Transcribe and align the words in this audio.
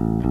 Thank 0.00 0.24
you. 0.24 0.29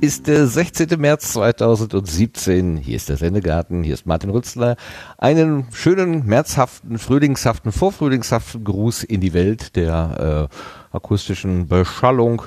Ist 0.00 0.26
der 0.26 0.46
16. 0.46 1.00
März 1.00 1.32
2017. 1.32 2.76
Hier 2.76 2.96
ist 2.96 3.08
der 3.08 3.16
Sendegarten. 3.16 3.82
Hier 3.82 3.94
ist 3.94 4.06
Martin 4.06 4.30
Rützler. 4.30 4.76
Einen 5.16 5.66
schönen, 5.72 6.26
märzhaften, 6.26 6.98
frühlingshaften, 6.98 7.72
vorfrühlingshaften 7.72 8.64
Gruß 8.64 9.04
in 9.04 9.20
die 9.20 9.32
Welt 9.32 9.74
der 9.76 10.48
äh, 10.92 10.96
akustischen 10.96 11.68
Beschallung. 11.68 12.42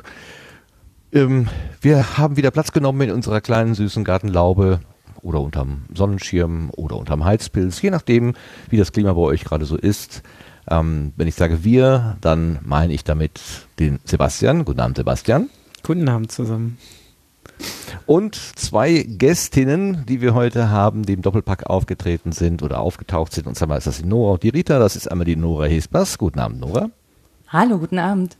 Ähm, 1.12 1.48
wir 1.82 2.18
haben 2.18 2.38
wieder 2.38 2.52
Platz 2.52 2.72
genommen 2.72 3.02
in 3.02 3.12
unserer 3.12 3.42
kleinen 3.42 3.74
süßen 3.74 4.04
Gartenlaube 4.04 4.82
oder 5.22 5.42
unterm 5.42 5.86
Sonnenschirm 5.94 6.70
oder 6.72 6.98
unterm 6.98 7.26
Heizpilz, 7.26 7.82
je 7.82 7.90
nachdem, 7.90 8.36
wie 8.70 8.78
das 8.78 8.92
Klima 8.92 9.14
bei 9.14 9.22
euch 9.22 9.44
gerade 9.44 9.66
so 9.66 9.76
ist. 9.76 10.22
Ähm, 10.70 11.14
wenn 11.16 11.28
ich 11.28 11.36
sage 11.36 11.64
wir, 11.64 12.18
dann 12.22 12.60
meine 12.64 12.94
ich 12.94 13.04
damit 13.04 13.42
den 13.80 14.00
Sebastian. 14.06 14.66
Guten 14.66 14.80
Abend, 14.80 14.98
Sebastian. 14.98 15.50
Guten 15.84 16.08
Abend 16.08 16.32
zusammen. 16.32 16.78
Und 18.06 18.36
zwei 18.36 19.06
Gästinnen, 19.08 20.06
die 20.08 20.22
wir 20.22 20.34
heute 20.34 20.70
haben, 20.70 21.04
die 21.04 21.14
im 21.14 21.22
Doppelpack 21.22 21.68
aufgetreten 21.70 22.32
sind 22.32 22.64
oder 22.64 22.80
aufgetaucht 22.80 23.34
sind. 23.34 23.48
Und 23.48 23.56
zwar 23.56 23.78
ist 23.78 23.88
das 23.88 23.98
die 23.98 24.06
Nora 24.06 24.34
und 24.34 24.44
die 24.44 24.50
Rita. 24.50 24.80
Das 24.80 24.96
ist 24.96 25.10
einmal 25.10 25.26
die 25.26 25.36
Nora 25.36 25.66
Hesbers. 25.66 26.18
Guten 26.18 26.40
Abend, 26.40 26.60
Nora. 26.60 26.90
Hallo, 27.50 27.78
guten 27.78 28.00
Abend. 28.00 28.38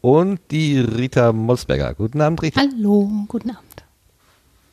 Und 0.00 0.40
die 0.50 0.78
Rita 0.78 1.32
Molsberger. 1.32 1.94
Guten 1.94 2.20
Abend, 2.20 2.42
Rita. 2.42 2.60
Hallo, 2.60 3.10
guten 3.26 3.50
Abend. 3.50 3.84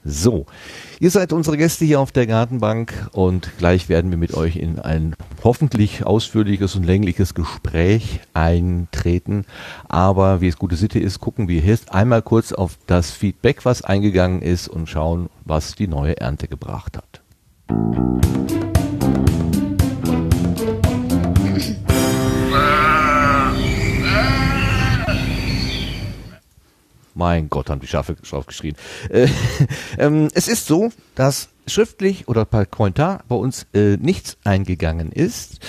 So, 0.07 0.45
ihr 0.99 1.09
seid 1.09 1.33
unsere 1.33 1.57
Gäste 1.57 1.83
hier 1.83 1.99
auf 1.99 2.11
der 2.11 2.27
Gartenbank 2.27 3.09
und 3.13 3.49
gleich 3.57 3.89
werden 3.89 4.11
wir 4.11 4.19
mit 4.19 4.35
euch 4.35 4.55
in 4.55 4.77
ein 4.77 5.15
hoffentlich 5.43 6.05
ausführliches 6.05 6.75
und 6.75 6.83
längliches 6.83 7.33
Gespräch 7.33 8.19
eintreten. 8.35 9.45
Aber 9.89 10.41
wie 10.41 10.47
es 10.47 10.57
gute 10.57 10.75
Sitte 10.75 10.99
ist, 10.99 11.21
gucken 11.21 11.47
wir 11.47 11.61
jetzt 11.61 11.91
einmal 11.91 12.21
kurz 12.21 12.51
auf 12.51 12.77
das 12.85 13.09
Feedback, 13.09 13.65
was 13.65 13.81
eingegangen 13.81 14.43
ist 14.43 14.67
und 14.67 14.87
schauen, 14.87 15.27
was 15.43 15.73
die 15.73 15.87
neue 15.87 16.17
Ernte 16.17 16.47
gebracht 16.47 16.97
hat. 16.97 18.64
Mein 27.15 27.49
Gott, 27.49 27.69
haben 27.69 27.79
die 27.79 27.87
Schafe 27.87 28.15
drauf 28.15 28.45
geschrien. 28.45 28.75
Äh, 29.09 29.27
ähm, 29.97 30.27
es 30.33 30.47
ist 30.47 30.67
so, 30.67 30.91
dass 31.15 31.49
schriftlich 31.65 32.27
oder 32.27 32.45
per 32.45 32.65
Kommentar 32.65 33.23
bei 33.27 33.35
uns 33.35 33.65
äh, 33.73 33.97
nichts 33.97 34.37
eingegangen 34.43 35.11
ist. 35.11 35.59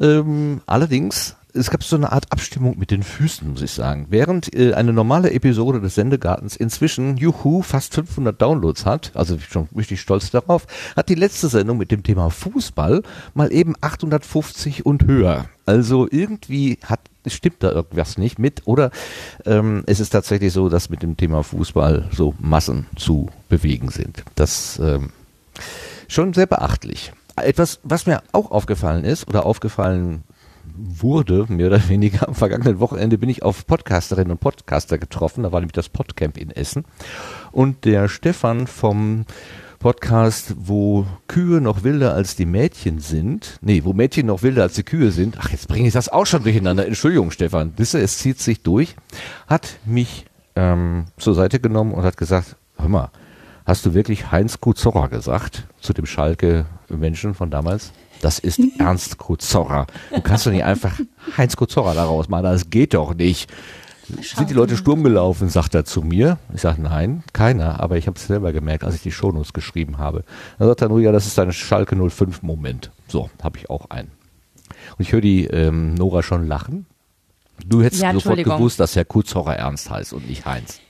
Ähm, 0.00 0.60
allerdings 0.66 1.36
es 1.54 1.70
gab 1.70 1.82
so 1.82 1.96
eine 1.96 2.12
Art 2.12 2.30
Abstimmung 2.30 2.78
mit 2.78 2.90
den 2.90 3.02
Füßen, 3.02 3.48
muss 3.50 3.62
ich 3.62 3.70
sagen. 3.70 4.06
Während 4.10 4.54
äh, 4.54 4.74
eine 4.74 4.92
normale 4.92 5.32
Episode 5.32 5.80
des 5.80 5.94
Sendegartens 5.94 6.56
inzwischen, 6.56 7.16
juhu, 7.16 7.62
fast 7.62 7.94
500 7.94 8.40
Downloads 8.40 8.84
hat, 8.84 9.12
also 9.14 9.38
schon 9.38 9.68
richtig 9.76 10.00
stolz 10.00 10.30
darauf, 10.30 10.66
hat 10.96 11.08
die 11.08 11.14
letzte 11.14 11.48
Sendung 11.48 11.78
mit 11.78 11.90
dem 11.90 12.02
Thema 12.02 12.30
Fußball 12.30 13.02
mal 13.34 13.52
eben 13.52 13.74
850 13.80 14.84
und 14.86 15.06
höher. 15.06 15.46
Also 15.66 16.06
irgendwie 16.10 16.78
hat 16.84 17.00
stimmt 17.34 17.62
da 17.62 17.70
irgendwas 17.70 18.18
nicht 18.18 18.38
mit 18.38 18.62
oder 18.66 18.90
ähm, 19.46 19.84
es 19.86 20.00
tatsächlich 20.10 20.52
so, 20.52 20.68
dass 20.68 20.90
mit 20.90 21.02
dem 21.02 21.16
Thema 21.16 21.42
Fußball 21.42 22.08
so 22.12 22.34
Massen 22.38 22.86
zu 22.96 23.28
bewegen 23.48 23.90
sind. 23.90 24.24
Das 24.34 24.78
ähm, 24.82 25.10
schon 26.08 26.32
sehr 26.32 26.46
beachtlich. 26.46 27.12
Etwas, 27.36 27.80
was 27.82 28.06
mir 28.06 28.22
auch 28.32 28.50
aufgefallen 28.50 29.04
ist 29.04 29.28
oder 29.28 29.46
aufgefallen 29.46 30.24
wurde, 30.76 31.46
mehr 31.48 31.68
oder 31.68 31.88
weniger 31.88 32.28
am 32.28 32.34
vergangenen 32.34 32.80
Wochenende 32.80 33.18
bin 33.18 33.28
ich 33.28 33.42
auf 33.42 33.66
Podcasterinnen 33.66 34.32
und 34.32 34.40
Podcaster 34.40 34.98
getroffen. 34.98 35.42
Da 35.42 35.52
war 35.52 35.60
nämlich 35.60 35.72
das 35.72 35.88
Podcamp 35.88 36.36
in 36.36 36.50
Essen. 36.50 36.84
Und 37.52 37.84
der 37.84 38.08
Stefan 38.08 38.66
vom 38.66 39.24
Podcast, 39.78 40.54
wo 40.58 41.06
Kühe 41.28 41.60
noch 41.60 41.84
wilder 41.84 42.12
als 42.12 42.34
die 42.34 42.46
Mädchen 42.46 42.98
sind. 42.98 43.58
Nee, 43.60 43.84
wo 43.84 43.92
Mädchen 43.92 44.26
noch 44.26 44.42
wilder 44.42 44.62
als 44.62 44.74
die 44.74 44.82
Kühe 44.82 45.12
sind. 45.12 45.36
Ach, 45.40 45.50
jetzt 45.50 45.68
bringe 45.68 45.86
ich 45.86 45.94
das 45.94 46.08
auch 46.08 46.26
schon 46.26 46.42
durcheinander. 46.42 46.84
Entschuldigung, 46.84 47.30
Stefan. 47.30 47.72
Wisse, 47.76 48.00
es 48.00 48.18
zieht 48.18 48.40
sich 48.40 48.62
durch. 48.62 48.96
Hat 49.46 49.78
mich 49.84 50.26
ähm, 50.56 51.04
zur 51.18 51.34
Seite 51.34 51.60
genommen 51.60 51.92
und 51.92 52.02
hat 52.02 52.16
gesagt, 52.16 52.56
hör 52.76 52.88
mal, 52.88 53.10
hast 53.64 53.86
du 53.86 53.94
wirklich 53.94 54.32
Heinz 54.32 54.60
Kuzorra 54.60 55.06
gesagt 55.06 55.68
zu 55.80 55.92
dem 55.92 56.06
Schalke-Menschen 56.06 57.34
von 57.34 57.50
damals? 57.50 57.92
Das 58.20 58.40
ist 58.40 58.60
Ernst 58.80 59.18
Kuzorra. 59.18 59.86
Du 60.12 60.20
kannst 60.20 60.44
doch 60.44 60.50
nicht 60.50 60.64
einfach 60.64 60.98
Heinz 61.36 61.54
Kuzorra 61.54 61.94
daraus 61.94 62.28
machen. 62.28 62.42
Das 62.42 62.70
geht 62.70 62.94
doch 62.94 63.14
nicht. 63.14 63.48
Sind 64.22 64.50
die 64.50 64.54
Leute 64.54 64.76
Sturm 64.76 65.02
gelaufen, 65.02 65.48
sagt 65.48 65.74
er 65.74 65.84
zu 65.84 66.02
mir. 66.02 66.38
Ich 66.54 66.62
sage, 66.62 66.80
nein, 66.80 67.22
keiner. 67.32 67.80
Aber 67.80 67.96
ich 67.96 68.06
habe 68.06 68.16
es 68.16 68.26
selber 68.26 68.52
gemerkt, 68.52 68.84
als 68.84 68.94
ich 68.94 69.02
die 69.02 69.12
Shownotes 69.12 69.52
geschrieben 69.52 69.98
habe. 69.98 70.24
Dann 70.58 70.68
sagt 70.68 70.82
er 70.82 70.88
nur, 70.88 71.00
ja, 71.00 71.12
das 71.12 71.26
ist 71.26 71.38
ein 71.38 71.52
Schalke 71.52 71.96
05 71.96 72.42
Moment. 72.42 72.90
So, 73.06 73.30
habe 73.42 73.58
ich 73.58 73.70
auch 73.70 73.90
einen. 73.90 74.10
Und 74.96 75.00
ich 75.04 75.12
höre 75.12 75.20
die 75.20 75.44
ähm, 75.44 75.94
Nora 75.94 76.22
schon 76.22 76.46
lachen. 76.46 76.86
Du 77.66 77.82
hättest 77.82 78.02
ja, 78.02 78.12
sofort 78.12 78.42
gewusst, 78.42 78.80
dass 78.80 78.96
Herr 78.96 79.04
Kuzorra 79.04 79.54
Ernst 79.54 79.90
heißt 79.90 80.12
und 80.12 80.28
nicht 80.28 80.46
Heinz. 80.46 80.80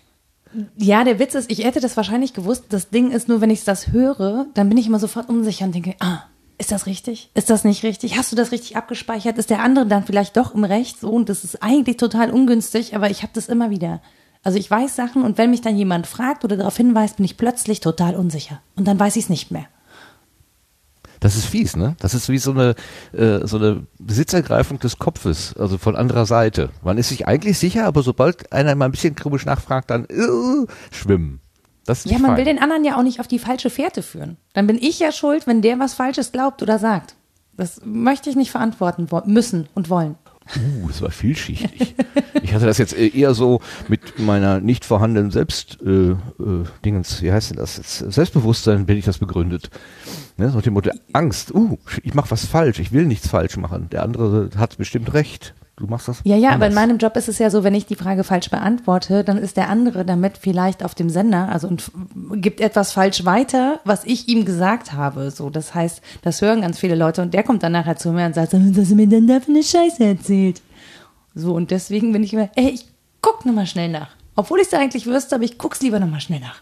Ja, 0.76 1.04
der 1.04 1.18
Witz 1.18 1.34
ist, 1.34 1.50
ich 1.50 1.64
hätte 1.64 1.80
das 1.80 1.96
wahrscheinlich 1.96 2.34
gewusst. 2.34 2.66
Das 2.70 2.90
Ding 2.90 3.10
ist 3.10 3.28
nur, 3.28 3.40
wenn 3.40 3.50
ich 3.50 3.64
das 3.64 3.92
höre, 3.92 4.46
dann 4.54 4.68
bin 4.68 4.78
ich 4.78 4.86
immer 4.86 4.98
sofort 4.98 5.28
unsicher 5.28 5.64
und 5.64 5.74
denke, 5.74 5.94
ah, 6.00 6.22
ist 6.58 6.72
das 6.72 6.86
richtig? 6.86 7.30
Ist 7.34 7.50
das 7.50 7.64
nicht 7.64 7.84
richtig? 7.84 8.16
Hast 8.16 8.32
du 8.32 8.36
das 8.36 8.52
richtig 8.52 8.76
abgespeichert? 8.76 9.38
Ist 9.38 9.50
der 9.50 9.62
andere 9.62 9.86
dann 9.86 10.04
vielleicht 10.04 10.36
doch 10.36 10.54
im 10.54 10.64
Recht? 10.64 11.00
So, 11.00 11.10
und 11.10 11.28
das 11.28 11.44
ist 11.44 11.62
eigentlich 11.62 11.96
total 11.96 12.30
ungünstig, 12.30 12.94
aber 12.96 13.10
ich 13.10 13.22
habe 13.22 13.32
das 13.34 13.48
immer 13.48 13.70
wieder. 13.70 14.00
Also 14.42 14.58
ich 14.58 14.70
weiß 14.70 14.96
Sachen 14.96 15.22
und 15.22 15.38
wenn 15.38 15.50
mich 15.50 15.60
dann 15.60 15.76
jemand 15.76 16.06
fragt 16.06 16.44
oder 16.44 16.56
darauf 16.56 16.76
hinweist, 16.76 17.16
bin 17.16 17.24
ich 17.24 17.36
plötzlich 17.36 17.80
total 17.80 18.16
unsicher. 18.16 18.60
Und 18.76 18.86
dann 18.86 18.98
weiß 18.98 19.16
ich 19.16 19.24
es 19.24 19.30
nicht 19.30 19.50
mehr. 19.50 19.66
Das 21.20 21.36
ist 21.36 21.46
fies, 21.46 21.76
ne? 21.76 21.96
Das 21.98 22.14
ist 22.14 22.28
wie 22.28 22.38
so 22.38 22.52
eine, 22.52 22.74
äh, 23.12 23.44
so 23.46 23.56
eine 23.56 23.86
Besitzergreifung 23.98 24.78
des 24.78 24.98
Kopfes, 24.98 25.54
also 25.58 25.76
von 25.76 25.96
anderer 25.96 26.26
Seite. 26.26 26.70
Man 26.82 26.96
ist 26.96 27.08
sich 27.08 27.26
eigentlich 27.26 27.58
sicher, 27.58 27.86
aber 27.86 28.02
sobald 28.02 28.52
einer 28.52 28.74
mal 28.74 28.84
ein 28.84 28.92
bisschen 28.92 29.16
komisch 29.16 29.44
nachfragt, 29.44 29.90
dann 29.90 30.04
äh, 30.04 30.66
schwimmen. 30.92 31.40
Das 31.88 32.04
ja, 32.04 32.18
man 32.18 32.32
fein. 32.32 32.36
will 32.36 32.44
den 32.44 32.58
anderen 32.58 32.84
ja 32.84 32.98
auch 32.98 33.02
nicht 33.02 33.18
auf 33.18 33.28
die 33.28 33.38
falsche 33.38 33.70
Fährte 33.70 34.02
führen. 34.02 34.36
Dann 34.52 34.66
bin 34.66 34.76
ich 34.76 34.98
ja 34.98 35.10
schuld, 35.10 35.46
wenn 35.46 35.62
der 35.62 35.78
was 35.78 35.94
Falsches 35.94 36.32
glaubt 36.32 36.62
oder 36.62 36.78
sagt. 36.78 37.14
Das 37.56 37.80
möchte 37.82 38.28
ich 38.28 38.36
nicht 38.36 38.50
verantworten 38.50 39.08
müssen 39.24 39.68
und 39.74 39.88
wollen. 39.88 40.16
Uh, 40.54 40.88
es 40.90 41.00
war 41.00 41.10
vielschichtig. 41.10 41.94
ich 42.42 42.54
hatte 42.54 42.66
das 42.66 42.76
jetzt 42.78 42.94
eher 42.96 43.32
so 43.32 43.60
mit 43.88 44.18
meiner 44.18 44.60
nicht 44.60 44.84
vorhandenen 44.84 45.30
Selbst, 45.30 45.78
äh, 45.82 46.10
äh, 46.10 46.16
Dingens, 46.84 47.22
wie 47.22 47.32
heißt 47.32 47.50
denn 47.50 47.56
das? 47.56 47.78
Jetzt, 47.78 47.98
Selbstbewusstsein 47.98 48.84
bin 48.84 48.98
ich 48.98 49.04
das 49.06 49.18
begründet. 49.18 49.70
Ne, 50.36 50.50
so 50.50 50.60
dem 50.60 50.74
Motto 50.74 50.90
Angst. 51.14 51.54
Uh, 51.54 51.78
ich 52.02 52.12
mache 52.12 52.30
was 52.30 52.44
falsch, 52.44 52.80
ich 52.80 52.92
will 52.92 53.06
nichts 53.06 53.28
falsch 53.28 53.56
machen. 53.56 53.88
Der 53.90 54.02
andere 54.02 54.50
hat 54.56 54.76
bestimmt 54.76 55.14
recht. 55.14 55.54
Du 55.78 55.86
machst 55.86 56.08
das? 56.08 56.20
Ja, 56.24 56.34
ja, 56.34 56.48
anders. 56.48 56.56
aber 56.56 56.66
in 56.66 56.74
meinem 56.74 56.98
Job 56.98 57.16
ist 57.16 57.28
es 57.28 57.38
ja 57.38 57.50
so, 57.50 57.62
wenn 57.62 57.74
ich 57.74 57.86
die 57.86 57.94
Frage 57.94 58.24
falsch 58.24 58.50
beantworte, 58.50 59.22
dann 59.22 59.38
ist 59.38 59.56
der 59.56 59.68
andere 59.68 60.04
damit 60.04 60.36
vielleicht 60.36 60.84
auf 60.84 60.96
dem 60.96 61.08
Sender, 61.08 61.48
also 61.50 61.68
und 61.68 61.92
gibt 62.32 62.60
etwas 62.60 62.90
falsch 62.90 63.24
weiter, 63.24 63.78
was 63.84 64.04
ich 64.04 64.26
ihm 64.26 64.44
gesagt 64.44 64.92
habe. 64.92 65.30
So, 65.30 65.50
das 65.50 65.76
heißt, 65.76 66.02
das 66.22 66.42
hören 66.42 66.62
ganz 66.62 66.80
viele 66.80 66.96
Leute 66.96 67.22
und 67.22 67.32
der 67.32 67.44
kommt 67.44 67.62
dann 67.62 67.72
nachher 67.72 67.96
zu 67.96 68.10
mir 68.10 68.26
und 68.26 68.34
sagt, 68.34 68.54
was 68.54 68.60
hast 68.76 68.90
du 68.90 68.96
mir 68.96 69.06
denn 69.06 69.28
da 69.28 69.38
für 69.38 69.52
eine 69.52 69.62
Scheiße 69.62 70.04
erzählt? 70.04 70.62
So, 71.36 71.54
und 71.54 71.70
deswegen 71.70 72.12
bin 72.12 72.24
ich 72.24 72.32
immer, 72.32 72.48
ey, 72.56 72.70
ich 72.70 72.86
guck 73.22 73.46
nochmal 73.46 73.66
schnell 73.66 73.88
nach. 73.88 74.10
Obwohl 74.34 74.58
ich 74.58 74.66
es 74.66 74.74
eigentlich 74.74 75.06
wüsste, 75.06 75.36
aber 75.36 75.44
ich 75.44 75.58
guck's 75.58 75.80
lieber 75.80 76.00
nochmal 76.00 76.20
schnell 76.20 76.40
nach. 76.40 76.60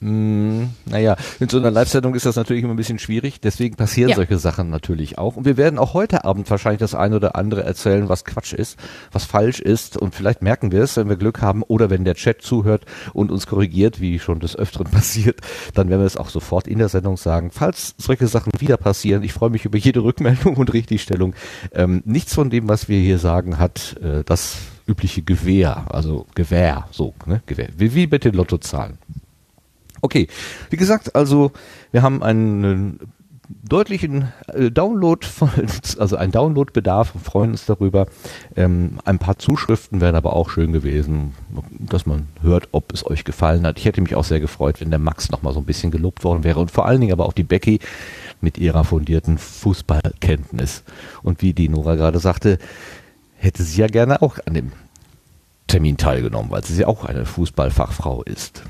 Mm, 0.00 0.64
naja, 0.86 1.16
in 1.40 1.48
so 1.48 1.58
einer 1.58 1.70
Live-Sendung 1.70 2.14
ist 2.14 2.26
das 2.26 2.36
natürlich 2.36 2.62
immer 2.62 2.74
ein 2.74 2.76
bisschen 2.76 2.98
schwierig, 2.98 3.40
deswegen 3.40 3.76
passieren 3.76 4.10
ja. 4.10 4.16
solche 4.16 4.38
Sachen 4.38 4.68
natürlich 4.68 5.18
auch. 5.18 5.36
Und 5.36 5.44
wir 5.46 5.56
werden 5.56 5.78
auch 5.78 5.94
heute 5.94 6.24
Abend 6.24 6.50
wahrscheinlich 6.50 6.80
das 6.80 6.94
eine 6.94 7.16
oder 7.16 7.36
andere 7.36 7.64
erzählen, 7.64 8.08
was 8.08 8.24
Quatsch 8.24 8.52
ist, 8.52 8.78
was 9.12 9.24
falsch 9.24 9.60
ist. 9.60 9.96
Und 9.96 10.14
vielleicht 10.14 10.42
merken 10.42 10.72
wir 10.72 10.82
es, 10.82 10.96
wenn 10.96 11.08
wir 11.08 11.16
Glück 11.16 11.40
haben 11.40 11.62
oder 11.62 11.90
wenn 11.90 12.04
der 12.04 12.16
Chat 12.16 12.42
zuhört 12.42 12.84
und 13.12 13.30
uns 13.30 13.46
korrigiert, 13.46 14.00
wie 14.00 14.18
schon 14.18 14.40
des 14.40 14.56
Öfteren 14.56 14.86
passiert, 14.90 15.40
dann 15.74 15.88
werden 15.88 16.00
wir 16.00 16.06
es 16.06 16.16
auch 16.16 16.28
sofort 16.28 16.68
in 16.68 16.78
der 16.78 16.88
Sendung 16.88 17.16
sagen. 17.16 17.50
Falls 17.50 17.94
solche 17.96 18.26
Sachen 18.26 18.52
wieder 18.58 18.76
passieren, 18.76 19.22
ich 19.22 19.32
freue 19.32 19.50
mich 19.50 19.64
über 19.64 19.78
jede 19.78 20.02
Rückmeldung 20.02 20.56
und 20.56 20.72
Richtigstellung. 20.72 21.34
Ähm, 21.72 22.02
nichts 22.04 22.34
von 22.34 22.50
dem, 22.50 22.68
was 22.68 22.88
wir 22.88 22.98
hier 22.98 23.18
sagen, 23.18 23.58
hat 23.58 23.96
äh, 24.02 24.22
das 24.24 24.56
übliche 24.86 25.22
Gewehr, 25.22 25.86
also 25.88 26.26
Gewehr, 26.34 26.88
so, 26.90 27.14
ne, 27.26 27.42
Gewehr, 27.46 27.68
wie, 27.76 27.94
wie 27.94 28.06
mit 28.06 28.24
den 28.24 28.34
Lottozahlen. 28.34 28.98
Okay, 30.04 30.28
wie 30.68 30.76
gesagt, 30.76 31.16
also 31.16 31.50
wir 31.90 32.02
haben 32.02 32.22
einen 32.22 33.00
deutlichen 33.48 34.30
äh, 34.48 34.70
Download, 34.70 35.26
von, 35.26 35.48
also 35.98 36.16
ein 36.16 36.30
Downloadbedarf, 36.30 37.14
freuen 37.24 37.52
uns 37.52 37.64
darüber. 37.64 38.04
Ähm, 38.54 38.98
ein 39.06 39.18
paar 39.18 39.38
Zuschriften 39.38 40.02
wären 40.02 40.14
aber 40.14 40.34
auch 40.34 40.50
schön 40.50 40.74
gewesen, 40.74 41.32
dass 41.70 42.04
man 42.04 42.28
hört, 42.42 42.68
ob 42.72 42.92
es 42.92 43.06
euch 43.06 43.24
gefallen 43.24 43.66
hat. 43.66 43.78
Ich 43.78 43.86
hätte 43.86 44.02
mich 44.02 44.14
auch 44.14 44.24
sehr 44.24 44.40
gefreut, 44.40 44.82
wenn 44.82 44.90
der 44.90 44.98
Max 44.98 45.30
noch 45.30 45.40
mal 45.40 45.54
so 45.54 45.60
ein 45.60 45.64
bisschen 45.64 45.90
gelobt 45.90 46.22
worden 46.22 46.44
wäre 46.44 46.60
und 46.60 46.70
vor 46.70 46.84
allen 46.84 47.00
Dingen 47.00 47.14
aber 47.14 47.24
auch 47.24 47.32
die 47.32 47.42
Becky 47.42 47.78
mit 48.42 48.58
ihrer 48.58 48.84
fundierten 48.84 49.38
Fußballkenntnis. 49.38 50.82
Und 51.22 51.40
wie 51.40 51.54
die 51.54 51.70
Nora 51.70 51.94
gerade 51.94 52.18
sagte, 52.18 52.58
hätte 53.38 53.62
sie 53.62 53.80
ja 53.80 53.86
gerne 53.86 54.20
auch 54.20 54.36
an 54.44 54.52
dem 54.52 54.72
Termin 55.66 55.96
teilgenommen, 55.96 56.50
weil 56.50 56.62
sie 56.62 56.78
ja 56.78 56.88
auch 56.88 57.06
eine 57.06 57.24
Fußballfachfrau 57.24 58.22
ist. 58.24 58.64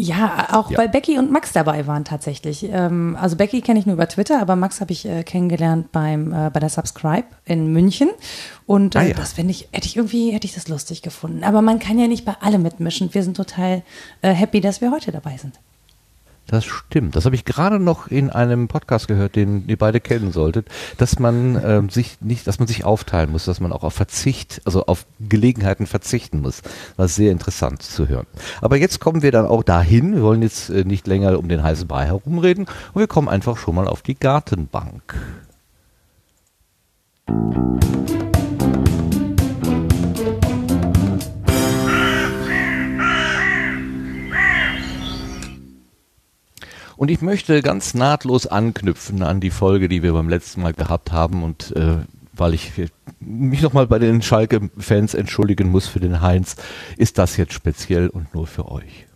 Ja, 0.00 0.50
auch 0.52 0.70
ja. 0.70 0.78
weil 0.78 0.88
Becky 0.88 1.18
und 1.18 1.32
Max 1.32 1.52
dabei 1.52 1.88
waren 1.88 2.04
tatsächlich. 2.04 2.62
Ähm, 2.70 3.18
also 3.20 3.34
Becky 3.34 3.60
kenne 3.62 3.80
ich 3.80 3.86
nur 3.86 3.94
über 3.94 4.08
Twitter, 4.08 4.40
aber 4.40 4.54
Max 4.54 4.80
habe 4.80 4.92
ich 4.92 5.04
äh, 5.04 5.24
kennengelernt 5.24 5.90
beim 5.90 6.32
äh, 6.32 6.50
bei 6.50 6.60
der 6.60 6.68
Subscribe 6.68 7.26
in 7.44 7.72
München. 7.72 8.08
Und 8.64 8.94
äh, 8.94 8.98
ah, 8.98 9.02
ja. 9.02 9.14
das 9.14 9.32
finde 9.32 9.50
ich, 9.50 9.68
hätte 9.72 9.86
ich 9.86 9.96
irgendwie, 9.96 10.30
hätte 10.30 10.46
ich 10.46 10.54
das 10.54 10.68
lustig 10.68 11.02
gefunden. 11.02 11.42
Aber 11.42 11.62
man 11.62 11.80
kann 11.80 11.98
ja 11.98 12.06
nicht 12.06 12.24
bei 12.24 12.34
allem 12.40 12.62
mitmischen. 12.62 13.12
Wir 13.12 13.24
sind 13.24 13.36
total 13.36 13.82
happy, 14.22 14.60
dass 14.60 14.80
wir 14.80 14.92
heute 14.92 15.10
dabei 15.10 15.36
sind. 15.36 15.58
Das 16.48 16.64
stimmt. 16.64 17.14
Das 17.14 17.26
habe 17.26 17.36
ich 17.36 17.44
gerade 17.44 17.78
noch 17.78 18.08
in 18.08 18.30
einem 18.30 18.68
Podcast 18.68 19.06
gehört, 19.06 19.36
den 19.36 19.68
ihr 19.68 19.76
beide 19.76 20.00
kennen 20.00 20.32
solltet, 20.32 20.66
dass 20.96 21.18
man 21.18 21.62
ähm, 21.62 21.90
sich 21.90 22.22
nicht, 22.22 22.46
dass 22.46 22.58
man 22.58 22.66
sich 22.66 22.86
aufteilen 22.86 23.30
muss, 23.30 23.44
dass 23.44 23.60
man 23.60 23.70
auch 23.70 23.84
auf 23.84 23.92
Verzicht, 23.92 24.62
also 24.64 24.86
auf 24.86 25.04
Gelegenheiten 25.20 25.86
verzichten 25.86 26.40
muss. 26.40 26.62
War 26.96 27.06
sehr 27.06 27.32
interessant 27.32 27.82
zu 27.82 28.08
hören. 28.08 28.26
Aber 28.62 28.78
jetzt 28.78 28.98
kommen 28.98 29.22
wir 29.22 29.30
dann 29.30 29.44
auch 29.44 29.62
dahin. 29.62 30.14
Wir 30.14 30.22
wollen 30.22 30.40
jetzt 30.40 30.70
äh, 30.70 30.84
nicht 30.84 31.06
länger 31.06 31.38
um 31.38 31.50
den 31.50 31.62
heißen 31.62 31.86
Brei 31.86 32.06
herumreden 32.06 32.64
und 32.94 33.00
wir 33.00 33.08
kommen 33.08 33.28
einfach 33.28 33.58
schon 33.58 33.74
mal 33.74 33.86
auf 33.86 34.00
die 34.00 34.18
Gartenbank. 34.18 35.16
Musik 37.28 37.97
Und 46.98 47.10
ich 47.12 47.22
möchte 47.22 47.62
ganz 47.62 47.94
nahtlos 47.94 48.48
anknüpfen 48.48 49.22
an 49.22 49.38
die 49.38 49.50
Folge, 49.50 49.88
die 49.88 50.02
wir 50.02 50.14
beim 50.14 50.28
letzten 50.28 50.62
Mal 50.62 50.72
gehabt 50.72 51.12
haben 51.12 51.44
und 51.44 51.70
äh, 51.76 51.98
weil 52.32 52.54
ich 52.54 52.72
mich 53.20 53.62
nochmal 53.62 53.86
bei 53.86 54.00
den 54.00 54.20
Schalke-Fans 54.20 55.14
entschuldigen 55.14 55.70
muss 55.70 55.86
für 55.86 56.00
den 56.00 56.22
Heinz, 56.22 56.56
ist 56.96 57.18
das 57.18 57.36
jetzt 57.36 57.52
speziell 57.52 58.08
und 58.08 58.34
nur 58.34 58.48
für 58.48 58.68
euch. 58.68 59.06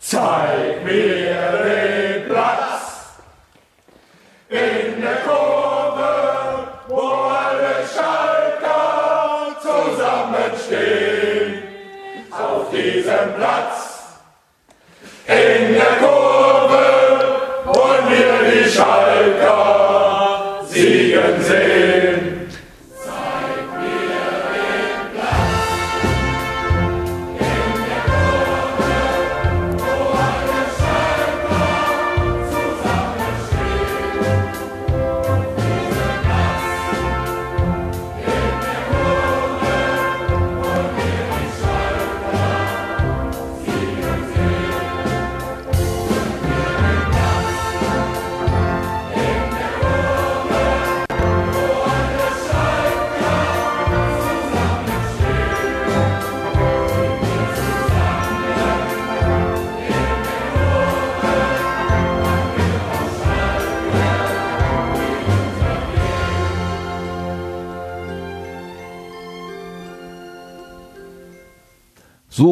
Zeig 0.00 0.84
mir 0.84 1.62
den 1.64 2.28
Platz 2.28 3.16
in 4.50 5.00
der 5.00 5.16
Kurve, 5.24 6.68
wo 6.88 7.00
alle 7.00 7.88
Schalker 7.88 9.56
zusammenstehen. 9.62 11.62
Auf 12.30 12.70
diesem 12.70 13.32
Platz 13.34 13.77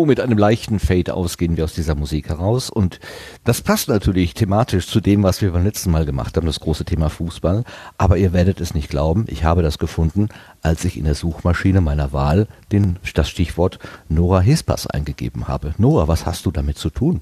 mit 0.06 0.20
einem 0.20 0.38
leichten 0.38 0.78
Fade 0.78 1.14
aus 1.14 1.36
gehen 1.36 1.56
wir 1.56 1.64
aus 1.64 1.74
dieser 1.74 1.94
Musik 1.94 2.28
heraus 2.28 2.70
und 2.70 3.00
das 3.44 3.60
passt 3.60 3.88
natürlich 3.88 4.34
thematisch 4.34 4.86
zu 4.86 5.00
dem, 5.00 5.22
was 5.22 5.42
wir 5.42 5.52
beim 5.52 5.64
letzten 5.64 5.90
Mal 5.90 6.06
gemacht 6.06 6.36
haben, 6.36 6.46
das 6.46 6.60
große 6.60 6.84
Thema 6.84 7.10
Fußball. 7.10 7.64
Aber 7.98 8.16
ihr 8.16 8.32
werdet 8.32 8.60
es 8.60 8.74
nicht 8.74 8.88
glauben, 8.88 9.26
ich 9.28 9.44
habe 9.44 9.62
das 9.62 9.78
gefunden, 9.78 10.28
als 10.62 10.84
ich 10.84 10.96
in 10.96 11.04
der 11.04 11.14
Suchmaschine 11.14 11.80
meiner 11.80 12.12
Wahl 12.12 12.48
den, 12.72 12.98
das 13.14 13.28
Stichwort 13.28 13.78
Nora 14.08 14.40
Hispas 14.40 14.86
eingegeben 14.86 15.48
habe. 15.48 15.74
Nora, 15.78 16.08
was 16.08 16.26
hast 16.26 16.46
du 16.46 16.50
damit 16.50 16.78
zu 16.78 16.90
tun? 16.90 17.20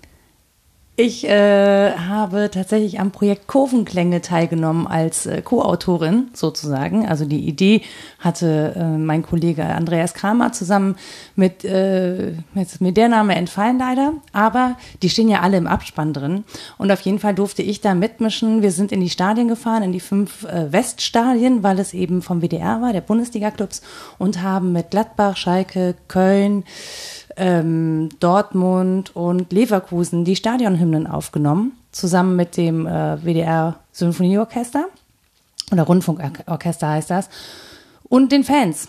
Ich 0.97 1.29
äh, 1.29 1.91
habe 1.91 2.53
tatsächlich 2.53 3.01
am 3.01 3.11
Projekt 3.11 3.49
Kurvenklänge 3.49 4.21
teilgenommen 4.21 4.87
als 4.87 5.27
äh, 5.27 5.43
Co-Autorin 5.43 6.29
sozusagen. 6.35 7.09
Also 7.09 7.25
die 7.25 7.49
Idee 7.49 7.83
hatte 8.21 8.75
äh, 8.77 8.97
mein 8.97 9.23
Kollege 9.23 9.65
Andreas 9.65 10.15
Kramer 10.15 10.53
zusammen 10.53 10.95
mit, 11.35 11.65
äh, 11.65 12.35
jetzt 12.55 12.75
ist 12.75 12.81
mir 12.81 12.93
der 12.93 13.09
Name 13.09 13.35
entfallen 13.35 13.77
leider, 13.77 14.13
aber 14.33 14.77
die 15.03 15.11
stehen 15.11 15.29
ja 15.29 15.41
alle 15.41 15.57
im 15.57 15.67
Abspann 15.67 16.13
drin. 16.13 16.45
Und 16.79 16.93
auf 16.93 17.01
jeden 17.01 17.19
Fall 17.19 17.35
durfte 17.35 17.63
ich 17.63 17.81
da 17.81 17.97
mitmischen. 17.97 18.63
Wir 18.63 18.71
sind 18.71 18.93
in 18.93 19.01
die 19.01 19.11
Stadien 19.11 19.49
gefahren, 19.49 19.83
in 19.83 19.91
die 19.91 19.99
fünf 19.99 20.45
äh, 20.45 20.73
Weststadien, 20.73 21.65
weil 21.65 21.81
es 21.81 21.93
eben 21.93 22.23
vom 22.23 22.41
WDR 22.41 22.81
war, 22.81 22.93
der 22.93 23.01
Bundesliga-Clubs, 23.01 23.83
und 24.19 24.43
haben 24.43 24.71
mit 24.71 24.93
Gladbach, 24.93 25.37
Schalke, 25.37 25.97
Köln, 26.07 26.63
ähm, 27.37 28.09
Dortmund 28.21 29.15
und 29.15 29.53
Leverkusen 29.53 30.25
die 30.25 30.37
Stadionhymnen 30.37 31.07
aufgenommen, 31.07 31.73
zusammen 31.93 32.37
mit 32.37 32.57
dem 32.57 32.87
äh, 32.87 33.17
WDR 33.25 33.77
Symphonieorchester 33.93 34.87
oder 35.73 35.83
Rundfunkorchester 35.85 36.89
heißt 36.89 37.11
das 37.11 37.29
und 38.09 38.33
den 38.33 38.45
Fans. 38.45 38.89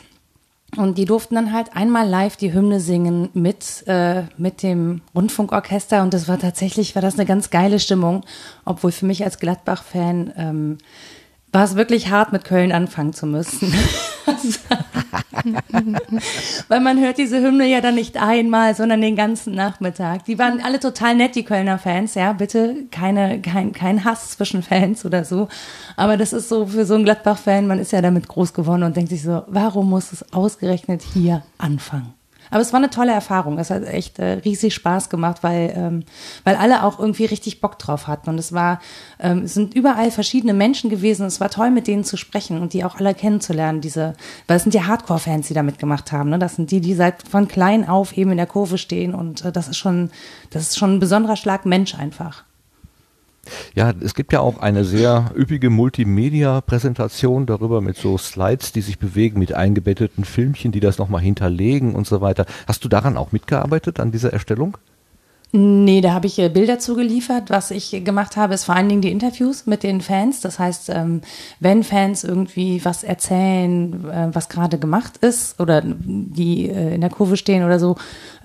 Und 0.78 0.98
die 0.98 1.06
durften 1.06 1.36
dann 1.36 1.54
halt 1.54 1.76
einmal 1.76 2.08
live 2.08 2.36
die 2.36 2.54
Hymne 2.54 2.80
singen 2.80 3.30
mit, 3.34 3.84
äh, 3.88 4.24
mit 4.38 4.62
dem 4.62 5.02
Rundfunkorchester. 5.16 6.02
Und 6.02 6.14
das 6.14 6.28
war 6.28 6.38
tatsächlich, 6.38 6.96
war 6.96 7.02
das 7.02 7.14
eine 7.16 7.26
ganz 7.26 7.50
geile 7.50 7.80
Stimmung. 7.80 8.26
Obwohl 8.66 8.92
für 8.92 9.06
mich 9.06 9.24
als 9.24 9.40
Gladbach-Fan 9.40 10.34
ähm, 10.36 10.78
war 11.54 11.64
es 11.64 11.76
wirklich 11.76 12.10
hart, 12.10 12.34
mit 12.34 12.44
Köln 12.44 12.74
anfangen 12.74 13.14
zu 13.14 13.26
müssen. 13.26 13.74
Weil 16.68 16.80
man 16.80 17.00
hört 17.00 17.18
diese 17.18 17.42
Hymne 17.42 17.68
ja 17.68 17.82
dann 17.82 17.96
nicht 17.96 18.18
einmal, 18.18 18.76
sondern 18.76 19.02
den 19.02 19.16
ganzen 19.16 19.54
Nachmittag. 19.56 20.26
Die 20.26 20.40
waren 20.40 20.62
alle 20.62 20.80
total 20.80 21.16
nett, 21.16 21.36
die 21.36 21.44
Kölner 21.44 21.78
Fans, 21.78 22.16
ja. 22.16 22.34
Bitte 22.34 22.76
keine, 22.92 23.42
kein, 23.42 23.72
kein 23.74 24.04
Hass 24.04 24.32
zwischen 24.32 24.64
Fans 24.64 25.06
oder 25.06 25.26
so. 25.26 25.48
Aber 25.96 26.18
das 26.18 26.34
ist 26.34 26.50
so 26.50 26.68
für 26.68 26.86
so 26.86 26.96
einen 26.96 27.06
Gladbach-Fan, 27.06 27.68
man 27.68 27.80
ist 27.80 27.92
ja 27.92 28.02
damit 28.02 28.28
groß 28.28 28.54
geworden 28.54 28.84
und 28.84 28.96
denkt 28.96 29.10
sich 29.10 29.24
so, 29.24 29.44
warum 29.48 29.90
muss 29.90 30.12
es 30.12 30.34
ausgerechnet 30.34 31.02
hier 31.14 31.44
anfangen? 31.58 32.14
Aber 32.56 32.62
es 32.62 32.72
war 32.72 32.78
eine 32.78 32.90
tolle 32.90 33.12
Erfahrung. 33.12 33.60
Es 33.60 33.70
hat 33.70 33.84
echt 33.84 34.18
äh, 34.18 34.40
riesig 34.46 34.74
Spaß 34.76 35.10
gemacht, 35.10 35.40
weil, 35.44 35.74
ähm, 35.76 36.04
weil 36.46 36.56
alle 36.56 36.84
auch 36.84 37.00
irgendwie 37.00 37.26
richtig 37.26 37.60
Bock 37.60 37.78
drauf 37.78 38.08
hatten. 38.08 38.30
Und 38.30 38.38
es 38.38 38.54
war, 38.54 38.80
ähm, 39.20 39.40
es 39.40 39.56
sind 39.56 39.74
überall 39.74 40.10
verschiedene 40.10 40.54
Menschen 40.54 40.90
gewesen. 40.90 41.26
Es 41.26 41.42
war 41.42 41.50
toll, 41.50 41.70
mit 41.70 41.86
denen 41.86 42.06
zu 42.06 42.16
sprechen 42.16 42.62
und 42.62 42.72
die 42.72 42.86
auch 42.86 42.96
alle 42.96 43.14
kennenzulernen. 43.14 43.82
Diese, 43.82 44.14
weil 44.48 44.56
es 44.56 44.64
sind 44.64 44.74
ja 44.74 44.88
Hardcore-Fans, 44.88 45.50
die 45.50 45.54
da 45.54 45.64
mitgemacht 45.64 46.14
haben. 46.14 46.30
Ne? 46.30 46.40
Das 46.40 46.56
sind 46.56 46.72
die, 46.72 46.80
die 46.80 46.94
seit 46.94 47.28
von 47.28 47.50
klein 47.50 47.90
auf 47.90 48.16
eben 48.16 48.32
in 48.32 48.38
der 48.38 48.48
Kurve 48.48 48.78
stehen. 48.78 49.14
Und 49.14 49.44
äh, 49.44 49.52
das 49.52 49.68
ist 49.68 49.76
schon, 49.76 50.10
das 50.52 50.62
ist 50.62 50.78
schon 50.78 50.96
ein 50.96 51.00
besonderer 51.00 51.36
Schlag 51.36 51.66
Mensch 51.66 51.94
einfach. 51.94 52.45
Ja, 53.76 53.94
es 54.02 54.14
gibt 54.16 54.34
ja 54.34 54.40
auch 54.40 54.60
eine 54.60 54.84
sehr 54.86 55.32
üppige 55.36 55.70
Multimedia-Präsentation 55.70 57.46
darüber 57.46 57.82
mit 57.82 57.98
so 57.98 58.18
Slides, 58.18 58.72
die 58.72 58.82
sich 58.82 59.00
bewegen, 59.00 59.40
mit 59.40 59.54
eingebetteten 59.54 60.26
Filmchen, 60.26 60.72
die 60.72 60.80
das 60.80 60.98
nochmal 60.98 61.22
hinterlegen 61.22 61.96
und 61.96 62.08
so 62.08 62.22
weiter. 62.22 62.46
Hast 62.68 62.84
du 62.84 62.90
daran 62.90 63.18
auch 63.18 63.32
mitgearbeitet, 63.32 64.00
an 64.00 64.12
dieser 64.12 64.34
Erstellung? 64.34 64.78
Nee, 65.52 66.02
da 66.02 66.12
habe 66.12 66.28
ich 66.28 66.38
äh, 66.40 66.50
Bilder 66.50 66.80
zugeliefert. 66.80 67.50
Was 67.50 67.72
ich 67.72 68.04
gemacht 68.04 68.36
habe, 68.36 68.54
ist 68.54 68.66
vor 68.66 68.76
allen 68.76 68.90
Dingen 68.90 69.02
die 69.02 69.12
Interviews 69.12 69.66
mit 69.66 69.84
den 69.84 70.02
Fans. 70.02 70.42
Das 70.42 70.60
heißt, 70.60 70.90
ähm, 70.90 71.22
wenn 71.60 71.84
Fans 71.84 72.24
irgendwie 72.24 72.84
was 72.84 73.04
erzählen, 73.04 74.10
äh, 74.10 74.28
was 74.34 74.50
gerade 74.50 74.78
gemacht 74.78 75.18
ist 75.18 75.60
oder 75.60 75.82
die 75.86 76.70
äh, 76.70 76.96
in 76.96 77.02
der 77.02 77.10
Kurve 77.10 77.38
stehen 77.38 77.64
oder 77.64 77.80
so, 77.80 77.96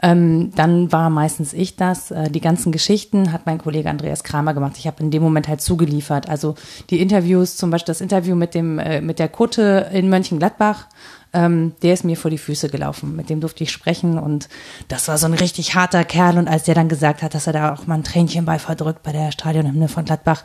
ähm, 0.02 0.52
dann 0.54 0.92
war 0.92 1.11
meistens 1.11 1.52
ich 1.52 1.76
das. 1.76 2.14
Die 2.30 2.40
ganzen 2.40 2.73
Geschichten 2.73 3.33
hat 3.33 3.45
mein 3.45 3.59
Kollege 3.59 3.90
Andreas 3.90 4.25
Kramer 4.25 4.54
gemacht. 4.54 4.76
Ich 4.78 4.87
habe 4.87 5.02
in 5.02 5.11
dem 5.11 5.23
Moment 5.23 5.49
halt 5.49 5.61
zugeliefert. 5.61 6.28
Also 6.28 6.54
die 6.88 7.00
Interviews, 7.00 7.57
zum 7.57 7.71
Beispiel 7.71 7.92
das 7.92 8.00
Interview 8.00 8.35
mit 8.35 8.54
dem 8.54 8.76
mit 9.02 9.19
der 9.19 9.28
Kutte 9.28 9.90
in 9.92 10.09
Mönchengladbach 10.09 10.87
ähm, 11.33 11.73
der 11.83 11.95
ist 11.95 12.05
mir 12.05 12.17
vor 12.17 12.31
die 12.31 12.39
Füße 12.39 12.69
gelaufen. 12.69 13.15
Mit 13.17 13.31
dem 13.31 13.41
durfte 13.41 13.65
ich 13.65 13.73
sprechen 13.73 14.19
und 14.19 14.49
das 14.89 15.09
war 15.09 15.19
so 15.19 15.27
ein 15.27 15.35
richtig 15.35 15.75
harter 15.75 16.05
Kerl. 16.05 16.39
Und 16.39 16.49
als 16.49 16.65
der 16.65 16.75
dann 16.75 16.89
gesagt 16.89 17.23
hat, 17.23 17.35
dass 17.35 17.47
er 17.47 17.53
da 17.53 17.75
auch 17.75 17.87
mal 17.87 17.95
ein 17.95 18.05
Tränchen 18.05 18.45
bei 18.45 18.59
verdrückt 18.59 19.03
bei 19.03 19.13
der 19.13 19.33
Stadionhymne 19.33 19.89
von 19.89 20.05
Gladbach, 20.05 20.43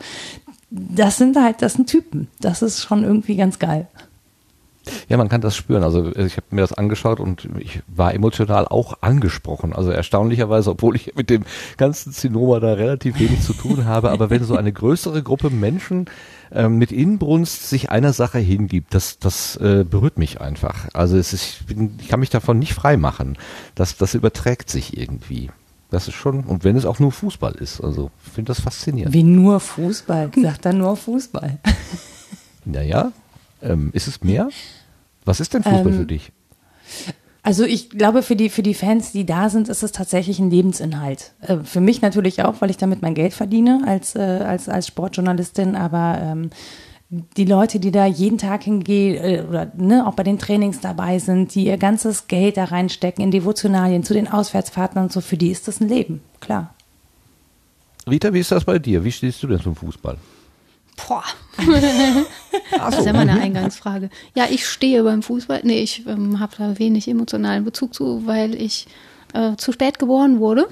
das 0.70 1.16
sind 1.16 1.36
halt, 1.36 1.62
das 1.62 1.74
sind 1.74 1.88
Typen. 1.88 2.28
Das 2.40 2.62
ist 2.62 2.82
schon 2.82 3.04
irgendwie 3.04 3.36
ganz 3.36 3.58
geil. 3.58 3.86
Ja, 5.08 5.16
man 5.16 5.28
kann 5.28 5.40
das 5.40 5.56
spüren. 5.56 5.82
Also 5.82 6.14
ich 6.14 6.36
habe 6.36 6.46
mir 6.50 6.60
das 6.60 6.72
angeschaut 6.72 7.18
und 7.18 7.48
ich 7.58 7.82
war 7.88 8.14
emotional 8.14 8.68
auch 8.68 8.98
angesprochen. 9.00 9.72
Also 9.72 9.90
erstaunlicherweise, 9.90 10.70
obwohl 10.70 10.94
ich 10.96 11.14
mit 11.16 11.30
dem 11.30 11.42
ganzen 11.76 12.12
Zinnober 12.12 12.60
da 12.60 12.74
relativ 12.74 13.18
wenig 13.18 13.42
zu 13.42 13.52
tun 13.52 13.84
habe, 13.84 14.10
aber 14.10 14.30
wenn 14.30 14.44
so 14.44 14.56
eine 14.56 14.72
größere 14.72 15.22
Gruppe 15.22 15.50
Menschen 15.50 16.06
ähm, 16.52 16.78
mit 16.78 16.92
Inbrunst 16.92 17.68
sich 17.68 17.90
einer 17.90 18.12
Sache 18.12 18.38
hingibt, 18.38 18.94
das, 18.94 19.18
das 19.18 19.56
äh, 19.56 19.84
berührt 19.88 20.18
mich 20.18 20.40
einfach. 20.40 20.88
Also 20.92 21.16
es 21.16 21.32
ist, 21.32 21.60
ich, 21.60 21.66
bin, 21.66 21.98
ich 22.00 22.08
kann 22.08 22.20
mich 22.20 22.30
davon 22.30 22.58
nicht 22.58 22.74
frei 22.74 22.96
machen. 22.96 23.36
Das, 23.74 23.96
das 23.96 24.14
überträgt 24.14 24.70
sich 24.70 24.96
irgendwie. 24.96 25.50
Das 25.90 26.08
ist 26.08 26.14
schon, 26.14 26.44
und 26.44 26.64
wenn 26.64 26.76
es 26.76 26.84
auch 26.84 26.98
nur 26.98 27.12
Fußball 27.12 27.54
ist, 27.54 27.80
also 27.80 28.10
ich 28.24 28.32
finde 28.32 28.50
das 28.50 28.60
faszinierend. 28.60 29.14
Wie 29.14 29.22
nur 29.22 29.60
Fußball? 29.60 30.30
Sagt 30.34 30.66
er 30.66 30.72
nur 30.72 30.96
Fußball. 30.96 31.58
naja, 32.64 33.12
ähm, 33.62 33.90
ist 33.92 34.08
es 34.08 34.22
mehr? 34.22 34.48
Was 35.24 35.40
ist 35.40 35.54
denn 35.54 35.62
Fußball 35.62 35.92
ähm, 35.92 35.98
für 35.98 36.06
dich? 36.06 36.32
Also 37.46 37.62
ich 37.62 37.90
glaube, 37.90 38.24
für 38.24 38.34
die, 38.34 38.48
für 38.48 38.64
die 38.64 38.74
Fans, 38.74 39.12
die 39.12 39.24
da 39.24 39.50
sind, 39.50 39.68
ist 39.68 39.84
es 39.84 39.92
tatsächlich 39.92 40.40
ein 40.40 40.50
Lebensinhalt. 40.50 41.30
Äh, 41.42 41.58
für 41.58 41.80
mich 41.80 42.02
natürlich 42.02 42.42
auch, 42.42 42.60
weil 42.60 42.70
ich 42.70 42.76
damit 42.76 43.02
mein 43.02 43.14
Geld 43.14 43.34
verdiene 43.34 43.84
als, 43.86 44.16
äh, 44.16 44.18
als, 44.18 44.68
als 44.68 44.88
Sportjournalistin, 44.88 45.76
aber 45.76 46.18
ähm, 46.20 46.50
die 47.36 47.44
Leute, 47.44 47.78
die 47.78 47.92
da 47.92 48.04
jeden 48.04 48.38
Tag 48.38 48.64
hingehen 48.64 49.14
äh, 49.22 49.44
oder 49.48 49.70
ne, 49.76 50.04
auch 50.08 50.14
bei 50.14 50.24
den 50.24 50.40
Trainings 50.40 50.80
dabei 50.80 51.20
sind, 51.20 51.54
die 51.54 51.66
ihr 51.66 51.76
ganzes 51.76 52.26
Geld 52.26 52.56
da 52.56 52.64
reinstecken 52.64 53.22
in 53.22 53.30
Devotionalien 53.30 54.02
zu 54.02 54.12
den 54.12 54.26
Auswärtsfahrten 54.26 55.00
und 55.00 55.12
so, 55.12 55.20
für 55.20 55.36
die 55.36 55.52
ist 55.52 55.68
das 55.68 55.80
ein 55.80 55.88
Leben, 55.88 56.22
klar. 56.40 56.74
Rita, 58.10 58.34
wie 58.34 58.40
ist 58.40 58.50
das 58.50 58.64
bei 58.64 58.80
dir? 58.80 59.04
Wie 59.04 59.12
stehst 59.12 59.40
du 59.44 59.46
denn 59.46 59.60
zum 59.60 59.76
Fußball? 59.76 60.18
Boah. 60.96 61.24
das 62.70 62.98
ist 62.98 63.06
ja 63.06 63.12
meine 63.12 63.40
Eingangsfrage. 63.40 64.10
Ja, 64.34 64.46
ich 64.50 64.66
stehe 64.66 65.02
beim 65.02 65.22
Fußball. 65.22 65.60
Nee, 65.64 65.80
ich 65.82 66.06
ähm, 66.06 66.40
habe 66.40 66.54
da 66.56 66.78
wenig 66.78 67.08
emotionalen 67.08 67.64
Bezug 67.64 67.94
zu, 67.94 68.26
weil 68.26 68.54
ich 68.54 68.86
äh, 69.34 69.56
zu 69.56 69.72
spät 69.72 69.98
geboren 69.98 70.40
wurde. 70.40 70.68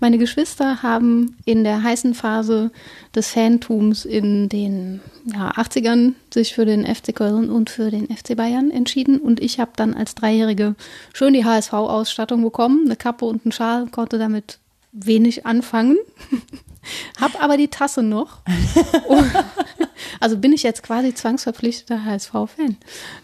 Meine 0.00 0.18
Geschwister 0.18 0.82
haben 0.82 1.36
in 1.44 1.64
der 1.64 1.82
heißen 1.82 2.14
Phase 2.14 2.70
des 3.14 3.30
Fantums 3.30 4.04
in 4.04 4.48
den 4.48 5.00
ja, 5.26 5.50
80ern 5.52 6.14
sich 6.32 6.54
für 6.54 6.64
den 6.64 6.86
FC 6.86 7.14
Köln 7.14 7.50
und 7.50 7.70
für 7.70 7.90
den 7.90 8.06
FC 8.14 8.36
Bayern 8.36 8.70
entschieden. 8.70 9.18
Und 9.18 9.40
ich 9.40 9.58
habe 9.58 9.72
dann 9.76 9.94
als 9.94 10.14
Dreijährige 10.14 10.76
schön 11.12 11.34
die 11.34 11.44
HSV-Ausstattung 11.44 12.42
bekommen, 12.42 12.82
eine 12.84 12.96
Kappe 12.96 13.24
und 13.24 13.44
einen 13.44 13.52
Schal, 13.52 13.86
konnte 13.88 14.18
damit 14.18 14.58
wenig 14.92 15.44
anfangen. 15.44 15.98
Hab 17.20 17.42
aber 17.42 17.56
die 17.56 17.68
Tasse 17.68 18.02
noch. 18.02 18.40
also 20.20 20.38
bin 20.38 20.52
ich 20.52 20.62
jetzt 20.62 20.82
quasi 20.82 21.14
zwangsverpflichteter 21.14 22.04
HSV-Fan. 22.04 22.76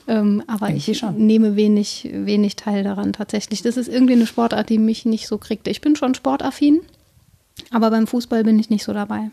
Ähm, 0.09 0.43
aber 0.47 0.69
Denk 0.69 0.89
ich 0.89 1.03
nehme 1.03 1.57
wenig, 1.57 2.09
wenig 2.13 2.57
teil 2.57 2.85
daran 2.85 3.13
tatsächlich. 3.13 3.63
Das 3.63 3.77
ist 3.77 3.89
irgendwie 3.89 4.15
eine 4.15 4.27
Sportart, 4.27 4.69
die 4.69 4.79
mich 4.79 5.05
nicht 5.05 5.27
so 5.27 5.39
kriegt. 5.39 5.69
Ich 5.69 5.81
bin 5.81 5.97
schon 5.97 6.15
sportaffin, 6.15 6.81
aber 7.71 7.91
beim 7.91 8.07
Fußball 8.07 8.45
bin 8.45 8.59
ich 8.59 8.71
nicht 8.71 8.85
so 8.85 8.93
dabei. 8.93 9.31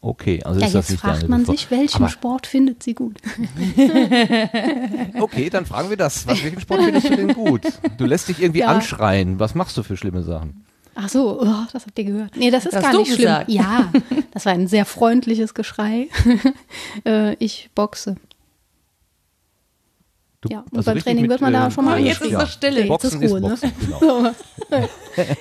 Okay, 0.00 0.40
also 0.44 0.60
ja, 0.60 0.66
ist 0.66 0.74
das 0.74 0.90
nicht 0.90 1.00
fragt 1.00 1.28
man 1.28 1.44
sich, 1.44 1.72
welchen 1.72 1.96
aber 1.96 2.08
Sport 2.08 2.46
findet 2.46 2.84
sie 2.84 2.94
gut? 2.94 3.16
okay, 5.20 5.50
dann 5.50 5.66
fragen 5.66 5.90
wir 5.90 5.96
das. 5.96 6.24
Was, 6.28 6.42
welchen 6.44 6.60
Sport 6.60 6.84
findest 6.84 7.10
du 7.10 7.16
denn 7.16 7.34
gut? 7.34 7.62
Du 7.96 8.04
lässt 8.04 8.28
dich 8.28 8.40
irgendwie 8.40 8.60
ja. 8.60 8.68
anschreien. 8.68 9.40
Was 9.40 9.56
machst 9.56 9.76
du 9.76 9.82
für 9.82 9.96
schlimme 9.96 10.22
Sachen? 10.22 10.64
Ach 11.00 11.08
so, 11.08 11.40
oh, 11.40 11.64
das 11.72 11.86
habt 11.86 11.96
ihr 11.96 12.04
gehört. 12.06 12.36
Nee, 12.36 12.50
das 12.50 12.66
ist 12.66 12.74
das 12.74 12.82
gar 12.82 12.92
nicht 12.92 13.06
schlimm. 13.06 13.18
Gesagt. 13.18 13.48
Ja, 13.48 13.92
das 14.32 14.46
war 14.46 14.52
ein 14.52 14.66
sehr 14.66 14.84
freundliches 14.84 15.54
Geschrei. 15.54 16.08
äh, 17.06 17.34
ich 17.34 17.70
boxe. 17.72 18.16
Du, 20.40 20.48
ja, 20.48 20.64
und 20.72 20.76
also 20.76 20.90
beim 20.90 20.98
Training 20.98 21.22
mit, 21.22 21.30
wird 21.30 21.40
man 21.40 21.52
da 21.52 21.68
äh, 21.68 21.70
schon 21.70 21.84
mal. 21.84 22.00
Jetzt 22.00 22.22
ist 22.22 22.32
ja. 22.32 22.44
Stille, 22.48 22.84
Boxen 22.86 23.22
jetzt 23.22 23.30
ist 23.30 23.30
Ruhe, 23.30 23.52
ist 23.52 23.62
ne? 23.62 23.70
Boxen, 23.70 23.72
ne? 24.70 24.88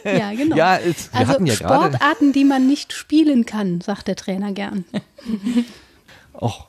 Genau. 0.03 0.15
ja, 0.19 0.31
genau. 0.33 0.55
Ja, 0.55 0.77
es, 0.77 1.09
also 1.11 1.43
ja 1.43 1.53
Sportarten, 1.55 2.33
die 2.33 2.45
man 2.45 2.67
nicht 2.67 2.93
spielen 2.93 3.47
kann, 3.47 3.81
sagt 3.81 4.07
der 4.07 4.15
Trainer 4.15 4.51
gern. 4.51 4.85
Ach, 6.39 6.67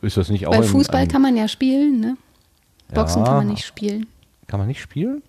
ist 0.00 0.16
das 0.16 0.28
nicht 0.28 0.46
auch 0.46 0.52
Bei 0.52 0.62
Fußball 0.62 1.02
ein, 1.02 1.08
kann 1.08 1.22
man 1.22 1.36
ja 1.36 1.48
spielen, 1.48 1.98
ne? 1.98 2.16
Boxen 2.94 3.22
ja, 3.22 3.26
kann 3.26 3.36
man 3.38 3.48
nicht 3.48 3.66
spielen. 3.66 4.06
Kann 4.46 4.60
man 4.60 4.68
nicht 4.68 4.80
spielen? 4.80 5.22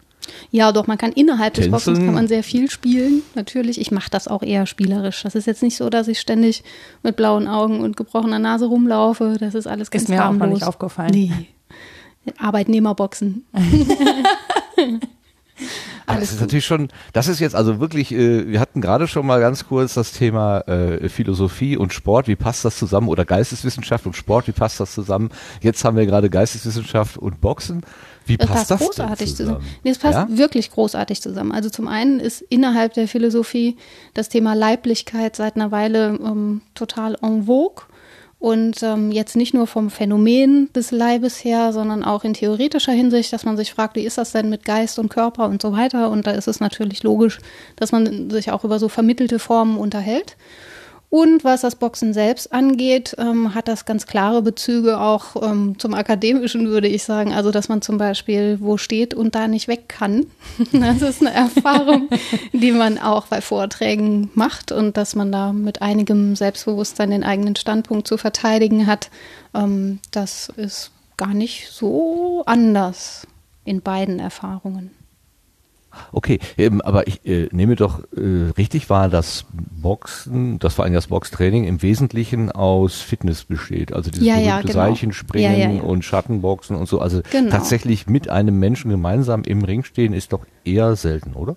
Ja, 0.51 0.71
doch, 0.71 0.87
man 0.87 0.97
kann 0.97 1.11
innerhalb 1.11 1.53
Tänzeln. 1.53 1.71
des 1.71 1.85
Boxens 1.85 2.05
kann 2.05 2.13
man 2.13 2.27
sehr 2.27 2.43
viel 2.43 2.69
spielen. 2.69 3.21
Natürlich, 3.35 3.79
ich 3.79 3.91
mache 3.91 4.09
das 4.09 4.27
auch 4.27 4.43
eher 4.43 4.65
spielerisch. 4.65 5.23
Das 5.23 5.35
ist 5.35 5.45
jetzt 5.47 5.63
nicht 5.63 5.77
so, 5.77 5.89
dass 5.89 6.07
ich 6.07 6.19
ständig 6.19 6.63
mit 7.03 7.15
blauen 7.15 7.47
Augen 7.47 7.81
und 7.81 7.95
gebrochener 7.97 8.39
Nase 8.39 8.65
rumlaufe. 8.65 9.37
Das 9.39 9.55
ist 9.55 9.67
alles 9.67 9.91
ganz 9.91 10.03
Ist 10.03 10.09
mir 10.09 10.19
harmlos. 10.23 10.41
auch 10.41 10.47
noch 10.47 10.53
nicht 10.53 10.63
aufgefallen. 10.65 11.11
Nee. 11.13 11.31
Arbeitnehmerboxen. 12.37 13.45
Aber 16.05 16.19
das 16.19 16.31
ist 16.31 16.41
natürlich 16.41 16.65
schon, 16.65 16.89
das 17.13 17.27
ist 17.27 17.39
jetzt 17.39 17.55
also 17.55 17.79
wirklich, 17.79 18.11
äh, 18.11 18.47
wir 18.47 18.59
hatten 18.59 18.81
gerade 18.81 19.07
schon 19.07 19.25
mal 19.25 19.39
ganz 19.39 19.67
kurz 19.67 19.93
das 19.93 20.11
Thema 20.11 20.61
äh, 20.61 21.07
Philosophie 21.09 21.77
und 21.77 21.93
Sport, 21.93 22.27
wie 22.27 22.35
passt 22.35 22.65
das 22.65 22.77
zusammen? 22.77 23.07
Oder 23.09 23.25
Geisteswissenschaft 23.25 24.05
und 24.05 24.15
Sport, 24.15 24.47
wie 24.47 24.51
passt 24.51 24.79
das 24.79 24.93
zusammen? 24.93 25.29
Jetzt 25.61 25.83
haben 25.83 25.97
wir 25.97 26.05
gerade 26.05 26.29
Geisteswissenschaft 26.29 27.17
und 27.17 27.41
Boxen. 27.41 27.83
Wie 28.25 28.37
passt, 28.37 28.51
passt 28.51 28.71
das 28.71 28.79
großartig 28.79 29.35
zusammen? 29.35 29.59
zusammen? 29.59 29.75
Nee, 29.83 29.91
es 29.91 29.97
passt 29.97 30.17
ja? 30.17 30.27
wirklich 30.29 30.71
großartig 30.71 31.21
zusammen. 31.21 31.51
Also 31.51 31.69
zum 31.69 31.87
einen 31.87 32.19
ist 32.19 32.41
innerhalb 32.41 32.93
der 32.93 33.07
Philosophie 33.07 33.77
das 34.13 34.29
Thema 34.29 34.53
Leiblichkeit 34.53 35.35
seit 35.35 35.55
einer 35.55 35.71
Weile 35.71 36.19
ähm, 36.23 36.61
total 36.75 37.17
en 37.21 37.45
vogue. 37.45 37.85
Und 38.39 38.81
ähm, 38.83 39.11
jetzt 39.11 39.35
nicht 39.35 39.53
nur 39.53 39.67
vom 39.67 39.89
Phänomen 39.89 40.71
des 40.73 40.91
Leibes 40.91 41.43
her, 41.43 41.73
sondern 41.73 42.05
auch 42.05 42.23
in 42.23 42.33
theoretischer 42.33 42.93
Hinsicht, 42.93 43.33
dass 43.33 43.43
man 43.43 43.57
sich 43.57 43.73
fragt, 43.73 43.97
wie 43.97 44.05
ist 44.05 44.17
das 44.17 44.31
denn 44.31 44.49
mit 44.49 44.63
Geist 44.63 44.97
und 44.97 45.09
Körper 45.09 45.45
und 45.45 45.61
so 45.61 45.73
weiter. 45.73 46.09
Und 46.09 46.25
da 46.25 46.31
ist 46.31 46.47
es 46.47 46.61
natürlich 46.61 47.03
logisch, 47.03 47.39
dass 47.75 47.91
man 47.91 48.29
sich 48.29 48.51
auch 48.51 48.63
über 48.63 48.79
so 48.79 48.87
vermittelte 48.87 49.39
Formen 49.39 49.77
unterhält. 49.77 50.37
Und 51.09 51.43
was 51.43 51.61
das 51.61 51.75
Boxen 51.75 52.13
selbst 52.13 52.53
angeht, 52.53 53.15
ähm, 53.17 53.55
hat 53.55 53.67
das 53.67 53.85
ganz 53.85 54.05
klare 54.05 54.43
Bezüge 54.43 54.99
auch 54.99 55.41
ähm, 55.41 55.79
zum 55.79 55.95
Akademischen, 55.95 56.67
würde 56.67 56.87
ich 56.87 57.03
sagen. 57.03 57.33
Also, 57.33 57.49
dass 57.49 57.67
man 57.67 57.81
zum 57.81 57.97
Beispiel 57.97 58.59
wo 58.61 58.77
steht 58.77 59.15
und 59.15 59.33
da 59.33 59.47
nicht 59.47 59.67
weg 59.67 59.89
kann. 59.89 60.27
das 60.71 61.01
ist 61.01 61.21
eine 61.21 61.33
Erfahrung, 61.33 62.09
die 62.53 62.71
man 62.71 62.99
auch 62.99 63.25
bei 63.25 63.41
Vorträgen 63.41 64.29
macht 64.35 64.71
und 64.71 64.97
dass 64.97 65.15
man 65.15 65.31
da 65.31 65.51
mit 65.51 65.81
einigem 65.81 66.35
Selbstbewusstsein 66.35 67.09
den 67.09 67.23
eigenen 67.23 67.55
Standpunkt 67.55 68.07
zu 68.07 68.17
verteidigen 68.17 68.85
hat. 68.85 69.09
Ähm, 69.55 69.99
das 70.11 70.49
ist 70.57 70.91
gar 71.17 71.33
nicht 71.33 71.69
so 71.71 72.43
anders 72.45 73.25
in 73.65 73.81
beiden 73.81 74.19
Erfahrungen. 74.19 74.91
Okay, 76.11 76.39
ähm, 76.57 76.81
aber 76.81 77.07
ich 77.07 77.25
äh, 77.25 77.49
nehme 77.51 77.75
doch 77.75 78.01
äh, 78.15 78.51
richtig 78.57 78.89
wahr, 78.89 79.09
dass 79.09 79.45
Boxen, 79.51 80.59
das 80.59 80.75
vor 80.75 80.85
allem 80.85 80.93
das 80.93 81.07
Boxtraining 81.07 81.65
im 81.65 81.81
Wesentlichen 81.81 82.51
aus 82.51 83.01
Fitness 83.01 83.43
besteht. 83.43 83.93
Also 83.93 84.11
dieses 84.11 84.27
ja, 84.27 84.35
berühmte 84.35 84.49
ja, 84.49 84.61
genau. 84.61 84.73
Seilchenspringen 84.73 85.59
ja, 85.59 85.69
ja, 85.69 85.81
und 85.81 86.03
Schattenboxen 86.03 86.75
und 86.75 86.87
so. 86.87 86.99
Also 86.99 87.21
genau. 87.31 87.51
tatsächlich 87.51 88.07
mit 88.07 88.29
einem 88.29 88.59
Menschen 88.59 88.91
gemeinsam 88.91 89.43
im 89.43 89.63
Ring 89.63 89.83
stehen 89.83 90.13
ist 90.13 90.33
doch 90.33 90.45
eher 90.63 90.95
selten, 90.95 91.33
oder? 91.33 91.55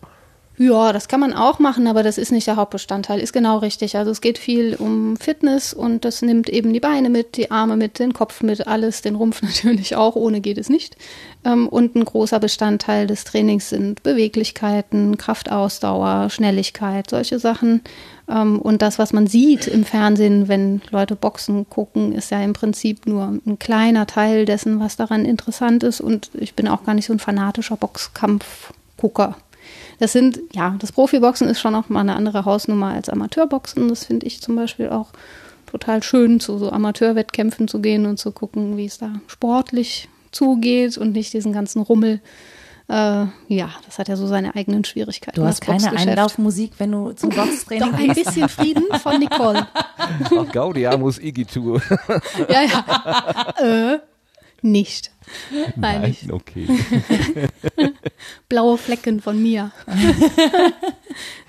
Ja, 0.59 0.93
das 0.93 1.09
kann 1.09 1.19
man 1.19 1.33
auch 1.33 1.59
machen, 1.59 1.87
aber 1.87 2.03
das 2.03 2.19
ist 2.19 2.31
nicht 2.31 2.47
der 2.47 2.57
Hauptbestandteil. 2.57 3.21
Ist 3.21 3.33
genau 3.33 3.59
richtig. 3.59 3.97
Also 3.97 4.11
es 4.11 4.21
geht 4.21 4.37
viel 4.37 4.75
um 4.75 5.17
Fitness 5.17 5.73
und 5.73 6.05
das 6.05 6.21
nimmt 6.21 6.49
eben 6.51 6.73
die 6.73 6.81
Beine 6.81 7.09
mit, 7.09 7.37
die 7.37 7.51
Arme 7.51 7.77
mit, 7.77 7.99
den 7.99 8.12
Kopf 8.12 8.43
mit, 8.43 8.67
alles, 8.67 9.01
den 9.01 9.15
Rumpf 9.15 9.43
natürlich 9.61 9.97
auch. 9.97 10.15
Ohne 10.15 10.41
geht 10.41 10.59
es 10.59 10.69
nicht. 10.69 10.97
Ähm, 11.45 11.69
und 11.69 11.95
ein 11.95 12.05
großer 12.05 12.39
Bestandteil 12.39 13.07
des 13.07 13.25
Trainings 13.25 13.71
sind 13.71 14.03
Beweglichkeiten, 14.03 15.17
Kraftausdauer, 15.19 16.31
Schnelligkeit, 16.31 17.11
solche 17.11 17.39
Sachen. 17.39 17.83
Ähm, 18.29 18.61
und 18.61 18.83
das, 18.83 18.99
was 18.99 19.13
man 19.13 19.27
sieht 19.27 19.67
im 19.67 19.85
Fernsehen, 19.85 20.49
wenn 20.49 20.83
Leute 20.91 21.17
Boxen 21.17 21.69
gucken, 21.69 22.13
ist 22.13 22.31
ja 22.31 22.41
im 22.43 22.53
Prinzip 22.53 23.07
nur 23.07 23.39
ein 23.47 23.59
kleiner 23.59 24.07
Teil 24.07 24.45
dessen, 24.45 24.79
was 24.81 24.97
daran 24.97 25.25
interessant 25.25 25.83
ist. 25.83 26.01
Und 26.01 26.31
ich 26.35 26.55
bin 26.55 26.69
auch 26.69 26.85
gar 26.85 26.95
nicht 26.95 27.07
so 27.07 27.13
ein 27.13 27.19
fanatischer 27.19 27.77
Boxkampfgucker. 27.77 29.37
Das 29.99 30.13
sind, 30.13 30.41
ja, 30.53 30.75
das 30.79 30.93
Profiboxen 30.93 31.49
ist 31.49 31.61
schon 31.61 31.75
auch 31.75 31.89
mal 31.89 32.01
eine 32.01 32.17
andere 32.17 32.45
Hausnummer 32.45 32.93
als 32.93 33.09
Amateurboxen. 33.09 33.89
Das 33.89 34.05
finde 34.05 34.27
ich 34.27 34.41
zum 34.41 34.57
Beispiel 34.57 34.91
auch 34.91 35.09
total 35.67 36.03
schön, 36.03 36.41
zu 36.41 36.59
so 36.59 36.71
Amateurwettkämpfen 36.71 37.69
zu 37.69 37.81
gehen 37.81 38.07
und 38.07 38.19
zu 38.19 38.33
gucken, 38.33 38.77
wie 38.77 38.87
es 38.87 38.99
da 38.99 39.21
sportlich 39.27 40.09
zugeht 40.33 40.99
und 40.99 41.12
nicht 41.12 41.33
diesen 41.33 41.53
ganzen 41.53 41.83
Rummel. 41.83 42.21
Äh, 42.89 43.27
ja, 43.49 43.71
das 43.87 43.99
hat 43.99 44.09
ja 44.09 44.17
so 44.17 44.27
seine 44.27 44.55
eigenen 44.57 44.85
Schwierigkeiten. 44.85 45.41
Du 45.41 45.47
hast 45.47 45.61
keine. 45.61 45.93
Einlaufmusik, 45.93 46.73
wenn 46.79 46.93
du 46.93 47.12
zum 47.12 47.31
Boxtraining 47.35 47.91
Doch 47.93 47.99
ein 47.99 48.12
bisschen 48.12 48.49
Frieden 48.49 48.85
von 49.01 49.19
Nicole. 49.19 49.67
Gaudiamus 50.53 51.19
Igitur. 51.19 51.81
Ja, 52.49 52.62
ja. 52.62 53.95
äh, 53.95 53.99
nicht. 54.62 55.11
Nein, 55.77 56.03
nicht. 56.03 56.31
okay. 56.31 56.67
Blaue 58.49 58.79
Flecken 58.79 59.21
von 59.21 59.41
mir. 59.41 59.73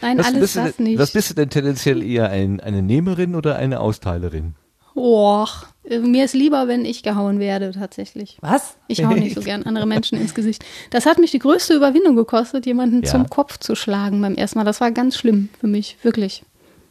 Nein, 0.01 0.17
Was 0.17 0.25
alles 0.27 0.39
bist, 0.39 0.55
du 0.55 0.59
das 0.61 0.75
denn, 0.77 0.85
nicht. 0.85 0.99
was 0.99 1.11
bist 1.11 1.29
du 1.29 1.33
denn 1.33 1.49
tendenziell 1.49 2.01
eher 2.03 2.29
ein, 2.29 2.59
eine 2.59 2.81
Nehmerin 2.81 3.35
oder 3.35 3.55
eine 3.55 3.79
Austeilerin? 3.79 4.55
Och, 4.95 5.49
äh, 5.83 5.99
mir 5.99 6.25
ist 6.25 6.33
lieber, 6.33 6.67
wenn 6.67 6.85
ich 6.85 7.03
gehauen 7.03 7.39
werde, 7.39 7.71
tatsächlich. 7.71 8.37
Was? 8.41 8.77
Ich 8.87 9.03
hau 9.03 9.11
nicht 9.13 9.35
so 9.35 9.41
gern 9.41 9.63
andere 9.63 9.85
Menschen 9.87 10.19
ins 10.19 10.33
Gesicht. 10.35 10.63
Das 10.91 11.05
hat 11.05 11.17
mich 11.19 11.31
die 11.31 11.39
größte 11.39 11.73
Überwindung 11.73 12.15
gekostet, 12.15 12.65
jemanden 12.65 13.01
Ja. 13.03 13.09
zum 13.09 13.29
Kopf 13.29 13.57
zu 13.57 13.75
schlagen 13.75 14.21
beim 14.21 14.35
ersten 14.35 14.59
Mal. 14.59 14.65
Das 14.65 14.81
war 14.81 14.91
ganz 14.91 15.17
schlimm 15.17 15.49
für 15.59 15.67
mich, 15.67 15.97
wirklich. 16.03 16.43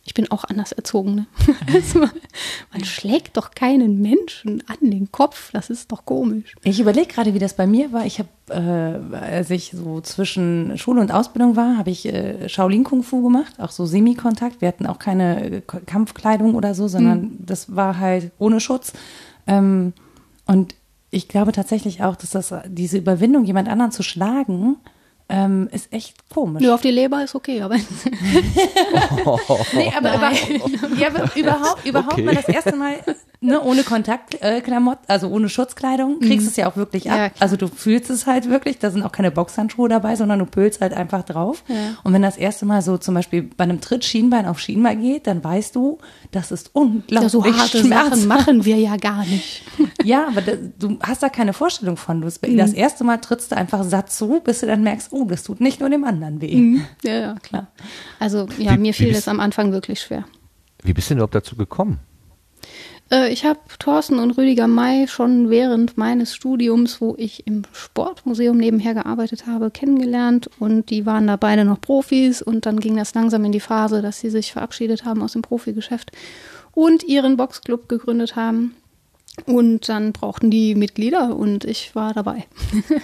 Ich 0.04 0.14
bin 0.14 0.30
auch 0.30 0.44
anders 0.44 0.72
erzogen. 0.72 1.14
Ne? 1.14 1.26
Also 1.72 2.00
man, 2.00 2.10
man 2.72 2.84
schlägt 2.84 3.36
doch 3.36 3.52
keinen 3.52 4.02
Menschen 4.02 4.62
an 4.66 4.90
den 4.90 5.12
Kopf. 5.12 5.50
Das 5.52 5.70
ist 5.70 5.92
doch 5.92 6.04
komisch. 6.04 6.54
Ich 6.64 6.80
überlege 6.80 7.06
gerade, 7.06 7.34
wie 7.34 7.38
das 7.38 7.54
bei 7.54 7.66
mir 7.66 7.92
war. 7.92 8.04
Ich 8.04 8.18
habe, 8.18 8.28
äh, 8.48 9.16
als 9.16 9.50
ich 9.50 9.72
so 9.74 10.00
zwischen 10.00 10.76
Schule 10.76 11.00
und 11.00 11.12
Ausbildung 11.12 11.54
war, 11.54 11.78
habe 11.78 11.90
ich 11.90 12.06
äh, 12.06 12.48
Shaolin 12.48 12.82
Kung 12.84 13.02
Fu 13.04 13.22
gemacht, 13.22 13.54
auch 13.58 13.70
so 13.70 13.86
Semikontakt. 13.86 14.60
Wir 14.60 14.68
hatten 14.68 14.86
auch 14.86 14.98
keine 14.98 15.50
äh, 15.50 15.60
Kampfkleidung 15.60 16.56
oder 16.56 16.74
so, 16.74 16.88
sondern 16.88 17.36
das 17.38 17.74
war 17.76 17.98
halt 17.98 18.32
ohne 18.38 18.58
Schutz. 18.60 18.92
Ähm, 19.46 19.92
und 20.46 20.74
ich 21.10 21.28
glaube 21.28 21.52
tatsächlich 21.52 22.02
auch, 22.02 22.16
dass 22.16 22.30
das 22.30 22.52
diese 22.66 22.98
Überwindung, 22.98 23.44
jemand 23.44 23.68
anderen 23.68 23.92
zu 23.92 24.02
schlagen, 24.02 24.76
ähm, 25.32 25.68
ist 25.72 25.90
echt 25.92 26.14
komisch. 26.28 26.62
Nur 26.62 26.74
auf 26.74 26.82
die 26.82 26.90
Leber 26.90 27.24
ist 27.24 27.34
okay, 27.34 27.62
aber 27.62 27.76
Nee, 29.72 29.92
aber, 29.96 30.14
über, 30.14 30.30
ja, 30.98 31.08
aber 31.08 31.34
überhaupt, 31.34 31.86
überhaupt 31.86 32.12
Okay. 32.12 32.22
mal 32.22 32.34
das 32.34 32.48
erste 32.48 32.76
Mal 32.76 32.96
ne, 33.42 33.60
ohne 33.60 33.82
Kontaktklamotten, 33.82 35.04
äh, 35.08 35.12
also 35.12 35.28
ohne 35.28 35.48
Schutzkleidung, 35.48 36.20
kriegst 36.20 36.46
es 36.46 36.56
ja 36.56 36.70
auch 36.70 36.76
wirklich 36.76 37.10
ab. 37.10 37.18
Ja, 37.18 37.30
also 37.40 37.56
du 37.56 37.68
fühlst 37.68 38.08
es 38.10 38.26
halt 38.26 38.48
wirklich, 38.48 38.78
da 38.78 38.90
sind 38.90 39.02
auch 39.02 39.12
keine 39.12 39.30
Boxhandschuhe 39.30 39.88
dabei, 39.88 40.16
sondern 40.16 40.38
du 40.38 40.46
pölst 40.46 40.80
halt 40.80 40.94
einfach 40.94 41.22
drauf. 41.24 41.62
Ja. 41.68 41.74
Und 42.04 42.12
wenn 42.12 42.22
das 42.22 42.36
erste 42.36 42.64
Mal 42.66 42.80
so 42.82 42.96
zum 42.98 43.14
Beispiel 43.14 43.42
bei 43.42 43.64
einem 43.64 43.80
Tritt 43.80 44.04
Schienbein 44.04 44.46
auf 44.46 44.58
Schienbein 44.58 45.00
geht, 45.02 45.26
dann 45.26 45.42
weißt 45.44 45.74
du, 45.76 45.98
das 46.30 46.50
ist 46.52 46.70
unglaublich 46.74 47.20
ja, 47.22 47.28
so 47.28 47.44
harte 47.44 47.78
schmerzhaft. 47.78 48.16
Sachen 48.16 48.28
machen 48.28 48.64
wir 48.64 48.76
ja 48.78 48.96
gar 48.96 49.24
nicht. 49.26 49.62
Ja, 50.04 50.26
aber 50.26 50.40
da, 50.40 50.52
du 50.80 50.98
hast 51.00 51.22
da 51.22 51.28
keine 51.28 51.52
Vorstellung 51.52 51.96
von. 51.96 52.20
Du, 52.20 52.28
Mhm. 52.42 52.56
Das 52.56 52.72
erste 52.72 53.04
Mal 53.04 53.18
trittst 53.18 53.52
du 53.52 53.56
einfach 53.56 53.84
satt 53.84 54.10
zu, 54.10 54.40
bis 54.42 54.60
du 54.60 54.66
dann 54.66 54.82
merkst, 54.82 55.12
oh, 55.12 55.24
das 55.26 55.44
tut 55.44 55.60
nicht 55.60 55.78
nur 55.80 55.90
dem 55.90 56.02
anderen 56.04 56.40
weh. 56.40 56.56
Mhm. 56.56 56.84
Ja, 57.04 57.12
ja, 57.12 57.34
klar. 57.42 57.68
Also 58.18 58.46
ja, 58.58 58.72
Wie- 58.74 58.78
mir 58.78 58.94
fiel 58.94 59.12
das 59.12 59.28
am 59.28 59.38
Anfang 59.40 59.70
wirklich 59.72 60.00
schwer. 60.00 60.24
Wie 60.82 60.92
bist 60.92 61.08
du 61.08 61.14
denn 61.14 61.18
überhaupt 61.18 61.34
dazu 61.34 61.54
gekommen? 61.56 62.00
Äh, 63.12 63.32
ich 63.32 63.44
habe 63.44 63.60
Thorsten 63.78 64.18
und 64.18 64.32
Rüdiger 64.32 64.66
May 64.66 65.06
schon 65.06 65.50
während 65.50 65.96
meines 65.98 66.34
Studiums, 66.34 67.00
wo 67.00 67.14
ich 67.18 67.46
im 67.46 67.62
Sportmuseum 67.72 68.56
nebenher 68.56 68.94
gearbeitet 68.94 69.46
habe, 69.46 69.70
kennengelernt 69.70 70.50
und 70.58 70.90
die 70.90 71.06
waren 71.06 71.26
da 71.26 71.36
beide 71.36 71.64
noch 71.64 71.80
Profis 71.80 72.42
und 72.42 72.66
dann 72.66 72.80
ging 72.80 72.96
das 72.96 73.14
langsam 73.14 73.44
in 73.44 73.52
die 73.52 73.60
Phase, 73.60 74.02
dass 74.02 74.18
sie 74.18 74.30
sich 74.30 74.52
verabschiedet 74.52 75.04
haben 75.04 75.22
aus 75.22 75.32
dem 75.32 75.42
Profigeschäft 75.42 76.10
und 76.72 77.04
ihren 77.04 77.36
Boxclub 77.36 77.88
gegründet 77.88 78.34
haben 78.34 78.74
und 79.46 79.88
dann 79.88 80.12
brauchten 80.12 80.50
die 80.50 80.74
Mitglieder 80.74 81.36
und 81.36 81.64
ich 81.64 81.94
war 81.94 82.14
dabei. 82.14 82.46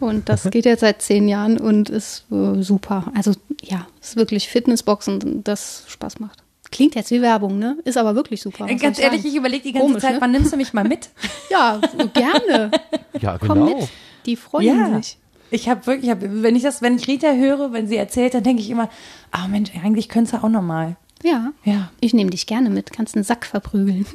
Und 0.00 0.28
das 0.28 0.50
geht 0.50 0.64
jetzt 0.64 0.80
seit 0.80 1.00
zehn 1.00 1.28
Jahren 1.28 1.60
und 1.60 1.88
ist 1.88 2.24
äh, 2.32 2.60
super. 2.60 3.12
Also 3.14 3.34
ja, 3.62 3.86
ist 4.00 4.16
wirklich 4.16 4.48
Fitnessboxen, 4.48 5.44
das 5.44 5.84
Spaß 5.86 6.18
macht. 6.18 6.41
Klingt 6.72 6.94
jetzt 6.94 7.10
wie 7.10 7.20
Werbung, 7.20 7.58
ne? 7.58 7.76
Ist 7.84 7.98
aber 7.98 8.14
wirklich 8.16 8.42
super. 8.42 8.66
Äh, 8.66 8.74
was 8.74 8.80
Ganz 8.80 8.98
ehrlich, 8.98 9.20
sagen? 9.20 9.28
ich 9.30 9.36
überlege 9.36 9.62
die 9.62 9.72
ganze 9.72 9.86
Komisch, 9.86 10.02
Zeit, 10.02 10.14
ne? 10.14 10.20
wann 10.20 10.32
nimmst 10.32 10.52
du 10.52 10.56
mich 10.56 10.72
mal 10.72 10.84
mit? 10.84 11.10
Ja, 11.50 11.78
gerne. 12.14 12.70
Ja, 13.20 13.36
Komm 13.38 13.48
genau. 13.48 13.78
mit. 13.78 13.88
Die 14.24 14.36
freuen 14.36 15.02
sich. 15.02 15.18
Ich 15.50 15.68
habe 15.68 15.86
wirklich, 15.86 16.04
ich 16.06 16.10
hab, 16.10 16.18
wenn 16.22 16.56
ich 16.56 16.62
das, 16.62 16.80
wenn 16.80 16.96
ich 16.96 17.06
Rita 17.06 17.32
höre, 17.32 17.74
wenn 17.74 17.86
sie 17.86 17.96
erzählt, 17.96 18.32
dann 18.32 18.42
denke 18.42 18.62
ich 18.62 18.70
immer, 18.70 18.88
ah 19.32 19.48
Mensch, 19.48 19.70
eigentlich 19.84 20.08
könntest 20.08 20.32
du 20.32 20.38
auch 20.38 20.48
noch 20.48 20.62
mal. 20.62 20.96
Ja. 21.22 21.52
Ja. 21.64 21.90
Ich 22.00 22.14
nehme 22.14 22.30
dich 22.30 22.46
gerne 22.46 22.68
mit, 22.70 22.92
kannst 22.92 23.14
einen 23.14 23.24
Sack 23.24 23.46
verprügeln. 23.46 24.06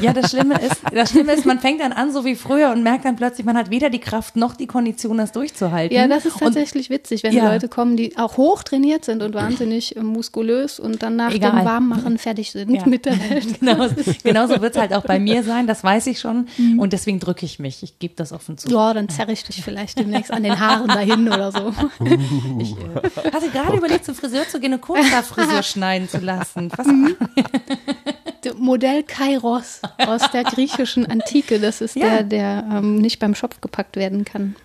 Ja, 0.00 0.12
das 0.12 0.30
Schlimme 0.30 0.60
ist, 0.60 0.82
das 0.94 1.10
Schlimme 1.10 1.32
ist, 1.32 1.46
man 1.46 1.58
fängt 1.58 1.80
dann 1.80 1.92
an 1.92 2.12
so 2.12 2.24
wie 2.26 2.34
früher 2.34 2.70
und 2.72 2.82
merkt 2.82 3.04
dann 3.06 3.16
plötzlich, 3.16 3.46
man 3.46 3.56
hat 3.56 3.70
weder 3.70 3.88
die 3.88 4.00
Kraft 4.00 4.36
noch 4.36 4.54
die 4.54 4.66
Kondition, 4.66 5.16
das 5.18 5.32
durchzuhalten. 5.32 5.96
ja, 5.96 6.06
das 6.08 6.26
ist 6.26 6.34
und 6.34 6.40
tatsächlich 6.40 6.90
witzig, 6.90 7.22
wenn 7.22 7.32
Ja. 7.34 7.50
Leute 7.50 7.68
kommen, 7.68 7.96
die 7.96 8.16
auch 8.18 8.36
hoch 8.36 8.62
trainiert 8.62 9.04
sind 9.06 9.22
und 9.22 9.34
wahnsinnig 9.34 9.96
äh, 9.96 10.02
muskulös 10.02 10.78
und 10.78 11.02
dann 11.02 11.16
nach 11.16 11.32
Egal. 11.32 11.52
dem 11.52 11.64
Warmmachen 11.64 12.18
fertig 12.18 12.52
sind 12.52 12.70
Ja. 12.74 12.86
mit 12.86 13.06
der 13.06 13.18
Welt. 13.30 13.46
Genau, 13.60 13.88
genauso 14.24 14.60
wird 14.60 14.74
es 14.74 14.80
halt 14.80 14.92
auch 14.92 15.04
bei 15.04 15.18
mir 15.18 15.42
sein, 15.42 15.66
das 15.66 15.82
weiß 15.84 16.06
ich 16.08 16.18
schon. 16.20 16.48
Und 16.78 16.92
deswegen 16.92 17.18
drücke 17.20 17.46
ich 17.46 17.58
mich. 17.58 17.82
Ich 17.82 17.98
gebe 17.98 18.14
das 18.16 18.32
offen 18.32 18.58
zu. 18.58 18.68
Ja, 18.70 18.92
dann 18.92 19.08
zerre 19.08 19.32
ich 19.32 19.44
dich 19.44 19.62
vielleicht 19.62 19.98
demnächst 19.98 20.30
an 20.32 20.42
den 20.42 20.58
Haaren 20.60 20.88
dahin 20.88 21.28
oder 21.28 21.50
so. 21.52 21.72
Ich 22.60 22.72
äh, 22.72 23.30
hatte 23.32 23.48
gerade 23.50 23.76
überlegt, 23.76 24.04
zum 24.04 24.14
Friseur 24.14 24.46
zu 24.48 24.60
gehen, 24.60 24.72
eine 24.72 24.80
Kurzhaarfrisur 24.80 25.62
schneiden 25.62 26.08
zu 26.08 26.18
lassen. 26.22 26.70
Was, 26.76 26.86
Der 28.44 28.54
Modell 28.54 29.02
Kairos 29.04 29.80
aus 29.98 30.30
der 30.32 30.42
griechischen 30.44 31.06
Antike, 31.06 31.60
das 31.60 31.80
ist 31.80 31.94
Ja. 31.94 32.08
der, 32.08 32.22
der 32.24 32.68
ähm, 32.72 32.96
nicht 32.96 33.18
beim 33.20 33.34
Schopf 33.36 33.60
gepackt 33.60 33.96
werden 33.96 34.24
kann. 34.24 34.56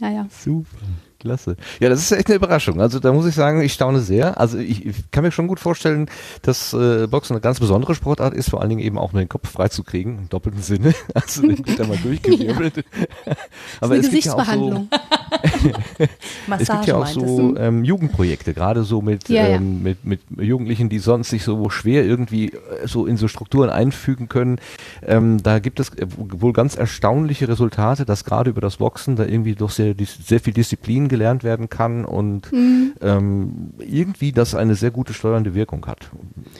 Ja, 0.00 0.10
ja. 0.10 0.26
Super. 0.30 0.76
Klasse. 1.20 1.56
Ja, 1.78 1.88
das 1.88 2.00
ist 2.00 2.12
echt 2.12 2.26
eine 2.26 2.36
Überraschung. 2.36 2.80
Also 2.80 2.98
da 2.98 3.12
muss 3.12 3.26
ich 3.26 3.34
sagen, 3.34 3.60
ich 3.60 3.72
staune 3.72 4.00
sehr. 4.00 4.40
Also 4.40 4.58
ich, 4.58 4.84
ich 4.84 5.10
kann 5.10 5.22
mir 5.22 5.30
schon 5.30 5.46
gut 5.46 5.60
vorstellen, 5.60 6.08
dass 6.42 6.72
äh, 6.72 7.06
Boxen 7.06 7.34
eine 7.34 7.40
ganz 7.40 7.60
besondere 7.60 7.94
Sportart 7.94 8.34
ist, 8.34 8.50
vor 8.50 8.60
allen 8.60 8.70
Dingen 8.70 8.80
eben 8.80 8.98
auch 8.98 9.12
um 9.12 9.18
den 9.18 9.28
Kopf 9.28 9.48
freizukriegen, 9.50 10.18
im 10.18 10.28
doppelten 10.28 10.62
Sinne. 10.62 10.94
Also 11.12 11.42
den 11.42 11.66
wird 11.66 11.78
da 11.78 11.86
mal 11.86 11.96
durchgewirbelt. 12.02 12.84
Aber 13.80 13.94
eine 13.94 14.02
es 14.02 14.10
gibt 14.10 14.24
ja 14.24 14.34
auch 14.34 14.46
so, 14.46 14.86
es 16.58 16.68
gibt 16.68 16.86
ja 16.86 16.96
auch 16.96 17.06
so 17.06 17.56
ähm, 17.56 17.84
Jugendprojekte, 17.84 18.54
gerade 18.54 18.84
so 18.84 19.02
mit, 19.02 19.28
Ja, 19.28 19.46
ja. 19.48 19.56
ähm, 19.56 19.82
mit, 19.82 20.04
mit 20.04 20.20
Jugendlichen, 20.38 20.88
die 20.88 20.98
sonst 20.98 21.30
sich 21.30 21.44
so 21.44 21.68
schwer 21.68 22.04
irgendwie 22.04 22.52
äh, 22.52 22.86
so 22.86 23.06
in 23.06 23.16
so 23.16 23.28
Strukturen 23.28 23.70
einfügen 23.70 24.28
können. 24.28 24.58
Ähm, 25.06 25.42
da 25.42 25.58
gibt 25.58 25.80
es 25.80 25.90
äh, 25.90 26.06
wohl 26.16 26.52
ganz 26.52 26.76
erstaunliche 26.76 27.48
Resultate, 27.48 28.04
dass 28.04 28.24
gerade 28.24 28.50
über 28.50 28.60
das 28.60 28.76
Boxen 28.76 29.16
da 29.16 29.24
irgendwie 29.24 29.54
doch 29.54 29.70
sehr, 29.70 29.94
sehr 30.24 30.40
viel 30.40 30.54
Disziplin 30.54 31.08
gelernt 31.10 31.44
werden 31.44 31.68
kann 31.68 32.06
und 32.06 32.50
Mhm. 32.50 32.94
ähm, 33.02 33.70
irgendwie 33.78 34.32
das 34.32 34.54
eine 34.54 34.74
sehr 34.74 34.90
gute 34.90 35.12
steuernde 35.12 35.54
Wirkung 35.54 35.84
hat. 35.86 36.08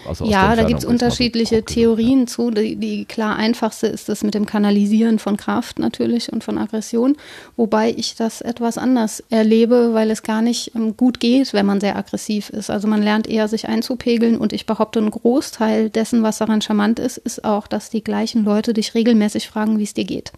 Also 0.07 0.27
Ja, 0.27 0.55
da 0.55 0.65
gibt 0.65 0.81
es 0.81 0.85
so 0.85 0.91
unterschiedliche 0.91 1.57
gesagt. 1.57 1.71
Theorien 1.71 2.27
zu. 2.27 2.51
Die, 2.51 2.77
die 2.77 3.07
klar 3.07 3.37
einfachste 3.37 3.87
ist 3.87 4.11
das 4.11 4.23
mit 4.23 4.35
dem 4.35 4.45
Kanalisieren 4.45 5.19
von 5.19 5.39
Kraft 5.39 5.79
natürlich 5.79 6.31
und 6.31 6.45
von 6.45 6.59
Aggression, 6.59 7.17
wobei 7.57 7.95
ich 7.97 8.17
das 8.17 8.43
etwas 8.43 8.77
anders 8.77 9.23
erlebe, 9.31 9.95
weil 9.95 10.11
es 10.11 10.23
gar 10.23 10.43
nicht 10.43 10.75
ähm, 10.75 10.97
gut 10.97 11.21
geht, 11.21 11.55
wenn 11.55 11.65
man 11.65 11.81
sehr 11.81 11.97
aggressiv 11.97 12.51
ist. 12.51 12.69
Also 12.69 12.89
man 12.89 13.03
lernt 13.03 13.27
eher 13.27 13.49
sich 13.49 13.69
einzupegeln 13.69 14.37
und 14.37 14.53
ich 14.53 14.67
behaupte, 14.67 14.99
ein 15.01 15.11
Großteil 15.11 15.89
dessen, 15.89 16.23
was 16.23 16.39
daran 16.39 16.61
charmant 16.61 16.99
ist, 16.99 17.17
ist 17.17 17.45
auch, 17.45 17.67
dass 17.69 17.89
die 17.89 18.05
gleichen 18.05 18.45
Leute 18.45 18.75
dich 18.75 18.95
regelmäßig 18.95 19.49
fragen, 19.49 19.79
wie 19.79 19.85
es 19.85 19.95
dir 19.95 20.05
geht. 20.05 20.33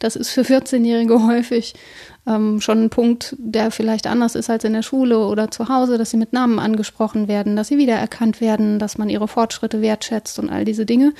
Das 0.00 0.16
ist 0.16 0.30
für 0.30 0.42
14-Jährige 0.42 1.24
häufig 1.26 1.74
ähm, 2.26 2.60
schon 2.60 2.84
ein 2.84 2.90
Punkt, 2.90 3.34
der 3.38 3.70
vielleicht 3.70 4.06
anders 4.06 4.34
ist 4.34 4.48
als 4.48 4.64
in 4.64 4.72
der 4.72 4.82
Schule 4.82 5.26
oder 5.26 5.50
zu 5.50 5.68
Hause, 5.68 5.98
dass 5.98 6.10
sie 6.10 6.16
mit 6.16 6.32
Namen 6.32 6.58
angesprochen 6.58 7.26
werden, 7.26 7.56
dass 7.56 7.68
sie 7.68 7.78
wiedererkannt 7.78 8.40
werden, 8.40 8.78
dass 8.78 8.98
man 8.98 9.08
ihre 9.08 9.28
Fortschritte 9.28 9.80
wertschätzt 9.80 10.38
und 10.38 10.48
all 10.48 10.64
diese 10.64 10.86
Dinge. 10.86 11.14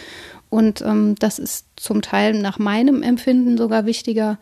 Und 0.48 0.82
ähm, 0.82 1.16
das 1.18 1.38
ist 1.38 1.66
zum 1.76 2.02
Teil 2.02 2.34
nach 2.34 2.58
meinem 2.58 3.02
Empfinden 3.02 3.56
sogar 3.56 3.86
wichtiger, 3.86 4.38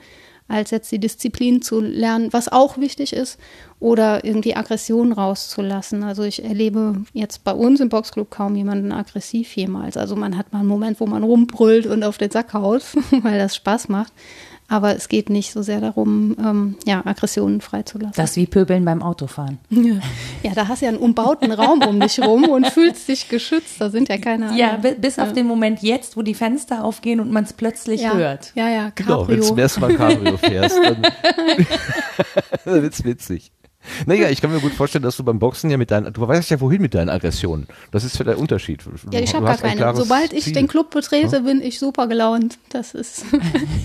als 0.48 0.72
jetzt 0.72 0.90
die 0.90 0.98
Disziplin 0.98 1.62
zu 1.62 1.80
lernen, 1.80 2.32
was 2.32 2.50
auch 2.50 2.76
wichtig 2.76 3.12
ist, 3.12 3.38
oder 3.78 4.24
irgendwie 4.24 4.56
Aggression 4.56 5.12
rauszulassen. 5.12 6.02
Also 6.02 6.24
ich 6.24 6.44
erlebe 6.44 7.04
jetzt 7.12 7.44
bei 7.44 7.52
uns 7.52 7.80
im 7.80 7.88
Boxclub 7.88 8.30
kaum 8.30 8.56
jemanden 8.56 8.92
aggressiv 8.92 9.54
jemals. 9.56 9.96
Also 9.96 10.16
man 10.16 10.36
hat 10.36 10.52
mal 10.52 10.58
einen 10.58 10.68
Moment, 10.68 11.00
wo 11.00 11.06
man 11.06 11.22
rumbrüllt 11.22 11.86
und 11.86 12.02
auf 12.02 12.18
den 12.18 12.30
Sack 12.30 12.52
haut, 12.52 12.82
weil 13.22 13.38
das 13.38 13.54
Spaß 13.56 13.88
macht. 13.88 14.12
Aber 14.72 14.94
es 14.96 15.08
geht 15.08 15.28
nicht 15.30 15.52
so 15.52 15.62
sehr 15.62 15.80
darum, 15.80 16.36
ähm, 16.38 16.76
ja, 16.86 17.04
Aggressionen 17.04 17.60
freizulassen. 17.60 18.14
Das 18.16 18.30
ist 18.30 18.36
wie 18.36 18.46
Pöbeln 18.46 18.84
beim 18.84 19.02
Autofahren. 19.02 19.58
ja, 20.42 20.52
da 20.54 20.68
hast 20.68 20.80
du 20.80 20.86
ja 20.86 20.90
einen 20.90 20.98
umbauten 21.00 21.50
Raum 21.50 21.82
um 21.82 21.98
dich 21.98 22.20
rum 22.24 22.44
und 22.44 22.68
fühlst 22.68 23.08
dich 23.08 23.28
geschützt. 23.28 23.80
Da 23.80 23.90
sind 23.90 24.08
ja 24.08 24.16
keine 24.18 24.56
Ja, 24.56 24.74
anderen. 24.74 24.94
bi- 24.94 25.00
bis 25.00 25.18
auf 25.18 25.32
den 25.32 25.46
Moment 25.48 25.82
jetzt, 25.82 26.16
wo 26.16 26.22
die 26.22 26.34
Fenster 26.34 26.84
aufgehen 26.84 27.18
und 27.18 27.32
man 27.32 27.42
es 27.44 27.52
plötzlich 27.52 28.02
ja, 28.02 28.14
hört. 28.14 28.52
Ja, 28.54 28.68
ja, 28.68 28.92
Genau, 28.94 29.26
wenn 29.28 29.38
du 29.38 29.42
Cabrio. 29.42 29.42
zum 29.42 29.58
ersten 29.58 29.80
Mal 29.80 29.94
Cabrio 29.96 30.36
fährst, 30.36 30.78
dann, 30.82 31.02
dann 32.64 32.82
wird's 32.82 33.04
witzig. 33.04 33.50
Naja, 34.06 34.28
ich 34.30 34.40
kann 34.40 34.52
mir 34.52 34.60
gut 34.60 34.72
vorstellen, 34.72 35.02
dass 35.04 35.16
du 35.16 35.24
beim 35.24 35.38
Boxen 35.38 35.70
ja 35.70 35.76
mit 35.76 35.90
deinen, 35.90 36.12
du 36.12 36.26
weißt 36.26 36.50
ja 36.50 36.60
wohin 36.60 36.80
mit 36.82 36.94
deinen 36.94 37.08
Aggressionen. 37.08 37.66
Das 37.90 38.04
ist 38.04 38.16
für 38.16 38.24
der 38.24 38.38
Unterschied. 38.38 38.82
Ja, 39.12 39.20
ich 39.20 39.30
Du 39.30 39.36
habe 39.36 39.46
gar 39.46 39.56
keine. 39.58 39.94
Sobald 39.96 40.32
ich 40.32 40.44
Ziel. 40.44 40.52
den 40.54 40.68
Club 40.68 40.90
betrete, 40.90 41.40
bin 41.42 41.60
ich 41.62 41.78
super 41.78 42.06
gelaunt. 42.06 42.58
Das 42.70 42.94
ist. 42.94 43.24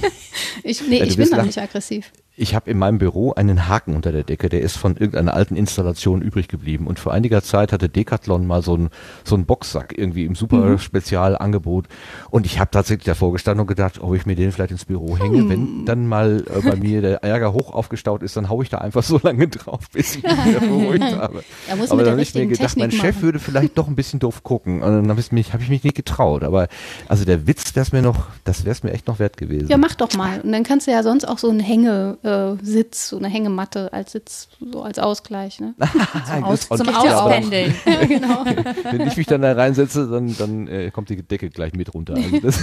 ich, 0.63 0.87
nee, 0.87 0.99
Ja, 0.99 1.03
du 1.05 1.09
ich 1.11 1.17
bin 1.17 1.29
da 1.29 1.37
lang- 1.37 1.45
nicht 1.47 1.57
aggressiv. 1.59 2.11
Ich 2.37 2.53
habe 2.53 2.69
in 2.69 2.77
meinem 2.77 2.97
Büro 2.97 3.31
einen 3.33 3.69
Haken 3.69 3.95
unter 3.95 4.11
der 4.11 4.23
Decke, 4.23 4.49
der 4.49 4.59
ist 4.61 4.75
von 4.75 4.97
irgendeiner 4.97 5.33
alten 5.33 5.55
Installation 5.55 6.21
übrig 6.21 6.49
geblieben. 6.49 6.85
Und 6.85 6.99
vor 6.99 7.13
einiger 7.13 7.41
Zeit 7.41 7.71
hatte 7.71 7.87
Decathlon 7.87 8.45
mal 8.45 8.61
so 8.61 8.73
einen 8.73 8.89
so 9.23 9.35
einen 9.35 9.45
Boxsack 9.45 9.97
irgendwie 9.97 10.25
im 10.25 10.35
super 10.35 10.57
Mhm. 10.57 10.77
Spezialangebot. 10.79 11.85
Und 12.29 12.45
ich 12.45 12.59
habe 12.59 12.71
tatsächlich 12.71 13.05
davor 13.05 13.31
gestanden 13.31 13.61
und 13.61 13.67
gedacht, 13.67 14.01
ob 14.01 14.13
ich 14.15 14.25
mir 14.25 14.35
den 14.35 14.51
vielleicht 14.51 14.71
ins 14.71 14.83
Büro 14.85 15.17
hänge. 15.17 15.37
Hm. 15.39 15.49
Wenn 15.49 15.85
dann 15.85 16.07
mal 16.07 16.43
äh, 16.53 16.61
bei 16.69 16.75
mir 16.75 17.01
der 17.01 17.23
Ärger 17.23 17.53
hoch 17.53 17.73
aufgestaut 17.73 18.21
ist, 18.21 18.35
dann 18.35 18.49
hau 18.49 18.61
ich 18.61 18.69
da 18.69 18.79
einfach 18.79 19.03
so 19.03 19.17
lange 19.23 19.47
drauf, 19.47 19.89
bis 19.93 20.17
ich 20.17 20.23
mich 20.23 20.45
wieder 20.45 20.59
beruhigt 20.59 21.03
habe. 21.17 21.43
Aber 21.89 22.03
dann 22.03 22.11
habe 22.13 22.21
ich 22.21 22.33
mir 22.35 22.47
gedacht, 22.47 22.75
mein 22.77 22.89
Technik 22.89 23.01
Chef 23.05 23.15
machen. 23.15 23.23
würde 23.23 23.39
vielleicht 23.39 23.77
doch 23.77 23.87
ein 23.87 23.95
bisschen 23.95 24.19
doof 24.19 24.43
gucken. 24.43 24.81
Und 24.81 24.91
dann 24.91 25.09
habe 25.09 25.21
ich 25.21 25.31
mich, 25.31 25.53
hab 25.53 25.61
ich 25.61 25.69
mich 25.69 25.83
nicht 25.85 25.95
getraut. 25.95 26.43
Aber 26.43 26.67
also 27.07 27.23
der 27.23 27.47
Witz 27.47 27.75
wäre 27.75 27.87
mir 27.93 28.01
noch, 28.01 28.27
das 28.43 28.65
wäre 28.65 28.75
mir 28.83 28.91
echt 28.91 29.07
noch 29.07 29.19
wert 29.19 29.37
gewesen. 29.37 29.69
Ja, 29.69 29.77
mach 29.77 29.95
doch 29.95 30.13
mal. 30.15 30.41
Und 30.41 30.51
dann 30.51 30.63
kannst 30.63 30.87
du 30.87 30.91
ja 30.91 31.01
sonst 31.01 31.25
auch 31.25 31.37
so 31.37 31.49
einen 31.49 31.59
Hängesitz, 31.61 32.24
äh, 32.25 32.55
Sitz, 32.61 33.09
so 33.09 33.17
eine 33.17 33.27
Hängematte 33.27 33.93
als 33.93 34.13
Sitz, 34.13 34.47
so 34.59 34.81
als 34.81 34.99
Ausgleich. 34.99 35.59
Ne? 35.59 35.75
Aus, 36.41 36.67
zum 36.67 36.85
ja, 36.87 36.93
aber 36.93 37.29
dann- 37.29 37.43
Auspendeln. 37.43 37.75
ja, 37.85 38.05
genau. 38.05 38.45
Wenn 38.91 39.07
ich 39.07 39.17
mich 39.17 39.27
dann 39.27 39.41
da 39.41 39.53
reinsetze, 39.53 40.07
dann, 40.07 40.35
dann 40.37 40.67
äh, 40.67 40.91
kommt 40.91 41.09
die 41.09 41.21
Decke 41.21 41.49
gleich 41.49 41.73
mit 41.73 41.93
runter. 41.93 42.15
Also 42.15 42.39
das, 42.41 42.59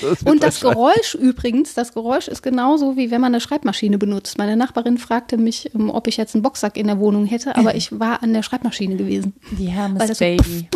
das 0.00 0.22
Und 0.22 0.42
das 0.42 0.60
Geräusch 0.60 1.14
übrigens, 1.14 1.74
das 1.74 1.92
Geräusch 1.94 2.28
ist 2.28 2.42
genauso 2.42 2.96
wie 2.96 3.10
wenn 3.10 3.20
man 3.20 3.32
eine 3.32 3.40
Schreibmaschine 3.40 3.98
benutzt. 3.98 4.38
Meine 4.38 4.56
Nachbarin 4.56 4.98
fragte 4.98 5.36
mich, 5.36 5.74
ähm, 5.74 5.90
ob 5.90 6.06
ich 6.06 6.16
jetzt 6.16 6.34
einen 6.34 6.42
Boxsack 6.42 6.76
in 6.76 6.86
der 6.86 6.98
Wohnung 7.00 7.26
hätte, 7.26 7.56
aber 7.56 7.74
ich 7.74 7.98
war 7.98 8.22
an 8.22 8.32
der 8.32 8.42
Schreibmaschine 8.42 8.96
gewesen. 8.96 9.34
Die 9.58 9.66
Hermes 9.66 10.06
das 10.06 10.18
so 10.18 10.24
Baby. 10.24 10.68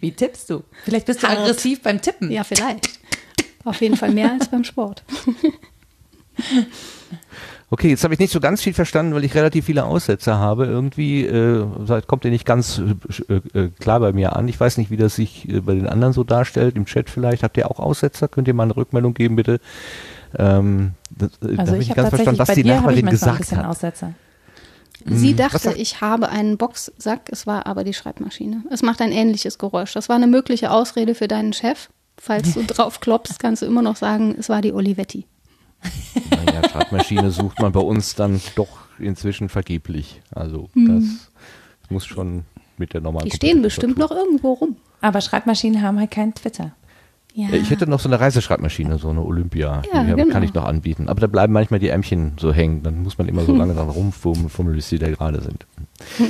Wie 0.00 0.12
tippst 0.12 0.50
du? 0.50 0.62
Vielleicht 0.84 1.06
bist 1.06 1.22
du 1.22 1.28
Hart. 1.28 1.38
aggressiv 1.38 1.82
beim 1.82 2.00
Tippen. 2.00 2.30
Ja, 2.30 2.44
vielleicht. 2.44 2.90
Auf 3.66 3.80
jeden 3.80 3.96
Fall 3.96 4.12
mehr 4.12 4.32
als 4.32 4.48
beim 4.48 4.64
Sport. 4.64 5.02
Okay, 7.68 7.88
jetzt 7.88 8.04
habe 8.04 8.14
ich 8.14 8.20
nicht 8.20 8.32
so 8.32 8.38
ganz 8.38 8.62
viel 8.62 8.74
verstanden, 8.74 9.12
weil 9.14 9.24
ich 9.24 9.34
relativ 9.34 9.64
viele 9.64 9.84
Aussetzer 9.84 10.38
habe. 10.38 10.66
Irgendwie 10.66 11.24
äh, 11.24 11.66
kommt 12.06 12.24
ihr 12.24 12.30
nicht 12.30 12.46
ganz 12.46 12.80
äh, 13.28 13.34
äh, 13.58 13.70
klar 13.80 13.98
bei 13.98 14.12
mir 14.12 14.36
an. 14.36 14.46
Ich 14.46 14.60
weiß 14.60 14.78
nicht, 14.78 14.92
wie 14.92 14.96
das 14.96 15.16
sich 15.16 15.48
äh, 15.48 15.60
bei 15.60 15.74
den 15.74 15.88
anderen 15.88 16.12
so 16.12 16.22
darstellt. 16.22 16.76
Im 16.76 16.84
Chat 16.86 17.10
vielleicht 17.10 17.42
habt 17.42 17.56
ihr 17.56 17.68
auch 17.68 17.80
Aussetzer. 17.80 18.28
Könnt 18.28 18.46
ihr 18.46 18.54
mal 18.54 18.64
eine 18.64 18.76
Rückmeldung 18.76 19.14
geben, 19.14 19.34
bitte? 19.34 19.58
Ähm, 20.38 20.92
das, 21.10 21.30
äh, 21.42 21.56
da 21.56 21.62
Also 21.62 21.72
hab 21.72 21.80
ich 21.80 21.88
nicht 21.88 21.98
habe 21.98 22.10
tatsächlich, 22.10 22.38
was 22.38 22.48
bei 22.48 22.54
die 22.54 22.62
dir 22.62 22.80
habe 22.80 22.92
ich 22.92 23.02
Nachbarin 23.02 23.04
manchmal 23.06 23.30
ein 23.30 23.36
gesagt 23.36 23.38
bisschen 23.38 23.58
hat. 23.58 23.66
Aussetzer. 23.66 24.14
Sie 25.04 25.38
was 25.38 25.52
dachte, 25.52 25.76
ich 25.76 26.00
habe 26.00 26.28
einen 26.28 26.58
Boxsack, 26.58 27.30
es 27.30 27.48
war 27.48 27.66
aber 27.66 27.82
die 27.82 27.94
Schreibmaschine. 27.94 28.62
Es 28.70 28.82
macht 28.82 29.00
ein 29.00 29.10
ähnliches 29.10 29.58
Geräusch. 29.58 29.92
Das 29.92 30.08
war 30.08 30.14
eine 30.16 30.28
mögliche 30.28 30.70
Ausrede 30.70 31.16
für 31.16 31.26
deinen 31.26 31.52
Chef. 31.52 31.88
Falls 32.18 32.54
du 32.54 32.64
drauf 32.64 33.00
klopfst, 33.00 33.38
kannst 33.38 33.62
du 33.62 33.66
immer 33.66 33.82
noch 33.82 33.96
sagen, 33.96 34.34
es 34.38 34.48
war 34.48 34.62
die 34.62 34.72
Olivetti. 34.72 35.26
Naja, 36.30 36.68
Schreibmaschine 36.68 37.30
sucht 37.30 37.60
man 37.60 37.72
bei 37.72 37.80
uns 37.80 38.14
dann 38.14 38.40
doch 38.56 38.78
inzwischen 38.98 39.48
vergeblich. 39.48 40.22
Also 40.34 40.68
Mhm. 40.74 41.18
das 41.80 41.90
muss 41.90 42.06
schon 42.06 42.44
mit 42.78 42.94
der 42.94 43.00
normalen 43.02 43.28
Die 43.28 43.36
stehen 43.36 43.62
bestimmt 43.62 43.98
noch 43.98 44.10
irgendwo 44.10 44.54
rum. 44.54 44.76
Aber 45.02 45.20
Schreibmaschinen 45.20 45.82
haben 45.82 45.98
halt 45.98 46.10
kein 46.10 46.34
Twitter. 46.34 46.74
Ja. 47.36 47.50
Ich 47.50 47.68
hätte 47.68 47.86
noch 47.86 48.00
so 48.00 48.08
eine 48.08 48.18
Reiseschreibmaschine, 48.18 48.96
so 48.96 49.10
eine 49.10 49.22
Olympia. 49.22 49.82
Ja, 49.92 50.04
die 50.04 50.14
genau. 50.14 50.32
kann 50.32 50.42
ich 50.42 50.54
noch 50.54 50.64
anbieten. 50.64 51.10
Aber 51.10 51.20
da 51.20 51.26
bleiben 51.26 51.52
manchmal 51.52 51.78
die 51.78 51.88
Ärmchen 51.88 52.32
so 52.40 52.50
hängen. 52.50 52.82
Dann 52.82 53.02
muss 53.02 53.18
man 53.18 53.28
immer 53.28 53.42
so 53.42 53.52
lange 53.56 53.74
dran 53.74 53.90
rumfummeln, 53.90 54.74
bis 54.74 54.88
die 54.88 54.98
da 54.98 55.10
gerade 55.10 55.40
sind. 55.42 55.66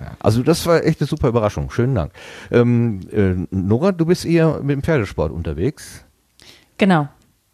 Ja, 0.00 0.12
also 0.20 0.42
das 0.42 0.64
war 0.64 0.82
echt 0.82 0.98
eine 1.02 1.08
super 1.08 1.28
Überraschung. 1.28 1.70
Schönen 1.70 1.94
Dank. 1.94 2.12
Ähm, 2.50 3.00
äh, 3.12 3.34
Nora, 3.50 3.92
du 3.92 4.06
bist 4.06 4.24
eher 4.24 4.60
mit 4.62 4.70
dem 4.70 4.82
Pferdesport 4.82 5.30
unterwegs. 5.30 6.06
Genau. 6.78 7.08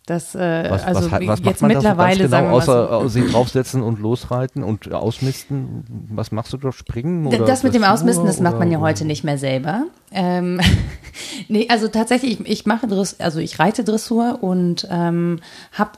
Das, 0.07 0.37
äh, 0.37 0.71
Was, 0.71 0.85
also 0.85 1.11
was, 1.11 1.11
was, 1.11 1.27
was 1.27 1.39
jetzt 1.41 1.45
macht 1.45 1.63
man 1.63 1.73
mittlerweile 1.73 2.17
genau, 2.17 2.31
sagen 2.31 2.47
wir 2.47 2.53
außer 2.53 3.05
äh, 3.05 3.09
sich 3.09 3.33
draufsetzen 3.33 3.83
und 3.83 3.99
losreiten 3.99 4.63
und 4.63 4.93
ausmisten? 4.93 5.85
Was 6.11 6.31
machst 6.31 6.53
du 6.53 6.59
da? 6.59 6.71
Springen? 6.71 7.27
Oder 7.27 7.39
das 7.39 7.65
mit 7.65 7.75
dem 7.75 7.83
Dressur 7.83 7.95
Ausmisten, 7.95 8.25
das 8.25 8.39
macht 8.39 8.57
man 8.57 8.71
ja 8.71 8.79
heute 8.79 9.05
nicht 9.05 9.25
mehr 9.25 9.37
selber. 9.37 9.83
Ähm, 10.13 10.61
nee, 11.49 11.67
also 11.69 11.89
tatsächlich, 11.89 12.39
ich, 12.39 12.47
ich 12.49 12.67
mache 12.67 12.87
Dress, 12.87 13.17
also 13.19 13.41
ich 13.41 13.59
reite 13.59 13.83
Dressur 13.83 14.39
und 14.43 14.87
ähm, 14.93 15.41
habe 15.73 15.91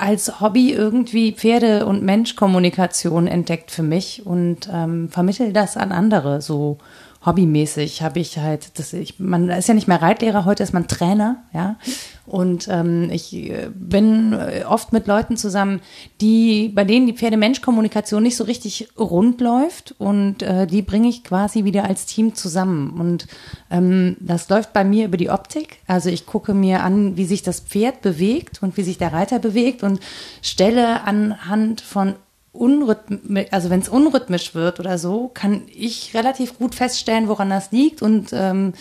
als 0.00 0.40
Hobby 0.40 0.72
irgendwie 0.72 1.32
Pferde- 1.32 1.84
und 1.84 2.02
Menschkommunikation 2.02 3.26
entdeckt 3.26 3.70
für 3.70 3.82
mich 3.82 4.24
und 4.24 4.70
ähm, 4.72 5.10
vermittel 5.10 5.52
das 5.52 5.76
an 5.76 5.92
andere 5.92 6.40
so 6.40 6.78
hobbymäßig 7.24 8.02
habe 8.02 8.18
ich 8.18 8.38
halt, 8.38 8.78
das 8.78 8.92
ich, 8.94 9.20
man 9.20 9.50
ist 9.50 9.68
ja 9.68 9.74
nicht 9.74 9.88
mehr 9.88 10.00
Reitlehrer, 10.00 10.46
heute 10.46 10.62
ist 10.62 10.72
man 10.72 10.88
Trainer, 10.88 11.42
ja. 11.52 11.76
Und 12.24 12.68
ähm, 12.70 13.10
ich 13.10 13.34
äh, 13.34 13.70
bin 13.74 14.32
äh, 14.32 14.64
oft 14.64 14.92
mit 14.92 15.06
Leuten 15.06 15.36
zusammen, 15.36 15.80
die, 16.20 16.68
bei 16.68 16.84
denen 16.84 17.06
die 17.06 17.12
Pferde-Mensch-Kommunikation 17.12 18.22
nicht 18.22 18.36
so 18.36 18.44
richtig 18.44 18.88
rund 18.98 19.40
läuft 19.40 19.96
und 19.98 20.42
äh, 20.42 20.66
die 20.66 20.82
bringe 20.82 21.08
ich 21.08 21.24
quasi 21.24 21.64
wieder 21.64 21.84
als 21.84 22.06
Team 22.06 22.34
zusammen. 22.34 22.98
Und 23.00 23.26
ähm, 23.70 24.16
das 24.20 24.48
läuft 24.48 24.72
bei 24.72 24.84
mir 24.84 25.06
über 25.06 25.16
die 25.16 25.30
Optik. 25.30 25.78
Also 25.88 26.08
ich 26.08 26.24
gucke 26.24 26.54
mir 26.54 26.84
an, 26.84 27.16
wie 27.16 27.26
sich 27.26 27.42
das 27.42 27.60
Pferd 27.60 28.00
bewegt 28.00 28.62
und 28.62 28.76
wie 28.76 28.82
sich 28.82 28.96
der 28.96 29.12
Reiter 29.12 29.40
bewegt 29.40 29.82
und 29.82 30.00
stelle 30.40 31.02
anhand 31.02 31.80
von 31.80 32.14
unrhythmisch, 32.52 33.46
also 33.52 33.70
wenn 33.70 33.80
es 33.80 33.88
unrhythmisch 33.88 34.54
wird 34.54 34.80
oder 34.80 34.98
so, 34.98 35.30
kann 35.32 35.62
ich 35.72 36.14
relativ 36.14 36.58
gut 36.58 36.74
feststellen, 36.74 37.28
woran 37.28 37.48
das 37.48 37.70
liegt 37.70 38.02
und 38.02 38.30
ähm, 38.32 38.72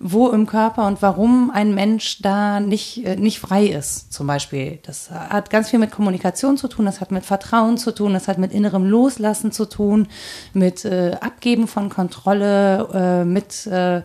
wo 0.00 0.28
im 0.28 0.46
Körper 0.46 0.86
und 0.86 1.02
warum 1.02 1.50
ein 1.50 1.74
Mensch 1.74 2.22
da 2.22 2.60
nicht, 2.60 3.04
äh, 3.04 3.16
nicht 3.16 3.38
frei 3.38 3.66
ist, 3.66 4.12
zum 4.12 4.26
Beispiel. 4.26 4.78
Das 4.82 5.10
hat 5.10 5.50
ganz 5.50 5.68
viel 5.68 5.78
mit 5.78 5.90
Kommunikation 5.90 6.56
zu 6.56 6.68
tun, 6.68 6.86
das 6.86 7.02
hat 7.02 7.10
mit 7.10 7.24
Vertrauen 7.24 7.76
zu 7.76 7.92
tun, 7.92 8.14
das 8.14 8.28
hat 8.28 8.38
mit 8.38 8.52
innerem 8.52 8.84
Loslassen 8.84 9.52
zu 9.52 9.66
tun, 9.66 10.08
mit 10.54 10.86
äh, 10.86 11.16
Abgeben 11.20 11.68
von 11.68 11.90
Kontrolle, 11.90 12.88
äh, 12.94 13.24
mit 13.24 13.66
äh, 13.66 14.02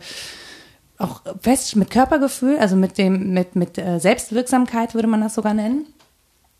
auch 0.98 1.22
fest 1.40 1.76
mit 1.76 1.90
Körpergefühl, 1.90 2.58
also 2.58 2.76
mit 2.76 2.98
dem, 2.98 3.32
mit, 3.32 3.56
mit 3.56 3.78
äh, 3.78 3.98
Selbstwirksamkeit 3.98 4.94
würde 4.94 5.08
man 5.08 5.22
das 5.22 5.34
sogar 5.34 5.54
nennen. 5.54 5.86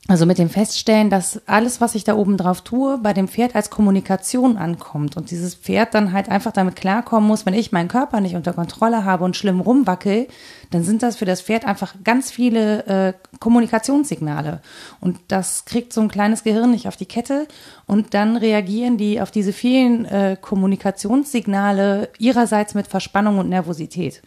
Also 0.07 0.27
mit 0.27 0.37
dem 0.37 0.51
Feststellen, 0.51 1.09
dass 1.09 1.40
alles, 1.47 1.81
was 1.81 1.95
ich 1.95 2.05
da 2.05 2.14
oben 2.14 2.37
drauf 2.37 2.61
tue, 2.61 2.99
bei 2.99 3.14
dem 3.14 3.27
Pferd 3.27 3.55
als 3.55 3.71
Kommunikation 3.71 4.59
ankommt 4.59 5.17
und 5.17 5.31
dieses 5.31 5.55
Pferd 5.55 5.95
dann 5.95 6.12
halt 6.12 6.29
einfach 6.29 6.53
damit 6.53 6.77
klarkommen 6.77 7.27
muss, 7.27 7.47
wenn 7.47 7.55
ich 7.55 7.73
meinen 7.73 7.88
Körper 7.88 8.21
nicht 8.21 8.35
unter 8.35 8.53
Kontrolle 8.53 9.07
habe 9.07 9.25
und 9.25 9.35
schlimm 9.35 9.61
rumwackel, 9.61 10.29
dann 10.73 10.85
sind 10.85 11.03
das 11.03 11.17
für 11.17 11.25
das 11.25 11.40
Pferd 11.40 11.64
einfach 11.64 11.95
ganz 12.05 12.31
viele 12.31 12.87
äh, 12.87 13.12
Kommunikationssignale. 13.40 14.61
Und 15.01 15.21
das 15.29 15.64
kriegt 15.64 15.95
so 15.95 16.03
ein 16.03 16.09
kleines 16.09 16.45
Gehirn 16.45 16.71
nicht 16.71 16.87
auf 16.87 16.97
die 16.97 17.07
Kette 17.07 17.49
und 17.87 18.12
dann 18.12 18.37
reagieren 18.37 18.99
die 18.99 19.23
auf 19.23 19.31
diese 19.31 19.55
vielen 19.55 20.05
äh, 20.05 20.37
Kommunikationssignale 20.38 22.11
ihrerseits 22.19 22.75
mit 22.75 22.88
Verspannung 22.88 23.38
und 23.38 23.49
Nervosität. 23.49 24.21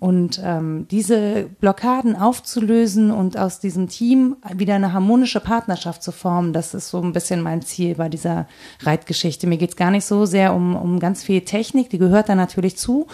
Und 0.00 0.40
ähm, 0.44 0.86
diese 0.90 1.50
Blockaden 1.60 2.14
aufzulösen 2.14 3.10
und 3.10 3.36
aus 3.36 3.58
diesem 3.58 3.88
Team 3.88 4.36
wieder 4.54 4.76
eine 4.76 4.92
harmonische 4.92 5.40
Partnerschaft 5.40 6.04
zu 6.04 6.12
formen, 6.12 6.52
das 6.52 6.72
ist 6.72 6.90
so 6.90 7.02
ein 7.02 7.12
bisschen 7.12 7.42
mein 7.42 7.62
Ziel 7.62 7.96
bei 7.96 8.08
dieser 8.08 8.46
Reitgeschichte. 8.82 9.48
Mir 9.48 9.58
geht's 9.58 9.74
gar 9.74 9.90
nicht 9.90 10.04
so 10.04 10.24
sehr 10.24 10.54
um, 10.54 10.76
um 10.76 11.00
ganz 11.00 11.24
viel 11.24 11.40
Technik, 11.40 11.90
die 11.90 11.98
gehört 11.98 12.28
da 12.28 12.36
natürlich 12.36 12.76
zu, 12.76 13.08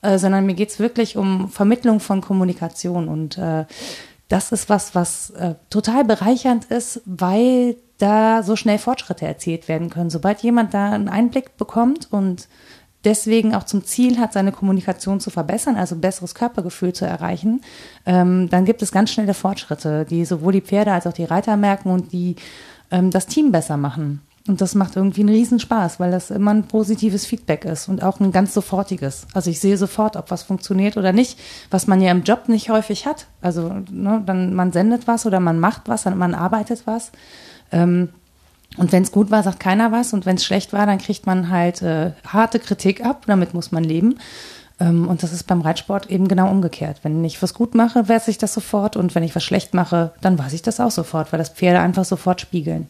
äh, 0.00 0.18
sondern 0.18 0.46
mir 0.46 0.54
geht's 0.54 0.78
wirklich 0.78 1.18
um 1.18 1.50
Vermittlung 1.50 2.00
von 2.00 2.22
Kommunikation. 2.22 3.08
Und 3.08 3.36
äh, 3.36 3.66
das 4.28 4.50
ist 4.50 4.70
was, 4.70 4.94
was 4.94 5.30
äh, 5.30 5.56
total 5.68 6.04
bereichernd 6.04 6.66
ist, 6.66 7.02
weil 7.04 7.76
da 7.98 8.42
so 8.42 8.56
schnell 8.56 8.78
Fortschritte 8.78 9.26
erzielt 9.26 9.68
werden 9.68 9.90
können. 9.90 10.08
Sobald 10.08 10.40
jemand 10.40 10.72
da 10.72 10.92
einen 10.92 11.08
Einblick 11.08 11.58
bekommt 11.58 12.08
und 12.10 12.48
deswegen 13.04 13.54
auch 13.54 13.64
zum 13.64 13.84
Ziel 13.84 14.18
hat, 14.18 14.32
seine 14.32 14.52
Kommunikation 14.52 15.20
zu 15.20 15.30
verbessern, 15.30 15.76
also 15.76 15.96
besseres 15.96 16.34
Körpergefühl 16.34 16.92
zu 16.92 17.06
erreichen, 17.06 17.62
ähm, 18.06 18.48
dann 18.50 18.64
gibt 18.64 18.82
es 18.82 18.92
ganz 18.92 19.10
schnelle 19.10 19.34
Fortschritte, 19.34 20.04
die 20.04 20.24
sowohl 20.24 20.52
die 20.52 20.60
Pferde 20.60 20.92
als 20.92 21.06
auch 21.06 21.12
die 21.12 21.24
Reiter 21.24 21.56
merken 21.56 21.90
und 21.90 22.12
die 22.12 22.36
ähm, 22.90 23.10
das 23.10 23.26
Team 23.26 23.52
besser 23.52 23.76
machen. 23.76 24.20
Und 24.48 24.60
das 24.60 24.74
macht 24.74 24.96
irgendwie 24.96 25.20
einen 25.20 25.28
Riesenspaß, 25.28 26.00
weil 26.00 26.10
das 26.10 26.30
immer 26.30 26.52
ein 26.52 26.66
positives 26.66 27.26
Feedback 27.26 27.64
ist 27.64 27.88
und 27.88 28.02
auch 28.02 28.20
ein 28.20 28.32
ganz 28.32 28.54
sofortiges. 28.54 29.26
Also 29.34 29.50
ich 29.50 29.60
sehe 29.60 29.76
sofort, 29.76 30.16
ob 30.16 30.30
was 30.30 30.42
funktioniert 30.42 30.96
oder 30.96 31.12
nicht, 31.12 31.38
was 31.70 31.86
man 31.86 32.00
ja 32.00 32.10
im 32.10 32.22
Job 32.22 32.48
nicht 32.48 32.70
häufig 32.70 33.06
hat. 33.06 33.26
Also 33.42 33.70
ne, 33.90 34.22
dann 34.24 34.54
man 34.54 34.72
sendet 34.72 35.06
was 35.06 35.26
oder 35.26 35.40
man 35.40 35.60
macht 35.60 35.82
was, 35.86 36.06
man 36.06 36.34
arbeitet 36.34 36.82
was. 36.86 37.12
Ähm, 37.70 38.08
und 38.76 38.92
wenn 38.92 39.02
es 39.02 39.12
gut 39.12 39.30
war, 39.30 39.42
sagt 39.42 39.60
keiner 39.60 39.92
was. 39.92 40.12
Und 40.12 40.26
wenn 40.26 40.36
es 40.36 40.44
schlecht 40.44 40.72
war, 40.72 40.86
dann 40.86 40.98
kriegt 40.98 41.26
man 41.26 41.50
halt 41.50 41.82
äh, 41.82 42.12
harte 42.26 42.58
Kritik 42.60 43.04
ab. 43.04 43.24
Damit 43.26 43.52
muss 43.54 43.72
man 43.72 43.84
leben. 43.84 44.18
Ähm, 44.78 45.08
und 45.08 45.22
das 45.22 45.32
ist 45.32 45.44
beim 45.44 45.60
Reitsport 45.60 46.10
eben 46.10 46.28
genau 46.28 46.50
umgekehrt. 46.50 47.00
Wenn 47.02 47.24
ich 47.24 47.42
was 47.42 47.54
gut 47.54 47.74
mache, 47.74 48.08
weiß 48.08 48.28
ich 48.28 48.38
das 48.38 48.54
sofort. 48.54 48.96
Und 48.96 49.14
wenn 49.14 49.22
ich 49.22 49.34
was 49.34 49.44
schlecht 49.44 49.74
mache, 49.74 50.12
dann 50.20 50.38
weiß 50.38 50.52
ich 50.52 50.62
das 50.62 50.80
auch 50.80 50.90
sofort, 50.90 51.32
weil 51.32 51.38
das 51.38 51.50
Pferde 51.50 51.80
einfach 51.80 52.04
sofort 52.04 52.40
spiegeln. 52.40 52.86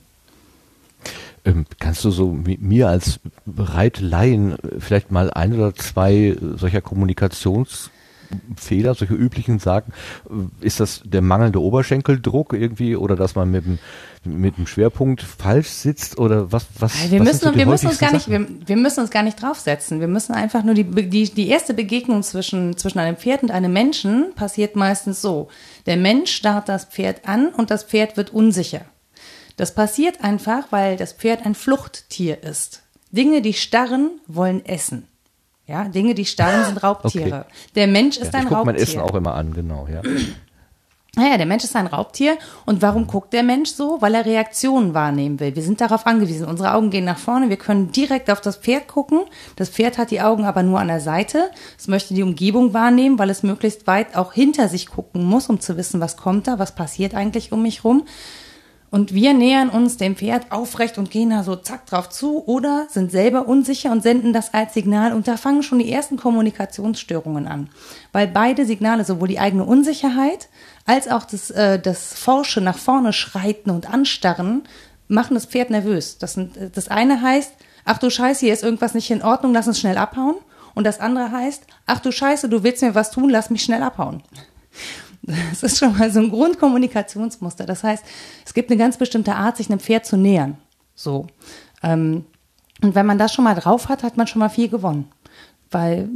Ähm, 1.46 1.64
kannst 1.78 2.04
du 2.04 2.10
so 2.10 2.30
mir 2.30 2.88
als 2.88 3.18
Reitlaien 3.46 4.56
vielleicht 4.78 5.10
mal 5.10 5.30
ein 5.30 5.54
oder 5.54 5.74
zwei 5.74 6.36
solcher 6.56 6.82
Kommunikations 6.82 7.90
Fehler, 8.56 8.94
solche 8.94 9.14
üblichen 9.14 9.58
sagen, 9.58 9.92
ist 10.60 10.80
das 10.80 11.02
der 11.04 11.22
mangelnde 11.22 11.60
Oberschenkeldruck 11.60 12.52
irgendwie 12.52 12.96
oder 12.96 13.16
dass 13.16 13.34
man 13.34 13.50
mit 13.50 13.64
dem, 13.64 13.78
mit 14.24 14.56
dem 14.56 14.66
Schwerpunkt 14.66 15.22
falsch 15.22 15.68
sitzt 15.68 16.18
oder 16.18 16.52
was? 16.52 16.66
was 16.78 17.10
wir 17.10 17.20
was 17.20 17.26
müssen, 17.26 17.52
so 17.52 17.54
wir 17.56 17.66
müssen 17.66 17.88
uns 17.88 17.98
gar 17.98 18.12
nicht, 18.12 18.28
wir, 18.28 18.46
wir, 18.66 18.76
müssen 18.76 19.00
uns 19.00 19.10
gar 19.10 19.22
nicht 19.22 19.40
draufsetzen. 19.40 20.00
Wir 20.00 20.08
müssen 20.08 20.34
einfach 20.34 20.62
nur 20.62 20.74
die, 20.74 20.84
die, 20.84 21.30
die 21.30 21.48
erste 21.48 21.74
Begegnung 21.74 22.22
zwischen, 22.22 22.76
zwischen 22.76 22.98
einem 22.98 23.16
Pferd 23.16 23.42
und 23.42 23.50
einem 23.50 23.72
Menschen 23.72 24.34
passiert 24.34 24.76
meistens 24.76 25.22
so. 25.22 25.48
Der 25.86 25.96
Mensch 25.96 26.32
starrt 26.32 26.68
das 26.68 26.84
Pferd 26.84 27.26
an 27.28 27.48
und 27.48 27.70
das 27.70 27.84
Pferd 27.84 28.16
wird 28.16 28.32
unsicher. 28.32 28.82
Das 29.56 29.74
passiert 29.74 30.22
einfach, 30.24 30.68
weil 30.70 30.96
das 30.96 31.12
Pferd 31.12 31.44
ein 31.44 31.54
Fluchttier 31.54 32.42
ist. 32.42 32.82
Dinge, 33.10 33.42
die 33.42 33.54
starren, 33.54 34.10
wollen 34.26 34.64
essen. 34.64 35.06
Ja, 35.70 35.84
Dinge, 35.84 36.14
die 36.14 36.24
starren, 36.24 36.64
sind 36.64 36.82
Raubtiere. 36.82 37.44
Okay. 37.46 37.54
Der 37.76 37.86
Mensch 37.86 38.16
ist 38.16 38.32
ja, 38.32 38.40
ein 38.40 38.46
ich 38.46 38.50
Raubtier. 38.50 38.72
mein 38.72 38.74
Essen 38.74 39.00
auch 39.00 39.14
immer 39.14 39.34
an, 39.34 39.52
genau, 39.52 39.86
ja. 39.86 40.02
Naja, 41.14 41.36
der 41.36 41.46
Mensch 41.46 41.62
ist 41.62 41.76
ein 41.76 41.86
Raubtier. 41.86 42.38
Und 42.66 42.82
warum 42.82 43.06
guckt 43.06 43.32
der 43.32 43.44
Mensch 43.44 43.70
so? 43.70 43.98
Weil 44.00 44.16
er 44.16 44.26
Reaktionen 44.26 44.94
wahrnehmen 44.94 45.38
will. 45.38 45.54
Wir 45.54 45.62
sind 45.62 45.80
darauf 45.80 46.06
angewiesen. 46.08 46.46
Unsere 46.46 46.74
Augen 46.74 46.90
gehen 46.90 47.04
nach 47.04 47.18
vorne. 47.18 47.50
Wir 47.50 47.56
können 47.56 47.92
direkt 47.92 48.30
auf 48.30 48.40
das 48.40 48.56
Pferd 48.56 48.88
gucken. 48.88 49.20
Das 49.54 49.70
Pferd 49.70 49.96
hat 49.96 50.10
die 50.10 50.20
Augen 50.20 50.44
aber 50.44 50.64
nur 50.64 50.80
an 50.80 50.88
der 50.88 51.00
Seite. 51.00 51.50
Es 51.78 51.86
möchte 51.86 52.14
die 52.14 52.24
Umgebung 52.24 52.74
wahrnehmen, 52.74 53.18
weil 53.18 53.30
es 53.30 53.44
möglichst 53.44 53.86
weit 53.86 54.16
auch 54.16 54.32
hinter 54.32 54.68
sich 54.68 54.88
gucken 54.88 55.24
muss, 55.24 55.48
um 55.48 55.60
zu 55.60 55.76
wissen, 55.76 56.00
was 56.00 56.16
kommt 56.16 56.48
da, 56.48 56.58
was 56.58 56.74
passiert 56.74 57.14
eigentlich 57.14 57.52
um 57.52 57.62
mich 57.62 57.84
rum. 57.84 58.04
Und 58.90 59.14
wir 59.14 59.34
nähern 59.34 59.68
uns 59.68 59.98
dem 59.98 60.16
Pferd 60.16 60.50
aufrecht 60.50 60.98
und 60.98 61.12
gehen 61.12 61.30
da 61.30 61.44
so 61.44 61.54
zack 61.54 61.86
drauf 61.86 62.08
zu 62.08 62.44
oder 62.46 62.88
sind 62.90 63.12
selber 63.12 63.46
unsicher 63.46 63.92
und 63.92 64.02
senden 64.02 64.32
das 64.32 64.52
als 64.52 64.74
Signal 64.74 65.12
und 65.12 65.28
da 65.28 65.36
fangen 65.36 65.62
schon 65.62 65.78
die 65.78 65.92
ersten 65.92 66.16
Kommunikationsstörungen 66.16 67.46
an. 67.46 67.68
Weil 68.10 68.26
beide 68.26 68.66
Signale, 68.66 69.04
sowohl 69.04 69.28
die 69.28 69.38
eigene 69.38 69.64
Unsicherheit 69.64 70.48
als 70.86 71.06
auch 71.06 71.24
das, 71.24 71.50
äh, 71.50 71.78
das 71.78 72.14
Forsche 72.14 72.60
nach 72.60 72.78
vorne 72.78 73.12
schreiten 73.12 73.70
und 73.70 73.88
anstarren, 73.88 74.62
machen 75.06 75.34
das 75.34 75.46
Pferd 75.46 75.70
nervös. 75.70 76.18
Das, 76.18 76.34
sind, 76.34 76.56
das 76.74 76.88
eine 76.88 77.22
heißt, 77.22 77.52
ach 77.84 77.98
du 77.98 78.10
Scheiße, 78.10 78.46
hier 78.46 78.52
ist 78.52 78.64
irgendwas 78.64 78.94
nicht 78.94 79.10
in 79.10 79.22
Ordnung, 79.22 79.52
lass 79.52 79.68
uns 79.68 79.78
schnell 79.78 79.98
abhauen. 79.98 80.36
Und 80.74 80.84
das 80.84 81.00
andere 81.00 81.30
heißt, 81.30 81.64
ach 81.86 82.00
du 82.00 82.10
Scheiße, 82.10 82.48
du 82.48 82.62
willst 82.62 82.82
mir 82.82 82.94
was 82.94 83.10
tun, 83.10 83.30
lass 83.30 83.50
mich 83.50 83.62
schnell 83.62 83.82
abhauen. 83.82 84.22
Das 85.50 85.62
ist 85.62 85.78
schon 85.78 85.96
mal 85.96 86.10
so 86.10 86.20
ein 86.20 86.30
Grundkommunikationsmuster. 86.30 87.66
Das 87.66 87.84
heißt, 87.84 88.04
es 88.44 88.54
gibt 88.54 88.70
eine 88.70 88.78
ganz 88.78 88.96
bestimmte 88.96 89.34
Art, 89.34 89.56
sich 89.56 89.68
einem 89.68 89.80
Pferd 89.80 90.06
zu 90.06 90.16
nähern. 90.16 90.56
So. 90.94 91.26
Ähm, 91.82 92.24
und 92.82 92.94
wenn 92.94 93.06
man 93.06 93.18
das 93.18 93.32
schon 93.32 93.44
mal 93.44 93.54
drauf 93.54 93.88
hat, 93.88 94.02
hat 94.02 94.16
man 94.16 94.26
schon 94.26 94.40
mal 94.40 94.48
viel 94.48 94.68
gewonnen. 94.68 95.10
Weil 95.70 96.08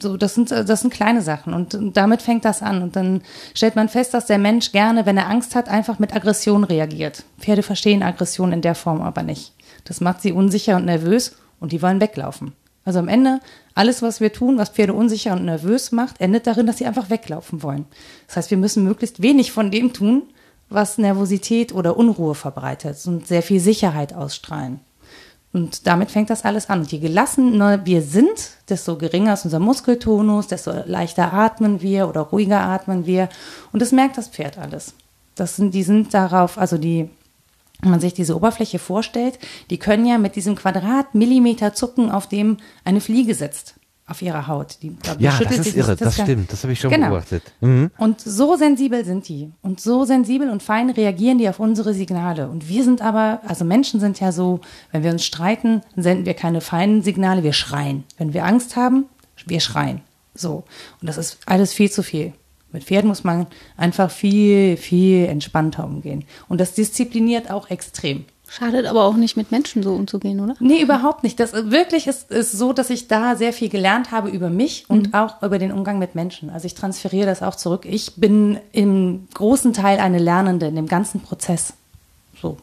so, 0.00 0.16
das 0.16 0.34
sind, 0.34 0.50
das 0.50 0.80
sind 0.80 0.92
kleine 0.92 1.20
Sachen 1.20 1.52
und, 1.52 1.74
und 1.74 1.96
damit 1.98 2.22
fängt 2.22 2.46
das 2.46 2.62
an. 2.62 2.82
Und 2.82 2.96
dann 2.96 3.22
stellt 3.54 3.76
man 3.76 3.90
fest, 3.90 4.14
dass 4.14 4.26
der 4.26 4.38
Mensch 4.38 4.72
gerne, 4.72 5.04
wenn 5.04 5.18
er 5.18 5.28
Angst 5.28 5.54
hat, 5.54 5.68
einfach 5.68 5.98
mit 5.98 6.14
Aggression 6.14 6.64
reagiert. 6.64 7.24
Pferde 7.38 7.62
verstehen 7.62 8.02
Aggression 8.02 8.52
in 8.52 8.62
der 8.62 8.74
Form 8.74 9.02
aber 9.02 9.22
nicht. 9.22 9.52
Das 9.84 10.00
macht 10.00 10.22
sie 10.22 10.32
unsicher 10.32 10.76
und 10.76 10.86
nervös 10.86 11.36
und 11.60 11.72
die 11.72 11.82
wollen 11.82 12.00
weglaufen. 12.00 12.54
Also 12.84 12.98
am 12.98 13.08
Ende, 13.08 13.40
alles, 13.74 14.02
was 14.02 14.20
wir 14.20 14.32
tun, 14.32 14.58
was 14.58 14.70
Pferde 14.70 14.94
unsicher 14.94 15.32
und 15.32 15.44
nervös 15.44 15.92
macht, 15.92 16.20
endet 16.20 16.46
darin, 16.46 16.66
dass 16.66 16.78
sie 16.78 16.86
einfach 16.86 17.10
weglaufen 17.10 17.62
wollen. 17.62 17.86
Das 18.26 18.36
heißt, 18.36 18.50
wir 18.50 18.58
müssen 18.58 18.84
möglichst 18.84 19.22
wenig 19.22 19.52
von 19.52 19.70
dem 19.70 19.92
tun, 19.92 20.24
was 20.68 20.98
Nervosität 20.98 21.72
oder 21.74 21.96
Unruhe 21.96 22.34
verbreitet 22.34 22.96
und 23.06 23.26
sehr 23.26 23.42
viel 23.42 23.60
Sicherheit 23.60 24.14
ausstrahlen. 24.14 24.80
Und 25.52 25.86
damit 25.86 26.10
fängt 26.10 26.30
das 26.30 26.44
alles 26.44 26.70
an. 26.70 26.80
Und 26.80 26.92
je 26.92 26.98
gelassener 26.98 27.84
wir 27.84 28.00
sind, 28.02 28.52
desto 28.70 28.96
geringer 28.96 29.34
ist 29.34 29.44
unser 29.44 29.58
Muskeltonus, 29.58 30.46
desto 30.46 30.72
leichter 30.86 31.32
atmen 31.32 31.82
wir 31.82 32.08
oder 32.08 32.22
ruhiger 32.22 32.60
atmen 32.60 33.06
wir. 33.06 33.28
Und 33.70 33.82
das 33.82 33.92
merkt 33.92 34.16
das 34.16 34.28
Pferd 34.28 34.56
alles. 34.56 34.94
Das 35.34 35.56
sind, 35.56 35.74
die 35.74 35.82
sind 35.82 36.14
darauf, 36.14 36.56
also 36.56 36.78
die 36.78 37.10
wenn 37.82 37.90
man 37.90 38.00
sich 38.00 38.14
diese 38.14 38.36
Oberfläche 38.36 38.78
vorstellt, 38.78 39.38
die 39.70 39.78
können 39.78 40.06
ja 40.06 40.16
mit 40.16 40.36
diesem 40.36 40.54
Quadratmillimeter 40.54 41.74
zucken, 41.74 42.10
auf 42.10 42.28
dem 42.28 42.56
eine 42.84 43.00
Fliege 43.00 43.34
sitzt 43.34 43.74
auf 44.06 44.20
ihrer 44.22 44.46
Haut. 44.46 44.78
Die, 44.82 44.96
glaub, 45.02 45.20
ja, 45.20 45.38
das 45.42 45.58
ist 45.58 45.76
irre, 45.76 45.96
das, 45.96 46.16
das 46.16 46.22
stimmt, 46.22 46.52
das 46.52 46.62
habe 46.62 46.72
ich 46.72 46.80
schon 46.80 46.90
genau. 46.90 47.08
beobachtet. 47.08 47.42
Mhm. 47.60 47.90
Und 47.98 48.20
so 48.20 48.56
sensibel 48.56 49.04
sind 49.04 49.28
die 49.28 49.50
und 49.62 49.80
so 49.80 50.04
sensibel 50.04 50.50
und 50.50 50.62
fein 50.62 50.90
reagieren 50.90 51.38
die 51.38 51.48
auf 51.48 51.60
unsere 51.60 51.94
Signale. 51.94 52.48
Und 52.48 52.68
wir 52.68 52.84
sind 52.84 53.00
aber, 53.00 53.40
also 53.46 53.64
Menschen 53.64 54.00
sind 54.00 54.20
ja 54.20 54.32
so, 54.32 54.60
wenn 54.90 55.02
wir 55.02 55.10
uns 55.10 55.24
streiten, 55.24 55.82
senden 55.96 56.26
wir 56.26 56.34
keine 56.34 56.60
feinen 56.60 57.02
Signale, 57.02 57.42
wir 57.42 57.52
schreien. 57.52 58.04
Wenn 58.18 58.34
wir 58.34 58.44
Angst 58.44 58.76
haben, 58.76 59.06
wir 59.46 59.60
schreien. 59.60 60.02
So. 60.34 60.64
Und 61.00 61.08
das 61.08 61.18
ist 61.18 61.38
alles 61.46 61.72
viel 61.72 61.90
zu 61.90 62.02
viel. 62.02 62.32
Mit 62.72 62.84
Pferden 62.84 63.08
muss 63.08 63.24
man 63.24 63.46
einfach 63.76 64.10
viel, 64.10 64.76
viel 64.76 65.26
entspannter 65.26 65.84
umgehen. 65.84 66.24
Und 66.48 66.60
das 66.60 66.74
diszipliniert 66.74 67.50
auch 67.50 67.70
extrem. 67.70 68.24
Schadet 68.48 68.84
aber 68.84 69.04
auch 69.04 69.16
nicht, 69.16 69.38
mit 69.38 69.50
Menschen 69.50 69.82
so 69.82 69.94
umzugehen, 69.94 70.38
oder? 70.38 70.54
Nee, 70.60 70.82
überhaupt 70.82 71.22
nicht. 71.22 71.40
Das 71.40 71.54
wirklich 71.54 72.06
ist, 72.06 72.30
ist 72.30 72.52
so, 72.52 72.74
dass 72.74 72.90
ich 72.90 73.08
da 73.08 73.34
sehr 73.34 73.54
viel 73.54 73.70
gelernt 73.70 74.10
habe 74.10 74.28
über 74.28 74.50
mich 74.50 74.84
und 74.88 75.08
mhm. 75.08 75.14
auch 75.14 75.42
über 75.42 75.58
den 75.58 75.72
Umgang 75.72 75.98
mit 75.98 76.14
Menschen. 76.14 76.50
Also 76.50 76.66
ich 76.66 76.74
transferiere 76.74 77.24
das 77.24 77.42
auch 77.42 77.54
zurück. 77.54 77.86
Ich 77.88 78.16
bin 78.16 78.58
im 78.72 79.26
großen 79.32 79.72
Teil 79.72 80.00
eine 80.00 80.18
Lernende 80.18 80.66
in 80.66 80.76
dem 80.76 80.86
ganzen 80.86 81.20
Prozess. 81.22 81.72
So. 82.42 82.58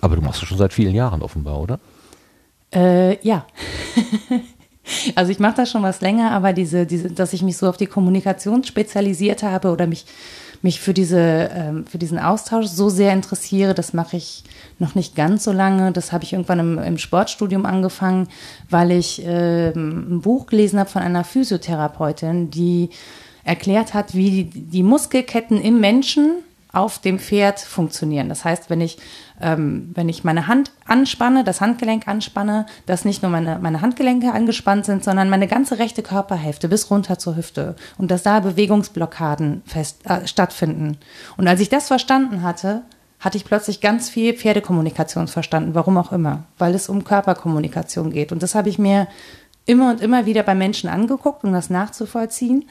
Aber 0.00 0.16
du 0.16 0.22
machst 0.22 0.40
das 0.40 0.48
schon 0.48 0.56
seit 0.56 0.72
vielen 0.72 0.94
Jahren 0.94 1.20
offenbar, 1.20 1.60
oder? 1.60 1.80
Äh, 2.74 3.22
ja. 3.26 3.44
Also 5.14 5.32
ich 5.32 5.38
mache 5.38 5.56
das 5.56 5.70
schon 5.70 5.82
was 5.82 6.00
länger, 6.00 6.32
aber 6.32 6.52
diese, 6.52 6.86
diese, 6.86 7.10
dass 7.10 7.32
ich 7.32 7.42
mich 7.42 7.56
so 7.56 7.68
auf 7.68 7.76
die 7.76 7.86
Kommunikation 7.86 8.64
spezialisiert 8.64 9.42
habe 9.42 9.70
oder 9.70 9.86
mich, 9.86 10.04
mich 10.62 10.80
für, 10.80 10.94
diese, 10.94 11.50
ähm, 11.54 11.86
für 11.86 11.98
diesen 11.98 12.18
Austausch 12.18 12.66
so 12.66 12.88
sehr 12.88 13.12
interessiere, 13.12 13.74
das 13.74 13.92
mache 13.92 14.16
ich 14.16 14.44
noch 14.78 14.94
nicht 14.94 15.14
ganz 15.14 15.44
so 15.44 15.52
lange. 15.52 15.92
Das 15.92 16.12
habe 16.12 16.24
ich 16.24 16.32
irgendwann 16.32 16.58
im, 16.58 16.78
im 16.78 16.98
Sportstudium 16.98 17.66
angefangen, 17.66 18.28
weil 18.68 18.90
ich 18.90 19.22
ähm, 19.24 20.16
ein 20.16 20.20
Buch 20.20 20.46
gelesen 20.46 20.78
habe 20.78 20.90
von 20.90 21.02
einer 21.02 21.24
Physiotherapeutin, 21.24 22.50
die 22.50 22.90
erklärt 23.44 23.94
hat, 23.94 24.14
wie 24.14 24.44
die, 24.44 24.60
die 24.60 24.82
Muskelketten 24.82 25.60
im 25.60 25.80
Menschen 25.80 26.36
auf 26.72 26.98
dem 26.98 27.18
Pferd 27.18 27.60
funktionieren. 27.60 28.28
Das 28.28 28.44
heißt, 28.44 28.68
wenn 28.68 28.80
ich, 28.80 28.98
ähm, 29.40 29.90
wenn 29.94 30.08
ich 30.08 30.24
meine 30.24 30.46
Hand 30.46 30.70
anspanne, 30.86 31.44
das 31.44 31.60
Handgelenk 31.60 32.06
anspanne, 32.06 32.66
dass 32.86 33.04
nicht 33.04 33.22
nur 33.22 33.30
meine, 33.30 33.58
meine 33.60 33.80
Handgelenke 33.80 34.32
angespannt 34.32 34.84
sind, 34.84 35.02
sondern 35.02 35.28
meine 35.28 35.48
ganze 35.48 35.78
rechte 35.78 36.02
Körperhälfte 36.02 36.68
bis 36.68 36.90
runter 36.90 37.18
zur 37.18 37.36
Hüfte 37.36 37.74
und 37.98 38.10
dass 38.10 38.22
da 38.22 38.40
Bewegungsblockaden 38.40 39.62
fest, 39.66 40.06
äh, 40.06 40.26
stattfinden. 40.26 40.98
Und 41.36 41.48
als 41.48 41.60
ich 41.60 41.68
das 41.68 41.88
verstanden 41.88 42.42
hatte, 42.42 42.82
hatte 43.18 43.38
ich 43.38 43.44
plötzlich 43.44 43.80
ganz 43.80 44.10
viel 44.10 44.34
Pferdekommunikation 44.34 45.28
verstanden, 45.28 45.74
warum 45.74 45.96
auch 45.96 46.12
immer, 46.12 46.44
weil 46.58 46.74
es 46.74 46.88
um 46.88 47.04
Körperkommunikation 47.04 48.10
geht. 48.10 48.32
Und 48.32 48.42
das 48.42 48.54
habe 48.54 48.68
ich 48.68 48.78
mir 48.78 49.08
immer 49.66 49.90
und 49.90 50.00
immer 50.00 50.26
wieder 50.26 50.42
bei 50.42 50.54
Menschen 50.54 50.90
angeguckt, 50.90 51.42
um 51.42 51.52
das 51.52 51.70
nachzuvollziehen 51.70 52.66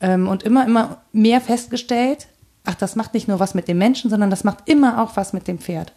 ähm, 0.00 0.28
und 0.28 0.44
immer, 0.44 0.64
immer 0.64 0.98
mehr 1.12 1.40
festgestellt, 1.40 2.28
ach, 2.64 2.74
das 2.74 2.96
macht 2.96 3.14
nicht 3.14 3.28
nur 3.28 3.40
was 3.40 3.54
mit 3.54 3.68
dem 3.68 3.78
Menschen, 3.78 4.10
sondern 4.10 4.30
das 4.30 4.44
macht 4.44 4.68
immer 4.68 5.02
auch 5.02 5.16
was 5.16 5.32
mit 5.32 5.48
dem 5.48 5.58
Pferd. 5.58 5.92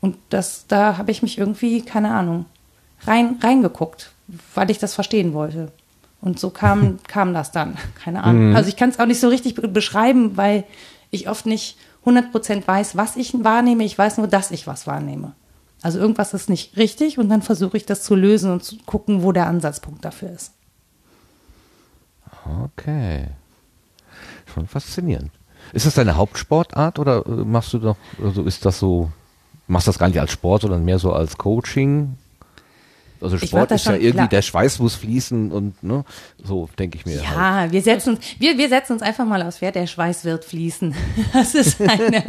Und 0.00 0.16
das, 0.30 0.66
da 0.68 0.96
habe 0.98 1.10
ich 1.10 1.22
mich 1.22 1.38
irgendwie, 1.38 1.82
keine 1.82 2.12
Ahnung, 2.12 2.46
rein, 3.02 3.38
reingeguckt, 3.42 4.12
weil 4.54 4.70
ich 4.70 4.78
das 4.78 4.94
verstehen 4.94 5.32
wollte. 5.32 5.72
Und 6.20 6.38
so 6.38 6.50
kam, 6.50 6.98
kam 7.08 7.34
das 7.34 7.52
dann. 7.52 7.76
Keine 8.02 8.24
Ahnung. 8.24 8.50
Mhm. 8.50 8.56
Also 8.56 8.68
ich 8.68 8.76
kann 8.76 8.90
es 8.90 8.98
auch 8.98 9.06
nicht 9.06 9.20
so 9.20 9.28
richtig 9.28 9.54
beschreiben, 9.54 10.36
weil 10.36 10.64
ich 11.10 11.28
oft 11.28 11.46
nicht 11.46 11.78
100% 12.04 12.66
weiß, 12.66 12.96
was 12.96 13.16
ich 13.16 13.32
wahrnehme. 13.44 13.84
Ich 13.84 13.98
weiß 13.98 14.18
nur, 14.18 14.28
dass 14.28 14.50
ich 14.50 14.66
was 14.66 14.86
wahrnehme. 14.86 15.32
Also 15.82 15.98
irgendwas 15.98 16.34
ist 16.34 16.50
nicht 16.50 16.76
richtig 16.76 17.18
und 17.18 17.28
dann 17.28 17.42
versuche 17.42 17.76
ich 17.76 17.86
das 17.86 18.02
zu 18.02 18.14
lösen 18.14 18.50
und 18.50 18.64
zu 18.64 18.76
gucken, 18.84 19.22
wo 19.22 19.32
der 19.32 19.46
Ansatzpunkt 19.46 20.04
dafür 20.04 20.30
ist. 20.30 20.52
Okay. 22.64 23.28
Schon 24.52 24.66
faszinierend. 24.66 25.30
Ist 25.72 25.86
das 25.86 25.94
deine 25.94 26.16
Hauptsportart 26.16 26.98
oder 26.98 27.24
äh, 27.26 27.30
machst 27.30 27.72
du 27.74 27.78
doch, 27.78 27.96
also 28.22 28.42
ist 28.44 28.64
das 28.64 28.78
so, 28.78 29.12
machst 29.68 29.86
das 29.86 29.98
gar 29.98 30.08
nicht 30.08 30.20
als 30.20 30.32
Sport, 30.32 30.62
sondern 30.62 30.84
mehr 30.84 30.98
so 30.98 31.12
als 31.12 31.38
Coaching? 31.38 32.16
Also 33.20 33.38
Sport 33.38 33.72
ist 33.72 33.86
ja 33.86 33.94
irgendwie, 33.94 34.12
klar. 34.12 34.28
der 34.28 34.42
Schweiß 34.42 34.78
muss 34.78 34.94
fließen 34.94 35.50
und 35.50 35.82
ne, 35.82 36.04
so 36.42 36.68
denke 36.78 36.98
ich 36.98 37.06
mir. 37.06 37.20
Ja, 37.20 37.54
halt. 37.54 37.72
wir 37.72 37.82
setzen 37.82 38.16
uns, 38.16 38.24
wir, 38.38 38.56
wir 38.58 38.68
setzen 38.68 38.92
uns 38.92 39.02
einfach 39.02 39.26
mal 39.26 39.42
aufs 39.42 39.58
Pferd, 39.58 39.74
der 39.74 39.86
Schweiß 39.86 40.24
wird 40.24 40.44
fließen. 40.44 40.94
Das 41.32 41.54
ist 41.54 41.80
eine, 41.80 42.24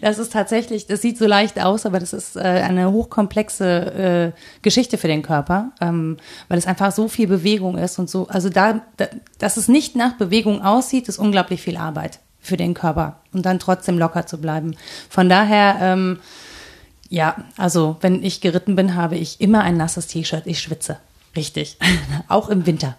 das 0.00 0.18
ist 0.18 0.32
tatsächlich, 0.32 0.86
das 0.86 1.02
sieht 1.02 1.18
so 1.18 1.26
leicht 1.26 1.60
aus, 1.60 1.86
aber 1.86 1.98
das 1.98 2.12
ist 2.12 2.36
äh, 2.36 2.40
eine 2.40 2.92
hochkomplexe 2.92 4.32
äh, 4.34 4.40
Geschichte 4.62 4.96
für 4.96 5.08
den 5.08 5.22
Körper, 5.22 5.72
ähm, 5.80 6.18
weil 6.48 6.58
es 6.58 6.66
einfach 6.66 6.92
so 6.92 7.08
viel 7.08 7.26
Bewegung 7.26 7.76
ist 7.76 7.98
und 7.98 8.08
so. 8.08 8.28
Also 8.28 8.48
da, 8.48 8.82
da, 8.96 9.08
dass 9.38 9.56
es 9.56 9.66
nicht 9.68 9.96
nach 9.96 10.16
Bewegung 10.16 10.62
aussieht, 10.62 11.08
ist 11.08 11.18
unglaublich 11.18 11.62
viel 11.62 11.76
Arbeit 11.76 12.20
für 12.40 12.56
den 12.56 12.74
Körper 12.74 13.20
und 13.32 13.46
dann 13.46 13.58
trotzdem 13.58 13.98
locker 13.98 14.26
zu 14.26 14.38
bleiben. 14.38 14.76
Von 15.08 15.28
daher 15.28 15.76
ähm, 15.80 16.18
Ja, 17.10 17.36
also 17.56 17.96
wenn 18.00 18.22
ich 18.22 18.40
geritten 18.40 18.76
bin, 18.76 18.94
habe 18.94 19.16
ich 19.16 19.40
immer 19.40 19.62
ein 19.62 19.76
nasses 19.76 20.06
T-Shirt. 20.06 20.46
Ich 20.46 20.60
schwitze. 20.60 20.98
Richtig. 21.36 21.76
auch 22.28 22.48
im 22.48 22.66
Winter. 22.66 22.96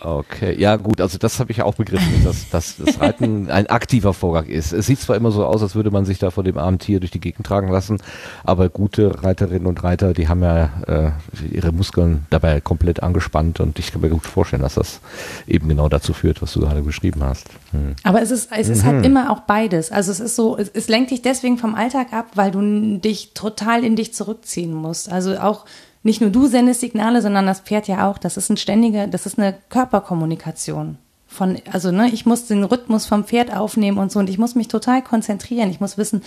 Okay, 0.00 0.54
ja 0.58 0.76
gut, 0.76 1.00
also 1.00 1.18
das 1.18 1.40
habe 1.40 1.50
ich 1.50 1.62
auch 1.62 1.74
begriffen, 1.74 2.12
dass, 2.24 2.48
dass 2.50 2.76
das 2.76 3.00
Reiten 3.00 3.50
ein 3.50 3.66
aktiver 3.66 4.14
Vorgang 4.14 4.46
ist. 4.46 4.72
Es 4.72 4.86
sieht 4.86 5.00
zwar 5.00 5.16
immer 5.16 5.30
so 5.30 5.44
aus, 5.44 5.62
als 5.62 5.74
würde 5.74 5.90
man 5.90 6.04
sich 6.04 6.18
da 6.18 6.30
vor 6.30 6.44
dem 6.44 6.56
armen 6.56 6.78
Tier 6.78 7.00
durch 7.00 7.10
die 7.10 7.20
Gegend 7.20 7.46
tragen 7.46 7.68
lassen, 7.68 7.98
aber 8.44 8.68
gute 8.68 9.22
Reiterinnen 9.24 9.66
und 9.66 9.82
Reiter, 9.82 10.14
die 10.14 10.28
haben 10.28 10.42
ja 10.42 10.70
äh, 10.86 11.10
ihre 11.50 11.72
Muskeln 11.72 12.26
dabei 12.30 12.60
komplett 12.60 13.02
angespannt 13.02 13.60
und 13.60 13.78
ich 13.78 13.92
kann 13.92 14.00
mir 14.00 14.10
gut 14.10 14.26
vorstellen, 14.26 14.62
dass 14.62 14.74
das 14.74 15.00
eben 15.46 15.68
genau 15.68 15.88
dazu 15.88 16.12
führt, 16.12 16.42
was 16.42 16.52
du 16.52 16.60
gerade 16.60 16.82
beschrieben 16.82 17.24
hast. 17.24 17.48
Hm. 17.72 17.96
Aber 18.04 18.22
es 18.22 18.30
ist, 18.30 18.50
es 18.52 18.68
ist 18.68 18.84
halt 18.84 18.92
mhm. 18.92 18.96
halt 18.98 19.06
immer 19.06 19.32
auch 19.32 19.40
beides. 19.40 19.90
Also 19.90 20.12
es 20.12 20.20
ist 20.20 20.36
so, 20.36 20.56
es, 20.56 20.68
es 20.68 20.88
lenkt 20.88 21.10
dich 21.10 21.22
deswegen 21.22 21.58
vom 21.58 21.74
Alltag 21.74 22.12
ab, 22.12 22.26
weil 22.34 22.50
du 22.50 22.98
dich 22.98 23.32
total 23.34 23.84
in 23.84 23.96
dich 23.96 24.14
zurückziehen 24.14 24.72
musst. 24.72 25.10
Also 25.10 25.38
auch 25.38 25.64
nicht 26.02 26.20
nur 26.20 26.30
du 26.30 26.46
sendest 26.46 26.80
Signale, 26.80 27.22
sondern 27.22 27.46
das 27.46 27.60
Pferd 27.60 27.88
ja 27.88 28.08
auch. 28.08 28.18
Das 28.18 28.36
ist 28.36 28.50
ein 28.50 28.56
ständiger, 28.56 29.06
das 29.06 29.26
ist 29.26 29.38
eine 29.38 29.54
Körperkommunikation. 29.68 30.98
Von, 31.26 31.58
also 31.70 31.90
ne, 31.90 32.08
ich 32.08 32.24
muss 32.24 32.46
den 32.46 32.64
Rhythmus 32.64 33.06
vom 33.06 33.24
Pferd 33.24 33.54
aufnehmen 33.54 33.98
und 33.98 34.10
so 34.10 34.18
und 34.18 34.30
ich 34.30 34.38
muss 34.38 34.54
mich 34.54 34.68
total 34.68 35.02
konzentrieren. 35.02 35.70
Ich 35.70 35.80
muss 35.80 35.98
wissen, 35.98 36.22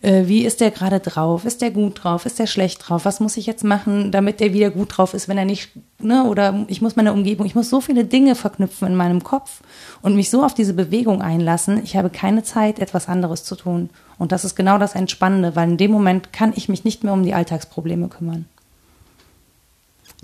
äh, 0.00 0.28
wie 0.28 0.44
ist 0.44 0.60
der 0.60 0.70
gerade 0.70 1.00
drauf? 1.00 1.44
Ist 1.44 1.60
der 1.60 1.72
gut 1.72 2.04
drauf? 2.04 2.24
Ist 2.24 2.38
der 2.38 2.46
schlecht 2.46 2.88
drauf? 2.88 3.04
Was 3.04 3.18
muss 3.18 3.36
ich 3.36 3.46
jetzt 3.46 3.64
machen, 3.64 4.12
damit 4.12 4.38
der 4.38 4.52
wieder 4.52 4.70
gut 4.70 4.96
drauf 4.96 5.12
ist, 5.12 5.26
wenn 5.26 5.38
er 5.38 5.44
nicht, 5.44 5.70
ne, 5.98 6.24
oder 6.24 6.64
ich 6.68 6.80
muss 6.80 6.94
meine 6.94 7.12
Umgebung, 7.12 7.46
ich 7.46 7.56
muss 7.56 7.68
so 7.68 7.80
viele 7.80 8.04
Dinge 8.04 8.36
verknüpfen 8.36 8.86
in 8.86 8.94
meinem 8.94 9.24
Kopf 9.24 9.60
und 10.02 10.14
mich 10.14 10.30
so 10.30 10.44
auf 10.44 10.54
diese 10.54 10.74
Bewegung 10.74 11.20
einlassen. 11.20 11.82
Ich 11.82 11.96
habe 11.96 12.10
keine 12.10 12.44
Zeit, 12.44 12.78
etwas 12.78 13.08
anderes 13.08 13.42
zu 13.42 13.56
tun. 13.56 13.90
Und 14.18 14.30
das 14.30 14.44
ist 14.44 14.54
genau 14.54 14.78
das 14.78 14.94
Entspannende, 14.94 15.56
weil 15.56 15.68
in 15.68 15.76
dem 15.78 15.90
Moment 15.90 16.32
kann 16.32 16.52
ich 16.54 16.68
mich 16.68 16.84
nicht 16.84 17.02
mehr 17.02 17.12
um 17.12 17.24
die 17.24 17.34
Alltagsprobleme 17.34 18.08
kümmern. 18.08 18.46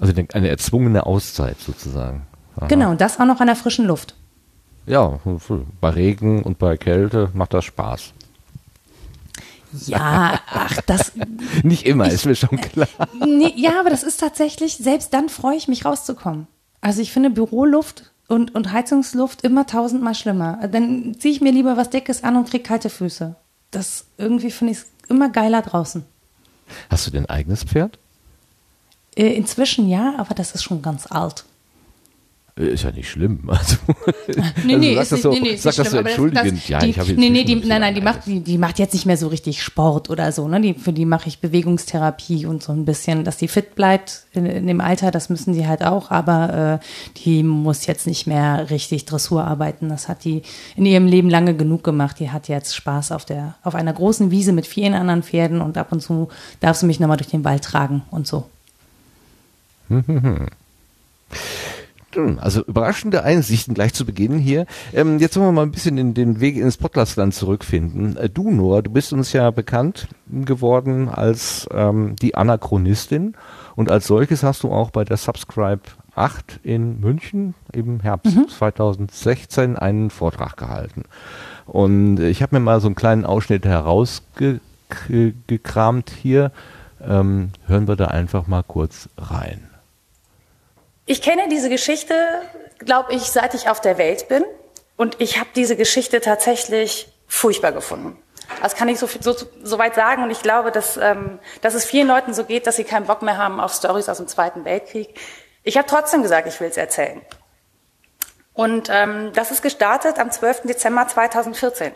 Also 0.00 0.12
eine 0.32 0.48
erzwungene 0.48 1.06
Auszeit 1.06 1.60
sozusagen. 1.60 2.26
Aha. 2.56 2.66
Genau, 2.66 2.90
und 2.90 3.00
das 3.00 3.20
auch 3.20 3.26
noch 3.26 3.40
an 3.40 3.46
der 3.46 3.56
frischen 3.56 3.86
Luft. 3.86 4.14
Ja, 4.86 5.18
bei 5.80 5.88
Regen 5.90 6.42
und 6.42 6.58
bei 6.58 6.76
Kälte 6.76 7.30
macht 7.32 7.54
das 7.54 7.64
Spaß. 7.64 8.12
Ja, 9.86 10.40
ach, 10.46 10.80
das. 10.86 11.12
Nicht 11.62 11.86
immer, 11.86 12.06
ich, 12.06 12.14
ist 12.14 12.26
mir 12.26 12.36
schon 12.36 12.60
klar. 12.60 12.88
Nee, 13.26 13.52
ja, 13.56 13.80
aber 13.80 13.90
das 13.90 14.02
ist 14.02 14.20
tatsächlich, 14.20 14.76
selbst 14.76 15.12
dann 15.14 15.28
freue 15.28 15.56
ich 15.56 15.68
mich 15.68 15.84
rauszukommen. 15.84 16.46
Also 16.80 17.00
ich 17.00 17.12
finde 17.12 17.30
Büroluft 17.30 18.12
und, 18.28 18.54
und 18.54 18.72
Heizungsluft 18.72 19.42
immer 19.42 19.66
tausendmal 19.66 20.14
schlimmer. 20.14 20.60
Dann 20.70 21.16
ziehe 21.18 21.34
ich 21.34 21.40
mir 21.40 21.52
lieber 21.52 21.76
was 21.76 21.90
Dickes 21.90 22.22
an 22.22 22.36
und 22.36 22.50
kriege 22.50 22.62
kalte 22.62 22.90
Füße. 22.90 23.34
Das 23.70 24.04
irgendwie 24.18 24.50
finde 24.50 24.74
ich 24.74 24.80
immer 25.08 25.28
geiler 25.30 25.62
draußen. 25.62 26.04
Hast 26.90 27.06
du 27.06 27.10
denn 27.10 27.24
ein 27.24 27.30
eigenes 27.30 27.64
Pferd? 27.64 27.98
Äh, 29.16 29.34
inzwischen 29.34 29.88
ja, 29.88 30.14
aber 30.18 30.34
das 30.34 30.52
ist 30.54 30.62
schon 30.62 30.82
ganz 30.82 31.06
alt. 31.10 31.44
Äh, 32.56 32.68
ist 32.68 32.84
ja 32.84 32.92
nicht 32.92 33.10
schlimm. 33.10 33.40
Also, 33.54 33.76
nee, 34.64 34.76
nee, 34.76 34.96
also 34.96 35.16
sag 35.16 35.22
das 35.22 35.22
so, 35.22 35.30
nee, 35.32 35.40
nee, 35.40 35.56
sag 35.56 35.74
das 35.74 35.90
so 35.90 35.98
entschuldigend. 35.98 36.58
Das, 36.58 36.68
ja, 36.68 36.78
die, 36.78 36.90
ich 36.90 36.98
habe 36.98 37.12
nee, 37.12 37.30
nee, 37.30 37.44
die, 37.44 37.56
nein, 37.56 37.80
nein, 37.80 37.94
die 37.94 38.00
macht, 38.00 38.26
die, 38.26 38.40
die 38.40 38.58
macht 38.58 38.78
jetzt 38.78 38.94
nicht 38.94 39.06
mehr 39.06 39.16
so 39.16 39.28
richtig 39.28 39.62
Sport 39.62 40.08
oder 40.08 40.32
so. 40.32 40.48
Ne? 40.48 40.60
Die, 40.60 40.74
für 40.74 40.92
die 40.92 41.04
mache 41.04 41.28
ich 41.28 41.40
Bewegungstherapie 41.40 42.46
und 42.46 42.62
so 42.62 42.72
ein 42.72 42.84
bisschen, 42.84 43.24
dass 43.24 43.36
die 43.36 43.48
fit 43.48 43.74
bleibt 43.74 44.26
in, 44.32 44.46
in 44.46 44.66
dem 44.66 44.80
Alter. 44.80 45.10
Das 45.10 45.28
müssen 45.28 45.52
die 45.52 45.66
halt 45.66 45.84
auch, 45.84 46.10
aber 46.10 46.80
äh, 46.80 46.84
die 47.24 47.42
muss 47.42 47.86
jetzt 47.86 48.06
nicht 48.06 48.26
mehr 48.26 48.70
richtig 48.70 49.04
Dressur 49.04 49.44
arbeiten. 49.44 49.88
Das 49.88 50.08
hat 50.08 50.24
die 50.24 50.42
in 50.76 50.86
ihrem 50.86 51.06
Leben 51.06 51.28
lange 51.28 51.54
genug 51.54 51.84
gemacht. 51.84 52.18
Die 52.18 52.30
hat 52.30 52.48
jetzt 52.48 52.74
Spaß 52.74 53.12
auf 53.12 53.24
der 53.24 53.56
auf 53.62 53.74
einer 53.74 53.92
großen 53.92 54.30
Wiese 54.30 54.52
mit 54.52 54.66
vielen 54.66 54.94
anderen 54.94 55.22
Pferden 55.22 55.60
und 55.60 55.76
ab 55.76 55.92
und 55.92 56.00
zu 56.00 56.28
darf 56.60 56.76
sie 56.76 56.86
mich 56.86 57.00
nochmal 57.00 57.16
durch 57.16 57.30
den 57.30 57.44
Wald 57.44 57.64
tragen 57.64 58.02
und 58.10 58.26
so. 58.26 58.44
Also 62.40 62.64
überraschende 62.64 63.24
Einsichten 63.24 63.74
gleich 63.74 63.92
zu 63.92 64.04
Beginn 64.04 64.38
hier. 64.38 64.66
Ähm, 64.92 65.18
jetzt 65.18 65.36
wollen 65.36 65.48
wir 65.48 65.52
mal 65.52 65.62
ein 65.62 65.72
bisschen 65.72 65.98
in 65.98 66.14
den 66.14 66.38
Weg 66.40 66.56
ins 66.56 66.76
Podcastland 66.76 67.34
zurückfinden. 67.34 68.16
Äh, 68.16 68.28
du, 68.28 68.50
Noah, 68.50 68.82
du 68.82 68.90
bist 68.90 69.12
uns 69.12 69.32
ja 69.32 69.50
bekannt 69.50 70.06
geworden 70.26 71.08
als 71.08 71.66
ähm, 71.72 72.14
die 72.16 72.36
Anachronistin 72.36 73.34
und 73.74 73.90
als 73.90 74.06
solches 74.06 74.44
hast 74.44 74.62
du 74.62 74.70
auch 74.70 74.90
bei 74.90 75.04
der 75.04 75.16
Subscribe 75.16 75.80
8 76.14 76.60
in 76.62 77.00
München 77.00 77.54
im 77.72 77.98
Herbst 78.00 78.36
mhm. 78.36 78.48
2016 78.48 79.76
einen 79.76 80.10
Vortrag 80.10 80.56
gehalten. 80.56 81.02
Und 81.66 82.20
ich 82.20 82.42
habe 82.42 82.56
mir 82.56 82.60
mal 82.60 82.80
so 82.80 82.86
einen 82.86 82.94
kleinen 82.94 83.24
Ausschnitt 83.24 83.66
herausgekramt 83.66 86.10
hier. 86.10 86.52
Ähm, 87.02 87.50
hören 87.66 87.88
wir 87.88 87.96
da 87.96 88.06
einfach 88.06 88.46
mal 88.46 88.62
kurz 88.62 89.08
rein. 89.18 89.68
Ich 91.06 91.20
kenne 91.20 91.48
diese 91.48 91.68
Geschichte, 91.68 92.42
glaube 92.78 93.12
ich, 93.12 93.22
seit 93.24 93.54
ich 93.54 93.68
auf 93.68 93.80
der 93.80 93.98
Welt 93.98 94.28
bin. 94.28 94.44
Und 94.96 95.20
ich 95.20 95.38
habe 95.38 95.50
diese 95.54 95.76
Geschichte 95.76 96.20
tatsächlich 96.20 97.08
furchtbar 97.26 97.72
gefunden. 97.72 98.16
Das 98.62 98.74
kann 98.74 98.88
ich 98.88 98.98
so, 98.98 99.06
so, 99.06 99.34
so 99.62 99.78
weit 99.78 99.94
sagen. 99.94 100.22
Und 100.22 100.30
ich 100.30 100.40
glaube, 100.40 100.70
dass, 100.70 100.96
ähm, 100.96 101.38
dass 101.60 101.74
es 101.74 101.84
vielen 101.84 102.08
Leuten 102.08 102.32
so 102.32 102.44
geht, 102.44 102.66
dass 102.66 102.76
sie 102.76 102.84
keinen 102.84 103.06
Bock 103.06 103.22
mehr 103.22 103.36
haben 103.36 103.60
auf 103.60 103.74
Stories 103.74 104.08
aus 104.08 104.18
dem 104.18 104.28
Zweiten 104.28 104.64
Weltkrieg. 104.64 105.18
Ich 105.62 105.76
habe 105.76 105.86
trotzdem 105.88 106.22
gesagt, 106.22 106.46
ich 106.46 106.60
will 106.60 106.68
es 106.68 106.76
erzählen. 106.76 107.20
Und 108.52 108.88
ähm, 108.90 109.32
das 109.34 109.50
ist 109.50 109.62
gestartet 109.62 110.18
am 110.18 110.30
12. 110.30 110.62
Dezember 110.62 111.08
2014. 111.08 111.92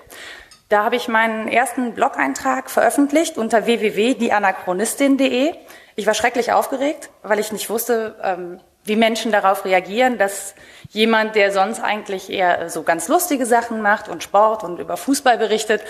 Da 0.69 0.85
habe 0.85 0.97
ich 0.97 1.09
meinen 1.09 1.49
ersten 1.49 1.95
Blog-Eintrag 1.95 2.71
veröffentlicht 2.71 3.39
unter 3.39 3.65
www.dieanachronistin.de. 3.65 5.55
Ich 5.97 6.07
war 6.07 6.15
schrecklich 6.15 6.53
aufgeregt, 6.53 7.11
weil 7.23 7.39
ich 7.39 7.53
nicht 7.53 7.71
wusste, 7.71 8.17
ähm, 8.23 8.61
wie 8.85 8.97
Menschen 8.97 9.33
darauf 9.33 9.65
reagieren, 9.65 10.19
dass 10.19 10.55
jemand, 10.91 11.35
der 11.35 11.53
sonst 11.53 11.81
eigentlich 11.81 12.31
eher 12.31 12.71
so 12.71 12.83
ganz 12.83 13.09
lustige 13.09 13.47
Sachen 13.47 13.83
macht 13.83 14.09
und 14.09 14.23
Sport 14.23 14.65
und 14.65 14.79
über 14.79 14.97
Fußball 14.97 15.39
berichtet, 15.39 15.83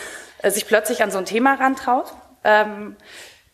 äh, 0.42 0.50
sich 0.50 0.66
plötzlich 0.66 1.02
an 1.02 1.10
so 1.10 1.18
ein 1.18 1.24
Thema 1.24 1.54
rantraut. 1.54 2.12
Ähm, 2.44 2.96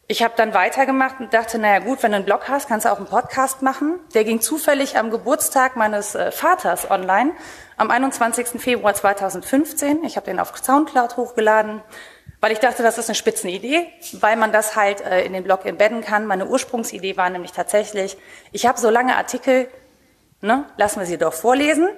ich 0.07 0.23
habe 0.23 0.35
dann 0.37 0.53
weitergemacht 0.53 1.19
und 1.21 1.33
dachte, 1.33 1.59
naja 1.59 1.79
gut, 1.79 2.03
wenn 2.03 2.11
du 2.11 2.17
einen 2.17 2.27
Blog 2.27 2.49
hast, 2.49 2.69
kannst 2.69 2.85
du 2.85 2.93
auch 2.93 2.99
einen 2.99 3.07
Podcast 3.07 3.63
machen. 3.63 3.99
Der 4.13 4.25
ging 4.25 4.41
zufällig 4.41 4.99
am 4.99 5.11
Geburtstag 5.11 5.77
meines 5.77 6.15
äh, 6.15 6.31
Vaters 6.31 6.91
online, 6.91 7.33
am 7.79 7.91
21. 7.91 8.61
Februar 8.61 8.95
2015. 8.95 10.05
Ich 10.05 10.17
habe 10.17 10.27
den 10.27 10.41
auf 10.41 10.53
Soundcloud 10.57 11.17
hochgeladen 11.17 11.81
weil 12.45 12.53
ich 12.53 12.59
dachte, 12.59 12.83
das 12.83 12.99
ist 12.99 13.09
eine 13.09 13.15
Spitzenidee, 13.15 13.87
weil 14.21 14.37
man 14.37 14.53
das 14.53 14.77
halt 14.77 15.01
äh, 15.01 15.25
in 15.25 15.33
den 15.33 15.45
Blog 15.45 15.65
embedden 15.65 16.03
kann. 16.03 16.27
Meine 16.27 16.47
Ursprungsidee 16.47 17.17
war 17.17 17.31
nämlich 17.31 17.53
tatsächlich, 17.53 18.19
ich 18.53 18.67
habe 18.67 18.79
so 18.79 18.91
lange 18.91 19.17
Artikel, 19.17 19.67
ne, 20.43 20.67
lassen 20.77 20.99
wir 21.01 21.07
sie 21.07 21.17
doch 21.17 21.33
vorlesen. 21.33 21.89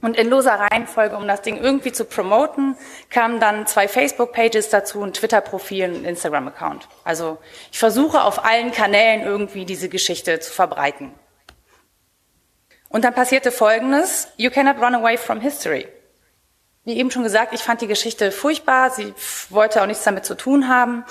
Und 0.00 0.16
in 0.16 0.30
loser 0.30 0.54
Reihenfolge, 0.54 1.14
um 1.14 1.28
das 1.28 1.42
Ding 1.42 1.58
irgendwie 1.58 1.92
zu 1.92 2.06
promoten, 2.06 2.74
kamen 3.10 3.38
dann 3.38 3.66
zwei 3.66 3.86
Facebook-Pages 3.86 4.70
dazu, 4.70 5.02
ein 5.02 5.12
Twitter-Profil 5.12 5.90
und 5.90 5.96
ein 5.96 6.04
Instagram-Account. 6.06 6.88
Also 7.04 7.36
ich 7.70 7.78
versuche 7.78 8.22
auf 8.22 8.42
allen 8.46 8.70
Kanälen 8.70 9.20
irgendwie 9.20 9.66
diese 9.66 9.90
Geschichte 9.90 10.40
zu 10.40 10.54
verbreiten. 10.54 11.12
Und 12.88 13.04
dann 13.04 13.12
passierte 13.12 13.52
Folgendes, 13.52 14.28
you 14.38 14.48
cannot 14.48 14.78
run 14.80 14.94
away 14.94 15.18
from 15.18 15.38
history. 15.38 15.86
Wie 16.84 16.96
eben 16.96 17.10
schon 17.10 17.22
gesagt, 17.22 17.52
ich 17.52 17.62
fand 17.62 17.82
die 17.82 17.86
Geschichte 17.86 18.32
furchtbar. 18.32 18.90
Sie 18.90 19.12
wollte 19.50 19.82
auch 19.82 19.86
nichts 19.86 20.04
damit 20.04 20.24
zu 20.24 20.34
tun 20.34 20.68
haben. 20.68 21.04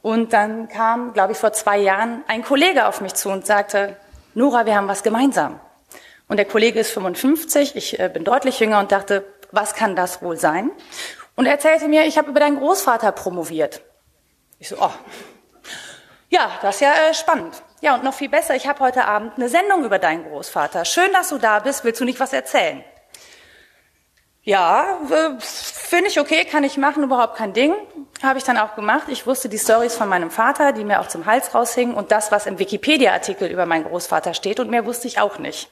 Und 0.00 0.32
dann 0.32 0.68
kam, 0.68 1.12
glaube 1.12 1.32
ich, 1.32 1.38
vor 1.38 1.52
zwei 1.52 1.78
Jahren 1.78 2.24
ein 2.26 2.42
Kollege 2.42 2.86
auf 2.86 3.00
mich 3.00 3.14
zu 3.14 3.28
und 3.28 3.46
sagte, 3.46 3.96
Nora, 4.34 4.66
wir 4.66 4.74
haben 4.74 4.88
was 4.88 5.02
gemeinsam. 5.02 5.60
Und 6.28 6.38
der 6.38 6.46
Kollege 6.46 6.80
ist 6.80 6.92
55, 6.92 7.76
ich 7.76 8.00
äh, 8.00 8.08
bin 8.08 8.24
deutlich 8.24 8.58
jünger 8.58 8.80
und 8.80 8.90
dachte, 8.90 9.24
was 9.50 9.74
kann 9.74 9.94
das 9.94 10.22
wohl 10.22 10.38
sein? 10.38 10.70
Und 11.36 11.44
er 11.44 11.52
erzählte 11.52 11.88
mir, 11.88 12.06
ich 12.06 12.16
habe 12.16 12.30
über 12.30 12.40
deinen 12.40 12.58
Großvater 12.58 13.12
promoviert. 13.12 13.82
Ich 14.58 14.70
so, 14.70 14.76
oh, 14.80 14.90
ja, 16.30 16.50
das 16.62 16.76
ist 16.76 16.80
ja 16.80 16.92
äh, 16.92 17.14
spannend. 17.14 17.62
Ja, 17.82 17.94
und 17.94 18.04
noch 18.04 18.14
viel 18.14 18.30
besser, 18.30 18.54
ich 18.54 18.66
habe 18.66 18.80
heute 18.80 19.04
Abend 19.04 19.34
eine 19.36 19.50
Sendung 19.50 19.84
über 19.84 19.98
deinen 19.98 20.24
Großvater. 20.24 20.86
Schön, 20.86 21.12
dass 21.12 21.28
du 21.28 21.36
da 21.36 21.58
bist. 21.58 21.84
Willst 21.84 22.00
du 22.00 22.06
nicht 22.06 22.18
was 22.18 22.32
erzählen? 22.32 22.82
Ja, 24.44 24.98
finde 25.38 26.08
ich 26.08 26.18
okay, 26.18 26.44
kann 26.44 26.64
ich 26.64 26.76
machen, 26.76 27.04
überhaupt 27.04 27.36
kein 27.36 27.52
Ding. 27.52 27.74
Habe 28.22 28.38
ich 28.38 28.44
dann 28.44 28.58
auch 28.58 28.74
gemacht. 28.74 29.04
Ich 29.08 29.24
wusste 29.26 29.48
die 29.48 29.58
Stories 29.58 29.94
von 29.94 30.08
meinem 30.08 30.32
Vater, 30.32 30.72
die 30.72 30.84
mir 30.84 31.00
auch 31.00 31.06
zum 31.06 31.26
Hals 31.26 31.54
raushingen 31.54 31.94
und 31.94 32.10
das, 32.10 32.32
was 32.32 32.46
im 32.46 32.58
Wikipedia-Artikel 32.58 33.48
über 33.48 33.66
meinen 33.66 33.84
Großvater 33.84 34.34
steht 34.34 34.58
und 34.58 34.68
mehr 34.68 34.84
wusste 34.84 35.06
ich 35.06 35.20
auch 35.20 35.38
nicht. 35.38 35.70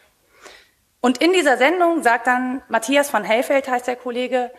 Und 1.00 1.18
in 1.18 1.32
dieser 1.32 1.56
Sendung 1.56 2.02
sagt 2.02 2.28
dann 2.28 2.62
Matthias 2.68 3.10
von 3.10 3.24
Hellfeld, 3.24 3.68
heißt 3.68 3.88
der 3.88 3.96
Kollege, 3.96 4.52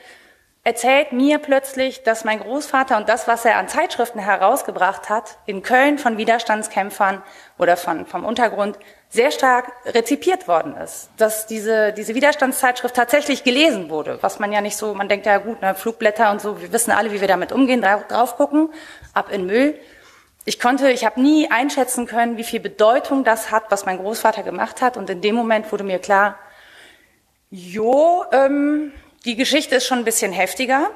erzählt 0.64 1.12
mir 1.12 1.39
plötzlich, 1.39 2.03
dass 2.03 2.24
mein 2.24 2.39
Großvater 2.39 2.97
und 2.97 3.09
das, 3.09 3.28
was 3.28 3.45
er 3.45 3.57
an 3.57 3.68
Zeitschriften 3.68 4.20
herausgebracht 4.20 5.09
hat, 5.09 5.38
in 5.45 5.64
Köln 5.64 5.97
von 5.97 6.18
Widerstandskämpfern 6.18 7.24
oder 7.57 7.78
von, 7.78 8.05
vom 8.05 8.26
Untergrund, 8.26 8.78
sehr 9.09 9.32
stark 9.32 9.72
rezipiert 9.86 10.47
worden 10.47 10.76
ist. 10.78 11.09
Dass 11.18 11.47
diese, 11.47 11.93
diese 11.93 12.16
Widerstandszeitschrift 12.16 12.95
tatsächlich 12.95 13.43
gelesen 13.43 13.89
wurde, 13.89 14.20
was 14.22 14.39
man 14.39 14.53
ja 14.53 14.62
nicht 14.62 14.78
so, 14.78 14.93
man 14.93 15.09
denkt 15.09 15.26
ja 15.26 15.39
gut, 15.39 15.62
ne, 15.62 15.76
Flugblätter 15.76 16.32
und 16.32 16.39
so, 16.39 16.62
wir 16.62 16.72
wissen 16.72 16.91
alle, 16.91 17.12
wie 17.12 17.20
wir 17.20 17.28
damit 17.28 17.51
umgehen, 17.51 17.82
drauf, 17.82 18.38
gucken, 18.38 18.70
ab 19.14 19.32
in 19.32 19.47
Müll. 19.47 19.78
ich 20.45 20.59
konnte, 20.59 20.91
ich 20.91 21.05
habe 21.05 21.20
nie 21.22 21.49
einschätzen 21.51 22.05
können, 22.05 22.38
wie 22.38 22.43
viel 22.43 22.59
Bedeutung 22.59 23.24
das 23.24 23.51
hat, 23.51 23.66
was 23.70 23.86
mein 23.86 23.97
Großvater 23.97 24.43
gemacht 24.43 24.82
hat. 24.82 24.95
Und 24.95 25.09
in 25.09 25.22
dem 25.22 25.36
Moment 25.36 25.72
wurde 25.72 25.84
mir 25.84 25.99
klar, 25.99 26.38
jo, 27.49 28.24
ähm, 28.32 28.93
die 29.26 29.36
Geschichte 29.36 29.76
ist 29.76 29.86
schon 29.86 29.99
ein 29.99 30.05
bisschen 30.05 30.32
heftiger. 30.32 30.89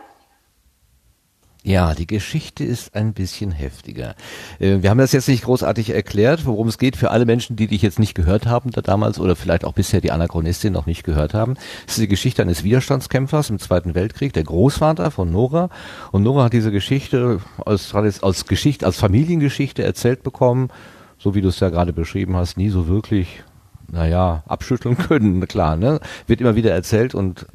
Ja, 1.64 1.96
die 1.96 2.06
Geschichte 2.06 2.64
ist 2.64 2.94
ein 2.94 3.14
bisschen 3.14 3.52
heftiger. 3.52 4.14
Äh, 4.60 4.84
wir 4.84 4.92
haben 4.92 5.00
das 5.00 5.14
jetzt 5.14 5.28
nicht 5.28 5.46
großartig 5.46 5.90
erklärt, 5.90 6.46
worum 6.46 6.68
es 6.68 6.78
geht 6.78 6.96
für 6.96 7.10
alle 7.10 7.26
Menschen, 7.26 7.56
die 7.56 7.66
dich 7.66 7.82
jetzt 7.82 7.98
nicht 7.98 8.14
gehört 8.14 8.46
haben 8.46 8.70
da 8.70 8.82
damals 8.82 9.20
oder 9.20 9.36
vielleicht 9.36 9.66
auch 9.66 9.74
bisher 9.74 10.00
die 10.00 10.12
Anachronistin 10.12 10.72
noch 10.72 10.86
nicht 10.86 11.04
gehört 11.04 11.34
haben. 11.34 11.56
Es 11.88 11.94
ist 11.94 12.04
die 12.04 12.08
Geschichte 12.08 12.44
eines 12.44 12.64
Widerstandskämpfers 12.64 13.50
im 13.50 13.58
Zweiten 13.58 13.96
Weltkrieg, 13.96 14.32
der 14.34 14.44
Großvater 14.44 15.10
von 15.10 15.32
Nora. 15.32 15.70
Und 16.12 16.22
Nora 16.22 16.44
hat 16.44 16.54
diese 16.54 16.72
Geschichte 16.72 17.40
als, 17.66 17.96
als 17.96 18.46
Geschichte, 18.46 18.86
als 18.86 18.98
Familiengeschichte 18.98 19.84
erzählt 19.84 20.22
bekommen, 20.22 20.70
so 21.18 21.34
wie 21.34 21.42
du 21.42 21.48
es 21.48 21.60
ja 21.60 21.70
gerade 21.70 21.94
beschrieben 21.94 22.36
hast, 22.36 22.58
nie 22.58 22.70
so 22.70 22.88
wirklich 22.88 23.44
naja, 23.92 24.44
abschütteln 24.46 24.98
können, 25.08 25.48
klar, 25.48 25.78
ne? 25.78 26.00
Wird 26.28 26.42
immer 26.42 26.56
wieder 26.56 26.72
erzählt 26.72 27.16
und 27.16 27.48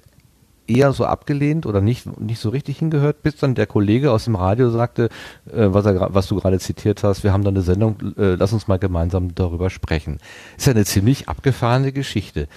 eher 0.71 0.93
so 0.93 1.05
abgelehnt 1.05 1.67
oder 1.67 1.81
nicht, 1.81 2.21
nicht 2.21 2.41
so 2.41 2.51
richtig 2.51 2.79
hingehört, 2.79 3.23
bis 3.23 3.37
dann 3.37 3.55
der 3.55 3.67
Kollege 3.67 4.13
aus 4.13 4.25
dem 4.25 4.37
Radio 4.37 4.71
sagte, 4.71 5.09
äh, 5.51 5.67
was, 5.69 5.85
er, 5.87 6.15
was 6.15 6.29
du 6.29 6.37
gerade 6.37 6.59
zitiert 6.59 7.03
hast, 7.03 7.25
wir 7.25 7.33
haben 7.33 7.45
da 7.45 7.51
eine 7.51 7.63
Sendung, 7.63 7.97
äh, 8.17 8.35
lass 8.35 8.53
uns 8.53 8.69
mal 8.69 8.79
gemeinsam 8.79 9.35
darüber 9.35 9.71
sprechen. 9.71 10.19
Ist 10.57 10.67
ja 10.67 10.73
eine 10.73 10.85
ziemlich 10.85 11.29
abgefahrene 11.29 11.93
Geschichte. 11.93 12.49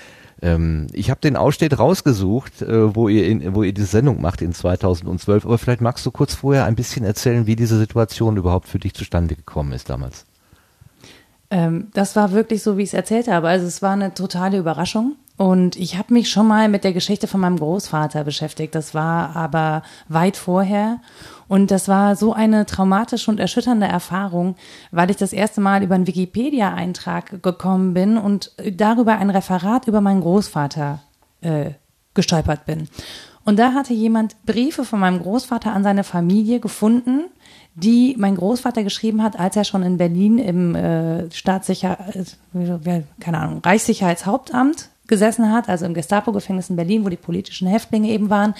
Ähm, 0.41 0.87
ich 0.91 1.09
habe 1.09 1.21
den 1.21 1.37
Ausschnitt 1.37 1.79
rausgesucht, 1.79 2.61
äh, 2.61 2.95
wo, 2.95 3.07
ihr 3.07 3.25
in, 3.27 3.55
wo 3.55 3.63
ihr 3.63 3.73
diese 3.73 3.87
Sendung 3.87 4.21
macht 4.21 4.41
in 4.41 4.53
2012, 4.53 5.45
aber 5.45 5.57
vielleicht 5.57 5.81
magst 5.81 6.05
du 6.05 6.11
kurz 6.11 6.35
vorher 6.35 6.65
ein 6.65 6.75
bisschen 6.75 7.05
erzählen, 7.05 7.47
wie 7.47 7.55
diese 7.55 7.77
Situation 7.77 8.37
überhaupt 8.37 8.67
für 8.67 8.79
dich 8.79 8.93
zustande 8.93 9.35
gekommen 9.35 9.71
ist 9.71 9.89
damals. 9.89 10.25
Ähm, 11.49 11.87
das 11.93 12.15
war 12.15 12.31
wirklich 12.31 12.61
so, 12.63 12.77
wie 12.77 12.83
ich 12.83 12.89
es 12.89 12.93
erzählt 12.93 13.27
habe. 13.27 13.47
Also 13.47 13.67
es 13.67 13.81
war 13.81 13.93
eine 13.93 14.13
totale 14.13 14.57
Überraschung. 14.57 15.15
Und 15.35 15.75
ich 15.77 15.97
habe 15.97 16.13
mich 16.13 16.29
schon 16.29 16.47
mal 16.47 16.69
mit 16.69 16.83
der 16.83 16.93
Geschichte 16.93 17.27
von 17.27 17.41
meinem 17.41 17.57
Großvater 17.57 18.23
beschäftigt. 18.23 18.75
Das 18.75 18.93
war 18.93 19.35
aber 19.35 19.81
weit 20.07 20.37
vorher. 20.37 20.99
Und 21.47 21.71
das 21.71 21.87
war 21.87 22.15
so 22.15 22.33
eine 22.33 22.65
traumatische 22.65 23.31
und 23.31 23.39
erschütternde 23.39 23.87
Erfahrung, 23.87 24.55
weil 24.91 25.09
ich 25.09 25.17
das 25.17 25.33
erste 25.33 25.59
Mal 25.59 25.83
über 25.83 25.95
einen 25.95 26.07
Wikipedia-Eintrag 26.07 27.41
gekommen 27.41 27.93
bin 27.93 28.17
und 28.17 28.51
darüber 28.71 29.17
ein 29.17 29.31
Referat 29.31 29.87
über 29.87 30.01
meinen 30.01 30.21
Großvater 30.21 30.99
äh, 31.41 31.71
gestolpert 32.13 32.65
bin. 32.65 32.87
Und 33.43 33.57
da 33.57 33.73
hatte 33.73 33.93
jemand 33.93 34.35
Briefe 34.45 34.85
von 34.85 34.99
meinem 34.99 35.21
Großvater 35.21 35.73
an 35.73 35.83
seine 35.83 36.03
Familie 36.03 36.59
gefunden, 36.59 37.25
die 37.75 38.15
mein 38.17 38.35
Großvater 38.35 38.83
geschrieben 38.83 39.23
hat, 39.23 39.39
als 39.39 39.55
er 39.55 39.63
schon 39.63 39.83
in 39.83 39.97
Berlin 39.97 40.37
im 40.37 40.75
äh, 40.75 41.29
Staatssicher, 41.31 41.97
äh, 42.13 43.01
keine 43.19 43.39
Ahnung, 43.39 43.61
Reichssicherheitshauptamt 43.63 44.89
gesessen 45.13 45.51
hat, 45.51 45.69
also 45.69 45.85
im 45.85 45.93
Gestapo-Gefängnis 45.93 46.71
in 46.71 46.75
Berlin, 46.75 47.05
wo 47.05 47.09
die 47.09 47.17
politischen 47.17 47.67
Häftlinge 47.67 48.09
eben 48.09 48.31
waren. 48.31 48.55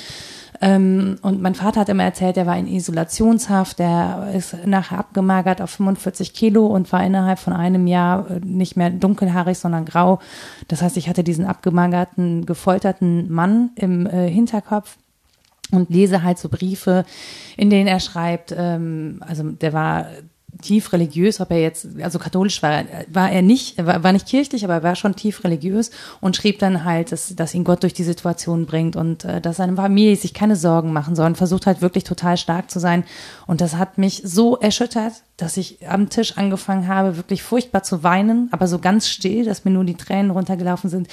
Ähm, 0.62 1.18
und 1.24 1.42
mein 1.42 1.56
Vater 1.56 1.82
hat 1.82 1.90
immer 1.90 2.04
erzählt, 2.04 2.38
er 2.38 2.46
war 2.46 2.56
in 2.56 2.68
Isolationshaft, 2.68 3.80
der 3.80 4.30
ist 4.36 4.56
nachher 4.68 5.00
abgemagert 5.00 5.62
auf 5.62 5.72
45 5.72 6.36
Kilo 6.36 6.68
und 6.68 6.92
war 6.92 7.04
innerhalb 7.04 7.40
von 7.40 7.54
einem 7.54 7.88
Jahr 7.88 8.30
äh, 8.30 8.40
nicht 8.46 8.78
mehr 8.78 8.92
dunkelhaarig, 8.92 9.58
sondern 9.58 9.86
grau. 9.86 10.20
Das 10.68 10.84
heißt, 10.84 10.96
ich 10.98 11.10
hatte 11.10 11.24
diesen 11.24 11.46
abgemagerten, 11.46 12.46
gefolterten 12.46 13.32
Mann 13.32 13.72
im 13.76 14.06
äh, 14.06 14.30
Hinterkopf 14.30 14.98
und 15.72 15.90
lese 15.90 16.22
halt 16.22 16.38
so 16.38 16.50
Briefe, 16.50 17.04
in 17.58 17.72
denen 17.72 17.88
er 17.88 18.00
schreibt, 18.00 18.54
ähm, 18.56 19.22
also 19.28 19.44
der 19.44 19.74
war 19.74 20.06
tief 20.64 20.92
religiös, 20.94 21.40
ob 21.40 21.52
er 21.52 21.62
jetzt, 21.62 21.88
also 22.02 22.18
katholisch 22.18 22.64
war, 22.64 22.84
war 23.12 23.32
er 23.32 23.42
nicht, 23.42 23.78
war, 23.86 24.04
war 24.04 24.12
nicht 24.12 24.28
kirchlich, 24.28 24.64
aber 24.64 24.76
er 24.76 24.84
war 24.84 24.96
schon 24.96 25.16
tief 25.16 25.44
religiös 25.44 25.92
und 26.22 26.36
schrieb 26.36 26.60
dann 26.60 26.84
halt, 26.84 27.12
dass, 27.12 27.36
dass 27.36 27.54
ihn 27.54 27.64
Gott 27.64 27.84
durch 27.84 27.94
die 27.94 28.04
Situation 28.04 28.66
bringt 28.66 28.96
und 28.96 29.26
äh, 29.26 29.42
dass 29.42 29.58
seine 29.58 29.76
Familie 29.76 30.16
sich 30.16 30.34
keine 30.34 30.56
Sorgen 30.56 30.94
machen 30.94 31.16
soll 31.16 31.28
und 31.28 31.38
versucht 31.38 31.68
halt 31.68 31.82
wirklich 31.82 32.04
total 32.04 32.38
stark 32.38 32.72
zu 32.72 32.80
sein. 32.80 33.04
Und 33.46 33.62
das 33.62 33.76
hat 33.76 33.98
mich 33.98 34.22
so 34.26 34.58
erschüttert, 34.58 35.14
dass 35.38 35.58
ich 35.58 35.88
am 35.88 36.10
Tisch 36.10 36.38
angefangen 36.38 36.88
habe, 36.88 37.18
wirklich 37.18 37.44
furchtbar 37.44 37.84
zu 37.84 38.04
weinen, 38.04 38.50
aber 38.52 38.68
so 38.68 38.80
ganz 38.80 39.08
still, 39.08 39.46
dass 39.46 39.66
mir 39.66 39.72
nur 39.72 39.84
die 39.84 39.96
Tränen 39.96 40.32
runtergelaufen 40.32 40.90
sind. 40.90 41.08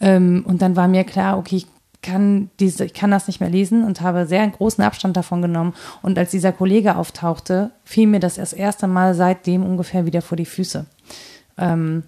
Ähm, 0.00 0.44
und 0.46 0.62
dann 0.62 0.76
war 0.76 0.88
mir 0.88 1.04
klar, 1.04 1.38
okay, 1.38 1.56
ich 1.56 1.66
kann 2.02 2.50
diese, 2.60 2.84
ich 2.84 2.94
kann 2.94 3.10
das 3.10 3.28
nicht 3.28 3.40
mehr 3.40 3.48
lesen 3.48 3.84
und 3.84 4.00
habe 4.00 4.26
sehr 4.26 4.46
großen 4.46 4.82
Abstand 4.82 5.16
davon 5.16 5.40
genommen. 5.40 5.74
Und 6.02 6.18
als 6.18 6.32
dieser 6.32 6.52
Kollege 6.52 6.96
auftauchte, 6.96 7.70
fiel 7.84 8.08
mir 8.08 8.20
das 8.20 8.34
das 8.34 8.52
erste 8.52 8.86
Mal 8.86 9.14
seitdem 9.14 9.64
ungefähr 9.64 10.04
wieder 10.04 10.20
vor 10.20 10.36
die 10.36 10.44
Füße. 10.44 10.86
Ähm, 11.58 12.02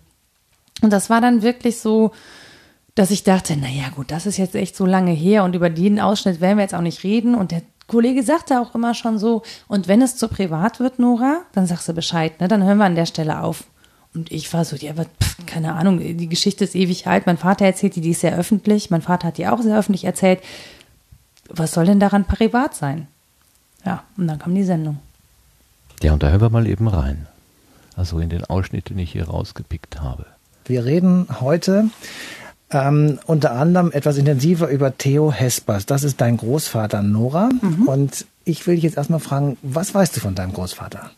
und 0.83 0.93
das 0.93 1.09
war 1.11 1.21
dann 1.21 1.43
wirklich 1.43 1.79
so, 1.79 2.11
dass 2.95 3.11
ich 3.11 3.25
dachte, 3.25 3.57
naja 3.57 3.89
gut, 3.95 4.11
das 4.11 4.27
ist 4.27 4.37
jetzt 4.37 4.55
echt 4.55 4.77
so 4.77 4.87
lange 4.87 5.13
her 5.13 5.45
und 5.45 5.55
über 5.55 5.71
den 5.71 6.01
Ausschnitt 6.01 6.41
werden 6.41 6.59
wir 6.59 6.63
jetzt 6.63 6.75
auch 6.75 6.81
nicht 6.81 7.05
reden. 7.05 7.35
Und 7.35 7.51
der 7.51 7.63
Kollege 7.87 8.23
sagte 8.23 8.61
auch 8.61 8.75
immer 8.75 8.95
schon 8.95 9.19
so, 9.19 9.43
und 9.69 9.89
wenn 9.89 10.03
es 10.03 10.17
zu 10.17 10.29
privat 10.29 10.81
wird, 10.81 10.99
Nora, 10.99 11.43
dann 11.53 11.67
sagst 11.67 11.89
du 11.89 11.93
Bescheid, 11.93 12.41
ne? 12.41 12.49
dann 12.49 12.65
hören 12.65 12.79
wir 12.79 12.85
an 12.85 12.95
der 12.95 13.07
Stelle 13.07 13.41
auf. 13.41 13.65
Und 14.15 14.31
ich 14.31 14.53
war 14.53 14.65
so, 14.65 14.77
ja, 14.77 14.93
aber 14.93 15.05
pff, 15.05 15.47
keine 15.47 15.75
Ahnung, 15.75 15.99
die 15.99 16.29
Geschichte 16.29 16.65
ist 16.65 16.75
ewig 16.75 17.07
alt. 17.07 17.27
Mein 17.27 17.37
Vater 17.39 17.65
erzählt 17.65 17.97
die, 17.97 18.01
die 18.01 18.11
ist 18.11 18.21
sehr 18.21 18.37
öffentlich. 18.37 18.91
Mein 18.91 19.03
Vater 19.03 19.29
hat 19.29 19.39
die 19.39 19.47
auch 19.47 19.61
sehr 19.61 19.79
öffentlich 19.79 20.05
erzählt. 20.05 20.41
Was 21.49 21.73
soll 21.73 21.87
denn 21.87 22.01
daran 22.01 22.25
privat 22.25 22.75
sein? 22.75 23.09
Ja, 23.85 24.05
und 24.17 24.29
dann 24.29 24.39
kam 24.39 24.55
die 24.55 24.65
Sendung. 24.65 24.99
Ja, 26.03 26.13
und 26.13 26.23
da 26.23 26.31
hören 26.31 26.41
wir 26.41 26.51
mal 26.51 26.67
eben 26.67 26.89
rein. 26.89 27.27
Also 27.97 28.19
in 28.19 28.29
den 28.29 28.45
Ausschnitt, 28.45 28.91
den 28.91 28.99
ich 28.99 29.13
hier 29.13 29.29
rausgepickt 29.29 30.01
habe. 30.01 30.27
Wir 30.65 30.85
reden 30.85 31.27
heute 31.41 31.91
ähm, 32.71 33.19
unter 33.27 33.53
anderem 33.53 33.93
etwas 33.93 34.17
intensiver 34.17 34.69
über 34.69 34.97
Theo 34.97 35.33
Hespers. 35.33 35.87
Das 35.87 36.03
ist 36.03 36.21
dein 36.21 36.37
Großvater 36.37 37.03
Nora. 37.03 37.51
Mhm. 37.61 37.87
Und 37.87 38.27
ich 38.45 38.67
will 38.67 38.77
dich 38.77 38.85
jetzt 38.85 38.97
erstmal 38.97 39.21
fragen, 39.21 39.57
was 39.63 39.95
weißt 39.95 40.17
du 40.17 40.21
von 40.21 40.35
deinem 40.35 40.53
Großvater? 40.53 41.11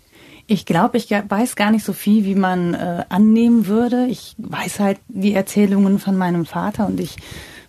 Ich 0.49 0.65
glaube, 0.65 0.97
ich 0.97 1.11
weiß 1.11 1.57
gar 1.57 1.71
nicht 1.71 1.85
so 1.85 1.93
viel, 1.93 2.25
wie 2.25 2.37
man 2.37 2.75
äh, 2.75 3.05
annehmen 3.09 3.67
würde. 3.67 4.07
Ich 4.07 4.35
weiß 4.39 4.79
halt 4.79 4.99
die 5.09 5.35
Erzählungen 5.35 5.99
von 5.99 6.17
meinem 6.17 6.47
Vater 6.47 6.87
und 6.87 7.01
ich 7.01 7.17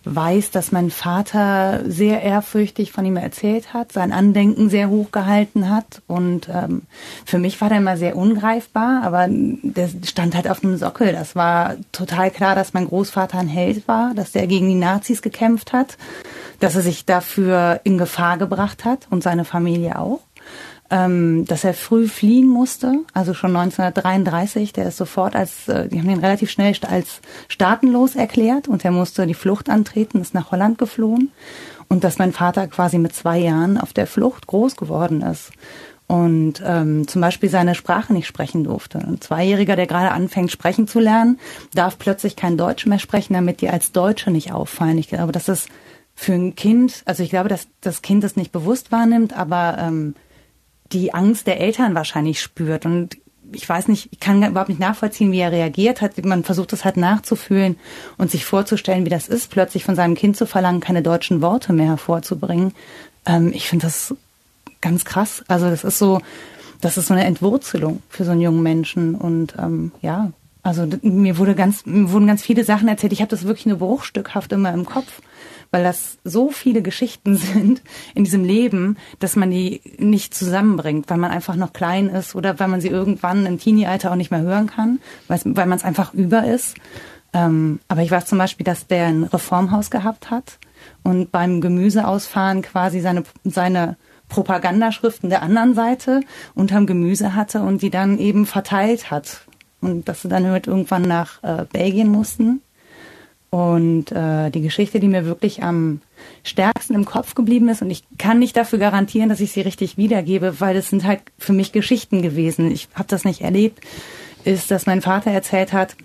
weiß, 0.04 0.50
dass 0.50 0.72
mein 0.72 0.90
Vater 0.90 1.82
sehr 1.86 2.22
ehrfürchtig 2.22 2.92
von 2.92 3.04
ihm 3.04 3.16
erzählt 3.16 3.74
hat, 3.74 3.92
sein 3.92 4.12
Andenken 4.12 4.70
sehr 4.70 4.88
hoch 4.88 5.10
gehalten 5.10 5.68
hat. 5.70 6.02
Und 6.06 6.48
ähm, 6.48 6.82
für 7.24 7.38
mich 7.38 7.60
war 7.60 7.68
der 7.68 7.78
immer 7.78 7.96
sehr 7.96 8.16
ungreifbar, 8.16 9.02
aber 9.02 9.26
der 9.28 9.88
stand 10.04 10.34
halt 10.34 10.48
auf 10.48 10.62
einem 10.62 10.76
Sockel. 10.76 11.12
Das 11.12 11.36
war 11.36 11.76
total 11.92 12.30
klar, 12.30 12.54
dass 12.54 12.74
mein 12.74 12.86
Großvater 12.86 13.38
ein 13.38 13.48
Held 13.48 13.88
war, 13.88 14.14
dass 14.14 14.32
der 14.32 14.46
gegen 14.46 14.68
die 14.68 14.74
Nazis 14.74 15.22
gekämpft 15.22 15.72
hat, 15.72 15.98
dass 16.60 16.74
er 16.74 16.82
sich 16.82 17.04
dafür 17.04 17.80
in 17.84 17.98
Gefahr 17.98 18.38
gebracht 18.38 18.84
hat 18.84 19.06
und 19.10 19.22
seine 19.22 19.44
Familie 19.44 19.98
auch 19.98 20.20
ähm, 20.90 21.44
dass 21.46 21.64
er 21.64 21.74
früh 21.74 22.08
fliehen 22.08 22.48
musste, 22.48 23.00
also 23.12 23.34
schon 23.34 23.54
1933. 23.54 24.72
Der 24.72 24.88
ist 24.88 24.96
sofort 24.96 25.36
als, 25.36 25.68
äh, 25.68 25.88
die 25.88 25.98
haben 25.98 26.08
ihn 26.08 26.20
relativ 26.20 26.50
schnell 26.50 26.74
als 26.88 27.20
staatenlos 27.48 28.16
erklärt 28.16 28.68
und 28.68 28.84
er 28.84 28.90
musste 28.90 29.26
die 29.26 29.34
Flucht 29.34 29.68
antreten, 29.68 30.20
ist 30.20 30.34
nach 30.34 30.50
Holland 30.50 30.78
geflohen 30.78 31.30
und 31.88 32.04
dass 32.04 32.18
mein 32.18 32.32
Vater 32.32 32.66
quasi 32.68 32.98
mit 32.98 33.14
zwei 33.14 33.38
Jahren 33.38 33.78
auf 33.78 33.92
der 33.92 34.06
Flucht 34.06 34.46
groß 34.46 34.76
geworden 34.76 35.22
ist 35.22 35.50
und 36.06 36.62
ähm, 36.64 37.06
zum 37.06 37.20
Beispiel 37.20 37.50
seine 37.50 37.74
Sprache 37.74 38.14
nicht 38.14 38.26
sprechen 38.26 38.64
durfte. 38.64 38.98
Ein 38.98 39.20
Zweijähriger, 39.20 39.76
der 39.76 39.86
gerade 39.86 40.10
anfängt 40.10 40.50
sprechen 40.50 40.88
zu 40.88 41.00
lernen, 41.00 41.38
darf 41.74 41.98
plötzlich 41.98 42.34
kein 42.34 42.56
Deutsch 42.56 42.86
mehr 42.86 42.98
sprechen, 42.98 43.34
damit 43.34 43.60
die 43.60 43.68
als 43.68 43.92
Deutsche 43.92 44.30
nicht 44.30 44.52
auffallen. 44.52 44.96
Ich 44.96 45.08
glaube, 45.08 45.32
das 45.32 45.48
ist 45.48 45.68
für 46.14 46.32
ein 46.32 46.56
Kind, 46.56 47.02
also 47.04 47.22
ich 47.22 47.30
glaube, 47.30 47.50
dass 47.50 47.68
das 47.82 48.00
Kind 48.00 48.24
das 48.24 48.36
nicht 48.36 48.52
bewusst 48.52 48.90
wahrnimmt, 48.90 49.36
aber 49.36 49.76
ähm, 49.78 50.14
die 50.92 51.14
Angst 51.14 51.46
der 51.46 51.60
Eltern 51.60 51.94
wahrscheinlich 51.94 52.40
spürt. 52.40 52.86
Und 52.86 53.18
ich 53.52 53.68
weiß 53.68 53.88
nicht, 53.88 54.08
ich 54.12 54.20
kann 54.20 54.42
überhaupt 54.42 54.68
nicht 54.68 54.80
nachvollziehen, 54.80 55.32
wie 55.32 55.40
er 55.40 55.52
reagiert 55.52 56.00
hat. 56.00 56.22
Man 56.24 56.44
versucht 56.44 56.72
es 56.72 56.84
halt 56.84 56.96
nachzufühlen 56.96 57.76
und 58.16 58.30
sich 58.30 58.44
vorzustellen, 58.44 59.04
wie 59.04 59.10
das 59.10 59.28
ist, 59.28 59.50
plötzlich 59.50 59.84
von 59.84 59.94
seinem 59.94 60.14
Kind 60.14 60.36
zu 60.36 60.46
verlangen, 60.46 60.80
keine 60.80 61.02
deutschen 61.02 61.40
Worte 61.40 61.72
mehr 61.72 61.86
hervorzubringen. 61.86 62.72
Ähm, 63.26 63.52
ich 63.54 63.68
finde 63.68 63.86
das 63.86 64.14
ganz 64.80 65.04
krass. 65.04 65.44
Also 65.48 65.70
das 65.70 65.84
ist 65.84 65.98
so, 65.98 66.20
das 66.80 66.96
ist 66.96 67.06
so 67.06 67.14
eine 67.14 67.24
Entwurzelung 67.24 68.02
für 68.08 68.24
so 68.24 68.32
einen 68.32 68.40
jungen 68.40 68.62
Menschen. 68.62 69.14
Und 69.14 69.54
ähm, 69.58 69.92
ja, 70.02 70.32
also 70.62 70.86
mir 71.02 71.38
wurde 71.38 71.54
ganz, 71.54 71.86
mir 71.86 72.10
wurden 72.12 72.26
ganz 72.26 72.42
viele 72.42 72.64
Sachen 72.64 72.88
erzählt. 72.88 73.12
Ich 73.12 73.20
habe 73.20 73.30
das 73.30 73.44
wirklich 73.44 73.66
nur 73.66 73.78
bruchstückhaft 73.78 74.52
immer 74.52 74.72
im 74.72 74.84
Kopf 74.84 75.22
weil 75.70 75.84
das 75.84 76.18
so 76.24 76.50
viele 76.50 76.82
Geschichten 76.82 77.36
sind 77.36 77.82
in 78.14 78.24
diesem 78.24 78.44
Leben, 78.44 78.96
dass 79.18 79.36
man 79.36 79.50
die 79.50 79.80
nicht 79.98 80.34
zusammenbringt, 80.34 81.10
weil 81.10 81.18
man 81.18 81.30
einfach 81.30 81.56
noch 81.56 81.72
klein 81.72 82.08
ist 82.08 82.34
oder 82.34 82.58
weil 82.58 82.68
man 82.68 82.80
sie 82.80 82.88
irgendwann 82.88 83.46
im 83.46 83.58
Teenie-Alter 83.58 84.10
auch 84.10 84.16
nicht 84.16 84.30
mehr 84.30 84.42
hören 84.42 84.66
kann, 84.66 85.00
weil, 85.28 85.40
man 85.44 85.72
es 85.72 85.84
einfach 85.84 86.14
über 86.14 86.44
ist. 86.44 86.76
Ähm, 87.32 87.80
aber 87.88 88.02
ich 88.02 88.10
weiß 88.10 88.26
zum 88.26 88.38
Beispiel, 88.38 88.64
dass 88.64 88.86
der 88.86 89.06
ein 89.06 89.24
Reformhaus 89.24 89.90
gehabt 89.90 90.30
hat 90.30 90.58
und 91.02 91.30
beim 91.30 91.60
Gemüseausfahren 91.60 92.62
quasi 92.62 93.00
seine, 93.00 93.24
seine 93.44 93.96
Propagandaschriften 94.28 95.30
der 95.30 95.42
anderen 95.42 95.74
Seite 95.74 96.20
unterm 96.54 96.86
Gemüse 96.86 97.34
hatte 97.34 97.62
und 97.62 97.82
die 97.82 97.90
dann 97.90 98.18
eben 98.18 98.46
verteilt 98.46 99.10
hat. 99.10 99.42
Und 99.80 100.08
dass 100.08 100.22
sie 100.22 100.28
dann 100.28 100.42
damit 100.42 100.66
irgendwann 100.66 101.02
nach 101.02 101.42
äh, 101.42 101.64
Belgien 101.72 102.08
mussten. 102.08 102.62
Und 103.50 104.12
äh, 104.12 104.50
die 104.50 104.60
Geschichte, 104.60 105.00
die 105.00 105.08
mir 105.08 105.24
wirklich 105.24 105.62
am 105.62 106.02
stärksten 106.42 106.94
im 106.94 107.06
Kopf 107.06 107.34
geblieben 107.34 107.68
ist, 107.68 107.80
und 107.80 107.90
ich 107.90 108.04
kann 108.18 108.38
nicht 108.38 108.56
dafür 108.56 108.78
garantieren, 108.78 109.30
dass 109.30 109.40
ich 109.40 109.52
sie 109.52 109.62
richtig 109.62 109.96
wiedergebe, 109.96 110.60
weil 110.60 110.76
es 110.76 110.90
sind 110.90 111.06
halt 111.06 111.20
für 111.38 111.54
mich 111.54 111.72
Geschichten 111.72 112.20
gewesen. 112.20 112.70
Ich 112.70 112.88
habe 112.94 113.08
das 113.08 113.24
nicht 113.24 113.40
erlebt, 113.40 113.80
ist, 114.44 114.70
dass 114.70 114.86
mein 114.86 115.00
Vater 115.00 115.30
erzählt 115.30 115.72
hat, 115.72 115.96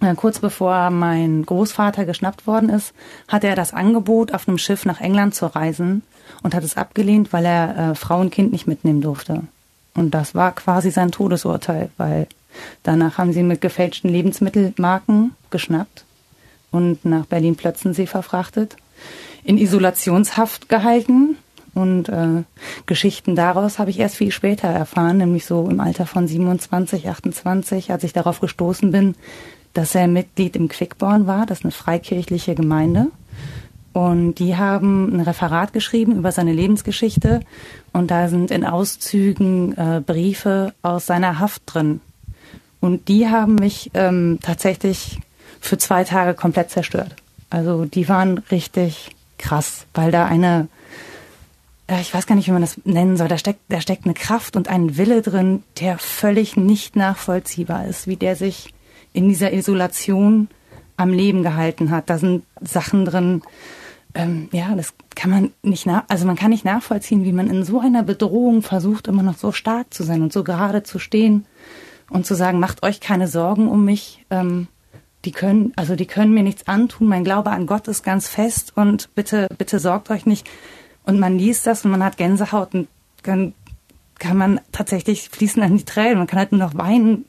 äh, 0.00 0.14
kurz 0.14 0.38
bevor 0.38 0.90
mein 0.90 1.44
Großvater 1.44 2.04
geschnappt 2.04 2.46
worden 2.46 2.68
ist, 2.68 2.94
hatte 3.26 3.48
er 3.48 3.56
das 3.56 3.74
Angebot, 3.74 4.32
auf 4.32 4.46
einem 4.46 4.58
Schiff 4.58 4.84
nach 4.84 5.00
England 5.00 5.34
zu 5.34 5.46
reisen 5.46 6.02
und 6.44 6.54
hat 6.54 6.62
es 6.62 6.76
abgelehnt, 6.76 7.32
weil 7.32 7.46
er 7.46 7.90
äh, 7.90 7.94
Frau 7.96 8.20
und 8.20 8.30
Kind 8.30 8.52
nicht 8.52 8.68
mitnehmen 8.68 9.00
durfte. 9.00 9.42
Und 9.94 10.14
das 10.14 10.36
war 10.36 10.54
quasi 10.54 10.92
sein 10.92 11.10
Todesurteil, 11.10 11.90
weil 11.96 12.28
danach 12.84 13.18
haben 13.18 13.32
sie 13.32 13.42
mit 13.42 13.60
gefälschten 13.60 14.08
Lebensmittelmarken 14.08 15.32
geschnappt 15.50 16.04
und 16.70 17.04
nach 17.04 17.26
Berlin-Plötzensee 17.26 18.06
verfrachtet, 18.06 18.76
in 19.44 19.58
Isolationshaft 19.58 20.68
gehalten. 20.68 21.36
Und 21.72 22.08
äh, 22.08 22.42
Geschichten 22.86 23.36
daraus 23.36 23.78
habe 23.78 23.90
ich 23.90 24.00
erst 24.00 24.16
viel 24.16 24.32
später 24.32 24.68
erfahren, 24.68 25.18
nämlich 25.18 25.46
so 25.46 25.68
im 25.68 25.80
Alter 25.80 26.04
von 26.04 26.26
27, 26.26 27.08
28, 27.08 27.92
als 27.92 28.02
ich 28.02 28.12
darauf 28.12 28.40
gestoßen 28.40 28.90
bin, 28.90 29.14
dass 29.72 29.94
er 29.94 30.08
Mitglied 30.08 30.56
im 30.56 30.68
Quickborn 30.68 31.26
war, 31.28 31.46
das 31.46 31.58
ist 31.58 31.64
eine 31.64 31.72
freikirchliche 31.72 32.56
Gemeinde. 32.56 33.06
Und 33.92 34.34
die 34.34 34.56
haben 34.56 35.12
ein 35.12 35.20
Referat 35.20 35.72
geschrieben 35.72 36.16
über 36.16 36.30
seine 36.30 36.52
Lebensgeschichte. 36.52 37.40
Und 37.92 38.10
da 38.10 38.28
sind 38.28 38.50
in 38.50 38.64
Auszügen 38.64 39.76
äh, 39.76 40.00
Briefe 40.04 40.74
aus 40.82 41.06
seiner 41.06 41.40
Haft 41.40 41.62
drin. 41.66 42.00
Und 42.80 43.08
die 43.08 43.28
haben 43.28 43.56
mich 43.56 43.90
ähm, 43.94 44.38
tatsächlich 44.42 45.18
für 45.60 45.78
zwei 45.78 46.04
Tage 46.04 46.34
komplett 46.34 46.70
zerstört. 46.70 47.14
Also 47.50 47.84
die 47.84 48.08
waren 48.08 48.38
richtig 48.50 49.10
krass, 49.38 49.86
weil 49.94 50.10
da 50.10 50.26
eine, 50.26 50.68
äh, 51.88 52.00
ich 52.00 52.14
weiß 52.14 52.26
gar 52.26 52.34
nicht, 52.34 52.48
wie 52.48 52.52
man 52.52 52.62
das 52.62 52.80
nennen 52.84 53.16
soll, 53.16 53.28
da 53.28 53.38
steckt, 53.38 53.60
da 53.68 53.80
steckt 53.80 54.04
eine 54.04 54.14
Kraft 54.14 54.56
und 54.56 54.68
ein 54.68 54.96
Wille 54.96 55.22
drin, 55.22 55.62
der 55.80 55.98
völlig 55.98 56.56
nicht 56.56 56.96
nachvollziehbar 56.96 57.86
ist, 57.86 58.06
wie 58.06 58.16
der 58.16 58.36
sich 58.36 58.72
in 59.12 59.28
dieser 59.28 59.52
Isolation 59.52 60.48
am 60.96 61.10
Leben 61.12 61.42
gehalten 61.42 61.90
hat. 61.90 62.10
Da 62.10 62.18
sind 62.18 62.44
Sachen 62.60 63.04
drin, 63.04 63.42
ähm, 64.14 64.48
ja, 64.52 64.74
das 64.74 64.94
kann 65.14 65.30
man 65.30 65.52
nicht 65.62 65.86
nach, 65.86 66.04
also 66.08 66.26
man 66.26 66.36
kann 66.36 66.50
nicht 66.50 66.64
nachvollziehen, 66.64 67.24
wie 67.24 67.32
man 67.32 67.48
in 67.48 67.64
so 67.64 67.80
einer 67.80 68.02
Bedrohung 68.02 68.62
versucht, 68.62 69.08
immer 69.08 69.22
noch 69.22 69.36
so 69.38 69.52
stark 69.52 69.92
zu 69.92 70.02
sein 70.02 70.22
und 70.22 70.32
so 70.32 70.44
gerade 70.44 70.82
zu 70.82 70.98
stehen 70.98 71.46
und 72.10 72.26
zu 72.26 72.34
sagen, 72.34 72.60
macht 72.60 72.82
euch 72.82 73.00
keine 73.00 73.28
Sorgen 73.28 73.68
um 73.68 73.84
mich. 73.84 74.24
Ähm, 74.30 74.68
die 75.24 75.32
können, 75.32 75.72
also 75.76 75.96
die 75.96 76.06
können 76.06 76.32
mir 76.32 76.42
nichts 76.42 76.66
antun. 76.66 77.08
Mein 77.08 77.24
Glaube 77.24 77.50
an 77.50 77.66
Gott 77.66 77.88
ist 77.88 78.02
ganz 78.02 78.28
fest 78.28 78.72
und 78.76 79.14
bitte, 79.14 79.48
bitte 79.58 79.78
sorgt 79.78 80.10
euch 80.10 80.26
nicht. 80.26 80.48
Und 81.04 81.18
man 81.18 81.38
liest 81.38 81.66
das 81.66 81.84
und 81.84 81.90
man 81.90 82.04
hat 82.04 82.16
Gänsehaut 82.16 82.74
und 82.74 82.88
dann 83.22 83.54
kann 84.18 84.36
man 84.36 84.60
tatsächlich 84.72 85.28
fließen 85.28 85.62
an 85.62 85.76
die 85.76 85.84
Tränen. 85.84 86.18
Man 86.18 86.26
kann 86.26 86.38
halt 86.38 86.52
nur 86.52 86.60
noch 86.60 86.74
weinen. 86.74 87.24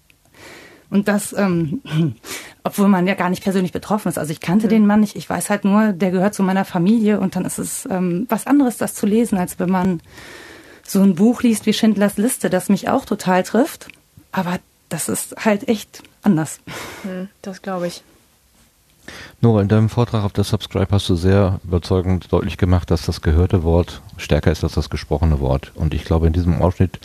Und 0.90 1.08
das, 1.08 1.34
ähm, 1.34 1.82
obwohl 2.64 2.88
man 2.88 3.08
ja 3.08 3.16
gar 3.16 3.30
nicht 3.30 3.44
persönlich 3.44 3.72
betroffen 3.72 4.10
ist. 4.10 4.18
Also 4.18 4.32
ich 4.32 4.42
kannte 4.42 4.68
den 4.68 4.86
Mann 4.86 5.00
nicht. 5.00 5.16
Ich 5.16 5.30
weiß 5.30 5.50
halt 5.50 5.66
nur, 5.66 5.94
der 5.94 6.12
gehört 6.12 6.34
zu 6.34 6.44
meiner 6.44 6.66
Familie 6.66 7.20
und 7.20 7.36
dann 7.36 7.46
ist 7.46 7.58
es 7.58 7.88
ähm, 7.90 8.26
was 8.30 8.46
anderes, 8.46 8.78
das 8.78 8.94
zu 8.94 9.06
lesen, 9.06 9.38
als 9.38 9.58
wenn 9.58 9.70
man 9.70 10.02
so 10.86 11.02
ein 11.02 11.16
Buch 11.16 11.44
liest 11.44 11.66
wie 11.66 11.74
Schindlers 11.74 12.18
Liste, 12.18 12.50
das 12.50 12.70
mich 12.70 12.90
auch 12.90 13.06
total 13.06 13.44
trifft. 13.44 13.88
Aber 14.34 14.60
das 14.90 15.08
ist 15.08 15.36
halt 15.46 15.70
echt 15.70 16.04
anders. 16.24 16.60
Hm, 17.04 17.30
das 17.42 17.62
glaube 17.62 17.88
ich. 17.88 18.04
Nora, 19.42 19.62
in 19.62 19.68
deinem 19.68 19.90
Vortrag 19.90 20.24
auf 20.24 20.34
der 20.34 20.44
Subscribe 20.44 20.88
hast 20.92 21.10
du 21.10 21.16
sehr 21.16 21.60
überzeugend 21.64 22.32
deutlich 22.32 22.58
gemacht, 22.58 22.92
dass 22.92 23.06
das 23.06 23.22
gehörte 23.22 23.64
Wort 23.64 24.02
stärker 24.18 24.52
ist 24.52 24.64
als 24.64 24.74
das 24.74 24.90
gesprochene 24.90 25.40
Wort. 25.40 25.72
Und 25.76 25.94
ich 25.94 26.06
glaube, 26.06 26.28
in 26.28 26.34
diesem 26.34 26.62
Ausschnitt 26.62 27.00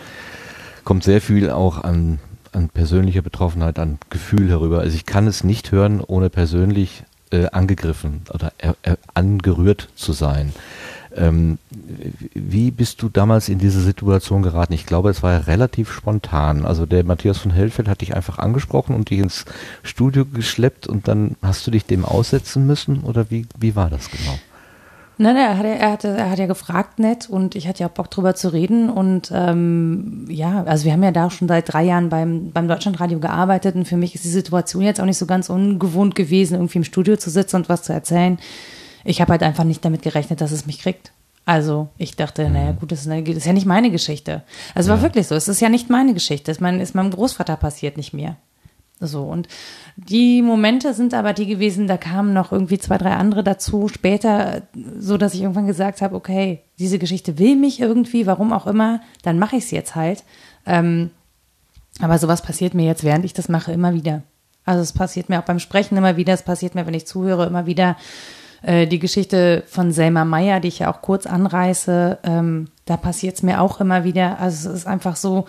kommt 0.85 1.03
sehr 1.03 1.21
viel 1.21 1.51
auch 1.51 1.83
an, 1.83 2.19
an 2.53 2.69
persönlicher 2.69 3.23
Betroffenheit, 3.23 3.79
an 3.79 3.99
Gefühl 4.11 4.51
herüber. 4.51 4.81
Also 4.81 4.95
ich 4.95 5.07
kann 5.07 5.27
es 5.27 5.45
nicht 5.45 5.73
hören, 5.73 6.03
ohne 6.07 6.29
persönlich 6.29 7.05
äh, 7.31 7.47
angegriffen 7.47 8.23
oder 8.33 8.53
äh, 8.59 8.73
äh, 8.83 8.97
angerührt 9.15 9.89
zu 9.97 10.13
sein. 10.13 10.53
Ähm, 11.17 11.59
wie 12.35 12.71
bist 12.71 13.03
du 13.03 13.09
damals 13.09 13.49
in 13.49 13.59
diese 13.59 13.81
Situation 13.81 14.43
geraten? 14.43 14.73
Ich 14.73 14.87
glaube, 14.87 15.11
es 15.11 15.23
war 15.23 15.33
ja 15.33 15.39
relativ 15.39 15.91
spontan. 15.93 16.67
Also 16.67 16.87
der 16.87 17.05
Matthias 17.05 17.39
von 17.39 17.51
Hellfeld 17.51 17.89
hat 17.89 18.01
dich 18.01 18.15
einfach 18.15 18.39
angesprochen 18.39 18.95
und 18.95 19.11
dich 19.11 19.19
ins 19.19 19.45
Studio 19.83 20.25
geschleppt 20.25 20.87
und 20.87 21.09
dann 21.09 21.37
hast 21.43 21.67
du 21.67 21.71
dich 21.71 21.85
dem 21.85 22.05
aussetzen 22.05 22.67
müssen 22.67 23.01
oder 23.01 23.31
wie, 23.31 23.47
wie 23.59 23.77
war 23.77 23.91
das 23.91 24.11
genau? 24.11 24.39
Nein, 25.19 25.35
nein, 25.35 25.47
er 25.47 25.57
hat, 25.57 25.65
er, 25.65 25.91
hat, 25.93 26.05
er 26.05 26.31
hat 26.31 26.39
ja 26.39 26.47
gefragt 26.47 26.99
nett 26.99 27.31
und 27.31 27.55
ich 27.55 27.67
hatte 27.67 27.81
ja 27.81 27.89
auch 27.89 27.93
Bock 27.93 28.11
drüber 28.11 28.35
zu 28.35 28.53
reden 28.53 28.91
und 28.91 29.31
ähm, 29.33 30.27
ja, 30.29 30.65
also 30.65 30.85
wir 30.85 30.93
haben 30.93 31.03
ja 31.03 31.11
da 31.11 31.31
schon 31.31 31.49
seit 31.49 31.73
drei 31.73 31.85
Jahren 31.85 32.11
beim, 32.11 32.51
beim 32.51 32.69
Deutschlandradio 32.69 33.19
gearbeitet 33.19 33.77
und 33.77 33.89
für 33.89 33.97
mich 33.97 34.15
ist 34.15 34.25
die 34.25 34.29
Situation 34.29 34.83
jetzt 34.83 35.01
auch 35.01 35.07
nicht 35.07 35.17
so 35.17 35.25
ganz 35.25 35.49
ungewohnt 35.49 36.15
gewesen, 36.15 36.57
irgendwie 36.57 36.79
im 36.79 36.85
Studio 36.85 37.17
zu 37.17 37.31
sitzen 37.31 37.57
und 37.57 37.71
was 37.71 37.85
zu 37.85 37.95
erzählen 37.95 38.39
ich 39.07 39.21
habe 39.21 39.33
halt 39.33 39.43
einfach 39.43 39.65
nicht 39.65 39.85
damit 39.85 40.03
gerechnet, 40.03 40.41
dass 40.41 40.53
es 40.53 40.67
mich 40.67 40.81
kriegt. 40.81 41.13
Also 41.45 41.89
ich 41.97 42.17
dachte, 42.17 42.51
naja 42.51 42.73
gut, 42.73 42.91
das 42.91 43.03
ist, 43.03 43.09
eine, 43.09 43.23
das 43.23 43.37
ist 43.37 43.47
ja 43.47 43.53
nicht 43.53 43.67
meine 43.67 43.91
Geschichte. 43.91 44.43
Also 44.75 44.91
ja. 44.91 44.97
war 44.97 45.03
wirklich 45.03 45.29
so, 45.29 45.37
es 45.37 45.47
ist 45.47 45.61
ja 45.61 45.69
nicht 45.69 45.89
meine 45.89 46.13
Geschichte, 46.13 46.51
es 46.51 46.59
ist, 46.59 46.61
mein, 46.61 46.81
ist 46.81 46.95
meinem 46.97 47.13
Großvater 47.13 47.57
passiert, 47.57 47.97
nicht 47.97 48.13
mir. 48.13 48.37
So, 48.99 49.25
und 49.25 49.47
die 49.97 50.41
Momente 50.41 50.95
sind 50.95 51.13
aber 51.13 51.35
die 51.35 51.47
gewesen, 51.47 51.87
da 51.87 51.99
kamen 51.99 52.33
noch 52.33 52.51
irgendwie 52.51 52.79
zwei, 52.79 52.97
drei 52.97 53.13
andere 53.13 53.45
dazu, 53.45 53.89
später, 53.89 54.63
so 54.99 55.19
dass 55.19 55.35
ich 55.35 55.43
irgendwann 55.43 55.67
gesagt 55.67 56.01
habe, 56.01 56.17
okay, 56.17 56.63
diese 56.79 56.99
Geschichte 56.99 57.39
will 57.39 57.57
mich 57.57 57.79
irgendwie, 57.79 58.27
warum 58.27 58.53
auch 58.53 58.67
immer, 58.67 59.01
dann 59.23 59.39
mache 59.39 59.57
ich 59.57 59.65
es 59.65 59.71
jetzt 59.71 59.95
halt. 59.95 60.25
Ähm, 60.65 61.11
aber 62.01 62.19
sowas 62.19 62.43
passiert 62.43 62.75
mir 62.75 62.87
jetzt, 62.87 63.05
während 63.05 63.25
ich 63.25 63.35
das 63.35 63.49
mache, 63.49 63.73
immer 63.73 63.95
wieder. 63.95 64.23
Also 64.65 64.83
es 64.83 64.93
passiert 64.93 65.29
mir 65.29 65.39
auch 65.39 65.45
beim 65.45 65.61
Sprechen 65.61 65.97
immer 65.97 66.17
wieder, 66.17 66.33
es 66.33 66.43
passiert 66.43 66.75
mir, 66.75 66.87
wenn 66.87 66.95
ich 66.95 67.07
zuhöre, 67.07 67.47
immer 67.47 67.67
wieder. 67.67 67.97
Äh, 68.63 68.87
die 68.87 68.99
Geschichte 68.99 69.63
von 69.67 69.93
Selma 69.93 70.25
Meyer, 70.25 70.61
die 70.61 70.69
ich 70.69 70.81
ja 70.81 70.93
auch 70.93 71.03
kurz 71.03 71.27
anreiße, 71.27 72.19
ähm, 72.23 72.69
da 72.85 72.97
passiert 72.97 73.37
es 73.37 73.43
mir 73.43 73.61
auch 73.61 73.81
immer 73.81 74.05
wieder. 74.05 74.39
Also 74.39 74.71
es 74.71 74.77
ist 74.77 74.87
einfach 74.87 75.17
so, 75.17 75.47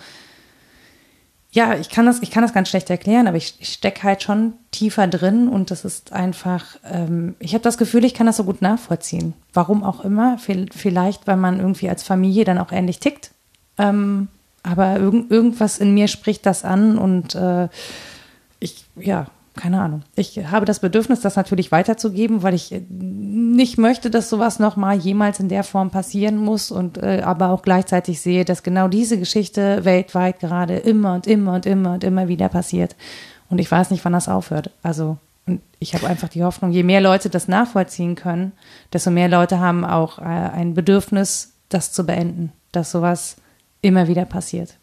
ja, 1.50 1.74
ich 1.74 1.88
kann 1.88 2.04
das, 2.04 2.20
ich 2.22 2.30
kann 2.30 2.42
das 2.42 2.52
ganz 2.52 2.68
schlecht 2.68 2.90
erklären, 2.90 3.26
aber 3.26 3.36
ich, 3.36 3.54
ich 3.58 3.72
stecke 3.72 4.02
halt 4.02 4.22
schon 4.22 4.52
tiefer 4.70 5.06
drin 5.06 5.48
und 5.48 5.70
das 5.70 5.84
ist 5.84 6.12
einfach, 6.12 6.76
ähm, 6.84 7.36
ich 7.38 7.54
habe 7.54 7.64
das 7.64 7.78
Gefühl, 7.78 8.04
ich 8.04 8.14
kann 8.14 8.26
das 8.26 8.36
so 8.36 8.44
gut 8.44 8.60
nachvollziehen. 8.60 9.32
Warum 9.54 9.82
auch 9.82 10.04
immer, 10.04 10.38
vielleicht, 10.38 11.26
weil 11.26 11.36
man 11.36 11.58
irgendwie 11.58 11.88
als 11.88 12.02
Familie 12.02 12.44
dann 12.44 12.58
auch 12.58 12.70
ähnlich 12.70 13.00
tickt. 13.00 13.30
Ähm, 13.78 14.28
aber 14.62 14.98
irgend, 14.98 15.30
irgendwas 15.30 15.78
in 15.78 15.94
mir 15.94 16.08
spricht 16.08 16.44
das 16.44 16.64
an 16.64 16.98
und 16.98 17.34
äh, 17.34 17.68
ich, 18.60 18.84
ja, 18.96 19.26
keine 19.58 19.80
Ahnung. 19.80 20.02
Ich 20.14 20.38
habe 20.46 20.64
das 20.64 20.78
Bedürfnis, 20.80 21.20
das 21.20 21.36
natürlich 21.36 21.72
weiterzugeben, 21.72 22.42
weil 22.42 22.54
ich 22.54 22.74
nicht 22.88 23.76
möchte, 23.76 24.08
dass 24.08 24.30
sowas 24.30 24.58
nochmal 24.58 24.96
jemals 24.96 25.40
in 25.40 25.48
der 25.48 25.64
Form 25.64 25.90
passieren 25.90 26.36
muss 26.36 26.70
und 26.70 26.98
äh, 26.98 27.22
aber 27.24 27.50
auch 27.50 27.62
gleichzeitig 27.62 28.20
sehe, 28.20 28.44
dass 28.44 28.62
genau 28.62 28.88
diese 28.88 29.18
Geschichte 29.18 29.84
weltweit 29.84 30.38
gerade 30.38 30.76
immer 30.76 31.14
und 31.14 31.26
immer 31.26 31.54
und 31.54 31.66
immer 31.66 31.94
und 31.94 32.04
immer 32.04 32.28
wieder 32.28 32.48
passiert. 32.48 32.94
Und 33.50 33.58
ich 33.58 33.70
weiß 33.70 33.90
nicht, 33.90 34.04
wann 34.04 34.12
das 34.12 34.28
aufhört. 34.28 34.70
Also 34.82 35.18
und 35.46 35.62
ich 35.80 35.94
habe 35.94 36.06
einfach 36.06 36.28
die 36.28 36.44
Hoffnung, 36.44 36.70
je 36.70 36.82
mehr 36.82 37.00
Leute 37.00 37.30
das 37.30 37.48
nachvollziehen 37.48 38.14
können, 38.14 38.52
desto 38.92 39.10
mehr 39.10 39.28
Leute 39.28 39.58
haben 39.58 39.84
auch 39.84 40.18
äh, 40.18 40.22
ein 40.22 40.74
Bedürfnis, 40.74 41.52
das 41.68 41.90
zu 41.90 42.04
beenden, 42.04 42.52
dass 42.70 42.92
sowas 42.92 43.36
immer 43.80 44.08
wieder 44.08 44.24
passiert. 44.24 44.74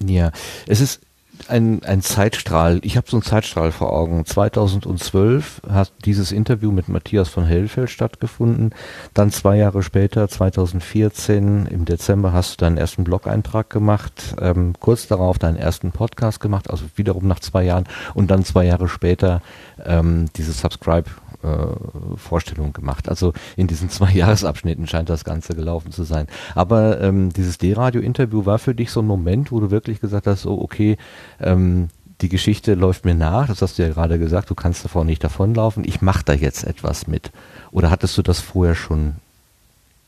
Ja, 0.00 0.32
es 0.66 0.80
ist 0.80 1.00
ein, 1.48 1.82
ein 1.84 2.02
Zeitstrahl. 2.02 2.80
Ich 2.82 2.96
habe 2.96 3.08
so 3.08 3.16
einen 3.16 3.22
Zeitstrahl 3.22 3.72
vor 3.72 3.92
Augen. 3.92 4.24
2012 4.24 5.62
hat 5.68 5.92
dieses 6.04 6.32
Interview 6.32 6.72
mit 6.72 6.88
Matthias 6.88 7.28
von 7.28 7.44
Hellfeld 7.44 7.90
stattgefunden. 7.90 8.74
Dann 9.14 9.30
zwei 9.30 9.56
Jahre 9.56 9.82
später, 9.82 10.28
2014, 10.28 11.66
im 11.66 11.84
Dezember, 11.84 12.32
hast 12.32 12.52
du 12.52 12.64
deinen 12.64 12.78
ersten 12.78 13.04
Blog-Eintrag 13.04 13.70
gemacht. 13.70 14.34
Ähm, 14.40 14.74
kurz 14.80 15.06
darauf 15.06 15.38
deinen 15.38 15.56
ersten 15.56 15.92
Podcast 15.92 16.40
gemacht, 16.40 16.70
also 16.70 16.84
wiederum 16.96 17.26
nach 17.26 17.40
zwei 17.40 17.64
Jahren. 17.64 17.84
Und 18.14 18.30
dann 18.30 18.44
zwei 18.44 18.64
Jahre 18.64 18.88
später 18.88 19.42
ähm, 19.84 20.26
diese 20.36 20.52
Subscribe 20.52 21.10
äh, 21.42 22.16
Vorstellung 22.16 22.72
gemacht. 22.72 23.08
Also 23.08 23.32
in 23.56 23.66
diesen 23.66 23.90
zwei 23.90 24.10
Jahresabschnitten 24.12 24.86
scheint 24.86 25.08
das 25.08 25.24
Ganze 25.24 25.54
gelaufen 25.54 25.92
zu 25.92 26.04
sein. 26.04 26.26
Aber 26.54 27.00
ähm, 27.00 27.32
dieses 27.32 27.58
D-Radio-Interview 27.58 28.46
war 28.46 28.58
für 28.58 28.74
dich 28.74 28.90
so 28.90 29.00
ein 29.00 29.06
Moment, 29.06 29.52
wo 29.52 29.60
du 29.60 29.70
wirklich 29.70 30.00
gesagt 30.00 30.26
hast, 30.26 30.46
oh 30.46 30.60
okay, 30.60 30.96
ähm, 31.40 31.88
die 32.22 32.28
Geschichte 32.30 32.74
läuft 32.74 33.04
mir 33.04 33.14
nach, 33.14 33.46
das 33.48 33.60
hast 33.60 33.78
du 33.78 33.82
ja 33.82 33.90
gerade 33.90 34.18
gesagt, 34.18 34.48
du 34.48 34.54
kannst 34.54 34.84
davor 34.84 35.04
nicht 35.04 35.22
davonlaufen, 35.22 35.84
ich 35.86 36.00
mache 36.00 36.24
da 36.24 36.32
jetzt 36.32 36.64
etwas 36.64 37.06
mit. 37.06 37.30
Oder 37.72 37.90
hattest 37.90 38.16
du 38.16 38.22
das 38.22 38.40
vorher 38.40 38.74
schon 38.74 39.16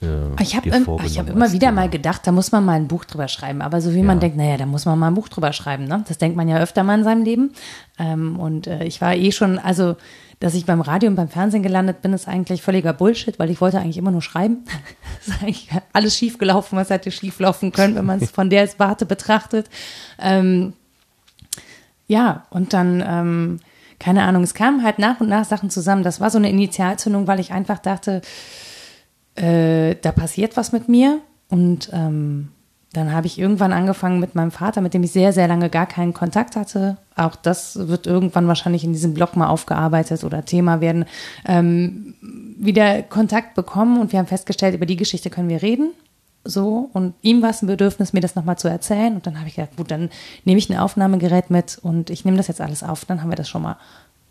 äh, 0.00 0.06
Ich 0.40 0.56
habe 0.56 0.70
hab 0.70 1.28
immer 1.28 1.52
wieder 1.52 1.70
mal 1.70 1.90
gedacht, 1.90 2.26
da 2.26 2.32
muss 2.32 2.50
man 2.50 2.64
mal 2.64 2.74
ein 2.74 2.88
Buch 2.88 3.04
drüber 3.04 3.28
schreiben. 3.28 3.60
Aber 3.60 3.80
so 3.82 3.92
wie 3.94 4.02
man 4.02 4.16
Ja. 4.16 4.20
denkt, 4.20 4.36
naja, 4.38 4.56
da 4.56 4.64
muss 4.64 4.86
man 4.86 4.98
mal 4.98 5.08
ein 5.08 5.14
Buch 5.14 5.28
drüber 5.28 5.52
schreiben. 5.52 5.84
Ne? 5.84 6.02
Das 6.08 6.16
denkt 6.16 6.36
man 6.36 6.48
ja 6.48 6.58
öfter 6.58 6.82
mal 6.82 6.96
in 6.98 7.04
seinem 7.04 7.24
Leben. 7.24 7.52
Ähm, 7.98 8.38
und 8.38 8.66
äh, 8.66 8.84
ich 8.84 9.00
war 9.02 9.14
eh 9.14 9.32
schon, 9.32 9.58
also, 9.58 9.96
dass 10.40 10.54
ich 10.54 10.66
beim 10.66 10.80
Radio 10.80 11.10
und 11.10 11.16
beim 11.16 11.28
Fernsehen 11.28 11.62
gelandet 11.62 12.00
bin, 12.00 12.12
ist 12.12 12.28
eigentlich 12.28 12.62
völliger 12.62 12.92
Bullshit, 12.92 13.38
weil 13.38 13.50
ich 13.50 13.60
wollte 13.60 13.80
eigentlich 13.80 13.98
immer 13.98 14.12
nur 14.12 14.22
schreiben. 14.22 14.64
ist 15.26 15.42
eigentlich 15.42 15.68
alles 15.92 16.16
schief 16.16 16.38
gelaufen, 16.38 16.76
was 16.76 16.90
hätte 16.90 17.10
schief 17.10 17.40
laufen 17.40 17.72
können, 17.72 17.96
wenn 17.96 18.06
man 18.06 18.20
es 18.20 18.30
von 18.30 18.48
der 18.48 18.68
Warte 18.78 19.04
betrachtet. 19.04 19.68
Ähm, 20.18 20.74
ja, 22.06 22.46
und 22.50 22.72
dann, 22.72 23.04
ähm, 23.06 23.60
keine 23.98 24.22
Ahnung, 24.22 24.44
es 24.44 24.54
kamen 24.54 24.84
halt 24.84 24.98
nach 24.98 25.20
und 25.20 25.28
nach 25.28 25.44
Sachen 25.44 25.70
zusammen. 25.70 26.04
Das 26.04 26.20
war 26.20 26.30
so 26.30 26.38
eine 26.38 26.50
Initialzündung, 26.50 27.26
weil 27.26 27.40
ich 27.40 27.52
einfach 27.52 27.80
dachte, 27.80 28.22
äh, 29.34 29.96
da 29.96 30.12
passiert 30.12 30.56
was 30.56 30.70
mit 30.72 30.88
mir. 30.88 31.20
Und 31.48 31.90
ähm, 31.92 32.50
dann 32.92 33.12
habe 33.12 33.26
ich 33.26 33.38
irgendwann 33.38 33.72
angefangen 33.72 34.18
mit 34.18 34.34
meinem 34.34 34.50
Vater, 34.50 34.80
mit 34.80 34.94
dem 34.94 35.02
ich 35.02 35.12
sehr, 35.12 35.32
sehr 35.32 35.46
lange 35.46 35.68
gar 35.68 35.86
keinen 35.86 36.14
Kontakt 36.14 36.56
hatte. 36.56 36.96
Auch 37.16 37.36
das 37.36 37.88
wird 37.88 38.06
irgendwann 38.06 38.48
wahrscheinlich 38.48 38.82
in 38.82 38.94
diesem 38.94 39.12
Blog 39.12 39.36
mal 39.36 39.48
aufgearbeitet 39.48 40.24
oder 40.24 40.44
Thema 40.44 40.80
werden. 40.80 41.04
Ähm, 41.46 42.14
wieder 42.58 43.02
Kontakt 43.02 43.54
bekommen 43.54 44.00
und 44.00 44.12
wir 44.12 44.18
haben 44.18 44.26
festgestellt, 44.26 44.74
über 44.74 44.86
die 44.86 44.96
Geschichte 44.96 45.28
können 45.28 45.50
wir 45.50 45.60
reden. 45.60 45.90
So, 46.44 46.88
und 46.94 47.14
ihm 47.20 47.42
war 47.42 47.50
es 47.50 47.60
ein 47.60 47.66
Bedürfnis, 47.66 48.14
mir 48.14 48.20
das 48.20 48.34
nochmal 48.34 48.56
zu 48.56 48.68
erzählen. 48.68 49.14
Und 49.14 49.26
dann 49.26 49.38
habe 49.38 49.48
ich 49.48 49.56
gedacht, 49.56 49.76
gut, 49.76 49.90
dann 49.90 50.08
nehme 50.44 50.58
ich 50.58 50.70
ein 50.70 50.78
Aufnahmegerät 50.78 51.50
mit 51.50 51.78
und 51.82 52.08
ich 52.08 52.24
nehme 52.24 52.38
das 52.38 52.48
jetzt 52.48 52.62
alles 52.62 52.82
auf. 52.82 53.04
Dann 53.04 53.20
haben 53.20 53.30
wir 53.30 53.36
das 53.36 53.50
schon 53.50 53.62
mal. 53.62 53.76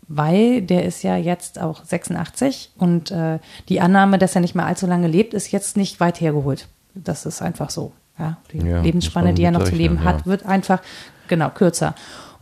Weil 0.08 0.62
der 0.62 0.84
ist 0.84 1.04
ja 1.04 1.16
jetzt 1.16 1.60
auch 1.60 1.84
86 1.84 2.72
und 2.76 3.12
äh, 3.12 3.38
die 3.68 3.80
Annahme, 3.80 4.18
dass 4.18 4.34
er 4.34 4.40
nicht 4.40 4.56
mehr 4.56 4.66
allzu 4.66 4.86
lange 4.86 5.06
lebt, 5.06 5.32
ist 5.32 5.52
jetzt 5.52 5.76
nicht 5.76 6.00
weit 6.00 6.20
hergeholt. 6.20 6.66
Das 6.94 7.24
ist 7.24 7.40
einfach 7.40 7.70
so. 7.70 7.92
Ja, 8.18 8.36
die 8.52 8.58
Ja, 8.58 8.80
Lebensspanne, 8.82 9.34
die 9.34 9.44
er 9.44 9.50
noch 9.50 9.64
zu 9.64 9.74
leben 9.74 10.04
hat, 10.04 10.20
ja. 10.20 10.26
wird 10.26 10.46
einfach 10.46 10.80
genau 11.28 11.50
kürzer. 11.50 11.94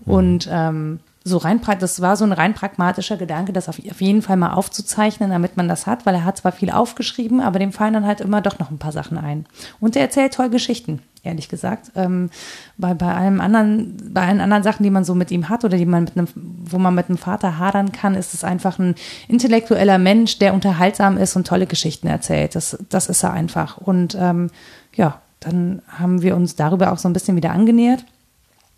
Und 0.04 0.48
ähm, 0.50 1.00
so 1.26 1.38
rein, 1.38 1.60
das 1.80 2.00
war 2.00 2.16
so 2.16 2.24
ein 2.24 2.30
rein 2.30 2.54
pragmatischer 2.54 3.16
Gedanke, 3.16 3.52
das 3.52 3.68
auf, 3.68 3.80
auf 3.90 4.00
jeden 4.00 4.22
Fall 4.22 4.36
mal 4.36 4.52
aufzuzeichnen, 4.52 5.30
damit 5.30 5.56
man 5.56 5.66
das 5.66 5.84
hat, 5.84 6.06
weil 6.06 6.14
er 6.14 6.24
hat 6.24 6.36
zwar 6.36 6.52
viel 6.52 6.70
aufgeschrieben, 6.70 7.40
aber 7.40 7.58
dem 7.58 7.72
fallen 7.72 7.94
dann 7.94 8.06
halt 8.06 8.20
immer 8.20 8.40
doch 8.40 8.60
noch 8.60 8.70
ein 8.70 8.78
paar 8.78 8.92
Sachen 8.92 9.18
ein. 9.18 9.44
Und 9.80 9.96
er 9.96 10.02
erzählt 10.02 10.34
toll 10.34 10.50
Geschichten, 10.50 11.02
ehrlich 11.24 11.48
gesagt. 11.48 11.90
Ähm, 11.96 12.30
bei, 12.78 12.94
bei 12.94 13.12
allem 13.12 13.40
anderen, 13.40 14.12
bei 14.14 14.24
allen 14.24 14.40
anderen 14.40 14.62
Sachen, 14.62 14.84
die 14.84 14.90
man 14.90 15.02
so 15.02 15.16
mit 15.16 15.32
ihm 15.32 15.48
hat 15.48 15.64
oder 15.64 15.76
die 15.76 15.84
man 15.84 16.04
mit 16.04 16.16
einem, 16.16 16.28
wo 16.36 16.78
man 16.78 16.94
mit 16.94 17.08
einem 17.08 17.18
Vater 17.18 17.58
hadern 17.58 17.90
kann, 17.90 18.14
ist 18.14 18.32
es 18.32 18.44
einfach 18.44 18.78
ein 18.78 18.94
intellektueller 19.26 19.98
Mensch, 19.98 20.38
der 20.38 20.54
unterhaltsam 20.54 21.18
ist 21.18 21.34
und 21.34 21.44
tolle 21.44 21.66
Geschichten 21.66 22.06
erzählt. 22.06 22.54
Das, 22.54 22.78
das 22.88 23.08
ist 23.08 23.24
er 23.24 23.32
einfach. 23.32 23.78
Und 23.78 24.16
ähm, 24.20 24.50
ja, 24.94 25.20
dann 25.46 25.80
haben 25.86 26.22
wir 26.22 26.36
uns 26.36 26.56
darüber 26.56 26.92
auch 26.92 26.98
so 26.98 27.08
ein 27.08 27.12
bisschen 27.12 27.36
wieder 27.36 27.52
angenähert. 27.52 28.04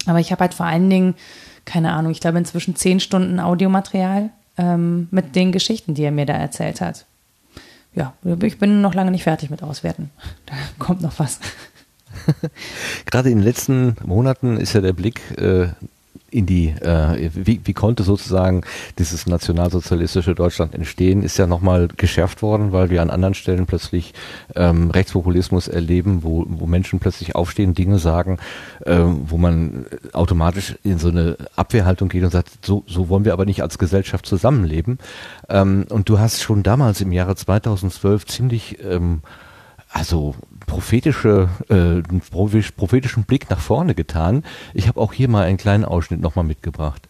Aber 0.06 0.20
ich 0.20 0.30
habe 0.30 0.42
halt 0.42 0.54
vor 0.54 0.66
allen 0.66 0.88
Dingen, 0.88 1.14
keine 1.64 1.92
Ahnung, 1.92 2.12
ich 2.12 2.20
glaube 2.20 2.38
inzwischen 2.38 2.76
zehn 2.76 3.00
Stunden 3.00 3.40
Audiomaterial 3.40 4.30
ähm, 4.58 5.08
mit 5.10 5.34
den 5.34 5.50
Geschichten, 5.50 5.94
die 5.94 6.04
er 6.04 6.12
mir 6.12 6.26
da 6.26 6.34
erzählt 6.34 6.80
hat. 6.80 7.06
Ja, 7.94 8.12
ich 8.42 8.58
bin 8.58 8.82
noch 8.82 8.94
lange 8.94 9.10
nicht 9.10 9.24
fertig 9.24 9.50
mit 9.50 9.62
Auswerten. 9.62 10.10
Da 10.46 10.54
kommt 10.78 11.00
noch 11.00 11.18
was. 11.18 11.40
Gerade 13.06 13.30
in 13.30 13.38
den 13.38 13.44
letzten 13.44 13.96
Monaten 14.04 14.58
ist 14.58 14.74
ja 14.74 14.80
der 14.80 14.92
Blick 14.92 15.20
äh, 15.38 15.68
in 16.30 16.44
die, 16.44 16.68
äh, 16.68 17.30
wie, 17.34 17.60
wie 17.64 17.72
konnte 17.72 18.02
sozusagen 18.02 18.62
dieses 18.98 19.26
nationalsozialistische 19.26 20.34
Deutschland 20.34 20.74
entstehen, 20.74 21.22
ist 21.22 21.38
ja 21.38 21.46
nochmal 21.46 21.88
geschärft 21.96 22.42
worden, 22.42 22.72
weil 22.72 22.90
wir 22.90 23.00
an 23.00 23.10
anderen 23.10 23.34
Stellen 23.34 23.64
plötzlich 23.66 24.12
ähm, 24.54 24.90
Rechtspopulismus 24.90 25.68
erleben, 25.68 26.22
wo, 26.22 26.44
wo 26.46 26.66
Menschen 26.66 26.98
plötzlich 26.98 27.34
aufstehen, 27.34 27.74
Dinge 27.74 27.98
sagen, 27.98 28.38
ähm, 28.84 29.22
wo 29.26 29.38
man 29.38 29.86
automatisch 30.12 30.74
in 30.84 30.98
so 30.98 31.08
eine 31.08 31.36
Abwehrhaltung 31.56 32.10
geht 32.10 32.24
und 32.24 32.30
sagt, 32.30 32.64
so, 32.64 32.84
so 32.86 33.08
wollen 33.08 33.24
wir 33.24 33.32
aber 33.32 33.46
nicht 33.46 33.62
als 33.62 33.78
Gesellschaft 33.78 34.26
zusammenleben. 34.26 34.98
Ähm, 35.48 35.86
und 35.88 36.10
du 36.10 36.18
hast 36.18 36.42
schon 36.42 36.62
damals 36.62 37.00
im 37.00 37.12
Jahre 37.12 37.36
2012 37.36 38.26
ziemlich 38.26 38.78
ähm, 38.84 39.22
also 39.90 40.34
prophetische, 40.68 41.48
äh, 41.68 42.02
prophetischen 42.76 43.24
Blick 43.24 43.50
nach 43.50 43.58
vorne 43.58 43.96
getan. 43.96 44.44
Ich 44.74 44.86
habe 44.86 45.00
auch 45.00 45.12
hier 45.12 45.28
mal 45.28 45.44
einen 45.44 45.56
kleinen 45.56 45.84
Ausschnitt 45.84 46.20
nochmal 46.20 46.44
mitgebracht. 46.44 47.08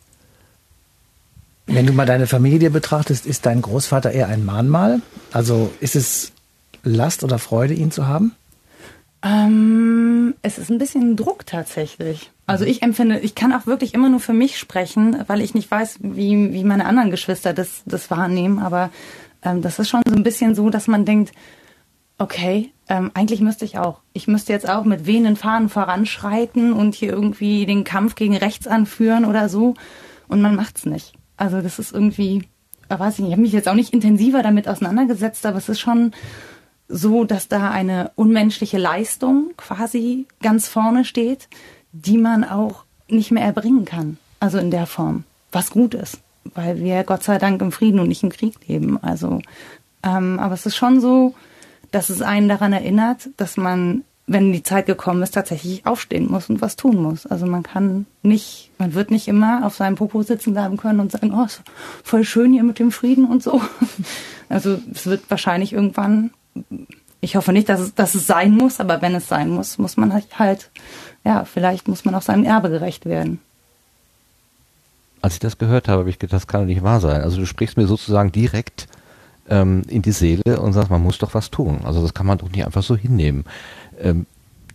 Wenn 1.66 1.86
du 1.86 1.92
mal 1.92 2.06
deine 2.06 2.26
Familie 2.26 2.70
betrachtest, 2.70 3.26
ist 3.26 3.44
dein 3.44 3.60
Großvater 3.60 4.10
eher 4.10 4.28
ein 4.28 4.46
Mahnmal? 4.46 5.02
Also 5.32 5.70
ist 5.80 5.96
es 5.96 6.32
Last 6.82 7.24
oder 7.24 7.38
Freude, 7.38 7.74
ihn 7.74 7.90
zu 7.90 8.06
haben? 8.06 8.32
Ähm, 9.22 10.34
es 10.40 10.56
ist 10.56 10.70
ein 10.70 10.78
bisschen 10.78 11.16
Druck 11.16 11.44
tatsächlich. 11.44 12.30
Also 12.46 12.64
ich 12.64 12.82
empfinde, 12.82 13.18
ich 13.18 13.34
kann 13.34 13.52
auch 13.52 13.66
wirklich 13.66 13.92
immer 13.92 14.08
nur 14.08 14.20
für 14.20 14.32
mich 14.32 14.58
sprechen, 14.58 15.22
weil 15.26 15.42
ich 15.42 15.54
nicht 15.54 15.70
weiß, 15.70 15.98
wie, 16.00 16.54
wie 16.54 16.64
meine 16.64 16.86
anderen 16.86 17.10
Geschwister 17.10 17.52
das, 17.52 17.82
das 17.84 18.10
wahrnehmen. 18.10 18.60
Aber 18.60 18.90
ähm, 19.42 19.60
das 19.60 19.78
ist 19.78 19.90
schon 19.90 20.00
so 20.08 20.14
ein 20.14 20.22
bisschen 20.22 20.54
so, 20.54 20.70
dass 20.70 20.86
man 20.86 21.04
denkt, 21.04 21.32
okay, 22.18 22.72
ähm, 22.88 23.10
eigentlich 23.14 23.40
müsste 23.40 23.64
ich 23.64 23.78
auch. 23.78 24.00
Ich 24.12 24.26
müsste 24.26 24.52
jetzt 24.52 24.68
auch 24.68 24.84
mit 24.84 25.06
wehenden 25.06 25.36
Fahnen 25.36 25.68
voranschreiten 25.68 26.72
und 26.72 26.94
hier 26.94 27.12
irgendwie 27.12 27.66
den 27.66 27.84
Kampf 27.84 28.14
gegen 28.14 28.36
rechts 28.36 28.66
anführen 28.66 29.24
oder 29.24 29.48
so. 29.48 29.74
Und 30.26 30.42
man 30.42 30.56
macht's 30.56 30.84
nicht. 30.84 31.14
Also 31.36 31.60
das 31.60 31.78
ist 31.78 31.92
irgendwie, 31.92 32.48
ich 32.90 32.98
weiß 32.98 33.14
ich 33.14 33.20
nicht, 33.20 33.28
ich 33.28 33.32
habe 33.32 33.42
mich 33.42 33.52
jetzt 33.52 33.68
auch 33.68 33.74
nicht 33.74 33.94
intensiver 33.94 34.42
damit 34.42 34.68
auseinandergesetzt, 34.68 35.46
aber 35.46 35.58
es 35.58 35.68
ist 35.68 35.80
schon 35.80 36.12
so, 36.88 37.24
dass 37.24 37.48
da 37.48 37.70
eine 37.70 38.10
unmenschliche 38.16 38.78
Leistung 38.78 39.50
quasi 39.56 40.26
ganz 40.42 40.68
vorne 40.68 41.04
steht, 41.04 41.48
die 41.92 42.18
man 42.18 42.44
auch 42.44 42.84
nicht 43.08 43.30
mehr 43.30 43.44
erbringen 43.44 43.84
kann. 43.84 44.18
Also 44.40 44.58
in 44.58 44.70
der 44.70 44.86
Form, 44.86 45.24
was 45.52 45.70
gut 45.70 45.94
ist, 45.94 46.18
weil 46.54 46.80
wir 46.80 47.04
Gott 47.04 47.22
sei 47.22 47.38
Dank 47.38 47.60
im 47.60 47.72
Frieden 47.72 48.00
und 48.00 48.08
nicht 48.08 48.22
im 48.22 48.30
Krieg 48.30 48.54
leben. 48.66 49.02
Also, 49.02 49.40
ähm, 50.02 50.38
aber 50.38 50.54
es 50.54 50.66
ist 50.66 50.76
schon 50.76 51.00
so, 51.00 51.34
dass 51.90 52.10
es 52.10 52.22
einen 52.22 52.48
daran 52.48 52.72
erinnert, 52.72 53.28
dass 53.36 53.56
man, 53.56 54.04
wenn 54.26 54.52
die 54.52 54.62
Zeit 54.62 54.86
gekommen 54.86 55.22
ist, 55.22 55.34
tatsächlich 55.34 55.86
aufstehen 55.86 56.30
muss 56.30 56.50
und 56.50 56.60
was 56.60 56.76
tun 56.76 57.02
muss. 57.02 57.26
Also 57.26 57.46
man 57.46 57.62
kann 57.62 58.06
nicht, 58.22 58.70
man 58.78 58.94
wird 58.94 59.10
nicht 59.10 59.28
immer 59.28 59.66
auf 59.66 59.76
seinem 59.76 59.96
Popo 59.96 60.22
sitzen 60.22 60.52
bleiben 60.52 60.76
können 60.76 61.00
und 61.00 61.12
sagen, 61.12 61.32
oh, 61.34 61.44
ist 61.44 61.62
voll 62.04 62.24
schön 62.24 62.52
hier 62.52 62.64
mit 62.64 62.78
dem 62.78 62.92
Frieden 62.92 63.26
und 63.26 63.42
so. 63.42 63.60
Also 64.50 64.78
es 64.94 65.04
wird 65.04 65.24
wahrscheinlich 65.28 65.74
irgendwann, 65.74 66.30
ich 67.20 67.36
hoffe 67.36 67.52
nicht, 67.52 67.68
dass 67.68 67.80
es, 67.80 67.94
dass 67.94 68.14
es 68.14 68.26
sein 68.26 68.52
muss, 68.52 68.80
aber 68.80 69.02
wenn 69.02 69.14
es 69.14 69.28
sein 69.28 69.50
muss, 69.50 69.76
muss 69.76 69.98
man 69.98 70.10
halt, 70.10 70.38
halt 70.38 70.70
ja, 71.22 71.44
vielleicht 71.44 71.86
muss 71.86 72.06
man 72.06 72.14
auch 72.14 72.22
seinem 72.22 72.44
Erbe 72.44 72.70
gerecht 72.70 73.04
werden. 73.04 73.40
Als 75.20 75.34
ich 75.34 75.40
das 75.40 75.58
gehört 75.58 75.88
habe, 75.88 76.00
habe 76.00 76.08
ich 76.08 76.18
gedacht, 76.18 76.32
das 76.32 76.46
kann 76.46 76.62
doch 76.62 76.66
nicht 76.66 76.82
wahr 76.82 77.00
sein. 77.00 77.20
Also 77.20 77.36
du 77.36 77.44
sprichst 77.44 77.76
mir 77.76 77.86
sozusagen 77.86 78.32
direkt 78.32 78.88
ähm, 79.50 79.82
in 79.88 80.02
die 80.02 80.12
Seele 80.12 80.60
und 80.60 80.72
sagst, 80.72 80.90
man 80.90 81.02
muss 81.02 81.18
doch 81.18 81.34
was 81.34 81.50
tun. 81.50 81.80
Also 81.84 82.02
das 82.02 82.14
kann 82.14 82.26
man 82.26 82.38
doch 82.38 82.50
nicht 82.50 82.64
einfach 82.64 82.82
so 82.82 82.96
hinnehmen. 82.96 83.44
Ähm, 84.00 84.26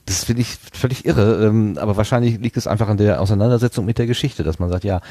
das 0.05 0.25
finde 0.25 0.41
ich 0.41 0.57
völlig 0.73 1.05
irre, 1.05 1.45
ähm, 1.45 1.77
aber 1.79 1.95
wahrscheinlich 1.95 2.39
liegt 2.39 2.57
es 2.57 2.67
einfach 2.67 2.89
an 2.89 2.97
der 2.97 3.21
Auseinandersetzung 3.21 3.85
mit 3.85 3.97
der 3.97 4.07
Geschichte, 4.07 4.43
dass 4.43 4.59
man 4.59 4.69
sagt, 4.69 4.83
ja, 4.83 5.01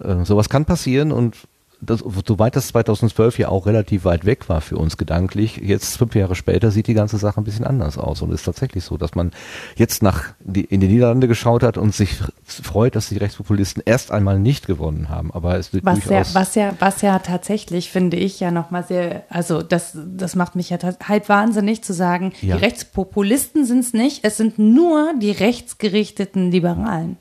äh, 0.00 0.24
sowas 0.24 0.48
kann 0.48 0.64
passieren 0.64 1.10
und 1.10 1.36
das, 1.82 2.04
soweit 2.26 2.56
das 2.56 2.68
2012 2.68 3.38
ja 3.38 3.48
auch 3.48 3.66
relativ 3.66 4.04
weit 4.04 4.26
weg 4.26 4.48
war 4.48 4.60
für 4.60 4.76
uns 4.76 4.96
gedanklich, 4.96 5.56
jetzt 5.56 5.96
fünf 5.96 6.14
Jahre 6.14 6.34
später 6.34 6.70
sieht 6.70 6.86
die 6.86 6.94
ganze 6.94 7.16
Sache 7.16 7.40
ein 7.40 7.44
bisschen 7.44 7.64
anders 7.64 7.96
aus 7.96 8.22
und 8.22 8.30
es 8.30 8.40
ist 8.40 8.44
tatsächlich 8.44 8.84
so, 8.84 8.96
dass 8.96 9.14
man 9.14 9.32
jetzt 9.76 10.02
nach 10.02 10.34
die, 10.40 10.64
in 10.64 10.80
die 10.80 10.88
Niederlande 10.88 11.26
geschaut 11.28 11.62
hat 11.62 11.78
und 11.78 11.94
sich 11.94 12.18
freut, 12.44 12.96
dass 12.96 13.08
die 13.08 13.16
Rechtspopulisten 13.16 13.82
erst 13.84 14.12
einmal 14.12 14.38
nicht 14.38 14.66
gewonnen 14.66 15.08
haben, 15.08 15.32
aber 15.32 15.56
es 15.56 15.70
Was 15.82 16.04
ja, 16.04 16.24
was 16.34 16.54
ja, 16.54 16.74
was 16.78 17.02
ja 17.02 17.18
tatsächlich, 17.18 17.90
finde 17.90 18.16
ich, 18.18 18.40
ja 18.40 18.50
nochmal 18.50 18.84
sehr, 18.84 19.24
also 19.30 19.62
das, 19.62 19.96
das 19.96 20.36
macht 20.36 20.56
mich 20.56 20.70
ja 20.70 20.78
halb 21.06 21.28
wahnsinnig 21.28 21.82
zu 21.82 21.92
sagen, 21.92 22.32
Ja. 22.40 22.56
die 22.56 22.64
Rechtspopulisten 22.64 23.64
sind 23.64 23.80
es 23.80 23.92
nicht, 23.92 24.24
es 24.24 24.36
sind 24.36 24.58
nur 24.58 25.14
die 25.20 25.30
rechtsgerichteten 25.30 26.50
Liberalen. 26.50 27.16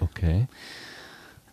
okay. 0.00 0.46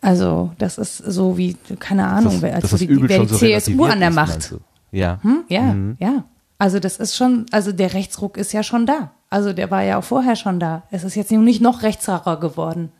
Also, 0.01 0.51
das 0.57 0.77
ist 0.77 0.97
so 0.97 1.37
wie, 1.37 1.55
keine 1.79 2.07
Ahnung, 2.07 2.41
wer- 2.41 2.59
dass 2.61 2.71
also 2.73 2.85
das 2.85 2.87
wer 2.87 3.17
schon 3.17 3.27
die 3.27 3.33
so 3.33 3.37
CSU 3.37 3.83
an 3.85 3.99
der 3.99 4.11
Macht. 4.11 4.55
Ja. 4.91 5.19
Hm? 5.21 5.43
Ja, 5.49 5.61
Mhm. 5.61 5.97
ja. 5.99 6.23
Also 6.57 6.79
das 6.79 6.97
ist 6.97 7.15
schon, 7.15 7.45
also 7.51 7.71
der 7.71 7.93
Rechtsruck 7.93 8.37
ist 8.37 8.51
ja 8.53 8.63
schon 8.63 8.85
da. 8.85 9.11
Also 9.29 9.53
der 9.53 9.69
war 9.71 9.83
ja 9.83 9.97
auch 9.97 10.03
vorher 10.03 10.35
schon 10.35 10.59
da. 10.59 10.83
Es 10.91 11.03
ist 11.03 11.15
jetzt 11.15 11.31
nicht 11.31 11.61
noch 11.61 11.83
rechtsracher 11.83 12.37
geworden. 12.37 12.91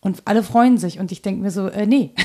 Und 0.00 0.22
alle 0.24 0.42
freuen 0.42 0.78
sich. 0.78 0.98
Und 1.00 1.10
ich 1.12 1.22
denke 1.22 1.42
mir 1.42 1.50
so, 1.50 1.66
äh, 1.68 1.86
nee. 1.86 2.10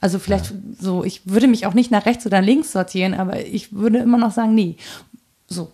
Also 0.00 0.18
vielleicht 0.18 0.52
so, 0.80 1.04
ich 1.04 1.22
würde 1.26 1.46
mich 1.46 1.64
auch 1.66 1.74
nicht 1.74 1.92
nach 1.92 2.06
rechts 2.06 2.26
oder 2.26 2.40
links 2.42 2.72
sortieren, 2.72 3.14
aber 3.14 3.46
ich 3.46 3.72
würde 3.72 3.98
immer 3.98 4.18
noch 4.18 4.32
sagen, 4.32 4.52
nee. 4.52 4.76
So. 5.46 5.70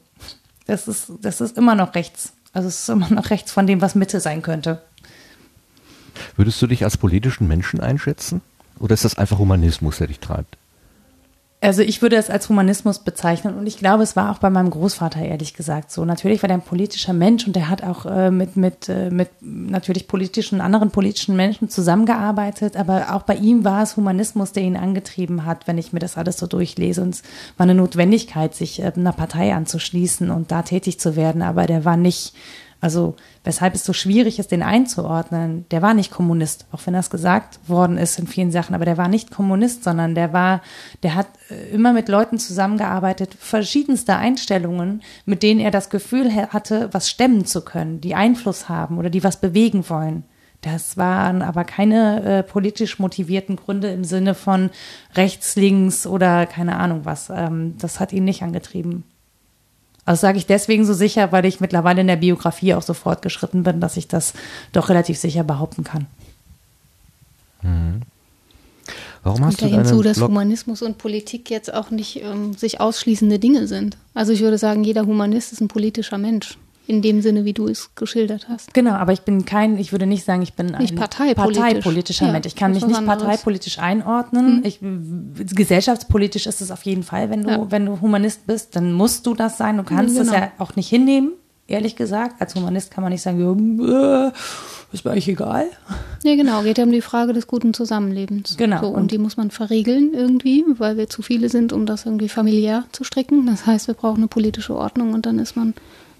Das 0.66 0.86
ist, 0.86 1.10
das 1.22 1.40
ist 1.40 1.56
immer 1.56 1.74
noch 1.74 1.94
rechts. 1.94 2.34
Also 2.52 2.68
es 2.68 2.80
ist 2.82 2.88
immer 2.90 3.08
noch 3.10 3.30
rechts 3.30 3.52
von 3.52 3.66
dem, 3.66 3.80
was 3.80 3.94
Mitte 3.94 4.20
sein 4.20 4.42
könnte. 4.42 4.82
Würdest 6.36 6.60
du 6.62 6.66
dich 6.66 6.84
als 6.84 6.96
politischen 6.96 7.48
Menschen 7.48 7.80
einschätzen? 7.80 8.40
Oder 8.78 8.94
ist 8.94 9.04
das 9.04 9.18
einfach 9.18 9.38
Humanismus, 9.38 9.98
der 9.98 10.06
dich 10.06 10.20
treibt? 10.20 10.56
Also 11.60 11.82
ich 11.82 12.02
würde 12.02 12.14
es 12.14 12.30
als 12.30 12.48
Humanismus 12.48 13.00
bezeichnen 13.00 13.56
und 13.56 13.66
ich 13.66 13.78
glaube, 13.78 14.04
es 14.04 14.14
war 14.14 14.30
auch 14.30 14.38
bei 14.38 14.48
meinem 14.48 14.70
Großvater 14.70 15.20
ehrlich 15.20 15.54
gesagt 15.54 15.90
so. 15.90 16.04
Natürlich 16.04 16.40
war 16.40 16.46
der 16.46 16.58
ein 16.58 16.62
politischer 16.62 17.12
Mensch 17.12 17.48
und 17.48 17.56
der 17.56 17.68
hat 17.68 17.82
auch 17.82 18.06
äh, 18.06 18.30
mit 18.30 18.56
mit 18.56 18.88
äh, 18.88 19.10
mit 19.10 19.28
natürlich 19.40 20.06
politischen 20.06 20.60
anderen 20.60 20.92
politischen 20.92 21.34
Menschen 21.34 21.68
zusammengearbeitet, 21.68 22.76
aber 22.76 23.12
auch 23.12 23.22
bei 23.22 23.34
ihm 23.34 23.64
war 23.64 23.82
es 23.82 23.96
Humanismus, 23.96 24.52
der 24.52 24.62
ihn 24.62 24.76
angetrieben 24.76 25.46
hat, 25.46 25.66
wenn 25.66 25.78
ich 25.78 25.92
mir 25.92 25.98
das 25.98 26.16
alles 26.16 26.38
so 26.38 26.46
durchlese 26.46 27.02
und 27.02 27.16
es 27.16 27.22
war 27.56 27.64
eine 27.64 27.74
Notwendigkeit, 27.74 28.54
sich 28.54 28.80
äh, 28.80 28.92
einer 28.94 29.12
Partei 29.12 29.52
anzuschließen 29.52 30.30
und 30.30 30.52
da 30.52 30.62
tätig 30.62 31.00
zu 31.00 31.16
werden, 31.16 31.42
aber 31.42 31.66
der 31.66 31.84
war 31.84 31.96
nicht 31.96 32.34
also 32.80 33.16
weshalb 33.42 33.74
es 33.74 33.84
so 33.84 33.92
schwierig 33.92 34.38
ist, 34.38 34.52
den 34.52 34.62
einzuordnen. 34.62 35.66
Der 35.70 35.82
war 35.82 35.94
nicht 35.94 36.12
Kommunist, 36.12 36.66
auch 36.70 36.80
wenn 36.84 36.94
das 36.94 37.10
gesagt 37.10 37.58
worden 37.66 37.98
ist 37.98 38.18
in 38.18 38.26
vielen 38.26 38.52
Sachen, 38.52 38.74
aber 38.74 38.84
der 38.84 38.96
war 38.96 39.08
nicht 39.08 39.30
Kommunist, 39.30 39.82
sondern 39.82 40.14
der 40.14 40.32
war, 40.32 40.62
der 41.02 41.14
hat 41.14 41.26
äh, 41.50 41.70
immer 41.70 41.92
mit 41.92 42.08
Leuten 42.08 42.38
zusammengearbeitet, 42.38 43.34
verschiedenste 43.38 44.16
Einstellungen, 44.16 45.02
mit 45.24 45.42
denen 45.42 45.60
er 45.60 45.72
das 45.72 45.90
Gefühl 45.90 46.32
hatte, 46.52 46.88
was 46.92 47.10
stemmen 47.10 47.44
zu 47.44 47.64
können, 47.64 48.00
die 48.00 48.14
Einfluss 48.14 48.68
haben 48.68 48.98
oder 48.98 49.10
die 49.10 49.24
was 49.24 49.40
bewegen 49.40 49.88
wollen. 49.88 50.24
Das 50.60 50.96
waren 50.96 51.42
aber 51.42 51.64
keine 51.64 52.22
äh, 52.22 52.42
politisch 52.42 52.98
motivierten 52.98 53.56
Gründe 53.56 53.90
im 53.90 54.02
Sinne 54.04 54.34
von 54.34 54.70
rechts, 55.14 55.54
links 55.54 56.06
oder 56.06 56.46
keine 56.46 56.76
Ahnung 56.76 57.04
was. 57.04 57.30
Ähm, 57.30 57.76
das 57.78 58.00
hat 58.00 58.12
ihn 58.12 58.24
nicht 58.24 58.42
angetrieben. 58.42 59.04
Also 60.08 60.22
sage 60.22 60.38
ich 60.38 60.46
deswegen 60.46 60.86
so 60.86 60.94
sicher, 60.94 61.32
weil 61.32 61.44
ich 61.44 61.60
mittlerweile 61.60 62.00
in 62.00 62.06
der 62.06 62.16
Biografie 62.16 62.72
auch 62.72 62.80
so 62.80 62.94
fortgeschritten 62.94 63.62
bin, 63.62 63.78
dass 63.78 63.98
ich 63.98 64.08
das 64.08 64.32
doch 64.72 64.88
relativ 64.88 65.18
sicher 65.18 65.44
behaupten 65.44 65.84
kann. 65.84 66.06
Mhm. 67.60 68.00
Warum 69.22 69.44
hast 69.44 69.60
du 69.60 69.66
hinzu, 69.66 70.00
dass 70.00 70.16
Blog 70.16 70.30
Humanismus 70.30 70.80
und 70.80 70.96
Politik 70.96 71.50
jetzt 71.50 71.74
auch 71.74 71.90
nicht 71.90 72.22
ähm, 72.22 72.54
sich 72.54 72.80
ausschließende 72.80 73.38
Dinge 73.38 73.66
sind. 73.66 73.98
Also 74.14 74.32
ich 74.32 74.40
würde 74.40 74.56
sagen, 74.56 74.82
jeder 74.82 75.04
Humanist 75.04 75.52
ist 75.52 75.60
ein 75.60 75.68
politischer 75.68 76.16
Mensch 76.16 76.56
in 76.88 77.02
dem 77.02 77.20
Sinne, 77.20 77.44
wie 77.44 77.52
du 77.52 77.68
es 77.68 77.94
geschildert 77.94 78.48
hast. 78.48 78.72
Genau, 78.72 78.92
aber 78.92 79.12
ich 79.12 79.20
bin 79.20 79.44
kein, 79.44 79.76
ich 79.76 79.92
würde 79.92 80.06
nicht 80.06 80.24
sagen, 80.24 80.40
ich 80.40 80.54
bin 80.54 80.66
nicht 80.66 80.92
ein 80.92 80.96
parteipolitisch. 80.96 81.62
parteipolitischer 81.62 82.26
ja, 82.26 82.32
Mensch. 82.32 82.46
Ich 82.46 82.56
kann 82.56 82.72
mich 82.72 82.86
nicht 82.86 83.04
parteipolitisch 83.04 83.78
einordnen. 83.78 84.60
Mhm. 84.60 84.64
Ich, 84.64 84.80
gesellschaftspolitisch 85.54 86.46
ist 86.46 86.62
es 86.62 86.70
auf 86.70 86.84
jeden 86.84 87.02
Fall, 87.02 87.28
wenn 87.28 87.42
du, 87.42 87.50
ja. 87.50 87.70
wenn 87.70 87.84
du 87.84 88.00
Humanist 88.00 88.46
bist, 88.46 88.74
dann 88.74 88.94
musst 88.94 89.26
du 89.26 89.34
das 89.34 89.58
sein. 89.58 89.76
Du 89.76 89.82
kannst 89.82 90.16
genau. 90.16 90.32
ja 90.32 90.50
auch 90.56 90.76
nicht 90.76 90.88
hinnehmen, 90.88 91.32
ehrlich 91.66 91.94
gesagt. 91.94 92.40
Als 92.40 92.54
Humanist 92.54 92.90
kann 92.90 93.02
man 93.02 93.12
nicht 93.12 93.20
sagen, 93.20 93.78
ja, 93.86 94.28
äh, 94.28 94.32
ist 94.90 95.04
mir 95.04 95.10
eigentlich 95.10 95.28
egal. 95.28 95.66
Ja, 96.24 96.36
genau. 96.36 96.62
Geht 96.62 96.78
ja 96.78 96.84
um 96.84 96.92
die 96.92 97.02
Frage 97.02 97.34
des 97.34 97.46
guten 97.46 97.74
Zusammenlebens. 97.74 98.56
Genau. 98.56 98.80
So, 98.80 98.86
und, 98.88 98.94
und 98.94 99.10
die 99.10 99.18
muss 99.18 99.36
man 99.36 99.50
verregeln 99.50 100.14
irgendwie, 100.14 100.64
weil 100.78 100.96
wir 100.96 101.10
zu 101.10 101.20
viele 101.20 101.50
sind, 101.50 101.74
um 101.74 101.84
das 101.84 102.06
irgendwie 102.06 102.30
familiär 102.30 102.84
zu 102.92 103.04
stricken. 103.04 103.44
Das 103.44 103.66
heißt, 103.66 103.88
wir 103.88 103.94
brauchen 103.94 104.20
eine 104.20 104.28
politische 104.28 104.74
Ordnung 104.74 105.12
und 105.12 105.26
dann 105.26 105.38
ist 105.38 105.54
man 105.54 105.74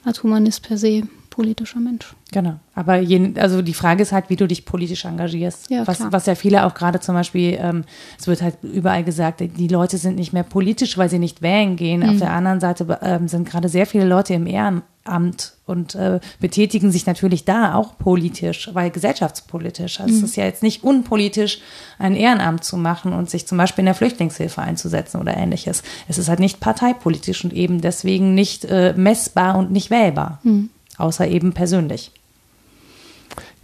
als 0.04 0.22
Humanist 0.22 0.66
per 0.66 0.78
se 0.78 1.02
politischer 1.38 1.78
Mensch. 1.78 2.16
Genau. 2.32 2.54
Aber 2.74 2.96
je, 2.96 3.32
also 3.36 3.62
die 3.62 3.72
Frage 3.72 4.02
ist 4.02 4.10
halt, 4.10 4.28
wie 4.28 4.34
du 4.34 4.48
dich 4.48 4.64
politisch 4.64 5.04
engagierst. 5.04 5.70
Ja, 5.70 5.86
was, 5.86 6.00
was 6.10 6.26
ja 6.26 6.34
viele 6.34 6.66
auch 6.66 6.74
gerade 6.74 6.98
zum 6.98 7.14
Beispiel, 7.14 7.56
ähm, 7.60 7.84
es 8.18 8.26
wird 8.26 8.42
halt 8.42 8.56
überall 8.64 9.04
gesagt, 9.04 9.38
die 9.38 9.68
Leute 9.68 9.98
sind 9.98 10.16
nicht 10.16 10.32
mehr 10.32 10.42
politisch, 10.42 10.98
weil 10.98 11.08
sie 11.08 11.20
nicht 11.20 11.40
wählen 11.40 11.76
gehen. 11.76 12.00
Mhm. 12.00 12.08
Auf 12.08 12.16
der 12.18 12.32
anderen 12.32 12.58
Seite 12.58 12.98
ähm, 13.02 13.28
sind 13.28 13.48
gerade 13.48 13.68
sehr 13.68 13.86
viele 13.86 14.04
Leute 14.04 14.34
im 14.34 14.48
Ehrenamt 14.48 15.52
und 15.64 15.94
äh, 15.94 16.18
betätigen 16.40 16.90
sich 16.90 17.06
natürlich 17.06 17.44
da 17.44 17.76
auch 17.76 17.98
politisch, 17.98 18.70
weil 18.72 18.90
gesellschaftspolitisch. 18.90 20.00
Also 20.00 20.12
mhm. 20.12 20.18
es 20.18 20.30
ist 20.30 20.36
ja 20.36 20.44
jetzt 20.44 20.64
nicht 20.64 20.82
unpolitisch, 20.82 21.60
ein 22.00 22.16
Ehrenamt 22.16 22.64
zu 22.64 22.76
machen 22.76 23.12
und 23.12 23.30
sich 23.30 23.46
zum 23.46 23.58
Beispiel 23.58 23.82
in 23.82 23.86
der 23.86 23.94
Flüchtlingshilfe 23.94 24.60
einzusetzen 24.60 25.20
oder 25.20 25.36
ähnliches. 25.36 25.84
Es 26.08 26.18
ist 26.18 26.28
halt 26.28 26.40
nicht 26.40 26.58
parteipolitisch 26.58 27.44
und 27.44 27.52
eben 27.52 27.80
deswegen 27.80 28.34
nicht 28.34 28.64
äh, 28.64 28.92
messbar 28.96 29.56
und 29.56 29.70
nicht 29.70 29.90
wählbar. 29.90 30.40
Mhm 30.42 30.70
außer 30.98 31.26
eben 31.28 31.52
persönlich. 31.52 32.12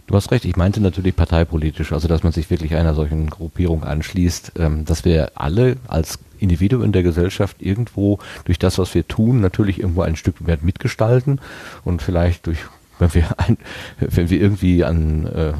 Du 0.07 0.15
hast 0.15 0.31
recht, 0.31 0.45
ich 0.45 0.55
meinte 0.55 0.81
natürlich 0.81 1.15
parteipolitisch, 1.15 1.91
also 1.91 2.07
dass 2.07 2.21
man 2.21 2.31
sich 2.31 2.49
wirklich 2.51 2.75
einer 2.75 2.93
solchen 2.93 3.29
Gruppierung 3.29 3.83
anschließt, 3.83 4.53
ähm, 4.59 4.85
dass 4.85 5.03
wir 5.03 5.31
alle 5.35 5.77
als 5.87 6.19
Individuen 6.37 6.91
der 6.91 7.01
Gesellschaft 7.01 7.57
irgendwo 7.59 8.19
durch 8.45 8.59
das, 8.59 8.77
was 8.77 8.93
wir 8.93 9.07
tun, 9.07 9.41
natürlich 9.41 9.79
irgendwo 9.79 10.01
ein 10.01 10.15
Stück 10.15 10.35
weit 10.45 10.63
mitgestalten 10.63 11.39
und 11.83 12.01
vielleicht 12.01 12.45
durch 12.45 12.59
wenn 12.99 13.13
wir 13.13 13.27
ein, 13.39 13.57
wenn 13.99 14.29
wir 14.29 14.39
irgendwie 14.39 14.83
an 14.83 15.25
äh, 15.25 15.53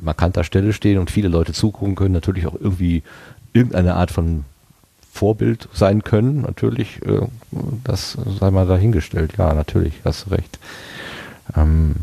markanter 0.00 0.44
Stelle 0.44 0.72
stehen 0.72 0.98
und 0.98 1.10
viele 1.10 1.28
Leute 1.28 1.52
zugucken 1.52 1.94
können, 1.94 2.12
natürlich 2.12 2.46
auch 2.46 2.56
irgendwie 2.58 3.02
irgendeine 3.52 3.94
Art 3.94 4.10
von 4.10 4.44
Vorbild 5.12 5.68
sein 5.72 6.02
können, 6.02 6.42
natürlich, 6.42 7.00
äh, 7.06 7.20
das 7.84 8.16
sei 8.40 8.50
mal 8.50 8.66
dahingestellt. 8.66 9.34
Ja, 9.38 9.52
natürlich, 9.54 9.94
hast 10.04 10.30
recht. 10.30 10.58
Ähm, 11.56 11.94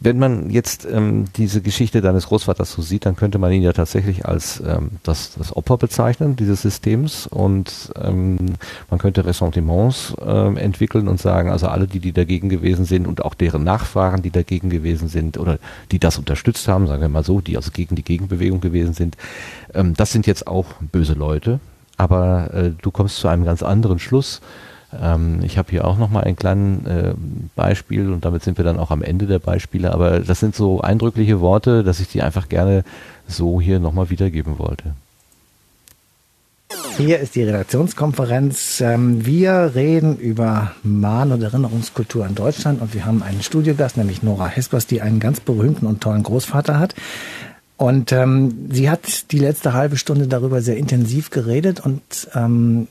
wenn 0.00 0.18
man 0.18 0.50
jetzt 0.50 0.86
ähm, 0.90 1.26
diese 1.36 1.60
Geschichte 1.60 2.00
deines 2.00 2.26
Großvaters 2.26 2.72
so 2.72 2.82
sieht, 2.82 3.06
dann 3.06 3.16
könnte 3.16 3.38
man 3.38 3.52
ihn 3.52 3.62
ja 3.62 3.72
tatsächlich 3.72 4.26
als 4.26 4.62
ähm, 4.66 4.92
das, 5.02 5.34
das 5.36 5.54
Opfer 5.54 5.76
bezeichnen 5.76 6.36
dieses 6.36 6.62
Systems 6.62 7.26
und 7.26 7.92
ähm, 8.00 8.36
man 8.90 8.98
könnte 8.98 9.24
Ressentiments 9.24 10.14
ähm, 10.24 10.56
entwickeln 10.56 11.08
und 11.08 11.20
sagen, 11.20 11.50
also 11.50 11.68
alle, 11.68 11.86
die, 11.86 12.00
die 12.00 12.12
dagegen 12.12 12.48
gewesen 12.48 12.84
sind 12.84 13.06
und 13.06 13.24
auch 13.24 13.34
deren 13.34 13.64
Nachfahren, 13.64 14.22
die 14.22 14.30
dagegen 14.30 14.70
gewesen 14.70 15.08
sind 15.08 15.38
oder 15.38 15.58
die 15.92 15.98
das 15.98 16.18
unterstützt 16.18 16.66
haben, 16.68 16.86
sagen 16.86 17.02
wir 17.02 17.08
mal 17.08 17.24
so, 17.24 17.40
die 17.40 17.56
also 17.56 17.70
gegen 17.70 17.96
die 17.96 18.04
Gegenbewegung 18.04 18.60
gewesen 18.60 18.94
sind, 18.94 19.16
ähm, 19.74 19.94
das 19.94 20.12
sind 20.12 20.26
jetzt 20.26 20.46
auch 20.46 20.66
böse 20.92 21.14
Leute. 21.14 21.60
Aber 21.98 22.52
äh, 22.52 22.72
du 22.82 22.90
kommst 22.90 23.16
zu 23.16 23.28
einem 23.28 23.44
ganz 23.44 23.62
anderen 23.62 23.98
Schluss 23.98 24.42
ähm, 25.00 25.40
ich 25.42 25.58
habe 25.58 25.70
hier 25.70 25.84
auch 25.84 25.98
nochmal 25.98 26.24
ein 26.24 26.36
kleines 26.36 26.86
äh, 26.86 27.14
Beispiel 27.54 28.12
und 28.12 28.24
damit 28.24 28.42
sind 28.42 28.58
wir 28.58 28.64
dann 28.64 28.78
auch 28.78 28.90
am 28.90 29.02
Ende 29.02 29.26
der 29.26 29.38
Beispiele, 29.38 29.92
aber 29.92 30.20
das 30.20 30.40
sind 30.40 30.54
so 30.54 30.80
eindrückliche 30.80 31.40
Worte, 31.40 31.82
dass 31.84 32.00
ich 32.00 32.08
die 32.08 32.22
einfach 32.22 32.48
gerne 32.48 32.84
so 33.26 33.60
hier 33.60 33.80
nochmal 33.80 34.10
wiedergeben 34.10 34.58
wollte. 34.58 34.94
Hier 36.96 37.18
ist 37.18 37.34
die 37.34 37.42
Redaktionskonferenz. 37.42 38.80
Ähm, 38.80 39.26
wir 39.26 39.72
reden 39.74 40.16
über 40.16 40.72
Mahn- 40.82 41.30
und 41.30 41.42
Erinnerungskultur 41.42 42.26
in 42.26 42.34
Deutschland 42.34 42.80
und 42.80 42.94
wir 42.94 43.04
haben 43.04 43.22
einen 43.22 43.42
Studiogast, 43.42 43.98
nämlich 43.98 44.22
Nora 44.22 44.46
Hespers, 44.46 44.86
die 44.86 45.02
einen 45.02 45.20
ganz 45.20 45.40
berühmten 45.40 45.86
und 45.86 46.00
tollen 46.00 46.22
Großvater 46.22 46.78
hat. 46.78 46.94
Und 47.76 48.12
ähm, 48.12 48.68
sie 48.70 48.88
hat 48.88 49.30
die 49.30 49.38
letzte 49.38 49.74
halbe 49.74 49.98
Stunde 49.98 50.26
darüber 50.26 50.62
sehr 50.62 50.78
intensiv 50.78 51.28
geredet 51.28 51.80
und 51.80 52.00
ähm, 52.34 52.88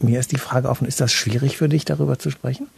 mir 0.00 0.20
ist 0.20 0.32
die 0.32 0.38
Frage 0.38 0.68
offen, 0.68 0.86
ist 0.86 1.00
das 1.00 1.12
schwierig 1.12 1.56
für 1.56 1.68
dich, 1.68 1.84
darüber 1.84 2.18
zu 2.18 2.30
sprechen? 2.30 2.68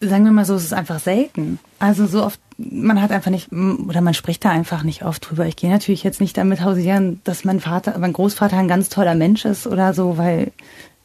Sagen 0.00 0.24
wir 0.24 0.32
mal 0.32 0.44
so, 0.44 0.56
es 0.56 0.64
ist 0.64 0.74
einfach 0.74 0.98
selten. 0.98 1.60
Also 1.78 2.06
so 2.06 2.24
oft, 2.24 2.40
man 2.58 3.00
hat 3.00 3.12
einfach 3.12 3.30
nicht, 3.30 3.52
oder 3.52 4.00
man 4.00 4.14
spricht 4.14 4.44
da 4.44 4.50
einfach 4.50 4.82
nicht 4.82 5.04
oft 5.04 5.30
drüber. 5.30 5.46
Ich 5.46 5.54
gehe 5.54 5.70
natürlich 5.70 6.02
jetzt 6.02 6.20
nicht 6.20 6.36
damit 6.36 6.60
hausieren, 6.60 7.20
dass 7.22 7.44
mein 7.44 7.60
Vater, 7.60 7.96
mein 7.98 8.12
Großvater 8.12 8.56
ein 8.56 8.66
ganz 8.66 8.88
toller 8.88 9.14
Mensch 9.14 9.44
ist 9.44 9.66
oder 9.66 9.94
so, 9.94 10.18
weil 10.18 10.50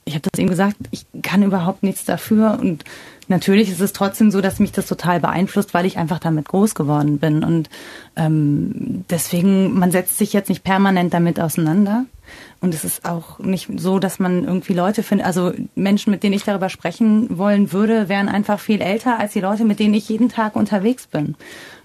ich 0.08 0.16
habe 0.16 0.28
das 0.32 0.40
eben 0.40 0.50
gesagt, 0.50 0.78
ich 0.92 1.06
kann 1.22 1.44
überhaupt 1.44 1.84
nichts 1.84 2.06
dafür 2.06 2.58
und 2.60 2.86
natürlich 3.28 3.70
ist 3.70 3.82
es 3.82 3.94
trotzdem 3.94 4.32
so, 4.32 4.42
dass 4.42 4.60
mich 4.60 4.72
das 4.72 4.88
total 4.88 5.20
beeinflusst, 5.20 5.74
weil 5.74 5.86
ich 5.86 5.98
einfach 5.98 6.20
damit 6.20 6.48
groß 6.48 6.76
geworden 6.76 7.20
bin 7.20 7.44
und 7.44 7.70
ähm, 8.16 9.06
deswegen, 9.10 9.78
man 9.78 9.92
setzt 9.92 10.18
sich 10.18 10.34
jetzt 10.34 10.50
nicht 10.50 10.64
permanent 10.64 11.14
damit 11.14 11.40
auseinander. 11.40 12.06
Und 12.60 12.74
es 12.74 12.84
ist 12.84 13.06
auch 13.06 13.40
nicht 13.40 13.70
so, 13.78 14.00
dass 14.00 14.20
man 14.20 14.44
irgendwie 14.44 14.74
Leute 14.74 15.04
findet, 15.04 15.28
also 15.28 15.54
Menschen, 15.76 16.12
mit 16.12 16.24
denen 16.24 16.34
ich 16.34 16.44
darüber 16.44 16.70
sprechen 16.70 17.38
wollen 17.38 17.72
würde, 17.72 18.10
wären 18.10 18.30
einfach 18.30 18.60
viel 18.60 18.82
älter 18.82 19.20
als 19.20 19.34
die 19.34 19.42
Leute, 19.42 19.64
mit 19.64 19.80
denen 19.80 19.94
ich 19.94 20.10
jeden 20.10 20.30
Tag 20.30 20.56
unterwegs 20.56 21.08
bin. 21.08 21.36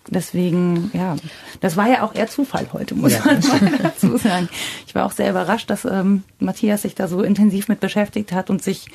Deswegen, 0.09 0.91
ja, 0.95 1.17
das 1.61 1.77
war 1.77 1.89
ja 1.89 2.03
auch 2.03 2.15
eher 2.15 2.27
Zufall 2.27 2.67
heute, 2.73 2.95
muss 2.95 3.13
ja. 3.13 3.21
man 3.25 3.41
mal 3.41 3.79
dazu 3.83 4.17
sagen. 4.17 4.49
Ich 4.87 4.95
war 4.95 5.07
auch 5.07 5.13
sehr 5.13 5.31
überrascht, 5.31 5.71
dass 5.71 5.85
ähm, 5.85 6.25
Matthias 6.41 6.83
sich 6.83 6.95
da 6.95 7.07
so 7.07 7.23
intensiv 7.23 7.69
mit 7.69 7.79
beschäftigt 7.79 8.33
hat 8.33 8.51
und 8.51 8.63
sich, 8.63 8.87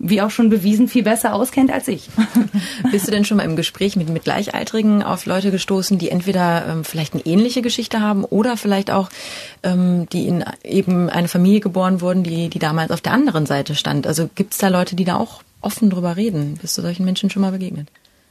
wie 0.00 0.20
auch 0.20 0.30
schon 0.30 0.50
bewiesen, 0.50 0.88
viel 0.88 1.04
besser 1.04 1.34
auskennt 1.34 1.70
als 1.70 1.86
ich. 1.86 2.08
Bist 2.90 3.06
du 3.06 3.12
denn 3.12 3.24
schon 3.24 3.36
mal 3.36 3.44
im 3.44 3.54
Gespräch 3.54 3.94
mit, 3.94 4.08
mit 4.08 4.24
Gleichaltrigen 4.24 5.04
auf 5.04 5.26
Leute 5.26 5.52
gestoßen, 5.52 5.96
die 5.98 6.10
entweder 6.10 6.66
ähm, 6.66 6.84
vielleicht 6.84 7.14
eine 7.14 7.24
ähnliche 7.24 7.62
Geschichte 7.62 8.00
haben 8.00 8.24
oder 8.24 8.56
vielleicht 8.56 8.90
auch, 8.90 9.10
ähm, 9.62 10.08
die 10.08 10.26
in 10.26 10.44
eben 10.64 11.08
eine 11.08 11.28
Familie 11.28 11.60
geboren 11.60 12.00
wurden, 12.00 12.24
die, 12.24 12.48
die 12.48 12.58
damals 12.58 12.90
auf 12.90 13.00
der 13.00 13.12
anderen 13.12 13.46
Seite 13.46 13.76
stand? 13.76 14.08
Also 14.08 14.28
gibt 14.34 14.54
es 14.54 14.58
da 14.58 14.68
Leute, 14.68 14.96
die 14.96 15.04
da 15.04 15.16
auch 15.16 15.42
offen 15.60 15.88
drüber 15.88 16.16
reden? 16.16 16.58
Bist 16.60 16.76
du 16.76 16.82
solchen 16.82 17.04
Menschen 17.04 17.30
schon 17.30 17.42
mal 17.42 17.52
begegnet? 17.52 17.88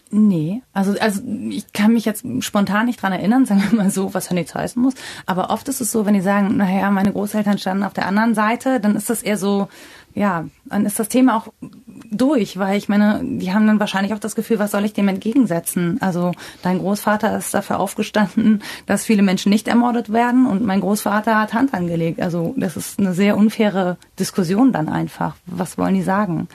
Nee, 0.09 0.61
also, 0.73 0.95
also 0.99 1.21
ich 1.49 1.73
kann 1.73 1.93
mich 1.93 2.05
jetzt 2.05 2.25
spontan 2.39 2.85
nicht 2.85 3.01
dran 3.01 3.11
erinnern, 3.11 3.45
sagen 3.45 3.63
wir 3.69 3.77
mal 3.77 3.91
so, 3.91 4.13
was 4.13 4.31
nichts 4.31 4.55
heißen 4.55 4.81
muss. 4.81 4.93
Aber 5.25 5.49
oft 5.49 5.67
ist 5.67 5.81
es 5.81 5.91
so, 5.91 6.05
wenn 6.05 6.13
die 6.13 6.21
sagen, 6.21 6.57
naja, 6.57 6.89
meine 6.91 7.11
Großeltern 7.11 7.57
standen 7.57 7.83
auf 7.83 7.93
der 7.93 8.07
anderen 8.07 8.33
Seite, 8.33 8.79
dann 8.79 8.95
ist 8.95 9.09
das 9.09 9.21
eher 9.21 9.37
so, 9.37 9.67
ja, 10.17 10.45
dann 10.65 10.85
ist 10.85 10.99
das 10.99 11.09
Thema 11.09 11.37
auch 11.37 11.47
durch, 12.09 12.57
weil 12.57 12.77
ich 12.77 12.89
meine, 12.89 13.21
die 13.23 13.53
haben 13.53 13.67
dann 13.67 13.79
wahrscheinlich 13.79 14.13
auch 14.13 14.19
das 14.19 14.33
Gefühl, 14.33 14.57
was 14.57 14.71
soll 14.71 14.85
ich 14.85 14.93
dem 14.93 15.07
entgegensetzen? 15.07 15.97
Also 16.01 16.31
dein 16.63 16.79
Großvater 16.79 17.37
ist 17.37 17.53
dafür 17.53 17.79
aufgestanden, 17.79 18.63
dass 18.85 19.05
viele 19.05 19.21
Menschen 19.21 19.51
nicht 19.51 19.67
ermordet 19.67 20.11
werden 20.11 20.47
und 20.47 20.65
mein 20.65 20.81
Großvater 20.81 21.39
hat 21.39 21.53
Hand 21.53 21.73
angelegt. 21.73 22.19
Also 22.19 22.55
das 22.57 22.77
ist 22.77 22.99
eine 22.99 23.13
sehr 23.13 23.37
unfaire 23.37 23.97
Diskussion 24.19 24.71
dann 24.71 24.89
einfach. 24.89 25.35
Was 25.45 25.77
wollen 25.77 25.95
die 25.95 26.01
sagen? 26.01 26.47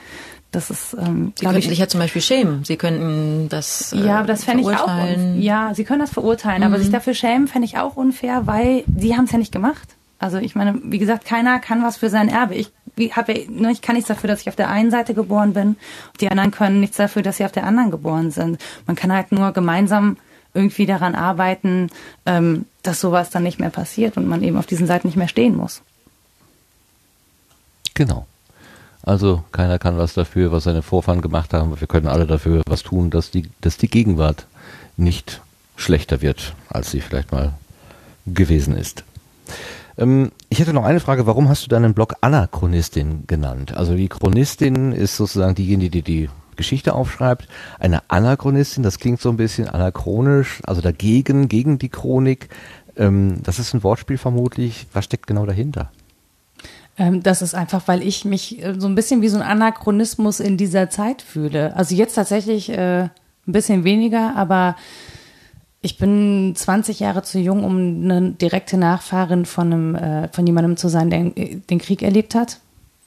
Das 0.53 0.69
ist, 0.69 0.93
ähm, 0.93 1.33
Sie 1.35 1.45
könnten 1.45 1.59
ich, 1.59 1.67
sich 1.67 1.79
ja 1.79 1.87
zum 1.87 1.99
Beispiel 1.99 2.21
schämen. 2.21 2.63
Sie 2.63 2.77
könnten 2.77 3.49
das 3.49 3.91
äh, 3.91 3.97
Ja, 3.97 4.19
aber 4.19 4.27
das 4.27 4.43
fände 4.43 4.61
ich 4.61 4.77
auch. 4.77 4.87
Ja, 5.35 5.73
Sie 5.73 5.83
können 5.83 5.99
das 5.99 6.11
verurteilen, 6.11 6.59
mhm. 6.59 6.67
aber 6.67 6.79
sich 6.79 6.91
dafür 6.91 7.15
schämen 7.15 7.47
fände 7.47 7.65
ich 7.65 7.77
auch 7.79 7.97
unfair, 7.97 8.45
weil 8.45 8.83
Sie 8.95 9.17
haben 9.17 9.25
es 9.25 9.31
ja 9.31 9.39
nicht 9.39 9.51
gemacht. 9.51 9.89
Also 10.19 10.37
ich 10.37 10.55
meine, 10.55 10.79
wie 10.83 10.99
gesagt, 10.99 11.25
keiner 11.25 11.59
kann 11.59 11.83
was 11.83 11.97
für 11.97 12.09
sein 12.09 12.29
Erbe. 12.29 12.53
Ich 12.53 12.71
hab 13.17 13.29
ja, 13.29 13.35
ne, 13.49 13.71
ich 13.71 13.81
kann 13.81 13.95
nichts 13.95 14.07
dafür, 14.07 14.27
dass 14.27 14.41
ich 14.41 14.47
auf 14.47 14.55
der 14.55 14.69
einen 14.69 14.91
Seite 14.91 15.15
geboren 15.15 15.53
bin. 15.53 15.75
Die 16.21 16.29
anderen 16.29 16.51
können 16.51 16.79
nichts 16.79 16.97
dafür, 16.97 17.23
dass 17.23 17.37
sie 17.37 17.45
auf 17.45 17.51
der 17.51 17.65
anderen 17.65 17.89
geboren 17.89 18.29
sind. 18.29 18.61
Man 18.85 18.95
kann 18.95 19.11
halt 19.11 19.31
nur 19.31 19.51
gemeinsam 19.53 20.17
irgendwie 20.53 20.85
daran 20.85 21.15
arbeiten, 21.15 21.89
ähm, 22.27 22.65
dass 22.83 23.01
sowas 23.01 23.31
dann 23.31 23.41
nicht 23.41 23.59
mehr 23.59 23.71
passiert 23.71 24.17
und 24.17 24.27
man 24.27 24.43
eben 24.43 24.57
auf 24.57 24.67
diesen 24.67 24.85
Seiten 24.85 25.07
nicht 25.07 25.17
mehr 25.17 25.27
stehen 25.27 25.57
muss. 25.57 25.81
Genau. 27.95 28.27
Also 29.03 29.43
keiner 29.51 29.79
kann 29.79 29.97
was 29.97 30.13
dafür, 30.13 30.51
was 30.51 30.63
seine 30.63 30.81
Vorfahren 30.81 31.21
gemacht 31.21 31.53
haben. 31.53 31.79
Wir 31.79 31.87
können 31.87 32.07
alle 32.07 32.25
dafür 32.25 32.61
was 32.65 32.83
tun, 32.83 33.09
dass 33.09 33.31
die, 33.31 33.49
dass 33.61 33.77
die 33.77 33.89
Gegenwart 33.89 34.47
nicht 34.95 35.41
schlechter 35.75 36.21
wird, 36.21 36.55
als 36.69 36.91
sie 36.91 37.01
vielleicht 37.01 37.31
mal 37.31 37.53
gewesen 38.25 38.77
ist. 38.77 39.03
Ähm, 39.97 40.31
ich 40.49 40.59
hätte 40.59 40.73
noch 40.73 40.85
eine 40.85 41.01
Frage, 41.01 41.27
warum 41.27 41.49
hast 41.49 41.65
du 41.65 41.69
deinen 41.69 41.93
Blog 41.93 42.15
Anachronistin 42.21 43.25
genannt? 43.27 43.75
Also 43.75 43.95
die 43.95 44.07
Chronistin 44.07 44.93
ist 44.93 45.17
sozusagen 45.17 45.55
diejenige, 45.55 45.89
die 45.89 46.01
die 46.01 46.29
Geschichte 46.55 46.93
aufschreibt. 46.93 47.47
Eine 47.79 48.09
Anachronistin, 48.09 48.83
das 48.83 48.99
klingt 48.99 49.19
so 49.19 49.29
ein 49.29 49.37
bisschen 49.37 49.67
anachronisch, 49.67 50.61
also 50.63 50.81
dagegen, 50.81 51.49
gegen 51.49 51.77
die 51.77 51.89
Chronik. 51.89 52.49
Ähm, 52.95 53.41
das 53.43 53.59
ist 53.59 53.73
ein 53.73 53.83
Wortspiel 53.83 54.17
vermutlich. 54.17 54.87
Was 54.93 55.05
steckt 55.05 55.27
genau 55.27 55.45
dahinter? 55.45 55.91
Ähm, 56.97 57.23
das 57.23 57.41
ist 57.41 57.55
einfach, 57.55 57.87
weil 57.87 58.03
ich 58.03 58.25
mich 58.25 58.63
äh, 58.63 58.75
so 58.77 58.87
ein 58.87 58.95
bisschen 58.95 59.21
wie 59.21 59.29
so 59.29 59.37
ein 59.37 59.43
Anachronismus 59.43 60.39
in 60.39 60.57
dieser 60.57 60.89
Zeit 60.89 61.21
fühle. 61.21 61.75
Also 61.75 61.95
jetzt 61.95 62.13
tatsächlich 62.15 62.69
äh, 62.69 63.03
ein 63.03 63.11
bisschen 63.45 63.83
weniger, 63.83 64.35
aber 64.35 64.75
ich 65.81 65.97
bin 65.97 66.53
20 66.55 66.99
Jahre 66.99 67.23
zu 67.23 67.39
jung, 67.39 67.63
um 67.63 67.77
eine 67.77 68.31
direkte 68.31 68.77
Nachfahrin 68.77 69.45
von 69.45 69.73
einem, 69.73 69.95
äh, 69.95 70.27
von 70.29 70.47
jemandem 70.47 70.77
zu 70.77 70.87
sein, 70.87 71.09
der 71.09 71.31
den 71.31 71.79
Krieg 71.79 72.01
erlebt 72.03 72.35
hat. 72.35 72.59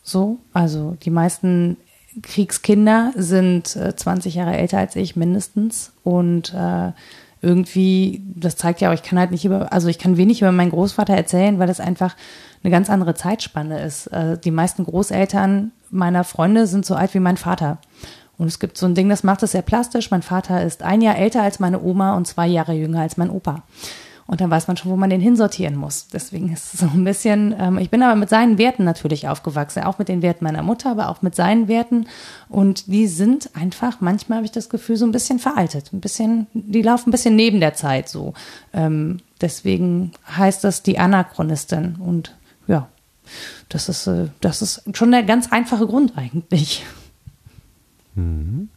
So, 0.03 0.39
also 0.53 0.97
die 1.03 1.11
meisten 1.11 1.79
Kriegskinder 2.23 3.13
sind 3.17 3.77
äh, 3.77 3.95
20 3.95 4.35
Jahre 4.35 4.57
älter 4.57 4.79
als 4.79 4.97
ich 4.97 5.17
mindestens 5.17 5.93
und 6.05 6.53
äh, 6.55 6.93
irgendwie, 7.43 8.23
das 8.35 8.57
zeigt 8.57 8.81
ja 8.81 8.91
auch, 8.91 8.95
ich 8.95 9.03
kann 9.03 9.19
halt 9.19 9.31
nicht 9.31 9.45
über, 9.45 9.73
also 9.73 9.89
ich 9.89 9.99
kann 9.99 10.17
wenig 10.17 10.41
über 10.41 10.53
meinen 10.53 10.71
Großvater 10.71 11.15
erzählen, 11.15 11.59
weil 11.59 11.67
das 11.67 11.81
einfach 11.81 12.17
eine 12.67 12.73
ganz 12.73 12.91
andere 12.91 13.15
Zeitspanne 13.15 13.81
ist. 13.81 14.09
Äh, 14.09 14.39
die 14.39 14.51
meisten 14.51 14.85
Großeltern 14.85 15.71
meiner 15.91 16.25
Freunde 16.25 16.67
sind 16.67 16.85
so 16.85 16.97
alt 16.97 17.15
wie 17.15 17.21
mein 17.21 17.37
Vater. 17.37 17.79
Und 18.39 18.49
es 18.49 18.59
gibt 18.59 18.77
so 18.77 18.87
ein 18.87 18.95
Ding, 18.97 19.09
das 19.09 19.23
macht 19.23 19.43
es 19.45 19.53
sehr 19.53 19.63
plastisch. 19.63 20.11
Mein 20.11 20.23
Vater 20.23 20.63
ist 20.63 20.83
ein 20.83 21.01
Jahr 21.01 21.17
älter 21.17 21.43
als 21.43 21.61
meine 21.61 21.81
Oma 21.81 22.17
und 22.17 22.27
zwei 22.27 22.49
Jahre 22.49 22.75
jünger 22.75 23.01
als 23.01 23.17
mein 23.17 23.31
Opa. 23.31 23.63
Und 24.27 24.41
dann 24.41 24.51
weiß 24.51 24.67
man 24.67 24.77
schon, 24.77 24.91
wo 24.91 24.97
man 24.97 25.11
den 25.11 25.21
hinsortieren 25.21 25.77
muss. 25.77 26.09
Deswegen 26.09 26.53
ist 26.53 26.75
es 26.75 26.81
so 26.81 26.87
ein 26.87 27.05
bisschen, 27.05 27.55
ähm, 27.57 27.79
ich 27.79 27.91
bin 27.91 28.03
aber 28.03 28.17
mit 28.17 28.29
seinen 28.29 28.59
Werten 28.59 28.83
natürlich 28.83 29.29
aufgewachsen, 29.29 29.85
auch 29.85 30.01
mit 30.01 30.09
den 30.09 30.23
Werten 30.23 30.43
meiner 30.43 30.65
Mutter, 30.65 30.91
aber 30.91 31.09
auch 31.09 31.23
mit 31.23 31.37
seinen 31.37 31.69
Werten. 31.69 32.07
Und 32.49 32.89
die 32.89 33.07
sind 33.07 33.51
einfach, 33.55 34.01
manchmal 34.01 34.39
habe 34.39 34.47
ich 34.47 34.53
das 34.53 34.69
Gefühl, 34.69 34.97
so 34.97 35.07
ein 35.07 35.13
bisschen 35.13 35.39
veraltet. 35.39 35.93
Ein 35.93 36.01
bisschen, 36.01 36.49
die 36.53 36.83
laufen 36.83 37.11
ein 37.11 37.13
bisschen 37.13 37.37
neben 37.37 37.61
der 37.61 37.75
Zeit 37.75 38.09
so. 38.09 38.35
Ähm, 38.73 39.19
deswegen 39.41 40.11
heißt 40.37 40.65
das 40.65 40.83
die 40.83 40.99
Anachronistin. 40.99 41.95
Und 42.05 42.36
ja, 42.67 42.89
das 43.69 43.89
ist, 43.89 44.07
äh, 44.07 44.29
das 44.41 44.63
ist 44.63 44.83
schon 44.97 45.11
der 45.11 45.23
ganz 45.23 45.53
einfache 45.53 45.87
Grund 45.87 46.17
eigentlich. 46.17 46.85
Mhm. 48.17 48.71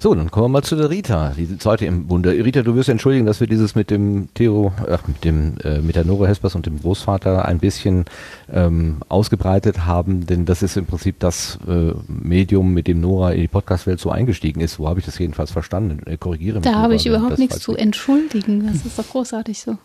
So, 0.00 0.14
dann 0.14 0.30
kommen 0.30 0.44
wir 0.44 0.48
mal 0.48 0.62
zu 0.62 0.76
der 0.76 0.90
Rita, 0.90 1.32
die 1.36 1.58
zweite 1.58 1.86
im 1.86 2.06
Bunde. 2.06 2.30
Rita, 2.30 2.62
du 2.62 2.76
wirst 2.76 2.88
entschuldigen, 2.88 3.26
dass 3.26 3.40
wir 3.40 3.48
dieses 3.48 3.74
mit 3.74 3.90
dem 3.90 4.28
Theo, 4.34 4.72
ach, 4.88 5.08
mit 5.08 5.24
dem, 5.24 5.58
äh, 5.64 5.80
mit 5.80 5.96
der 5.96 6.04
Nora 6.04 6.28
Hespers 6.28 6.54
und 6.54 6.66
dem 6.66 6.80
Großvater 6.80 7.44
ein 7.46 7.58
bisschen 7.58 8.04
ähm, 8.52 8.98
ausgebreitet 9.08 9.86
haben, 9.86 10.26
denn 10.26 10.44
das 10.44 10.62
ist 10.62 10.76
im 10.76 10.86
Prinzip 10.86 11.18
das 11.18 11.58
äh, 11.66 11.94
Medium, 12.06 12.74
mit 12.74 12.86
dem 12.86 13.00
Nora 13.00 13.32
in 13.32 13.40
die 13.40 13.48
Podcast-Welt 13.48 13.98
so 13.98 14.10
eingestiegen 14.10 14.60
ist. 14.60 14.74
So 14.74 14.88
habe 14.88 15.00
ich 15.00 15.06
das 15.06 15.18
jedenfalls 15.18 15.50
verstanden. 15.50 16.06
Äh, 16.06 16.16
korrigiere 16.16 16.58
mich. 16.60 16.64
Da 16.64 16.74
habe 16.74 16.94
ich 16.94 17.06
überhaupt 17.06 17.38
nichts 17.38 17.58
zu 17.58 17.74
entschuldigen. 17.74 18.68
Das 18.68 18.86
ist 18.86 18.96
doch 18.96 19.08
großartig 19.08 19.60
so. 19.60 19.78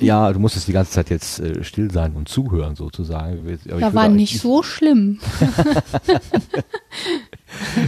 Ja, 0.00 0.32
du 0.32 0.40
musstest 0.40 0.68
die 0.68 0.72
ganze 0.72 0.92
Zeit 0.92 1.10
jetzt 1.10 1.40
äh, 1.40 1.62
still 1.62 1.90
sein 1.90 2.14
und 2.14 2.28
zuhören 2.28 2.76
sozusagen. 2.76 3.58
Aber 3.70 3.80
da 3.80 3.94
war 3.94 4.08
nicht 4.08 4.40
so 4.40 4.62
schlimm. 4.62 5.20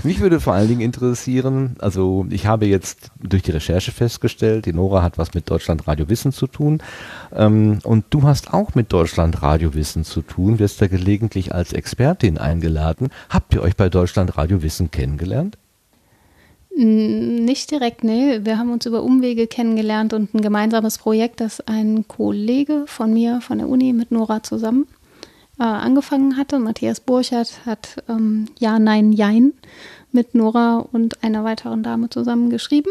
Mich 0.04 0.20
würde 0.20 0.38
vor 0.40 0.54
allen 0.54 0.68
Dingen 0.68 0.80
interessieren, 0.80 1.76
also 1.80 2.26
ich 2.30 2.46
habe 2.46 2.66
jetzt 2.66 3.10
durch 3.20 3.42
die 3.42 3.50
Recherche 3.50 3.90
festgestellt, 3.90 4.66
die 4.66 4.72
Nora 4.72 5.02
hat 5.02 5.18
was 5.18 5.34
mit 5.34 5.50
Deutschland 5.50 5.88
Radio 5.88 6.08
Wissen 6.08 6.30
zu 6.30 6.46
tun 6.46 6.80
ähm, 7.34 7.80
und 7.82 8.04
du 8.10 8.22
hast 8.22 8.54
auch 8.54 8.76
mit 8.76 8.92
Deutschland 8.92 9.42
Radio 9.42 9.74
Wissen 9.74 10.04
zu 10.04 10.22
tun, 10.22 10.60
wirst 10.60 10.80
da 10.80 10.86
gelegentlich 10.86 11.52
als 11.52 11.72
Expertin 11.72 12.38
eingeladen. 12.38 13.08
Habt 13.28 13.54
ihr 13.54 13.62
euch 13.62 13.74
bei 13.76 13.88
Deutschland 13.88 14.36
Radio 14.36 14.62
Wissen 14.62 14.92
kennengelernt? 14.92 15.58
Nicht 16.78 17.70
direkt, 17.70 18.04
nee. 18.04 18.44
Wir 18.44 18.58
haben 18.58 18.70
uns 18.70 18.84
über 18.84 19.02
Umwege 19.02 19.46
kennengelernt 19.46 20.12
und 20.12 20.34
ein 20.34 20.42
gemeinsames 20.42 20.98
Projekt, 20.98 21.40
das 21.40 21.62
ein 21.62 22.06
Kollege 22.06 22.84
von 22.86 23.14
mir 23.14 23.40
von 23.40 23.56
der 23.56 23.70
Uni 23.70 23.94
mit 23.94 24.10
Nora 24.10 24.42
zusammen 24.42 24.86
äh, 25.58 25.62
angefangen 25.62 26.36
hatte. 26.36 26.58
Matthias 26.58 27.00
Burchardt 27.00 27.64
hat 27.64 28.04
ähm, 28.10 28.48
Ja, 28.58 28.78
Nein, 28.78 29.14
Jein 29.14 29.54
mit 30.12 30.34
Nora 30.34 30.86
und 30.92 31.24
einer 31.24 31.44
weiteren 31.44 31.82
Dame 31.82 32.10
zusammen 32.10 32.50
geschrieben 32.50 32.90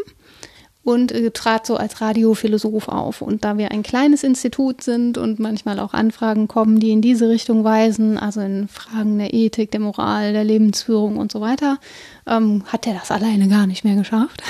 und 0.84 1.12
äh, 1.12 1.30
trat 1.30 1.68
so 1.68 1.78
als 1.78 2.02
Radiophilosoph 2.02 2.88
auf. 2.88 3.22
Und 3.22 3.44
da 3.44 3.58
wir 3.58 3.72
ein 3.72 3.84
kleines 3.84 4.24
Institut 4.24 4.82
sind 4.82 5.18
und 5.20 5.40
manchmal 5.40 5.80
auch 5.80 5.94
Anfragen 5.94 6.48
kommen, 6.48 6.80
die 6.80 6.92
in 6.92 7.02
diese 7.02 7.30
Richtung 7.30 7.64
weisen, 7.64 8.18
also 8.18 8.42
in 8.42 8.68
Fragen 8.68 9.20
der 9.20 9.34
Ethik, 9.34 9.70
der 9.70 9.80
Moral, 9.80 10.34
der 10.34 10.44
Lebensführung 10.44 11.18
und 11.18 11.32
so 11.32 11.40
weiter, 11.42 11.80
ähm, 12.28 12.64
hat 12.68 12.88
er 12.88 12.94
das 12.94 13.12
alleine 13.12 13.48
gar 13.48 13.68
nicht 13.68 13.84
mehr 13.84 13.96
geschafft. 13.96 14.42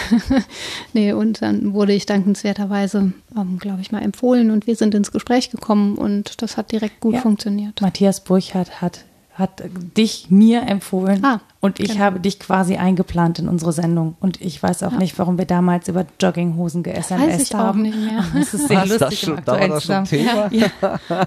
nee, 0.94 1.12
und 1.12 1.42
dann 1.42 1.74
wurde 1.74 1.94
ich 1.94 2.06
dankenswerterweise, 2.06 3.14
ähm, 3.36 3.60
glaube 3.60 3.82
ich, 3.82 3.92
mal 3.92 4.02
empfohlen 4.02 4.52
und 4.52 4.68
wir 4.68 4.76
sind 4.76 4.96
ins 4.96 5.12
Gespräch 5.12 5.50
gekommen 5.50 5.96
und 5.96 6.42
das 6.42 6.58
hat 6.58 6.72
direkt 6.72 7.00
gut 7.00 7.16
ja. 7.16 7.22
funktioniert. 7.22 7.82
Matthias 7.82 8.22
Burchardt 8.22 8.82
hat 8.82 9.06
hat 9.36 9.64
dich 9.98 10.32
mir 10.32 10.62
empfohlen 10.64 11.24
ah, 11.26 11.42
und 11.60 11.82
ich 11.82 11.92
genau. 11.92 12.06
habe 12.06 12.20
dich 12.22 12.40
quasi 12.40 12.78
eingeplant 12.78 13.38
in 13.40 13.50
unsere 13.50 13.74
Sendung 13.74 14.16
und 14.22 14.40
ich 14.40 14.64
weiß 14.64 14.82
auch 14.84 14.94
ja. 14.94 14.98
nicht, 14.98 15.20
warum 15.20 15.38
wir 15.38 15.44
damals 15.44 15.90
über 15.90 16.06
Jogginghosen 16.22 16.84
ge-SMS 16.84 17.54
haben. 17.54 17.82
Nicht 17.82 17.98
mehr. 17.98 18.24
Das 18.34 18.54
ist 18.54 18.68
sehr 18.70 18.82
Was, 18.82 18.90
lustig 18.90 19.10
das 19.10 19.20
schon, 19.20 19.42
da 19.44 19.68
das 19.68 19.84
schon 19.84 20.06
Thema? 20.06 20.50
Ja. 20.52 20.72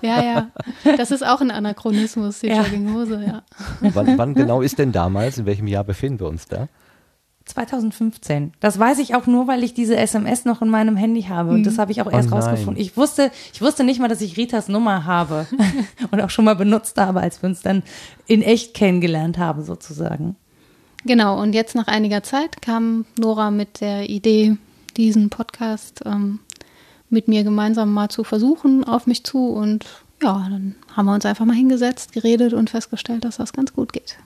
ja, 0.03 0.23
ja, 0.23 0.47
Das 0.97 1.11
ist 1.11 1.25
auch 1.25 1.43
ein 1.43 1.51
Anachronismus, 1.51 2.41
die 2.41 2.49
ja. 2.49 2.63
Jogginghose, 2.63 3.23
ja. 3.27 3.43
Wann, 3.81 4.17
wann 4.17 4.35
genau 4.35 4.63
ist 4.63 4.79
denn 4.79 4.91
damals? 4.91 5.37
In 5.37 5.45
welchem 5.45 5.67
Jahr 5.67 5.85
befinden 5.85 6.21
wir 6.21 6.29
uns 6.29 6.47
da? 6.47 6.69
2015. 7.49 8.53
Das 8.61 8.79
weiß 8.79 8.99
ich 8.99 9.15
auch 9.15 9.27
nur, 9.27 9.47
weil 9.47 9.65
ich 9.65 9.75
diese 9.75 9.97
SMS 9.97 10.45
noch 10.45 10.63
in 10.63 10.69
meinem 10.69 10.97
Handy 10.97 11.23
habe. 11.23 11.51
Und 11.51 11.65
das 11.65 11.75
mhm. 11.75 11.81
habe 11.81 11.93
ich 11.93 12.03
auch 12.03 12.13
erst 12.13 12.31
oh 12.31 12.37
rausgefunden. 12.37 12.81
Ich 12.81 12.97
wusste, 12.97 13.31
ich 13.53 13.61
wusste 13.63 13.85
nicht 13.85 14.01
mal, 14.01 14.09
dass 14.09 14.21
ich 14.21 14.37
Ritas 14.37 14.69
Nummer 14.69 15.05
habe 15.05 15.47
und 16.11 16.21
auch 16.21 16.31
schon 16.31 16.45
mal 16.45 16.57
benutzt 16.57 16.99
habe, 16.99 17.21
als 17.21 17.43
wir 17.43 17.49
uns 17.49 17.63
dann 17.63 17.83
in 18.27 18.43
echt 18.43 18.75
kennengelernt 18.75 19.39
haben, 19.39 19.65
sozusagen. 19.65 20.37
Genau, 21.05 21.41
und 21.41 21.55
jetzt 21.55 21.75
nach 21.75 21.87
einiger 21.87 22.23
Zeit 22.23 22.61
kam 22.61 23.07
Nora 23.19 23.51
mit 23.51 23.81
der 23.81 24.11
Idee, 24.11 24.57
diesen 24.97 25.31
Podcast 25.31 26.03
ähm, 26.05 26.41
mit 27.09 27.29
mir 27.29 27.45
gemeinsam 27.45 27.93
mal 27.93 28.09
zu 28.09 28.25
versuchen, 28.25 28.85
auf 28.85 29.07
mich 29.07 29.25
zu. 29.25 29.49
Und 29.49 29.87
ja, 30.23 30.47
dann 30.51 30.75
haben 30.95 31.07
wir 31.07 31.15
uns 31.15 31.25
einfach 31.25 31.45
mal 31.45 31.55
hingesetzt, 31.55 32.13
geredet 32.13 32.53
und 32.53 32.71
festgestellt, 32.71 33.25
dass 33.25 33.37
das 33.37 33.53
ganz 33.53 33.73
gut 33.73 33.93
geht. 33.93 34.19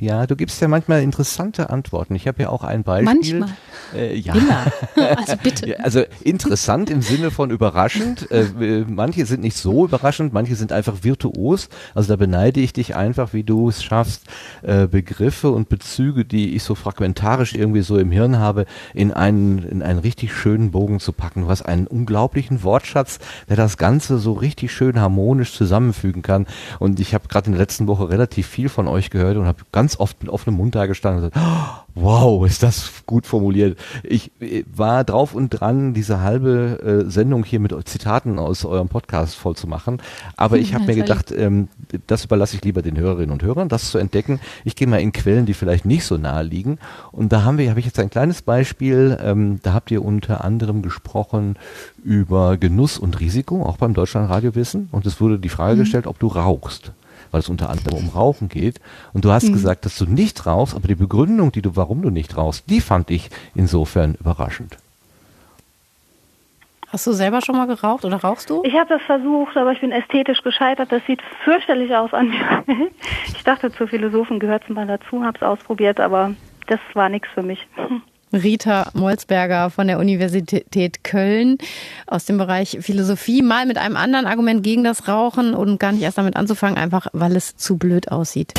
Ja, 0.00 0.28
du 0.28 0.36
gibst 0.36 0.60
ja 0.60 0.68
manchmal 0.68 1.02
interessante 1.02 1.70
Antworten. 1.70 2.14
Ich 2.14 2.28
habe 2.28 2.40
ja 2.40 2.50
auch 2.50 2.62
ein 2.62 2.84
Beispiel. 2.84 3.40
Manchmal. 3.40 3.48
Äh, 3.94 4.16
ja. 4.16 4.34
Immer. 4.34 4.66
Also 5.16 5.36
bitte. 5.42 5.82
also 5.82 6.02
interessant 6.22 6.90
im 6.90 7.02
Sinne 7.02 7.30
von 7.30 7.50
überraschend. 7.50 8.30
Äh, 8.30 8.84
manche 8.86 9.26
sind 9.26 9.40
nicht 9.40 9.56
so 9.56 9.86
überraschend, 9.86 10.32
manche 10.32 10.54
sind 10.54 10.70
einfach 10.72 11.02
virtuos. 11.02 11.68
Also 11.94 12.08
da 12.08 12.16
beneide 12.16 12.60
ich 12.60 12.72
dich 12.72 12.94
einfach, 12.94 13.32
wie 13.32 13.42
du 13.42 13.68
es 13.68 13.82
schaffst, 13.82 14.24
äh, 14.62 14.86
Begriffe 14.86 15.50
und 15.50 15.68
Bezüge, 15.68 16.24
die 16.24 16.54
ich 16.54 16.62
so 16.62 16.74
fragmentarisch 16.74 17.54
irgendwie 17.54 17.82
so 17.82 17.96
im 17.96 18.10
Hirn 18.10 18.38
habe, 18.38 18.66
in 18.92 19.12
einen, 19.12 19.58
in 19.58 19.82
einen 19.82 19.98
richtig 19.98 20.32
schönen 20.32 20.70
Bogen 20.70 21.00
zu 21.00 21.12
packen. 21.12 21.42
Du 21.42 21.48
hast 21.48 21.62
einen 21.62 21.86
unglaublichen 21.86 22.62
Wortschatz, 22.62 23.18
der 23.48 23.56
das 23.56 23.76
Ganze 23.76 24.18
so 24.18 24.32
richtig 24.32 24.72
schön 24.72 25.00
harmonisch 25.00 25.52
zusammenfügen 25.54 26.22
kann. 26.22 26.46
Und 26.78 27.00
ich 27.00 27.14
habe 27.14 27.28
gerade 27.28 27.46
in 27.46 27.52
der 27.52 27.60
letzten 27.60 27.86
Woche 27.86 28.10
relativ 28.10 28.46
viel 28.46 28.68
von 28.68 28.88
euch 28.88 29.10
gehört 29.10 29.36
und 29.36 29.46
habe 29.46 29.62
ganz 29.72 29.87
ganz 29.88 30.00
oft 30.00 30.22
mit 30.22 30.30
offenem 30.30 30.58
Mund 30.58 30.74
da 30.74 30.84
gestanden 30.84 31.24
und 31.24 31.30
gesagt, 31.32 31.48
oh, 31.48 32.00
wow, 32.02 32.46
ist 32.46 32.62
das 32.62 32.92
gut 33.06 33.26
formuliert. 33.26 33.78
Ich 34.02 34.30
äh, 34.38 34.64
war 34.70 35.02
drauf 35.02 35.34
und 35.34 35.48
dran, 35.48 35.94
diese 35.94 36.20
halbe 36.20 37.06
äh, 37.06 37.10
Sendung 37.10 37.42
hier 37.42 37.58
mit 37.58 37.72
Zitaten 37.88 38.38
aus 38.38 38.66
eurem 38.66 38.88
Podcast 38.88 39.34
voll 39.34 39.56
zu 39.56 39.66
machen. 39.66 40.02
Aber 40.36 40.58
ich 40.58 40.74
habe 40.74 40.84
mir 40.84 40.94
gedacht, 40.94 41.32
ähm, 41.32 41.68
das 42.06 42.26
überlasse 42.26 42.56
ich 42.56 42.64
lieber 42.64 42.82
den 42.82 42.98
Hörerinnen 42.98 43.30
und 43.30 43.42
Hörern, 43.42 43.70
das 43.70 43.90
zu 43.90 43.96
entdecken. 43.96 44.40
Ich 44.66 44.76
gehe 44.76 44.86
mal 44.86 45.00
in 45.00 45.12
Quellen, 45.12 45.46
die 45.46 45.54
vielleicht 45.54 45.86
nicht 45.86 46.04
so 46.04 46.18
nahe 46.18 46.42
liegen. 46.42 46.78
Und 47.10 47.32
da 47.32 47.44
haben 47.44 47.56
wir, 47.56 47.70
habe 47.70 47.80
ich 47.80 47.86
jetzt 47.86 47.98
ein 47.98 48.10
kleines 48.10 48.42
Beispiel. 48.42 49.16
Ähm, 49.22 49.58
da 49.62 49.72
habt 49.72 49.90
ihr 49.90 50.04
unter 50.04 50.44
anderem 50.44 50.82
gesprochen 50.82 51.56
über 52.04 52.58
Genuss 52.58 52.98
und 52.98 53.20
Risiko, 53.20 53.64
auch 53.64 53.78
beim 53.78 53.94
Deutschlandradio 53.94 54.54
Wissen. 54.54 54.90
Und 54.92 55.06
es 55.06 55.18
wurde 55.18 55.38
die 55.38 55.48
Frage 55.48 55.76
Mhm. 55.76 55.80
gestellt, 55.80 56.06
ob 56.06 56.18
du 56.18 56.26
rauchst 56.26 56.92
weil 57.30 57.40
es 57.40 57.48
unter 57.48 57.70
anderem 57.70 57.98
um 57.98 58.08
Rauchen 58.08 58.48
geht. 58.48 58.80
Und 59.12 59.24
du 59.24 59.30
hast 59.32 59.44
Mhm. 59.48 59.52
gesagt, 59.54 59.84
dass 59.84 59.96
du 59.98 60.04
nicht 60.06 60.46
rauchst, 60.46 60.74
aber 60.74 60.88
die 60.88 60.94
Begründung, 60.94 61.52
die 61.52 61.62
du, 61.62 61.76
warum 61.76 62.02
du 62.02 62.10
nicht 62.10 62.36
rauchst, 62.36 62.68
die 62.70 62.80
fand 62.80 63.10
ich 63.10 63.30
insofern 63.54 64.14
überraschend. 64.14 64.76
Hast 66.90 67.06
du 67.06 67.12
selber 67.12 67.42
schon 67.42 67.54
mal 67.56 67.66
geraucht 67.66 68.06
oder 68.06 68.16
rauchst 68.16 68.48
du? 68.48 68.62
Ich 68.64 68.72
habe 68.74 68.88
das 68.88 69.02
versucht, 69.02 69.56
aber 69.58 69.72
ich 69.72 69.80
bin 69.80 69.92
ästhetisch 69.92 70.40
gescheitert. 70.42 70.90
Das 70.90 71.02
sieht 71.06 71.20
fürchterlich 71.44 71.94
aus 71.94 72.14
an 72.14 72.30
mir. 72.30 72.64
Ich 73.26 73.44
dachte, 73.44 73.70
zu 73.70 73.86
Philosophen 73.86 74.38
gehört 74.40 74.62
es 74.62 74.70
mal 74.74 74.86
dazu, 74.86 75.22
habe 75.22 75.36
es 75.36 75.42
ausprobiert, 75.42 76.00
aber 76.00 76.32
das 76.66 76.80
war 76.94 77.10
nichts 77.10 77.28
für 77.34 77.42
mich. 77.42 77.66
Rita 78.32 78.90
Molzberger 78.94 79.70
von 79.70 79.86
der 79.86 79.98
Universität 79.98 81.04
Köln 81.04 81.58
aus 82.06 82.24
dem 82.24 82.38
Bereich 82.38 82.78
Philosophie, 82.80 83.42
mal 83.42 83.66
mit 83.66 83.78
einem 83.78 83.96
anderen 83.96 84.26
Argument 84.26 84.62
gegen 84.62 84.84
das 84.84 85.08
Rauchen 85.08 85.54
und 85.54 85.78
gar 85.78 85.92
nicht 85.92 86.02
erst 86.02 86.18
damit 86.18 86.36
anzufangen, 86.36 86.76
einfach 86.76 87.06
weil 87.12 87.36
es 87.36 87.56
zu 87.56 87.76
blöd 87.76 88.10
aussieht. 88.10 88.54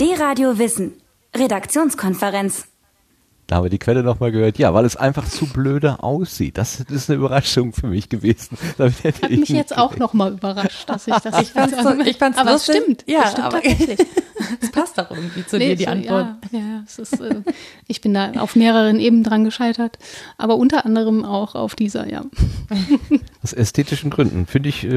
D-Radio 0.00 0.58
Wissen. 0.58 0.92
Redaktionskonferenz. 1.34 2.66
Da 3.48 3.56
haben 3.56 3.62
wir 3.64 3.70
die 3.70 3.78
Quelle 3.78 4.02
nochmal 4.02 4.32
gehört. 4.32 4.58
Ja, 4.58 4.74
weil 4.74 4.84
es 4.84 4.96
einfach 4.96 5.28
zu 5.28 5.46
blöde 5.46 6.02
aussieht. 6.02 6.58
Das 6.58 6.80
ist 6.80 7.08
eine 7.08 7.18
Überraschung 7.18 7.72
für 7.72 7.86
mich 7.86 8.08
gewesen. 8.08 8.58
Damit 8.76 9.04
hätte 9.04 9.22
Hat 9.22 9.30
ich 9.30 9.38
mich 9.38 9.50
nicht 9.50 9.58
jetzt 9.58 9.78
auch 9.78 9.96
nochmal 9.96 10.32
überrascht, 10.32 10.88
dass 10.88 11.06
ich 11.06 11.14
das 11.14 11.40
Ich 11.40 11.52
fand's 11.52 11.80
so- 11.80 12.00
ich 12.00 12.16
fand's 12.16 12.38
Aber 12.38 12.54
es 12.56 12.64
stimmt. 12.64 13.04
Ja, 13.06 13.22
es 13.24 13.30
stimmt 13.32 13.46
aber- 13.46 13.62
tatsächlich. 13.62 13.98
Es 14.60 14.70
passt 14.70 14.96
doch 14.98 15.10
irgendwie 15.10 15.44
zu 15.46 15.56
Nee, 15.56 15.70
dir, 15.74 15.76
die 15.76 15.84
so, 15.84 15.90
Antwort. 15.90 16.26
Ja, 16.52 16.58
ja 16.58 16.82
es 16.86 16.98
ist, 16.98 17.20
äh, 17.20 17.36
ich 17.88 18.00
bin 18.02 18.12
da 18.14 18.32
auf 18.32 18.54
mehreren 18.54 19.00
Ebenen 19.00 19.24
dran 19.24 19.44
gescheitert, 19.44 19.98
aber 20.36 20.56
unter 20.56 20.84
anderem 20.84 21.24
auch 21.24 21.54
auf 21.54 21.74
dieser, 21.74 22.06
ja. 22.08 22.22
Aus 23.42 23.52
ästhetischen 23.54 24.10
Gründen. 24.10 24.46
Finde 24.46 24.68
ich, 24.68 24.84
äh, 24.84 24.88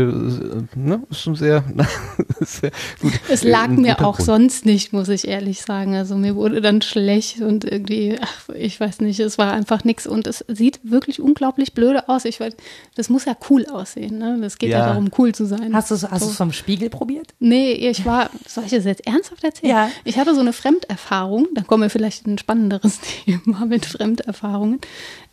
ne, 0.76 1.02
ist 1.10 1.22
schon 1.22 1.36
sehr, 1.36 1.64
sehr 2.42 2.72
gut. 3.02 3.14
Es 3.30 3.44
Äh, 3.44 3.50
lag 3.50 3.70
ein 3.70 3.82
mir 3.82 4.00
auch 4.06 4.18
Grund. 4.18 4.26
sonst 4.26 4.66
nicht, 4.66 4.92
muss 4.94 5.08
ich 5.10 5.28
ehrlich 5.28 5.62
sagen. 5.62 5.96
Also 5.96 6.16
mir 6.16 6.36
wurde 6.36 6.62
dann 6.62 6.82
schlecht 6.82 7.42
und 7.42 7.64
irgendwie, 7.64 8.18
ach, 8.22 8.39
ich 8.56 8.80
weiß 8.80 9.02
nicht, 9.02 9.20
es 9.20 9.38
war 9.38 9.52
einfach 9.52 9.84
nix 9.84 10.08
und 10.08 10.28
es 10.28 10.46
sieht 10.48 10.80
wirklich 10.84 11.20
unglaublich 11.20 11.74
blöde 11.74 12.08
aus. 12.08 12.26
Ich 12.26 12.40
weiß, 12.40 12.54
das 12.96 13.10
muss 13.10 13.26
ja 13.26 13.36
cool 13.50 13.66
aussehen, 13.66 14.18
ne? 14.18 14.38
Das 14.42 14.58
geht 14.58 14.70
ja, 14.70 14.80
Ja. 14.80 14.88
darum, 14.90 15.10
cool 15.18 15.34
zu 15.34 15.46
sein. 15.46 15.74
Hast 15.76 15.92
du 15.92 15.96
es 15.96 16.10
hast 16.10 16.24
So. 16.24 16.30
vom 16.30 16.54
Spiegel 16.54 16.90
probiert? 16.90 17.34
Nee, 17.40 17.74
ich 17.74 18.06
war, 18.06 18.30
soll 18.48 18.64
ich 18.66 18.72
das 18.72 18.86
jetzt 18.86 19.06
ernsthaft 19.06 19.44
erzählen? 19.44 19.72
Ja. 19.72 19.92
Ich 20.06 20.18
hatte 20.18 20.34
so 20.34 20.42
eine 20.42 20.54
Fremderfahrung, 20.54 21.48
da 21.56 21.62
kommen 21.64 21.84
wir 21.84 21.90
vielleicht 21.90 22.26
in 22.26 22.34
ein 22.34 22.38
spannenderes 22.38 23.00
Thema 23.26 23.66
mit 23.66 23.86
Fremderfahrungen, 23.86 24.80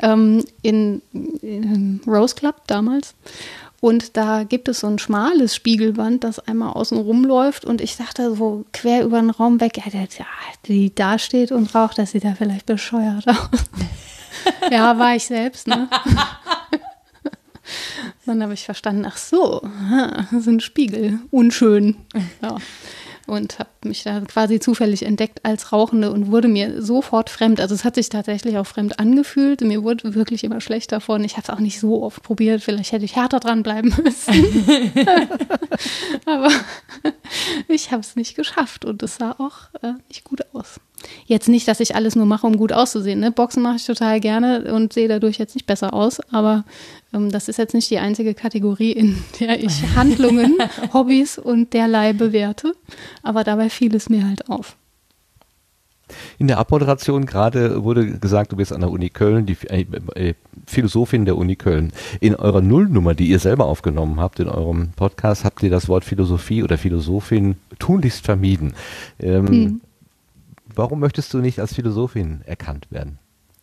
ähm, 0.01 0.45
in, 0.63 1.03
in 1.43 2.01
Rose 2.07 2.35
Club 2.35 2.57
damals. 2.67 3.15
Und 3.81 4.17
da 4.17 4.45
gibt 4.45 4.69
es 4.69 4.81
so 4.81 4.87
ein 4.87 4.99
schmales 4.99 5.55
Spiegelband, 5.55 6.25
das 6.25 6.39
einmal 6.39 6.73
außen 6.73 6.99
rumläuft. 6.99 7.65
Und 7.65 7.81
ich 7.81 7.97
dachte 7.97 8.35
so 8.35 8.65
quer 8.73 9.05
über 9.05 9.21
den 9.21 9.31
Raum 9.31 9.61
weg, 9.61 9.77
ja, 9.79 9.91
der, 9.91 10.09
die 10.67 10.95
da 10.95 11.19
steht 11.19 11.53
und 11.53 11.75
raucht, 11.75 11.99
das 11.99 12.13
sieht 12.13 12.25
ja 12.25 12.35
vielleicht 12.35 12.67
bescheuert 12.67 13.29
aus. 13.29 13.65
ja, 14.71 14.99
war 14.99 15.15
ich 15.15 15.27
selbst, 15.27 15.67
ne? 15.67 15.89
Dann 18.27 18.43
habe 18.43 18.55
ich 18.55 18.65
verstanden, 18.65 19.05
ach 19.07 19.17
so, 19.17 19.63
das 20.33 20.45
sind 20.45 20.63
Spiegel, 20.63 21.21
unschön. 21.31 21.97
Ja. 22.43 22.57
Und 23.27 23.59
habe 23.59 23.71
mich 23.85 24.05
da 24.05 24.21
quasi 24.21 24.61
zufällig 24.61 25.05
entdeckt 25.05 25.45
als 25.45 25.73
Rauchende 25.73 26.13
und 26.13 26.31
wurde 26.31 26.49
mir 26.49 26.81
sofort 26.81 27.29
fremd. 27.29 27.61
Also 27.61 27.75
es 27.75 27.85
hat 27.85 27.97
sich 27.97 28.09
tatsächlich 28.09 28.57
auch 28.59 28.67
fremd 28.67 29.01
angefühlt. 29.01 29.61
Mir 29.63 29.83
wurde 29.83 30.15
wirklich 30.15 30.45
immer 30.45 30.61
schlecht 30.61 30.93
davon. 30.93 31.25
Ich 31.25 31.33
habe 31.33 31.43
es 31.43 31.51
auch 31.51 31.59
nicht 31.59 31.81
so 31.81 32.03
oft 32.03 32.23
probiert. 32.23 32.63
Vielleicht 32.63 32.93
hätte 32.93 33.05
ich 33.05 33.17
härter 33.17 33.41
dranbleiben 33.41 33.93
müssen. 34.03 34.35
Aber 36.27 36.51
ich 37.69 37.91
habe 37.93 38.01
es 38.01 38.17
nicht 38.17 38.37
geschafft 38.37 38.85
und 38.85 39.03
es 39.03 39.17
sah 39.17 39.33
auch 39.33 39.75
äh, 39.83 39.95
nicht 40.09 40.25
gut 40.25 40.43
aus. 40.53 40.81
Jetzt 41.27 41.49
nicht, 41.49 41.67
dass 41.69 41.81
ich 41.81 41.95
alles 41.95 42.17
nur 42.17 42.27
mache, 42.27 42.47
um 42.47 42.57
gut 42.57 42.73
auszusehen. 42.73 43.21
Ne? 43.21 43.31
Boxen 43.31 43.63
mache 43.63 43.77
ich 43.77 43.87
total 43.87 44.21
gerne 44.21 44.73
und 44.73 44.93
sehe 44.93 45.09
dadurch 45.09 45.39
jetzt 45.39 45.55
nicht 45.55 45.67
besser 45.67 45.95
aus. 45.95 46.21
Aber 46.33 46.65
ähm, 47.13 47.31
das 47.31 47.49
ist 47.49 47.59
jetzt 47.59 47.75
nicht 47.75 47.91
die 47.91 47.99
einzige 47.99 48.35
Kategorie, 48.35 48.93
in 48.93 49.19
der 49.41 49.63
ich 49.63 49.83
Handlungen, 49.97 50.57
Hobbys 50.93 51.39
und 51.39 51.73
derlei 51.73 52.13
bewerte. 52.13 52.75
Aber 53.23 53.45
dabei 53.45 53.71
fiel 53.71 53.95
es 53.95 54.09
mir 54.09 54.27
halt 54.27 54.49
auf. 54.49 54.77
In 56.39 56.47
der 56.47 56.59
Abmoderation 56.59 57.27
gerade 57.27 57.83
wurde 57.83 58.19
gesagt, 58.19 58.53
du 58.53 58.57
bist 58.57 58.73
an 58.73 58.81
der 58.81 58.91
Uni 58.91 59.11
Köln, 59.11 59.45
die 59.45 59.57
äh, 59.69 59.85
äh, 60.15 60.35
Philosophin 60.67 61.25
der 61.25 61.37
Uni 61.37 61.57
Köln. 61.57 61.93
In 62.21 62.37
eurer 62.37 62.61
Nullnummer, 62.61 63.15
die 63.15 63.27
ihr 63.27 63.41
selber 63.41 63.65
aufgenommen 63.65 64.21
habt, 64.21 64.39
in 64.39 64.49
eurem 64.49 64.91
Podcast, 64.95 65.45
habt 65.45 65.63
ihr 65.65 65.71
das 65.71 65.89
Wort 65.89 66.05
Philosophie 66.05 66.63
oder 66.63 66.79
Philosophin 66.79 67.57
tunlichst 67.79 68.25
vermieden. 68.25 68.75
Ähm, 69.19 69.47
Hm. 69.49 69.81
Warum 70.77 71.01
möchtest 71.01 71.33
du 71.35 71.39
nicht 71.39 71.59
als 71.59 71.75
Philosophin 71.75 72.43
erkannt 72.45 72.91
werden? 72.91 73.19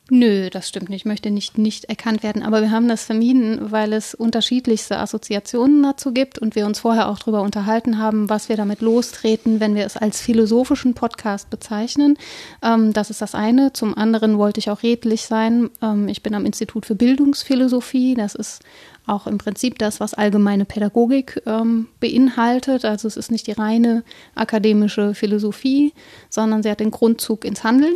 Nö, 0.10 0.50
das 0.50 0.68
stimmt 0.68 0.90
nicht. 0.90 1.02
Ich 1.02 1.06
möchte 1.06 1.32
nicht 1.32 1.58
nicht 1.58 1.86
erkannt 1.86 2.24
werden. 2.24 2.44
Aber 2.44 2.62
wir 2.62 2.72
haben 2.72 2.90
das 2.90 3.06
vermieden, 3.06 3.72
weil 3.72 3.94
es 3.94 4.14
unterschiedlichste 4.14 4.98
Assoziationen 4.98 5.82
dazu 5.82 6.12
gibt 6.12 6.40
und 6.40 6.56
wir 6.56 6.66
uns 6.66 6.80
vorher 6.80 7.08
auch 7.08 7.20
darüber 7.20 7.42
unterhalten 7.42 8.00
haben, 8.00 8.30
was 8.30 8.50
wir 8.50 8.58
damit 8.58 8.82
lostreten, 8.82 9.62
wenn 9.62 9.76
wir 9.76 9.86
es 9.86 9.96
als 9.96 10.20
philosophischen 10.20 10.94
Podcast 10.94 11.50
bezeichnen. 11.50 12.18
Ähm, 12.62 12.92
das 12.92 13.12
ist 13.12 13.22
das 13.22 13.34
eine. 13.34 13.72
Zum 13.72 13.98
anderen 13.98 14.38
wollte 14.38 14.60
ich 14.60 14.70
auch 14.70 14.84
redlich 14.84 15.22
sein. 15.22 15.70
Ähm, 15.82 16.10
ich 16.10 16.22
bin 16.22 16.36
am 16.36 16.46
Institut 16.46 16.86
für 16.86 16.96
Bildungsphilosophie. 16.96 18.16
Das 18.16 18.36
ist 18.36 18.62
auch 19.06 19.28
im 19.28 19.38
Prinzip 19.38 19.80
das, 19.80 20.00
was 20.00 20.14
allgemeine 20.14 20.66
Pädagogik 20.66 21.42
ähm, 21.46 21.88
beinhaltet. 22.00 22.86
Also 22.86 23.08
es 23.08 23.18
ist 23.18 23.32
nicht 23.32 23.48
die 23.48 23.52
reine 23.52 24.04
akademische 24.36 25.14
Philosophie, 25.14 25.94
sondern 26.30 26.64
sie 26.64 26.70
hat 26.70 26.80
den 26.80 26.92
Grundzug 26.92 27.46
ins 27.46 27.64
Handeln. 27.64 27.96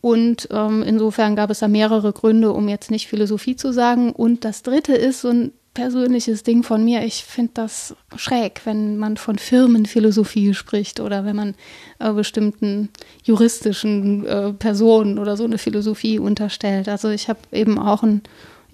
Und 0.00 0.48
ähm, 0.50 0.82
insofern 0.82 1.34
gab 1.34 1.50
es 1.50 1.60
da 1.60 1.68
mehrere 1.68 2.12
Gründe, 2.12 2.52
um 2.52 2.68
jetzt 2.68 2.90
nicht 2.90 3.06
Philosophie 3.06 3.56
zu 3.56 3.72
sagen. 3.72 4.12
Und 4.12 4.44
das 4.44 4.62
Dritte 4.62 4.94
ist 4.94 5.22
so 5.22 5.28
ein 5.28 5.52
persönliches 5.74 6.44
Ding 6.44 6.62
von 6.62 6.84
mir. 6.84 7.04
Ich 7.04 7.24
finde 7.24 7.52
das 7.54 7.96
schräg, 8.16 8.60
wenn 8.64 8.96
man 8.96 9.16
von 9.16 9.38
Firmenphilosophie 9.38 10.54
spricht 10.54 11.00
oder 11.00 11.24
wenn 11.24 11.36
man 11.36 11.54
äh, 11.98 12.12
bestimmten 12.12 12.90
juristischen 13.24 14.24
äh, 14.24 14.52
Personen 14.52 15.18
oder 15.18 15.36
so 15.36 15.44
eine 15.44 15.58
Philosophie 15.58 16.18
unterstellt. 16.18 16.88
Also 16.88 17.10
ich 17.10 17.28
habe 17.28 17.40
eben 17.50 17.78
auch 17.78 18.02
ein 18.02 18.22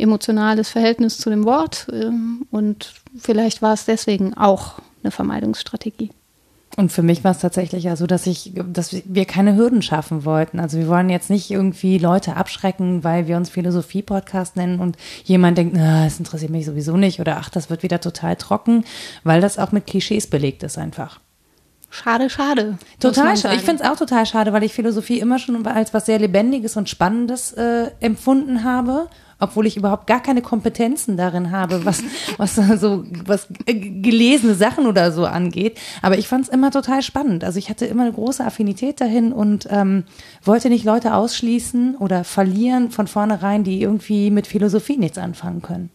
emotionales 0.00 0.68
Verhältnis 0.68 1.18
zu 1.18 1.30
dem 1.30 1.44
Wort 1.44 1.86
ähm, 1.92 2.46
und 2.50 2.94
vielleicht 3.18 3.62
war 3.62 3.74
es 3.74 3.84
deswegen 3.84 4.34
auch 4.34 4.74
eine 5.02 5.10
Vermeidungsstrategie. 5.10 6.10
Und 6.76 6.92
für 6.92 7.02
mich 7.02 7.24
war 7.24 7.32
es 7.32 7.40
tatsächlich 7.40 7.84
ja 7.84 7.96
so, 7.96 8.06
dass 8.06 8.26
ich, 8.26 8.52
dass 8.54 8.94
wir 9.04 9.24
keine 9.24 9.56
Hürden 9.56 9.82
schaffen 9.82 10.24
wollten. 10.24 10.60
Also 10.60 10.78
wir 10.78 10.86
wollen 10.88 11.10
jetzt 11.10 11.28
nicht 11.28 11.50
irgendwie 11.50 11.98
Leute 11.98 12.36
abschrecken, 12.36 13.02
weil 13.02 13.26
wir 13.26 13.36
uns 13.36 13.50
Philosophie-Podcast 13.50 14.56
nennen 14.56 14.78
und 14.78 14.96
jemand 15.24 15.58
denkt, 15.58 15.74
na, 15.76 16.04
das 16.04 16.18
interessiert 16.18 16.52
mich 16.52 16.66
sowieso 16.66 16.96
nicht 16.96 17.20
oder 17.20 17.38
ach, 17.38 17.50
das 17.50 17.70
wird 17.70 17.82
wieder 17.82 18.00
total 18.00 18.36
trocken, 18.36 18.84
weil 19.24 19.40
das 19.40 19.58
auch 19.58 19.72
mit 19.72 19.86
Klischees 19.86 20.28
belegt 20.28 20.62
ist 20.62 20.78
einfach. 20.78 21.20
Schade, 21.90 22.30
schade. 22.30 22.78
Total 23.00 23.36
schade. 23.36 23.56
Ich 23.56 23.62
finde 23.62 23.82
es 23.82 23.90
auch 23.90 23.96
total 23.96 24.24
schade, 24.24 24.52
weil 24.52 24.62
ich 24.62 24.72
Philosophie 24.72 25.18
immer 25.18 25.40
schon 25.40 25.66
als 25.66 25.92
was 25.92 26.06
sehr 26.06 26.20
Lebendiges 26.20 26.76
und 26.76 26.88
Spannendes 26.88 27.52
äh, 27.52 27.90
empfunden 27.98 28.62
habe, 28.62 29.08
obwohl 29.40 29.66
ich 29.66 29.76
überhaupt 29.76 30.06
gar 30.06 30.22
keine 30.22 30.42
Kompetenzen 30.42 31.16
darin 31.16 31.50
habe, 31.50 31.84
was, 31.84 32.02
was 32.36 32.54
so 32.54 33.04
was 33.24 33.48
äh, 33.66 33.74
gelesene 33.74 34.54
Sachen 34.54 34.86
oder 34.86 35.12
so 35.12 35.26
angeht. 35.26 35.78
Aber 36.02 36.18
ich 36.18 36.28
fand 36.28 36.44
es 36.44 36.50
immer 36.50 36.70
total 36.70 37.02
spannend. 37.02 37.42
Also 37.42 37.58
ich 37.58 37.70
hatte 37.70 37.86
immer 37.86 38.02
eine 38.04 38.12
große 38.12 38.44
Affinität 38.44 39.00
dahin 39.00 39.32
und 39.32 39.66
ähm, 39.70 40.04
wollte 40.44 40.68
nicht 40.68 40.84
Leute 40.84 41.14
ausschließen 41.14 41.96
oder 41.96 42.24
verlieren 42.24 42.90
von 42.90 43.06
vornherein, 43.06 43.64
die 43.64 43.80
irgendwie 43.80 44.30
mit 44.30 44.46
Philosophie 44.46 44.96
nichts 44.96 45.18
anfangen 45.18 45.62
können. 45.62 45.90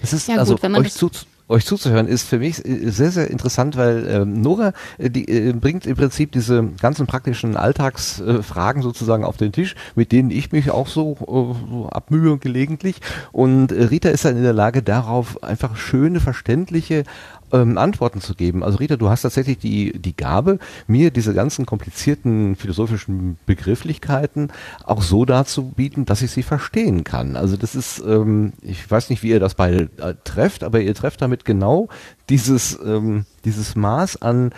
Das 0.00 0.12
ist 0.12 0.28
Ja, 0.28 0.34
gut, 0.34 0.40
also 0.40 0.62
wenn 0.62 0.72
man 0.72 0.82
euch, 0.82 0.92
zu, 0.92 1.10
euch 1.48 1.64
zuzuhören 1.64 2.06
ist 2.06 2.28
für 2.28 2.38
mich 2.38 2.64
äh, 2.64 2.90
sehr, 2.90 3.10
sehr 3.10 3.30
interessant, 3.30 3.76
weil 3.76 4.06
ähm, 4.08 4.40
Nora 4.40 4.72
äh, 4.98 5.10
die, 5.10 5.28
äh, 5.28 5.52
bringt 5.52 5.86
im 5.86 5.96
Prinzip 5.96 6.32
diese 6.32 6.62
ganzen 6.80 7.06
praktischen 7.06 7.56
Alltagsfragen 7.56 8.82
äh, 8.82 8.84
sozusagen 8.84 9.24
auf 9.24 9.36
den 9.36 9.52
Tisch, 9.52 9.74
mit 9.94 10.12
denen 10.12 10.30
ich 10.30 10.52
mich 10.52 10.70
auch 10.70 10.86
so, 10.86 11.12
äh, 11.12 11.70
so 11.70 11.88
abmühe 11.90 12.38
gelegentlich. 12.38 13.00
Und 13.32 13.72
äh, 13.72 13.84
Rita 13.84 14.10
ist 14.10 14.24
dann 14.24 14.36
in 14.36 14.42
der 14.42 14.52
Lage, 14.52 14.82
darauf 14.82 15.42
einfach 15.42 15.76
schöne, 15.76 16.20
verständliche, 16.20 17.04
ähm, 17.52 17.78
Antworten 17.78 18.20
zu 18.20 18.34
geben. 18.34 18.62
Also 18.62 18.78
Rita, 18.78 18.96
du 18.96 19.08
hast 19.08 19.22
tatsächlich 19.22 19.58
die, 19.58 19.98
die 19.98 20.16
Gabe, 20.16 20.58
mir 20.86 21.10
diese 21.10 21.34
ganzen 21.34 21.66
komplizierten 21.66 22.56
philosophischen 22.56 23.38
Begrifflichkeiten 23.46 24.52
auch 24.84 25.02
so 25.02 25.24
darzubieten, 25.24 26.04
dass 26.04 26.22
ich 26.22 26.30
sie 26.30 26.42
verstehen 26.42 27.04
kann. 27.04 27.36
Also 27.36 27.56
das 27.56 27.74
ist, 27.74 28.02
ähm, 28.06 28.52
ich 28.62 28.90
weiß 28.90 29.10
nicht, 29.10 29.22
wie 29.22 29.30
ihr 29.30 29.40
das 29.40 29.54
beide 29.54 29.88
äh, 29.98 30.14
trefft, 30.24 30.64
aber 30.64 30.80
ihr 30.80 30.94
trefft 30.94 31.22
damit 31.22 31.44
genau 31.44 31.88
dieses, 32.28 32.78
ähm, 32.84 33.24
dieses 33.44 33.76
Maß 33.76 34.20
an 34.22 34.52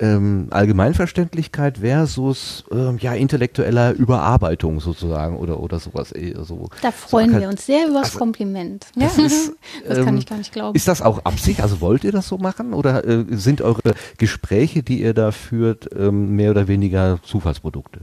ähm, 0.00 0.48
Allgemeinverständlichkeit 0.50 1.78
versus 1.78 2.64
ähm, 2.70 2.98
ja 2.98 3.14
intellektueller 3.14 3.92
Überarbeitung 3.92 4.80
sozusagen 4.80 5.36
oder 5.36 5.60
oder 5.60 5.78
sowas. 5.78 6.12
eh, 6.14 6.34
So, 6.42 6.68
Da 6.82 6.90
freuen 6.90 7.32
so, 7.32 7.40
wir 7.40 7.48
uns 7.48 7.66
sehr 7.66 7.86
über 7.86 7.98
das 8.00 8.08
also, 8.08 8.18
Kompliment. 8.18 8.86
Das, 8.96 9.18
ist, 9.18 9.52
das 9.88 9.98
kann 9.98 10.08
ähm, 10.08 10.16
ich 10.16 10.26
gar 10.26 10.38
nicht 10.38 10.52
glauben. 10.52 10.76
Ist 10.76 10.88
das 10.88 11.02
auch 11.02 11.24
Absicht? 11.24 11.60
Also 11.60 11.80
wollt 11.80 12.04
ihr 12.04 12.12
das 12.12 12.28
so 12.28 12.38
machen 12.38 12.72
oder 12.74 13.04
äh, 13.06 13.24
sind 13.30 13.60
eure 13.62 13.94
Gespräche, 14.18 14.82
die 14.82 15.00
ihr 15.02 15.14
da 15.14 15.30
führt, 15.30 15.88
ähm, 15.96 16.36
mehr 16.36 16.50
oder 16.50 16.68
weniger 16.68 17.20
Zufallsprodukte? 17.22 18.00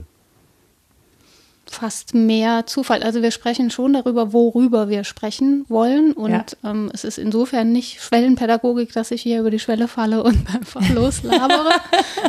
Fast 1.72 2.14
mehr 2.14 2.66
Zufall. 2.66 3.02
Also 3.02 3.22
wir 3.22 3.30
sprechen 3.30 3.70
schon 3.70 3.92
darüber, 3.94 4.32
worüber 4.32 4.88
wir 4.88 5.04
sprechen 5.04 5.64
wollen. 5.68 6.12
Und 6.12 6.30
Ja. 6.32 6.44
ähm, 6.64 6.90
es 6.92 7.04
ist 7.04 7.18
insofern 7.18 7.72
nicht 7.72 8.00
Schwellenpädagogik, 8.02 8.92
dass 8.92 9.10
ich 9.10 9.22
hier 9.22 9.40
über 9.40 9.50
die 9.50 9.58
Schwelle 9.58 9.88
falle 9.88 10.22
und 10.22 10.36
einfach 10.54 10.88
loslabere. 10.90 11.70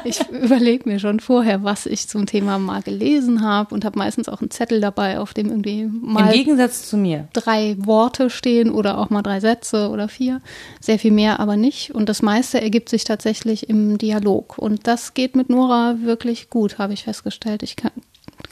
ich 0.04 0.20
überlege 0.30 0.89
mir 0.89 1.00
schon 1.00 1.20
vorher, 1.20 1.64
was 1.64 1.86
ich 1.86 2.08
zum 2.08 2.26
Thema 2.26 2.58
mal 2.60 2.82
gelesen 2.82 3.41
habe 3.41 3.74
und 3.76 3.86
habe 3.86 4.00
meistens 4.00 4.30
auch 4.30 4.41
einen 4.41 4.52
Zettel 4.52 4.82
dabei, 4.82 5.20
auf 5.20 5.34
dem 5.34 5.50
irgendwie 5.50 5.82
Im 5.82 6.00
mal 6.02 6.32
Gegensatz 6.32 6.88
zu 6.89 6.98
mir. 6.98 7.28
drei 7.34 7.76
Worte 7.80 8.30
stehen 8.30 8.72
oder 8.72 8.98
auch 8.98 9.10
mal 9.10 9.22
drei 9.22 9.39
Sätze 9.39 9.89
oder 9.89 10.08
vier. 10.08 10.41
Sehr 10.80 11.00
viel 11.00 11.12
mehr 11.12 11.39
aber 11.39 11.58
nicht. 11.58 11.94
Und 11.94 12.10
das 12.10 12.22
meiste 12.22 12.62
ergibt 12.62 12.89
sich 12.89 13.04
tatsächlich 13.04 13.70
im 13.70 13.98
Dialog. 13.98 14.58
Und 14.58 14.88
das 14.88 15.14
geht 15.14 15.36
mit 15.36 15.50
Nora 15.50 15.96
wirklich 16.02 16.50
gut, 16.50 16.78
habe 16.78 16.94
ich 16.94 17.04
festgestellt. 17.04 17.64
Ich 17.64 17.76
kann, 17.76 17.91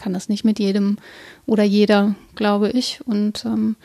kann 0.01 0.13
das 0.13 0.29
nicht 0.29 0.43
mit 0.43 0.59
jedem 0.59 0.97
oder 1.45 1.63
jeder, 1.63 2.15
glaube 2.35 2.69
ich. 2.69 2.99
Und 3.05 3.45
ähm, 3.45 3.75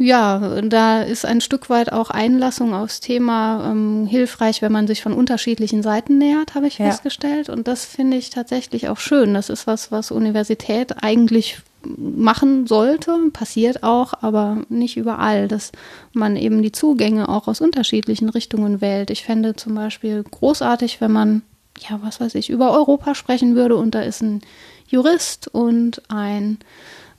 ja, 0.00 0.60
da 0.62 1.02
ist 1.02 1.24
ein 1.26 1.40
Stück 1.40 1.70
weit 1.70 1.92
auch 1.92 2.10
Einlassung 2.10 2.72
aufs 2.72 3.00
Thema 3.00 3.70
ähm, 3.72 4.06
hilfreich, 4.06 4.62
wenn 4.62 4.70
man 4.72 4.86
sich 4.86 5.02
von 5.02 5.12
unterschiedlichen 5.12 5.82
Seiten 5.82 6.18
nähert, 6.18 6.54
habe 6.54 6.68
ich 6.68 6.78
Ja. 6.78 6.86
festgestellt. 6.86 7.48
Und 7.48 7.66
das 7.66 7.84
finde 7.84 8.16
ich 8.16 8.30
tatsächlich 8.30 8.88
auch 8.88 8.98
schön. 8.98 9.34
Das 9.34 9.48
ist 9.48 9.66
was, 9.66 9.90
was 9.90 10.10
Universität 10.12 11.02
eigentlich 11.02 11.58
machen 11.84 12.66
sollte, 12.66 13.16
passiert 13.32 13.82
auch, 13.82 14.14
aber 14.20 14.58
nicht 14.68 14.96
überall, 14.96 15.48
dass 15.48 15.72
man 16.12 16.36
eben 16.36 16.62
die 16.62 16.72
Zugänge 16.72 17.28
auch 17.28 17.48
aus 17.48 17.60
unterschiedlichen 17.60 18.28
Richtungen 18.28 18.80
wählt. 18.80 19.10
Ich 19.10 19.24
fände 19.24 19.54
zum 19.56 19.74
Beispiel 19.74 20.22
großartig, 20.22 21.00
wenn 21.00 21.12
man, 21.12 21.42
ja, 21.88 21.98
was 22.02 22.20
weiß 22.20 22.34
ich, 22.34 22.50
über 22.50 22.72
Europa 22.72 23.14
sprechen 23.14 23.54
würde 23.54 23.76
und 23.76 23.94
da 23.94 24.00
ist 24.02 24.22
ein 24.22 24.42
Jurist 24.88 25.48
und 25.48 26.02
ein 26.08 26.58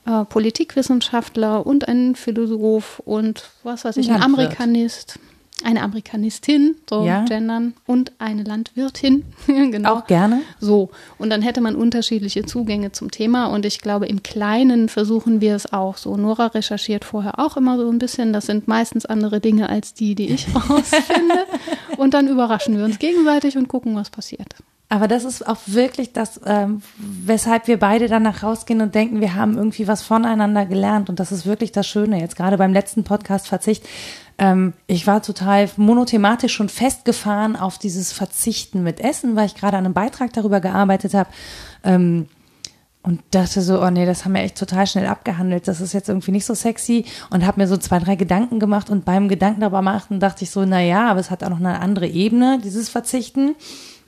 äh, 0.06 0.24
Politikwissenschaftler 0.24 1.66
und 1.66 1.88
ein 1.88 2.14
Philosoph 2.16 3.00
und 3.04 3.50
was 3.62 3.84
weiß 3.84 3.96
ich, 3.96 4.10
ein 4.10 4.18
Landwirt. 4.20 4.38
Amerikanist, 4.58 5.18
eine 5.62 5.82
Amerikanistin, 5.82 6.76
so 6.88 7.04
Ja. 7.04 7.24
gendern, 7.26 7.74
und 7.86 8.12
eine 8.18 8.42
Landwirtin, 8.44 9.24
genau. 9.46 9.96
Auch 9.96 10.06
gerne. 10.06 10.40
So, 10.58 10.88
und 11.18 11.28
dann 11.30 11.42
hätte 11.42 11.60
man 11.60 11.76
unterschiedliche 11.76 12.46
Zugänge 12.46 12.92
zum 12.92 13.10
Thema 13.10 13.46
und 13.48 13.66
ich 13.66 13.80
glaube, 13.82 14.06
im 14.06 14.22
Kleinen 14.22 14.88
versuchen 14.88 15.42
wir 15.42 15.54
es 15.54 15.70
auch 15.72 15.98
so. 15.98 16.16
Nora 16.16 16.46
recherchiert 16.46 17.04
vorher 17.04 17.38
auch 17.38 17.58
immer 17.58 17.76
so 17.76 17.90
ein 17.90 17.98
bisschen, 17.98 18.32
das 18.32 18.46
sind 18.46 18.68
meistens 18.68 19.04
andere 19.04 19.40
Dinge 19.40 19.68
als 19.68 19.92
die, 19.92 20.14
die 20.14 20.30
ich 20.30 20.46
rausfinde. 20.54 21.44
und 21.98 22.14
dann 22.14 22.26
überraschen 22.26 22.78
wir 22.78 22.84
uns 22.86 22.98
gegenseitig 22.98 23.58
und 23.58 23.68
gucken, 23.68 23.94
was 23.94 24.08
passiert. 24.08 24.54
Aber 24.92 25.06
das 25.06 25.22
ist 25.22 25.46
auch 25.46 25.58
wirklich 25.66 26.12
das, 26.12 26.40
ähm, 26.44 26.82
weshalb 26.98 27.68
wir 27.68 27.78
beide 27.78 28.08
danach 28.08 28.42
rausgehen 28.42 28.80
und 28.80 28.92
denken, 28.92 29.20
wir 29.20 29.36
haben 29.36 29.56
irgendwie 29.56 29.86
was 29.86 30.02
voneinander 30.02 30.66
gelernt. 30.66 31.08
Und 31.08 31.20
das 31.20 31.30
ist 31.30 31.46
wirklich 31.46 31.70
das 31.70 31.86
Schöne. 31.86 32.20
Jetzt 32.20 32.34
gerade 32.34 32.58
beim 32.58 32.72
letzten 32.72 33.04
Podcast 33.04 33.46
Verzicht. 33.46 33.88
Ähm, 34.36 34.72
ich 34.88 35.06
war 35.06 35.22
total 35.22 35.70
monothematisch 35.76 36.52
schon 36.52 36.68
festgefahren 36.68 37.54
auf 37.54 37.78
dieses 37.78 38.10
Verzichten 38.10 38.82
mit 38.82 38.98
Essen, 38.98 39.36
weil 39.36 39.46
ich 39.46 39.54
gerade 39.54 39.76
an 39.76 39.84
einem 39.84 39.94
Beitrag 39.94 40.32
darüber 40.32 40.60
gearbeitet 40.60 41.14
habe. 41.14 41.30
Ähm, 41.84 42.26
und 43.02 43.22
dachte 43.30 43.62
so, 43.62 43.80
oh 43.80 43.90
nee, 43.90 44.06
das 44.06 44.24
haben 44.24 44.34
wir 44.34 44.42
echt 44.42 44.58
total 44.58 44.88
schnell 44.88 45.06
abgehandelt. 45.06 45.68
Das 45.68 45.80
ist 45.80 45.92
jetzt 45.92 46.08
irgendwie 46.08 46.32
nicht 46.32 46.44
so 46.44 46.54
sexy. 46.54 47.04
Und 47.30 47.46
habe 47.46 47.60
mir 47.60 47.68
so 47.68 47.76
zwei, 47.76 48.00
drei 48.00 48.16
Gedanken 48.16 48.58
gemacht. 48.58 48.90
Und 48.90 49.04
beim 49.04 49.28
Gedanken 49.28 49.60
darüber 49.60 49.82
machen, 49.82 50.18
dachte 50.18 50.42
ich 50.42 50.50
so, 50.50 50.64
na 50.64 50.80
ja, 50.80 51.08
aber 51.08 51.20
es 51.20 51.30
hat 51.30 51.44
auch 51.44 51.48
noch 51.48 51.60
eine 51.60 51.78
andere 51.78 52.08
Ebene, 52.08 52.58
dieses 52.62 52.88
Verzichten. 52.88 53.54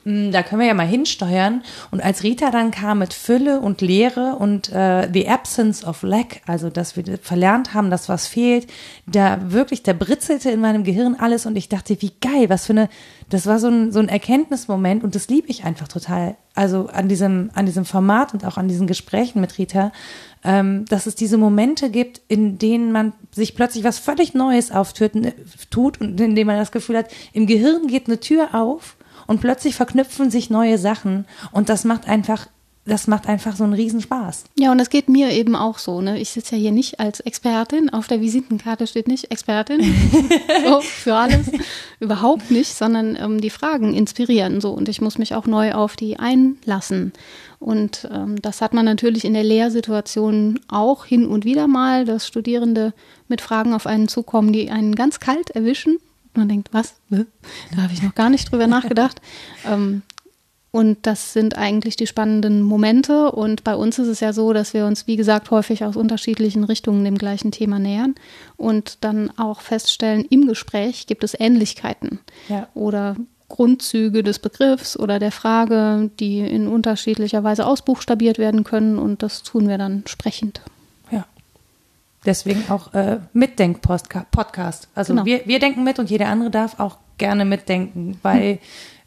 Hm, 0.05 0.32
Da 0.32 0.42
können 0.42 0.61
wir 0.61 0.66
ja 0.66 0.74
mal 0.74 0.86
hinsteuern. 0.86 1.62
Und 1.90 2.03
als 2.03 2.22
Rita 2.22 2.50
dann 2.50 2.70
kam 2.70 2.98
mit 2.98 3.14
Fülle 3.14 3.61
und 3.61 3.80
Leere 3.80 4.36
und 4.38 4.70
äh, 4.72 5.09
the 5.12 5.28
absence 5.28 5.84
of 5.84 6.03
lack, 6.03 6.40
also 6.46 6.70
dass 6.70 6.96
wir 6.96 7.18
verlernt 7.18 7.74
haben, 7.74 7.90
dass 7.90 8.09
was 8.09 8.26
fehlt, 8.26 8.66
da 9.07 9.38
wirklich, 9.53 9.82
da 9.82 9.92
britzelte 9.92 10.50
in 10.50 10.61
meinem 10.61 10.84
Gehirn 10.84 11.14
alles 11.18 11.46
und 11.46 11.57
ich 11.57 11.68
dachte, 11.68 12.00
wie 12.00 12.12
geil, 12.20 12.48
was 12.48 12.66
für 12.66 12.72
eine, 12.72 12.88
das 13.28 13.46
war 13.46 13.59
so 13.59 13.68
ein, 13.68 13.92
so 13.92 14.00
ein 14.00 14.09
Erkenntnismoment 14.09 15.05
und 15.05 15.14
das 15.14 15.28
liebe 15.28 15.48
ich 15.48 15.64
einfach 15.64 15.88
total. 15.88 16.36
Also 16.55 16.88
an 16.92 17.09
diesem, 17.09 17.50
an 17.55 17.64
diesem 17.64 17.84
Format 17.84 18.34
und 18.34 18.44
auch 18.44 18.59
an 18.59 18.68
diesen 18.68 18.86
Gesprächen 18.86 19.40
mit 19.40 19.57
Rita, 19.57 19.92
ähm, 20.44 20.84
dass 20.86 21.07
es 21.07 21.14
diese 21.14 21.38
Momente 21.38 21.90
gibt, 21.90 22.20
in 22.28 22.59
denen 22.59 22.92
man 22.92 23.12
sich 23.30 23.55
plötzlich 23.55 23.84
was 23.84 23.98
völlig 23.98 24.34
Neues 24.34 24.70
auftut 24.72 25.12
tut 25.70 26.00
und 26.00 26.20
in 26.20 26.34
dem 26.34 26.48
man 26.48 26.59
das 26.59 26.72
Gefühl 26.72 26.98
hat, 26.98 27.07
im 27.32 27.46
Gehirn 27.46 27.86
geht 27.86 28.07
eine 28.07 28.20
Tür 28.20 28.55
auf 28.55 28.96
und 29.32 29.40
plötzlich 29.40 29.74
verknüpfen 29.74 30.30
sich 30.30 30.50
neue 30.50 30.76
Sachen 30.76 31.24
und 31.52 31.70
das 31.70 31.84
macht 31.84 32.06
einfach, 32.06 32.48
das 32.84 33.06
macht 33.06 33.30
einfach 33.30 33.56
so 33.56 33.64
einen 33.64 33.72
Riesenspaß. 33.72 34.44
Ja, 34.58 34.70
und 34.72 34.76
das 34.76 34.90
geht 34.90 35.08
mir 35.08 35.30
eben 35.30 35.56
auch 35.56 35.78
so. 35.78 36.02
Ne? 36.02 36.20
Ich 36.20 36.28
sitze 36.28 36.56
ja 36.56 36.60
hier 36.60 36.72
nicht 36.72 37.00
als 37.00 37.20
Expertin. 37.20 37.88
Auf 37.88 38.08
der 38.08 38.20
Visitenkarte 38.20 38.86
steht 38.86 39.08
nicht 39.08 39.30
Expertin. 39.30 39.80
so, 40.66 40.82
für 40.82 41.14
alles. 41.14 41.50
Überhaupt 41.98 42.50
nicht, 42.50 42.74
sondern 42.74 43.16
ähm, 43.16 43.40
die 43.40 43.48
Fragen 43.48 43.94
inspirieren 43.94 44.60
so. 44.60 44.72
Und 44.72 44.90
ich 44.90 45.00
muss 45.00 45.16
mich 45.16 45.34
auch 45.34 45.46
neu 45.46 45.72
auf 45.72 45.96
die 45.96 46.18
einlassen. 46.18 47.14
Und 47.58 48.06
ähm, 48.12 48.36
das 48.42 48.60
hat 48.60 48.74
man 48.74 48.84
natürlich 48.84 49.24
in 49.24 49.32
der 49.32 49.44
Lehrsituation 49.44 50.60
auch 50.68 51.06
hin 51.06 51.26
und 51.26 51.46
wieder 51.46 51.68
mal, 51.68 52.04
dass 52.04 52.26
Studierende 52.26 52.92
mit 53.28 53.40
Fragen 53.40 53.72
auf 53.72 53.86
einen 53.86 54.08
zukommen, 54.08 54.52
die 54.52 54.70
einen 54.70 54.94
ganz 54.94 55.20
kalt 55.20 55.52
erwischen. 55.52 55.96
Man 56.34 56.48
denkt, 56.48 56.68
was? 56.72 56.94
Da 57.10 57.82
habe 57.82 57.92
ich 57.92 58.02
noch 58.02 58.14
gar 58.14 58.30
nicht 58.30 58.50
drüber 58.50 58.66
nachgedacht. 58.66 59.20
Ähm, 59.64 60.02
und 60.72 61.00
das 61.02 61.34
sind 61.34 61.58
eigentlich 61.58 61.96
die 61.96 62.06
spannenden 62.06 62.62
Momente. 62.62 63.30
Und 63.30 63.62
bei 63.62 63.76
uns 63.76 63.98
ist 63.98 64.08
es 64.08 64.20
ja 64.20 64.32
so, 64.32 64.54
dass 64.54 64.72
wir 64.72 64.86
uns, 64.86 65.06
wie 65.06 65.16
gesagt, 65.16 65.50
häufig 65.50 65.84
aus 65.84 65.96
unterschiedlichen 65.96 66.64
Richtungen 66.64 67.04
dem 67.04 67.18
gleichen 67.18 67.52
Thema 67.52 67.78
nähern 67.78 68.14
und 68.56 68.96
dann 69.02 69.30
auch 69.38 69.60
feststellen, 69.60 70.24
im 70.30 70.48
Gespräch 70.48 71.06
gibt 71.06 71.24
es 71.24 71.38
Ähnlichkeiten 71.38 72.20
Ja. 72.48 72.68
oder 72.72 73.16
Grundzüge 73.48 74.22
des 74.22 74.38
Begriffs 74.38 74.98
oder 74.98 75.18
der 75.18 75.30
Frage, 75.30 76.10
die 76.18 76.38
in 76.40 76.66
unterschiedlicher 76.68 77.44
Weise 77.44 77.66
ausbuchstabiert 77.66 78.38
werden 78.38 78.64
können. 78.64 78.98
Und 78.98 79.22
das 79.22 79.42
tun 79.42 79.68
wir 79.68 79.76
dann 79.76 80.04
sprechend. 80.06 80.62
Deswegen 82.24 82.64
auch 82.70 82.94
äh, 82.94 83.18
Mitdenk-Podcast. 83.32 84.88
Also 84.94 85.12
Genau. 85.14 85.24
wir, 85.26 85.42
wir 85.46 85.58
denken 85.58 85.82
mit 85.84 85.98
und 85.98 86.08
jeder 86.10 86.28
andere 86.28 86.50
darf 86.50 86.78
auch 86.78 86.98
gerne 87.18 87.44
mitdenken, 87.44 88.18
weil 88.22 88.58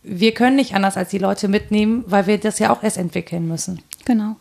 wir 0.03 0.34
können 0.34 0.55
nicht 0.57 0.76
anders 0.76 0.97
als 0.97 1.09
die 1.09 1.18
Leute 1.18 1.47
mitnehmen, 1.47 2.03
weil 2.07 2.28
wir 2.28 2.38
das 2.38 2.59
ja 2.59 2.72
auch 2.72 2.84
erst 2.84 2.97
entwickeln 2.97 3.47
müssen. 3.47 3.82
Genau. 4.05 4.36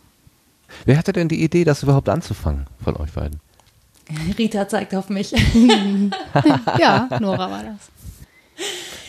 Wer 0.85 0.97
hatte 0.97 1.13
denn 1.13 1.27
die 1.29 1.43
Idee, 1.43 1.63
das 1.63 1.83
überhaupt 1.83 2.09
anzufangen 2.09 2.65
von 2.83 2.95
euch 2.97 3.11
beiden? 3.13 3.39
Rita 4.37 4.67
zeigt 4.67 4.93
auf 4.93 5.09
mich. 5.09 5.33
Ja, 6.79 7.07
Nora 7.19 7.49
war 7.49 7.63
das. 7.63 7.89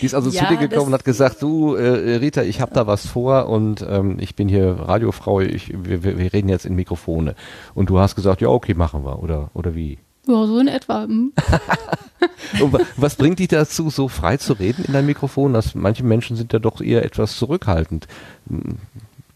Die 0.01 0.06
ist 0.06 0.14
also 0.14 0.28
Ja, 0.31 0.47
zu 0.48 0.55
dir 0.56 0.68
gekommen 0.68 0.89
und 0.89 0.93
hat 0.94 1.05
gesagt, 1.05 1.40
du 1.43 1.74
äh, 1.74 2.16
Rita, 2.16 2.43
ich 2.43 2.60
habe 2.60 2.74
da 2.74 2.86
was 2.86 3.06
vor 3.06 3.48
und 3.48 3.85
ähm, 3.89 4.16
ich 4.20 4.35
bin 4.36 4.48
hier 4.48 4.73
Radiofrau, 4.78 5.40
ich, 5.40 5.73
wir, 5.74 6.02
wir 6.02 6.32
reden 6.32 6.48
jetzt 6.48 6.66
in 6.66 6.74
Mikrofone. 6.74 7.35
Und 7.74 7.89
du 7.89 7.98
hast 7.98 8.14
gesagt, 8.16 8.40
ja 8.43 8.48
okay, 8.48 8.74
machen 8.74 9.05
wir 9.05 9.23
oder 9.23 9.51
oder 9.55 9.74
wie? 9.74 9.98
Ja, 10.27 10.44
so 10.47 10.59
in 10.59 10.68
etwa. 10.68 11.05
hm. 11.05 11.32
Und 12.60 12.73
wa- 12.73 12.81
was 12.97 13.14
bringt 13.16 13.39
dich 13.39 13.48
dazu, 13.48 13.90
so 13.90 14.09
frei 14.09 14.36
zu 14.39 14.55
reden 14.55 14.85
in 14.85 14.93
deinem 14.93 15.06
Mikrofon? 15.06 15.52
Dass 15.52 15.74
manche 15.74 16.02
Menschen 16.05 16.36
sind 16.36 16.52
ja 16.52 16.59
doch 16.59 16.81
eher 16.81 17.05
etwas 17.05 17.36
zurückhaltend. 17.36 18.06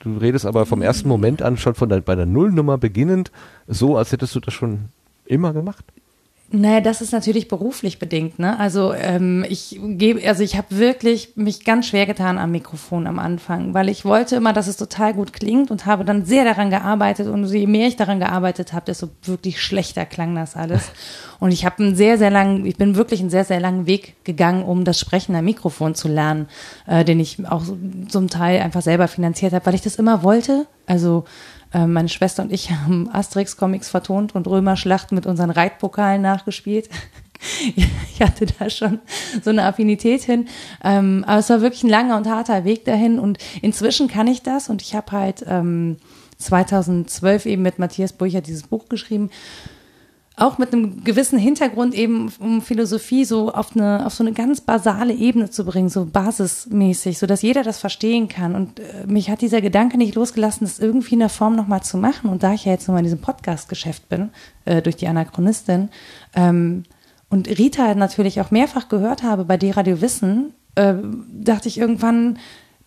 Du 0.01 0.17
redest 0.17 0.47
aber 0.47 0.67
vom 0.67 0.83
ersten 0.83 1.09
Moment 1.09 1.43
an 1.43 1.57
schon 1.57 1.75
von 1.75 1.89
der, 1.89 2.01
bei 2.01 2.15
der 2.17 2.27
Nullnummer 2.27 2.79
beginnend, 2.79 3.31
so 3.69 3.97
als 3.97 4.13
hättest 4.13 4.35
du 4.35 4.41
das 4.41 4.55
schon 4.55 4.89
immer 5.27 5.53
gemacht. 5.53 5.85
Naja, 6.53 6.81
das 6.81 7.01
ist 7.01 7.13
natürlich 7.13 7.47
beruflich 7.47 8.01
bedingt. 8.01 8.41
Ne? 8.41 8.59
Also 8.59 8.93
ähm, 8.93 9.45
ich 9.49 9.79
gebe, 9.81 10.27
also 10.27 10.43
ich 10.43 10.57
habe 10.57 10.67
wirklich 10.71 11.37
mich 11.37 11.65
ganz 11.65 11.87
schwer 11.87 12.07
getan 12.07 12.39
am 12.39 12.51
Mikrofon 12.51 13.07
am 13.07 13.21
Anfang, 13.21 13.73
weil 13.73 13.89
ich 13.89 14.05
wollte 14.05 14.35
immer, 14.35 14.53
dass 14.53 14.67
es 14.67 14.77
total 14.77 15.15
gut 15.15 15.33
klingt 15.33 15.71
und 15.71 15.87
habe 15.87 16.05
dann 16.05 16.25
sehr 16.25 16.45
daran 16.45 16.71
gearbeitet 16.71 17.29
und 17.29 17.45
je 17.47 17.69
mehr 17.69 17.87
ich 17.87 17.95
daran 17.95 18.19
gearbeitet 18.19 18.73
habe, 18.73 18.87
desto 18.87 19.11
wirklich 19.23 19.63
schlechter 19.63 20.05
klang 20.07 20.35
das 20.35 20.57
alles. 20.57 20.91
Und 21.41 21.53
ich 21.53 21.65
habe 21.65 21.83
einen 21.83 21.97
sehr, 21.97 22.19
sehr 22.19 22.29
langen, 22.29 22.67
ich 22.67 22.77
bin 22.77 22.97
wirklich 22.97 23.21
einen 23.21 23.31
sehr, 23.31 23.47
sehr 23.47 23.61
langen 23.61 23.87
Weg 23.87 24.23
gegangen, 24.25 24.63
um 24.63 24.85
das 24.85 25.01
Sprechen 25.01 25.35
am 25.35 25.47
Mikrofon 25.47 25.95
zu 25.95 26.07
lernen, 26.07 26.49
äh, 26.87 27.03
den 27.03 27.19
ich 27.19 27.49
auch 27.49 27.63
so, 27.63 27.79
zum 28.09 28.29
Teil 28.29 28.61
einfach 28.61 28.83
selber 28.83 29.09
finanziert 29.09 29.55
habe, 29.55 29.65
weil 29.65 29.75
ich 29.75 29.81
das 29.81 29.97
immer 29.97 30.23
wollte. 30.23 30.67
Also 30.85 31.25
äh, 31.73 31.87
meine 31.87 32.09
Schwester 32.09 32.43
und 32.43 32.53
ich 32.53 32.71
haben 32.71 33.09
Asterix-Comics 33.13 33.89
vertont 33.89 34.35
und 34.35 34.47
Römerschlachten 34.47 35.15
mit 35.15 35.27
unseren 35.27 35.51
Reitpokalen 35.51 36.23
nachgespielt. 36.23 36.89
Ich 38.15 38.21
hatte 38.21 38.45
da 38.45 38.69
schon 38.69 38.99
so 39.43 39.49
eine 39.49 39.65
Affinität 39.65 40.21
hin. 40.21 40.47
Ähm, 40.85 41.25
aber 41.27 41.39
es 41.39 41.49
war 41.49 41.63
wirklich 41.63 41.83
ein 41.85 41.89
langer 41.89 42.19
und 42.19 42.29
harter 42.29 42.67
Weg 42.67 42.85
dahin. 42.85 43.19
Und 43.19 43.39
inzwischen 43.63 44.09
kann 44.09 44.27
ich 44.27 44.43
das. 44.43 44.69
Und 44.69 44.83
ich 44.83 44.95
habe 44.95 45.13
halt 45.13 45.47
ähm, 45.49 45.97
2012 46.37 47.47
eben 47.47 47.63
mit 47.63 47.79
Matthias 47.79 48.13
Burcher 48.13 48.43
dieses 48.43 48.65
Buch 48.65 48.91
geschrieben 48.91 49.31
auch 50.41 50.59
mit 50.59 50.73
einem 50.73 51.05
gewissen 51.05 51.39
Hintergrund 51.39 51.95
eben, 51.95 52.33
um 52.39 52.63
Philosophie 52.63 53.25
so 53.25 53.53
auf 53.53 53.77
eine, 53.77 54.07
auf 54.07 54.15
so 54.15 54.25
eine 54.25 54.33
ganz 54.33 54.61
basale 54.61 55.13
Ebene 55.13 55.51
zu 55.51 55.65
bringen, 55.65 55.89
so 55.89 56.07
basismäßig, 56.07 57.19
so 57.19 57.27
dass 57.27 57.43
jeder 57.43 57.63
das 57.63 57.79
verstehen 57.79 58.29
kann. 58.29 58.55
Und 58.55 58.81
äh, 58.81 59.07
mich 59.07 59.31
hat 59.31 59.43
dieser 59.43 59.61
Gedanke 59.61 59.99
nicht 59.99 60.15
losgelassen, 60.15 60.67
das 60.67 60.79
irgendwie 60.79 61.15
in 61.15 61.21
der 61.21 61.29
Form 61.29 61.57
nochmal 61.57 61.83
zu 61.83 61.99
machen. 61.99 62.31
Und 62.31 62.43
da 62.43 62.55
ich 62.55 62.65
ja 62.65 62.73
jetzt 62.73 62.89
nochmal 62.89 63.01
in 63.01 63.05
diesem 63.05 63.21
Podcast-Geschäft 63.21 64.09
bin, 64.09 64.31
äh, 64.65 64.83
durch 64.83 64.97
die 64.97 65.09
Anachronistin, 65.09 65.91
ähm, 66.35 66.85
und 67.31 67.47
Rita 67.49 67.95
natürlich 67.95 68.41
auch 68.41 68.51
mehrfach 68.51 68.89
gehört 68.89 69.23
habe 69.23 69.45
bei 69.45 69.57
D-Radio 69.57 70.01
Wissen, 70.01 70.53
äh, 70.75 70.95
dachte 71.33 71.69
ich 71.69 71.79
irgendwann, 71.79 72.39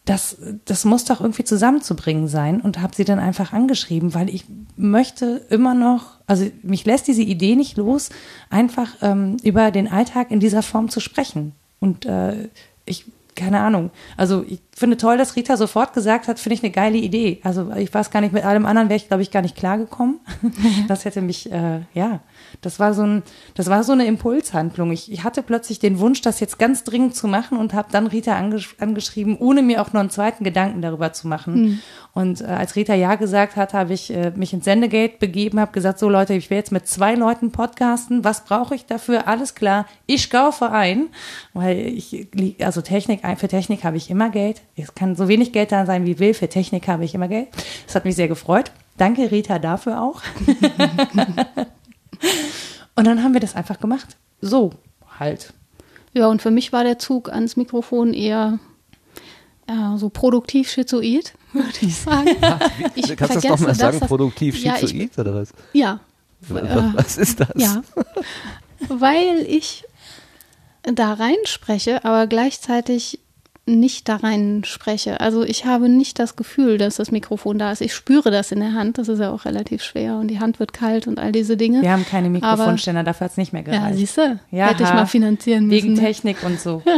das, 0.06 0.38
das 0.66 0.84
muss 0.84 1.06
doch 1.06 1.22
irgendwie 1.22 1.46
zusammenzubringen 1.46 2.28
sein 2.28 2.60
und 2.60 2.82
habe 2.82 2.94
sie 2.94 3.06
dann 3.06 3.20
einfach 3.20 3.54
angeschrieben, 3.54 4.14
weil 4.14 4.30
ich 4.30 4.46
möchte 4.76 5.46
immer 5.50 5.74
noch, 5.74 6.20
also 6.28 6.46
mich 6.62 6.86
lässt 6.86 7.08
diese 7.08 7.22
Idee 7.22 7.56
nicht 7.56 7.78
los, 7.78 8.10
einfach 8.50 8.90
ähm, 9.02 9.38
über 9.44 9.72
den 9.72 9.90
Alltag 9.90 10.30
in 10.30 10.42
dieser 10.42 10.62
Form 10.62 10.90
zu 10.90 11.00
sprechen. 11.00 11.54
Und 11.80 12.06
äh, 12.06 12.50
ich, 12.86 13.06
keine 13.36 13.62
Ahnung, 13.62 13.92
also 14.18 14.44
ich 14.46 14.60
finde 14.76 14.98
toll, 14.98 15.18
dass 15.18 15.38
Rita 15.38 15.56
sofort 15.56 15.94
gesagt 15.94 16.28
hat, 16.28 16.38
finde 16.38 16.56
ich 16.56 16.64
eine 16.64 16.72
geile 16.74 16.98
Idee. 16.98 17.40
Also 17.44 17.72
ich 17.72 17.94
weiß 17.94 18.12
gar 18.12 18.20
nicht, 18.20 18.34
mit 18.34 18.44
allem 18.44 18.66
anderen 18.66 18.90
wäre 18.90 18.98
ich, 18.98 19.08
glaube 19.08 19.24
ich, 19.24 19.32
gar 19.32 19.42
nicht 19.42 19.56
klargekommen. 19.56 20.20
das 20.90 21.06
hätte 21.06 21.22
mich, 21.22 21.50
äh, 21.50 21.80
ja, 21.94 22.20
das 22.62 22.80
war 22.80 22.94
so 22.94 23.04
ein, 23.04 23.24
das 23.56 23.70
war 23.70 23.84
so 23.84 23.92
eine 23.92 24.06
Impulshandlung. 24.06 24.92
Ich, 24.92 25.12
ich 25.12 25.24
hatte 25.24 25.44
plötzlich 25.44 25.80
den 25.80 26.00
Wunsch, 26.00 26.22
das 26.22 26.40
jetzt 26.40 26.60
ganz 26.60 26.84
dringend 26.84 27.16
zu 27.16 27.28
machen 27.28 27.58
und 27.58 27.74
habe 27.74 27.90
dann 27.92 28.08
Rita 28.08 28.36
angesch 28.36 28.76
angeschrieben, 28.80 29.38
ohne 29.38 29.62
mir 29.62 29.82
auch 29.82 29.94
nur 29.94 30.02
einen 30.02 30.10
zweiten 30.10 30.44
Gedanken 30.44 30.82
darüber 30.82 31.14
zu 31.14 31.28
machen. 31.28 31.62
Mhm. 31.62 31.80
Und 32.14 32.42
äh, 32.42 32.46
als 32.46 32.76
Rita 32.76 32.94
ja 32.94 33.16
gesagt 33.16 33.56
hat, 33.56 33.74
habe 33.74 33.94
ich 33.94 34.14
äh, 34.14 34.32
mich 34.36 34.54
ins 34.54 34.66
Sendegate 34.66 35.18
begeben, 35.18 35.60
habe 35.60 35.72
gesagt, 35.72 36.00
so 36.00 36.10
Leute, 36.10 36.34
ich 36.34 36.50
will 36.50 36.58
jetzt 36.58 36.72
mit 36.72 36.88
zwei 36.88 37.16
Leuten 37.16 37.52
podcasten. 37.52 38.24
Was 38.24 38.46
brauche 38.46 38.76
ich 38.76 38.86
dafür? 38.86 39.28
Alles 39.28 39.56
klar, 39.56 39.86
ich 40.06 40.30
kaufe 40.30 40.72
ein, 40.72 41.08
weil 41.54 41.78
ich, 41.78 42.28
also 42.62 42.82
Technik, 42.82 43.22
für 43.38 43.48
Technik 43.48 43.84
habe 43.84 43.98
ich 43.98 44.10
immer 44.10 44.30
Geld. 44.30 44.62
Es 44.76 44.94
kann 44.96 45.16
so 45.16 45.28
wenig 45.28 45.52
Geld 45.52 45.72
da 45.72 45.86
sein, 45.86 46.06
wie 46.06 46.20
will. 46.20 46.34
Für 46.34 46.48
Technik 46.48 46.88
habe 46.88 47.04
ich 47.04 47.16
immer 47.16 47.28
Geld. 47.28 47.50
Das 47.86 47.96
hat 47.96 48.06
mich 48.06 48.16
sehr 48.16 48.28
gefreut. 48.28 48.72
Danke, 48.98 49.32
Rita, 49.32 49.60
dafür 49.60 50.02
auch. 50.02 50.22
Und 52.96 53.06
dann 53.06 53.24
haben 53.24 53.34
wir 53.34 53.42
das 53.42 53.56
einfach 53.56 53.80
gemacht. 53.80 54.18
So 54.42 54.72
halt. 55.20 55.54
Ja, 56.14 56.28
und 56.28 56.44
für 56.44 56.52
mich 56.52 56.72
war 56.72 56.84
der 56.84 57.00
Zug 57.00 57.30
ans 57.30 57.56
Mikrofon 57.56 58.14
eher 58.14 58.60
äh, 59.68 59.98
so 59.98 60.10
produktiv 60.10 60.70
schizoid, 60.70 61.34
würde 61.54 61.70
ich 61.82 61.96
sagen. 61.96 62.30
ich 62.96 63.16
Kannst 63.16 63.36
du 63.36 63.40
das 63.40 63.44
doch 63.44 63.60
mal 63.60 63.74
sagen, 63.74 64.00
produktiv 64.02 64.58
schizoid 64.58 65.16
ja, 65.16 65.22
oder 65.22 65.36
was? 65.36 65.54
Ja. 65.74 66.00
Was 66.94 67.18
ist 67.18 67.40
das? 67.40 67.54
Ja. 67.56 67.82
Weil 68.90 69.46
ich 69.48 69.86
da 70.84 71.14
reinspreche, 71.14 72.04
aber 72.04 72.28
gleichzeitig 72.28 73.20
nicht 73.66 74.10
da 74.10 74.18
rein 74.18 74.64
spreche. 74.66 75.22
Also 75.22 75.44
ich 75.44 75.66
habe 75.66 75.88
nicht 75.88 76.20
das 76.20 76.36
Gefühl, 76.36 76.78
dass 76.78 76.98
das 76.98 77.12
Mikrofon 77.12 77.58
da 77.58 77.72
ist. 77.72 77.82
Ich 77.82 77.94
spüre 77.94 78.30
das 78.30 78.52
in 78.52 78.60
der 78.60 78.74
Hand. 78.74 78.98
Das 78.98 79.08
ist 79.08 79.20
ja 79.20 79.32
auch 79.32 79.46
relativ 79.46 79.82
schwer 79.84 80.18
und 80.18 80.28
die 80.28 80.40
Hand 80.40 80.60
wird 80.60 80.74
kalt 80.74 81.08
und 81.08 81.18
all 81.18 81.32
diese 81.32 81.56
Dinge. 81.56 81.82
Wir 81.82 81.92
haben 81.92 82.06
keine 82.06 82.30
Mikrofonständer, 82.30 83.04
dafür 83.04 83.26
hat 83.26 83.32
es 83.32 83.38
nicht 83.38 83.54
mehr 83.54 83.64
gereicht. 83.64 83.82
Ja, 83.82 83.94
siehst 83.94 84.18
du? 84.18 84.40
Ja, 84.52 84.68
Hätte 84.68 84.84
ich 84.84 84.90
mal 84.90 85.06
finanzieren 85.06 85.68
müssen. 85.68 85.84
Wegen 85.84 85.96
Technik 85.96 86.44
und 86.44 86.60
so. 86.60 86.82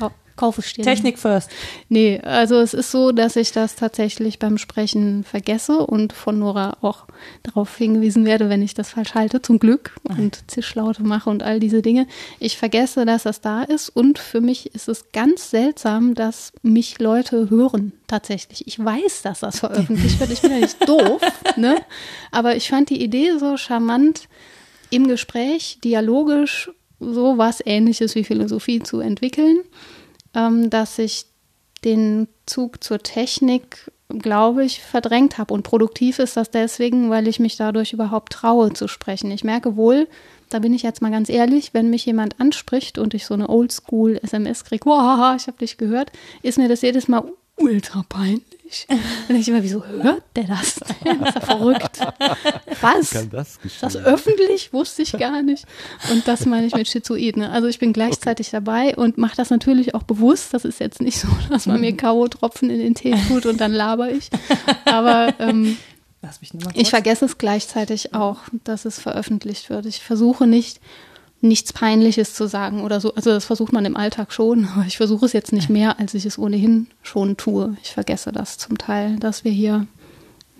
Ja, 0.00 0.10
Kaufestehen. 0.36 0.84
Technik 0.84 1.18
first. 1.18 1.50
Nee, 1.88 2.20
also 2.20 2.56
es 2.56 2.74
ist 2.74 2.90
so, 2.90 3.12
dass 3.12 3.36
ich 3.36 3.52
das 3.52 3.76
tatsächlich 3.76 4.38
beim 4.38 4.58
Sprechen 4.58 5.22
vergesse 5.24 5.78
und 5.78 6.12
von 6.12 6.38
Nora 6.38 6.76
auch 6.80 7.06
darauf 7.42 7.76
hingewiesen 7.76 8.24
werde, 8.24 8.48
wenn 8.48 8.62
ich 8.62 8.74
das 8.74 8.90
falsch 8.90 9.14
halte, 9.14 9.42
zum 9.42 9.58
Glück 9.58 9.94
und 10.02 10.50
Zischlaute 10.50 11.02
mache 11.02 11.30
und 11.30 11.42
all 11.42 11.60
diese 11.60 11.82
Dinge. 11.82 12.06
Ich 12.40 12.58
vergesse, 12.58 13.04
dass 13.04 13.22
das 13.22 13.40
da 13.40 13.62
ist 13.62 13.90
und 13.90 14.18
für 14.18 14.40
mich 14.40 14.74
ist 14.74 14.88
es 14.88 15.12
ganz 15.12 15.50
seltsam, 15.50 16.14
dass 16.14 16.52
mich 16.62 16.98
Leute 16.98 17.48
hören 17.50 17.92
tatsächlich. 18.08 18.66
Ich 18.66 18.82
weiß, 18.84 19.22
dass 19.22 19.40
das 19.40 19.60
veröffentlicht 19.60 20.18
wird. 20.18 20.30
Ich 20.30 20.42
bin 20.42 20.50
ja 20.50 20.58
nicht 20.58 20.88
doof, 20.88 21.20
ne? 21.56 21.76
Aber 22.32 22.56
ich 22.56 22.68
fand 22.68 22.90
die 22.90 23.02
Idee 23.02 23.38
so 23.38 23.56
charmant, 23.56 24.28
im 24.90 25.08
Gespräch 25.08 25.78
dialogisch 25.82 26.70
so 27.00 27.38
was 27.38 27.60
Ähnliches 27.64 28.14
wie 28.14 28.24
Philosophie 28.24 28.80
zu 28.80 29.00
entwickeln 29.00 29.58
ähm, 30.34 30.70
dass 30.70 30.98
ich 30.98 31.26
den 31.84 32.28
Zug 32.46 32.82
zur 32.82 32.98
Technik, 32.98 33.90
glaube 34.08 34.64
ich, 34.64 34.80
verdrängt 34.80 35.38
habe. 35.38 35.52
Und 35.52 35.62
produktiv 35.62 36.18
ist 36.18 36.36
das 36.36 36.50
deswegen, 36.50 37.10
weil 37.10 37.28
ich 37.28 37.40
mich 37.40 37.56
dadurch 37.56 37.92
überhaupt 37.92 38.32
traue 38.32 38.72
zu 38.72 38.88
sprechen. 38.88 39.30
Ich 39.30 39.44
merke 39.44 39.76
wohl, 39.76 40.08
da 40.50 40.58
bin 40.58 40.74
ich 40.74 40.82
jetzt 40.82 41.02
mal 41.02 41.10
ganz 41.10 41.28
ehrlich, 41.28 41.74
wenn 41.74 41.90
mich 41.90 42.06
jemand 42.06 42.40
anspricht 42.40 42.98
und 42.98 43.14
ich 43.14 43.26
so 43.26 43.34
eine 43.34 43.48
Oldschool-SMS 43.48 44.64
kriege, 44.64 44.84
wow, 44.86 45.34
ich 45.36 45.46
habe 45.46 45.58
dich 45.58 45.78
gehört, 45.78 46.12
ist 46.42 46.58
mir 46.58 46.68
das 46.68 46.82
jedes 46.82 47.08
Mal 47.08 47.24
ultra 47.56 48.04
peinlich. 48.08 48.53
Und 48.88 49.00
dann 49.28 49.36
ich 49.36 49.48
immer, 49.48 49.62
wieso 49.62 49.84
hört 49.84 50.22
der 50.36 50.44
das? 50.44 50.80
Das 51.04 51.28
ist 51.28 51.34
ja 51.34 51.40
verrückt. 51.40 52.00
Was? 52.80 53.10
Kann 53.10 53.30
das 53.30 53.58
das 53.80 53.96
öffentlich? 53.96 54.72
Wusste 54.72 55.02
ich 55.02 55.12
gar 55.12 55.42
nicht. 55.42 55.66
Und 56.10 56.26
das 56.26 56.46
meine 56.46 56.66
ich 56.66 56.74
mit 56.74 56.88
Schizoid. 56.88 57.36
Ne? 57.36 57.50
Also 57.50 57.68
ich 57.68 57.78
bin 57.78 57.92
gleichzeitig 57.92 58.48
okay. 58.48 58.56
dabei 58.56 58.96
und 58.96 59.18
mache 59.18 59.36
das 59.36 59.50
natürlich 59.50 59.94
auch 59.94 60.02
bewusst. 60.02 60.54
Das 60.54 60.64
ist 60.64 60.80
jetzt 60.80 61.00
nicht 61.00 61.18
so, 61.18 61.28
dass 61.50 61.66
man 61.66 61.80
mir 61.80 61.96
K.O.-Tropfen 61.96 62.70
in 62.70 62.78
den 62.78 62.94
Tee 62.94 63.14
tut 63.28 63.46
und 63.46 63.60
dann 63.60 63.72
laber 63.72 64.10
ich. 64.10 64.30
Aber 64.84 65.34
ähm, 65.38 65.76
ich 66.74 66.90
vergesse 66.90 67.26
es 67.26 67.38
gleichzeitig 67.38 68.14
auch, 68.14 68.38
dass 68.64 68.84
es 68.84 68.98
veröffentlicht 68.98 69.70
wird. 69.70 69.86
Ich 69.86 70.00
versuche 70.00 70.46
nicht 70.46 70.80
nichts 71.44 71.72
Peinliches 71.72 72.34
zu 72.34 72.48
sagen 72.48 72.82
oder 72.82 73.00
so. 73.00 73.14
Also 73.14 73.30
das 73.30 73.44
versucht 73.44 73.72
man 73.72 73.84
im 73.84 73.96
Alltag 73.96 74.32
schon, 74.32 74.68
aber 74.74 74.86
ich 74.86 74.96
versuche 74.96 75.26
es 75.26 75.32
jetzt 75.32 75.52
nicht 75.52 75.70
mehr, 75.70 75.98
als 75.98 76.14
ich 76.14 76.26
es 76.26 76.38
ohnehin 76.38 76.88
schon 77.02 77.36
tue. 77.36 77.76
Ich 77.82 77.92
vergesse 77.92 78.32
das 78.32 78.58
zum 78.58 78.78
Teil, 78.78 79.16
dass 79.18 79.44
wir 79.44 79.52
hier 79.52 79.86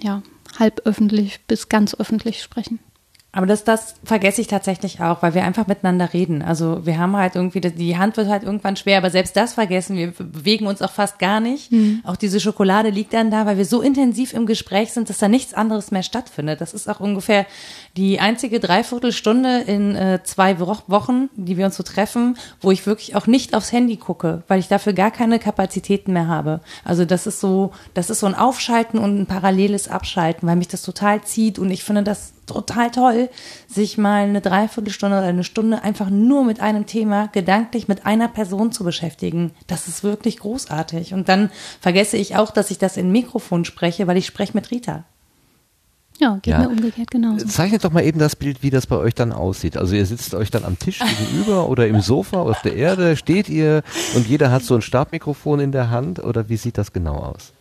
ja 0.02 0.22
halb 0.58 0.82
öffentlich 0.84 1.40
bis 1.46 1.68
ganz 1.68 1.94
öffentlich 1.94 2.42
sprechen. 2.42 2.78
Aber 3.34 3.46
das, 3.46 3.64
das 3.64 3.96
vergesse 4.04 4.40
ich 4.40 4.46
tatsächlich 4.46 5.00
auch, 5.00 5.20
weil 5.20 5.34
wir 5.34 5.42
einfach 5.42 5.66
miteinander 5.66 6.12
reden. 6.12 6.40
Also 6.40 6.86
wir 6.86 6.98
haben 6.98 7.16
halt 7.16 7.34
irgendwie, 7.34 7.60
die 7.60 7.98
Hand 7.98 8.16
wird 8.16 8.28
halt 8.28 8.44
irgendwann 8.44 8.76
schwer, 8.76 8.98
aber 8.98 9.10
selbst 9.10 9.36
das 9.36 9.54
vergessen 9.54 9.96
wir. 9.96 10.12
Bewegen 10.12 10.68
uns 10.68 10.80
auch 10.80 10.92
fast 10.92 11.18
gar 11.18 11.40
nicht. 11.40 11.72
Mhm. 11.72 12.00
Auch 12.04 12.14
diese 12.14 12.38
Schokolade 12.38 12.90
liegt 12.90 13.12
dann 13.12 13.32
da, 13.32 13.44
weil 13.44 13.58
wir 13.58 13.64
so 13.64 13.82
intensiv 13.82 14.34
im 14.34 14.46
Gespräch 14.46 14.92
sind, 14.92 15.10
dass 15.10 15.18
da 15.18 15.26
nichts 15.26 15.52
anderes 15.52 15.90
mehr 15.90 16.04
stattfindet. 16.04 16.60
Das 16.60 16.74
ist 16.74 16.88
auch 16.88 17.00
ungefähr 17.00 17.44
die 17.96 18.20
einzige 18.20 18.60
Dreiviertelstunde 18.60 19.62
in 19.62 19.96
äh, 19.96 20.20
zwei 20.22 20.60
Wochen, 20.60 21.28
die 21.34 21.56
wir 21.56 21.66
uns 21.66 21.76
so 21.76 21.82
treffen, 21.82 22.38
wo 22.60 22.70
ich 22.70 22.86
wirklich 22.86 23.16
auch 23.16 23.26
nicht 23.26 23.54
aufs 23.54 23.72
Handy 23.72 23.96
gucke, 23.96 24.44
weil 24.46 24.60
ich 24.60 24.68
dafür 24.68 24.92
gar 24.92 25.10
keine 25.10 25.40
Kapazitäten 25.40 26.12
mehr 26.12 26.28
habe. 26.28 26.60
Also 26.84 27.04
das 27.04 27.26
ist 27.26 27.40
so, 27.40 27.72
das 27.94 28.10
ist 28.10 28.20
so 28.20 28.26
ein 28.26 28.36
Aufschalten 28.36 29.00
und 29.00 29.18
ein 29.18 29.26
paralleles 29.26 29.88
Abschalten, 29.88 30.46
weil 30.46 30.56
mich 30.56 30.68
das 30.68 30.82
total 30.82 31.22
zieht 31.22 31.58
und 31.58 31.72
ich 31.72 31.82
finde 31.82 32.04
das 32.04 32.33
total 32.46 32.90
toll, 32.90 33.30
sich 33.66 33.98
mal 33.98 34.24
eine 34.24 34.40
Dreiviertelstunde 34.40 35.18
oder 35.18 35.26
eine 35.26 35.44
Stunde 35.44 35.82
einfach 35.82 36.10
nur 36.10 36.44
mit 36.44 36.60
einem 36.60 36.86
Thema 36.86 37.28
gedanklich 37.28 37.88
mit 37.88 38.06
einer 38.06 38.28
Person 38.28 38.72
zu 38.72 38.84
beschäftigen. 38.84 39.52
Das 39.66 39.88
ist 39.88 40.02
wirklich 40.02 40.38
großartig. 40.38 41.14
Und 41.14 41.28
dann 41.28 41.50
vergesse 41.80 42.16
ich 42.16 42.36
auch, 42.36 42.50
dass 42.50 42.70
ich 42.70 42.78
das 42.78 42.96
in 42.96 43.12
Mikrofon 43.12 43.64
spreche, 43.64 44.06
weil 44.06 44.16
ich 44.16 44.26
spreche 44.26 44.54
mit 44.54 44.70
Rita. 44.70 45.04
Ja, 46.18 46.38
geht 46.42 46.52
ja. 46.52 46.60
mir 46.60 46.68
umgekehrt 46.68 47.10
genauso. 47.10 47.44
Zeichnet 47.46 47.84
doch 47.84 47.90
mal 47.90 48.04
eben 48.04 48.20
das 48.20 48.36
Bild, 48.36 48.62
wie 48.62 48.70
das 48.70 48.86
bei 48.86 48.96
euch 48.96 49.14
dann 49.14 49.32
aussieht. 49.32 49.76
Also 49.76 49.96
ihr 49.96 50.06
sitzt 50.06 50.34
euch 50.34 50.50
dann 50.50 50.64
am 50.64 50.78
Tisch 50.78 51.00
gegenüber 51.00 51.68
oder 51.68 51.88
im 51.88 52.00
Sofa 52.00 52.40
auf 52.40 52.62
der 52.62 52.76
Erde, 52.76 53.16
steht 53.16 53.48
ihr 53.48 53.82
und 54.14 54.28
jeder 54.28 54.52
hat 54.52 54.62
so 54.62 54.76
ein 54.76 54.82
Stabmikrofon 54.82 55.58
in 55.58 55.72
der 55.72 55.90
Hand 55.90 56.22
oder 56.22 56.48
wie 56.48 56.56
sieht 56.56 56.78
das 56.78 56.92
genau 56.92 57.16
aus? 57.16 57.52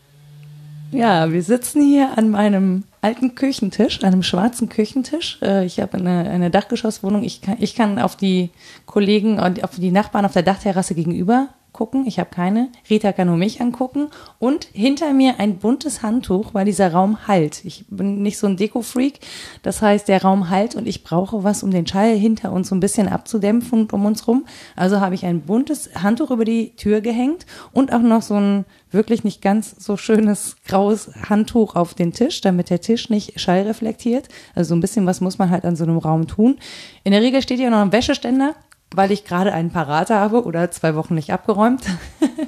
Ja, 0.92 1.32
wir 1.32 1.42
sitzen 1.42 1.82
hier 1.82 2.16
an 2.16 2.30
meinem 2.30 2.84
alten 3.04 3.36
Küchentisch, 3.36 4.04
einem 4.04 4.24
schwarzen 4.24 4.70
Küchentisch. 4.70 5.38
Äh, 5.42 5.66
ich 5.66 5.80
habe 5.80 5.98
eine, 5.98 6.30
eine 6.30 6.50
Dachgeschosswohnung. 6.50 7.24
Ich 7.24 7.42
kann, 7.42 7.58
ich 7.60 7.76
kann 7.76 8.00
auf 8.00 8.16
die 8.16 8.50
Kollegen 8.86 9.40
und 9.40 9.64
auf 9.64 9.76
die 9.76 9.92
Nachbarn 9.92 10.26
auf 10.26 10.34
der 10.34 10.44
Dachterrasse 10.44 10.96
gegenüber 10.96 11.50
gucken. 11.74 12.06
Ich 12.06 12.20
habe 12.20 12.30
keine. 12.30 12.70
Rita 12.90 13.12
kann 13.12 13.28
nur 13.28 13.38
mich 13.38 13.60
angucken. 13.60 14.10
Und 14.40 14.66
hinter 14.72 15.14
mir 15.14 15.40
ein 15.40 15.58
buntes 15.58 16.04
Handtuch, 16.04 16.54
weil 16.54 16.66
dieser 16.66 16.94
Raum 16.94 17.28
halt. 17.28 17.66
Ich 17.66 17.86
bin 17.90 18.22
nicht 18.22 18.38
so 18.38 18.48
ein 18.48 18.56
Deko-Freak. 18.56 19.20
Das 19.64 19.82
heißt, 19.82 20.08
der 20.08 20.22
Raum 20.22 20.50
halt 20.50 20.76
und 20.76 20.88
ich 20.88 21.04
brauche 21.04 21.44
was, 21.44 21.64
um 21.64 21.72
den 21.72 21.88
Schall 21.88 22.16
hinter 22.16 22.52
uns 22.52 22.70
so 22.70 22.76
ein 22.76 22.80
bisschen 22.80 23.10
abzudämpfen 23.10 23.82
und 23.82 23.94
um 23.94 24.06
uns 24.06 24.28
rum. 24.28 24.46
Also 24.76 25.02
habe 25.02 25.16
ich 25.16 25.26
ein 25.26 25.42
buntes 25.42 25.90
Handtuch 26.02 26.32
über 26.32 26.46
die 26.46 26.76
Tür 26.76 27.02
gehängt 27.02 27.46
und 27.74 27.92
auch 27.92 28.00
noch 28.00 28.22
so 28.22 28.36
ein 28.36 28.66
wirklich 28.92 29.24
nicht 29.24 29.42
ganz 29.42 29.76
so 29.80 29.98
schönes 29.98 30.56
graues 30.68 31.12
Handtuch 31.28 31.76
auf 31.76 31.96
den 31.96 32.14
Tisch, 32.14 32.42
damit 32.42 32.70
der 32.70 32.80
Tisch 32.80 33.10
nicht 33.10 33.40
Schall 33.40 33.64
reflektiert. 33.64 34.30
Also 34.56 34.70
so 34.70 34.76
ein 34.76 34.82
bisschen 34.82 35.06
was 35.06 35.20
muss 35.20 35.40
man 35.40 35.50
halt 35.50 35.66
an 35.66 35.76
so 35.76 35.84
einem 35.84 35.98
Raum 35.98 36.28
tun. 36.28 36.58
In 37.04 37.12
der 37.12 37.22
Regel 37.22 37.42
steht 37.42 37.58
hier 37.58 37.72
noch 37.72 37.82
ein 37.82 37.92
Wäscheständer 37.92 38.54
weil 38.94 39.12
ich 39.12 39.26
gerade 39.26 39.54
einen 39.54 39.72
parat 39.72 40.10
habe 40.10 40.44
oder 40.44 40.72
zwei 40.72 40.96
Wochen 40.96 41.16
nicht 41.16 41.32
abgeräumt. 41.32 41.84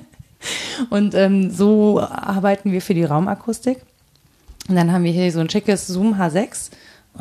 und 0.90 1.16
ähm, 1.16 1.52
so 1.52 2.00
arbeiten 2.00 2.72
wir 2.72 2.82
für 2.82 2.94
die 2.94 3.04
Raumakustik. 3.04 3.82
Und 4.68 4.76
dann 4.76 4.92
haben 4.92 5.04
wir 5.04 5.12
hier 5.12 5.32
so 5.32 5.40
ein 5.40 5.50
schickes 5.50 5.88
Zoom 5.88 6.16
H6, 6.16 6.72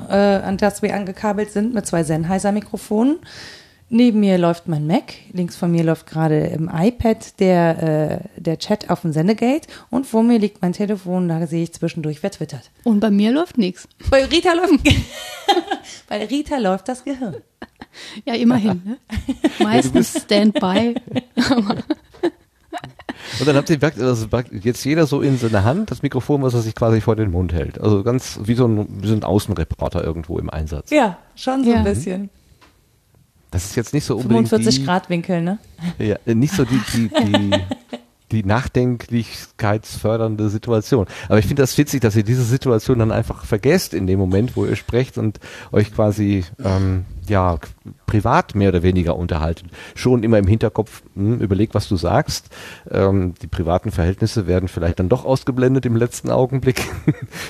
äh, 0.09 0.15
an 0.15 0.57
das 0.57 0.83
wir 0.83 0.95
angekabelt 0.95 1.53
sind 1.53 1.75
mit 1.75 1.87
zwei 1.87 2.03
Sennheiser-Mikrofonen. 2.03 3.19
Neben 3.97 4.19
mir 4.19 4.39
läuft 4.39 4.67
mein 4.67 4.89
Mac, 4.89 5.15
links 5.33 5.55
von 5.55 5.71
mir 5.71 5.85
läuft 5.85 6.09
gerade 6.09 6.47
im 6.49 6.69
iPad 6.69 7.39
der, 7.39 8.25
äh, 8.35 8.41
der 8.41 8.59
Chat 8.59 8.91
auf 8.91 9.03
dem 9.03 9.13
Sendegate 9.13 9.69
und 9.89 10.05
vor 10.05 10.25
mir 10.25 10.41
liegt 10.41 10.63
mein 10.63 10.73
Telefon, 10.73 11.29
da 11.29 11.47
sehe 11.47 11.63
ich 11.63 11.73
zwischendurch, 11.75 12.21
wer 12.25 12.33
twittert. 12.33 12.73
Und 12.83 12.99
bei 12.99 13.13
mir 13.13 13.31
läuft 13.31 13.57
nichts. 13.57 13.87
Bei 14.11 14.25
Rita 14.25 14.53
läuft, 14.55 14.83
bei 16.09 16.25
Rita 16.25 16.59
läuft 16.59 16.89
das 16.89 17.05
Gehirn. 17.05 17.37
Ja, 18.25 18.35
immerhin. 18.35 18.83
Ne? 18.85 18.99
Meistens 19.61 20.23
Standby. 20.23 20.97
Und 23.39 23.47
dann 23.47 23.55
habt 23.55 23.71
ihr 23.71 23.79
also 23.81 24.27
jetzt 24.61 24.85
jeder 24.85 25.07
so 25.07 25.23
in 25.23 25.39
seiner 25.39 25.63
Hand 25.63 25.93
das 25.93 26.03
Mikrofon, 26.03 26.43
was 26.43 26.55
er 26.55 26.63
sich 26.63 26.75
quasi 26.75 27.01
vor 27.01 27.15
den 27.15 27.31
Mund 27.31 27.53
hält. 27.53 27.81
Also 27.81 28.03
ganz 28.03 28.41
wie 28.43 28.55
so 28.55 28.67
ein, 28.67 28.89
wie 29.03 29.07
so 29.07 29.15
ein 29.15 29.23
Außenreporter 29.23 30.03
irgendwo 30.03 30.41
im 30.41 30.51
Einsatz. 30.51 30.91
Ja, 30.91 31.19
schon 31.37 31.63
so 31.63 31.71
ja. 31.71 31.77
ein 31.77 31.85
bisschen. 31.85 32.31
Das 33.55 33.65
ist 33.67 33.77
jetzt 33.77 33.95
nicht 33.95 34.05
so 34.05 34.17
unbedingt 34.17 34.49
45 34.49 34.81
die, 34.81 34.85
Grad 34.85 35.09
Winkel, 35.09 35.41
ne? 35.41 35.59
Ja, 36.01 36.17
nicht 36.27 36.55
so 36.55 36.65
die, 36.65 36.81
die, 36.93 37.09
die 37.09 37.53
die 38.33 38.43
nachdenklichkeitsfördernde 38.45 40.49
Situation. 40.49 41.07
Aber 41.29 41.39
ich 41.39 41.47
finde 41.47 41.63
das 41.63 41.79
witzig, 41.79 42.01
dass 42.01 42.17
ihr 42.17 42.25
diese 42.25 42.43
Situation 42.43 42.99
dann 42.99 43.13
einfach 43.13 43.45
vergesst 43.45 43.95
in 43.95 44.09
dem 44.09 44.19
Moment, 44.19 44.57
wo 44.57 44.67
ihr 44.67 44.75
sprecht 44.77 45.19
und 45.19 45.39
euch 45.71 45.95
quasi 45.95 46.45
ähm, 46.63 47.05
ja 47.29 47.59
privat 48.07 48.55
mehr 48.55 48.69
oder 48.69 48.83
weniger 48.83 49.17
unterhalten. 49.17 49.71
Schon 49.95 50.23
immer 50.23 50.39
im 50.39 50.47
Hinterkopf 50.47 51.03
hm, 51.15 51.41
überleg, 51.41 51.75
was 51.75 51.89
du 51.89 51.97
sagst. 51.97 52.49
Ähm, 52.91 53.35
die 53.43 53.47
privaten 53.47 53.91
Verhältnisse 53.91 54.47
werden 54.47 54.69
vielleicht 54.69 54.99
dann 54.99 55.09
doch 55.09 55.25
ausgeblendet 55.25 55.87
im 55.87 55.97
letzten 55.97 56.31
Augenblick. 56.31 56.89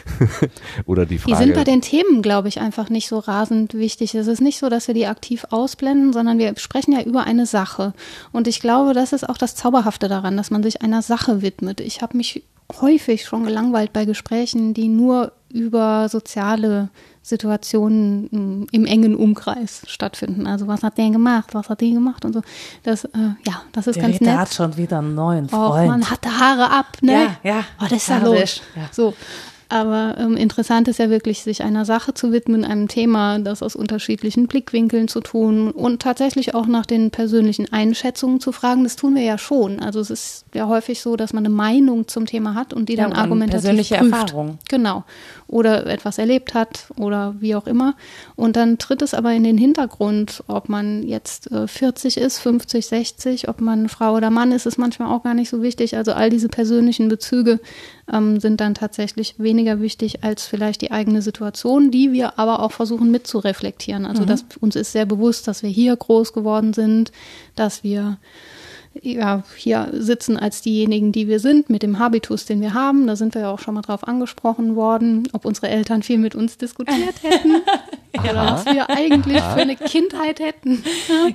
oder 0.86 1.06
die 1.06 1.18
Frage. 1.18 1.36
Die 1.36 1.44
sind 1.44 1.54
bei 1.54 1.64
den 1.64 1.80
Themen, 1.80 2.22
glaube 2.22 2.48
ich, 2.48 2.60
einfach 2.60 2.88
nicht 2.88 3.08
so 3.08 3.18
rasend 3.18 3.74
wichtig. 3.74 4.14
Es 4.14 4.26
ist 4.26 4.40
nicht 4.40 4.58
so, 4.58 4.68
dass 4.68 4.88
wir 4.88 4.94
die 4.94 5.06
aktiv 5.06 5.46
ausblenden, 5.50 6.12
sondern 6.12 6.38
wir 6.38 6.54
sprechen 6.56 6.92
ja 6.92 7.02
über 7.02 7.24
eine 7.24 7.46
Sache. 7.46 7.92
Und 8.32 8.48
ich 8.48 8.60
glaube, 8.60 8.94
das 8.94 9.12
ist 9.12 9.28
auch 9.28 9.38
das 9.38 9.54
Zauberhafte 9.54 10.08
daran, 10.08 10.36
dass 10.36 10.50
man 10.50 10.62
sich 10.62 10.82
einer 10.82 11.02
Sache 11.02 11.42
widmet. 11.42 11.80
Ich 11.80 12.02
habe 12.02 12.16
mich 12.16 12.44
häufig 12.80 13.24
schon 13.24 13.44
gelangweilt 13.44 13.92
bei 13.92 14.04
Gesprächen, 14.04 14.74
die 14.74 14.88
nur 14.88 15.32
über 15.52 16.08
soziale 16.08 16.88
Situationen 17.26 18.28
mm, 18.30 18.66
im 18.70 18.84
engen 18.84 19.16
Umkreis 19.16 19.80
stattfinden. 19.86 20.46
Also 20.46 20.66
was 20.66 20.82
hat 20.82 20.98
der 20.98 21.08
gemacht, 21.08 21.54
was 21.54 21.70
hat 21.70 21.80
die 21.80 21.92
gemacht 21.94 22.26
und 22.26 22.34
so. 22.34 22.42
Das, 22.82 23.04
äh, 23.06 23.08
ja, 23.46 23.62
das 23.72 23.86
ist 23.86 23.96
der 23.96 24.02
ganz 24.02 24.16
Rita 24.16 24.24
nett. 24.30 24.38
hat 24.40 24.52
schon 24.52 24.76
wieder 24.76 24.98
einen 24.98 25.14
neuen 25.14 25.48
Freund. 25.48 25.86
Oh, 25.86 25.90
man 25.90 26.10
hatte 26.10 26.28
Haare 26.38 26.70
ab, 26.70 26.98
ne? 27.00 27.12
Ja, 27.12 27.36
ja. 27.42 27.64
Oh, 27.80 27.86
das 27.88 28.02
ist 28.02 28.08
ja 28.08 28.18
los. 28.18 28.60
Ja. 28.76 28.82
So. 28.92 29.14
Aber 29.70 30.16
ähm, 30.18 30.36
interessant 30.36 30.88
ist 30.88 30.98
ja 30.98 31.08
wirklich, 31.10 31.42
sich 31.42 31.62
einer 31.64 31.84
Sache 31.84 32.14
zu 32.14 32.32
widmen, 32.32 32.64
einem 32.64 32.86
Thema, 32.86 33.38
das 33.38 33.62
aus 33.62 33.74
unterschiedlichen 33.74 34.46
Blickwinkeln 34.46 35.08
zu 35.08 35.20
tun 35.20 35.70
und 35.70 36.02
tatsächlich 36.02 36.54
auch 36.54 36.66
nach 36.66 36.86
den 36.86 37.10
persönlichen 37.10 37.72
Einschätzungen 37.72 38.40
zu 38.40 38.52
fragen. 38.52 38.84
Das 38.84 38.96
tun 38.96 39.14
wir 39.14 39.22
ja 39.22 39.38
schon. 39.38 39.80
Also 39.80 40.00
es 40.00 40.10
ist 40.10 40.44
ja 40.54 40.68
häufig 40.68 41.00
so, 41.00 41.16
dass 41.16 41.32
man 41.32 41.44
eine 41.44 41.54
Meinung 41.54 42.06
zum 42.06 42.26
Thema 42.26 42.54
hat 42.54 42.74
und 42.74 42.88
die 42.88 42.96
dann 42.96 43.12
Ja, 43.12 43.16
argumentativ 43.16 43.62
persönliche 43.62 43.96
prüft. 43.96 44.12
Erfahrung. 44.12 44.58
Genau. 44.68 45.04
Oder 45.54 45.86
etwas 45.86 46.18
erlebt 46.18 46.52
hat 46.52 46.86
oder 46.96 47.36
wie 47.38 47.54
auch 47.54 47.68
immer. 47.68 47.94
Und 48.34 48.56
dann 48.56 48.76
tritt 48.76 49.02
es 49.02 49.14
aber 49.14 49.32
in 49.32 49.44
den 49.44 49.56
Hintergrund, 49.56 50.42
ob 50.48 50.68
man 50.68 51.04
jetzt 51.04 51.52
äh, 51.52 51.68
40 51.68 52.16
ist, 52.16 52.40
50, 52.40 52.84
60, 52.84 53.48
ob 53.48 53.60
man 53.60 53.88
Frau 53.88 54.16
oder 54.16 54.30
Mann 54.30 54.50
ist, 54.50 54.66
ist 54.66 54.78
manchmal 54.78 55.12
auch 55.12 55.22
gar 55.22 55.34
nicht 55.34 55.48
so 55.48 55.62
wichtig. 55.62 55.96
Also 55.96 56.12
all 56.12 56.28
diese 56.28 56.48
persönlichen 56.48 57.08
Bezüge 57.08 57.60
ähm, 58.12 58.40
sind 58.40 58.60
dann 58.60 58.74
tatsächlich 58.74 59.36
weniger 59.38 59.80
wichtig 59.80 60.24
als 60.24 60.44
vielleicht 60.44 60.80
die 60.80 60.90
eigene 60.90 61.22
Situation, 61.22 61.92
die 61.92 62.10
wir 62.10 62.36
aber 62.36 62.58
auch 62.58 62.72
versuchen 62.72 63.12
mitzureflektieren. 63.12 64.06
Also 64.06 64.24
dass 64.24 64.44
uns 64.58 64.74
ist 64.74 64.90
sehr 64.90 65.06
bewusst, 65.06 65.46
dass 65.46 65.62
wir 65.62 65.70
hier 65.70 65.94
groß 65.94 66.32
geworden 66.32 66.72
sind, 66.72 67.12
dass 67.54 67.84
wir 67.84 68.18
ja, 69.02 69.42
hier 69.56 69.88
sitzen 69.92 70.36
als 70.36 70.62
diejenigen, 70.62 71.12
die 71.12 71.28
wir 71.28 71.40
sind, 71.40 71.68
mit 71.68 71.82
dem 71.82 71.98
Habitus, 71.98 72.44
den 72.44 72.60
wir 72.60 72.74
haben. 72.74 73.06
Da 73.06 73.16
sind 73.16 73.34
wir 73.34 73.42
ja 73.42 73.50
auch 73.50 73.58
schon 73.58 73.74
mal 73.74 73.82
drauf 73.82 74.06
angesprochen 74.06 74.76
worden, 74.76 75.28
ob 75.32 75.44
unsere 75.44 75.68
Eltern 75.68 76.02
viel 76.02 76.18
mit 76.18 76.34
uns 76.34 76.56
diskutiert 76.58 77.22
hätten 77.22 77.56
oder 78.18 78.34
was 78.34 78.66
wir 78.66 78.88
eigentlich 78.90 79.40
für 79.40 79.62
eine 79.62 79.76
Kindheit 79.76 80.40
hätten. 80.40 80.84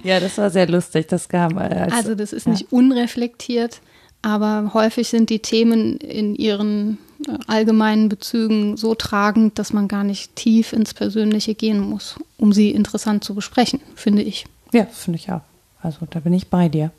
Ja, 0.03 0.19
das 0.19 0.38
war 0.38 0.49
sehr 0.49 0.68
lustig. 0.68 1.07
Das 1.07 1.27
kam 1.27 1.57
äh, 1.57 1.61
als, 1.61 1.94
Also 1.94 2.15
das 2.15 2.34
ist 2.34 2.48
nicht 2.48 2.72
unreflektiert, 2.72 3.81
aber 4.22 4.72
häufig 4.73 5.10
sind 5.10 5.30
die 5.30 5.40
Themen 5.40 5.98
in 5.98 6.36
ihren 6.36 6.98
äh, 7.27 7.34
allgemeinen 7.48 8.10
Bezügen 8.10 8.77
so 8.77 8.95
tragend, 8.95 9.60
dass 9.60 9.73
man 9.73 9.88
gar 9.88 10.03
nicht 10.03 10.36
tief 10.36 10.73
ins 10.73 10.94
Persönliche 10.94 11.56
gehen 11.56 11.81
muss, 11.81 12.15
um 12.38 12.53
sie 12.53 12.72
interessant 12.72 13.23
zu 13.23 13.36
besprechen, 13.36 13.81
finde 13.95 14.22
ich. 14.22 14.45
Ja, 14.72 14.86
finde 14.86 15.19
ich 15.19 15.31
auch. 15.31 15.41
Also 15.81 15.99
da 16.10 16.19
bin 16.19 16.34
ich 16.34 16.48
bei 16.48 16.69
dir. 16.69 16.91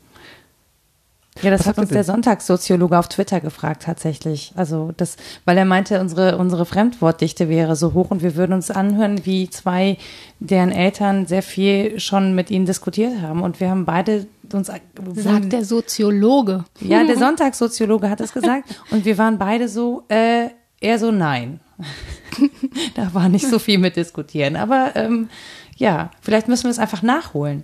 Ja, 1.41 1.49
das 1.49 1.61
Was 1.61 1.67
hat 1.67 1.77
uns 1.77 1.89
der? 1.89 2.03
Sonntagssoziologe 2.03 2.99
auf 2.99 3.07
Twitter 3.07 3.39
gefragt 3.39 3.83
tatsächlich. 3.83 4.51
Also 4.55 4.91
das, 4.97 5.15
weil 5.45 5.57
er 5.57 5.65
meinte, 5.65 6.01
unsere 6.01 6.37
unsere 6.37 6.65
Fremdwortdichte 6.65 7.47
wäre 7.47 7.75
so 7.75 7.93
hoch 7.93 8.11
und 8.11 8.21
wir 8.21 8.35
würden 8.35 8.53
uns 8.53 8.69
anhören, 8.69 9.25
wie 9.25 9.49
zwei, 9.49 9.97
deren 10.39 10.71
Eltern 10.71 11.27
sehr 11.27 11.41
viel 11.41 11.99
schon 11.99 12.35
mit 12.35 12.51
ihnen 12.51 12.65
diskutiert 12.65 13.21
haben 13.21 13.43
und 13.43 13.59
wir 13.59 13.69
haben 13.69 13.85
beide 13.85 14.27
uns 14.53 14.67
Sagt 14.67 15.53
der 15.53 15.63
Soziologe. 15.63 16.65
ja, 16.81 17.05
der 17.05 17.17
Sonntagssoziologe 17.17 18.09
hat 18.09 18.19
es 18.19 18.33
gesagt 18.33 18.65
und 18.91 19.05
wir 19.05 19.17
waren 19.17 19.37
beide 19.37 19.69
so 19.69 20.03
äh, 20.09 20.49
eher 20.81 20.99
so 20.99 21.11
nein. 21.11 21.61
da 22.95 23.13
war 23.13 23.29
nicht 23.29 23.47
so 23.47 23.57
viel 23.57 23.77
mit 23.77 23.95
diskutieren, 23.95 24.57
aber 24.57 24.91
ähm, 24.95 25.29
ja, 25.77 26.11
vielleicht 26.21 26.49
müssen 26.49 26.65
wir 26.65 26.71
es 26.71 26.79
einfach 26.79 27.01
nachholen. 27.01 27.63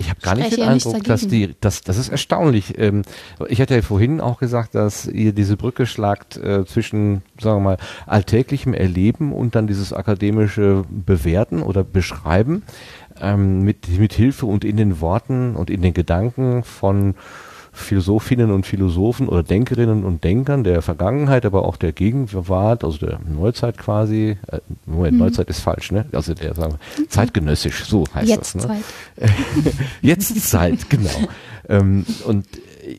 Ich 0.00 0.08
habe 0.08 0.20
gar 0.22 0.34
nicht 0.34 0.56
den 0.56 0.62
Eindruck, 0.62 1.04
dass 1.04 1.22
dagegen. 1.24 1.48
die, 1.48 1.56
das, 1.60 1.82
das 1.82 1.98
ist 1.98 2.08
erstaunlich. 2.08 2.78
Ähm, 2.78 3.02
ich 3.48 3.60
hatte 3.60 3.74
ja 3.74 3.82
vorhin 3.82 4.22
auch 4.22 4.38
gesagt, 4.38 4.74
dass 4.74 5.06
ihr 5.06 5.34
diese 5.34 5.58
Brücke 5.58 5.84
schlagt 5.84 6.38
äh, 6.38 6.64
zwischen, 6.64 7.20
sagen 7.38 7.58
wir 7.58 7.72
mal, 7.72 7.76
alltäglichem 8.06 8.72
Erleben 8.72 9.34
und 9.34 9.54
dann 9.54 9.66
dieses 9.66 9.92
akademische 9.92 10.84
Bewerten 10.88 11.62
oder 11.62 11.84
Beschreiben 11.84 12.62
ähm, 13.20 13.60
mit, 13.60 13.88
mit 13.98 14.14
Hilfe 14.14 14.46
und 14.46 14.64
in 14.64 14.78
den 14.78 15.02
Worten 15.02 15.54
und 15.54 15.68
in 15.68 15.82
den 15.82 15.92
Gedanken 15.92 16.64
von 16.64 17.14
Philosophinnen 17.72 18.50
und 18.50 18.66
Philosophen 18.66 19.28
oder 19.28 19.42
Denkerinnen 19.42 20.04
und 20.04 20.24
Denkern 20.24 20.64
der 20.64 20.82
Vergangenheit, 20.82 21.46
aber 21.46 21.64
auch 21.64 21.76
der 21.76 21.92
Gegenwart, 21.92 22.84
also 22.84 22.98
der 22.98 23.20
Neuzeit 23.20 23.78
quasi. 23.78 24.36
Äh, 24.48 24.58
Moment, 24.86 25.18
Neuzeit 25.18 25.48
ist 25.48 25.60
falsch, 25.60 25.92
ne? 25.92 26.06
Also 26.12 26.34
der, 26.34 26.54
sagen 26.54 26.74
wir, 26.96 27.08
zeitgenössisch, 27.08 27.84
so 27.84 28.04
heißt 28.14 28.36
das. 28.36 28.54
Ne? 28.54 28.82
Jetztzeit. 29.20 29.74
Jetztzeit, 30.02 30.90
genau. 30.90 31.28
ähm, 31.68 32.04
und 32.26 32.46
äh, 32.56 32.96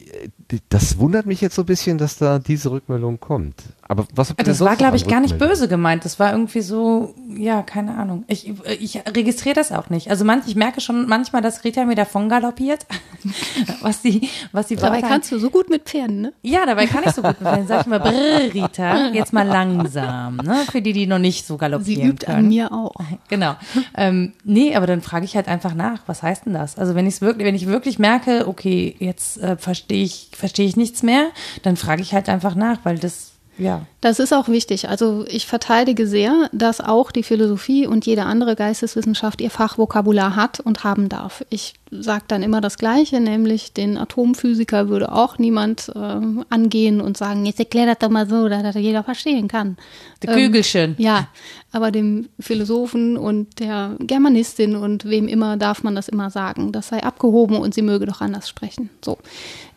das 0.70 0.98
wundert 0.98 1.26
mich 1.26 1.42
jetzt 1.42 1.56
so 1.56 1.64
ein 1.64 1.66
bisschen, 1.66 1.98
dass 1.98 2.18
da 2.18 2.40
diese 2.40 2.72
Rückmeldung 2.72 3.20
kommt. 3.20 3.56
Aber 3.92 4.08
was 4.16 4.30
habt 4.30 4.40
ihr 4.40 4.46
denn 4.46 4.54
Das 4.54 4.62
war, 4.62 4.78
glaube 4.78 4.96
ich, 4.96 5.06
gar 5.06 5.20
nicht 5.20 5.38
böse 5.38 5.68
gemeint. 5.68 6.06
Das 6.06 6.18
war 6.18 6.32
irgendwie 6.32 6.62
so, 6.62 7.14
ja, 7.36 7.62
keine 7.62 7.96
Ahnung. 7.98 8.24
Ich, 8.28 8.50
ich 8.80 9.02
registriere 9.06 9.56
das 9.56 9.74
auch 9.74 9.90
nicht. 9.90 10.10
Also 10.10 10.24
manch, 10.24 10.46
ich 10.48 10.56
merke 10.56 10.80
schon 10.80 11.08
manchmal, 11.10 11.42
dass 11.42 11.66
Rita 11.66 11.84
mir 11.84 11.96
davon 11.96 12.30
galoppiert, 12.30 12.86
was 13.82 14.02
die, 14.02 14.30
was 14.54 14.68
die 14.68 14.78
Dabei 14.78 15.02
kannst 15.02 15.30
du 15.34 15.40
so 15.40 15.50
gut 15.50 15.70
mit 15.70 15.84
Pferden, 15.84 16.22
ne? 16.22 16.34
Ja, 16.42 16.66
dabei 16.66 16.88
kann 16.88 17.04
ich 17.06 17.12
so 17.12 17.22
gut 17.22 17.42
mitnehmen. 17.42 17.68
Sag 17.68 17.82
ich 17.82 17.88
mal, 17.88 18.00
brr, 18.00 18.54
Rita, 18.54 19.10
jetzt 19.10 19.34
mal 19.34 19.46
langsam, 19.46 20.38
ne? 20.38 20.64
Für 20.72 20.82
die, 20.82 20.94
die 20.94 21.06
noch 21.06 21.20
nicht 21.20 21.46
so 21.46 21.56
Sie 21.56 21.60
galoppieren 21.60 22.10
übt 22.12 22.26
können. 22.26 22.38
an 22.38 22.48
mir 22.48 22.72
auch. 22.72 22.94
Genau. 23.28 23.56
Ähm, 23.96 24.34
nee, 24.44 24.76
aber 24.76 24.88
dann 24.88 25.02
frage 25.02 25.26
ich 25.26 25.36
halt 25.36 25.48
einfach 25.48 25.74
nach, 25.74 26.02
was 26.08 26.22
heißt 26.22 26.46
denn 26.46 26.54
das? 26.54 26.78
Also 26.78 26.96
wenn 26.96 27.08
ich 27.08 27.16
es 27.16 27.22
wirklich, 27.22 27.46
wenn 27.46 27.56
ich 27.56 27.66
wirklich 27.68 27.98
merke, 28.00 28.48
okay, 28.48 28.96
jetzt 29.00 29.38
äh, 29.38 29.58
verstehe 29.58 30.04
ich, 30.04 30.30
verstehe 30.42 30.68
ich 30.68 30.76
nichts 30.76 31.02
mehr, 31.04 31.30
dann 31.64 31.78
frage 31.78 32.02
ich 32.02 32.14
halt 32.14 32.28
einfach 32.28 32.56
nach, 32.56 32.80
weil 32.84 33.00
das 33.00 33.32
Ja. 33.58 33.86
Das 34.02 34.20
ist 34.20 34.34
auch 34.34 34.48
wichtig. 34.48 34.90
Also 34.90 35.24
ich 35.28 35.46
verteidige 35.46 36.08
sehr, 36.08 36.50
dass 36.52 36.82
auch 36.82 37.12
die 37.12 37.24
Philosophie 37.24 37.86
und 37.88 38.06
jede 38.06 38.24
andere 38.24 38.56
Geisteswissenschaft 38.56 39.40
ihr 39.40 39.52
Fachvokabular 39.52 40.36
hat 40.36 40.60
und 40.60 40.84
haben 40.84 41.10
darf. 41.10 41.46
Ich 41.50 41.74
sage 41.92 42.24
dann 42.30 42.42
immer 42.42 42.62
das 42.62 42.78
Gleiche, 42.78 43.20
nämlich 43.20 43.74
den 43.74 43.98
Atomphysiker 43.98 44.88
würde 44.88 45.12
auch 45.12 45.38
niemand 45.38 45.92
äh, 45.94 46.22
angehen 46.50 47.02
und 47.02 47.18
sagen, 47.18 47.46
jetzt 47.46 47.60
erklär 47.60 47.86
das 47.86 48.00
doch 48.00 48.10
mal 48.10 48.28
so, 48.28 48.48
dass 48.48 48.64
das 48.64 48.76
jeder 48.76 49.04
verstehen 49.04 49.50
kann. 49.50 49.78
Die 50.24 50.28
Kügelchen. 50.28 50.96
Ja, 50.98 51.28
aber 51.74 51.92
dem 51.92 52.30
Philosophen 52.40 53.18
und 53.18 53.60
der 53.60 53.96
Germanistin 54.00 54.76
und 54.76 55.06
wem 55.06 55.28
immer 55.28 55.58
darf 55.58 55.84
man 55.84 55.96
das 55.96 56.08
immer 56.08 56.30
sagen. 56.30 56.72
Das 56.72 56.90
sei 56.90 57.04
abgehoben 57.04 57.58
und 57.58 57.74
sie 57.74 57.82
möge 57.82 58.06
doch 58.06 58.22
anders 58.22 58.48
sprechen. 58.48 58.90
So. 59.04 59.18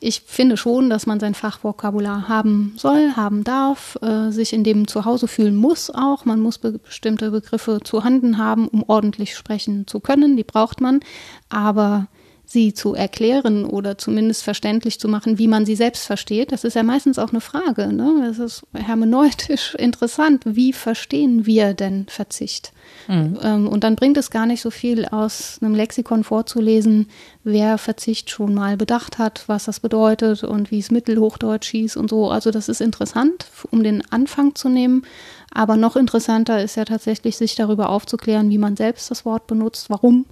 Ich 0.01 0.23
finde 0.27 0.57
schon, 0.57 0.91
dass 0.91 1.07
man 1.07 1.19
sein 1.19 1.35
Fachvokabular 1.35 2.29
haben 2.29 2.75
soll, 2.77 3.13
haben 3.17 3.43
darf, 3.43 3.97
äh, 4.03 4.31
sich 4.31 4.53
in 4.53 4.63
dem 4.63 4.87
zu 4.87 5.05
Hause 5.05 5.29
fühlen 5.29 5.57
muss 5.57 5.91
auch. 5.91 6.25
Man 6.25 6.41
muss 6.41 6.59
be 6.59 6.79
bestimmte 6.79 7.31
Begriffe 7.31 7.81
zu 7.83 8.05
Handen 8.05 8.39
haben, 8.39 8.69
um 8.69 8.85
ordentlich 8.87 9.35
sprechen 9.37 9.87
zu 9.87 10.01
können. 10.01 10.37
Die 10.37 10.45
braucht 10.45 10.81
man. 10.81 11.01
Aber 11.49 12.04
sie 12.47 12.75
zu 12.75 12.95
erklären 12.95 13.65
oder 13.65 13.99
zumindest 13.99 14.43
verständlich 14.43 15.01
zu 15.01 15.09
machen, 15.09 15.39
wie 15.39 15.49
man 15.49 15.67
sie 15.67 15.77
selbst 15.77 16.07
versteht, 16.07 16.53
das 16.53 16.65
ist 16.65 16.75
ja 16.75 16.83
meistens 16.83 17.19
auch 17.19 17.31
eine 17.31 17.41
Frage. 17.41 17.93
Ne? 17.93 18.25
Das 18.27 18.39
ist 18.39 18.65
hermeneutisch 18.75 19.75
interessant. 19.79 20.43
Wie 20.45 20.73
verstehen 20.73 21.47
wir 21.47 21.75
denn 21.75 22.07
Verzicht? 22.09 22.73
Mhm. 23.09 23.39
Ähm, 23.43 23.69
und 23.69 23.83
dann 23.83 23.97
bringt 23.97 24.17
es 24.17 24.31
gar 24.31 24.47
nicht 24.47 24.61
so 24.61 24.71
viel 24.71 25.07
aus 25.07 25.59
einem 25.61 25.75
Lexikon 25.75 26.23
vorzulesen, 26.23 27.09
wer 27.45 27.79
Verzicht 27.79 28.31
schon 28.31 28.55
mal 28.55 28.77
bedacht 28.77 29.19
hat, 29.19 29.45
was 29.47 29.65
das 29.65 29.81
bedeutet 29.81 30.45
und 30.45 30.71
wie 30.71 30.79
es 30.79 30.91
Mittelhochdeutsch 30.91 31.71
hieß 31.71 31.97
und 31.97 32.11
so. 32.11 32.31
Also 32.31 32.51
das 32.51 32.69
ist 32.69 32.81
interessant, 32.81 33.47
um 33.71 33.83
den 33.83 34.03
Anfang 34.11 34.55
zu 34.55 34.69
nehmen. 34.69 35.03
Aber 35.51 35.77
noch 35.77 35.97
interessanter 35.97 36.63
ist 36.63 36.77
ja 36.77 36.85
tatsächlich, 36.85 37.37
sich 37.37 37.55
darüber 37.55 37.89
aufzuklären, 37.89 38.51
wie 38.51 38.59
man 38.59 38.77
selbst 38.77 39.11
das 39.11 39.25
Wort 39.25 39.47
benutzt, 39.47 39.89
warum 39.89 40.27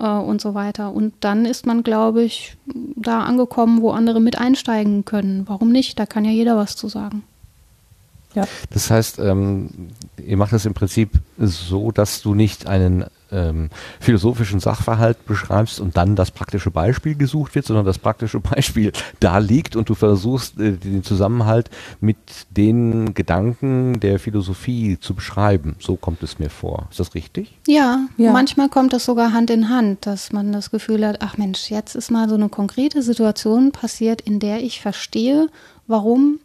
äh, 0.00 0.06
und 0.06 0.40
so 0.40 0.54
weiter. 0.54 0.92
Und 0.92 1.12
dann 1.20 1.44
ist 1.44 1.66
man, 1.66 1.82
glaube 1.82 2.22
ich, 2.22 2.56
da 2.96 3.20
angekommen, 3.20 3.82
wo 3.82 3.90
andere 3.90 4.20
mit 4.20 4.38
einsteigen 4.38 5.04
können. 5.04 5.44
Warum 5.46 5.70
nicht? 5.70 5.98
Da 5.98 6.06
kann 6.06 6.24
ja 6.24 6.30
jeder 6.30 6.56
was 6.56 6.76
zu 6.76 6.88
sagen. 6.88 7.22
Ja. 8.34 8.46
Das 8.70 8.90
heißt, 8.90 9.18
ähm, 9.18 9.90
ihr 10.24 10.36
macht 10.36 10.52
das 10.52 10.64
im 10.64 10.74
Prinzip 10.74 11.10
so, 11.38 11.90
dass 11.90 12.22
du 12.22 12.34
nicht 12.34 12.66
einen 12.66 13.04
ähm, 13.32 13.70
philosophischen 14.00 14.60
Sachverhalt 14.60 15.26
beschreibst 15.26 15.80
und 15.80 15.96
dann 15.96 16.16
das 16.16 16.30
praktische 16.30 16.70
Beispiel 16.70 17.14
gesucht 17.14 17.54
wird, 17.54 17.66
sondern 17.66 17.86
das 17.86 17.98
praktische 17.98 18.40
Beispiel 18.40 18.92
da 19.20 19.38
liegt 19.38 19.76
und 19.76 19.88
du 19.88 19.94
versuchst, 19.94 20.58
äh, 20.58 20.72
den 20.72 21.02
Zusammenhalt 21.02 21.70
mit 22.00 22.16
den 22.50 23.14
Gedanken 23.14 24.00
der 24.00 24.18
Philosophie 24.18 24.98
zu 25.00 25.14
beschreiben. 25.14 25.76
So 25.78 25.96
kommt 25.96 26.22
es 26.22 26.38
mir 26.38 26.50
vor. 26.50 26.86
Ist 26.90 27.00
das 27.00 27.14
richtig? 27.14 27.56
Ja, 27.66 28.06
ja, 28.16 28.32
manchmal 28.32 28.68
kommt 28.68 28.92
das 28.92 29.04
sogar 29.04 29.32
Hand 29.32 29.50
in 29.50 29.68
Hand, 29.68 30.06
dass 30.06 30.32
man 30.32 30.52
das 30.52 30.70
Gefühl 30.70 31.06
hat, 31.06 31.18
ach 31.20 31.36
Mensch, 31.36 31.70
jetzt 31.70 31.94
ist 31.94 32.10
mal 32.10 32.28
so 32.28 32.34
eine 32.34 32.48
konkrete 32.48 33.02
Situation 33.02 33.72
passiert, 33.72 34.20
in 34.20 34.40
der 34.40 34.62
ich 34.62 34.80
verstehe, 34.80 35.48
warum 35.86 36.40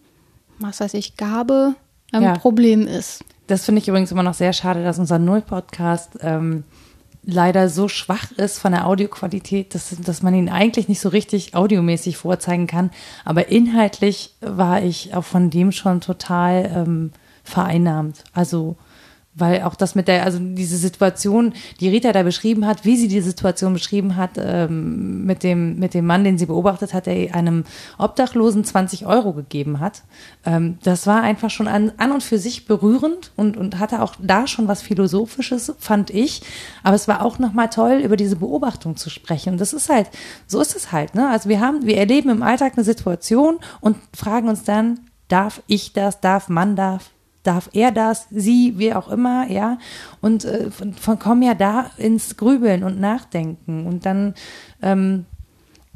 was 0.60 0.80
weiß 0.80 0.94
ich, 0.96 1.18
Gabe 1.18 1.76
ein 2.12 2.24
ja. 2.24 2.38
Problem 2.38 2.88
ist. 2.88 3.24
Das 3.48 3.66
finde 3.66 3.82
ich 3.82 3.88
übrigens 3.88 4.12
immer 4.12 4.24
noch 4.24 4.34
sehr 4.34 4.54
schade, 4.54 4.84
dass 4.84 5.00
unser 5.00 5.20
Null-Podcast 5.20 6.18
ähm, 6.22 6.64
leider 7.24 7.70
so 7.70 7.88
schwach 7.88 8.32
ist 8.32 8.60
von 8.60 8.72
der 8.72 8.88
Audioqualität, 8.88 9.76
dass, 9.76 9.96
dass 10.00 10.22
man 10.22 10.34
ihn 10.34 10.50
eigentlich 10.50 10.88
nicht 10.88 11.00
so 11.00 11.10
richtig 11.10 11.56
audiomäßig 11.56 12.18
vorzeigen 12.18 12.68
kann. 12.68 12.92
Aber 13.24 13.50
inhaltlich 13.50 14.36
war 14.42 14.82
ich 14.82 15.14
auch 15.16 15.24
von 15.24 15.50
dem 15.50 15.72
schon 15.72 16.02
total 16.02 16.72
ähm, 16.76 17.12
vereinnahmt. 17.44 18.24
Also 18.34 18.78
weil 19.36 19.64
auch 19.64 19.76
das 19.76 19.96
mit 19.96 20.08
der, 20.08 20.24
also 20.24 20.40
diese 20.40 20.78
Situation, 20.78 21.54
die 21.82 21.90
Rita 21.90 22.14
da 22.14 22.24
beschrieben 22.24 22.66
hat, 22.66 22.86
wie 22.86 22.96
sie 22.96 23.10
die 23.10 23.20
Situation 23.20 23.74
beschrieben 23.74 24.16
hat, 24.16 24.32
ähm, 24.38 25.26
mit 25.26 25.44
dem, 25.44 25.78
mit 25.78 25.94
dem 25.94 26.06
Mann, 26.06 26.24
den 26.24 26.38
sie 26.38 26.46
beobachtet 26.46 26.94
hat, 26.94 27.06
der 27.06 27.36
einem 27.36 27.66
Obdachlosen 27.98 28.64
20 28.64 29.06
Euro 29.06 29.34
gegeben 29.34 29.82
hat, 29.82 30.04
ähm, 30.46 30.78
das 30.84 31.06
war 31.06 31.22
einfach 31.22 31.50
schon 31.50 31.68
an, 31.68 31.92
an 31.98 32.14
und 32.14 32.24
für 32.24 32.40
sich 32.40 32.66
berührend 32.66 33.32
und, 33.36 33.58
und 33.58 33.78
hatte 33.78 34.02
auch 34.02 34.16
da 34.20 34.48
schon 34.48 34.70
was 34.70 34.82
Philosophisches, 34.82 35.74
fand 35.80 36.12
ich. 36.12 36.42
Aber 36.84 36.96
es 36.96 37.08
war 37.10 37.24
auch 37.24 37.38
nochmal 37.38 37.70
toll, 37.70 38.02
über 38.04 38.16
diese 38.16 38.38
Beobachtung 38.38 38.96
zu 38.96 39.10
sprechen. 39.10 39.54
Und 39.54 39.62
das 39.62 39.74
ist 39.74 39.90
halt, 39.90 40.10
so 40.48 40.62
ist 40.62 40.76
es 40.76 40.94
halt, 40.94 41.14
ne? 41.14 41.30
Also 41.30 41.50
wir 41.50 41.60
haben, 41.60 41.86
wir 41.86 41.98
erleben 41.98 42.30
im 42.30 42.42
Alltag 42.42 42.74
eine 42.76 42.86
Situation 42.86 43.58
und 43.82 43.98
fragen 44.16 44.48
uns 44.48 44.64
dann, 44.64 45.00
darf 45.28 45.62
ich 45.68 45.92
das, 45.92 46.22
darf 46.22 46.50
man 46.50 46.76
darf, 46.76 47.10
darf 47.46 47.70
er 47.74 47.92
das, 47.92 48.28
sie, 48.32 48.74
wie 48.78 48.94
auch 48.94 49.08
immer, 49.08 49.50
ja. 49.50 49.78
Und 50.22 50.46
äh, 50.46 50.72
von, 50.72 50.94
von 50.94 51.20
kommen 51.20 51.42
ja 51.44 51.54
da 51.54 51.92
ins 51.98 52.38
Grübeln 52.38 52.84
und 52.84 53.00
Nachdenken. 53.00 53.86
Und 53.86 54.06
dann 54.06 54.34
ähm, 54.82 55.26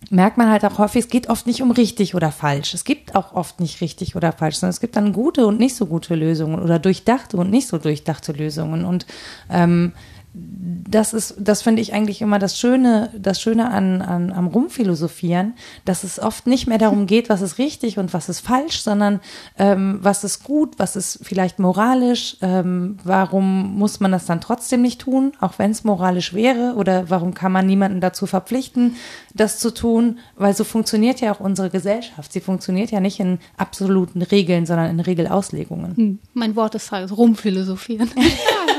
merkt 0.09 0.37
man 0.37 0.49
halt 0.49 0.65
auch 0.65 0.77
häufig, 0.77 1.05
es 1.05 1.09
geht 1.09 1.29
oft 1.29 1.45
nicht 1.45 1.61
um 1.61 1.71
richtig 1.71 2.15
oder 2.15 2.31
falsch. 2.31 2.73
Es 2.73 2.83
gibt 2.83 3.15
auch 3.15 3.33
oft 3.33 3.59
nicht 3.59 3.81
richtig 3.81 4.15
oder 4.15 4.31
falsch, 4.31 4.57
sondern 4.57 4.71
es 4.71 4.79
gibt 4.79 4.95
dann 4.95 5.13
gute 5.13 5.45
und 5.45 5.59
nicht 5.59 5.75
so 5.75 5.85
gute 5.85 6.15
Lösungen 6.15 6.59
oder 6.59 6.79
durchdachte 6.79 7.37
und 7.37 7.49
nicht 7.49 7.67
so 7.67 7.77
durchdachte 7.77 8.31
Lösungen. 8.31 8.85
Und 8.85 9.05
ähm, 9.49 9.93
das 10.33 11.13
ist, 11.13 11.35
das 11.39 11.63
finde 11.63 11.81
ich 11.81 11.93
eigentlich 11.93 12.21
immer 12.21 12.37
das 12.37 12.57
Schöne, 12.57 13.09
das 13.17 13.41
Schöne 13.41 13.71
an, 13.71 14.01
an, 14.01 14.31
am 14.31 14.47
Rumphilosophieren, 14.47 15.53
dass 15.85 16.03
es 16.03 16.19
oft 16.19 16.45
nicht 16.45 16.67
mehr 16.67 16.77
darum 16.77 17.07
geht, 17.07 17.29
was 17.29 17.41
ist 17.41 17.57
richtig 17.57 17.97
und 17.97 18.13
was 18.13 18.29
ist 18.29 18.39
falsch, 18.39 18.81
sondern 18.81 19.21
ähm, 19.57 19.99
was 20.01 20.23
ist 20.23 20.43
gut, 20.43 20.77
was 20.77 20.95
ist 20.95 21.19
vielleicht 21.23 21.57
moralisch, 21.57 22.37
ähm, 22.41 22.97
warum 23.03 23.77
muss 23.77 23.99
man 23.99 24.11
das 24.11 24.25
dann 24.25 24.41
trotzdem 24.41 24.81
nicht 24.81 25.01
tun, 25.01 25.31
auch 25.39 25.53
wenn 25.57 25.71
es 25.71 25.83
moralisch 25.83 26.33
wäre, 26.33 26.75
oder 26.75 27.09
warum 27.09 27.33
kann 27.33 27.51
man 27.51 27.65
niemanden 27.65 27.99
dazu 28.01 28.27
verpflichten, 28.27 28.95
das 29.33 29.57
zu 29.57 29.73
tun, 29.73 30.19
weil 30.35 30.55
so 30.55 30.63
funktioniert 30.63 31.21
ja 31.21 31.33
auch 31.33 31.39
unsere 31.39 31.69
Gesellschaft. 31.69 32.31
Sie 32.31 32.41
funktioniert 32.41 32.91
ja 32.91 32.99
nicht 32.99 33.19
in 33.19 33.39
absoluten 33.57 34.21
Regeln, 34.21 34.65
sondern 34.67 34.91
in 34.91 34.99
Regelauslegungen. 34.99 35.95
Hm, 35.95 36.19
mein 36.33 36.55
Wort 36.55 36.75
ist 36.75 36.91
halt 36.91 37.15
Rumphilosophieren. 37.15 38.11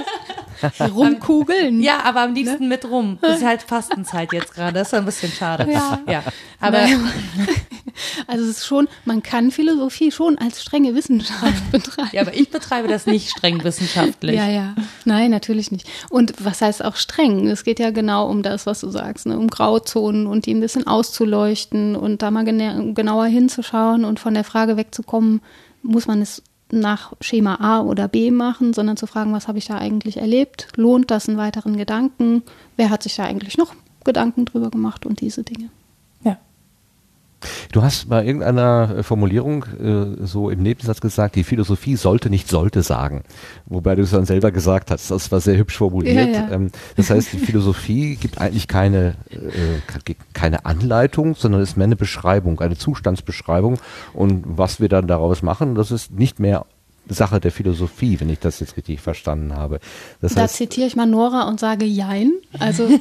Rumkugeln. 0.80 1.80
Ja, 1.80 2.02
aber 2.04 2.22
am 2.22 2.34
liebsten 2.34 2.64
ne? 2.64 2.68
mit 2.68 2.84
rum. 2.84 3.18
Das 3.20 3.38
ist 3.38 3.44
halt 3.44 3.62
Fastenzeit 3.62 4.32
jetzt 4.32 4.54
gerade. 4.54 4.74
Das 4.74 4.88
ist 4.88 4.94
ein 4.94 5.04
bisschen 5.04 5.32
schade. 5.32 5.70
Ja. 5.70 6.00
ja. 6.06 6.22
Aber 6.60 6.78
also 8.26 8.44
es 8.44 8.58
ist 8.58 8.66
schon, 8.66 8.88
man 9.04 9.22
kann 9.22 9.50
Philosophie 9.50 10.12
schon 10.12 10.38
als 10.38 10.62
strenge 10.62 10.94
Wissenschaft 10.94 11.70
betreiben. 11.72 12.10
Ja, 12.12 12.22
aber 12.22 12.34
ich 12.34 12.50
betreibe 12.50 12.88
das 12.88 13.06
nicht 13.06 13.30
streng 13.30 13.62
wissenschaftlich. 13.64 14.36
Ja, 14.36 14.48
ja. 14.48 14.74
Nein, 15.04 15.30
natürlich 15.30 15.72
nicht. 15.72 15.88
Und 16.10 16.34
was 16.38 16.60
heißt 16.60 16.84
auch 16.84 16.96
streng? 16.96 17.48
Es 17.48 17.64
geht 17.64 17.78
ja 17.78 17.90
genau 17.90 18.28
um 18.28 18.42
das, 18.42 18.66
was 18.66 18.80
du 18.80 18.90
sagst, 18.90 19.26
ne? 19.26 19.38
um 19.38 19.48
Grauzonen 19.48 20.26
und 20.26 20.46
die 20.46 20.54
ein 20.54 20.60
bisschen 20.60 20.86
auszuleuchten 20.86 21.96
und 21.96 22.22
da 22.22 22.30
mal 22.30 22.44
genauer 22.44 23.26
hinzuschauen 23.26 24.04
und 24.04 24.20
von 24.20 24.34
der 24.34 24.44
Frage 24.44 24.76
wegzukommen, 24.76 25.40
muss 25.82 26.06
man 26.06 26.20
es 26.20 26.42
nach 26.72 27.12
Schema 27.20 27.56
A 27.56 27.80
oder 27.80 28.08
B 28.08 28.30
machen, 28.30 28.72
sondern 28.72 28.96
zu 28.96 29.06
fragen, 29.06 29.32
was 29.32 29.48
habe 29.48 29.58
ich 29.58 29.66
da 29.66 29.78
eigentlich 29.78 30.16
erlebt? 30.16 30.68
Lohnt 30.76 31.10
das 31.10 31.28
einen 31.28 31.38
weiteren 31.38 31.76
Gedanken? 31.76 32.42
Wer 32.76 32.90
hat 32.90 33.02
sich 33.02 33.16
da 33.16 33.24
eigentlich 33.24 33.58
noch 33.58 33.74
Gedanken 34.04 34.44
drüber 34.44 34.70
gemacht 34.70 35.06
und 35.06 35.20
diese 35.20 35.42
Dinge? 35.42 35.70
Du 37.72 37.82
hast 37.82 38.08
bei 38.08 38.24
irgendeiner 38.24 38.96
äh, 38.98 39.02
Formulierung 39.02 39.64
äh, 39.64 40.26
so 40.26 40.50
im 40.50 40.62
Nebensatz 40.62 41.00
gesagt, 41.00 41.36
die 41.36 41.44
Philosophie 41.44 41.96
sollte 41.96 42.30
nicht 42.30 42.48
sollte 42.48 42.82
sagen. 42.82 43.22
Wobei 43.66 43.94
du 43.94 44.02
es 44.02 44.10
dann 44.10 44.26
selber 44.26 44.50
gesagt 44.50 44.90
hast. 44.90 45.10
Das 45.10 45.30
war 45.32 45.40
sehr 45.40 45.56
hübsch 45.56 45.76
formuliert. 45.76 46.34
Ja, 46.34 46.48
ja. 46.48 46.50
Ähm, 46.50 46.70
das 46.96 47.10
heißt, 47.10 47.32
die 47.32 47.38
Philosophie 47.38 48.16
gibt 48.20 48.38
eigentlich 48.38 48.68
keine, 48.68 49.14
äh, 49.30 50.14
keine 50.32 50.64
Anleitung, 50.64 51.34
sondern 51.34 51.60
ist 51.60 51.76
mehr 51.76 51.84
eine 51.84 51.96
Beschreibung, 51.96 52.60
eine 52.60 52.76
Zustandsbeschreibung. 52.76 53.78
Und 54.12 54.44
was 54.46 54.80
wir 54.80 54.88
dann 54.88 55.06
daraus 55.06 55.42
machen, 55.42 55.74
das 55.74 55.90
ist 55.90 56.12
nicht 56.12 56.40
mehr 56.40 56.66
Sache 57.14 57.40
der 57.40 57.52
Philosophie, 57.52 58.18
wenn 58.20 58.30
ich 58.30 58.38
das 58.38 58.60
jetzt 58.60 58.76
richtig 58.76 59.00
verstanden 59.00 59.54
habe. 59.54 59.80
Das 60.20 60.34
da 60.34 60.42
heißt, 60.42 60.56
zitiere 60.56 60.86
ich 60.86 60.96
mal 60.96 61.06
Nora 61.06 61.48
und 61.48 61.60
sage 61.60 61.84
Jein. 61.84 62.32
Also 62.58 62.88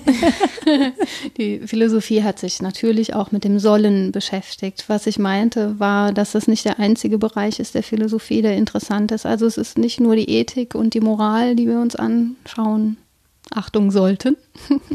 die 1.37 1.59
Philosophie 1.65 2.23
hat 2.23 2.39
sich 2.39 2.61
natürlich 2.61 3.13
auch 3.13 3.31
mit 3.31 3.43
dem 3.43 3.59
Sollen 3.59 4.11
beschäftigt. 4.11 4.85
Was 4.87 5.07
ich 5.07 5.19
meinte, 5.19 5.79
war, 5.79 6.13
dass 6.13 6.31
das 6.31 6.47
nicht 6.47 6.65
der 6.65 6.79
einzige 6.79 7.17
Bereich 7.17 7.59
ist 7.59 7.75
der 7.75 7.83
Philosophie, 7.83 8.41
der 8.41 8.55
interessant 8.55 9.11
ist. 9.11 9.25
Also 9.25 9.45
es 9.45 9.57
ist 9.57 9.77
nicht 9.77 9.99
nur 9.99 10.15
die 10.15 10.29
Ethik 10.29 10.75
und 10.75 10.93
die 10.93 11.01
Moral, 11.01 11.55
die 11.55 11.67
wir 11.67 11.79
uns 11.79 11.95
anschauen, 11.95 12.97
Achtung 13.51 13.89
sollten, 13.89 14.37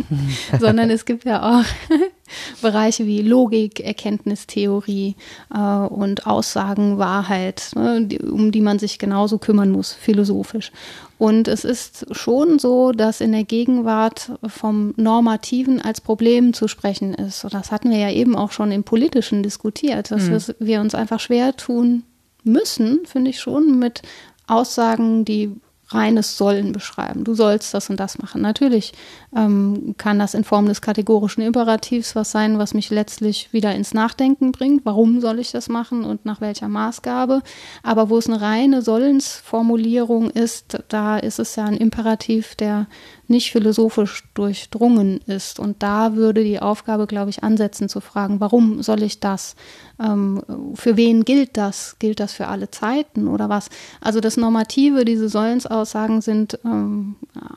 sondern 0.61 0.89
es 0.89 1.05
gibt 1.05 1.25
ja 1.25 1.61
auch 1.61 1.65
Bereiche 2.63 3.05
wie 3.05 3.21
Logik, 3.21 3.81
Erkenntnistheorie 3.81 5.17
äh, 5.53 5.59
und 5.59 6.27
Aussagen, 6.27 6.99
Wahrheit, 6.99 7.71
ne, 7.75 8.07
die, 8.07 8.21
um 8.21 8.53
die 8.53 8.61
man 8.61 8.79
sich 8.79 8.99
genauso 8.99 9.39
kümmern 9.39 9.71
muss, 9.71 9.93
philosophisch. 9.93 10.71
Und 11.19 11.49
es 11.49 11.65
ist 11.65 12.07
schon 12.15 12.59
so, 12.59 12.93
dass 12.93 13.21
in 13.21 13.33
der 13.33 13.45
Gegenwart 13.45 14.33
vom 14.47 14.95
Normativen 14.97 15.81
als 15.81 16.01
Problem 16.01 16.53
zu 16.53 16.69
sprechen 16.69 17.15
ist. 17.15 17.45
Und 17.45 17.55
das 17.55 17.73
hatten 17.73 17.91
wir 17.91 17.99
ja 17.99 18.11
eben 18.11 18.37
auch 18.37 18.53
schon 18.53 18.71
im 18.71 18.85
Politischen 18.85 19.43
diskutiert, 19.43 20.11
dass 20.11 20.29
mhm. 20.29 20.55
wir 20.61 20.81
uns 20.81 20.95
einfach 20.95 21.21
schwer 21.21 21.57
tun, 21.57 22.05
müssen, 22.45 23.01
finde 23.05 23.31
ich 23.31 23.41
schon, 23.41 23.79
mit 23.79 24.03
Aussagen, 24.47 25.25
die 25.25 25.51
reines 25.95 26.37
Sollen 26.37 26.73
beschreiben. 26.73 27.25
Du 27.25 27.35
sollst 27.35 27.73
das 27.75 27.89
und 27.91 27.99
das 27.99 28.19
machen. 28.19 28.43
Natürlich 28.43 28.93
ähm, 29.37 29.95
kann 29.99 30.19
das 30.19 30.35
in 30.35 30.45
Form 30.45 30.67
des 30.67 30.81
kategorischen 30.81 31.43
Imperativs 31.43 32.15
was 32.17 32.31
sein, 32.31 32.59
was 32.59 32.75
mich 32.75 32.91
letztlich 32.91 33.53
wieder 33.53 33.75
ins 33.75 33.95
Nachdenken 33.95 34.53
bringt. 34.53 34.85
Warum 34.85 35.21
soll 35.21 35.39
ich 35.39 35.53
das 35.53 35.69
machen 35.69 36.05
und 36.05 36.25
nach 36.25 36.41
welcher 36.41 36.69
Maßgabe? 36.69 37.43
Aber 37.83 38.11
wo 38.11 38.19
es 38.19 38.29
eine 38.29 38.41
reine 38.41 38.83
Sollensformulierung 38.83 40.31
ist, 40.31 40.79
da 40.89 41.19
ist 41.19 41.39
es 41.39 41.57
ja 41.57 41.65
ein 41.65 41.77
Imperativ, 41.77 42.55
der 42.55 42.87
nicht 43.27 43.51
philosophisch 43.51 44.25
durchdrungen 44.35 45.19
ist. 45.27 45.59
Und 45.59 45.83
da 45.83 46.15
würde 46.15 46.45
die 46.45 46.61
Aufgabe, 46.61 47.07
glaube 47.07 47.31
ich, 47.31 47.43
ansetzen 47.43 47.89
zu 47.89 48.01
fragen, 48.01 48.41
warum 48.41 48.83
soll 48.83 49.03
ich 49.03 49.21
das? 49.21 49.57
Ähm, 50.03 50.43
für 50.75 50.97
wen 50.97 51.25
gilt 51.25 51.57
das? 51.57 51.97
Gilt 52.01 52.19
das 52.19 52.33
für 52.33 52.49
alle 52.49 52.69
Zeiten 52.71 53.29
oder 53.29 53.49
was? 53.49 53.69
Also 54.01 54.21
das 54.21 54.37
Normative, 54.37 55.05
diese 55.05 55.29
Sollensaussagen 55.29 56.21
sind 56.21 56.59
ähm, 56.65 57.15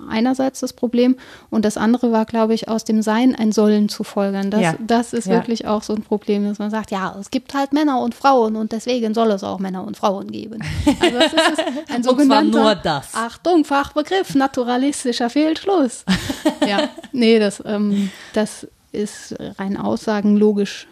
einerseits 0.07 0.59
das 0.59 0.73
Problem 0.73 1.15
und 1.49 1.65
das 1.65 1.77
andere 1.77 2.11
war, 2.11 2.26
glaube 2.26 2.53
ich, 2.53 2.68
aus 2.69 2.84
dem 2.84 3.01
Sein 3.01 3.34
ein 3.35 3.51
Sollen 3.51 3.89
zu 3.89 4.03
folgern. 4.03 4.51
Das, 4.51 4.61
Ja. 4.61 4.76
das 4.85 5.14
ist 5.14 5.26
Ja. 5.26 5.34
wirklich 5.34 5.65
auch 5.68 5.81
so 5.81 5.95
ein 5.95 6.03
Problem, 6.03 6.43
dass 6.47 6.59
man 6.59 6.69
sagt, 6.69 6.91
ja, 6.91 7.15
es 7.19 7.31
gibt 7.31 7.55
halt 7.55 7.73
Männer 7.73 8.01
und 8.01 8.14
Frauen 8.14 8.55
und 8.55 8.72
deswegen 8.72 9.15
soll 9.15 9.31
es 9.31 9.43
auch 9.43 9.57
Männer 9.57 9.84
und 9.84 9.97
Frauen 9.97 10.30
geben. 10.31 10.61
Also 10.99 11.18
das 11.19 11.34
ist 11.34 11.59
ein 11.89 11.95
Und 11.97 12.03
zwar 12.03 12.14
sogenannter, 12.14 12.61
nur 12.61 12.76
das. 12.76 13.15
Achtung, 13.15 13.65
Fachbegriff, 13.65 14.35
naturalistischer 14.35 15.31
Fehlschluss. 15.31 16.05
ja, 16.68 16.89
nee, 17.11 17.39
das, 17.39 17.64
ähm, 17.65 18.11
das 18.34 18.68
ist 18.91 19.35
rein 19.57 19.76
aussagenlogisch 19.77 20.88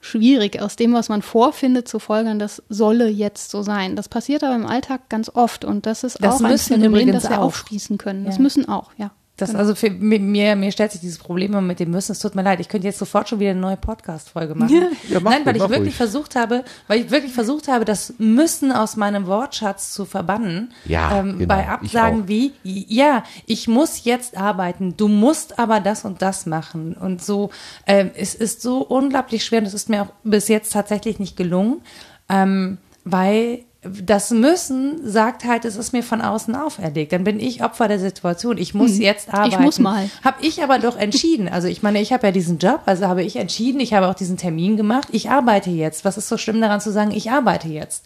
schwierig, 0.00 0.60
aus 0.62 0.76
dem, 0.76 0.92
was 0.92 1.08
man 1.08 1.22
vorfindet, 1.22 1.88
zu 1.88 1.98
folgern, 1.98 2.38
das 2.38 2.62
solle 2.68 3.08
jetzt 3.08 3.50
so 3.50 3.62
sein. 3.62 3.96
Das 3.96 4.08
passiert 4.08 4.44
aber 4.44 4.54
im 4.54 4.66
Alltag 4.66 5.08
ganz 5.08 5.30
oft 5.34 5.64
und 5.64 5.86
das 5.86 6.04
ist 6.04 6.22
Das 6.22 6.36
auch 6.36 6.40
ein 6.44 6.56
Phänomen, 6.58 6.90
übrigens 7.02 7.22
das 7.22 7.30
wir 7.30 7.40
auch. 7.40 7.44
aufschließen 7.46 7.98
können. 7.98 8.24
Das 8.24 8.36
Ja. 8.36 8.42
müssen 8.42 8.68
auch, 8.68 8.90
ja. 8.96 9.10
Das 9.38 9.50
Genau. 9.50 9.60
also 9.60 9.74
für 9.74 9.88
mi- 9.88 10.18
mir, 10.18 10.54
mir 10.56 10.70
stellt 10.72 10.92
sich 10.92 11.00
dieses 11.00 11.18
Problem 11.18 11.52
immer 11.52 11.60
mit 11.62 11.80
dem 11.80 11.90
Müssen. 11.90 12.12
Es 12.12 12.18
tut 12.18 12.34
mir 12.34 12.42
leid, 12.42 12.60
ich 12.60 12.68
könnte 12.68 12.86
jetzt 12.88 12.98
sofort 12.98 13.28
schon 13.28 13.38
wieder 13.40 13.52
eine 13.52 13.60
neue 13.60 13.76
Podcast-Folge 13.76 14.54
machen. 14.54 14.74
Ja, 15.08 15.20
mach 15.20 15.30
Nein, 15.30 15.46
weil 15.46 15.54
ruhig, 15.54 15.62
ich 15.62 15.68
wirklich 15.70 15.80
ruhig. 15.86 15.94
versucht 15.96 16.36
habe, 16.36 16.64
weil 16.88 17.00
ich 17.00 17.10
wirklich 17.10 17.32
versucht 17.32 17.68
habe, 17.68 17.84
das 17.84 18.14
Müssen 18.18 18.72
aus 18.72 18.96
meinem 18.96 19.26
Wortschatz 19.26 19.92
zu 19.94 20.04
verbannen. 20.04 20.72
Ja, 20.84 21.20
ähm, 21.20 21.38
genau, 21.38 21.54
bei 21.54 21.68
Absagen 21.68 22.26
wie, 22.28 22.52
ja, 22.64 23.22
ich 23.46 23.68
muss 23.68 24.04
jetzt 24.04 24.36
arbeiten, 24.36 24.96
du 24.96 25.08
musst 25.08 25.58
aber 25.58 25.80
das 25.80 26.04
und 26.04 26.20
das 26.20 26.44
machen. 26.46 26.94
Und 26.94 27.22
so, 27.24 27.50
ähm, 27.86 28.10
es 28.16 28.34
ist 28.34 28.60
so 28.60 28.78
unglaublich 28.82 29.44
schwer 29.44 29.60
und 29.60 29.66
es 29.66 29.74
ist 29.74 29.88
mir 29.88 30.02
auch 30.02 30.12
bis 30.24 30.48
jetzt 30.48 30.72
tatsächlich 30.72 31.20
nicht 31.20 31.36
gelungen, 31.36 31.80
ähm, 32.28 32.78
weil 33.04 33.60
das 33.82 34.30
Müssen 34.32 35.08
sagt 35.08 35.44
halt, 35.44 35.64
es 35.64 35.76
ist 35.76 35.92
mir 35.92 36.02
von 36.02 36.20
außen 36.20 36.56
auferlegt. 36.56 37.12
Dann 37.12 37.22
bin 37.22 37.38
ich 37.38 37.62
Opfer 37.62 37.86
der 37.86 38.00
Situation. 38.00 38.58
Ich 38.58 38.74
muss 38.74 38.98
jetzt 38.98 39.32
arbeiten. 39.32 39.62
muss 39.62 39.78
mal. 39.78 40.10
Habe 40.24 40.44
ich 40.44 40.62
aber 40.64 40.80
doch 40.80 40.96
entschieden. 40.96 41.48
Also 41.48 41.68
ich 41.68 41.82
meine, 41.82 42.00
ich 42.00 42.12
habe 42.12 42.26
ja 42.26 42.32
diesen 42.32 42.58
Job, 42.58 42.80
also 42.86 43.06
habe 43.06 43.22
ich 43.22 43.36
entschieden, 43.36 43.80
ich 43.80 43.94
habe 43.94 44.08
auch 44.08 44.14
diesen 44.14 44.36
Termin 44.36 44.76
gemacht. 44.76 45.08
Ich 45.12 45.30
arbeite 45.30 45.70
jetzt. 45.70 46.04
Was 46.04 46.18
ist 46.18 46.28
so 46.28 46.36
schlimm 46.36 46.60
daran 46.60 46.80
zu 46.80 46.90
sagen, 46.90 47.12
ich 47.12 47.30
arbeite 47.30 47.68
jetzt? 47.68 48.04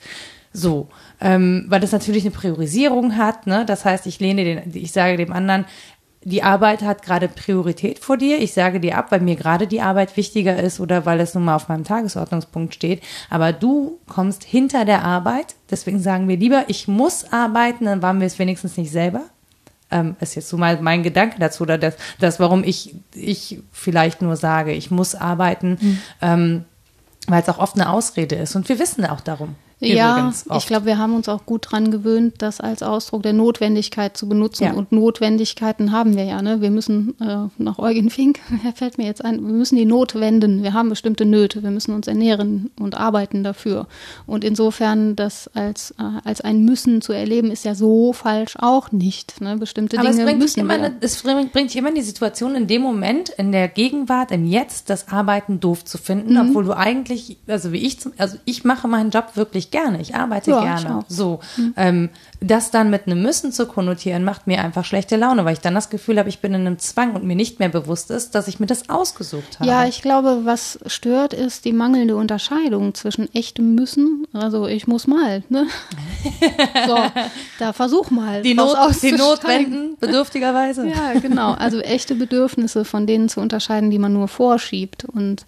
So, 0.52 0.88
ähm, 1.22 1.64
weil 1.68 1.80
das 1.80 1.92
natürlich 1.92 2.24
eine 2.24 2.32
Priorisierung 2.32 3.16
hat. 3.16 3.46
Ne? 3.46 3.64
Das 3.64 3.86
heißt, 3.86 4.06
ich 4.06 4.20
lehne 4.20 4.44
den, 4.44 4.74
ich 4.74 4.92
sage 4.92 5.16
dem 5.16 5.32
anderen, 5.32 5.64
die 6.24 6.42
Arbeit 6.42 6.82
hat 6.82 7.02
gerade 7.02 7.28
Priorität 7.28 7.98
vor 7.98 8.16
dir. 8.16 8.40
Ich 8.40 8.52
sage 8.52 8.80
dir 8.80 8.96
ab, 8.96 9.10
weil 9.10 9.20
mir 9.20 9.36
gerade 9.36 9.66
die 9.66 9.80
Arbeit 9.80 10.16
wichtiger 10.16 10.58
ist 10.58 10.80
oder 10.80 11.04
weil 11.04 11.20
es 11.20 11.34
nun 11.34 11.44
mal 11.44 11.56
auf 11.56 11.68
meinem 11.68 11.84
Tagesordnungspunkt 11.84 12.74
steht. 12.74 13.02
Aber 13.30 13.52
du 13.52 13.98
kommst 14.06 14.44
hinter 14.44 14.84
der 14.84 15.04
Arbeit. 15.04 15.54
Deswegen 15.70 16.00
sagen 16.00 16.28
wir 16.28 16.36
lieber, 16.36 16.64
ich 16.68 16.88
muss 16.88 17.32
arbeiten, 17.32 17.86
dann 17.86 18.02
waren 18.02 18.20
wir 18.20 18.26
es 18.26 18.38
wenigstens 18.38 18.76
nicht 18.76 18.90
selber 18.90 19.22
ähm, 19.92 20.16
ist 20.20 20.34
jetzt 20.34 20.48
so 20.48 20.56
mal 20.56 20.80
mein 20.80 21.02
Gedanke 21.02 21.38
dazu, 21.38 21.62
oder 21.62 21.78
das, 21.78 21.94
das 22.18 22.40
warum 22.40 22.64
ich, 22.64 22.94
ich 23.14 23.60
vielleicht 23.70 24.22
nur 24.22 24.36
sage, 24.36 24.72
ich 24.72 24.90
muss 24.90 25.14
arbeiten, 25.14 26.00
ähm, 26.20 26.64
weil 27.28 27.42
es 27.42 27.48
auch 27.48 27.58
oft 27.58 27.76
eine 27.76 27.90
Ausrede 27.90 28.36
ist. 28.36 28.56
Und 28.56 28.68
wir 28.68 28.78
wissen 28.78 29.04
auch 29.04 29.20
darum. 29.20 29.54
Ja, 29.84 30.32
ich 30.56 30.66
glaube, 30.66 30.86
wir 30.86 30.98
haben 30.98 31.14
uns 31.14 31.28
auch 31.28 31.44
gut 31.44 31.66
dran 31.70 31.90
gewöhnt, 31.90 32.34
das 32.38 32.60
als 32.60 32.82
Ausdruck 32.82 33.22
der 33.22 33.32
Notwendigkeit 33.32 34.16
zu 34.16 34.28
benutzen. 34.28 34.64
Ja. 34.64 34.72
Und 34.74 34.92
Notwendigkeiten 34.92 35.92
haben 35.92 36.16
wir 36.16 36.24
ja. 36.24 36.40
Ne? 36.42 36.60
Wir 36.60 36.70
müssen 36.70 37.14
äh, 37.20 37.48
nach 37.58 37.78
Eugen 37.78 38.10
Fink, 38.10 38.38
er 38.64 38.72
fällt 38.72 38.98
mir 38.98 39.06
jetzt 39.06 39.24
ein, 39.24 39.36
wir 39.44 39.52
müssen 39.54 39.76
die 39.76 39.84
Not 39.84 40.14
wenden. 40.14 40.62
Wir 40.62 40.72
haben 40.72 40.88
bestimmte 40.88 41.24
Nöte. 41.24 41.62
Wir 41.62 41.70
müssen 41.70 41.94
uns 41.94 42.06
ernähren 42.06 42.70
und 42.78 42.96
arbeiten 42.96 43.42
dafür. 43.42 43.86
Und 44.26 44.44
insofern 44.44 45.16
das 45.16 45.48
als, 45.54 45.92
äh, 45.98 46.02
als 46.24 46.40
ein 46.40 46.64
Müssen 46.64 47.02
zu 47.02 47.12
erleben, 47.12 47.50
ist 47.50 47.64
ja 47.64 47.74
so 47.74 48.12
falsch 48.12 48.54
auch 48.60 48.92
nicht. 48.92 49.40
Ne? 49.40 49.56
Bestimmte 49.56 49.98
Aber 49.98 50.08
es 50.10 50.16
Dinge 50.16 50.26
bringt, 50.26 50.38
dich 50.42 50.44
müssen 50.56 50.60
immer, 50.60 50.78
wir. 50.78 50.84
eine- 50.86 50.96
es 51.00 51.22
bringt 51.22 51.52
bringt 51.52 51.70
dich 51.70 51.76
immer 51.76 51.88
in 51.88 51.94
die 51.96 52.02
Situation, 52.02 52.54
in 52.54 52.66
dem 52.68 52.82
Moment, 52.82 53.30
in 53.30 53.50
der 53.52 53.68
Gegenwart, 53.68 54.30
im 54.30 54.44
Jetzt, 54.46 54.90
das 54.90 55.08
Arbeiten 55.08 55.58
doof 55.60 55.84
zu 55.84 55.98
finden, 55.98 56.34
Mhm. 56.34 56.48
obwohl 56.50 56.64
du 56.64 56.76
eigentlich, 56.76 57.38
also 57.48 57.72
wie 57.72 57.78
ich, 57.78 57.98
zum, 57.98 58.12
also 58.18 58.36
ich 58.44 58.62
mache 58.64 58.86
meinen 58.86 59.10
Job 59.10 59.32
wirklich 59.34 59.70
gerne, 59.72 60.00
ich 60.00 60.14
arbeite 60.14 60.52
Ja, 60.52 60.58
ich 60.76 60.82
gerne. 60.82 60.98
auch. 60.98 61.04
So, 61.08 61.40
ähm, 61.76 62.10
das 62.40 62.70
dann 62.70 62.90
mit 62.90 63.06
einem 63.06 63.22
Müssen 63.22 63.52
zu 63.52 63.66
konnotieren, 63.66 64.24
macht 64.24 64.46
mir 64.46 64.62
einfach 64.62 64.84
schlechte 64.84 65.16
Laune, 65.16 65.44
weil 65.44 65.54
ich 65.54 65.60
dann 65.60 65.74
das 65.74 65.90
Gefühl 65.90 66.18
habe, 66.18 66.28
ich 66.28 66.40
bin 66.40 66.54
in 66.54 66.60
einem 66.66 66.78
Zwang 66.78 67.14
und 67.14 67.24
mir 67.24 67.36
nicht 67.36 67.58
mehr 67.58 67.68
bewusst 67.68 68.10
ist, 68.10 68.34
dass 68.34 68.48
ich 68.48 68.60
mir 68.60 68.66
das 68.66 68.88
ausgesucht 68.88 69.58
habe. 69.58 69.68
Ja, 69.68 69.86
ich 69.86 70.02
glaube, 70.02 70.40
was 70.44 70.78
stört, 70.86 71.34
ist 71.34 71.64
die 71.64 71.72
mangelnde 71.72 72.14
Unterscheidung 72.16 72.94
zwischen 72.94 73.32
echtem 73.34 73.74
Müssen, 73.74 74.26
also 74.32 74.66
ich 74.66 74.86
muss 74.86 75.06
mal, 75.06 75.42
ne? 75.48 75.66
so, 76.86 76.98
da 77.58 77.72
versuch 77.72 78.10
mal. 78.10 78.42
die 78.42 78.54
Not, 78.54 78.74
die 78.74 78.78
auszusteigen. 78.78 79.18
Not 79.18 79.44
wenden, 79.46 79.96
bedürftigerweise. 80.00 80.86
Ja, 80.86 81.18
genau. 81.20 81.52
Also 81.52 81.80
echte 81.80 82.14
Bedürfnisse 82.14 82.84
von 82.84 83.06
denen 83.06 83.28
zu 83.28 83.40
unterscheiden, 83.40 83.90
die 83.90 83.98
man 83.98 84.12
nur 84.12 84.28
vorschiebt 84.28 85.04
und 85.04 85.46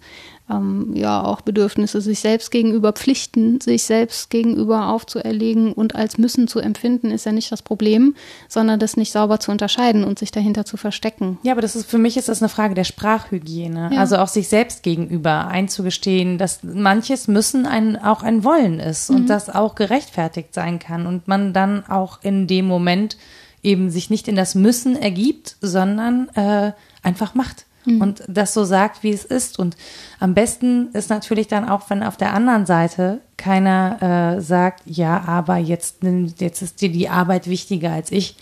ähm, 0.49 0.91
ja 0.93 1.23
auch 1.23 1.41
Bedürfnisse 1.41 2.01
sich 2.01 2.19
selbst 2.19 2.51
gegenüber 2.51 2.93
Pflichten, 2.93 3.59
sich 3.61 3.83
selbst 3.83 4.29
gegenüber 4.29 4.89
aufzuerlegen 4.89 5.73
und 5.73 5.95
als 5.95 6.17
müssen 6.17 6.47
zu 6.47 6.59
empfinden, 6.59 7.11
ist 7.11 7.25
ja 7.25 7.31
nicht 7.31 7.51
das 7.51 7.61
Problem, 7.61 8.15
sondern 8.47 8.79
das 8.79 8.97
nicht 8.97 9.11
sauber 9.11 9.39
zu 9.39 9.51
unterscheiden 9.51 10.03
und 10.03 10.19
sich 10.19 10.31
dahinter 10.31 10.65
zu 10.65 10.77
verstecken. 10.77 11.39
Ja, 11.43 11.53
aber 11.53 11.61
das 11.61 11.75
ist 11.75 11.89
für 11.89 11.97
mich 11.97 12.15
ist 12.17 12.29
das 12.29 12.41
eine 12.41 12.49
Frage 12.49 12.75
der 12.75 12.83
Sprachhygiene. 12.83 13.89
Ja. 13.93 13.99
Also 13.99 14.17
auch 14.17 14.27
sich 14.27 14.47
selbst 14.47 14.83
gegenüber 14.83 15.47
einzugestehen, 15.47 16.37
dass 16.37 16.61
manches 16.63 17.27
Müssen 17.27 17.65
ein, 17.65 17.97
auch 18.01 18.21
ein 18.23 18.43
Wollen 18.43 18.79
ist 18.79 19.09
Mhm. 19.09 19.15
und 19.15 19.29
das 19.29 19.49
auch 19.49 19.75
gerechtfertigt 19.75 20.53
sein 20.53 20.79
kann 20.79 21.07
und 21.07 21.27
man 21.27 21.53
dann 21.53 21.85
auch 21.87 22.19
in 22.21 22.47
dem 22.47 22.65
Moment 22.65 23.17
eben 23.63 23.89
sich 23.89 24.09
nicht 24.09 24.27
in 24.27 24.35
das 24.35 24.53
Müssen 24.53 24.95
ergibt, 24.95 25.57
sondern 25.61 26.29
äh, 26.35 26.71
einfach 27.01 27.33
macht. 27.33 27.65
Mhm. 27.85 28.01
Und 28.01 28.23
das 28.27 28.53
so 28.53 28.63
sagt, 28.63 29.03
wie 29.03 29.11
es 29.11 29.25
ist. 29.25 29.59
Und 29.59 29.75
am 30.19 30.33
besten 30.33 30.89
ist 30.93 31.09
natürlich 31.09 31.47
dann 31.47 31.67
auch, 31.67 31.89
wenn 31.89 32.03
auf 32.03 32.17
der 32.17 32.33
anderen 32.33 32.65
Seite 32.65 33.21
keiner 33.37 34.35
äh, 34.37 34.41
sagt, 34.41 34.81
ja, 34.85 35.23
aber 35.25 35.57
jetzt, 35.57 35.97
jetzt 36.39 36.61
ist 36.61 36.81
dir 36.81 36.89
die 36.89 37.09
Arbeit 37.09 37.47
wichtiger 37.47 37.91
als 37.91 38.11
ich. 38.11 38.35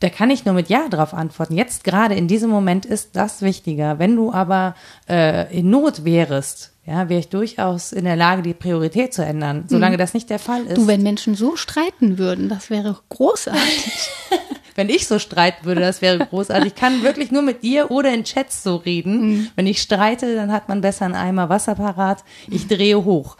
Da 0.00 0.08
kann 0.08 0.30
ich 0.30 0.46
nur 0.46 0.54
mit 0.54 0.70
Ja 0.70 0.88
drauf 0.88 1.12
antworten. 1.12 1.54
Jetzt 1.54 1.84
gerade 1.84 2.14
in 2.14 2.26
diesem 2.26 2.48
Moment 2.48 2.86
ist 2.86 3.16
das 3.16 3.42
wichtiger. 3.42 3.98
Wenn 3.98 4.16
du 4.16 4.32
aber 4.32 4.74
äh, 5.08 5.54
in 5.54 5.68
Not 5.68 6.06
wärest, 6.06 6.72
ja, 6.86 7.08
wäre 7.10 7.20
ich 7.20 7.28
durchaus 7.28 7.92
in 7.92 8.04
der 8.04 8.16
Lage, 8.16 8.40
die 8.40 8.54
Priorität 8.54 9.12
zu 9.12 9.22
ändern. 9.22 9.64
Solange 9.68 9.98
das 9.98 10.14
nicht 10.14 10.30
der 10.30 10.38
Fall 10.38 10.62
ist. 10.62 10.70
Mhm. 10.70 10.74
Du, 10.74 10.86
wenn 10.86 11.02
Menschen 11.02 11.34
so 11.34 11.54
streiten 11.56 12.16
würden, 12.16 12.48
das 12.48 12.70
wäre 12.70 12.98
großartig. 13.10 14.10
wenn 14.76 14.88
ich 14.88 15.06
so 15.06 15.18
streiten 15.18 15.64
würde, 15.66 15.80
das 15.80 16.02
wäre 16.02 16.18
großartig. 16.18 16.68
Ich 16.68 16.74
kann 16.74 17.02
wirklich 17.02 17.30
nur 17.30 17.42
mit 17.42 17.62
dir 17.62 17.90
oder 17.90 18.12
in 18.14 18.24
Chats 18.24 18.62
so 18.62 18.76
reden. 18.76 19.20
Mhm. 19.30 19.46
Wenn 19.56 19.66
ich 19.66 19.80
streite, 19.82 20.34
dann 20.34 20.52
hat 20.52 20.68
man 20.68 20.80
besser 20.80 21.04
einen 21.06 21.14
Eimer 21.14 21.48
Wasser 21.48 21.74
parat. 21.74 22.24
Ich 22.48 22.66
drehe 22.68 23.04
hoch. 23.04 23.36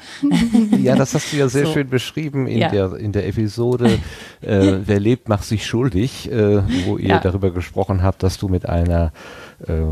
Ja, 0.82 0.96
das 0.96 1.14
hast 1.14 1.32
du 1.32 1.36
ja 1.36 1.48
sehr 1.48 1.66
So. 1.66 1.72
schön 1.72 1.88
beschrieben 1.88 2.46
in, 2.46 2.58
Ja. 2.58 2.68
der, 2.70 2.94
in 2.94 3.12
der 3.12 3.26
Episode 3.26 3.98
äh, 4.42 4.78
Wer 4.84 5.00
lebt, 5.00 5.28
macht 5.28 5.44
sich 5.44 5.66
schuldig, 5.66 6.30
äh, 6.30 6.62
wo 6.86 6.96
ihr 6.98 7.08
Ja. 7.10 7.18
darüber 7.18 7.50
gesprochen 7.50 8.02
habt, 8.02 8.22
dass 8.22 8.38
du 8.38 8.48
mit 8.48 8.68
einer 8.68 9.12
äh, 9.68 9.82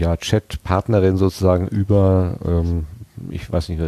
ja, 0.00 0.16
Chat-Partnerin 0.16 1.16
sozusagen 1.16 1.68
über, 1.68 2.36
ähm, 2.46 2.86
ich 3.30 3.50
weiß 3.50 3.68
nicht, 3.68 3.80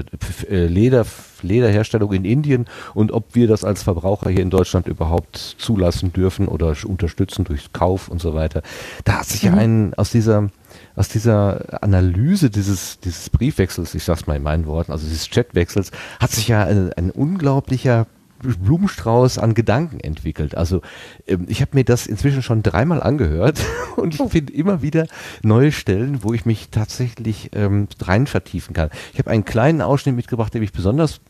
äh, 0.50 0.66
Leder, 0.66 1.04
Lederherstellung 1.42 2.12
in 2.12 2.24
Indien 2.24 2.66
und 2.94 3.12
ob 3.12 3.34
wir 3.34 3.48
das 3.48 3.64
als 3.64 3.82
Verbraucher 3.82 4.30
hier 4.30 4.42
in 4.42 4.50
Deutschland 4.50 4.86
überhaupt 4.86 5.36
zulassen 5.36 6.12
dürfen 6.12 6.48
oder 6.48 6.74
unterstützen 6.84 7.44
durch 7.44 7.72
Kauf 7.72 8.08
und 8.08 8.20
so 8.20 8.34
weiter. 8.34 8.62
Da 9.04 9.20
hat 9.20 9.26
sich 9.26 9.42
ja 9.42 9.54
ein 9.54 9.94
aus 9.94 10.10
dieser 10.10 10.50
aus 10.96 11.08
dieser 11.08 11.82
Analyse 11.82 12.50
dieses, 12.50 12.98
dieses 13.00 13.30
Briefwechsels, 13.30 13.94
ich 13.94 14.04
sag's 14.04 14.26
mal 14.26 14.36
in 14.36 14.42
meinen 14.42 14.66
Worten, 14.66 14.92
also 14.92 15.06
dieses 15.06 15.30
Chatwechsels, 15.30 15.90
hat 16.20 16.32
sich 16.32 16.48
ja 16.48 16.64
ein, 16.64 16.92
ein 16.94 17.10
unglaublicher 17.10 18.06
Blumenstrauß 18.44 19.38
an 19.38 19.54
Gedanken 19.54 20.00
entwickelt. 20.00 20.56
Also 20.56 20.82
ähm, 21.26 21.46
ich 21.48 21.60
habe 21.60 21.72
mir 21.74 21.84
das 21.84 22.06
inzwischen 22.06 22.42
schon 22.42 22.62
dreimal 22.62 23.02
angehört 23.02 23.60
und 23.96 24.14
ich 24.14 24.30
finde 24.30 24.52
immer 24.52 24.82
wieder 24.82 25.06
neue 25.42 25.72
Stellen, 25.72 26.22
wo 26.22 26.32
ich 26.32 26.46
mich 26.46 26.70
tatsächlich 26.70 27.50
ähm, 27.54 27.88
rein 28.00 28.26
vertiefen 28.26 28.74
kann. 28.74 28.90
Ich 29.12 29.18
habe 29.18 29.30
einen 29.30 29.44
kleinen 29.44 29.82
Ausschnitt 29.82 30.16
mitgebracht, 30.16 30.54
der 30.54 30.60
mich 30.60 30.72
besonders 30.72 31.20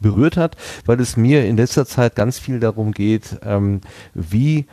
berührt 0.00 0.36
hat, 0.36 0.56
weil 0.86 1.00
es 1.00 1.16
mir 1.16 1.46
in 1.46 1.56
letzter 1.56 1.86
Zeit 1.86 2.14
ganz 2.16 2.38
viel 2.38 2.60
darum 2.60 2.92
geht, 2.92 3.38
ähm, 3.44 3.80
wie 4.12 4.66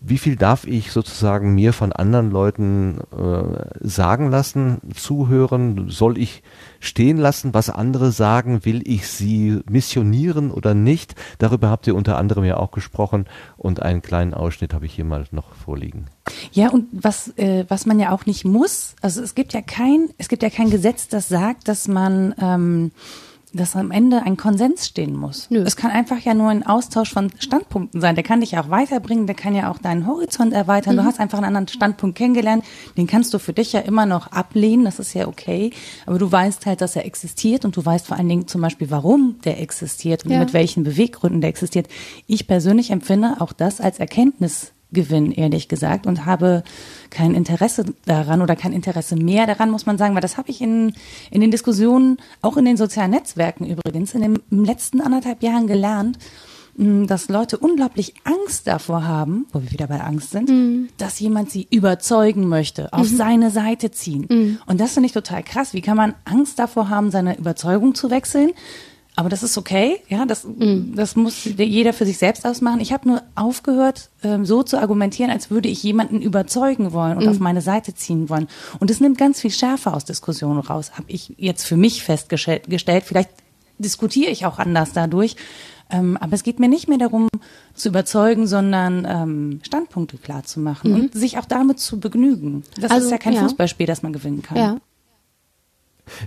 wie 0.00 0.18
viel 0.18 0.36
darf 0.36 0.66
ich 0.66 0.92
sozusagen 0.92 1.54
mir 1.54 1.72
von 1.72 1.92
anderen 1.92 2.30
Leuten 2.30 2.98
äh, 3.16 3.86
sagen 3.86 4.30
lassen, 4.30 4.80
zuhören? 4.94 5.90
Soll 5.90 6.18
ich 6.18 6.42
stehen 6.78 7.18
lassen, 7.18 7.52
was 7.54 7.68
andere 7.68 8.12
sagen? 8.12 8.64
Will 8.64 8.82
ich 8.86 9.08
sie 9.08 9.60
missionieren 9.68 10.50
oder 10.50 10.74
nicht? 10.74 11.14
Darüber 11.38 11.70
habt 11.70 11.86
ihr 11.86 11.96
unter 11.96 12.16
anderem 12.16 12.44
ja 12.44 12.58
auch 12.58 12.70
gesprochen 12.70 13.26
und 13.56 13.82
einen 13.82 14.02
kleinen 14.02 14.34
Ausschnitt 14.34 14.72
habe 14.72 14.86
ich 14.86 14.94
hier 14.94 15.04
mal 15.04 15.24
noch 15.32 15.54
vorliegen. 15.54 16.06
Ja, 16.52 16.70
und 16.70 16.86
was, 16.92 17.36
äh, 17.36 17.64
was 17.68 17.86
man 17.86 17.98
ja 17.98 18.12
auch 18.12 18.26
nicht 18.26 18.44
muss, 18.44 18.94
also 19.02 19.22
es 19.22 19.34
gibt 19.34 19.52
ja 19.52 19.62
kein, 19.62 20.10
es 20.18 20.28
gibt 20.28 20.42
ja 20.42 20.50
kein 20.50 20.70
Gesetz, 20.70 21.08
das 21.08 21.28
sagt, 21.28 21.68
dass 21.68 21.88
man 21.88 22.34
ähm, 22.40 22.92
dass 23.58 23.76
am 23.76 23.90
Ende 23.90 24.22
ein 24.22 24.36
Konsens 24.36 24.86
stehen 24.86 25.14
muss. 25.14 25.50
Nö. 25.50 25.62
Es 25.62 25.76
kann 25.76 25.90
einfach 25.90 26.18
ja 26.20 26.34
nur 26.34 26.48
ein 26.48 26.64
Austausch 26.64 27.12
von 27.12 27.30
Standpunkten 27.38 28.00
sein. 28.00 28.14
Der 28.14 28.24
kann 28.24 28.40
dich 28.40 28.52
ja 28.52 28.62
auch 28.62 28.70
weiterbringen, 28.70 29.26
der 29.26 29.36
kann 29.36 29.54
ja 29.54 29.70
auch 29.70 29.78
deinen 29.78 30.06
Horizont 30.06 30.52
erweitern. 30.52 30.94
Mhm. 30.94 31.00
Du 31.00 31.04
hast 31.04 31.20
einfach 31.20 31.38
einen 31.38 31.46
anderen 31.46 31.68
Standpunkt 31.68 32.16
kennengelernt. 32.16 32.64
Den 32.96 33.06
kannst 33.06 33.34
du 33.34 33.38
für 33.38 33.52
dich 33.52 33.72
ja 33.72 33.80
immer 33.80 34.06
noch 34.06 34.28
ablehnen, 34.28 34.84
das 34.84 34.98
ist 34.98 35.14
ja 35.14 35.28
okay. 35.28 35.72
Aber 36.06 36.18
du 36.18 36.30
weißt 36.30 36.66
halt, 36.66 36.80
dass 36.80 36.96
er 36.96 37.04
existiert 37.04 37.64
und 37.64 37.76
du 37.76 37.84
weißt 37.84 38.06
vor 38.06 38.16
allen 38.16 38.28
Dingen 38.28 38.48
zum 38.48 38.60
Beispiel, 38.60 38.90
warum 38.90 39.36
der 39.44 39.60
existiert 39.60 40.24
und 40.24 40.30
ja. 40.30 40.38
mit 40.38 40.52
welchen 40.52 40.84
Beweggründen 40.84 41.40
der 41.40 41.50
existiert. 41.50 41.88
Ich 42.26 42.46
persönlich 42.46 42.90
empfinde 42.90 43.36
auch 43.40 43.52
das 43.52 43.80
als 43.80 43.98
Erkenntnis 43.98 44.72
Gewinn, 44.92 45.32
ehrlich 45.32 45.68
gesagt, 45.68 46.06
und 46.06 46.24
habe 46.24 46.62
kein 47.10 47.34
Interesse 47.34 47.84
daran 48.06 48.40
oder 48.40 48.56
kein 48.56 48.72
Interesse 48.72 49.16
mehr 49.16 49.46
daran, 49.46 49.70
muss 49.70 49.86
man 49.86 49.98
sagen, 49.98 50.14
weil 50.14 50.22
das 50.22 50.36
habe 50.38 50.50
ich 50.50 50.60
in, 50.60 50.94
in 51.30 51.40
den 51.40 51.50
Diskussionen, 51.50 52.16
auch 52.40 52.56
in 52.56 52.64
den 52.64 52.76
sozialen 52.76 53.10
Netzwerken 53.10 53.66
übrigens, 53.66 54.14
in 54.14 54.22
den 54.22 54.64
letzten 54.64 55.00
anderthalb 55.00 55.42
Jahren 55.42 55.66
gelernt, 55.66 56.18
hm, 56.78 57.06
dass 57.08 57.28
Leute 57.28 57.58
unglaublich 57.58 58.14
Angst 58.22 58.68
davor 58.68 59.04
haben, 59.04 59.46
wo 59.52 59.60
wir 59.60 59.72
wieder 59.72 59.88
bei 59.88 60.00
Angst 60.00 60.30
sind, 60.30 60.48
mhm. 60.48 60.88
dass 60.96 61.18
jemand 61.18 61.50
sie 61.50 61.66
überzeugen 61.70 62.46
möchte, 62.46 62.92
auf 62.92 63.10
mhm. 63.10 63.16
seine 63.16 63.50
Seite 63.50 63.90
ziehen. 63.90 64.26
Mhm. 64.30 64.58
Und 64.64 64.80
das 64.80 64.94
finde 64.94 65.08
ich 65.08 65.12
total 65.12 65.42
krass. 65.42 65.74
Wie 65.74 65.82
kann 65.82 65.96
man 65.96 66.14
Angst 66.24 66.58
davor 66.58 66.88
haben, 66.88 67.10
seine 67.10 67.36
Überzeugung 67.36 67.96
zu 67.96 68.10
wechseln? 68.10 68.52
Aber 69.18 69.28
das 69.28 69.42
ist 69.42 69.58
okay, 69.58 70.00
ja, 70.08 70.26
das, 70.26 70.44
mhm. 70.44 70.92
das 70.94 71.16
muss 71.16 71.44
jeder 71.44 71.92
für 71.92 72.06
sich 72.06 72.18
selbst 72.18 72.46
ausmachen. 72.46 72.78
Ich 72.78 72.92
habe 72.92 73.08
nur 73.08 73.22
aufgehört, 73.34 74.10
ähm, 74.22 74.46
so 74.46 74.62
zu 74.62 74.78
argumentieren, 74.78 75.28
als 75.32 75.50
würde 75.50 75.68
ich 75.68 75.82
jemanden 75.82 76.22
überzeugen 76.22 76.92
wollen 76.92 77.18
und 77.18 77.24
mhm. 77.24 77.30
auf 77.30 77.40
meine 77.40 77.60
Seite 77.60 77.96
ziehen 77.96 78.28
wollen. 78.28 78.46
Und 78.78 78.92
es 78.92 79.00
nimmt 79.00 79.18
ganz 79.18 79.40
viel 79.40 79.50
Schärfe 79.50 79.92
aus 79.92 80.04
Diskussionen 80.04 80.60
raus, 80.60 80.92
habe 80.94 81.10
ich 81.10 81.34
jetzt 81.36 81.64
für 81.64 81.76
mich 81.76 82.04
festgestellt. 82.04 82.62
Vielleicht 83.06 83.30
diskutiere 83.78 84.30
ich 84.30 84.46
auch 84.46 84.60
anders 84.60 84.92
dadurch. 84.92 85.34
Ähm, 85.90 86.16
aber 86.18 86.34
es 86.34 86.44
geht 86.44 86.60
mir 86.60 86.68
nicht 86.68 86.88
mehr 86.88 86.98
darum, 86.98 87.28
zu 87.74 87.88
überzeugen, 87.88 88.46
sondern 88.46 89.04
ähm, 89.04 89.60
Standpunkte 89.64 90.18
klar 90.18 90.44
zu 90.44 90.60
machen 90.60 90.92
mhm. 90.92 91.00
und 91.00 91.14
sich 91.14 91.38
auch 91.38 91.46
damit 91.46 91.80
zu 91.80 91.98
begnügen. 91.98 92.62
Das 92.80 92.92
also, 92.92 93.06
ist 93.06 93.10
ja 93.10 93.18
kein 93.18 93.32
ja. 93.32 93.40
Fußballspiel, 93.40 93.86
das 93.86 94.04
man 94.04 94.12
gewinnen 94.12 94.42
kann. 94.42 94.56
Ja 94.56 94.78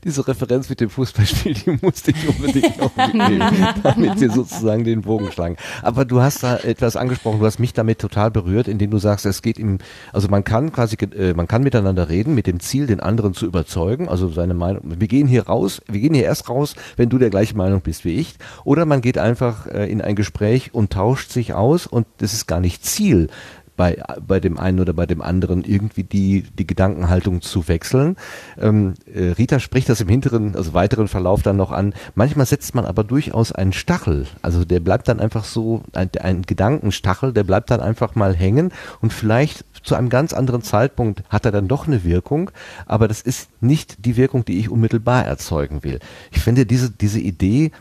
diese 0.03 0.27
Referenz 0.27 0.69
mit 0.69 0.79
dem 0.79 0.89
Fußballspiel, 0.89 1.53
die 1.53 1.79
musste 1.81 2.11
ich 2.11 2.27
unbedingt 2.27 2.77
noch 2.77 2.95
mitnehmen, 2.95 3.67
damit 3.83 4.19
wir 4.19 4.31
sozusagen 4.31 4.83
den 4.83 5.01
Bogen 5.01 5.31
schlagen. 5.31 5.57
Aber 5.81 6.05
du 6.05 6.21
hast 6.21 6.43
da 6.43 6.57
etwas 6.57 6.95
angesprochen, 6.95 7.39
du 7.39 7.45
hast 7.45 7.59
mich 7.59 7.73
damit 7.73 7.99
total 7.99 8.31
berührt, 8.31 8.67
indem 8.67 8.91
du 8.91 8.97
sagst, 8.97 9.25
es 9.25 9.41
geht 9.41 9.59
ihm, 9.59 9.79
also 10.13 10.27
man 10.27 10.43
kann 10.43 10.71
quasi, 10.71 10.95
äh, 10.95 11.33
man 11.33 11.47
kann 11.47 11.63
miteinander 11.63 12.09
reden 12.09 12.35
mit 12.35 12.47
dem 12.47 12.59
Ziel, 12.59 12.87
den 12.87 12.99
anderen 12.99 13.33
zu 13.33 13.45
überzeugen, 13.45 14.09
also 14.09 14.29
seine 14.29 14.53
Meinung. 14.53 14.81
Wir 14.99 15.07
gehen 15.07 15.27
hier 15.27 15.47
raus, 15.47 15.81
wir 15.87 15.99
gehen 15.99 16.13
hier 16.13 16.25
erst 16.25 16.49
raus, 16.49 16.75
wenn 16.97 17.09
du 17.09 17.17
der 17.17 17.29
gleichen 17.29 17.57
Meinung 17.57 17.81
bist 17.81 18.05
wie 18.05 18.15
ich. 18.15 18.35
Oder 18.63 18.85
man 18.85 19.01
geht 19.01 19.17
einfach 19.17 19.67
äh, 19.67 19.91
in 19.91 20.01
ein 20.01 20.15
Gespräch 20.15 20.73
und 20.73 20.91
tauscht 20.91 21.31
sich 21.31 21.53
aus 21.53 21.87
und 21.87 22.07
das 22.17 22.33
ist 22.33 22.47
gar 22.47 22.59
nicht 22.59 22.85
Ziel 22.85 23.29
bei, 23.81 23.97
bei 24.27 24.39
dem 24.39 24.59
einen 24.59 24.79
oder 24.79 24.93
bei 24.93 25.07
dem 25.07 25.23
anderen 25.23 25.63
irgendwie 25.63 26.03
die, 26.03 26.43
die 26.55 26.67
Gedankenhaltung 26.67 27.41
zu 27.41 27.67
wechseln. 27.67 28.15
Ähm, 28.61 28.93
äh, 29.11 29.29
Rita 29.31 29.59
spricht 29.59 29.89
das 29.89 29.99
im 30.01 30.07
hinteren, 30.07 30.55
also 30.55 30.75
weiteren 30.75 31.07
Verlauf 31.07 31.41
dann 31.41 31.57
noch 31.57 31.71
an. 31.71 31.95
Manchmal 32.13 32.45
setzt 32.45 32.75
man 32.75 32.85
aber 32.85 33.03
durchaus 33.03 33.51
einen 33.51 33.73
Stachel. 33.73 34.27
Also 34.43 34.65
der 34.65 34.81
bleibt 34.81 35.07
dann 35.07 35.19
einfach 35.19 35.45
so, 35.45 35.81
ein, 35.93 36.11
ein 36.21 36.43
Gedankenstachel, 36.43 37.33
der 37.33 37.43
bleibt 37.43 37.71
dann 37.71 37.79
einfach 37.79 38.13
mal 38.13 38.35
hängen 38.35 38.71
und 39.01 39.13
vielleicht 39.13 39.65
zu 39.81 39.95
einem 39.95 40.09
ganz 40.09 40.31
anderen 40.33 40.61
Zeitpunkt 40.61 41.23
hat 41.29 41.45
er 41.45 41.51
dann 41.51 41.67
doch 41.67 41.87
eine 41.87 42.03
Wirkung, 42.03 42.51
aber 42.85 43.07
das 43.07 43.21
ist 43.21 43.49
nicht 43.61 44.05
die 44.05 44.15
Wirkung, 44.15 44.45
die 44.45 44.59
ich 44.59 44.69
unmittelbar 44.69 45.25
erzeugen 45.25 45.83
will. 45.83 45.99
Ich 46.29 46.41
finde 46.41 46.67
diese, 46.67 46.91
diese 46.91 47.19
Idee, 47.19 47.71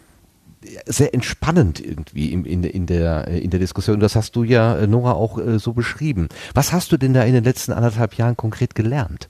sehr 0.86 1.14
entspannend 1.14 1.80
irgendwie 1.80 2.32
in, 2.32 2.44
in, 2.44 2.64
in, 2.64 2.86
der, 2.86 3.28
in 3.28 3.50
der 3.50 3.60
Diskussion. 3.60 4.00
Das 4.00 4.14
hast 4.14 4.36
du 4.36 4.44
ja, 4.44 4.76
äh, 4.76 4.86
Nora, 4.86 5.12
auch 5.12 5.38
äh, 5.38 5.58
so 5.58 5.72
beschrieben. 5.72 6.28
Was 6.54 6.72
hast 6.72 6.92
du 6.92 6.96
denn 6.96 7.14
da 7.14 7.22
in 7.24 7.32
den 7.32 7.44
letzten 7.44 7.72
anderthalb 7.72 8.14
Jahren 8.14 8.36
konkret 8.36 8.74
gelernt? 8.74 9.28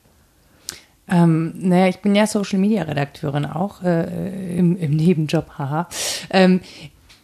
Ähm, 1.09 1.52
naja, 1.57 1.89
ich 1.89 1.98
bin 1.98 2.15
ja 2.15 2.27
Social 2.27 2.59
Media 2.59 2.82
Redakteurin 2.82 3.44
auch 3.44 3.82
äh, 3.82 4.57
im, 4.57 4.77
im 4.77 4.93
Nebenjob, 4.97 5.59
haha. 5.59 5.89
Ähm, 6.31 6.61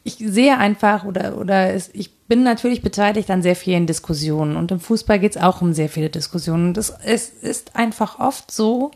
ich 0.03 0.19
sehe 0.19 0.57
einfach 0.57 1.05
oder 1.05 1.37
oder 1.37 1.75
es, 1.75 1.91
ich 1.93 2.13
bin 2.29 2.45
natürlich 2.45 2.81
beteiligt 2.81 3.29
an 3.31 3.43
sehr 3.43 3.57
vielen 3.57 3.87
Diskussionen 3.87 4.57
und 4.57 4.71
im 4.71 4.81
Fußball 4.81 5.19
geht 5.19 5.37
es 5.37 5.43
auch 5.43 5.63
um 5.63 5.73
sehr 5.73 5.89
viele 5.89 6.11
Diskussionen. 6.11 6.75
Das, 6.75 6.91
es 7.05 7.29
ist 7.29 7.75
einfach 7.75 8.19
oft 8.21 8.51
so, 8.51 8.93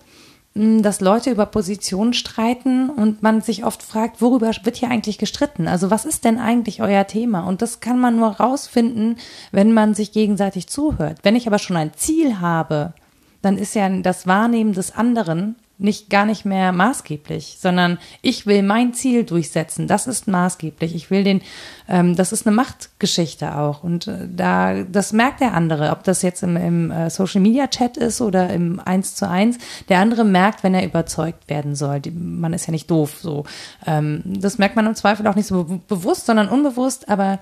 dass 0.55 1.01
Leute 1.01 1.31
über 1.31 1.47
Positionen 1.47 2.12
streiten 2.12 2.90
und 2.90 3.22
man 3.22 3.40
sich 3.40 3.64
oft 3.64 3.82
fragt, 3.82 4.20
worüber 4.20 4.51
wird 4.64 4.77
hier 4.77 4.90
eigentlich 4.90 5.18
gestritten? 5.18 5.68
Also 5.68 5.90
was 5.90 6.05
ist 6.05 6.24
denn 6.24 6.39
eigentlich 6.39 6.82
euer 6.82 7.06
Thema? 7.06 7.47
Und 7.47 7.62
das 7.62 7.78
kann 7.81 8.01
man 8.01 8.16
nur 8.16 8.28
rausfinden, 8.28 9.16
wenn 9.52 9.72
man 9.72 9.94
sich 9.94 10.10
gegenseitig 10.10 10.66
zuhört. 10.66 11.18
Wenn 11.22 11.36
ich 11.36 11.47
aber 11.47 11.60
schon 11.60 11.77
ein 11.77 11.94
Ziel 11.94 12.40
habe, 12.40 12.94
dann 13.43 13.59
ist 13.59 13.74
ja 13.74 13.89
das 14.01 14.27
Wahrnehmen 14.27 14.72
des 14.72 14.94
anderen 14.94 15.55
nicht 15.81 16.11
gar 16.11 16.27
nicht 16.27 16.44
mehr 16.44 16.73
maßgeblich, 16.73 17.57
sondern 17.59 17.98
ich 18.23 18.47
will 18.47 18.62
mein 18.62 18.93
Ziel 18.93 19.24
durchsetzen. 19.24 19.86
Das 19.86 20.07
ist 20.07 20.28
maßgeblich. 20.28 20.94
Ich 20.94 21.11
will 21.11 21.24
den, 21.24 21.40
ähm, 21.89 22.16
das 22.16 22.32
ist 22.32 22.47
eine 22.47 22.55
Machtgeschichte 22.55 23.57
auch. 23.57 23.82
Und 23.82 24.07
äh, 24.07 24.28
da, 24.31 24.82
das 24.85 25.12
merkt 25.12 25.40
der 25.40 25.55
andere, 25.55 25.90
ob 25.90 26.05
das 26.05 26.23
jetzt 26.23 26.43
im, 26.43 26.57
im 26.57 26.90
äh, 26.90 27.09
Social 27.09 27.40
Media 27.40 27.66
Chat 27.66 27.97
ist 27.97 28.20
oder 28.20 28.51
im 28.51 28.78
Eins 28.78 29.15
zu 29.15 29.28
eins. 29.28 29.59
Der 29.89 29.98
andere 29.98 30.24
merkt, 30.24 30.62
wenn 30.62 30.74
er 30.74 30.85
überzeugt 30.85 31.48
werden 31.48 31.74
soll. 31.74 32.01
Die, 32.01 32.11
man 32.11 32.52
ist 32.52 32.66
ja 32.66 32.73
nicht 32.73 32.90
doof. 32.90 33.19
So, 33.20 33.44
ähm, 33.86 34.23
das 34.24 34.59
merkt 34.59 34.77
man 34.77 34.86
im 34.86 34.94
Zweifel 34.94 35.27
auch 35.27 35.35
nicht 35.35 35.47
so 35.47 35.81
bewusst, 35.89 36.27
sondern 36.27 36.48
unbewusst. 36.48 37.09
Aber 37.09 37.40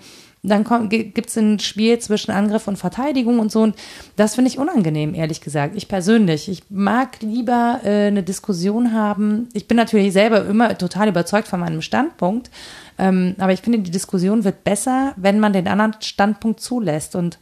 dann 0.48 0.88
gibt 0.88 1.28
es 1.28 1.36
ein 1.36 1.58
Spiel 1.58 1.98
zwischen 1.98 2.30
Angriff 2.30 2.68
und 2.68 2.76
Verteidigung 2.76 3.38
und 3.38 3.52
so. 3.52 3.62
Und 3.62 3.76
das 4.16 4.34
finde 4.34 4.50
ich 4.50 4.58
unangenehm, 4.58 5.14
ehrlich 5.14 5.40
gesagt. 5.40 5.76
Ich 5.76 5.88
persönlich. 5.88 6.48
Ich 6.48 6.62
mag 6.70 7.20
lieber 7.20 7.80
äh, 7.84 8.06
eine 8.06 8.22
Diskussion 8.22 8.92
haben. 8.92 9.48
Ich 9.52 9.68
bin 9.68 9.76
natürlich 9.76 10.12
selber 10.12 10.44
immer 10.46 10.76
total 10.76 11.08
überzeugt 11.08 11.48
von 11.48 11.60
meinem 11.60 11.82
Standpunkt. 11.82 12.50
Ähm, 12.98 13.34
aber 13.38 13.52
ich 13.52 13.60
finde, 13.60 13.78
die 13.78 13.90
Diskussion 13.90 14.44
wird 14.44 14.64
besser, 14.64 15.12
wenn 15.16 15.40
man 15.40 15.52
den 15.52 15.68
anderen 15.68 15.94
Standpunkt 16.00 16.60
zulässt. 16.60 17.14
Und 17.14 17.38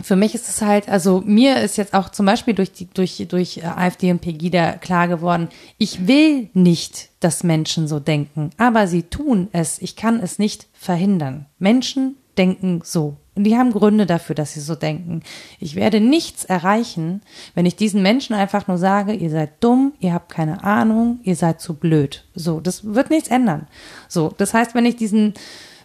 für 0.00 0.16
mich 0.16 0.34
ist 0.34 0.48
es 0.48 0.62
halt, 0.62 0.88
also 0.88 1.22
mir 1.24 1.60
ist 1.60 1.76
jetzt 1.76 1.94
auch 1.94 2.08
zum 2.08 2.26
Beispiel 2.26 2.54
durch 2.54 2.72
die, 2.72 2.86
durch, 2.86 3.24
durch 3.28 3.58
äh, 3.58 3.64
AfD 3.64 4.10
und 4.10 4.20
Pegida 4.20 4.72
klar 4.72 5.08
geworden, 5.08 5.48
ich 5.78 6.06
will 6.06 6.48
nicht, 6.54 7.10
dass 7.24 7.44
Menschen 7.44 7.88
so 7.88 8.00
denken, 8.00 8.50
aber 8.56 8.86
sie 8.86 9.04
tun 9.04 9.48
es. 9.52 9.80
Ich 9.80 9.96
kann 9.96 10.20
es 10.20 10.38
nicht 10.38 10.66
verhindern. 10.72 11.46
Menschen 11.58 12.16
denken 12.36 12.80
so. 12.84 13.16
Und 13.34 13.44
die 13.44 13.56
haben 13.56 13.72
Gründe 13.72 14.04
dafür, 14.04 14.34
dass 14.34 14.52
sie 14.52 14.60
so 14.60 14.74
denken. 14.74 15.22
Ich 15.58 15.74
werde 15.74 16.00
nichts 16.00 16.44
erreichen, 16.44 17.22
wenn 17.54 17.64
ich 17.64 17.76
diesen 17.76 18.02
Menschen 18.02 18.34
einfach 18.34 18.68
nur 18.68 18.76
sage, 18.76 19.14
ihr 19.14 19.30
seid 19.30 19.64
dumm, 19.64 19.94
ihr 20.00 20.12
habt 20.12 20.30
keine 20.30 20.64
Ahnung, 20.64 21.20
ihr 21.22 21.36
seid 21.36 21.60
zu 21.60 21.74
blöd. 21.74 22.24
So, 22.34 22.60
das 22.60 22.84
wird 22.84 23.08
nichts 23.08 23.28
ändern. 23.28 23.68
So, 24.08 24.34
das 24.36 24.52
heißt, 24.52 24.74
wenn 24.74 24.84
ich 24.84 24.96
diesen, 24.96 25.32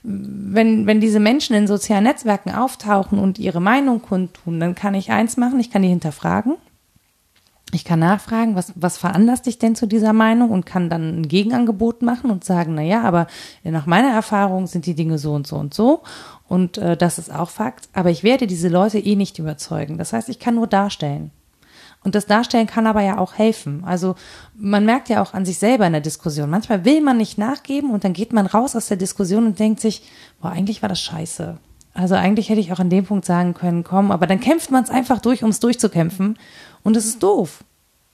wenn, 0.04 0.88
wenn 0.88 1.00
diese 1.00 1.22
Menschen 1.22 1.56
in 1.56 1.68
sozialen 1.68 2.04
Netzwerken 2.04 2.52
auftauchen 2.52 3.18
und 3.18 3.40
ihre 3.40 3.62
Meinung 3.62 4.02
kundtun, 4.02 4.60
dann 4.60 4.76
kann 4.76 4.94
ich 4.94 5.12
eins 5.12 5.38
machen, 5.38 5.60
ich 5.60 5.72
kann 5.72 5.84
die 5.84 5.90
hinterfragen. 5.90 6.56
Ich 7.74 7.84
kann 7.84 8.00
nachfragen, 8.00 8.56
was, 8.56 8.72
was 8.76 8.98
veranlasst 8.98 9.46
dich 9.46 9.60
denn 9.60 9.76
zu 9.76 9.88
dieser 9.88 10.14
Meinung 10.14 10.52
und 10.52 10.66
kann 10.66 10.90
dann 10.90 11.20
ein 11.20 11.28
Gegenangebot 11.28 12.02
machen 12.02 12.32
und 12.32 12.46
sagen, 12.46 12.76
na 12.76 12.82
ja, 12.82 13.04
aber 13.04 13.28
nach 13.64 13.86
meiner 13.86 14.10
Erfahrung 14.10 14.68
sind 14.68 14.86
die 14.86 14.96
Dinge 14.96 15.18
so 15.18 15.34
und 15.34 15.48
so 15.48 15.58
und 15.58 15.74
so 15.74 16.02
und 16.48 16.78
äh, 16.78 16.96
das 16.96 17.20
ist 17.20 17.34
auch 17.34 17.50
Fakt. 17.50 17.90
Aber 17.94 18.10
ich 18.10 18.24
werde 18.24 18.48
diese 18.48 18.70
Leute 18.70 19.00
eh 19.00 19.16
nicht 19.16 19.38
überzeugen. 19.38 19.98
Das 19.98 20.14
heißt, 20.14 20.30
ich 20.30 20.40
kann 20.40 20.56
nur 20.56 20.68
darstellen. 20.68 21.32
Und 22.04 22.16
das 22.16 22.26
Darstellen 22.26 22.68
kann 22.68 22.88
aber 22.88 23.02
ja 23.02 23.18
auch 23.18 23.34
helfen. 23.34 23.84
Also 23.86 24.16
man 24.56 24.86
merkt 24.86 25.10
ja 25.10 25.22
auch 25.22 25.34
an 25.34 25.46
sich 25.46 25.58
selber 25.58 25.86
in 25.88 25.94
der 25.94 26.02
Diskussion. 26.02 26.50
Manchmal 26.50 26.86
will 26.86 27.02
man 27.02 27.18
nicht 27.18 27.38
nachgeben 27.38 27.92
und 27.92 28.04
dann 28.06 28.14
geht 28.14 28.32
man 28.32 28.46
raus 28.46 28.76
aus 28.78 28.88
der 28.88 28.98
Diskussion 28.98 29.46
und 29.46 29.60
denkt 29.60 29.82
sich, 29.82 30.04
boah, 30.42 30.52
eigentlich 30.52 30.82
war 30.82 30.90
das 30.90 31.02
scheiße. 31.02 31.58
Also 31.94 32.16
eigentlich 32.16 32.50
hätte 32.50 32.62
ich 32.62 32.72
auch 32.72 32.80
an 32.80 32.92
dem 32.92 33.06
Punkt 33.06 33.26
sagen 33.26 33.56
können, 33.56 33.84
komm, 33.84 34.12
aber 34.12 34.28
dann 34.28 34.40
kämpft 34.40 34.70
man 34.70 34.84
es 34.84 34.92
einfach 34.92 35.20
durch, 35.20 35.44
um 35.44 35.50
es 35.50 35.60
durchzukämpfen. 35.60 36.38
Und 36.88 36.96
es 36.96 37.04
ist 37.04 37.22
doof. 37.22 37.66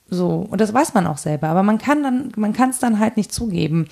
So, 0.10 0.48
und 0.50 0.60
das 0.60 0.74
weiß 0.74 0.96
man 0.96 1.06
auch 1.06 1.20
selber, 1.20 1.48
aber 1.50 1.62
man 1.62 1.78
kann 1.78 2.02
dann, 2.02 2.32
man 2.38 2.54
kann 2.54 2.72
es 2.72 2.80
dann 2.80 2.98
halt 2.98 3.18
nicht 3.18 3.32
zugeben. 3.32 3.88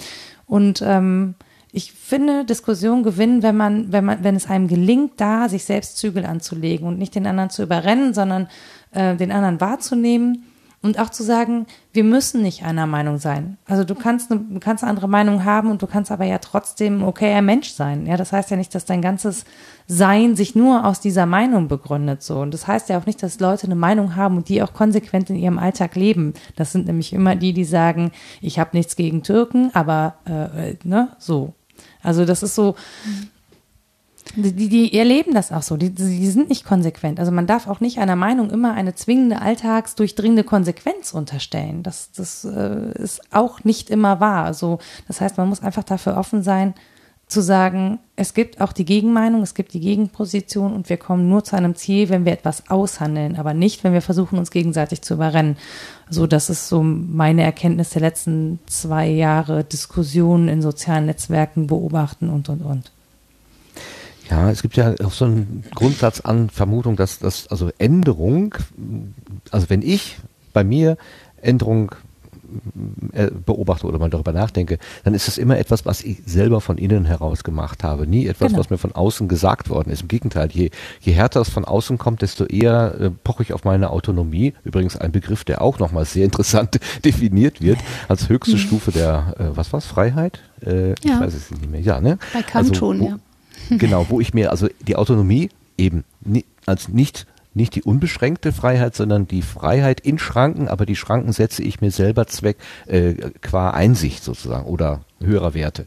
Und 0.47 0.81
ähm, 0.83 1.35
ich 1.71 1.91
finde, 1.93 2.45
Diskussion 2.45 3.03
gewinnen, 3.03 3.43
wenn 3.43 3.55
man, 3.55 3.91
wenn 3.91 4.03
man, 4.03 4.23
wenn 4.23 4.35
es 4.35 4.49
einem 4.49 4.67
gelingt, 4.67 5.21
da 5.21 5.49
sich 5.49 5.65
selbst 5.65 5.99
Zügel 5.99 6.25
anzulegen 6.25 6.87
und 6.87 6.97
nicht 6.97 7.13
den 7.13 7.27
anderen 7.27 7.51
zu 7.51 7.61
überrennen, 7.61 8.15
sondern 8.15 8.47
äh, 8.89 9.15
den 9.15 9.31
anderen 9.31 9.61
wahrzunehmen 9.61 10.50
und 10.83 10.97
auch 10.97 11.11
zu 11.11 11.23
sagen, 11.23 11.67
wir 11.93 12.03
müssen 12.03 12.41
nicht 12.41 12.63
einer 12.63 12.87
Meinung 12.87 13.19
sein. 13.19 13.57
Also 13.67 13.83
du 13.83 13.93
kannst, 13.93 14.31
eine, 14.31 14.41
du 14.41 14.59
kannst 14.59 14.83
eine 14.83 14.89
andere 14.89 15.07
Meinung 15.07 15.45
haben 15.45 15.69
und 15.69 15.81
du 15.81 15.87
kannst 15.87 16.11
aber 16.11 16.25
ja 16.25 16.39
trotzdem 16.39 17.03
okayer 17.03 17.43
Mensch 17.43 17.69
sein. 17.69 18.07
Ja, 18.07 18.17
das 18.17 18.31
heißt 18.31 18.49
ja 18.49 18.57
nicht, 18.57 18.73
dass 18.73 18.85
dein 18.85 19.01
ganzes 19.01 19.45
Sein 19.87 20.35
sich 20.35 20.55
nur 20.55 20.85
aus 20.85 20.99
dieser 20.99 21.27
Meinung 21.27 21.67
begründet 21.67 22.23
so. 22.23 22.39
Und 22.39 22.53
das 22.53 22.65
heißt 22.65 22.89
ja 22.89 22.97
auch 22.97 23.05
nicht, 23.05 23.21
dass 23.21 23.39
Leute 23.39 23.67
eine 23.67 23.75
Meinung 23.75 24.15
haben 24.15 24.37
und 24.37 24.49
die 24.49 24.63
auch 24.63 24.73
konsequent 24.73 25.29
in 25.29 25.35
ihrem 25.35 25.59
Alltag 25.59 25.95
leben. 25.95 26.33
Das 26.55 26.71
sind 26.71 26.87
nämlich 26.87 27.13
immer 27.13 27.35
die, 27.35 27.53
die 27.53 27.65
sagen, 27.65 28.11
ich 28.41 28.57
habe 28.57 28.75
nichts 28.75 28.95
gegen 28.95 29.21
Türken, 29.21 29.69
aber 29.73 30.15
äh, 30.25 30.75
ne, 30.83 31.09
so. 31.19 31.53
Also 32.01 32.25
das 32.25 32.41
ist 32.41 32.55
so, 32.55 32.75
die, 34.35 34.69
die, 34.69 34.97
erleben 34.97 35.33
das 35.33 35.51
auch 35.51 35.61
so. 35.61 35.77
Die, 35.77 35.89
die 35.89 36.27
sind 36.27 36.49
nicht 36.49 36.65
konsequent. 36.65 37.19
Also 37.19 37.31
man 37.31 37.47
darf 37.47 37.67
auch 37.67 37.79
nicht 37.79 37.99
einer 37.99 38.15
Meinung 38.15 38.49
immer 38.49 38.73
eine 38.73 38.95
zwingende, 38.95 39.41
alltagsdurchdringende 39.41 40.43
Konsequenz 40.43 41.13
unterstellen. 41.13 41.83
Das, 41.83 42.11
das 42.11 42.45
äh, 42.45 42.91
ist 43.01 43.21
auch 43.33 43.63
nicht 43.63 43.89
immer 43.89 44.19
wahr. 44.19 44.45
Also 44.45 44.79
das 45.07 45.21
heißt, 45.21 45.37
man 45.37 45.49
muss 45.49 45.61
einfach 45.61 45.83
dafür 45.83 46.17
offen 46.17 46.43
sein, 46.43 46.73
zu 47.31 47.41
sagen, 47.41 47.99
es 48.17 48.33
gibt 48.33 48.59
auch 48.59 48.73
die 48.73 48.83
Gegenmeinung, 48.83 49.41
es 49.41 49.53
gibt 49.53 49.73
die 49.73 49.79
Gegenposition 49.79 50.73
und 50.73 50.89
wir 50.89 50.97
kommen 50.97 51.29
nur 51.29 51.45
zu 51.45 51.55
einem 51.55 51.75
Ziel, 51.75 52.09
wenn 52.09 52.25
wir 52.25 52.33
etwas 52.33 52.69
aushandeln, 52.69 53.37
aber 53.37 53.53
nicht, 53.53 53.85
wenn 53.85 53.93
wir 53.93 54.01
versuchen, 54.01 54.37
uns 54.37 54.51
gegenseitig 54.51 55.01
zu 55.01 55.13
überrennen. 55.13 55.55
So, 56.09 56.27
das 56.27 56.49
ist 56.49 56.67
so 56.67 56.83
meine 56.83 57.43
Erkenntnis 57.43 57.91
der 57.91 58.01
letzten 58.01 58.59
zwei 58.65 59.07
Jahre 59.07 59.63
Diskussionen 59.63 60.49
in 60.49 60.61
sozialen 60.61 61.05
Netzwerken 61.05 61.67
beobachten 61.67 62.29
und, 62.29 62.49
und, 62.49 62.61
und. 62.61 62.91
Ja, 64.31 64.49
es 64.49 64.61
gibt 64.61 64.77
ja 64.77 64.95
auch 65.03 65.11
so 65.11 65.25
einen 65.25 65.63
Grundsatz 65.75 66.21
an 66.21 66.49
Vermutung, 66.49 66.95
dass 66.95 67.19
das, 67.19 67.47
also 67.47 67.69
Änderung, 67.77 68.55
also 69.51 69.69
wenn 69.69 69.81
ich 69.81 70.17
bei 70.53 70.63
mir 70.63 70.97
Änderung 71.41 71.91
äh, 73.13 73.29
beobachte 73.45 73.85
oder 73.87 73.99
mal 73.99 74.09
darüber 74.09 74.31
nachdenke, 74.33 74.77
dann 75.03 75.13
ist 75.13 75.27
es 75.27 75.37
immer 75.37 75.57
etwas, 75.57 75.85
was 75.85 76.01
ich 76.01 76.21
selber 76.25 76.59
von 76.61 76.77
innen 76.77 77.05
heraus 77.05 77.43
gemacht 77.43 77.83
habe. 77.83 78.07
Nie 78.07 78.27
etwas, 78.27 78.49
Genau. 78.49 78.59
was 78.59 78.69
mir 78.69 78.77
von 78.77 78.93
außen 78.93 79.27
gesagt 79.27 79.69
worden 79.69 79.89
ist. 79.91 80.01
Im 80.03 80.07
Gegenteil, 80.07 80.49
je, 80.51 80.69
je 81.01 81.13
härter 81.13 81.41
es 81.41 81.49
von 81.49 81.63
außen 81.65 81.97
kommt, 81.97 82.21
desto 82.21 82.45
eher 82.45 82.95
äh, 82.99 83.09
poche 83.09 83.43
ich 83.43 83.53
auf 83.53 83.63
meine 83.65 83.89
Autonomie. 83.89 84.53
Übrigens 84.63 84.95
ein 84.97 85.11
Begriff, 85.11 85.43
der 85.43 85.61
auch 85.61 85.79
nochmal 85.79 86.05
sehr 86.05 86.23
interessant 86.31 86.79
definiert 87.05 87.61
wird, 87.61 87.79
als 88.07 88.29
höchste 88.29 88.57
Stufe 88.57 88.91
der, 88.91 89.33
äh, 89.39 89.43
was 89.57 89.71
war's, 89.73 89.85
Freiheit? 89.85 90.39
Äh, 90.65 90.89
Ja. 90.89 90.95
Ich 91.03 91.19
weiß 91.19 91.33
es 91.33 91.51
nicht 91.51 91.69
mehr. 91.71 91.81
Ja, 91.81 91.99
ne? 92.01 92.17
Bei 92.33 92.41
Kant 92.41 92.75
schon, 92.75 92.99
wo, 92.99 93.05
ja. 93.07 93.19
Genau, 93.77 94.05
wo 94.09 94.19
ich 94.19 94.33
mir 94.33 94.51
also 94.51 94.67
die 94.85 94.95
Autonomie 94.95 95.49
eben 95.77 96.03
als 96.65 96.89
nicht 96.89 97.25
nicht 97.53 97.75
die 97.75 97.83
unbeschränkte 97.83 98.53
Freiheit, 98.53 98.95
sondern 98.95 99.27
die 99.27 99.41
Freiheit 99.41 99.99
in 99.99 100.19
Schranken, 100.19 100.67
aber 100.67 100.85
die 100.85 100.95
Schranken 100.95 101.33
setze 101.33 101.63
ich 101.63 101.81
mir 101.81 101.91
selber 101.91 102.27
Zweck 102.27 102.57
äh, 102.87 103.13
qua 103.41 103.71
Einsicht 103.71 104.23
sozusagen 104.23 104.65
oder 104.65 105.01
höherer 105.19 105.53
Werte. 105.53 105.85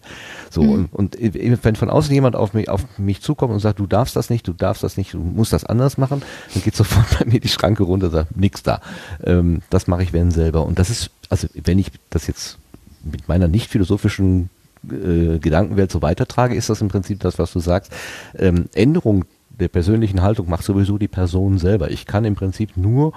So 0.50 0.60
und, 0.60 0.92
und 0.92 1.18
äh, 1.18 1.58
wenn 1.62 1.76
von 1.76 1.88
außen 1.88 2.12
jemand 2.12 2.36
auf 2.36 2.52
mich 2.52 2.68
auf 2.68 2.84
mich 2.98 3.22
zukommt 3.22 3.52
und 3.52 3.60
sagt, 3.60 3.78
du 3.78 3.86
darfst 3.86 4.14
das 4.14 4.28
nicht, 4.28 4.46
du 4.46 4.52
darfst 4.52 4.82
das 4.82 4.98
nicht, 4.98 5.14
du 5.14 5.18
musst 5.18 5.52
das 5.54 5.64
anders 5.64 5.96
machen, 5.96 6.22
dann 6.52 6.62
geht 6.62 6.76
sofort 6.76 7.18
bei 7.18 7.24
mir 7.24 7.40
die 7.40 7.48
Schranke 7.48 7.82
runter, 7.82 8.10
sagt 8.10 8.36
nix 8.36 8.62
da. 8.62 8.80
Ähm, 9.22 9.62
das 9.70 9.86
mache 9.86 10.02
ich 10.02 10.12
wenn 10.12 10.30
selber 10.30 10.66
und 10.66 10.78
das 10.78 10.90
ist 10.90 11.10
also 11.30 11.48
wenn 11.54 11.78
ich 11.78 11.90
das 12.10 12.26
jetzt 12.26 12.58
mit 13.02 13.26
meiner 13.28 13.48
nicht 13.48 13.70
philosophischen 13.70 14.50
äh, 14.90 15.38
Gedankenwelt 15.38 15.90
so 15.90 16.02
weitertrage, 16.02 16.54
ist 16.54 16.70
das 16.70 16.80
im 16.80 16.88
Prinzip 16.88 17.20
das, 17.20 17.38
was 17.38 17.52
du 17.52 17.60
sagst. 17.60 17.92
Ähm, 18.36 18.66
Änderung 18.74 19.24
der 19.50 19.68
persönlichen 19.68 20.22
Haltung 20.22 20.48
macht 20.48 20.64
sowieso 20.64 20.98
die 20.98 21.08
Person 21.08 21.58
selber. 21.58 21.90
Ich 21.90 22.06
kann 22.06 22.24
im 22.24 22.34
Prinzip 22.34 22.76
nur 22.76 23.12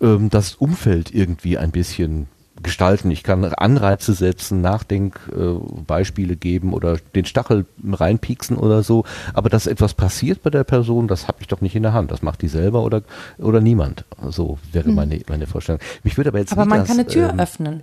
ähm, 0.00 0.30
das 0.30 0.54
Umfeld 0.54 1.14
irgendwie 1.14 1.58
ein 1.58 1.70
bisschen 1.70 2.28
gestalten. 2.62 3.10
Ich 3.10 3.22
kann 3.22 3.44
Anreize 3.44 4.14
setzen, 4.14 4.60
Nachdenkbeispiele 4.60 6.32
äh, 6.34 6.36
geben 6.36 6.72
oder 6.72 6.98
den 7.14 7.24
Stachel 7.24 7.66
reinpieksen 7.84 8.56
oder 8.56 8.82
so. 8.82 9.04
Aber 9.34 9.48
dass 9.48 9.66
etwas 9.66 9.94
passiert 9.94 10.42
bei 10.42 10.50
der 10.50 10.64
Person, 10.64 11.08
das 11.08 11.28
habe 11.28 11.38
ich 11.40 11.46
doch 11.46 11.60
nicht 11.60 11.76
in 11.76 11.82
der 11.82 11.92
Hand. 11.92 12.10
Das 12.10 12.22
macht 12.22 12.42
die 12.42 12.48
selber 12.48 12.82
oder, 12.82 13.02
oder 13.38 13.60
niemand. 13.60 14.04
So 14.28 14.58
wäre 14.72 14.90
meine, 14.90 15.20
meine 15.28 15.46
Vorstellung. 15.46 15.80
Mich 16.02 16.16
würde 16.16 16.30
aber 16.30 16.38
jetzt 16.38 16.52
Aber 16.52 16.64
man 16.64 16.80
das, 16.80 16.88
kann 16.88 16.98
eine 16.98 17.06
Tür 17.06 17.30
ähm, 17.30 17.40
öffnen. 17.40 17.82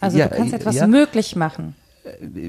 Also 0.00 0.18
ja, 0.18 0.28
du 0.28 0.36
kannst 0.36 0.54
etwas 0.54 0.74
ja. 0.74 0.86
möglich 0.86 1.36
machen. 1.36 1.74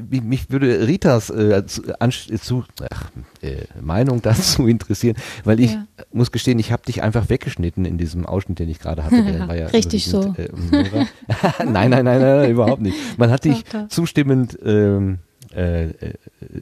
Mich, 0.09 0.21
mich 0.23 0.49
würde 0.51 0.87
Ritas 0.87 1.29
äh, 1.29 1.65
zu, 1.65 1.81
anst- 1.99 2.35
zu, 2.43 2.63
ach, 2.91 3.11
äh, 3.41 3.65
Meinung 3.81 4.21
dazu 4.23 4.67
interessieren, 4.67 5.15
weil 5.43 5.59
ich 5.59 5.73
Ja. 5.73 5.85
muss 6.13 6.31
gestehen, 6.31 6.59
ich 6.59 6.71
habe 6.71 6.83
dich 6.83 7.03
einfach 7.03 7.29
weggeschnitten 7.29 7.85
in 7.85 7.97
diesem 7.97 8.25
Ausschnitt, 8.25 8.59
den 8.59 8.69
ich 8.69 8.79
gerade 8.79 9.03
hatte. 9.03 9.23
Der 9.23 9.47
war 9.47 9.55
ja 9.55 9.67
Richtig 9.67 10.07
überwiegend, 10.07 10.39
Äh, 10.39 10.49
nein, 11.65 11.89
nein, 11.89 11.89
nein, 11.89 12.05
nein, 12.05 12.21
nein, 12.21 12.51
überhaupt 12.51 12.81
nicht. 12.81 12.95
Man 13.17 13.29
hat 13.31 13.43
dich 13.45 13.63
Doch, 13.65 13.81
doch. 13.83 13.87
zustimmend 13.89 14.57
ähm, 14.63 15.19
äh, 15.55 15.85
äh, 15.85 16.13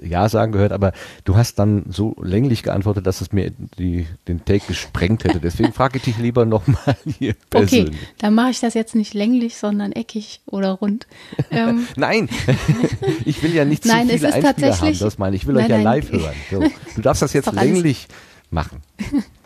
Ja 0.04 0.30
sagen 0.30 0.52
gehört, 0.52 0.72
aber 0.72 0.94
du 1.26 1.36
hast 1.38 1.60
dann 1.60 1.86
so 1.90 2.16
länglich 2.22 2.64
geantwortet, 2.64 3.06
dass 3.08 3.22
es 3.22 3.32
mir 3.32 3.52
die, 3.78 4.08
den 4.28 4.44
Take 4.46 4.66
gesprengt 4.68 5.24
hätte. 5.24 5.40
Deswegen 5.40 5.74
frage 5.74 5.98
ich 5.98 6.04
dich 6.04 6.18
lieber 6.18 6.46
nochmal 6.46 6.96
hier 7.18 7.32
Okay, 7.54 7.66
persönlich. 7.68 7.98
dann 8.20 8.36
mache 8.36 8.52
ich 8.52 8.60
das 8.60 8.74
jetzt 8.74 8.96
nicht 8.96 9.14
länglich, 9.14 9.58
sondern 9.58 9.92
eckig 9.92 10.42
oder 10.46 10.72
rund. 10.74 11.08
Ähm, 11.52 11.88
Nein, 11.96 12.30
ich 13.26 13.42
will 13.44 13.54
ja 13.54 13.66
nicht 13.66 13.84
zu 13.84 13.90
Nein, 13.90 14.08
es 14.10 14.16
viele 14.16 14.28
ist 14.30 14.34
Einspieler 14.36 14.48
haben, 14.50 14.62
tatsächlich- 14.72 15.00
das 15.00 15.18
meine 15.18 15.36
ich. 15.36 15.42
Ich 15.44 15.48
will 15.48 15.56
Nein, 15.56 15.64
euch 15.66 15.70
ja 15.70 15.76
nein. 15.78 15.84
live 15.86 16.12
hören. 16.12 16.36
So, 16.52 16.64
du 16.96 17.02
darfst 17.02 17.22
das 17.22 17.34
jetzt 17.34 17.52
länglich 17.54 18.08
machen. 18.52 18.82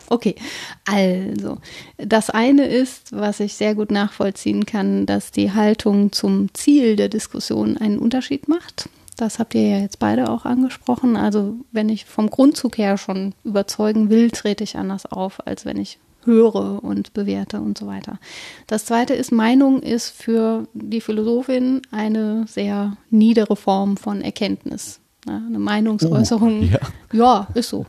Okay, 0.09 0.35
also 0.85 1.57
das 1.97 2.29
eine 2.29 2.65
ist, 2.67 3.13
was 3.15 3.39
ich 3.39 3.53
sehr 3.55 3.73
gut 3.75 3.89
nachvollziehen 3.89 4.65
kann, 4.65 5.05
dass 5.05 5.31
die 5.31 5.53
Haltung 5.53 6.11
zum 6.11 6.53
Ziel 6.53 6.95
der 6.97 7.09
Diskussion 7.09 7.77
einen 7.77 7.97
Unterschied 7.99 8.47
macht. 8.47 8.89
Das 9.15 9.39
habt 9.39 9.55
ihr 9.55 9.67
ja 9.67 9.77
jetzt 9.79 9.99
beide 9.99 10.29
auch 10.29 10.45
angesprochen. 10.45 11.15
Also 11.15 11.55
wenn 11.71 11.89
ich 11.89 12.05
vom 12.05 12.29
Grundzug 12.29 12.77
her 12.77 12.97
schon 12.97 13.33
überzeugen 13.43 14.09
will, 14.09 14.31
trete 14.31 14.63
ich 14.63 14.77
anders 14.77 15.05
auf, 15.05 15.45
als 15.45 15.65
wenn 15.65 15.77
ich 15.77 15.99
höre 16.25 16.83
und 16.83 17.13
bewerte 17.13 17.59
und 17.59 17.77
so 17.77 17.87
weiter. 17.87 18.19
Das 18.67 18.85
zweite 18.85 19.13
ist, 19.13 19.31
Meinung 19.31 19.81
ist 19.81 20.09
für 20.09 20.67
die 20.73 21.01
Philosophin 21.01 21.81
eine 21.91 22.45
sehr 22.47 22.97
niedere 23.09 23.55
Form 23.55 23.97
von 23.97 24.21
Erkenntnis. 24.21 24.99
Eine 25.25 25.59
Meinungsäußerung. 25.59 26.63
ja. 26.63 26.79
ja, 27.13 27.47
ist 27.53 27.69
so. 27.69 27.85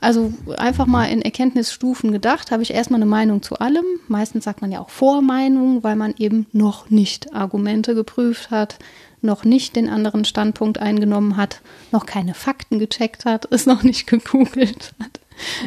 Also 0.00 0.32
einfach 0.56 0.86
mal 0.86 1.06
in 1.06 1.20
Erkenntnisstufen 1.20 2.12
gedacht, 2.12 2.52
habe 2.52 2.62
ich 2.62 2.72
erstmal 2.72 2.98
eine 2.98 3.10
Meinung 3.10 3.42
zu 3.42 3.56
allem. 3.56 3.84
Meistens 4.06 4.44
sagt 4.44 4.60
man 4.60 4.70
ja 4.70 4.80
auch 4.80 4.90
Vormeinung, 4.90 5.82
weil 5.82 5.96
man 5.96 6.14
eben 6.16 6.46
noch 6.52 6.88
nicht 6.90 7.34
Argumente 7.34 7.94
geprüft 7.96 8.52
hat, 8.52 8.78
noch 9.26 9.44
nicht 9.44 9.76
den 9.76 9.88
anderen 9.88 10.24
Standpunkt 10.24 10.78
eingenommen 10.78 11.36
hat, 11.36 11.60
noch 11.92 12.06
keine 12.06 12.34
Fakten 12.34 12.78
gecheckt 12.78 13.24
hat, 13.24 13.46
es 13.50 13.66
noch 13.66 13.82
nicht 13.82 14.06
gegoogelt 14.06 14.94
hat. 15.02 15.20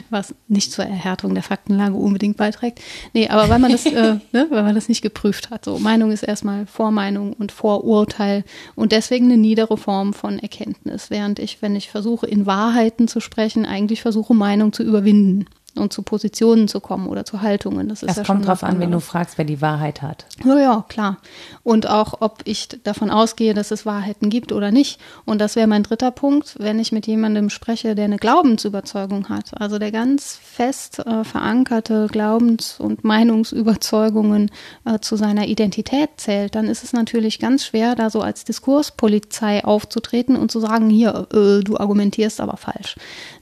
Was 0.10 0.34
nicht 0.48 0.72
zur 0.72 0.86
Erhärtung 0.86 1.36
der 1.36 1.44
Faktenlage 1.44 1.94
unbedingt 1.94 2.38
beiträgt. 2.38 2.82
Nee, 3.14 3.28
aber 3.28 3.50
weil 3.50 3.60
man 3.60 3.72
das, 3.72 3.86
äh, 3.86 4.16
ne, 4.32 4.48
weil 4.50 4.64
man 4.64 4.74
das 4.74 4.90
nicht 4.90 5.04
geprüft 5.04 5.52
hat. 5.52 5.64
So, 5.66 5.78
Meinung 5.78 6.12
ist 6.12 6.24
erstmal 6.24 6.66
Vormeinung 6.66 7.34
und 7.34 7.52
Vorurteil 7.52 8.44
und 8.76 8.92
deswegen 8.92 9.26
eine 9.26 9.38
niedere 9.38 9.78
Form 9.78 10.14
von 10.14 10.40
Erkenntnis. 10.40 11.12
Während 11.12 11.38
ich, 11.38 11.62
wenn 11.62 11.76
ich 11.76 11.92
versuche, 11.92 12.26
in 12.26 12.48
Wahrheiten 12.48 13.08
zu 13.08 13.20
sprechen, 13.20 13.68
eigentlich 13.68 14.02
versuche, 14.02 14.34
Meinung 14.34 14.74
zu 14.74 14.82
überwinden 14.82 15.46
und 15.76 15.94
zu 15.94 16.02
Positionen 16.02 16.68
zu 16.68 16.80
kommen 16.80 17.08
oder 17.08 17.26
zu 17.26 17.42
Haltungen. 17.42 17.90
Das 17.90 18.04
ist 18.04 18.10
Es 18.12 18.18
ja 18.18 18.24
kommt 18.24 18.46
drauf 18.46 18.62
was 18.62 18.64
an, 18.64 18.80
wenn 18.80 18.92
du 18.92 19.00
fragst, 19.00 19.38
wer 19.38 19.46
die 19.46 19.62
Wahrheit 19.62 20.02
hat. 20.02 20.26
Ja, 20.44 20.58
ja, 20.58 20.86
klar. 20.88 21.18
Und 21.64 21.88
auch, 21.88 22.22
ob 22.22 22.42
ich 22.46 22.68
davon 22.84 23.10
ausgehe, 23.10 23.54
dass 23.54 23.72
es 23.72 23.86
Wahrheiten 23.86 24.30
gibt 24.30 24.52
oder 24.52 24.72
nicht. 24.72 25.00
Und 25.26 25.40
das 25.40 25.56
wäre 25.56 25.68
mein 25.68 25.84
dritter 25.84 26.12
Punkt, 26.12 26.56
wenn 26.60 26.80
ich 26.80 26.92
mit 26.92 27.08
jemandem 27.08 27.50
spreche, 27.50 27.96
der 27.96 28.06
eine 28.06 28.18
Glaubensüberzeugung 28.18 29.30
hat. 29.30 29.60
Also 29.60 29.80
der 29.80 29.92
ganz 29.92 30.40
fest 30.42 31.00
äh, 31.00 31.24
verankerte 31.24 32.08
Glaubens- 32.12 32.80
und 32.80 33.04
Meinungsüberzeugungen 33.04 34.52
äh, 34.86 35.00
zu 35.00 35.16
seiner 35.16 35.48
Identität 35.48 36.10
zählt, 36.18 36.56
dann 36.56 36.68
ist 36.68 36.84
es 36.84 36.94
natürlich 36.94 37.40
ganz 37.40 37.66
schwer, 37.66 37.96
da 37.96 38.10
so 38.10 38.22
als 38.22 38.44
Diskurspolizei 38.46 39.64
aufzutreten 39.64 40.36
und 40.36 40.52
zu 40.52 40.60
sagen, 40.60 40.90
hier, 40.90 41.28
äh, 41.34 41.64
du 41.64 41.78
argumentierst 41.78 42.42
aber 42.42 42.58
falsch. 42.58 42.96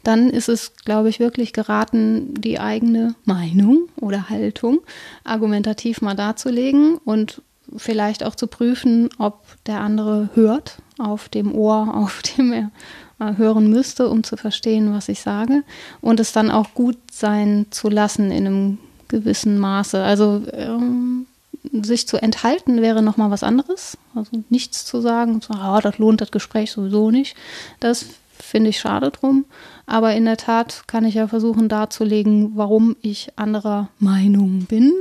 Dann 0.04 0.30
ist 0.30 0.50
es, 0.50 0.74
glaube 0.86 1.10
ich, 1.10 1.20
wirklich 1.20 1.54
geraten, 1.54 2.17
die 2.26 2.60
eigene 2.60 3.16
Meinung 3.26 3.90
oder 3.96 4.30
Haltung 4.30 4.80
argumentativ 5.24 6.02
mal 6.02 6.16
darzulegen 6.16 6.98
und 6.98 7.42
vielleicht 7.76 8.24
auch 8.24 8.36
zu 8.36 8.48
prüfen, 8.48 9.10
ob 9.18 9.44
der 9.66 9.82
andere 9.82 10.30
hört 10.34 10.78
auf 10.98 11.30
dem 11.30 11.54
Ohr, 11.54 11.94
auf 11.96 12.22
dem 12.22 12.54
er 12.54 12.72
äh, 13.20 13.36
hören 13.38 13.70
müsste, 13.70 14.10
um 14.10 14.24
zu 14.24 14.38
verstehen, 14.38 14.94
was 14.94 15.10
ich 15.10 15.22
sage 15.22 15.64
und 16.02 16.20
es 16.20 16.32
dann 16.32 16.52
auch 16.52 16.74
gut 16.74 16.98
sein 17.12 17.66
zu 17.72 17.90
lassen 17.90 18.32
in 18.32 18.48
einem 18.48 18.78
gewissen 19.08 19.58
Maße. 19.58 20.04
Also 20.04 20.44
ähm, 20.54 21.26
sich 21.72 22.08
zu 22.08 22.22
enthalten 22.22 22.82
wäre 22.82 23.02
nochmal 23.02 23.32
was 23.32 23.44
anderes. 23.44 23.98
Also 24.16 24.44
nichts 24.50 24.86
zu 24.86 25.02
sagen 25.02 25.36
und 25.36 25.44
zu 25.44 25.54
sagen, 25.54 25.66
ah, 25.66 25.82
das 25.82 25.98
lohnt 25.98 26.22
das 26.22 26.32
Gespräch 26.32 26.72
sowieso 26.72 27.12
nicht. 27.12 27.36
Das 27.80 28.06
finde 28.40 28.70
ich 28.70 28.80
schade 28.80 29.12
drum. 29.12 29.46
Aber 29.90 30.14
in 30.14 30.26
der 30.26 30.36
Tat 30.36 30.84
kann 30.88 31.06
ich 31.06 31.16
ja 31.16 31.30
versuchen 31.30 31.70
darzulegen, 31.70 32.52
warum 32.56 32.98
ich 33.02 33.30
anderer 33.38 33.88
Meinung 34.00 34.66
bin, 34.66 34.92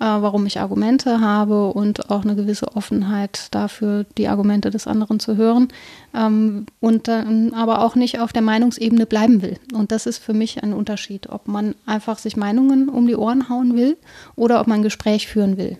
äh, 0.00 0.04
warum 0.04 0.44
ich 0.44 0.58
Argumente 0.58 1.20
habe 1.20 1.68
und 1.68 2.10
auch 2.10 2.24
eine 2.24 2.34
gewisse 2.34 2.76
Offenheit 2.76 3.46
dafür, 3.52 4.04
die 4.18 4.26
Argumente 4.26 4.70
des 4.70 4.88
anderen 4.88 5.20
zu 5.20 5.36
hören. 5.36 5.68
Ähm, 6.12 6.66
und 6.80 7.06
dann 7.06 7.54
aber 7.54 7.80
auch 7.80 7.94
nicht 7.94 8.18
auf 8.18 8.32
der 8.32 8.42
Meinungsebene 8.42 9.06
bleiben 9.06 9.40
will. 9.40 9.56
Und 9.72 9.92
das 9.92 10.04
ist 10.04 10.18
für 10.18 10.34
mich 10.34 10.64
ein 10.64 10.72
Unterschied, 10.72 11.30
ob 11.30 11.46
man 11.46 11.76
einfach 11.86 12.18
sich 12.18 12.36
Meinungen 12.36 12.88
um 12.88 13.06
die 13.06 13.16
Ohren 13.16 13.48
hauen 13.48 13.76
will 13.76 13.96
oder 14.34 14.60
ob 14.60 14.66
man 14.66 14.80
ein 14.80 14.82
Gespräch 14.82 15.28
führen 15.28 15.56
will. 15.56 15.78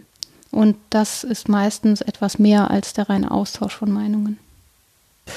Und 0.53 0.77
das 0.91 1.25
ist 1.25 1.49
meistens 1.49 2.03
etwas 2.03 2.39
mehr 2.39 2.71
als 2.71 2.93
der 2.93 3.11
reine 3.11 3.33
Austausch 3.33 3.75
von 3.75 3.91
Meinungen. 3.91 4.39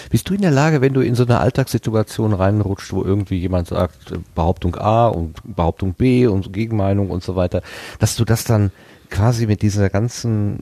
Bist 0.09 0.30
du 0.30 0.34
in 0.34 0.41
der 0.41 0.51
Lage, 0.51 0.81
wenn 0.81 0.93
du 0.93 1.01
in 1.01 1.15
so 1.15 1.23
eine 1.23 1.39
Alltagssituation 1.39 2.34
reinrutscht, 2.34 2.91
wo 2.91 3.03
irgendwie 3.03 3.38
jemand 3.38 3.68
sagt, 3.68 4.11
äh, 4.11 4.19
Behauptung 4.35 4.76
A 4.76 5.07
und 5.07 5.41
Behauptung 5.43 5.93
B 5.93 6.27
und 6.27 6.51
Gegenmeinung 6.53 7.09
und 7.09 7.23
so 7.23 7.35
weiter, 7.35 7.61
dass 7.99 8.15
du 8.15 8.26
das 8.26 8.43
dann 8.43 8.72
quasi 9.10 9.48
mit 9.48 9.62
dieser 9.62 9.90
ganzen 9.90 10.60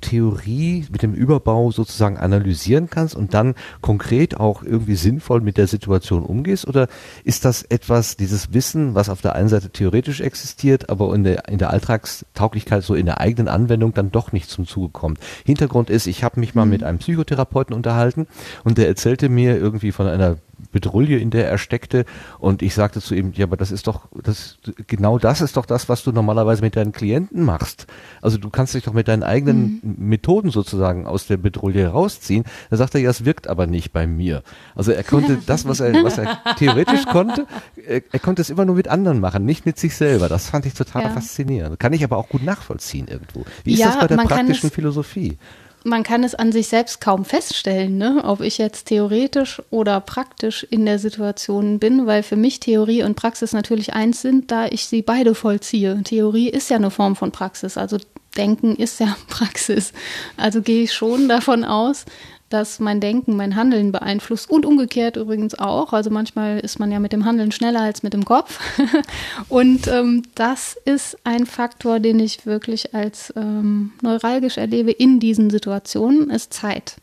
Theorie, 0.00 0.86
mit 0.90 1.02
dem 1.02 1.14
Überbau 1.14 1.70
sozusagen 1.70 2.16
analysieren 2.16 2.88
kannst 2.90 3.14
und 3.14 3.34
dann 3.34 3.54
konkret 3.80 4.38
auch 4.38 4.62
irgendwie 4.62 4.96
sinnvoll 4.96 5.40
mit 5.40 5.56
der 5.56 5.66
Situation 5.66 6.22
umgehst? 6.22 6.66
Oder 6.66 6.88
ist 7.24 7.44
das 7.44 7.62
etwas, 7.62 8.16
dieses 8.16 8.52
Wissen, 8.52 8.94
was 8.94 9.08
auf 9.08 9.22
der 9.22 9.34
einen 9.34 9.48
Seite 9.48 9.70
theoretisch 9.70 10.20
existiert, 10.20 10.90
aber 10.90 11.14
in 11.14 11.24
der, 11.24 11.48
in 11.48 11.58
der 11.58 11.70
Alltagstauglichkeit, 11.70 12.82
so 12.82 12.94
in 12.94 13.06
der 13.06 13.20
eigenen 13.20 13.48
Anwendung 13.48 13.94
dann 13.94 14.10
doch 14.10 14.32
nicht 14.32 14.48
zum 14.50 14.66
Zuge 14.66 14.90
kommt? 14.90 15.18
Hintergrund 15.44 15.90
ist, 15.90 16.06
ich 16.06 16.24
habe 16.24 16.40
mich 16.40 16.54
mal 16.54 16.66
mit 16.66 16.82
einem 16.82 16.98
Psychotherapeuten 16.98 17.74
unterhalten 17.74 18.26
und 18.64 18.78
der 18.78 18.88
erzählte 18.88 19.28
mir 19.28 19.56
irgendwie 19.56 19.92
von 19.92 20.06
einer 20.06 20.38
Bedrulle, 20.76 21.16
in 21.16 21.30
der 21.30 21.48
er 21.48 21.56
steckte. 21.56 22.04
Und 22.38 22.60
ich 22.60 22.74
sagte 22.74 23.00
zu 23.00 23.14
ihm, 23.14 23.32
ja, 23.34 23.46
aber 23.46 23.56
das 23.56 23.70
ist 23.70 23.86
doch, 23.86 24.08
das, 24.22 24.58
genau 24.86 25.18
das 25.18 25.40
ist 25.40 25.56
doch 25.56 25.64
das, 25.64 25.88
was 25.88 26.04
du 26.04 26.12
normalerweise 26.12 26.60
mit 26.60 26.76
deinen 26.76 26.92
Klienten 26.92 27.42
machst. 27.44 27.86
Also 28.20 28.36
du 28.36 28.50
kannst 28.50 28.74
dich 28.74 28.84
doch 28.84 28.92
mit 28.92 29.08
deinen 29.08 29.22
eigenen 29.22 29.80
mhm. 29.82 30.08
Methoden 30.08 30.50
sozusagen 30.50 31.06
aus 31.06 31.26
der 31.26 31.38
Bedrulle 31.38 31.88
rausziehen. 31.88 32.44
Da 32.68 32.76
sagt 32.76 32.94
er, 32.94 33.00
ja, 33.00 33.08
es 33.08 33.24
wirkt 33.24 33.48
aber 33.48 33.66
nicht 33.66 33.92
bei 33.92 34.06
mir. 34.06 34.42
Also 34.74 34.92
er 34.92 35.02
konnte 35.02 35.38
das, 35.46 35.66
was 35.66 35.80
er, 35.80 36.04
was 36.04 36.18
er 36.18 36.40
theoretisch 36.58 37.06
konnte, 37.06 37.46
er, 37.86 38.02
er, 38.12 38.18
konnte 38.18 38.42
es 38.42 38.50
immer 38.50 38.66
nur 38.66 38.74
mit 38.74 38.88
anderen 38.88 39.18
machen, 39.18 39.46
nicht 39.46 39.64
mit 39.64 39.78
sich 39.78 39.96
selber. 39.96 40.28
Das 40.28 40.50
fand 40.50 40.66
ich 40.66 40.74
total 40.74 41.04
ja. 41.04 41.08
faszinierend. 41.08 41.80
Kann 41.80 41.94
ich 41.94 42.04
aber 42.04 42.18
auch 42.18 42.28
gut 42.28 42.42
nachvollziehen 42.42 43.08
irgendwo. 43.08 43.46
Wie 43.64 43.72
ist 43.72 43.78
ja, 43.78 43.86
das 43.86 44.00
bei 44.00 44.06
der 44.08 44.16
praktischen 44.16 44.70
Philosophie? 44.70 45.38
Man 45.86 46.02
kann 46.02 46.24
es 46.24 46.34
an 46.34 46.52
sich 46.52 46.66
selbst 46.66 47.00
kaum 47.00 47.24
feststellen, 47.24 47.96
ne? 47.96 48.22
ob 48.24 48.40
ich 48.40 48.58
jetzt 48.58 48.86
theoretisch 48.88 49.62
oder 49.70 50.00
praktisch 50.00 50.66
in 50.68 50.84
der 50.84 50.98
Situation 50.98 51.78
bin, 51.78 52.06
weil 52.06 52.22
für 52.22 52.36
mich 52.36 52.60
Theorie 52.60 53.04
und 53.04 53.14
Praxis 53.14 53.52
natürlich 53.52 53.94
eins 53.94 54.20
sind, 54.20 54.50
da 54.50 54.66
ich 54.66 54.86
sie 54.86 55.02
beide 55.02 55.34
vollziehe. 55.34 56.02
Theorie 56.02 56.48
ist 56.48 56.70
ja 56.70 56.76
eine 56.76 56.90
Form 56.90 57.16
von 57.16 57.30
Praxis, 57.30 57.78
also 57.78 57.98
Denken 58.36 58.76
ist 58.76 59.00
ja 59.00 59.16
Praxis. 59.28 59.92
Also 60.36 60.60
gehe 60.60 60.82
ich 60.82 60.92
schon 60.92 61.28
davon 61.28 61.64
aus, 61.64 62.04
dass 62.48 62.78
mein 62.78 63.00
Denken 63.00 63.36
mein 63.36 63.56
Handeln 63.56 63.92
beeinflusst 63.92 64.48
und 64.50 64.64
umgekehrt 64.64 65.16
übrigens 65.16 65.58
auch. 65.58 65.92
Also 65.92 66.10
manchmal 66.10 66.60
ist 66.60 66.78
man 66.78 66.92
ja 66.92 67.00
mit 67.00 67.12
dem 67.12 67.24
Handeln 67.24 67.52
schneller 67.52 67.80
als 67.80 68.02
mit 68.02 68.12
dem 68.12 68.24
Kopf. 68.24 68.60
und 69.48 69.88
ähm, 69.88 70.22
das 70.34 70.76
ist 70.84 71.18
ein 71.24 71.46
Faktor, 71.46 71.98
den 72.00 72.20
ich 72.20 72.46
wirklich 72.46 72.94
als 72.94 73.32
ähm, 73.36 73.92
neuralgisch 74.02 74.58
erlebe 74.58 74.92
in 74.92 75.18
diesen 75.18 75.50
Situationen, 75.50 76.30
ist 76.30 76.54
Zeit 76.54 76.96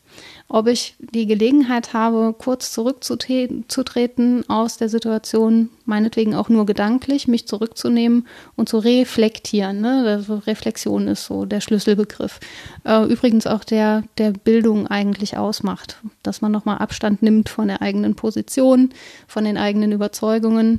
ob 0.54 0.68
ich 0.68 0.94
die 1.00 1.26
Gelegenheit 1.26 1.94
habe, 1.94 2.32
kurz 2.38 2.70
zurückzutreten 2.70 4.48
aus 4.48 4.76
der 4.76 4.88
Situation, 4.88 5.68
meinetwegen 5.84 6.36
auch 6.36 6.48
nur 6.48 6.64
gedanklich, 6.64 7.26
mich 7.26 7.48
zurückzunehmen 7.48 8.28
und 8.54 8.68
zu 8.68 8.78
reflektieren. 8.78 9.80
Ne? 9.80 10.04
Also 10.06 10.36
Reflexion 10.46 11.08
ist 11.08 11.24
so 11.24 11.44
der 11.44 11.60
Schlüsselbegriff. 11.60 12.38
Äh, 12.84 13.02
übrigens 13.06 13.48
auch 13.48 13.64
der, 13.64 14.04
der 14.16 14.30
Bildung 14.30 14.86
eigentlich 14.86 15.36
ausmacht, 15.36 15.96
dass 16.22 16.40
man 16.40 16.52
nochmal 16.52 16.78
Abstand 16.78 17.20
nimmt 17.20 17.48
von 17.48 17.66
der 17.66 17.82
eigenen 17.82 18.14
Position, 18.14 18.90
von 19.26 19.42
den 19.44 19.58
eigenen 19.58 19.90
Überzeugungen 19.90 20.78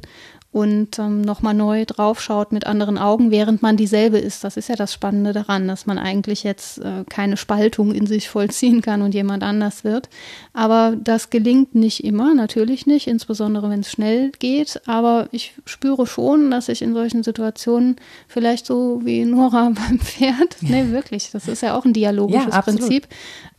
und 0.55 0.99
ähm, 0.99 1.19
nochmal 1.19 1.53
neu 1.53 1.83
draufschaut 1.83 2.53
mit 2.53 2.65
anderen 2.65 2.97
Augen, 2.97 3.29
während 3.29 3.61
man 3.61 3.75
dieselbe 3.75 4.19
ist. 4.19 4.45
Das 4.45 4.55
ist 4.55 4.69
ja 4.69 4.77
das 4.77 4.93
Spannende 4.93 5.33
daran, 5.33 5.67
dass 5.67 5.85
man 5.85 5.97
eigentlich 5.97 6.43
jetzt 6.43 6.77
äh, 6.77 7.03
keine 7.09 7.35
Spaltung 7.35 7.93
in 7.93 8.07
sich 8.07 8.29
vollziehen 8.29 8.81
kann 8.81 9.01
und 9.01 9.13
jemand 9.13 9.43
anders 9.43 9.83
wird. 9.83 10.07
Aber 10.53 10.95
das 10.97 11.29
gelingt 11.29 11.75
nicht 11.75 12.05
immer, 12.05 12.33
natürlich 12.33 12.87
nicht, 12.87 13.07
insbesondere 13.07 13.69
wenn 13.69 13.81
es 13.81 13.91
schnell 13.91 14.31
geht. 14.39 14.81
Aber 14.85 15.27
ich 15.33 15.55
spüre 15.65 16.07
schon, 16.07 16.51
dass 16.51 16.69
ich 16.69 16.81
in 16.81 16.93
solchen 16.93 17.21
Situationen 17.21 17.97
vielleicht 18.29 18.65
so 18.65 19.01
wie 19.03 19.25
Nora 19.25 19.73
beim 19.75 19.99
Pferd, 19.99 20.55
nee, 20.61 20.85
wirklich, 20.91 21.31
das 21.31 21.49
ist 21.49 21.63
ja 21.63 21.77
auch 21.77 21.83
ein 21.83 21.91
dialogisches 21.91 22.53
ja, 22.53 22.61
Prinzip, 22.61 23.09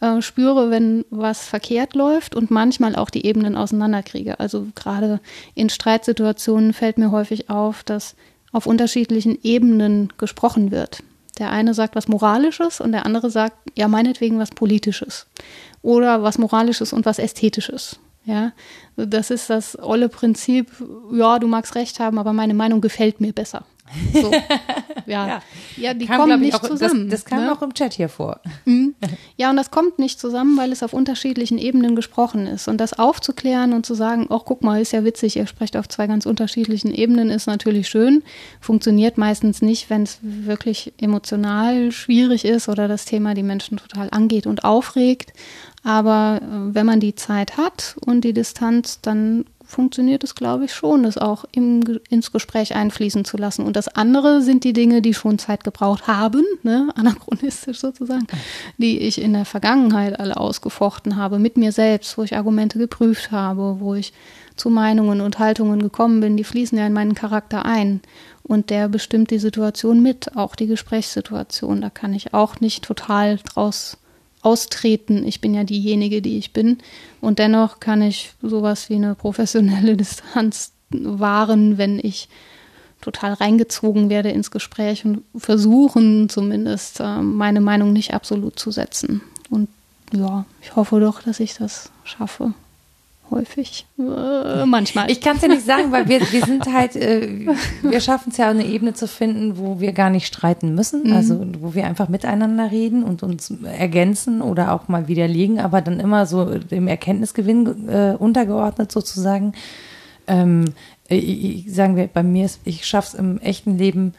äh, 0.01 0.23
spüre, 0.23 0.71
wenn 0.71 1.05
was 1.11 1.47
verkehrt 1.47 1.95
läuft 1.95 2.35
und 2.35 2.51
manchmal 2.51 2.97
auch 2.97 3.11
die 3.11 3.27
Ebenen 3.27 3.55
auseinanderkriege. 3.55 4.41
Also 4.41 4.69
gerade 4.75 5.21
in 5.55 5.69
Streitsituationen 5.69 6.73
fällt 6.73 6.86
mir 6.99 7.11
häufig 7.11 7.51
auf, 7.51 7.83
dass 7.85 8.17
auf 8.53 8.67
unterschiedlichen 8.67 9.39
Ebenen 9.43 10.13
gesprochen 10.19 10.71
wird. 10.71 11.03
Der 11.39 11.51
eine 11.51 11.75
sagt 11.75 11.97
was 11.97 12.09
Moralisches 12.09 12.81
und 12.81 12.93
der 12.93 13.05
andere 13.05 13.31
sagt, 13.31 13.57
ja, 13.75 13.89
meinetwegen 13.89 14.39
was 14.39 14.51
Politisches. 14.51 15.27
Oder 15.83 16.23
was 16.23 16.39
Moralisches 16.39 16.93
und 16.93 17.05
was 17.05 17.19
Ästhetisches. 17.19 17.99
Ja, 18.25 18.53
das 18.97 19.31
ist 19.31 19.51
das 19.51 19.79
olle 19.79 20.09
Prinzip, 20.09 20.69
ja, 21.13 21.39
du 21.39 21.47
magst 21.47 21.75
recht 21.75 22.01
haben, 22.01 22.19
aber 22.19 22.33
meine 22.33 22.55
Meinung 22.55 22.81
gefällt 22.81 23.21
mir 23.21 23.33
besser. 23.33 23.65
So. 24.13 24.33
Ja. 25.07 25.29
ja. 25.29 25.43
ja, 25.77 25.95
die 25.95 26.07
kam, 26.07 26.23
kommen 26.23 26.41
nicht 26.41 26.57
auch, 26.57 26.67
zusammen. 26.67 27.09
Das, 27.09 27.23
das 27.23 27.31
kam 27.31 27.45
ne? 27.45 27.53
auch 27.53 27.63
im 27.63 27.73
Chat 27.75 27.93
hier 27.95 28.09
vor. 28.09 28.41
Mhm. 28.65 28.97
Ja, 29.37 29.51
und 29.51 29.57
das 29.57 29.71
kommt 29.71 29.99
nicht 29.99 30.19
zusammen, 30.19 30.57
weil 30.57 30.73
es 30.73 30.83
auf 30.83 30.93
unterschiedlichen 30.93 31.59
Ebenen 31.59 31.95
gesprochen 31.95 32.47
ist. 32.47 32.69
Und 32.69 32.79
das 32.79 32.99
aufzuklären 32.99 33.73
und 33.73 33.85
zu 33.85 33.95
sagen, 33.95 34.27
ach, 34.31 34.41
guck 34.45 34.65
mal, 34.65 34.81
ist 34.81 34.93
ja 34.93 35.05
witzig, 35.05 35.37
ihr 35.37 35.47
sprecht 35.47 35.77
auf 35.77 35.89
zwei 35.89 36.07
ganz 36.07 36.27
unterschiedlichen 36.27 36.93
Ebenen, 36.93 37.31
ist 37.31 37.47
natürlich 37.47 37.89
schön. 37.89 38.25
Funktioniert 38.61 39.19
meistens 39.19 39.63
nicht, 39.63 39.91
wenn 39.91 40.03
es 40.03 40.19
wirklich 40.23 40.95
emotional 41.01 41.93
schwierig 41.93 42.45
ist 42.45 42.69
oder 42.69 42.89
das 42.89 43.05
Thema 43.05 43.35
die 43.35 43.43
Menschen 43.43 43.77
total 43.77 44.09
angeht 44.11 44.47
und 44.47 44.65
aufregt. 44.65 45.35
Aber 45.85 46.41
äh, 46.43 46.75
wenn 46.75 46.87
man 46.87 46.99
die 46.99 47.15
Zeit 47.15 47.57
hat 47.57 47.97
und 48.05 48.23
die 48.23 48.33
Distanz, 48.33 49.01
dann 49.03 49.45
funktioniert 49.67 50.25
es, 50.25 50.35
glaube 50.35 50.67
ich, 50.67 50.75
schon, 50.75 51.03
das 51.03 51.19
auch 51.19 51.45
im, 51.53 51.83
ins 52.09 52.33
Gespräch 52.33 52.75
einfließen 52.75 53.25
zu 53.25 53.37
lassen. 53.37 53.65
Und 53.67 53.77
das 53.77 53.89
andere 53.89 54.41
sind 54.43 54.65
die 54.65 54.73
Dinge, 54.73 55.03
die 55.03 55.15
schon 55.15 55.39
Zeit 55.39 55.65
gebraucht 55.65 56.07
haben, 56.07 56.45
ne, 56.63 56.89
anachronistisch 56.95 57.81
sozusagen, 57.81 58.27
die 58.79 58.99
ich 58.99 59.21
in 59.21 59.33
der 59.33 59.45
Vergangenheit 59.45 60.19
alle 60.19 60.37
ausgefochten 60.37 61.17
habe, 61.17 61.39
mit 61.39 61.57
mir 61.57 61.73
selbst, 61.73 62.17
wo 62.17 62.23
ich 62.23 62.37
Argumente 62.37 62.79
geprüft 62.79 63.33
habe, 63.33 63.77
wo 63.81 63.95
ich 63.95 64.13
zu 64.57 64.71
Meinungen 64.71 65.21
und 65.21 65.39
Haltungen 65.39 65.83
gekommen 65.83 66.21
bin, 66.21 66.37
die 66.37 66.45
fließen 66.45 66.79
ja 66.79 66.87
in 66.87 66.93
meinen 66.93 67.15
Charakter 67.15 67.65
ein. 67.65 68.01
Und 68.43 68.71
der 68.71 68.89
bestimmt 68.89 69.31
die 69.31 69.39
Situation 69.39 70.03
mit, 70.03 70.37
auch 70.37 70.55
die 70.55 70.69
Gesprächssituation. 70.69 71.81
Da 71.81 71.91
kann 71.91 72.15
ich 72.15 72.33
auch 72.33 72.61
nicht 72.61 72.85
total 72.85 73.39
draus 73.39 73.99
austreten. 74.47 75.27
Ich 75.27 75.41
bin 75.41 75.55
ja 75.55 75.65
diejenige, 75.65 76.23
die 76.23 76.39
ich 76.39 76.53
bin. 76.53 76.79
Und 77.21 77.41
dennoch 77.41 77.81
kann 77.81 78.01
ich 78.01 78.33
sowas 78.41 78.89
wie 78.89 78.95
eine 78.95 79.17
professionelle 79.17 79.97
Distanz 79.97 80.73
wahren, 80.91 81.79
wenn 81.79 81.99
ich 81.99 82.29
total 83.01 83.33
reingezogen 83.35 84.09
werde 84.09 84.31
ins 84.31 84.53
Gespräch 84.53 85.05
und 85.05 85.23
versuchen 85.37 86.29
zumindest 86.29 87.01
äh, 87.01 87.21
meine 87.21 87.61
Meinung 87.61 87.93
nicht 87.93 88.15
absolut 88.15 88.59
zu 88.59 88.71
setzen. 88.71 89.21
Und 89.51 89.69
ja, 90.13 90.45
ich 90.63 90.77
hoffe 90.77 91.01
doch, 91.01 91.23
dass 91.23 91.41
ich 91.41 91.55
das 91.55 91.91
schaffe 92.05 92.55
häufig. 93.31 93.87
Äh, 93.99 94.67
manchmal. 94.67 95.11
Ich 95.11 95.21
kann 95.21 95.37
es 95.37 95.43
ja 95.43 95.49
nicht 95.49 95.65
sagen, 95.65 95.93
weil 95.93 96.09
wir, 96.09 96.21
wir 96.21 96.45
sind 96.45 96.73
halt, 96.73 96.97
äh, 96.97 97.47
wir 97.83 98.01
schaffen 98.01 98.31
es 98.31 98.37
ja 98.37 98.49
eine 98.49 98.65
Ebene 98.65 98.95
zu 98.95 99.09
finden, 99.09 99.59
wo 99.59 99.81
wir 99.81 99.93
gar 99.93 100.11
nicht 100.11 100.27
streiten 100.27 100.75
müssen, 100.75 101.05
mhm. 101.05 101.13
also 101.13 101.47
wo 101.61 101.75
wir 101.75 101.87
einfach 101.87 102.09
miteinander 102.09 102.71
reden 102.71 103.03
und 103.05 103.23
uns 103.23 103.53
ergänzen 103.65 104.43
oder 104.43 104.73
auch 104.73 104.89
mal 104.89 105.09
widerlegen, 105.09 105.61
aber 105.61 105.81
dann 105.81 106.01
immer 106.01 106.27
so 106.27 106.59
dem 106.59 106.89
Erkenntnisgewinn 106.89 107.89
äh, 107.89 108.17
untergeordnet 108.19 108.93
sozusagen. 108.93 109.53
Ähm, 110.27 110.75
ich, 111.09 111.73
sagen 111.73 111.97
wir, 111.97 112.09
bei 112.09 112.23
mir 112.23 112.45
ist, 112.45 112.61
ich 112.65 112.85
schaffe 112.85 113.09
es 113.09 113.15
im 113.15 113.39
echten 113.41 113.79
Leben 113.79 114.15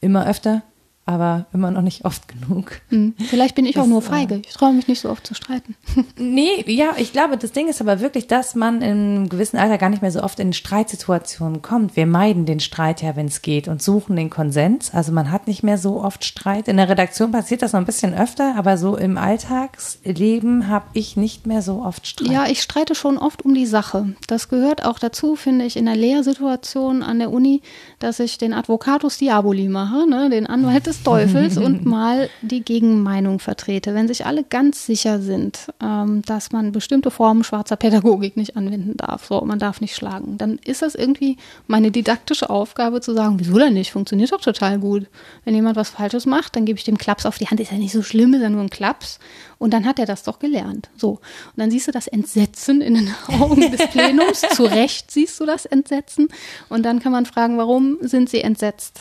immer 0.00 0.26
öfter, 0.26 0.62
aber 1.10 1.46
immer 1.52 1.70
noch 1.70 1.82
nicht 1.82 2.04
oft 2.04 2.28
genug. 2.28 2.80
Hm. 2.88 3.14
Vielleicht 3.28 3.54
bin 3.54 3.66
ich 3.66 3.74
Das, 3.74 3.84
auch 3.84 3.88
nur 3.88 4.00
äh, 4.00 4.02
feige. 4.02 4.42
Ich 4.46 4.54
traue 4.54 4.72
mich 4.72 4.88
nicht 4.88 5.00
so 5.00 5.10
oft 5.10 5.26
zu 5.26 5.34
streiten. 5.34 5.76
Nee, 6.16 6.64
ja, 6.66 6.92
ich 6.96 7.12
glaube, 7.12 7.36
das 7.36 7.52
Ding 7.52 7.68
ist 7.68 7.80
aber 7.80 8.00
wirklich, 8.00 8.26
dass 8.26 8.54
man 8.54 8.82
einem 8.82 9.28
gewissen 9.28 9.56
Alter 9.56 9.78
gar 9.78 9.88
nicht 9.88 10.02
mehr 10.02 10.10
so 10.12 10.22
oft 10.22 10.38
in 10.38 10.52
Streitsituationen 10.52 11.62
kommt. 11.62 11.96
Wir 11.96 12.06
meiden 12.06 12.46
den 12.46 12.60
Streit 12.60 13.02
ja, 13.02 13.16
wenn 13.16 13.26
es 13.26 13.42
geht 13.42 13.68
und 13.68 13.82
suchen 13.82 14.16
den 14.16 14.30
Konsens. 14.30 14.92
Also 14.92 15.12
man 15.12 15.30
hat 15.30 15.46
nicht 15.46 15.62
mehr 15.62 15.78
so 15.78 16.02
oft 16.02 16.24
Streit. 16.24 16.68
In 16.68 16.76
der 16.76 16.88
Redaktion 16.88 17.32
passiert 17.32 17.62
das 17.62 17.72
noch 17.72 17.80
ein 17.80 17.86
bisschen 17.86 18.14
öfter, 18.14 18.54
aber 18.56 18.76
so 18.76 18.96
im 18.96 19.18
Alltagsleben 19.18 20.68
habe 20.68 20.86
ich 20.92 21.16
nicht 21.16 21.46
mehr 21.46 21.62
so 21.62 21.82
oft 21.82 22.06
Streit. 22.06 22.30
Ja, 22.30 22.46
ich 22.46 22.62
streite 22.62 22.94
schon 22.94 23.18
oft 23.18 23.44
um 23.44 23.54
die 23.54 23.66
Sache. 23.66 24.14
Das 24.26 24.48
gehört 24.48 24.84
auch 24.84 24.98
dazu, 24.98 25.36
finde 25.36 25.64
ich, 25.64 25.76
in 25.76 25.86
der 25.86 25.96
Lehrsituation 25.96 27.02
an 27.02 27.18
der 27.18 27.32
Uni, 27.32 27.62
dass 27.98 28.20
ich 28.20 28.38
den 28.38 28.52
Advocatus 28.52 29.18
Diaboli 29.18 29.68
mache, 29.68 30.08
ne, 30.08 30.30
den 30.30 30.46
Anwalt 30.46 30.86
des 30.86 30.99
Teufels 31.04 31.56
und 31.56 31.84
mal 31.86 32.28
die 32.42 32.62
Gegenmeinung 32.62 33.38
vertrete. 33.38 33.94
Wenn 33.94 34.08
sich 34.08 34.26
alle 34.26 34.44
ganz 34.44 34.86
sicher 34.86 35.20
sind, 35.20 35.72
ähm, 35.82 36.22
dass 36.22 36.52
man 36.52 36.72
bestimmte 36.72 37.10
Formen 37.10 37.44
schwarzer 37.44 37.76
Pädagogik 37.76 38.36
nicht 38.36 38.56
anwenden 38.56 38.96
darf, 38.96 39.26
so, 39.26 39.40
man 39.42 39.58
darf 39.58 39.80
nicht 39.80 39.94
schlagen, 39.94 40.38
dann 40.38 40.58
ist 40.64 40.82
das 40.82 40.94
irgendwie 40.94 41.36
meine 41.66 41.90
didaktische 41.90 42.50
Aufgabe 42.50 43.00
zu 43.00 43.14
sagen, 43.14 43.38
wieso 43.38 43.58
denn 43.58 43.74
nicht? 43.74 43.92
Funktioniert 43.92 44.32
doch 44.32 44.40
total 44.40 44.78
gut. 44.78 45.06
Wenn 45.44 45.54
jemand 45.54 45.76
was 45.76 45.90
Falsches 45.90 46.26
macht, 46.26 46.56
dann 46.56 46.64
gebe 46.64 46.78
ich 46.78 46.84
dem 46.84 46.98
Klaps 46.98 47.26
auf 47.26 47.38
die 47.38 47.46
Hand, 47.46 47.60
ist 47.60 47.72
ja 47.72 47.78
nicht 47.78 47.92
so 47.92 48.02
schlimm, 48.02 48.34
ist 48.34 48.42
ja 48.42 48.50
nur 48.50 48.62
ein 48.62 48.70
Klaps. 48.70 49.18
Und 49.58 49.74
dann 49.74 49.84
hat 49.84 49.98
er 49.98 50.06
das 50.06 50.22
doch 50.22 50.38
gelernt. 50.38 50.88
So. 50.96 51.10
Und 51.10 51.20
dann 51.56 51.70
siehst 51.70 51.86
du 51.86 51.92
das 51.92 52.06
Entsetzen 52.06 52.80
in 52.80 52.94
den 52.94 53.14
Augen 53.40 53.70
des 53.70 53.86
Plenums. 53.88 54.40
Zu 54.54 54.64
Recht 54.64 55.10
siehst 55.10 55.38
du 55.38 55.46
das 55.46 55.66
Entsetzen. 55.66 56.28
Und 56.68 56.84
dann 56.84 57.00
kann 57.00 57.12
man 57.12 57.26
fragen, 57.26 57.58
warum 57.58 57.98
sind 58.00 58.30
sie 58.30 58.40
entsetzt? 58.40 59.00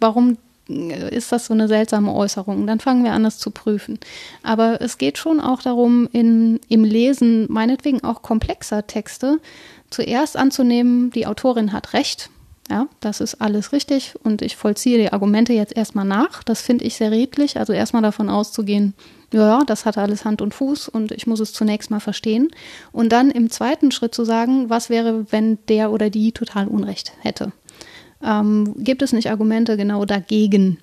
Warum 0.00 0.36
ist 0.68 1.30
das 1.30 1.46
so 1.46 1.54
eine 1.54 1.68
seltsame 1.68 2.12
Äußerung? 2.12 2.66
Dann 2.66 2.80
fangen 2.80 3.04
wir 3.04 3.12
an, 3.12 3.24
das 3.24 3.38
zu 3.38 3.50
prüfen. 3.50 3.98
Aber 4.42 4.80
es 4.80 4.98
geht 4.98 5.18
schon 5.18 5.40
auch 5.40 5.62
darum, 5.62 6.08
in, 6.12 6.60
im 6.68 6.84
Lesen, 6.84 7.46
meinetwegen 7.50 8.02
auch 8.02 8.22
komplexer 8.22 8.86
Texte, 8.86 9.40
zuerst 9.90 10.36
anzunehmen, 10.36 11.10
die 11.10 11.26
Autorin 11.26 11.72
hat 11.72 11.92
recht. 11.92 12.30
Ja, 12.70 12.88
das 13.00 13.20
ist 13.20 13.42
alles 13.42 13.72
richtig 13.72 14.14
und 14.22 14.40
ich 14.40 14.56
vollziehe 14.56 14.96
die 14.96 15.12
Argumente 15.12 15.52
jetzt 15.52 15.76
erstmal 15.76 16.06
nach. 16.06 16.42
Das 16.42 16.62
finde 16.62 16.86
ich 16.86 16.96
sehr 16.96 17.10
redlich. 17.10 17.58
Also 17.58 17.74
erstmal 17.74 18.00
davon 18.00 18.30
auszugehen, 18.30 18.94
ja, 19.34 19.64
das 19.66 19.84
hat 19.84 19.98
alles 19.98 20.24
Hand 20.24 20.40
und 20.40 20.54
Fuß 20.54 20.88
und 20.88 21.12
ich 21.12 21.26
muss 21.26 21.40
es 21.40 21.52
zunächst 21.52 21.90
mal 21.90 22.00
verstehen. 22.00 22.48
Und 22.90 23.12
dann 23.12 23.30
im 23.30 23.50
zweiten 23.50 23.90
Schritt 23.90 24.14
zu 24.14 24.24
sagen, 24.24 24.70
was 24.70 24.88
wäre, 24.88 25.30
wenn 25.30 25.58
der 25.68 25.90
oder 25.90 26.08
die 26.08 26.32
total 26.32 26.66
Unrecht 26.66 27.12
hätte. 27.20 27.52
Ähm, 28.24 28.74
gibt 28.78 29.02
es 29.02 29.12
nicht 29.12 29.30
Argumente 29.30 29.76
genau 29.76 30.04
dagegen 30.04 30.78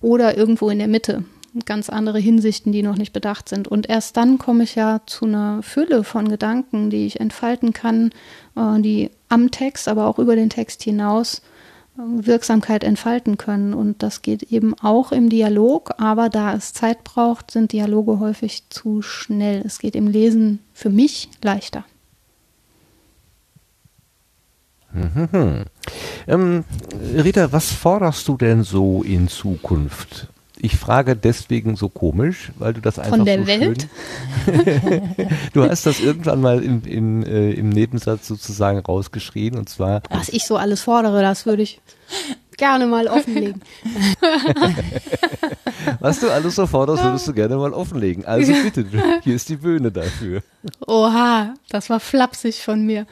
oder 0.00 0.36
irgendwo 0.36 0.68
in 0.68 0.78
der 0.78 0.88
Mitte? 0.88 1.24
Ganz 1.64 1.88
andere 1.88 2.18
Hinsichten, 2.18 2.70
die 2.70 2.82
noch 2.82 2.98
nicht 2.98 3.14
bedacht 3.14 3.48
sind. 3.48 3.66
Und 3.66 3.88
erst 3.88 4.16
dann 4.18 4.36
komme 4.36 4.64
ich 4.64 4.74
ja 4.74 5.00
zu 5.06 5.24
einer 5.24 5.62
Fülle 5.62 6.04
von 6.04 6.28
Gedanken, 6.28 6.90
die 6.90 7.06
ich 7.06 7.18
entfalten 7.18 7.72
kann, 7.72 8.10
äh, 8.56 8.80
die 8.80 9.10
am 9.28 9.50
Text, 9.50 9.88
aber 9.88 10.06
auch 10.06 10.18
über 10.18 10.36
den 10.36 10.50
Text 10.50 10.82
hinaus 10.82 11.40
äh, 11.96 12.26
Wirksamkeit 12.26 12.84
entfalten 12.84 13.38
können. 13.38 13.72
Und 13.72 14.02
das 14.02 14.20
geht 14.20 14.42
eben 14.52 14.74
auch 14.74 15.12
im 15.12 15.30
Dialog, 15.30 15.94
aber 15.96 16.28
da 16.28 16.54
es 16.54 16.74
Zeit 16.74 17.04
braucht, 17.04 17.50
sind 17.50 17.72
Dialoge 17.72 18.20
häufig 18.20 18.64
zu 18.68 19.00
schnell. 19.00 19.62
Es 19.64 19.78
geht 19.78 19.96
im 19.96 20.08
Lesen 20.08 20.58
für 20.74 20.90
mich 20.90 21.30
leichter. 21.42 21.84
Mhm. 24.96 25.64
Ähm, 26.26 26.64
Rita, 27.14 27.52
was 27.52 27.70
forderst 27.70 28.26
du 28.28 28.36
denn 28.36 28.62
so 28.62 29.02
in 29.02 29.28
Zukunft? 29.28 30.28
Ich 30.58 30.76
frage 30.76 31.16
deswegen 31.16 31.76
so 31.76 31.90
komisch, 31.90 32.50
weil 32.58 32.72
du 32.72 32.80
das 32.80 32.98
einfach 32.98 33.16
Von 33.16 33.26
der 33.26 33.40
so 33.40 33.46
Welt? 33.46 33.88
Du 35.52 35.62
hast 35.62 35.84
das 35.84 36.00
irgendwann 36.00 36.40
mal 36.40 36.62
im, 36.62 36.82
im, 36.84 37.22
äh, 37.24 37.50
im 37.52 37.68
Nebensatz 37.68 38.26
sozusagen 38.26 38.78
rausgeschrien 38.78 39.56
und 39.58 39.68
zwar 39.68 40.02
Was 40.08 40.30
ich 40.30 40.46
so 40.46 40.56
alles 40.56 40.80
fordere, 40.80 41.20
das 41.20 41.44
würde 41.44 41.62
ich 41.62 41.80
gerne 42.56 42.86
mal 42.86 43.06
offenlegen. 43.08 43.62
was 46.00 46.20
du 46.20 46.30
alles 46.30 46.56
so 46.56 46.66
forderst, 46.66 47.04
würdest 47.04 47.28
du 47.28 47.32
gerne 47.32 47.56
mal 47.56 47.72
offenlegen. 47.72 48.24
Also 48.24 48.52
bitte, 48.52 48.86
hier 49.22 49.34
ist 49.34 49.48
die 49.48 49.56
Bühne 49.56 49.90
dafür. 49.90 50.42
Oha, 50.86 51.54
das 51.68 51.90
war 51.90 52.00
flapsig 52.00 52.62
von 52.62 52.84
mir. 52.84 53.06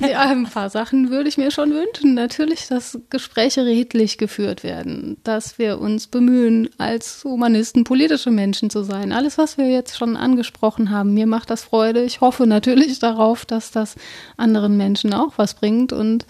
Ja, 0.00 0.20
ein 0.30 0.44
paar 0.44 0.70
Sachen 0.70 1.10
würde 1.10 1.28
ich 1.28 1.36
mir 1.36 1.50
schon 1.50 1.72
wünschen. 1.72 2.14
Natürlich, 2.14 2.68
dass 2.68 2.98
Gespräche 3.10 3.64
redlich 3.64 4.18
geführt 4.18 4.62
werden, 4.62 5.18
dass 5.22 5.58
wir 5.58 5.80
uns 5.80 6.06
bemühen, 6.06 6.70
als 6.78 7.22
Humanisten 7.24 7.84
politische 7.84 8.30
Menschen 8.30 8.70
zu 8.70 8.82
sein. 8.82 9.12
Alles, 9.12 9.38
was 9.38 9.58
wir 9.58 9.68
jetzt 9.68 9.98
schon 9.98 10.16
angesprochen 10.16 10.90
haben, 10.90 11.14
mir 11.14 11.26
macht 11.26 11.50
das 11.50 11.64
Freude. 11.64 12.02
Ich 12.02 12.20
hoffe 12.20 12.46
natürlich 12.46 12.98
darauf, 12.98 13.44
dass 13.44 13.70
das 13.70 13.96
anderen 14.36 14.76
Menschen 14.76 15.12
auch 15.12 15.34
was 15.36 15.54
bringt 15.54 15.92
und 15.92 16.26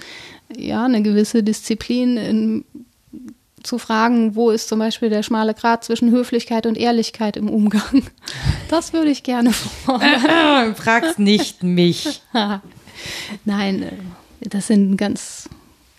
ja, 0.58 0.84
eine 0.84 1.02
gewisse 1.02 1.42
Disziplin 1.42 2.16
in, 2.16 2.64
zu 3.62 3.78
fragen, 3.78 4.36
wo 4.36 4.50
ist 4.50 4.68
zum 4.68 4.78
Beispiel 4.78 5.10
der 5.10 5.22
schmale 5.22 5.54
Grat 5.54 5.84
zwischen 5.84 6.10
Höflichkeit 6.10 6.66
und 6.66 6.76
Ehrlichkeit 6.76 7.36
im 7.36 7.48
Umgang. 7.48 7.82
Das 8.70 8.92
würde 8.92 9.10
ich 9.10 9.22
gerne 9.22 9.52
fordern. 9.52 10.74
Fragst 10.74 11.18
nicht 11.18 11.62
mich. 11.62 12.22
Nein, 13.44 13.82
äh, 13.82 14.48
das 14.48 14.66
sind 14.66 14.96
ganz, 14.96 15.48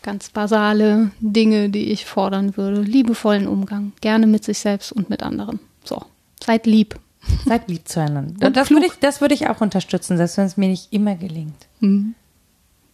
ganz 0.02 0.30
basale 0.30 1.12
Dinge, 1.20 1.70
die 1.70 1.92
ich 1.92 2.06
fordern 2.06 2.58
würde. 2.58 2.82
Liebevollen 2.82 3.48
Umgang, 3.48 3.94
gerne 4.02 4.28
mit 4.28 4.44
sich 4.44 4.58
selbst 4.58 4.92
und 4.92 5.10
mit 5.10 5.24
anderen. 5.24 5.60
So, 5.84 6.02
seid 6.44 6.66
lieb. 6.66 7.00
Seid 7.46 7.70
lieb 7.70 7.88
zueinander. 7.88 8.48
Und 8.48 8.58
das 8.58 8.72
würde 8.72 8.88
ich, 8.88 8.94
das 9.00 9.22
würde 9.22 9.36
ich 9.36 9.48
auch 9.48 9.62
unterstützen, 9.62 10.18
selbst 10.18 10.38
wenn 10.38 10.46
es 10.46 10.58
mir 10.58 10.68
nicht 10.68 10.92
immer 10.92 11.16
gelingt. 11.16 11.68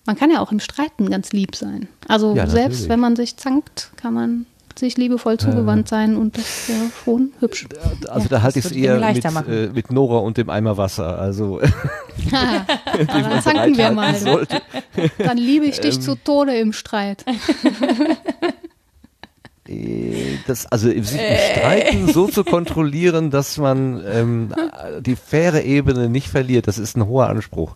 Man 0.06 0.16
kann 0.16 0.32
ja 0.32 0.40
auch 0.42 0.52
im 0.52 0.60
Streiten 0.60 1.10
ganz 1.10 1.32
lieb 1.32 1.56
sein. 1.56 1.88
Also 2.08 2.36
Ja, 2.36 2.48
selbst 2.48 2.70
natürlich. 2.82 2.90
wenn 2.90 3.00
man 3.00 3.16
sich 3.16 3.38
zankt, 3.38 3.92
kann 3.98 4.14
man 4.14 4.46
sich 4.78 4.98
liebevoll 4.98 5.38
zugewandt 5.38 5.90
sein 5.90 6.16
und 6.16 6.38
das 6.38 6.70
wäre 6.70 6.86
schon 7.04 7.34
hübsch. 7.40 7.68
Also 8.08 8.24
Ja, 8.24 8.30
da 8.30 8.42
halte 8.42 8.60
ich 8.60 8.66
es 8.66 8.72
eher 8.72 9.00
mit, 9.12 9.26
äh, 9.48 9.70
mit 9.74 9.92
Nora 9.92 10.20
und 10.20 10.38
dem 10.38 10.50
Eimer 10.50 10.78
Wasser. 10.78 11.20
Also 11.20 11.60
Aber 12.32 13.30
dann 13.30 13.42
zanken 13.42 13.78
wir 13.78 13.92
mal. 13.92 14.16
Sollte. 14.16 14.62
Dann 15.18 15.38
liebe 15.38 15.66
ich 15.66 15.82
dich 15.82 15.96
Ähm. 15.96 16.02
zu 16.02 16.16
Tode 16.16 16.56
im 16.56 16.72
Streit. 16.74 17.26
Äh, 19.72 20.38
Das, 20.48 20.66
also 20.68 20.90
im 20.90 21.04
sich 21.04 21.20
im 21.20 21.38
Streiten 21.38 22.08
so 22.08 22.28
zu 22.28 22.44
kontrollieren, 22.44 23.30
dass 23.30 23.58
man 23.58 24.02
ähm, 24.12 24.50
die 25.02 25.16
faire 25.16 25.64
Ebene 25.64 26.10
nicht 26.10 26.28
verliert, 26.28 26.68
das 26.68 26.78
ist 26.78 26.98
ein 26.98 27.08
hoher 27.08 27.30
Anspruch. 27.30 27.76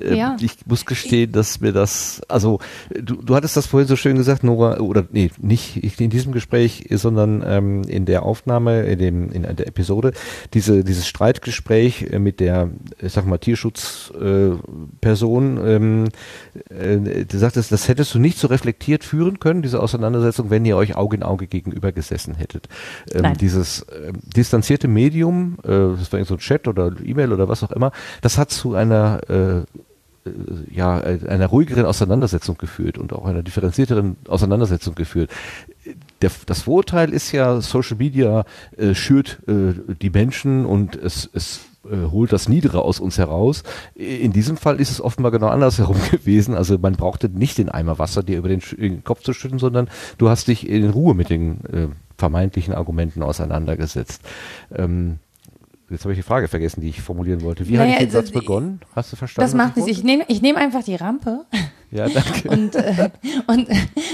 Ähm, 0.00 0.14
Ja. 0.14 0.36
Ich 0.40 0.66
muss 0.66 0.86
gestehen, 0.86 1.32
dass 1.32 1.60
mir 1.60 1.72
das, 1.72 2.22
also 2.28 2.60
du, 2.90 3.16
du 3.16 3.34
hattest 3.34 3.56
das 3.56 3.66
vorhin 3.66 3.88
so 3.88 3.96
schön 3.96 4.16
gesagt, 4.16 4.44
Nora, 4.44 4.78
oder 4.78 5.04
nee, 5.10 5.30
nicht 5.38 6.00
in 6.00 6.10
diesem 6.10 6.32
Gespräch, 6.32 6.86
sondern 6.90 7.42
ähm, 7.46 7.82
in 7.84 8.06
der 8.06 8.22
Aufnahme, 8.22 8.82
in 8.84 8.98
dem 8.98 9.32
in 9.32 9.42
der 9.42 9.66
Episode, 9.66 10.12
diese 10.52 10.84
dieses 10.84 11.06
Streitgespräch 11.06 12.08
äh, 12.12 12.18
mit 12.18 12.40
der, 12.40 12.70
ich 13.00 13.12
sag 13.12 13.26
mal 13.26 13.38
Tierschutzperson, 13.38 15.58
äh, 15.58 15.74
ähm, 15.74 16.04
äh, 16.70 17.24
du 17.24 17.38
sagtest, 17.38 17.72
das 17.72 17.88
hättest 17.88 18.14
du 18.14 18.18
nicht 18.18 18.38
so 18.38 18.46
reflektiert 18.46 19.04
führen 19.04 19.40
können, 19.40 19.62
diese 19.62 19.80
Auseinandersetzung, 19.80 20.50
wenn 20.50 20.64
ihr 20.64 20.76
euch 20.76 20.96
Auge 20.96 21.16
in 21.16 21.22
Auge 21.22 21.33
gegenüber 21.36 21.92
gesessen 21.92 22.34
hättet. 22.34 22.68
Ähm, 23.12 23.36
dieses 23.38 23.86
ähm, 23.92 24.18
distanzierte 24.22 24.88
Medium, 24.88 25.58
äh, 25.64 25.68
das 25.68 26.12
war 26.12 26.24
so 26.24 26.34
ein 26.34 26.38
Chat 26.38 26.68
oder 26.68 26.92
E-Mail 27.04 27.32
oder 27.32 27.48
was 27.48 27.62
auch 27.62 27.72
immer, 27.72 27.92
das 28.20 28.38
hat 28.38 28.50
zu 28.50 28.74
einer 28.74 29.20
äh, 29.28 29.62
äh, 30.24 30.30
ja, 30.74 31.00
äh, 31.00 31.20
einer 31.28 31.46
ruhigeren 31.46 31.84
Auseinandersetzung 31.84 32.56
geführt 32.58 32.98
und 32.98 33.12
auch 33.12 33.26
einer 33.26 33.42
differenzierteren 33.42 34.16
Auseinandersetzung 34.28 34.94
geführt. 34.94 35.30
Der, 36.22 36.30
das 36.46 36.62
Vorurteil 36.62 37.12
ist 37.12 37.32
ja, 37.32 37.60
Social 37.60 37.96
Media 37.96 38.44
äh, 38.76 38.94
schürt 38.94 39.40
äh, 39.46 39.74
die 40.00 40.10
Menschen 40.10 40.64
und 40.64 40.96
es, 40.96 41.28
es 41.32 41.60
äh, 41.90 42.10
holt 42.10 42.32
das 42.32 42.48
Niedere 42.48 42.82
aus 42.82 43.00
uns 43.00 43.18
heraus. 43.18 43.62
In 43.94 44.32
diesem 44.32 44.56
Fall 44.56 44.80
ist 44.80 44.90
es 44.90 45.00
offenbar 45.00 45.32
genau 45.32 45.48
andersherum 45.48 45.96
gewesen. 46.10 46.54
Also 46.54 46.78
man 46.78 46.94
brauchte 46.94 47.28
nicht 47.28 47.58
den 47.58 47.68
Eimer 47.68 47.98
Wasser 47.98 48.22
dir 48.22 48.38
über 48.38 48.48
den, 48.48 48.60
den 48.76 49.04
Kopf 49.04 49.22
zu 49.22 49.32
schütten, 49.32 49.58
sondern 49.58 49.88
du 50.18 50.28
hast 50.28 50.48
dich 50.48 50.68
in 50.68 50.90
Ruhe 50.90 51.14
mit 51.14 51.30
den 51.30 51.64
äh, 51.64 51.88
vermeintlichen 52.16 52.74
Argumenten 52.74 53.22
auseinandergesetzt. 53.22 54.22
Ähm, 54.74 55.18
jetzt 55.90 56.04
habe 56.04 56.12
ich 56.12 56.18
die 56.18 56.22
Frage 56.22 56.48
vergessen, 56.48 56.80
die 56.80 56.88
ich 56.88 57.02
formulieren 57.02 57.42
wollte. 57.42 57.68
Wie 57.68 57.74
Naja, 57.74 57.94
hatte 57.94 58.04
ich 58.04 58.10
den 58.10 58.16
also, 58.16 58.28
Satz 58.28 58.30
begonnen? 58.30 58.80
Hast 58.94 59.12
du 59.12 59.16
verstanden? 59.16 59.50
Das 59.50 59.54
macht 59.54 59.76
ich 59.76 59.84
nichts. 59.84 59.98
Ich 59.98 60.04
nehme 60.04 60.24
ich 60.28 60.42
nehme 60.42 60.58
einfach 60.58 60.82
die 60.82 60.96
Rampe 60.96 61.44
Ja, 61.94 62.08
danke. 62.08 62.48
Und, 62.50 62.74
äh, 62.74 63.10
und, 63.46 63.68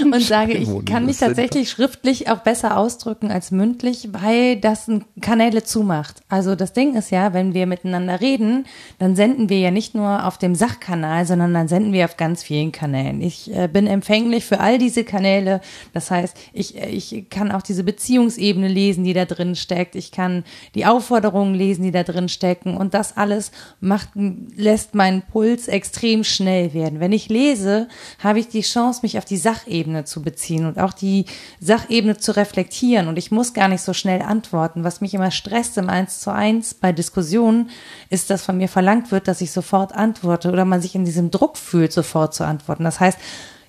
und 0.05 0.21
sage, 0.21 0.53
ich 0.53 0.69
kann 0.85 1.07
mich 1.07 1.17
tatsächlich 1.17 1.71
schriftlich 1.71 2.29
auch 2.29 2.37
besser 2.37 2.77
ausdrücken 2.77 3.31
als 3.31 3.49
mündlich, 3.49 4.09
weil 4.11 4.57
das 4.57 4.87
Kanäle 5.19 5.63
zumacht. 5.63 6.21
Also 6.29 6.53
das 6.53 6.73
Ding 6.73 6.95
ist 6.95 7.09
ja, 7.09 7.33
wenn 7.33 7.55
wir 7.55 7.65
miteinander 7.65 8.21
reden, 8.21 8.67
dann 8.99 9.15
senden 9.15 9.49
wir 9.49 9.57
ja 9.57 9.71
nicht 9.71 9.95
nur 9.95 10.27
auf 10.27 10.37
dem 10.37 10.53
Sachkanal, 10.53 11.25
sondern 11.25 11.55
dann 11.55 11.67
senden 11.67 11.91
wir 11.91 12.05
auf 12.05 12.17
ganz 12.17 12.43
vielen 12.43 12.71
Kanälen. 12.71 13.19
Ich 13.19 13.51
äh, 13.51 13.67
bin 13.67 13.87
empfänglich 13.87 14.45
für 14.45 14.59
all 14.59 14.77
diese 14.77 15.03
Kanäle. 15.03 15.59
Das 15.91 16.11
heißt, 16.11 16.37
ich, 16.53 16.79
äh, 16.79 16.87
ich 16.89 17.29
kann 17.31 17.51
auch 17.51 17.63
diese 17.63 17.83
Beziehungsebene 17.83 18.67
lesen, 18.67 19.03
die 19.03 19.13
da 19.13 19.25
drin 19.25 19.55
steckt. 19.55 19.95
Ich 19.95 20.11
kann 20.11 20.43
die 20.75 20.85
Aufforderungen 20.85 21.55
lesen, 21.55 21.81
die 21.81 21.91
da 21.91 22.03
drin 22.03 22.29
stecken. 22.29 22.77
Und 22.77 22.93
das 22.93 23.17
alles 23.17 23.51
macht, 23.79 24.09
lässt 24.55 24.93
meinen 24.93 25.23
Puls 25.23 25.67
extrem 25.67 26.23
schnell 26.23 26.75
werden. 26.75 26.99
Wenn 26.99 27.11
ich 27.11 27.27
lese, 27.27 27.70
habe 28.19 28.39
ich 28.39 28.47
die 28.47 28.61
Chance, 28.61 29.01
mich 29.03 29.17
auf 29.17 29.25
die 29.25 29.37
Sachebene 29.37 30.05
zu 30.05 30.21
beziehen 30.21 30.65
und 30.65 30.79
auch 30.79 30.93
die 30.93 31.25
Sachebene 31.59 32.17
zu 32.17 32.35
reflektieren. 32.35 33.07
Und 33.07 33.17
ich 33.17 33.31
muss 33.31 33.53
gar 33.53 33.67
nicht 33.67 33.81
so 33.81 33.93
schnell 33.93 34.21
antworten. 34.21 34.83
Was 34.83 35.01
mich 35.01 35.13
immer 35.13 35.31
stresst 35.31 35.77
im 35.77 35.89
Eins 35.89 36.19
zu 36.19 36.31
eins 36.31 36.73
bei 36.73 36.91
Diskussionen, 36.91 37.69
ist, 38.09 38.29
dass 38.29 38.43
von 38.43 38.57
mir 38.57 38.67
verlangt 38.67 39.11
wird, 39.11 39.27
dass 39.27 39.41
ich 39.41 39.51
sofort 39.51 39.93
antworte 39.93 40.51
oder 40.51 40.65
man 40.65 40.81
sich 40.81 40.95
in 40.95 41.05
diesem 41.05 41.31
Druck 41.31 41.57
fühlt, 41.57 41.93
sofort 41.93 42.33
zu 42.33 42.45
antworten. 42.45 42.83
Das 42.83 42.99
heißt, 42.99 43.17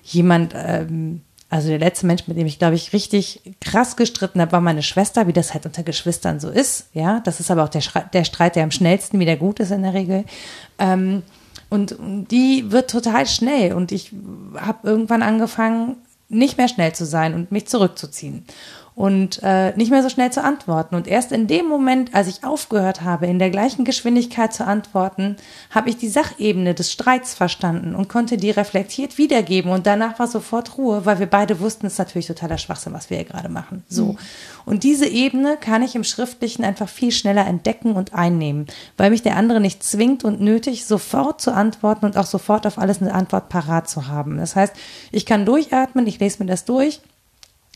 jemand, 0.03 0.53
ähm, 0.55 1.21
also 1.53 1.67
der 1.67 1.77
letzte 1.77 2.07
Mensch, 2.07 2.27
mit 2.27 2.35
dem 2.35 2.47
ich, 2.47 2.57
glaube 2.57 2.73
ich, 2.73 2.93
richtig 2.93 3.41
krass 3.61 3.95
gestritten 3.95 4.41
habe, 4.41 4.53
war 4.53 4.61
meine 4.61 4.81
Schwester, 4.81 5.27
wie 5.27 5.33
das 5.33 5.53
halt 5.53 5.67
unter 5.67 5.83
Geschwistern 5.83 6.39
so 6.39 6.49
ist. 6.49 6.87
Ja, 6.93 7.19
das 7.19 7.39
ist 7.39 7.51
aber 7.51 7.63
auch 7.63 7.69
der, 7.69 7.83
der 8.11 8.23
Streit, 8.23 8.55
der 8.55 8.63
am 8.63 8.71
schnellsten 8.71 9.19
wieder 9.19 9.35
gut 9.35 9.59
ist 9.59 9.69
in 9.69 9.83
der 9.83 9.93
Regel. 9.93 10.25
Ähm, 10.79 11.21
und 11.73 11.97
die 11.99 12.71
wird 12.71 12.91
total 12.91 13.25
schnell. 13.25 13.73
Und 13.73 13.91
ich 13.91 14.11
habe 14.55 14.87
irgendwann 14.87 15.23
angefangen, 15.23 15.95
nicht 16.29 16.55
mehr 16.55 16.67
schnell 16.67 16.93
zu 16.93 17.03
sein 17.03 17.33
und 17.33 17.51
mich 17.51 17.67
zurückzuziehen. 17.67 18.45
Und 18.95 19.39
äh, 19.41 19.75
nicht 19.75 19.89
mehr 19.89 20.03
so 20.03 20.09
schnell 20.09 20.31
zu 20.31 20.43
antworten. 20.43 20.95
Und 20.95 21.07
erst 21.07 21.31
in 21.31 21.47
dem 21.47 21.67
Moment, 21.67 22.13
als 22.13 22.27
ich 22.27 22.43
aufgehört 22.43 23.01
habe, 23.01 23.25
in 23.25 23.39
der 23.39 23.49
gleichen 23.49 23.85
Geschwindigkeit 23.85 24.53
zu 24.53 24.65
antworten, 24.65 25.35
habe 25.71 25.89
ich 25.89 25.97
die 25.97 26.09
Sachebene 26.09 26.75
des 26.75 26.91
Streits 26.91 27.33
verstanden 27.33 27.95
und 27.95 28.07
konnte 28.07 28.37
die 28.37 28.51
reflektiert 28.51 29.17
wiedergeben. 29.17 29.71
Und 29.71 29.87
danach 29.87 30.19
war 30.19 30.27
sofort 30.27 30.77
Ruhe, 30.77 31.07
weil 31.07 31.17
wir 31.17 31.25
beide 31.25 31.59
wussten, 31.59 31.87
es 31.87 31.93
ist 31.93 31.99
natürlich 31.99 32.27
totaler 32.27 32.59
Schwachsinn, 32.59 32.93
was 32.93 33.09
wir 33.09 33.17
hier 33.17 33.25
gerade 33.25 33.49
machen. 33.49 33.83
So. 33.89 34.15
Und 34.65 34.83
diese 34.83 35.07
Ebene 35.07 35.57
kann 35.59 35.81
ich 35.81 35.95
im 35.95 36.03
Schriftlichen 36.03 36.63
einfach 36.63 36.87
viel 36.87 37.11
schneller 37.11 37.45
entdecken 37.47 37.93
und 37.93 38.13
einnehmen, 38.13 38.67
weil 38.97 39.09
mich 39.09 39.23
der 39.23 39.35
andere 39.35 39.59
nicht 39.59 39.83
zwingt 39.83 40.23
und 40.23 40.39
nötigt, 40.39 40.87
sofort 40.87 41.41
zu 41.41 41.51
antworten 41.51 42.05
und 42.05 42.17
auch 42.17 42.25
sofort 42.25 42.67
auf 42.67 42.77
alles 42.77 43.01
eine 43.01 43.13
Antwort 43.13 43.49
parat 43.49 43.89
zu 43.89 44.07
haben. 44.07 44.37
Das 44.37 44.55
heißt, 44.55 44.73
ich 45.11 45.25
kann 45.25 45.45
durchatmen, 45.45 46.07
ich 46.07 46.19
lese 46.19 46.43
mir 46.43 46.49
das 46.49 46.65
durch, 46.65 47.01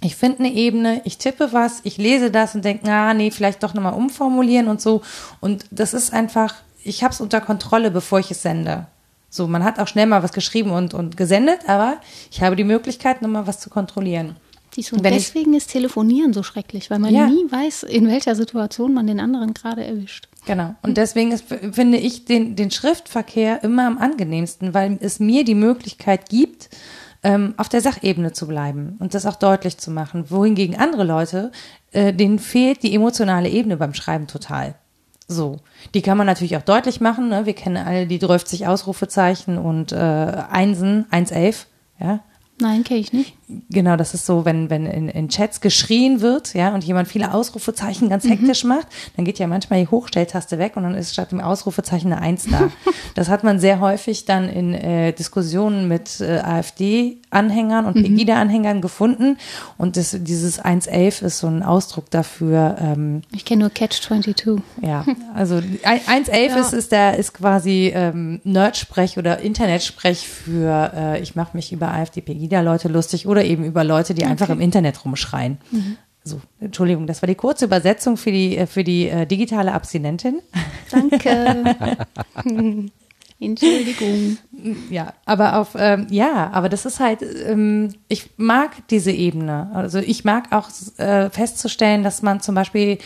ich 0.02 0.16
finde 0.16 0.40
eine 0.40 0.54
Ebene, 0.54 1.02
ich 1.06 1.18
tippe 1.18 1.50
was, 1.54 1.80
ich 1.84 1.98
lese 1.98 2.30
das 2.32 2.54
und 2.56 2.64
denke, 2.64 2.84
na, 2.86 3.14
nee, 3.14 3.32
vielleicht 3.32 3.64
doch 3.64 3.74
nochmal 3.74 3.94
umformulieren 3.94 4.68
und 4.68 4.80
so. 4.82 5.02
Und 5.40 5.66
das 5.72 5.94
ist 5.94 6.14
einfach, 6.14 6.54
ich 6.84 7.04
habe 7.04 7.14
es 7.14 7.22
unter 7.22 7.42
Kontrolle, 7.42 7.90
bevor 7.92 8.20
ich 8.20 8.30
es 8.32 8.42
sende. 8.44 8.86
So, 9.30 9.48
man 9.48 9.64
hat 9.64 9.80
auch 9.80 9.88
schnell 9.88 10.06
mal 10.06 10.24
was 10.24 10.32
geschrieben 10.34 10.72
und, 10.72 10.94
und 10.94 11.18
gesendet, 11.18 11.62
aber 11.68 11.98
ich 12.32 12.42
habe 12.42 12.56
die 12.56 12.64
Möglichkeit, 12.64 13.22
nochmal 13.22 13.48
was 13.48 13.60
zu 13.60 13.70
kontrollieren. 13.70 14.36
Siehst 14.74 14.92
du, 14.92 14.96
Und 14.98 15.04
Wenn 15.04 15.14
ich- 15.16 15.26
deswegen 15.26 15.54
ist 15.56 15.72
Telefonieren 15.72 16.32
so 16.34 16.44
schrecklich, 16.44 16.90
weil 16.92 17.00
man 17.00 17.14
Ja. 17.14 17.26
nie 17.28 17.46
weiß, 17.50 17.84
in 17.84 18.08
welcher 18.08 18.36
Situation 18.36 18.94
man 18.94 19.08
den 19.08 19.20
anderen 19.20 19.54
gerade 19.56 19.84
erwischt. 19.84 20.28
Genau. 20.46 20.76
Und 20.84 20.98
deswegen 20.98 21.32
ist, 21.32 21.44
finde 21.74 21.98
ich 21.98 22.24
den, 22.26 22.56
den 22.56 22.70
Schriftverkehr 22.72 23.64
immer 23.64 23.88
am 23.88 23.98
angenehmsten, 23.98 24.74
weil 24.74 24.98
es 25.02 25.20
mir 25.20 25.44
die 25.44 25.56
Möglichkeit 25.56 26.30
gibt, 26.30 26.70
ähm, 27.24 27.54
auf 27.58 27.70
der 27.70 27.82
Sachebene 27.82 28.34
zu 28.34 28.48
bleiben 28.48 28.96
und 29.00 29.14
das 29.14 29.26
auch 29.26 29.36
deutlich 29.36 29.78
zu 29.78 29.92
machen. 29.92 30.30
Wohingegen 30.30 30.76
andere 30.78 31.04
Leute, 31.04 31.52
äh, 31.92 32.14
denen 32.14 32.40
fehlt 32.40 32.84
die 32.84 32.94
emotionale 32.94 33.50
Ebene 33.50 33.78
beim 33.78 33.94
Schreiben 33.94 34.28
total. 34.28 34.76
So, 35.28 35.58
die 35.94 36.02
kann 36.02 36.18
man 36.18 36.28
natürlich 36.28 36.56
auch 36.56 36.62
deutlich 36.62 37.02
machen. 37.02 37.30
Ne? 37.30 37.46
Wir 37.46 37.54
kennen 37.54 37.78
alle 37.78 38.08
die 38.08 38.20
30 38.20 38.68
Ausrufezeichen 38.68 39.58
und 39.58 39.92
äh, 39.92 39.96
Einsen, 39.96 41.06
111, 41.12 41.68
ja. 42.00 42.22
Nein, 42.60 42.84
kenne 42.84 43.00
ich 43.00 43.14
nicht. 43.14 43.36
Genau, 43.70 43.96
das 43.96 44.14
ist 44.14 44.26
so, 44.26 44.44
wenn, 44.44 44.70
wenn 44.70 44.86
in, 44.88 45.10
in 45.10 45.30
Chats 45.30 45.62
geschrien 45.62 46.22
wird, 46.22 46.54
ja, 46.54 46.74
und 46.74 46.84
jemand 46.84 47.08
viele 47.08 47.34
Ausrufezeichen 47.34 48.10
ganz 48.10 48.26
hektisch 48.28 48.64
macht, 48.64 48.88
dann 49.16 49.26
geht 49.26 49.40
ja 49.40 49.48
manchmal 49.48 49.80
die 49.80 49.88
Hochstelltaste 49.88 50.58
weg 50.58 50.76
und 50.76 50.84
dann 50.84 50.96
ist 50.96 51.14
statt 51.14 51.32
dem 51.32 51.40
Ausrufezeichen 51.40 52.12
eine 52.12 52.22
Eins 52.22 52.46
da. 52.50 52.70
das 53.16 53.30
hat 53.30 53.44
man 53.44 53.60
sehr 53.60 53.80
häufig 53.80 54.26
dann 54.26 54.50
in 54.50 54.74
äh, 54.74 55.14
Diskussionen 55.14 55.88
mit 55.88 56.20
äh, 56.20 56.40
AfD-Anhängern 56.40 57.86
und 57.86 57.94
Pegida-Anhängern 57.94 58.82
gefunden. 58.82 59.38
Und 59.78 59.96
das, 59.98 60.18
dieses 60.20 60.60
111 60.60 61.22
ist 61.22 61.40
so 61.40 61.48
ein 61.48 61.64
Ausdruck 61.64 62.10
dafür, 62.10 62.76
ähm, 62.82 63.22
Ich 63.34 63.46
kenne 63.46 63.62
nur 63.62 63.70
Catch 63.70 64.02
22. 64.02 64.62
ja, 64.82 65.06
also 65.36 65.62
ein- 65.84 66.26
1.11 66.26 66.50
Ja. 66.50 66.56
ist, 66.60 66.74
ist, 66.74 66.92
der, 66.92 67.18
ist 67.18 67.34
quasi 67.34 67.92
ähm, 67.94 68.42
Nerdsprech 68.44 69.18
oder 69.18 69.40
Internetsprech 69.40 70.28
für 70.28 70.92
äh, 70.96 71.22
ich 71.22 71.36
mache 71.36 71.56
mich 71.56 71.72
über 71.72 71.92
AfD-Pegida-Leute 72.48 72.88
lustig 72.88 73.28
oder 73.28 73.44
eben 73.44 73.64
über 73.64 73.84
Leute, 73.84 74.14
die 74.14 74.26
einfach 74.26 74.50
im 74.50 74.62
Internet 74.62 75.04
rumschreien. 75.04 75.58
So, 76.24 76.42
Entschuldigung, 76.60 77.08
das 77.08 77.22
war 77.22 77.28
die 77.28 77.36
kurze 77.36 77.66
Übersetzung 77.66 78.18
für 78.18 78.32
die, 78.32 78.58
äh, 78.58 78.68
für 78.68 78.84
die 78.84 79.08
äh, 79.08 79.26
digitale 79.26 79.74
Abstinentin. 79.74 80.42
Danke. 80.92 81.76
Entschuldigung. 83.40 84.38
Ja, 84.90 85.14
aber 85.26 85.60
auf, 85.60 85.76
ähm, 85.78 86.08
ja, 86.10 86.50
aber 86.52 86.70
das 86.70 86.86
ist 86.86 87.00
halt, 87.00 87.20
ähm, 87.22 87.94
ich 88.08 88.32
mag 88.38 88.72
diese 88.90 89.12
Ebene. 89.12 89.70
Also 89.74 90.00
ich 90.00 90.26
mag 90.26 90.52
auch 90.52 90.70
äh, 90.98 91.30
festzustellen, 91.30 92.04
dass 92.04 92.24
man 92.24 92.42
zum 92.42 92.56
Beispiel 92.56 92.98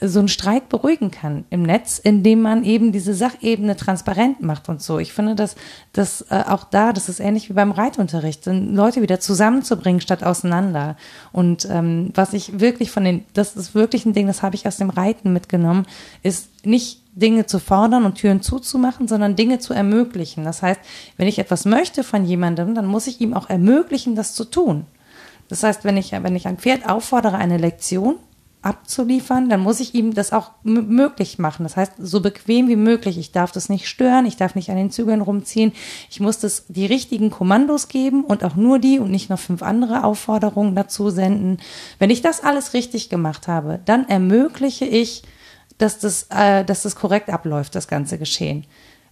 so 0.00 0.18
einen 0.18 0.28
Streit 0.28 0.68
beruhigen 0.68 1.10
kann 1.10 1.44
im 1.50 1.62
Netz, 1.62 1.98
indem 1.98 2.40
man 2.40 2.64
eben 2.64 2.92
diese 2.92 3.12
Sachebene 3.14 3.76
transparent 3.76 4.42
macht 4.42 4.68
und 4.68 4.82
so. 4.82 4.98
Ich 4.98 5.12
finde, 5.12 5.34
dass 5.34 5.56
das 5.92 6.22
äh, 6.30 6.42
auch 6.46 6.64
da, 6.64 6.92
das 6.92 7.08
ist 7.08 7.20
ähnlich 7.20 7.50
wie 7.50 7.54
beim 7.54 7.70
Reitunterricht, 7.70 8.46
Leute 8.46 9.02
wieder 9.02 9.20
zusammenzubringen 9.20 10.00
statt 10.00 10.22
auseinander. 10.22 10.96
Und 11.32 11.68
ähm, 11.70 12.10
was 12.14 12.32
ich 12.32 12.60
wirklich 12.60 12.90
von 12.90 13.04
den, 13.04 13.24
das 13.34 13.56
ist 13.56 13.74
wirklich 13.74 14.06
ein 14.06 14.14
Ding, 14.14 14.26
das 14.26 14.42
habe 14.42 14.54
ich 14.54 14.66
aus 14.66 14.78
dem 14.78 14.90
Reiten 14.90 15.32
mitgenommen, 15.32 15.86
ist 16.22 16.64
nicht 16.64 17.02
Dinge 17.14 17.46
zu 17.46 17.58
fordern 17.58 18.04
und 18.04 18.14
Türen 18.14 18.40
zuzumachen, 18.40 19.08
sondern 19.08 19.36
Dinge 19.36 19.58
zu 19.58 19.74
ermöglichen. 19.74 20.44
Das 20.44 20.62
heißt, 20.62 20.80
wenn 21.16 21.28
ich 21.28 21.38
etwas 21.38 21.64
möchte 21.64 22.04
von 22.04 22.24
jemandem, 22.24 22.74
dann 22.74 22.86
muss 22.86 23.06
ich 23.06 23.20
ihm 23.20 23.34
auch 23.34 23.50
ermöglichen, 23.50 24.14
das 24.14 24.34
zu 24.34 24.44
tun. 24.44 24.86
Das 25.48 25.62
heißt, 25.62 25.84
wenn 25.84 25.96
ich, 25.96 26.12
wenn 26.12 26.36
ich 26.36 26.46
ein 26.46 26.58
Pferd 26.58 26.88
auffordere, 26.88 27.36
eine 27.36 27.58
Lektion 27.58 28.16
abzuliefern, 28.62 29.48
dann 29.48 29.60
muss 29.60 29.80
ich 29.80 29.94
ihm 29.94 30.12
das 30.12 30.32
auch 30.32 30.50
möglich 30.62 31.38
machen. 31.38 31.62
Das 31.62 31.76
heißt, 31.76 31.92
so 31.98 32.20
bequem 32.20 32.68
wie 32.68 32.76
möglich. 32.76 33.16
Ich 33.16 33.32
darf 33.32 33.52
das 33.52 33.68
nicht 33.68 33.88
stören, 33.88 34.26
ich 34.26 34.36
darf 34.36 34.54
nicht 34.54 34.70
an 34.70 34.76
den 34.76 34.90
Zügeln 34.90 35.22
rumziehen. 35.22 35.72
Ich 36.10 36.20
muss 36.20 36.38
das 36.38 36.66
die 36.68 36.86
richtigen 36.86 37.30
Kommandos 37.30 37.88
geben 37.88 38.24
und 38.24 38.44
auch 38.44 38.56
nur 38.56 38.78
die 38.78 38.98
und 38.98 39.10
nicht 39.10 39.30
noch 39.30 39.38
fünf 39.38 39.62
andere 39.62 40.04
Aufforderungen 40.04 40.74
dazu 40.74 41.10
senden. 41.10 41.58
Wenn 41.98 42.10
ich 42.10 42.20
das 42.20 42.42
alles 42.42 42.74
richtig 42.74 43.08
gemacht 43.08 43.48
habe, 43.48 43.80
dann 43.86 44.08
ermögliche 44.08 44.84
ich, 44.84 45.22
dass 45.78 45.98
das, 45.98 46.26
äh, 46.30 46.64
dass 46.64 46.82
das 46.82 46.96
korrekt 46.96 47.30
abläuft, 47.30 47.74
das 47.74 47.88
ganze 47.88 48.18
Geschehen. 48.18 48.66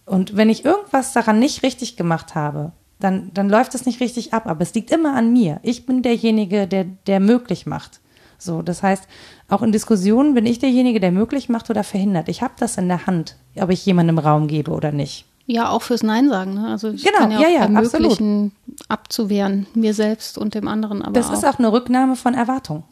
Und 0.05 0.37
wenn 0.37 0.51
ich 0.51 0.65
irgendwas 0.65 1.15
daran 1.15 1.39
nicht 1.39 1.63
richtig 1.63 1.97
gemacht 1.97 2.35
habe, 2.35 2.73
dann, 3.01 3.31
dann 3.33 3.49
läuft 3.49 3.75
es 3.75 3.87
nicht 3.87 4.01
richtig 4.01 4.35
ab. 4.35 4.47
Aber 4.47 4.63
es 4.63 4.75
liegt 4.75 4.91
immer 4.91 5.15
an 5.15 5.33
mir. 5.33 5.61
Ich 5.63 5.87
bin 5.87 6.03
derjenige, 6.03 6.67
der, 6.67 6.85
der 6.85 7.21
möglich 7.21 7.67
macht. 7.67 8.01
So, 8.39 8.63
das 8.63 8.83
heißt, 8.83 9.09
auch 9.49 9.63
in 9.63 9.73
Diskussionen 9.73 10.35
bin 10.35 10.47
ich 10.47 10.59
derjenige, 10.59 11.01
der 11.01 11.11
möglich 11.13 11.49
macht 11.49 11.71
oder 11.71 11.83
verhindert. 11.85 12.29
Ich 12.29 12.43
habe 12.43 12.55
das 12.59 12.77
in 12.77 12.89
der 12.89 13.07
Hand, 13.07 13.37
ob 13.57 13.71
ich 13.71 13.85
jemandem 13.87 14.19
Raum 14.19 14.47
gebe 14.47 14.71
oder 14.71 14.93
nicht. 14.93 15.25
Ja, 15.47 15.71
auch 15.71 15.81
fürs 15.81 16.03
Nein 16.03 16.29
sagen. 16.29 16.55
Ne? 16.55 16.69
Also 16.69 16.91
ich 16.91 17.03
Genau, 17.03 17.21
kann 17.21 17.31
ja, 17.31 17.39
auch 17.39 17.43
ja, 17.43 17.61
ermöglichen, 17.63 18.53
abzuwehren, 18.89 19.67
mir 19.75 19.95
selbst 19.95 20.37
und 20.37 20.55
dem 20.55 20.69
anderen. 20.69 21.01
Aber 21.01 21.13
Das 21.13 21.29
auch. 21.31 21.33
ist 21.33 21.45
auch 21.47 21.59
eine 21.59 21.73
Rücknahme 21.73 22.17
von 22.17 22.35
Erwartung. 22.35 22.85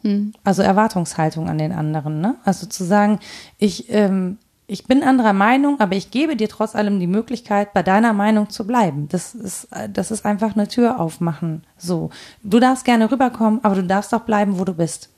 Also 0.43 0.63
Erwartungshaltung 0.63 1.47
an 1.49 1.59
den 1.59 1.71
anderen. 1.71 2.19
Ne? 2.19 2.35
Also 2.43 2.65
zu 2.65 2.83
sagen, 2.83 3.19
ich, 3.59 3.93
ähm, 3.93 4.39
ich 4.65 4.85
bin 4.85 5.03
anderer 5.03 5.33
Meinung, 5.33 5.79
aber 5.79 5.95
ich 5.95 6.09
gebe 6.09 6.35
dir 6.35 6.49
trotz 6.49 6.75
allem 6.75 6.99
die 6.99 7.05
Möglichkeit, 7.05 7.73
bei 7.73 7.83
deiner 7.83 8.13
Meinung 8.13 8.49
zu 8.49 8.65
bleiben. 8.65 9.07
Das 9.09 9.35
ist, 9.35 9.67
das 9.93 10.09
ist 10.09 10.25
einfach 10.25 10.55
eine 10.55 10.67
Tür 10.67 10.99
aufmachen. 10.99 11.63
So. 11.77 12.09
Du 12.41 12.59
darfst 12.59 12.85
gerne 12.85 13.11
rüberkommen, 13.11 13.59
aber 13.63 13.75
du 13.75 13.83
darfst 13.83 14.13
auch 14.15 14.21
bleiben, 14.21 14.57
wo 14.57 14.65
du 14.65 14.73
bist. 14.73 15.09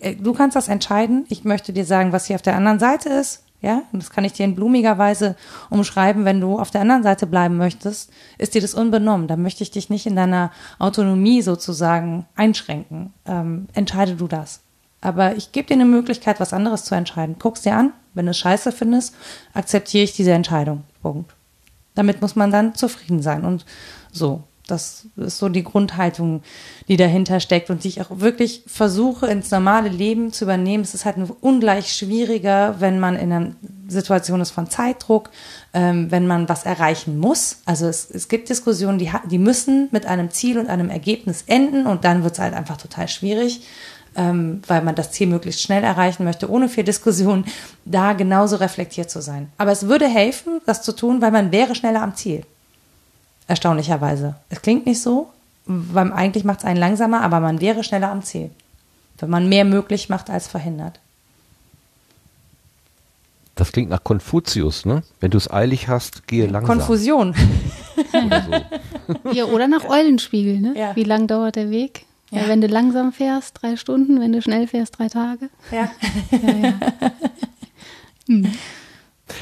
Äh, 0.00 0.16
Du 0.16 0.32
kannst 0.32 0.56
das 0.56 0.68
entscheiden. 0.68 1.24
Ich 1.28 1.44
möchte 1.44 1.72
dir 1.72 1.84
sagen, 1.84 2.12
was 2.12 2.26
hier 2.26 2.36
auf 2.36 2.42
der 2.42 2.56
anderen 2.56 2.78
Seite 2.78 3.08
ist. 3.08 3.44
Ja, 3.62 3.82
und 3.92 4.02
das 4.02 4.08
kann 4.08 4.24
ich 4.24 4.32
dir 4.32 4.44
in 4.44 4.54
blumiger 4.54 4.96
Weise 4.96 5.36
umschreiben. 5.68 6.24
Wenn 6.24 6.40
du 6.40 6.58
auf 6.58 6.70
der 6.70 6.80
anderen 6.80 7.02
Seite 7.02 7.26
bleiben 7.26 7.58
möchtest, 7.58 8.10
ist 8.38 8.54
dir 8.54 8.62
das 8.62 8.72
unbenommen. 8.72 9.28
Da 9.28 9.36
möchte 9.36 9.62
ich 9.62 9.70
dich 9.70 9.90
nicht 9.90 10.06
in 10.06 10.16
deiner 10.16 10.50
Autonomie 10.78 11.42
sozusagen 11.42 12.26
einschränken. 12.36 13.12
Ähm, 13.26 13.68
entscheide 13.74 14.14
du 14.14 14.28
das. 14.28 14.60
Aber 15.02 15.36
ich 15.36 15.52
gebe 15.52 15.68
dir 15.68 15.74
eine 15.74 15.84
Möglichkeit, 15.84 16.40
was 16.40 16.54
anderes 16.54 16.84
zu 16.84 16.94
entscheiden. 16.94 17.36
Guck's 17.38 17.62
dir 17.62 17.76
an. 17.76 17.92
Wenn 18.14 18.26
du 18.26 18.30
es 18.30 18.38
scheiße 18.38 18.72
findest, 18.72 19.14
akzeptiere 19.52 20.04
ich 20.04 20.14
diese 20.14 20.32
Entscheidung. 20.32 20.84
Punkt. 21.02 21.34
Damit 21.94 22.22
muss 22.22 22.36
man 22.36 22.50
dann 22.50 22.74
zufrieden 22.74 23.20
sein. 23.20 23.44
Und 23.44 23.66
so. 24.10 24.42
Das 24.70 25.06
ist 25.16 25.38
so 25.38 25.48
die 25.48 25.64
Grundhaltung, 25.64 26.42
die 26.88 26.96
dahinter 26.96 27.40
steckt 27.40 27.70
und 27.70 27.84
die 27.84 27.88
ich 27.88 28.00
auch 28.00 28.08
wirklich 28.10 28.62
versuche 28.66 29.26
ins 29.26 29.50
normale 29.50 29.88
Leben 29.88 30.32
zu 30.32 30.44
übernehmen. 30.44 30.82
Es 30.82 30.94
ist 30.94 31.04
halt 31.04 31.16
ungleich 31.40 31.92
schwieriger, 31.92 32.76
wenn 32.78 33.00
man 33.00 33.16
in 33.16 33.32
einer 33.32 33.52
Situation 33.88 34.40
ist 34.40 34.50
von 34.50 34.70
Zeitdruck, 34.70 35.30
ähm, 35.74 36.10
wenn 36.10 36.26
man 36.26 36.48
was 36.48 36.64
erreichen 36.64 37.18
muss. 37.18 37.58
Also 37.64 37.86
es, 37.86 38.10
es 38.10 38.28
gibt 38.28 38.48
Diskussionen, 38.48 38.98
die, 38.98 39.10
die 39.30 39.38
müssen 39.38 39.88
mit 39.90 40.06
einem 40.06 40.30
Ziel 40.30 40.58
und 40.58 40.68
einem 40.68 40.90
Ergebnis 40.90 41.44
enden 41.46 41.86
und 41.86 42.04
dann 42.04 42.22
wird 42.22 42.34
es 42.34 42.38
halt 42.38 42.54
einfach 42.54 42.76
total 42.76 43.08
schwierig 43.08 43.62
ähm, 44.16 44.62
weil 44.66 44.82
man 44.82 44.94
das 44.94 45.12
Ziel 45.12 45.26
möglichst 45.26 45.62
schnell 45.62 45.84
erreichen 45.84 46.24
möchte, 46.24 46.50
ohne 46.50 46.68
viel 46.68 46.84
Diskussion, 46.84 47.44
da 47.84 48.12
genauso 48.12 48.56
reflektiert 48.56 49.10
zu 49.10 49.20
sein. 49.20 49.50
Aber 49.58 49.72
es 49.72 49.86
würde 49.86 50.08
helfen, 50.08 50.60
das 50.66 50.82
zu 50.82 50.92
tun, 50.92 51.20
weil 51.20 51.30
man 51.30 51.52
wäre 51.52 51.74
schneller 51.74 52.02
am 52.02 52.14
Ziel. 52.14 52.44
Erstaunlicherweise. 53.50 54.36
Es 54.48 54.62
klingt 54.62 54.86
nicht 54.86 55.02
so, 55.02 55.28
weil 55.66 56.12
eigentlich 56.12 56.44
macht 56.44 56.60
es 56.60 56.64
einen 56.64 56.78
langsamer, 56.78 57.22
aber 57.22 57.40
man 57.40 57.60
wäre 57.60 57.82
schneller 57.82 58.08
am 58.08 58.22
Ziel. 58.22 58.52
Wenn 59.18 59.28
man 59.28 59.48
mehr 59.48 59.64
möglich 59.64 60.08
macht 60.08 60.30
als 60.30 60.46
verhindert. 60.46 61.00
Das 63.56 63.72
klingt 63.72 63.90
nach 63.90 64.04
Konfuzius, 64.04 64.86
ne? 64.86 65.02
Wenn 65.18 65.32
du 65.32 65.36
es 65.36 65.50
eilig 65.50 65.88
hast, 65.88 66.28
gehe 66.28 66.46
langsam. 66.46 66.78
Konfusion. 66.78 67.34
oder 68.12 68.44
so. 68.44 69.32
ja, 69.32 69.46
oder 69.46 69.66
nach 69.66 69.84
Eulenspiegel, 69.84 70.60
ne? 70.60 70.74
Ja. 70.76 70.94
Wie 70.94 71.02
lang 71.02 71.26
dauert 71.26 71.56
der 71.56 71.70
Weg? 71.70 72.06
Ja. 72.30 72.46
wenn 72.46 72.60
du 72.60 72.68
langsam 72.68 73.12
fährst, 73.12 73.60
drei 73.60 73.74
Stunden, 73.74 74.20
wenn 74.20 74.30
du 74.30 74.40
schnell 74.40 74.68
fährst, 74.68 74.96
drei 74.96 75.08
Tage. 75.08 75.50
Ja. 75.72 75.90
ja, 76.30 76.56
ja. 76.68 76.74
hm. 78.28 78.52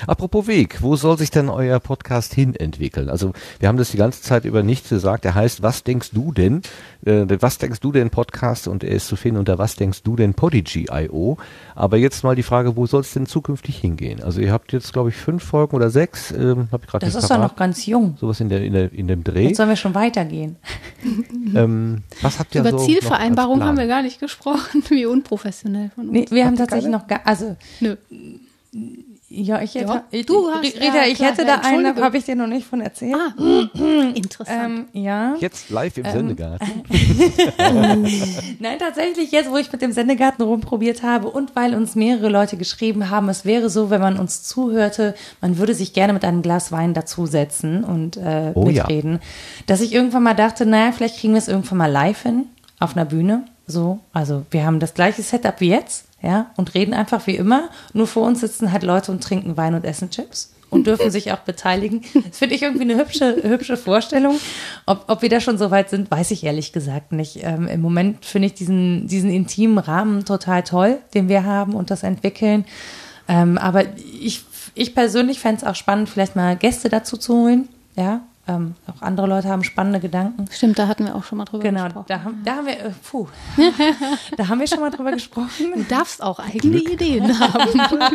Apropos 0.07 0.47
Weg, 0.47 0.83
wo 0.83 0.97
soll 0.97 1.19
sich 1.19 1.31
denn 1.31 1.49
euer 1.49 1.81
Podcast 1.81 2.35
hin 2.35 2.55
entwickeln? 2.55 3.09
Also 3.09 3.33
wir 3.61 3.69
haben 3.69 3.79
das 3.79 3.91
die 3.91 3.97
ganze 3.97 4.23
Zeit 4.23 4.45
über 4.45 4.63
nichts 4.63 4.89
gesagt. 4.89 5.25
Der 5.25 5.35
heißt, 5.35 5.63
was 5.63 5.85
denkst 5.85 6.11
du 6.13 6.33
denn? 6.33 6.63
Äh, 7.05 7.27
was 7.41 7.59
denkst 7.59 7.81
du 7.81 7.93
denn 7.93 8.11
Podcast? 8.11 8.69
Und 8.69 8.85
er 8.85 8.93
ist 8.93 9.09
zu 9.09 9.17
finden 9.17 9.39
unter 9.39 9.59
was 9.59 9.77
denkst 9.77 10.03
du 10.03 10.17
denn 10.17 10.35
Podigy.io. 10.35 11.39
Aber 11.75 11.97
jetzt 11.97 12.25
mal 12.25 12.35
die 12.35 12.43
Frage, 12.43 12.77
wo 12.77 12.87
soll 12.87 13.03
es 13.03 13.13
denn 13.13 13.27
zukünftig 13.27 13.79
hingehen? 13.79 14.23
Also 14.23 14.41
ihr 14.41 14.53
habt 14.53 14.73
jetzt, 14.73 14.93
glaube 14.93 15.11
ich, 15.11 15.17
fünf 15.17 15.43
Folgen 15.45 15.77
oder 15.77 15.91
sechs. 15.91 16.31
Ähm, 16.31 16.69
hab 16.73 16.85
ich 16.85 16.91
das 16.91 17.15
ist 17.15 17.31
doch 17.31 17.39
noch 17.39 17.57
ganz 17.57 17.87
jung. 17.87 18.17
Sowas 18.19 18.41
in, 18.41 18.49
der, 18.49 18.63
in, 18.63 18.73
der, 18.73 18.93
in 18.93 19.09
dem 19.09 19.25
Dreh. 19.25 19.49
Jetzt 19.49 19.57
sollen 19.59 19.69
wir 19.69 19.77
schon 19.77 19.95
weitergehen. 19.95 20.57
ähm, 21.55 22.03
was 22.23 22.39
habt 22.39 22.55
ihr 22.55 22.63
Über 22.63 22.73
so 22.73 22.79
Zielvereinbarung 22.79 23.63
haben 23.63 23.77
wir 23.77 23.87
gar 23.87 24.03
nicht 24.03 24.21
gesprochen. 24.21 24.83
Wie 24.89 25.07
unprofessionell 25.07 25.91
von 25.95 26.09
uns. 26.09 26.13
Nee, 26.13 26.27
wir 26.31 26.47
haben 26.47 26.57
tatsächlich 26.57 26.91
noch, 26.91 27.07
gar, 27.07 27.21
also 27.25 27.57
Nö 27.81 27.97
ja, 29.31 29.61
ich 29.61 29.75
hätte, 29.75 30.05
ja, 30.11 30.23
du 30.23 30.49
hast, 30.51 30.65
Rita, 30.65 30.97
ja, 30.97 31.05
ich 31.07 31.21
hätte 31.21 31.45
da 31.45 31.57
einen, 31.57 32.01
habe 32.01 32.17
ich 32.17 32.25
dir 32.25 32.35
noch 32.35 32.47
nicht 32.47 32.67
von 32.67 32.81
erzählt. 32.81 33.15
Ah, 33.15 33.35
interessant. 34.15 34.89
Ähm, 34.95 35.03
ja. 35.03 35.35
Jetzt 35.39 35.69
live 35.69 35.99
im 35.99 36.07
ähm, 36.07 36.13
Sendegarten. 36.13 36.83
Nein, 38.59 38.79
tatsächlich 38.79 39.31
jetzt, 39.31 39.51
wo 39.51 39.59
ich 39.59 39.71
mit 39.71 39.83
dem 39.83 39.93
Sendegarten 39.93 40.43
rumprobiert 40.43 41.03
habe 41.03 41.29
und 41.29 41.55
weil 41.55 41.75
uns 41.75 41.95
mehrere 41.95 42.31
Leute 42.31 42.57
geschrieben 42.57 43.11
haben, 43.11 43.29
es 43.29 43.45
wäre 43.45 43.69
so, 43.69 43.91
wenn 43.91 44.01
man 44.01 44.19
uns 44.19 44.45
zuhörte, 44.45 45.15
man 45.43 45.59
würde 45.59 45.75
sich 45.75 45.93
gerne 45.93 46.15
mit 46.15 46.25
einem 46.25 46.41
Glas 46.41 46.73
Wein 46.73 46.95
dazusetzen 46.95 47.85
und 47.85 48.17
äh, 48.17 48.53
oh, 48.55 48.65
mitreden, 48.65 49.13
ja. 49.13 49.21
dass 49.67 49.83
ich 49.83 49.93
irgendwann 49.93 50.23
mal 50.23 50.35
dachte, 50.35 50.65
naja, 50.65 50.91
vielleicht 50.93 51.19
kriegen 51.19 51.35
wir 51.35 51.39
es 51.39 51.49
irgendwann 51.49 51.77
mal 51.77 51.93
live 51.93 52.23
hin, 52.23 52.47
auf 52.79 52.97
einer 52.97 53.05
Bühne. 53.05 53.45
So, 53.67 53.99
also 54.15 54.47
wir 54.51 54.65
haben 54.65 54.81
das 54.81 54.95
gleiche 54.95 55.21
Setup 55.21 55.61
wie 55.61 55.69
jetzt 55.69 56.08
ja, 56.23 56.51
und 56.57 56.75
reden 56.75 56.95
einfach 56.95 57.27
wie 57.27 57.37
immer. 57.37 57.69
Nur 57.93 58.07
vor 58.07 58.27
uns 58.27 58.41
sitzen 58.41 58.73
halt 58.73 58.83
Leute 58.83 59.13
und 59.13 59.23
trinken 59.23 59.57
Wein 59.57 59.75
und 59.75 59.85
essen 59.85 60.11
Chips 60.11 60.53
und 60.71 60.87
dürfen 60.87 61.11
sich 61.11 61.33
auch 61.33 61.39
beteiligen. 61.39 62.03
Das 62.27 62.39
finde 62.39 62.55
ich 62.55 62.63
irgendwie 62.63 62.83
eine 62.83 62.97
hübsche, 62.97 63.37
hübsche 63.43 63.77
Vorstellung. 63.77 64.39
Ob, 64.87 65.05
ob 65.09 65.23
wir 65.23 65.29
da 65.29 65.41
schon 65.41 65.59
so 65.59 65.71
weit 65.71 65.91
sind, 65.91 66.11
weiß 66.11 66.31
ich 66.33 66.45
ehrlich 66.45 66.73
gesagt 66.73 67.13
nicht. 67.13 67.41
Ähm, 67.43 67.69
Im 67.69 67.81
Moment 67.81 68.25
finde 68.25 68.47
ich 68.47 68.55
diesen, 68.55 69.07
diesen 69.07 69.31
intimen 69.31 69.79
Rahmen 69.79 70.25
total 70.25 70.63
toll, 70.63 70.99
den 71.15 71.29
wir 71.29 71.45
haben 71.45 71.75
und 71.75 71.91
das 71.91 72.03
entwickeln. 72.03 72.65
Ähm, 73.29 73.59
aber 73.59 73.85
ich, 74.21 74.45
ich 74.75 74.95
persönlich 74.95 75.41
fände 75.41 75.63
es 75.63 75.65
auch 75.67 75.75
spannend, 75.75 76.09
vielleicht 76.09 76.37
mal 76.37 76.57
Gäste 76.57 76.89
dazu 76.89 77.17
zu 77.17 77.35
holen. 77.35 77.69
Ja, 77.97 78.23
ähm, 78.49 78.75
auch 78.87 79.03
andere 79.03 79.27
Leute 79.27 79.49
haben 79.49 79.63
spannende 79.63 80.01
Gedanken. 80.01 80.47
Stimmt, 80.51 80.79
da 80.79 80.89
hatten 80.89 81.05
wir 81.05 81.15
auch 81.15 81.25
schon 81.25 81.39
mal 81.39 81.45
drüber 81.45 81.63
genau, 81.63 81.85
gesprochen. 81.85 82.07
Genau, 82.09 82.19
da, 82.19 82.25
haben, 82.25 82.43
da 82.45 82.57
haben 82.57 82.67
wir, 82.67 82.87
äh, 82.87 82.93
puh, 83.11 83.29
da 84.37 84.49
haben 84.49 84.61
wir 84.61 84.67
schon 84.67 84.81
mal 84.81 84.91
drüber 84.91 85.13
gesprochen. 85.13 85.73
Du 85.75 85.83
darfst 85.85 86.23
auch 86.23 86.39
eigene 86.39 86.81
Glück. 86.81 86.93
Ideen 86.93 87.39
haben. 87.39 87.81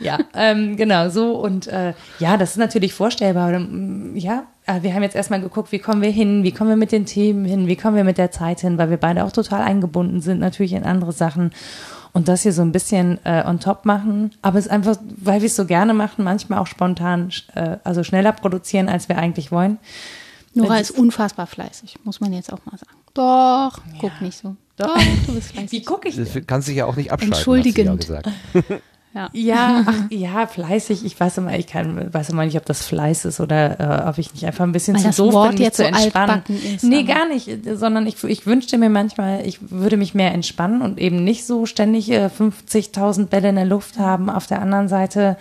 ja, 0.00 0.18
ähm, 0.34 0.76
genau, 0.76 1.08
so 1.08 1.36
und 1.36 1.66
äh, 1.68 1.94
ja, 2.18 2.36
das 2.36 2.50
ist 2.50 2.58
natürlich 2.58 2.92
vorstellbar. 2.92 3.58
Mm, 3.58 4.16
ja, 4.16 4.44
äh, 4.66 4.82
wir 4.82 4.94
haben 4.94 5.02
jetzt 5.02 5.16
erstmal 5.16 5.40
geguckt, 5.40 5.72
wie 5.72 5.78
kommen 5.78 6.02
wir 6.02 6.10
hin, 6.10 6.42
wie 6.42 6.52
kommen 6.52 6.70
wir 6.70 6.76
mit 6.76 6.92
den 6.92 7.06
Themen 7.06 7.44
hin, 7.44 7.66
wie 7.66 7.76
kommen 7.76 7.96
wir 7.96 8.04
mit 8.04 8.18
der 8.18 8.30
Zeit 8.30 8.60
hin, 8.60 8.78
weil 8.78 8.90
wir 8.90 8.98
beide 8.98 9.24
auch 9.24 9.32
total 9.32 9.62
eingebunden 9.62 10.20
sind, 10.20 10.40
natürlich 10.40 10.72
in 10.72 10.84
andere 10.84 11.12
Sachen 11.12 11.52
und 12.12 12.28
das 12.28 12.42
hier 12.42 12.52
so 12.52 12.62
ein 12.62 12.72
bisschen 12.72 13.18
äh, 13.24 13.44
on 13.46 13.60
top 13.60 13.84
machen. 13.84 14.32
Aber 14.42 14.58
es 14.58 14.66
ist 14.66 14.70
einfach, 14.70 14.96
weil 15.16 15.40
wir 15.40 15.46
es 15.46 15.56
so 15.56 15.64
gerne 15.64 15.94
machen, 15.94 16.24
manchmal 16.24 16.58
auch 16.58 16.66
spontan, 16.66 17.30
äh, 17.54 17.76
also 17.84 18.04
schneller 18.04 18.32
produzieren, 18.32 18.88
als 18.88 19.08
wir 19.08 19.18
eigentlich 19.18 19.52
wollen. 19.52 19.78
Nora 20.54 20.78
ist 20.78 20.90
unfassbar 20.90 21.46
fleißig, 21.46 21.96
muss 22.04 22.20
man 22.20 22.32
jetzt 22.32 22.52
auch 22.52 22.58
mal 22.64 22.76
sagen. 22.76 22.98
Doch, 23.14 23.78
ja. 23.92 23.98
guck 24.00 24.20
nicht 24.20 24.38
so. 24.38 24.56
Doch, 24.76 24.96
du 25.26 25.34
bist 25.34 25.52
fleißig. 25.52 25.72
Wie 25.72 25.82
gucke 25.84 26.08
ich? 26.08 26.16
Das 26.16 26.28
kann 26.46 26.62
sich 26.62 26.76
ja 26.76 26.86
auch 26.86 26.96
nicht 26.96 27.12
abschalten. 27.12 27.34
Entschuldigend. 27.34 28.08
Ja, 28.08 28.22
ja, 29.32 29.84
ach, 29.86 30.04
ja, 30.10 30.46
fleißig. 30.46 31.04
Ich 31.04 31.18
weiß 31.18 31.38
immer, 31.38 31.58
ich 31.58 31.66
kann, 31.66 32.12
weiß 32.12 32.30
immer 32.30 32.44
nicht, 32.44 32.56
ob 32.56 32.66
das 32.66 32.86
Fleiß 32.86 33.24
ist 33.24 33.40
oder 33.40 34.04
äh, 34.06 34.08
ob 34.08 34.18
ich 34.18 34.32
nicht 34.32 34.44
einfach 34.44 34.64
ein 34.64 34.72
bisschen 34.72 35.02
Weil 35.02 35.12
zu 35.12 35.24
doof 35.24 35.32
Wort 35.32 35.56
bin, 35.56 35.62
jetzt 35.62 35.76
zu 35.76 35.82
so 35.82 35.88
entspannen. 35.88 36.42
Ist, 36.48 36.84
nee, 36.84 37.04
gar 37.04 37.28
nicht, 37.28 37.50
sondern 37.74 38.06
ich, 38.06 38.22
ich 38.24 38.46
wünschte 38.46 38.78
mir 38.78 38.90
manchmal, 38.90 39.46
ich 39.46 39.70
würde 39.70 39.96
mich 39.96 40.14
mehr 40.14 40.32
entspannen 40.32 40.82
und 40.82 40.98
eben 40.98 41.24
nicht 41.24 41.46
so 41.46 41.66
ständig 41.66 42.10
äh, 42.10 42.26
50.000 42.26 43.26
Bälle 43.26 43.48
in 43.48 43.56
der 43.56 43.64
Luft 43.64 43.98
haben. 43.98 44.30
Auf 44.30 44.46
der 44.46 44.60
anderen 44.60 44.88
Seite, 44.88 45.36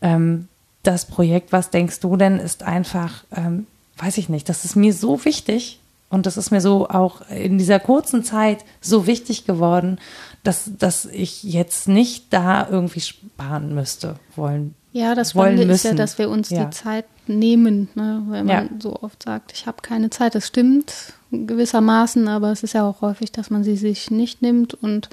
ähm, 0.00 0.48
das 0.82 1.06
Projekt, 1.06 1.52
was 1.52 1.70
denkst 1.70 2.00
du 2.00 2.16
denn, 2.16 2.38
ist 2.38 2.62
einfach, 2.62 3.24
ähm, 3.36 3.66
weiß 3.98 4.18
ich 4.18 4.28
nicht, 4.28 4.48
das 4.48 4.64
ist 4.64 4.76
mir 4.76 4.92
so 4.92 5.24
wichtig 5.24 5.80
und 6.10 6.24
das 6.24 6.36
ist 6.36 6.50
mir 6.50 6.60
so 6.60 6.88
auch 6.88 7.20
in 7.28 7.58
dieser 7.58 7.80
kurzen 7.80 8.24
Zeit 8.24 8.64
so 8.80 9.06
wichtig 9.06 9.44
geworden 9.44 9.98
dass, 10.42 10.70
dass 10.78 11.04
ich 11.06 11.42
jetzt 11.42 11.88
nicht 11.88 12.26
da 12.30 12.68
irgendwie 12.68 13.00
sparen 13.00 13.74
müsste 13.74 14.16
wollen. 14.36 14.74
Ja, 14.92 15.14
das 15.14 15.30
Spannende 15.30 15.64
ist 15.64 15.84
ja, 15.84 15.94
dass 15.94 16.18
wir 16.18 16.30
uns 16.30 16.50
ja. 16.50 16.64
die 16.64 16.70
Zeit 16.70 17.04
nehmen, 17.26 17.88
ne? 17.94 18.22
weil 18.28 18.44
man 18.44 18.66
ja. 18.66 18.70
so 18.80 18.96
oft 18.96 19.22
sagt, 19.22 19.52
ich 19.52 19.66
habe 19.66 19.82
keine 19.82 20.10
Zeit. 20.10 20.34
Das 20.34 20.46
stimmt 20.46 21.12
gewissermaßen, 21.30 22.26
aber 22.26 22.52
es 22.52 22.62
ist 22.62 22.72
ja 22.72 22.88
auch 22.88 23.02
häufig, 23.02 23.30
dass 23.30 23.50
man 23.50 23.62
sie 23.62 23.76
sich 23.76 24.10
nicht 24.10 24.40
nimmt 24.40 24.74
und 24.74 25.10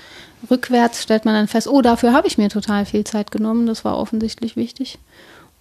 rückwärts 0.49 1.03
stellt 1.03 1.25
man 1.25 1.33
dann 1.33 1.47
fest, 1.47 1.67
oh, 1.67 1.81
dafür 1.81 2.13
habe 2.13 2.27
ich 2.27 2.37
mir 2.37 2.49
total 2.49 2.85
viel 2.85 3.03
Zeit 3.03 3.31
genommen. 3.31 3.67
Das 3.67 3.83
war 3.83 3.97
offensichtlich 3.97 4.55
wichtig 4.55 4.97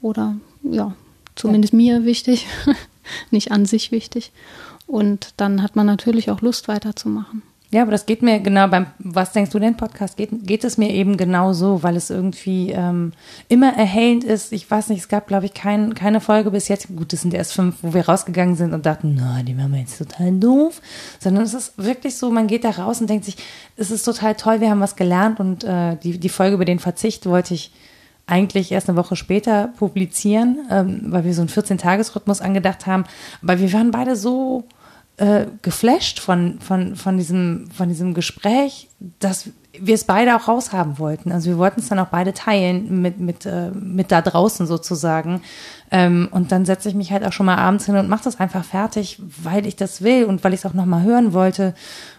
oder 0.01 0.37
ja, 0.63 0.95
zumindest 1.35 1.73
ja. 1.73 1.79
mir 1.79 2.05
wichtig, 2.05 2.47
nicht 3.31 3.51
an 3.51 3.67
sich 3.67 3.91
wichtig. 3.91 4.33
Und 4.87 5.35
dann 5.39 5.63
hat 5.63 5.77
man 5.77 5.87
natürlich 5.87 6.31
auch 6.31 6.41
Lust 6.41 6.69
weiterzumachen. 6.69 7.43
Ja, 7.75 7.83
aber 7.83 7.91
das 7.91 8.07
geht 8.07 8.23
mir 8.23 8.39
genau 8.39 8.69
beim 8.69 8.87
Was 9.01 9.33
denkst 9.33 9.51
du 9.51 9.59
denn 9.59 9.77
Podcast 9.77 10.17
geht, 10.17 10.31
geht 10.47 10.63
es 10.63 10.79
mir 10.79 10.91
eben 10.91 11.17
genau 11.17 11.53
so, 11.53 11.83
weil 11.83 11.97
es 11.97 12.09
irgendwie 12.09 12.71
ähm, 12.71 13.11
immer 13.49 13.77
erhellend 13.77 14.23
ist. 14.23 14.53
Ich 14.53 14.71
weiß 14.71 14.91
nicht, 14.91 15.01
es 15.01 15.09
gab 15.09 15.27
glaube 15.27 15.47
ich 15.47 15.55
kein, 15.55 15.93
keine 15.95 16.21
Folge 16.21 16.53
bis 16.53 16.69
jetzt. 16.69 16.87
Gut, 16.95 17.13
das 17.13 17.23
sind 17.23 17.35
erst 17.35 17.53
fünf, 17.53 17.75
wo 17.83 17.93
wir 17.93 18.09
rausgegangen 18.09 18.55
sind 18.55 18.75
und 18.75 18.87
dachten, 18.87 19.17
na, 19.19 19.43
die 19.43 19.55
machen 19.55 19.73
wir 19.73 19.81
jetzt 19.81 19.99
total 19.99 20.31
doof. 20.39 20.81
Sondern 21.19 21.43
es 21.43 21.53
ist 21.53 21.77
wirklich 21.77 22.17
so, 22.17 22.31
man 22.31 22.47
geht 22.47 22.63
da 22.63 22.71
raus 22.71 23.01
und 23.01 23.11
denkt 23.11 23.25
sich, 23.25 23.39
es 23.77 23.91
ist 23.91 24.05
total 24.05 24.37
toll, 24.37 24.61
wir 24.61 24.71
haben 24.71 24.79
was 24.79 24.95
gelernt 24.95 25.41
und 25.41 25.65
äh, 25.65 25.97
die 25.97 26.21
die 26.21 26.29
Folge 26.29 26.55
über 26.55 26.65
den 26.65 26.79
Verzicht 26.79 27.27
wollte 27.27 27.55
ich 27.55 27.73
eigentlich 28.29 28.71
erst 28.71 28.89
eine 28.89 28.97
Woche 28.97 29.17
später 29.17 29.73
publizieren, 29.77 30.59
ähm, 30.71 31.07
weil 31.07 31.25
wir 31.25 31.35
so 31.35 31.43
einen 31.43 31.51
14-Tages-Rhythmus 31.51 32.41
angedacht 32.41 32.87
haben. 32.87 33.05
Aber 33.43 33.59
wir 33.59 33.73
waren 33.73 33.91
beide 33.91 34.15
so 34.15 34.63
äh, 35.17 35.47
geflasht 35.63 36.19
von, 36.19 36.59
von, 36.61 36.97
von, 36.97 37.17
diesem, 37.17 37.69
von 37.71 37.89
diesem 37.89 38.15
Gespräch, 38.15 38.89
dass 39.21 39.51
wir 39.79 39.95
es 39.95 40.05
beide 40.05 40.37
auch 40.37 40.49
raushaben 40.49 40.99
wollten. 40.99 41.33
Also 41.33 41.51
wir 41.51 41.59
wollten 41.59 41.81
es 41.81 41.89
dann 41.89 41.99
auch 41.99 42.09
beide 42.09 42.33
teilen 42.33 43.03
mit, 43.03 43.19
mit, 43.19 43.47
äh, 43.47 43.71
mit 43.71 44.13
da 44.13 44.23
draußen 44.23 44.67
sozusagen. 44.67 45.43
Ähm, 45.91 46.29
und 46.31 46.53
dann 46.53 46.65
setze 46.65 46.89
ich 46.89 46.95
mich 46.95 47.13
halt 47.13 47.25
auch 47.25 47.33
schon 47.33 47.47
mal 47.47 47.57
abends 47.57 47.87
hin 47.87 47.97
und 47.97 48.09
mache 48.09 48.25
das 48.25 48.41
einfach 48.41 48.65
fertig, 48.65 49.21
weil 49.43 49.67
ich 49.67 49.77
das 49.77 50.03
will 50.03 50.25
und 50.25 50.45
weil 50.45 50.53
ich 50.53 50.61
es 50.61 50.67
auch 50.67 50.75
nochmal 50.75 51.03
hören 51.03 51.33
wollte. 51.33 51.75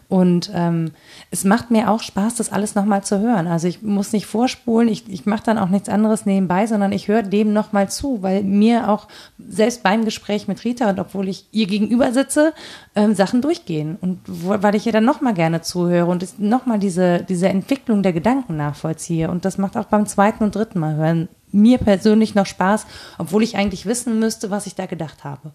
Und 0.07 0.52
ähm, 0.53 0.91
es 1.32 1.44
macht 1.45 1.72
mir 1.72 1.90
auch 1.90 2.02
Spaß, 2.02 2.36
das 2.36 2.52
alles 2.52 2.76
nochmal 2.76 3.03
zu 3.03 3.19
hören. 3.19 3.48
Also 3.48 3.68
ich 3.68 3.82
muss 3.82 4.14
nicht 4.14 4.27
vorspulen, 4.27 4.88
ich, 4.88 5.10
ich 5.10 5.26
mache 5.26 5.44
dann 5.44 5.57
auch 5.57 5.69
nichts 5.69 5.90
anderes 5.90 6.26
nebenbei, 6.26 6.68
sondern 6.68 6.91
ich 6.91 7.07
höre 7.07 7.23
dem 7.23 7.53
nochmal 7.53 7.90
zu, 7.90 8.22
weil 8.22 8.44
mir 8.44 8.90
auch 8.90 9.07
selbst 9.40 9.82
beim 9.82 10.06
Gespräch 10.06 10.48
mit 10.48 10.64
Rita 10.64 10.90
und 10.90 10.99
obwohl 10.99 11.27
ich 11.27 11.48
ihr 11.52 11.65
gegenüber 11.65 12.11
sitze, 12.11 12.53
ähm, 12.95 13.15
Sachen 13.15 13.41
durchgehen. 13.41 13.98
Und 13.99 14.19
wo, 14.27 14.56
weil 14.61 14.76
ich 14.76 14.86
ihr 14.86 14.94
dann 14.94 15.06
nochmal 15.06 15.34
gerne 15.34 15.61
zuhöre 15.61 16.06
und 16.06 16.40
nochmal 16.40 16.77
diese, 16.77 17.23
diese 17.23 17.49
Entwicklung 17.49 18.03
der 18.03 18.14
Gedanken 18.14 18.57
nachvollziehe. 18.57 19.30
Und 19.30 19.44
das 19.44 19.57
macht 19.57 19.76
auch 19.76 19.86
beim 19.86 20.06
zweiten 20.06 20.44
und 20.44 20.56
dritten 20.56 20.80
Mal 20.80 20.95
hören 20.95 21.30
mir 21.51 21.77
persönlich 21.77 22.35
noch 22.35 22.45
Spaß, 22.45 22.85
obwohl 23.17 23.41
ich 23.43 23.55
eigentlich 23.55 23.85
wissen 23.85 24.19
müsste, 24.19 24.51
was 24.51 24.67
ich 24.67 24.76
da 24.76 24.85
gedacht 24.88 25.23
habe. 25.23 25.51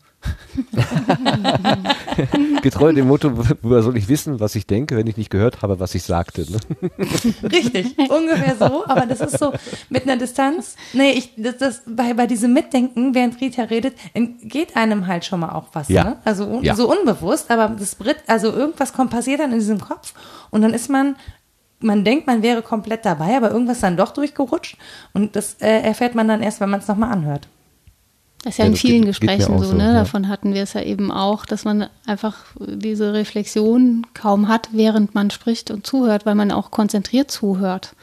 Getreu 2.63 2.93
dem 2.93 3.09
Motto, 3.09 3.33
woher 3.63 3.83
soll 3.83 3.97
ich 3.97 4.09
wissen, 4.09 4.41
was 4.41 4.55
ich 4.55 4.67
denke, 4.67 4.97
wenn 4.97 5.07
ich 5.07 5.17
nicht 5.17 5.31
gehört 5.31 5.63
habe, 5.63 5.81
was 5.81 5.95
ich 5.95 6.03
sagte. 6.03 6.47
Ne? 6.51 6.59
Richtig, 7.43 7.97
ungefähr 8.11 8.57
so, 8.59 8.87
aber 8.87 9.07
das 9.07 9.21
ist 9.21 9.39
so 9.39 9.53
mit 9.89 10.05
einer 10.05 10.17
Distanz. 10.17 10.77
Nee, 10.93 11.13
ich, 11.13 11.33
das, 11.37 11.57
das 11.59 11.83
bei, 11.87 12.15
bei 12.15 12.27
diesem 12.27 12.53
Mitdenken, 12.53 13.15
während 13.15 13.41
Rita 13.41 13.63
redet, 13.65 13.95
geht 14.43 14.77
einem 14.77 15.07
halt 15.07 15.25
schon 15.25 15.41
mal 15.41 15.53
auch 15.53 15.69
was, 15.73 15.89
Ja. 15.89 16.05
ne? 16.05 16.17
Also 16.25 16.45
un, 16.47 16.63
Ja. 16.65 16.75
so 16.75 16.91
unbewusst, 16.91 17.51
aber 17.51 17.69
das 17.79 17.95
Brit, 17.95 18.17
also 18.27 18.51
irgendwas 18.53 18.93
kommt 18.93 19.11
passiert 19.11 19.41
dann 19.41 19.53
in 19.53 19.59
diesem 19.59 19.81
Kopf 19.81 20.15
und 20.51 20.63
dann 20.63 20.75
ist 20.75 20.89
man 20.91 21.17
man 21.81 22.05
denkt, 22.05 22.27
man 22.27 22.43
wäre 22.43 22.63
komplett 22.63 23.05
dabei, 23.05 23.37
aber 23.37 23.51
irgendwas 23.51 23.77
ist 23.79 23.83
dann 23.83 23.97
doch 23.97 24.13
durchgerutscht 24.13 24.77
und 25.13 25.35
das 25.37 25.55
äh, 25.61 25.81
erfährt 25.81 26.15
man 26.15 26.29
dann 26.29 26.43
erst, 26.43 26.61
wenn 26.61 26.71
man 26.71 26.81
es 26.81 26.89
nochmal 26.89 27.11
anhört. 27.13 27.49
Das 28.43 28.55
ist 28.55 28.59
ja, 28.59 28.65
Ja, 28.65 28.71
in 28.71 28.77
vielen 28.77 29.05
geht- 29.05 29.21
geht 29.21 29.29
Gesprächen 29.29 29.55
auch 29.55 29.59
so, 29.63 29.71
so, 29.71 29.77
ne? 29.77 29.85
ja. 29.85 29.93
Davon 29.93 30.29
hatten 30.29 30.55
wir 30.55 30.63
es 30.63 30.73
ja 30.73 30.83
eben 30.83 31.11
auch, 31.13 31.45
dass 31.45 31.65
man 31.65 31.89
einfach 32.07 32.37
diese 32.59 33.13
Reflexion 33.13 34.07
kaum 34.15 34.49
hat, 34.49 34.69
während 34.73 35.15
man 35.15 35.31
spricht 35.31 35.71
und 35.71 35.87
zuhört, 35.87 36.25
weil 36.27 36.35
man 36.35 36.51
auch 36.51 36.71
konzentriert 36.71 37.31
zuhört. 37.31 37.95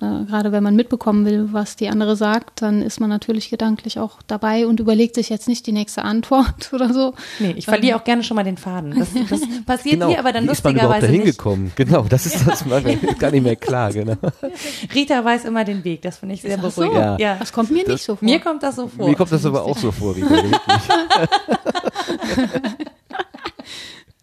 Ne? 0.00 0.26
Gerade 0.28 0.52
wenn 0.52 0.62
man 0.62 0.76
mitbekommen 0.76 1.26
will, 1.26 1.48
was 1.52 1.74
die 1.74 1.88
andere 1.88 2.14
sagt, 2.14 2.62
dann 2.62 2.82
ist 2.82 3.00
man 3.00 3.10
natürlich 3.10 3.50
gedanklich 3.50 3.98
auch 3.98 4.18
dabei 4.28 4.66
und 4.66 4.78
überlegt 4.78 5.16
sich 5.16 5.28
jetzt 5.28 5.48
nicht 5.48 5.66
die 5.66 5.72
nächste 5.72 6.02
Antwort 6.02 6.70
oder 6.72 6.92
so. 6.92 7.14
Nee, 7.40 7.54
ich 7.56 7.64
verliere 7.64 7.96
auch 7.96 8.04
gerne 8.04 8.22
schon 8.22 8.36
mal 8.36 8.44
den 8.44 8.56
Faden. 8.58 8.94
Das, 8.96 9.08
das 9.28 9.40
passiert 9.66 9.94
Genau, 9.94 10.08
hier 10.08 10.20
aber 10.20 10.32
dann 10.32 10.46
wie 10.46 10.52
ist 10.52 10.62
man 10.62 10.74
überhaupt 10.74 11.02
lustigerweise 11.02 11.06
dahin 11.06 11.26
nicht. 11.26 11.38
gekommen? 11.38 11.72
Genau, 11.74 12.02
das 12.08 12.26
ist 12.26 12.46
das 12.46 12.64
mir 12.64 12.80
gar 13.18 13.30
nicht 13.32 13.42
mehr 13.42 13.56
klar, 13.56 13.92
genau. 13.92 14.14
Rita 14.94 15.24
weiß 15.24 15.44
immer 15.46 15.64
den 15.64 15.82
Weg, 15.82 16.02
das 16.02 16.18
finde 16.18 16.36
ich 16.36 16.42
sehr 16.42 16.58
Ach 16.62 16.70
so, 16.70 16.82
beruhigend. 16.82 17.18
Ja. 17.20 17.34
das 17.36 17.52
kommt 17.52 17.70
mir 17.72 17.86
nicht 17.86 18.04
so 18.04 18.14
vor. 18.14 18.28
Mir 18.28 18.38
kommt 18.38 18.62
das 18.62 18.76
so 18.76 18.86
vor. 18.86 19.08
Mir 19.08 19.16
kommt 19.16 19.32
das 19.32 19.44
aber 19.44 19.64
auch 19.64 19.76
so 19.78 19.90
vor, 19.90 20.14
Rita. 20.14 20.30
wirklich. 20.30 20.56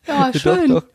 ja, 0.07 0.31
schön. 0.33 0.69
Doch, 0.69 0.81
doch. 0.81 0.94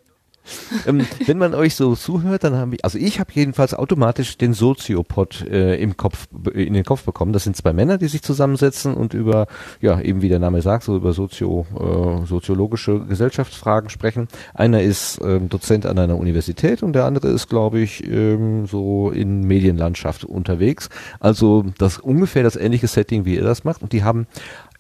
Ähm, 0.87 1.07
wenn 1.27 1.39
man 1.39 1.55
euch 1.55 1.75
so 1.75 1.95
zuhört, 1.95 2.45
dann 2.45 2.55
haben 2.55 2.73
wir, 2.73 2.79
also 2.83 2.99
ich 2.99 3.21
habe 3.21 3.31
jedenfalls 3.35 3.75
automatisch 3.75 4.37
den 4.37 4.53
Soziopod 4.53 5.47
äh, 5.49 5.77
im 5.77 5.97
Kopf, 5.97 6.29
in 6.53 6.75
den 6.75 6.85
Kopf 6.85 7.05
bekommen. 7.05 7.33
Das 7.33 7.45
sind 7.45 7.57
zwei 7.57 7.73
Männer, 7.73 7.99
die 7.99 8.09
sich 8.09 8.23
zusammensetzen 8.23 8.95
und 8.95 9.15
über, 9.15 9.47
ja, 9.81 10.01
eben 10.01 10.23
wie 10.23 10.29
der 10.29 10.39
Name 10.39 10.63
sagt, 10.63 10.85
so 10.85 10.97
über 10.97 11.13
Sozio, 11.13 11.67
äh, 11.79 12.27
soziologische 12.27 13.01
Gesellschaftsfragen 13.01 13.91
sprechen. 13.91 14.29
Einer 14.55 14.83
ist 14.83 15.21
ähm, 15.23 15.49
Dozent 15.49 15.87
an 15.87 15.99
einer 15.99 16.17
Universität 16.17 16.83
und 16.83 16.93
der 16.93 17.05
andere 17.05 17.29
ist, 17.29 17.49
glaube 17.49 17.81
ich, 17.81 18.07
ähm, 18.07 18.67
so 18.67 19.11
in 19.11 19.47
Medienlandschaft 19.47 20.25
unterwegs. 20.25 20.89
Also 21.19 21.65
das 21.79 21.99
ungefähr 21.99 22.43
das 22.43 22.57
ähnliche 22.57 22.87
Setting, 22.87 23.25
wie 23.25 23.37
ihr 23.37 23.45
das 23.45 23.65
macht. 23.65 23.83
Und 23.83 23.93
die 23.93 24.05
haben 24.05 24.27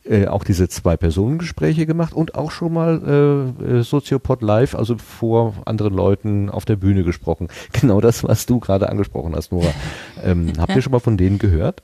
äh, 0.05 0.27
auch 0.27 0.44
diese 0.44 0.68
zwei 0.68 0.97
Personengespräche 0.97 1.86
gemacht 1.86 2.14
und 2.14 2.35
auch 2.35 2.51
schon 2.51 2.72
mal 2.72 3.55
äh, 3.60 3.78
äh, 3.78 3.82
Soziopod 3.82 4.43
live, 4.43 4.74
also 4.74 4.97
vor 4.97 5.55
anderen 5.66 5.94
Leuten 5.94 6.48
auf 6.48 6.64
der 6.64 6.77
Bühne 6.77 7.05
gesprochen. 7.05 7.48
Genau 7.81 8.01
das, 8.01 8.24
was 8.24 8.47
du 8.47 8.60
gerade 8.60 8.89
angesprochen 8.89 9.35
hast, 9.35 9.52
Nora. 9.52 9.72
Ähm, 10.22 10.52
habt 10.59 10.74
ihr 10.74 10.82
schon 10.82 10.93
mal 10.93 10.98
von 10.98 11.16
denen 11.16 11.39
gehört? 11.39 11.82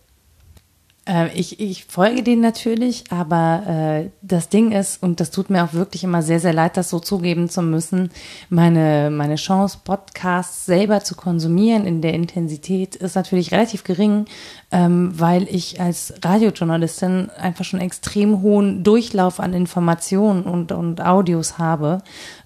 Äh, 1.09 1.33
ich, 1.35 1.61
ich 1.61 1.85
folge 1.85 2.23
denen 2.23 2.43
natürlich, 2.43 3.05
aber 3.11 3.62
äh, 3.66 4.11
das 4.23 4.49
Ding 4.49 4.73
ist, 4.73 5.03
und 5.03 5.20
das 5.20 5.31
tut 5.31 5.51
mir 5.51 5.65
auch 5.65 5.73
wirklich 5.73 6.05
immer 6.05 6.23
sehr, 6.23 6.41
sehr 6.41 6.53
leid, 6.53 6.77
das 6.77 6.91
so 6.91 6.99
zugeben 6.99 7.49
zu 7.49 7.62
müssen, 7.62 8.11
meine, 8.49 9.11
meine 9.11 9.37
Chance, 9.37 9.78
Podcasts 9.85 10.66
selber 10.66 11.01
zu 11.01 11.15
konsumieren 11.15 11.87
in 11.87 12.03
der 12.03 12.15
Intensität 12.15 12.97
ist 12.97 13.15
natürlich 13.15 13.53
relativ 13.53 13.85
gering, 13.85 14.27
ähm, 14.73 15.12
weil 15.15 15.45
ich 15.45 15.81
als 15.81 16.15
Radiojournalistin 16.23 17.31
einfach 17.31 17.65
schon 17.65 17.81
extrem 17.81 18.43
hohen 18.43 18.83
Durchlauf 18.83 19.39
an 19.39 19.55
Informationen 19.55 20.43
und, 20.43 20.73
und 20.73 21.01
Audios 21.01 21.59
habe 21.59 22.03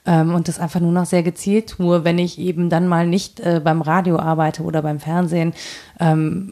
ähm, 0.06 0.34
und 0.34 0.48
das 0.48 0.58
einfach 0.58 0.80
nur 0.80 0.92
noch 0.92 1.06
sehr 1.06 1.22
gezielt 1.22 1.70
tue, 1.70 2.04
wenn 2.04 2.18
ich 2.18 2.38
eben 2.38 2.68
dann 2.68 2.86
mal 2.86 3.06
nicht 3.06 3.40
äh, 3.40 3.60
beim 3.62 3.80
Radio 3.80 4.18
arbeite 4.18 4.62
oder 4.62 4.82
beim 4.82 5.00
Fernsehen, 5.00 5.54
ähm, 5.98 6.50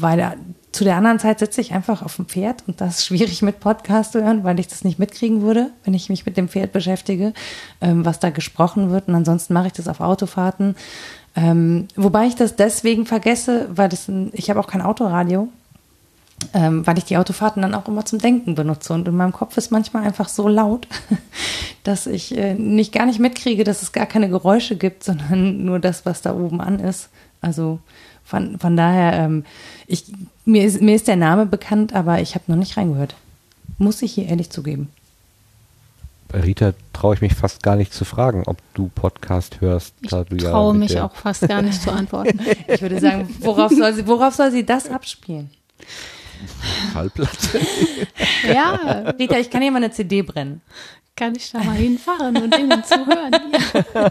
weil 0.00 0.36
zu 0.72 0.84
der 0.84 0.96
anderen 0.96 1.18
Zeit 1.18 1.40
sitze 1.40 1.60
ich 1.60 1.72
einfach 1.72 2.02
auf 2.02 2.16
dem 2.16 2.26
Pferd 2.26 2.62
und 2.66 2.80
das 2.80 2.98
ist 2.98 3.06
schwierig 3.06 3.42
mit 3.42 3.60
Podcast 3.60 4.12
zu 4.12 4.22
hören, 4.22 4.44
weil 4.44 4.60
ich 4.60 4.68
das 4.68 4.84
nicht 4.84 4.98
mitkriegen 4.98 5.42
würde, 5.42 5.70
wenn 5.84 5.94
ich 5.94 6.08
mich 6.08 6.26
mit 6.26 6.36
dem 6.36 6.48
Pferd 6.48 6.72
beschäftige, 6.72 7.32
ähm, 7.80 8.04
was 8.04 8.20
da 8.20 8.30
gesprochen 8.30 8.90
wird. 8.90 9.08
Und 9.08 9.14
ansonsten 9.16 9.52
mache 9.52 9.68
ich 9.68 9.72
das 9.72 9.88
auf 9.88 10.00
Autofahrten. 10.00 10.76
Ähm, 11.34 11.88
wobei 11.96 12.26
ich 12.26 12.36
das 12.36 12.56
deswegen 12.56 13.06
vergesse, 13.06 13.68
weil 13.74 13.88
das 13.88 14.08
ein, 14.08 14.30
ich 14.32 14.48
habe 14.50 14.60
auch 14.60 14.66
kein 14.66 14.82
Autoradio, 14.82 15.48
ähm, 16.54 16.86
weil 16.86 16.98
ich 16.98 17.04
die 17.04 17.16
Autofahrten 17.16 17.62
dann 17.62 17.74
auch 17.74 17.88
immer 17.88 18.04
zum 18.04 18.18
Denken 18.18 18.54
benutze. 18.54 18.92
Und 18.92 19.08
in 19.08 19.16
meinem 19.16 19.32
Kopf 19.32 19.56
ist 19.56 19.72
manchmal 19.72 20.04
einfach 20.04 20.28
so 20.28 20.46
laut, 20.48 20.86
dass 21.82 22.06
ich 22.06 22.36
äh, 22.36 22.54
nicht 22.54 22.92
gar 22.92 23.06
nicht 23.06 23.18
mitkriege, 23.18 23.64
dass 23.64 23.82
es 23.82 23.92
gar 23.92 24.06
keine 24.06 24.28
Geräusche 24.28 24.76
gibt, 24.76 25.02
sondern 25.04 25.64
nur 25.64 25.80
das, 25.80 26.06
was 26.06 26.22
da 26.22 26.34
oben 26.34 26.60
an 26.60 26.78
ist. 26.78 27.08
Also 27.40 27.80
von, 28.24 28.58
von 28.58 28.76
daher, 28.76 29.14
ähm, 29.14 29.44
ich, 29.86 30.12
mir, 30.50 30.64
ist, 30.64 30.80
mir 30.80 30.94
ist 30.94 31.08
der 31.08 31.16
Name 31.16 31.46
bekannt, 31.46 31.94
aber 31.94 32.20
ich 32.20 32.34
habe 32.34 32.44
noch 32.48 32.56
nicht 32.56 32.76
reingehört. 32.76 33.14
Muss 33.78 34.02
ich 34.02 34.12
hier 34.12 34.26
ehrlich 34.26 34.50
zugeben. 34.50 34.88
Bei 36.28 36.40
Rita 36.40 36.74
traue 36.92 37.14
ich 37.14 37.20
mich 37.20 37.34
fast 37.34 37.62
gar 37.62 37.76
nicht 37.76 37.92
zu 37.92 38.04
fragen, 38.04 38.44
ob 38.46 38.58
du 38.74 38.88
Podcast 38.94 39.60
hörst. 39.60 39.94
Ich 40.00 40.10
ja 40.12 40.24
traue 40.24 40.74
mit 40.74 40.90
mich 40.90 41.00
auch 41.00 41.14
fast 41.14 41.48
gar 41.48 41.62
nicht 41.62 41.82
zu 41.82 41.90
antworten. 41.90 42.40
Ich 42.68 42.82
würde 42.82 43.00
sagen, 43.00 43.28
worauf 43.40 43.72
soll 43.72 43.94
sie, 43.94 44.06
worauf 44.06 44.34
soll 44.34 44.52
sie 44.52 44.64
das 44.64 44.88
abspielen? 44.88 45.50
Schallplatte. 46.92 47.60
ja, 48.46 49.12
Rita, 49.18 49.38
ich 49.38 49.50
kann 49.50 49.62
hier 49.62 49.72
mal 49.72 49.78
eine 49.78 49.90
CD 49.90 50.22
brennen. 50.22 50.60
Kann 51.20 51.34
ich 51.36 51.52
da 51.52 51.62
mal 51.62 51.76
hinfahren 51.76 52.34
und 52.38 52.56
innen 52.56 52.82
zuhören. 52.82 53.30
Ja. 53.52 54.10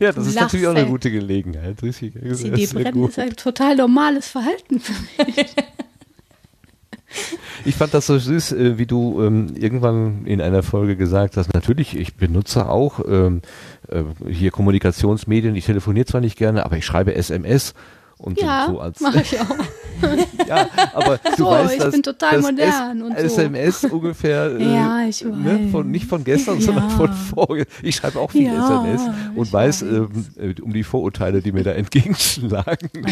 ja, 0.00 0.12
das 0.12 0.26
ist 0.26 0.34
Lachst, 0.34 0.36
natürlich 0.36 0.66
auch 0.66 0.74
eine 0.74 0.86
gute 0.86 1.12
Gelegenheit. 1.12 1.80
Richtig, 1.80 2.14
das 2.14 2.42
ist 2.42 2.42
CD 2.42 2.66
brennen 2.66 3.04
ist 3.04 3.20
ein 3.20 3.36
total 3.36 3.76
normales 3.76 4.28
Verhalten 4.28 4.80
für 4.80 5.24
mich. 5.24 5.46
Ich 7.64 7.76
fand 7.76 7.94
das 7.94 8.08
so 8.08 8.18
süß, 8.18 8.52
äh, 8.52 8.76
wie 8.76 8.86
du 8.86 9.22
ähm, 9.22 9.54
irgendwann 9.54 10.26
in 10.26 10.40
einer 10.40 10.64
Folge 10.64 10.96
gesagt 10.96 11.36
hast, 11.36 11.54
natürlich, 11.54 11.96
ich 11.96 12.16
benutze 12.16 12.68
auch 12.68 12.98
ähm, 13.08 13.40
äh, 13.88 14.02
hier 14.28 14.50
Kommunikationsmedien, 14.50 15.54
ich 15.54 15.64
telefoniere 15.64 16.06
zwar 16.06 16.20
nicht 16.20 16.36
gerne, 16.36 16.66
aber 16.66 16.76
ich 16.76 16.84
schreibe 16.84 17.14
SMS. 17.14 17.72
Und 18.24 18.40
Ja, 18.40 18.68
so 18.70 18.80
als 18.80 19.00
mache 19.00 19.20
ich 19.20 19.38
auch. 19.38 19.46
ja, 20.48 20.66
aber 20.94 21.18
du 21.18 21.36
so, 21.36 21.46
weißt, 21.46 21.74
ich 21.74 21.78
dass, 21.78 21.92
bin 21.92 22.02
total 22.02 22.40
modern 22.40 23.00
S 23.00 23.02
und 23.02 23.18
so. 23.18 23.24
SMS 23.24 23.84
ungefähr 23.84 24.46
äh, 24.58 24.74
Ja, 24.74 25.04
ich 25.06 25.22
ne, 25.22 25.68
von, 25.70 25.84
weiß. 25.84 25.90
nicht 25.90 26.06
von 26.06 26.24
gestern, 26.24 26.58
Ja. 26.58 26.64
sondern 26.64 26.88
von 26.90 27.12
vorher. 27.12 27.66
Ich 27.82 27.96
schreibe 27.96 28.18
auch 28.18 28.30
viel 28.30 28.44
Ja, 28.46 28.64
SMS 28.64 29.02
und 29.36 29.52
weiß 29.52 29.82
ähm, 29.82 30.08
äh, 30.38 30.60
um 30.62 30.72
die 30.72 30.84
Vorurteile, 30.84 31.42
die 31.42 31.52
mir 31.52 31.64
da 31.64 31.72
entgegenschlagen. 31.72 32.88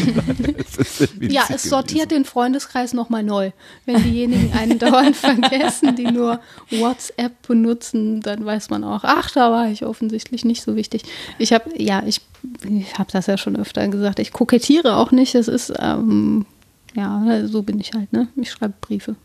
Ja, 1.19 1.43
es 1.49 1.63
sortiert 1.63 2.09
gewesen. 2.09 2.23
den 2.23 2.25
Freundeskreis 2.25 2.93
nochmal 2.93 3.23
neu. 3.23 3.51
Wenn 3.85 4.01
diejenigen 4.03 4.51
einen 4.57 4.79
dauernd 4.79 5.15
vergessen, 5.15 5.95
die 5.95 6.05
nur 6.05 6.39
WhatsApp 6.71 7.33
benutzen, 7.47 8.21
dann 8.21 8.45
weiß 8.45 8.69
man 8.71 8.83
auch, 8.83 9.03
ach, 9.03 9.29
da 9.31 9.51
war 9.51 9.69
ich 9.69 9.85
offensichtlich 9.85 10.43
nicht 10.43 10.63
so 10.63 10.75
wichtig. 10.75 11.03
Ich 11.37 11.53
habe, 11.53 11.69
ja, 11.77 12.03
ich, 12.05 12.21
ich 12.69 12.97
habe 12.97 13.11
das 13.11 13.27
ja 13.27 13.37
schon 13.37 13.55
öfter 13.55 13.87
gesagt, 13.87 14.19
ich 14.19 14.31
kokettiere 14.33 14.95
auch 14.97 15.11
nicht. 15.11 15.35
Es 15.35 15.47
ist, 15.47 15.73
ähm, 15.79 16.45
ja, 16.95 17.45
so 17.47 17.63
bin 17.63 17.79
ich 17.79 17.93
halt, 17.93 18.11
ne? 18.13 18.27
Ich 18.35 18.51
schreibe 18.51 18.73
Briefe. 18.81 19.15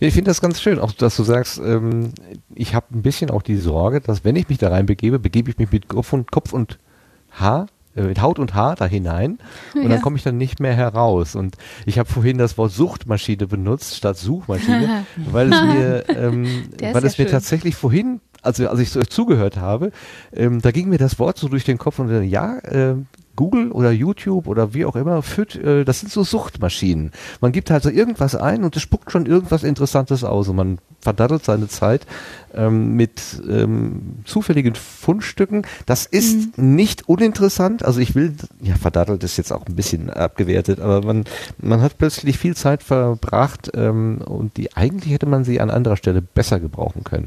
Ich 0.00 0.14
finde 0.14 0.30
das 0.30 0.40
ganz 0.40 0.60
schön, 0.62 0.78
auch 0.78 0.92
dass 0.92 1.16
du 1.16 1.24
sagst, 1.24 1.58
ähm, 1.58 2.12
ich 2.54 2.74
habe 2.74 2.86
ein 2.94 3.02
bisschen 3.02 3.30
auch 3.30 3.42
die 3.42 3.56
Sorge, 3.56 4.00
dass 4.00 4.24
wenn 4.24 4.34
ich 4.36 4.48
mich 4.48 4.58
da 4.58 4.68
reinbegebe, 4.70 5.18
begebe 5.18 5.50
ich 5.50 5.58
mich 5.58 5.70
mit 5.70 5.88
Kopf 5.88 6.12
und, 6.12 6.30
Kopf 6.32 6.52
und 6.54 6.78
Haar, 7.32 7.66
äh, 7.94 8.02
mit 8.02 8.22
Haut 8.22 8.38
und 8.38 8.54
Haar 8.54 8.76
da 8.76 8.86
hinein 8.86 9.38
und 9.74 9.82
Ja. 9.82 9.88
dann 9.90 10.00
komme 10.00 10.16
ich 10.16 10.22
dann 10.22 10.38
nicht 10.38 10.58
mehr 10.58 10.72
heraus. 10.74 11.34
Und 11.36 11.56
ich 11.84 11.98
habe 11.98 12.08
vorhin 12.08 12.38
das 12.38 12.56
Wort 12.56 12.72
Suchtmaschine 12.72 13.46
benutzt 13.46 13.96
statt 13.96 14.16
Suchmaschine, 14.16 15.04
weil 15.30 15.52
es 15.52 15.62
mir, 15.62 16.04
ähm, 16.16 16.64
weil 16.80 16.92
ja 16.94 16.98
es 16.98 17.18
mir 17.18 17.24
schön. 17.24 17.28
tatsächlich 17.28 17.76
vorhin, 17.76 18.20
also 18.44 18.68
als 18.68 18.80
ich 18.80 18.90
so 18.90 19.00
zugehört 19.02 19.56
habe, 19.56 19.90
ähm, 20.32 20.60
da 20.60 20.70
ging 20.70 20.88
mir 20.88 20.98
das 20.98 21.18
Wort 21.18 21.38
so 21.38 21.48
durch 21.48 21.64
den 21.64 21.78
Kopf 21.78 21.98
und 21.98 22.08
dann, 22.08 22.24
ja, 22.24 22.58
äh, 22.58 22.94
Google 23.36 23.72
oder 23.72 23.90
YouTube 23.90 24.46
oder 24.46 24.74
wie 24.74 24.84
auch 24.84 24.96
immer 24.96 25.22
führt, 25.22 25.56
äh, 25.56 25.84
das 25.84 26.00
sind 26.00 26.12
so 26.12 26.22
Suchtmaschinen. 26.22 27.10
Man 27.40 27.52
gibt 27.52 27.70
halt 27.70 27.82
so 27.82 27.90
irgendwas 27.90 28.36
ein 28.36 28.64
und 28.64 28.76
es 28.76 28.82
spuckt 28.82 29.10
schon 29.10 29.26
irgendwas 29.26 29.64
Interessantes 29.64 30.24
aus 30.24 30.48
und 30.48 30.56
man 30.56 30.78
verdattelt 31.00 31.44
seine 31.44 31.68
Zeit 31.68 32.06
ähm, 32.54 32.94
mit 32.94 33.42
ähm, 33.48 34.20
zufälligen 34.24 34.74
Fundstücken. 34.74 35.66
Das 35.84 36.06
ist 36.06 36.56
nicht 36.56 37.08
uninteressant. 37.08 37.84
Also 37.84 38.00
ich 38.00 38.14
will, 38.14 38.34
ja, 38.62 38.74
verdattelt 38.76 39.22
ist 39.22 39.36
jetzt 39.36 39.52
auch 39.52 39.66
ein 39.66 39.76
bisschen 39.76 40.10
abgewertet, 40.10 40.80
aber 40.80 41.02
man, 41.02 41.24
man 41.58 41.82
hat 41.82 41.98
plötzlich 41.98 42.38
viel 42.38 42.56
Zeit 42.56 42.82
verbracht 42.82 43.70
ähm, 43.74 44.18
und 44.24 44.56
die 44.56 44.74
eigentlich 44.76 45.12
hätte 45.12 45.26
man 45.26 45.44
sie 45.44 45.60
an 45.60 45.70
anderer 45.70 45.96
Stelle 45.96 46.22
besser 46.22 46.60
gebrauchen 46.60 47.04
können. 47.04 47.26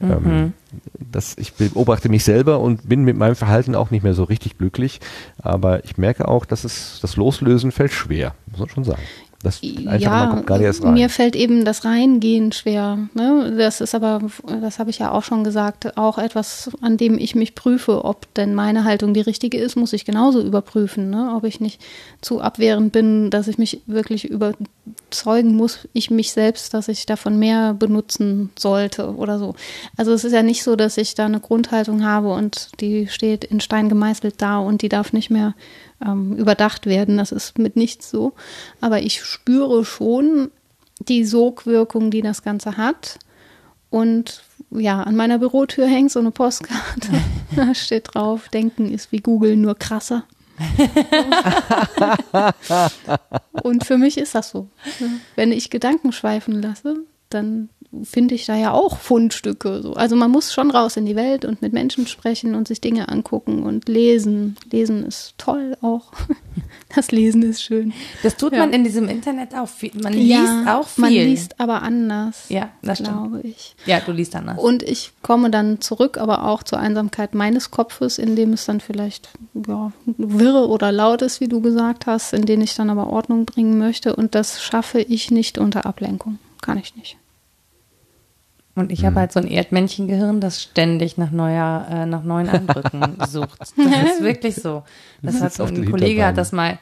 Ähm, 0.00 0.52
das, 0.98 1.36
ich 1.38 1.54
beobachte 1.54 2.08
mich 2.08 2.24
selber 2.24 2.60
und 2.60 2.88
bin 2.88 3.02
mit 3.02 3.16
meinem 3.16 3.36
Verhalten 3.36 3.74
auch 3.74 3.90
nicht 3.90 4.02
mehr 4.02 4.14
so 4.14 4.24
richtig 4.24 4.58
glücklich, 4.58 5.00
aber 5.40 5.84
ich 5.84 5.96
merke 5.96 6.28
auch, 6.28 6.44
dass 6.44 6.64
es 6.64 6.98
das 7.00 7.16
Loslösen 7.16 7.72
fällt 7.72 7.92
schwer, 7.92 8.34
muss 8.50 8.60
man 8.60 8.68
schon 8.68 8.84
sagen. 8.84 9.02
Das 9.40 9.62
man 9.62 10.30
kommt 10.30 10.46
gar 10.48 10.58
nicht 10.58 10.66
erst 10.66 10.82
rein. 10.82 10.94
mir 10.94 11.08
fällt 11.08 11.36
eben 11.36 11.64
das 11.64 11.84
Reingehen 11.84 12.50
schwer. 12.50 13.08
Ne? 13.14 13.54
Das 13.56 13.80
ist 13.80 13.94
aber, 13.94 14.20
das 14.60 14.80
habe 14.80 14.90
ich 14.90 14.98
ja 14.98 15.12
auch 15.12 15.22
schon 15.22 15.44
gesagt, 15.44 15.96
auch 15.96 16.18
etwas, 16.18 16.72
an 16.80 16.96
dem 16.96 17.16
ich 17.18 17.36
mich 17.36 17.54
prüfe, 17.54 18.04
ob 18.04 18.34
denn 18.34 18.52
meine 18.56 18.82
Haltung 18.82 19.14
die 19.14 19.20
richtige 19.20 19.58
ist, 19.58 19.76
muss 19.76 19.92
ich 19.92 20.04
genauso 20.04 20.42
überprüfen. 20.42 21.10
Ne? 21.10 21.34
Ob 21.36 21.44
ich 21.44 21.60
nicht 21.60 21.80
zu 22.20 22.40
abwehrend 22.40 22.90
bin, 22.90 23.30
dass 23.30 23.46
ich 23.46 23.58
mich 23.58 23.80
wirklich 23.86 24.24
überzeugen 24.24 25.54
muss, 25.54 25.86
ich 25.92 26.10
mich 26.10 26.32
selbst, 26.32 26.74
dass 26.74 26.88
ich 26.88 27.06
davon 27.06 27.38
mehr 27.38 27.74
benutzen 27.74 28.50
sollte 28.58 29.14
oder 29.14 29.38
so. 29.38 29.54
Also 29.96 30.12
es 30.12 30.24
ist 30.24 30.32
ja 30.32 30.42
nicht 30.42 30.64
so, 30.64 30.74
dass 30.74 30.96
ich 30.96 31.14
da 31.14 31.26
eine 31.26 31.38
Grundhaltung 31.38 32.04
habe 32.04 32.32
und 32.32 32.70
die 32.80 33.06
steht 33.06 33.44
in 33.44 33.60
Stein 33.60 33.88
gemeißelt 33.88 34.42
da 34.42 34.58
und 34.58 34.82
die 34.82 34.88
darf 34.88 35.12
nicht 35.12 35.30
mehr 35.30 35.54
ähm, 36.04 36.36
überdacht 36.36 36.86
werden. 36.86 37.16
Das 37.16 37.32
ist 37.32 37.58
mit 37.58 37.76
nichts 37.76 38.10
so. 38.10 38.34
Aber 38.80 39.00
ich 39.00 39.22
spüre 39.22 39.84
schon 39.84 40.50
die 41.00 41.24
Sogwirkung, 41.24 42.10
die 42.10 42.22
das 42.22 42.42
Ganze 42.42 42.76
hat. 42.76 43.18
Und 43.90 44.42
ja, 44.70 45.02
an 45.02 45.16
meiner 45.16 45.38
Bürotür 45.38 45.86
hängt 45.86 46.10
so 46.10 46.20
eine 46.20 46.30
Postkarte. 46.30 47.08
da 47.56 47.74
steht 47.74 48.14
drauf, 48.14 48.48
Denken 48.48 48.92
ist 48.92 49.12
wie 49.12 49.20
Google, 49.20 49.56
nur 49.56 49.74
krasser. 49.76 50.24
Und 53.62 53.84
für 53.84 53.96
mich 53.96 54.18
ist 54.18 54.34
das 54.34 54.50
so. 54.50 54.68
Wenn 55.36 55.52
ich 55.52 55.70
Gedanken 55.70 56.10
schweifen 56.10 56.60
lasse, 56.60 56.96
dann 57.30 57.68
finde 58.04 58.34
ich 58.34 58.44
da 58.46 58.54
ja 58.56 58.72
auch 58.72 58.98
Fundstücke. 58.98 59.80
So. 59.82 59.94
Also 59.94 60.14
man 60.14 60.30
muss 60.30 60.52
schon 60.52 60.70
raus 60.70 60.96
in 60.96 61.06
die 61.06 61.16
Welt 61.16 61.44
und 61.44 61.62
mit 61.62 61.72
Menschen 61.72 62.06
sprechen 62.06 62.54
und 62.54 62.68
sich 62.68 62.80
Dinge 62.80 63.08
angucken 63.08 63.62
und 63.62 63.88
lesen. 63.88 64.56
Lesen 64.70 65.04
ist 65.04 65.34
toll 65.38 65.76
auch. 65.82 66.12
Das 66.94 67.10
Lesen 67.10 67.42
ist 67.42 67.62
schön. 67.62 67.92
Das 68.22 68.36
tut 68.38 68.52
Ja. 68.54 68.60
man 68.60 68.72
in 68.72 68.82
diesem 68.82 69.08
Internet 69.10 69.54
auch 69.54 69.68
viel. 69.68 69.90
Man 70.02 70.14
Ja, 70.18 70.40
liest 70.40 70.68
auch 70.68 70.88
viel. 70.88 71.02
Man 71.02 71.12
liest 71.12 71.60
aber 71.60 71.82
anders. 71.82 72.46
Ja, 72.48 72.70
das 72.80 72.98
stimmt. 73.00 73.12
glaube 73.12 73.40
ich. 73.46 73.76
Ja, 73.84 74.00
du 74.00 74.10
liest 74.12 74.34
anders. 74.34 74.58
Und 74.58 74.82
ich 74.82 75.12
komme 75.22 75.50
dann 75.50 75.82
zurück, 75.82 76.16
aber 76.16 76.46
auch 76.48 76.62
zur 76.62 76.78
Einsamkeit 76.78 77.34
meines 77.34 77.70
Kopfes, 77.70 78.16
in 78.18 78.36
dem 78.36 78.54
es 78.54 78.64
dann 78.64 78.80
vielleicht 78.80 79.28
ja, 79.66 79.92
wirre 80.06 80.68
oder 80.68 80.90
laut 80.90 81.20
ist, 81.20 81.42
wie 81.42 81.48
du 81.48 81.60
gesagt 81.60 82.06
hast, 82.06 82.32
in 82.32 82.46
den 82.46 82.62
ich 82.62 82.74
dann 82.74 82.88
aber 82.88 83.08
Ordnung 83.08 83.44
bringen 83.44 83.76
möchte. 83.78 84.16
Und 84.16 84.34
das 84.34 84.62
schaffe 84.62 85.00
ich 85.02 85.30
nicht 85.30 85.58
unter 85.58 85.84
Ablenkung. 85.84 86.38
Kann 86.62 86.78
ich 86.78 86.96
nicht. 86.96 87.18
Und 88.78 88.92
ich 88.92 89.04
habe 89.04 89.16
halt 89.16 89.32
so 89.32 89.40
ein 89.40 89.48
Erdmännchengehirn, 89.48 90.40
das 90.40 90.62
ständig 90.62 91.18
nach 91.18 91.32
neuer, 91.32 91.84
äh, 91.90 92.06
nach 92.06 92.22
neuen 92.22 92.48
Eindrücken 92.48 93.16
sucht. 93.28 93.60
Das 93.60 93.72
ist 93.76 94.22
wirklich 94.22 94.54
so. 94.54 94.84
Das 95.20 95.40
hat 95.40 95.52
sitzt 95.52 95.60
auf 95.60 95.70
ein 95.70 95.90
Kollege 95.90 96.24
hat 96.24 96.38
das 96.38 96.52
mal, 96.52 96.78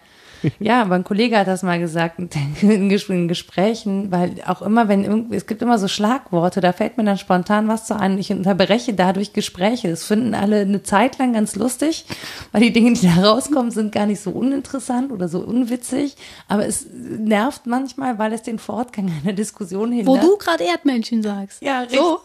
ja, 0.59 0.83
aber 0.83 0.95
ein 0.97 1.05
Kollege 1.05 1.39
hat 1.39 1.47
das 1.47 1.63
mal 1.63 1.79
gesagt 1.79 2.19
in 2.63 2.91
Ges- 2.91 3.11
in 3.11 3.29
Gesprächen, 3.29 4.11
weil 4.11 4.33
auch 4.47 4.63
immer, 4.63 4.89
wenn 4.89 5.05
irgendwie, 5.05 5.37
es 5.37 5.47
gibt 5.47 5.63
immer 5.63 5.79
so 5.79 5.89
Schlagworte, 5.89 6.61
da 6.61 6.73
fällt 6.73 6.97
mir 6.97 7.05
dann 7.05 7.19
spontan 7.19 7.69
was 7.69 7.87
zu 7.87 7.99
ein. 7.99 8.19
Ich 8.19 8.31
unterbreche 8.33 8.95
dadurch 8.95 9.33
Gespräche. 9.33 9.89
Das 9.89 10.05
finden 10.05 10.35
alle 10.35 10.61
eine 10.61 10.83
Zeit 10.83 11.19
lang 11.19 11.33
ganz 11.33 11.57
lustig, 11.57 12.05
weil 12.53 12.61
die 12.63 12.73
Dinge, 12.73 12.93
die 12.95 13.07
da 13.07 13.29
rauskommen, 13.31 13.71
sind 13.71 13.93
gar 13.93 14.07
nicht 14.07 14.21
so 14.21 14.31
uninteressant 14.31 15.13
oder 15.13 15.29
so 15.29 15.41
unwitzig. 15.41 16.17
Aber 16.49 16.67
es 16.67 16.87
nervt 17.19 17.67
manchmal, 17.67 18.19
weil 18.19 18.33
es 18.33 18.43
den 18.43 18.59
Fortgang 18.59 19.11
einer 19.23 19.33
Diskussion 19.33 19.93
hindert. 19.93 20.07
Wo 20.07 20.17
du 20.19 20.37
gerade 20.37 20.65
Erdmännchen 20.65 21.23
sagst. 21.23 21.63
Ja, 21.63 21.81
richtig. 21.81 21.99
So. 21.99 22.21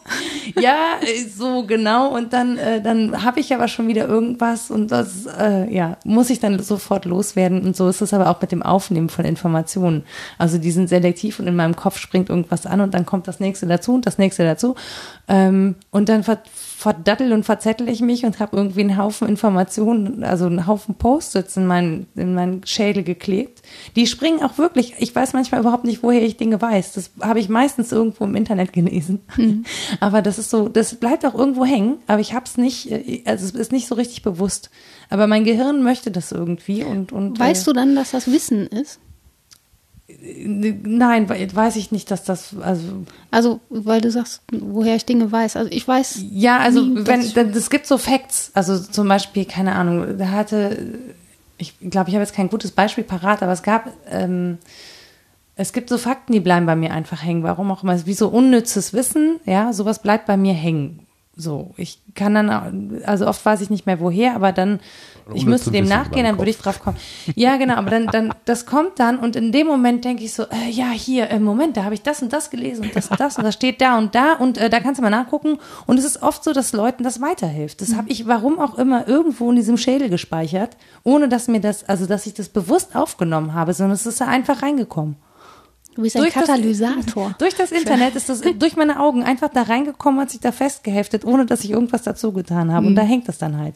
Ja, 0.60 0.96
so 1.36 1.64
genau. 1.66 2.14
Und 2.14 2.32
dann, 2.32 2.58
äh, 2.58 2.80
dann 2.82 3.22
habe 3.24 3.40
ich 3.40 3.54
aber 3.54 3.68
schon 3.68 3.88
wieder 3.88 4.06
irgendwas 4.08 4.70
und 4.70 4.88
das, 4.90 5.26
äh, 5.26 5.72
ja, 5.72 5.96
muss 6.04 6.30
ich 6.30 6.40
dann 6.40 6.58
sofort 6.62 7.04
loswerden. 7.04 7.62
Und 7.64 7.76
so 7.76 7.88
ist 7.88 8.00
es 8.00 8.11
aber 8.14 8.30
auch 8.30 8.40
mit 8.40 8.52
dem 8.52 8.62
Aufnehmen 8.62 9.08
von 9.08 9.24
Informationen. 9.24 10.04
Also 10.38 10.58
die 10.58 10.70
sind 10.70 10.88
selektiv 10.88 11.38
und 11.38 11.46
in 11.46 11.56
meinem 11.56 11.76
Kopf 11.76 11.98
springt 11.98 12.28
irgendwas 12.28 12.66
an 12.66 12.80
und 12.80 12.94
dann 12.94 13.06
kommt 13.06 13.28
das 13.28 13.40
nächste 13.40 13.66
dazu 13.66 13.94
und 13.94 14.06
das 14.06 14.18
nächste 14.18 14.44
dazu. 14.44 14.74
Ähm, 15.28 15.76
und 15.90 16.08
dann 16.08 16.22
ver 16.22 16.38
verdattel 16.82 17.32
und 17.32 17.44
verzettel 17.44 17.88
ich 17.88 18.00
mich 18.00 18.24
und 18.24 18.40
habe 18.40 18.56
irgendwie 18.56 18.80
einen 18.80 18.96
Haufen 18.96 19.28
Informationen, 19.28 20.24
also 20.24 20.46
einen 20.46 20.66
Haufen 20.66 20.96
Post-its 20.96 21.56
in 21.56 21.68
meinen, 21.68 22.08
in 22.16 22.34
meinen 22.34 22.66
Schädel 22.66 23.04
geklebt. 23.04 23.61
Die 23.96 24.06
springen 24.06 24.42
auch 24.42 24.58
wirklich, 24.58 24.94
ich 24.98 25.14
weiß 25.14 25.32
manchmal 25.32 25.60
überhaupt 25.60 25.84
nicht, 25.84 26.02
woher 26.02 26.22
ich 26.22 26.36
Dinge 26.36 26.60
weiß. 26.60 26.92
Das 26.92 27.10
habe 27.20 27.40
ich 27.40 27.48
meistens 27.48 27.92
irgendwo 27.92 28.24
im 28.24 28.34
Internet 28.34 28.72
gelesen. 28.72 29.20
Aber 30.00 30.22
das 30.22 30.38
ist 30.38 30.50
so, 30.50 30.68
das 30.68 30.94
bleibt 30.96 31.24
auch 31.26 31.34
irgendwo 31.34 31.64
hängen, 31.64 31.98
aber 32.06 32.20
ich 32.20 32.34
habe 32.34 32.44
es 32.46 32.56
nicht, 32.56 32.90
äh, 32.90 33.22
also 33.26 33.44
es 33.44 33.52
ist 33.52 33.72
nicht 33.72 33.86
so 33.88 33.94
richtig 33.94 34.22
bewusst. 34.22 34.70
Aber 35.10 35.26
mein 35.26 35.44
Gehirn 35.44 35.82
möchte 35.82 36.10
das 36.10 36.32
irgendwie 36.32 36.84
und, 36.84 37.12
und 37.12 37.38
Weißt 37.38 37.66
du 37.66 37.72
dann, 37.72 37.94
dass 37.94 38.12
das 38.12 38.30
Wissen 38.30 38.66
ist? 38.66 38.98
du? 40.08 40.12
Nein, 40.84 41.28
we- 41.28 41.48
weiß 41.54 41.76
ich 41.76 41.90
nicht, 41.92 42.10
dass 42.10 42.24
das, 42.24 42.54
also 42.60 43.04
Also, 43.30 43.60
weil 43.70 44.00
du 44.00 44.10
sagst, 44.10 44.42
woher 44.52 44.96
ich 44.96 45.04
Dinge 45.04 45.30
weiß. 45.32 45.56
Also 45.56 45.70
ich 45.72 45.86
weiß. 45.86 46.20
Ja, 46.30 46.58
also 46.58 46.82
nie, 46.82 47.06
wenn- 47.06 47.50
es 47.50 47.70
gibt 47.70 47.86
so 47.86 47.98
Facts, 47.98 48.50
also 48.54 48.78
zum 48.78 49.08
Beispiel, 49.08 49.44
keine 49.44 49.74
Ahnung, 49.74 50.18
da 50.18 50.28
hatte, 50.28 50.98
ich 51.62 51.78
glaube, 51.90 52.10
ich 52.10 52.14
habe 52.14 52.24
jetzt 52.24 52.34
kein 52.34 52.50
gutes 52.50 52.72
Beispiel 52.72 53.04
parat, 53.04 53.42
aber 53.42 53.52
es 53.52 53.62
gab, 53.62 53.88
ähm, 54.10 54.58
es 55.54 55.72
gibt 55.72 55.88
so 55.88 55.96
Fakten, 55.96 56.32
die 56.32 56.40
bleiben 56.40 56.66
bei 56.66 56.76
mir 56.76 56.92
einfach 56.92 57.22
hängen. 57.22 57.42
Warum 57.42 57.70
auch 57.70 57.82
immer, 57.82 58.04
wie 58.04 58.14
so 58.14 58.28
unnützes 58.28 58.92
Wissen, 58.92 59.40
ja, 59.46 59.72
sowas 59.72 60.00
bleibt 60.00 60.26
bei 60.26 60.36
mir 60.36 60.54
hängen. 60.54 61.06
So, 61.36 61.72
ich 61.76 62.00
kann 62.14 62.34
dann, 62.34 63.02
also 63.06 63.26
oft 63.26 63.44
weiß 63.44 63.60
ich 63.62 63.70
nicht 63.70 63.86
mehr 63.86 64.00
woher, 64.00 64.34
aber 64.34 64.52
dann, 64.52 64.80
ich 65.34 65.46
müsste 65.46 65.70
dem 65.70 65.86
nachgehen, 65.86 66.24
dann 66.24 66.38
würde 66.38 66.50
ich 66.50 66.58
drauf 66.58 66.80
kommen. 66.80 66.96
Ja, 67.34 67.56
genau, 67.56 67.74
aber 67.74 67.90
dann, 67.90 68.06
dann, 68.06 68.34
das 68.44 68.66
kommt 68.66 68.98
dann 68.98 69.18
und 69.18 69.36
in 69.36 69.52
dem 69.52 69.66
Moment 69.66 70.04
denke 70.04 70.24
ich 70.24 70.32
so, 70.32 70.44
äh, 70.44 70.70
ja, 70.70 70.90
hier, 70.90 71.30
äh, 71.30 71.38
Moment, 71.38 71.76
da 71.76 71.84
habe 71.84 71.94
ich 71.94 72.02
das 72.02 72.22
und 72.22 72.32
das 72.32 72.50
gelesen 72.50 72.84
und 72.84 72.96
das 72.96 73.08
und 73.08 73.20
das 73.20 73.38
und 73.38 73.44
das 73.44 73.54
steht 73.54 73.80
da 73.80 73.98
und 73.98 74.14
da 74.14 74.34
und 74.34 74.58
äh, 74.58 74.70
da 74.70 74.80
kannst 74.80 74.98
du 74.98 75.02
mal 75.02 75.10
nachgucken. 75.10 75.58
Und 75.86 75.98
es 75.98 76.04
ist 76.04 76.22
oft 76.22 76.44
so, 76.44 76.52
dass 76.52 76.72
Leuten 76.72 77.04
das 77.04 77.20
weiterhilft. 77.20 77.80
Das 77.80 77.94
habe 77.94 78.08
ich, 78.10 78.26
warum 78.26 78.58
auch 78.58 78.78
immer, 78.78 79.06
irgendwo 79.08 79.50
in 79.50 79.56
diesem 79.56 79.76
Schädel 79.76 80.08
gespeichert, 80.08 80.76
ohne 81.02 81.28
dass 81.28 81.48
mir 81.48 81.60
das, 81.60 81.88
also 81.88 82.06
dass 82.06 82.26
ich 82.26 82.34
das 82.34 82.48
bewusst 82.48 82.96
aufgenommen 82.96 83.54
habe, 83.54 83.74
sondern 83.74 83.94
es 83.94 84.06
ist 84.06 84.20
da 84.20 84.26
einfach 84.26 84.62
reingekommen. 84.62 85.16
Du 85.94 86.02
bist 86.02 86.16
ein 86.16 86.22
Durch 86.22 86.32
das- 86.34 86.46
Katalysator. 86.46 87.34
Durch 87.38 87.54
das 87.54 87.70
Internet 87.70 88.16
ist 88.16 88.28
das 88.28 88.40
durch 88.58 88.76
meine 88.76 88.98
Augen 89.00 89.22
einfach 89.24 89.48
da 89.50 89.62
reingekommen, 89.62 90.20
hat 90.20 90.30
sich 90.30 90.40
da 90.40 90.50
festgeheftet, 90.52 91.24
ohne 91.24 91.44
dass 91.44 91.64
ich 91.64 91.70
irgendwas 91.70 92.02
dazu 92.02 92.32
getan 92.32 92.72
habe. 92.72 92.86
Und 92.86 92.94
da 92.94 93.02
hängt 93.02 93.28
das 93.28 93.38
dann 93.38 93.58
halt. 93.58 93.74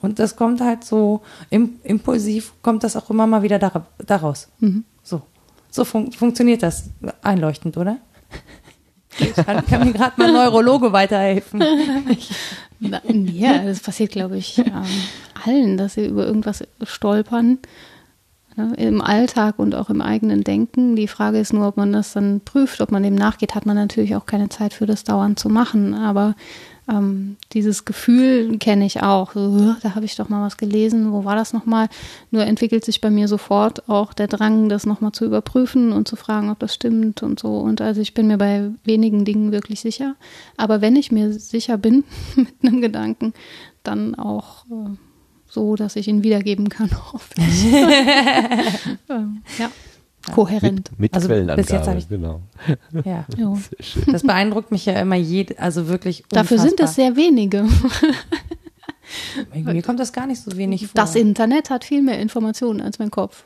Und 0.00 0.18
das 0.18 0.36
kommt 0.36 0.60
halt 0.60 0.84
so 0.84 1.22
im, 1.50 1.80
impulsiv, 1.82 2.52
kommt 2.62 2.84
das 2.84 2.96
auch 2.96 3.08
immer 3.10 3.26
mal 3.26 3.42
wieder 3.42 3.58
dar 3.58 3.86
daraus. 4.04 4.48
So, 5.02 5.22
so 5.70 5.84
fun 5.84 6.12
funktioniert 6.12 6.62
das. 6.62 6.90
Einleuchtend, 7.22 7.76
oder? 7.78 7.96
Kann, 9.46 9.64
kann 9.66 9.86
mir 9.86 9.92
gerade 9.92 10.14
mal 10.16 10.26
ein 10.26 10.32
Neurologe 10.34 10.92
weiterhelfen. 10.92 11.62
Ja, 13.32 13.62
das 13.64 13.78
passiert, 13.80 14.10
glaube 14.10 14.36
ich, 14.36 14.58
ähm, 14.58 14.72
allen, 15.46 15.76
dass 15.76 15.94
sie 15.94 16.06
über 16.06 16.26
irgendwas 16.26 16.64
stolpern. 16.82 17.58
Ne, 18.56 18.72
Im 18.76 19.00
Alltag 19.00 19.58
und 19.58 19.74
auch 19.74 19.90
im 19.90 20.00
eigenen 20.00 20.44
Denken. 20.44 20.94
Die 20.94 21.08
Frage 21.08 21.40
ist 21.40 21.52
nur, 21.52 21.66
ob 21.66 21.76
man 21.76 21.92
das 21.92 22.12
dann 22.12 22.40
prüft, 22.40 22.80
ob 22.80 22.92
man 22.92 23.02
dem 23.02 23.16
nachgeht, 23.16 23.56
hat 23.56 23.66
man 23.66 23.74
natürlich 23.74 24.14
auch 24.14 24.26
keine 24.26 24.48
Zeit 24.48 24.72
für 24.72 24.86
das 24.86 25.02
dauernd 25.02 25.40
zu 25.40 25.48
machen. 25.48 25.92
Aber 25.92 26.36
ähm, 26.88 27.36
dieses 27.52 27.84
Gefühl 27.84 28.58
kenne 28.58 28.86
ich 28.86 29.02
auch. 29.02 29.32
So, 29.32 29.40
"Äh, 29.58 29.74
da 29.82 29.96
habe 29.96 30.04
ich 30.04 30.14
doch 30.14 30.28
mal 30.28 30.44
was 30.44 30.56
gelesen, 30.56 31.10
wo 31.12 31.24
war 31.24 31.34
das 31.34 31.52
nochmal? 31.52 31.88
Nur 32.30 32.44
entwickelt 32.44 32.84
sich 32.84 33.00
bei 33.00 33.10
mir 33.10 33.26
sofort 33.26 33.88
auch 33.88 34.12
der 34.12 34.28
Drang, 34.28 34.68
das 34.68 34.86
nochmal 34.86 35.10
zu 35.10 35.24
überprüfen 35.24 35.92
und 35.92 36.06
zu 36.06 36.14
fragen, 36.14 36.50
ob 36.50 36.60
das 36.60 36.74
stimmt 36.74 37.24
und 37.24 37.40
so. 37.40 37.58
Und 37.58 37.80
also 37.80 38.00
ich 38.00 38.14
bin 38.14 38.28
mir 38.28 38.38
bei 38.38 38.70
wenigen 38.84 39.24
Dingen 39.24 39.50
wirklich 39.50 39.80
sicher. 39.80 40.14
Aber 40.56 40.80
wenn 40.80 40.94
ich 40.94 41.10
mir 41.10 41.32
sicher 41.32 41.76
bin 41.76 42.04
mit 42.36 42.54
einem 42.62 42.80
Gedanken, 42.80 43.32
dann 43.82 44.14
auch 44.14 44.64
äh, 44.66 44.90
so, 45.54 45.76
dass 45.76 45.96
ich 45.96 46.08
ihn 46.08 46.22
wiedergeben 46.22 46.68
kann, 46.68 46.90
hoffe 47.12 47.32
ich. 47.38 47.64
ähm, 49.08 49.42
ja, 49.58 49.70
kohärent. 50.32 50.90
Mit, 50.92 51.00
mit 51.00 51.14
Also 51.14 51.28
Quellenangabe, 51.28 51.62
bis 51.62 51.70
jetzt 51.70 51.86
habe 51.88 51.98
ich- 51.98 52.08
genau. 52.08 52.40
Ja. 53.04 53.24
Jo. 53.36 53.58
Das 54.10 54.22
beeindruckt 54.22 54.70
mich 54.72 54.84
ja 54.86 55.00
immer 55.00 55.16
jede, 55.16 55.58
also 55.58 55.88
wirklich 55.88 56.24
Dafür 56.28 56.58
sind 56.58 56.80
es 56.80 56.90
unfassbar. 56.90 57.04
sehr 57.06 57.16
wenige. 57.16 57.66
Mir 59.54 59.82
kommt 59.82 60.00
das 60.00 60.12
gar 60.12 60.26
nicht 60.26 60.40
so 60.42 60.56
wenig 60.56 60.86
vor. 60.86 60.92
Das 60.94 61.14
Internet 61.14 61.68
hat 61.70 61.84
viel 61.84 62.02
mehr 62.02 62.18
Informationen 62.18 62.80
als 62.80 62.98
mein 62.98 63.10
Kopf. 63.10 63.44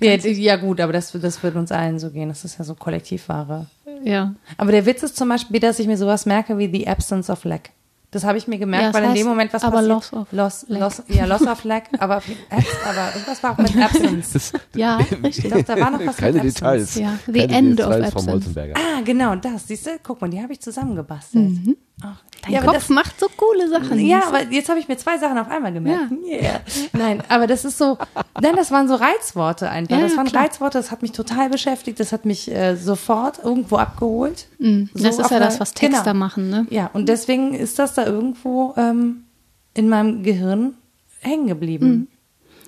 ja, 0.00 0.14
ja 0.16 0.56
gut, 0.56 0.80
aber 0.80 0.92
das, 0.92 1.12
das 1.12 1.42
wird 1.42 1.54
uns 1.56 1.70
allen 1.70 1.98
so 1.98 2.10
gehen. 2.10 2.28
Das 2.30 2.44
ist 2.44 2.58
ja 2.58 2.64
so 2.64 2.74
Kollektivware. 2.74 3.66
Ja. 4.02 4.34
Aber 4.56 4.72
der 4.72 4.86
Witz 4.86 5.02
ist 5.02 5.16
zum 5.16 5.28
Beispiel, 5.28 5.60
dass 5.60 5.78
ich 5.78 5.86
mir 5.86 5.96
sowas 5.98 6.24
merke 6.26 6.56
wie 6.58 6.70
the 6.72 6.88
absence 6.88 7.28
of 7.30 7.44
lack. 7.44 7.70
Das 8.14 8.22
habe 8.24 8.38
ich 8.38 8.46
mir 8.46 8.58
gemerkt, 8.58 8.82
Ja, 8.84 8.88
das 8.90 8.94
weil 8.94 9.02
in 9.04 9.10
heißt 9.10 9.20
dem 9.20 9.26
Moment 9.26 9.52
was 9.52 9.64
aber 9.64 9.76
passiert. 9.78 9.92
loss 9.92 10.12
of 10.12 10.32
loss, 10.32 10.64
lack. 10.68 10.80
loss, 10.80 11.02
ja, 11.08 11.24
loss 11.24 11.42
of 11.46 11.64
lack, 11.64 11.84
aber, 11.98 12.16
aber 12.16 13.12
irgendwas 13.14 13.42
war 13.42 13.52
auch 13.52 13.58
mit 13.58 13.76
absence. 13.76 14.52
Ja, 14.76 14.96
richtig. 15.24 15.50
Doch, 15.50 15.62
da 15.62 15.80
war 15.80 15.90
noch 15.90 16.06
was 16.06 16.16
Keine 16.16 16.34
mit 16.34 16.44
Details. 16.44 16.94
Ja, 16.94 17.18
the 17.26 17.32
Keine 17.40 17.52
end 17.52 17.80
of 17.80 17.88
Details 17.88 18.12
Frau 18.12 18.20
absence. 18.20 18.48
Ah, 18.74 19.00
genau, 19.04 19.34
das. 19.34 19.66
Siehst 19.66 19.86
du? 19.86 19.90
Guck 20.02 20.20
mal, 20.20 20.30
die 20.30 20.40
habe 20.40 20.52
ich 20.52 20.60
zusammengebastelt. 20.60 21.44
Mhm. 21.66 21.76
Ach, 22.02 22.22
Dein 22.44 22.52
Ja, 22.52 22.60
Kopf 22.62 22.74
das- 22.74 22.88
macht 22.90 23.18
so 23.18 23.26
coole 23.36 23.68
Sachen. 23.68 23.98
Ja, 23.98 24.22
aber 24.28 24.42
jetzt 24.50 24.68
habe 24.68 24.78
ich 24.78 24.88
mir 24.88 24.96
zwei 24.96 25.18
Sachen 25.18 25.38
auf 25.38 25.50
einmal 25.50 25.72
gemerkt. 25.72 26.12
Yeah. 26.26 26.60
Nein, 26.92 27.22
aber 27.28 27.46
das 27.46 27.64
ist 27.64 27.78
so, 27.78 27.96
nein, 28.40 28.54
das 28.56 28.70
waren 28.70 28.86
so 28.88 28.94
Reizworte 28.94 29.70
einfach. 29.70 29.96
Ja, 29.96 30.02
das 30.02 30.12
ja, 30.12 30.18
waren 30.18 30.26
klar. 30.26 30.44
Reizworte, 30.44 30.78
das 30.78 30.90
hat 30.90 31.02
mich 31.02 31.12
total 31.12 31.48
beschäftigt, 31.48 31.98
das 32.00 32.12
hat 32.12 32.24
mich 32.24 32.50
äh, 32.50 32.76
sofort 32.76 33.38
irgendwo 33.42 33.76
abgeholt. 33.76 34.46
Mhm. 34.58 34.90
So 34.94 35.04
das 35.04 35.18
ist 35.18 35.30
ja 35.30 35.38
das, 35.38 35.58
was 35.60 35.72
Texter 35.72 36.02
genau. 36.12 36.14
machen, 36.14 36.50
ne? 36.50 36.66
Ja, 36.70 36.90
und 36.92 37.08
deswegen 37.08 37.54
ist 37.54 37.78
das 37.78 37.94
da 37.94 38.04
irgendwo 38.06 38.74
ähm, 38.76 39.24
in 39.74 39.88
meinem 39.88 40.22
Gehirn 40.22 40.74
hängen 41.20 41.46
geblieben. 41.46 42.08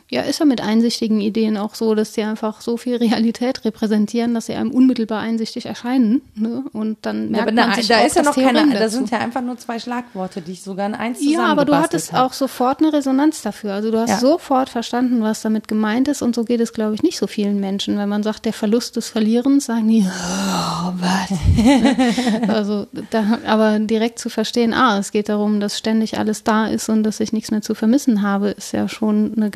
Ja, 0.09 0.23
ist 0.23 0.39
ja 0.39 0.45
mit 0.47 0.61
einsichtigen 0.61 1.21
Ideen 1.21 1.57
auch 1.57 1.75
so, 1.75 1.95
dass 1.97 2.15
sie 2.15 2.23
einfach 2.23 2.61
so 2.61 2.77
viel 2.77 2.95
Realität 2.97 3.65
repräsentieren, 3.65 4.35
dass 4.35 4.47
sie 4.47 4.55
einem 4.55 4.71
unmittelbar 4.71 5.21
einsichtig 5.21 5.67
erscheinen. 5.67 6.23
Ne? 6.37 6.63
Und 6.73 6.99
dann 7.03 7.25
Ja, 7.25 7.31
merkt 7.31 7.49
aber 7.49 7.61
man 7.61 7.71
da, 7.71 7.75
sich 7.77 7.89
da 7.89 7.99
auch 7.99 8.07
ist 8.07 8.15
ja 8.17 8.23
noch 8.23 8.35
keine, 8.37 8.53
Theorem 8.53 8.71
da 8.73 8.79
dazu. 8.79 8.97
sind 8.99 9.11
ja 9.11 9.19
einfach 9.19 9.43
nur 9.43 9.59
zwei 9.59 9.81
Schlagworte, 9.81 10.43
die 10.43 10.53
ich 10.53 10.63
sogar 10.63 10.87
in 10.87 10.95
eins 10.95 11.19
Ja, 11.21 11.47
aber 11.47 11.65
du 11.65 11.75
hattest 11.75 12.13
habe. 12.13 12.25
auch 12.25 12.33
sofort 12.35 12.79
eine 12.81 12.93
Resonanz 12.93 13.43
dafür. 13.43 13.73
Also 13.75 13.91
du 13.91 13.99
hast 13.99 14.11
Ja. 14.11 14.19
sofort 14.19 14.69
verstanden, 14.69 15.23
was 15.23 15.43
damit 15.43 15.67
gemeint 15.67 16.07
ist. 16.07 16.23
Und 16.23 16.37
so 16.37 16.45
geht 16.45 16.61
es, 16.61 16.73
glaube 16.73 16.95
ich, 16.95 17.03
nicht 17.03 17.19
so 17.19 17.27
vielen 17.27 17.59
Menschen. 17.59 17.99
Wenn 17.99 18.09
man 18.09 18.23
sagt, 18.23 18.45
der 18.45 18.53
Verlust 18.53 18.95
des 18.95 19.09
Verlierens, 19.09 19.67
sagen 19.67 19.89
die, 19.89 20.07
oh, 20.07 20.93
was? 21.01 22.49
also, 22.49 22.87
da, 23.11 23.39
aber 23.47 23.79
direkt 23.81 24.19
zu 24.19 24.29
verstehen, 24.29 24.73
ah, 24.73 24.99
es 24.99 25.11
geht 25.11 25.29
darum, 25.29 25.61
dass 25.61 25.77
ständig 25.79 26.19
alles 26.19 26.45
da 26.45 26.67
ist 26.69 26.89
und 26.89 27.03
dass 27.03 27.19
ich 27.21 27.33
nichts 27.33 27.51
mehr 27.51 27.63
zu 27.63 27.75
vermissen 27.75 28.23
habe, 28.23 28.51
ist 28.51 28.73
ja 28.73 28.89
schon 28.89 29.33
eine 29.37 29.51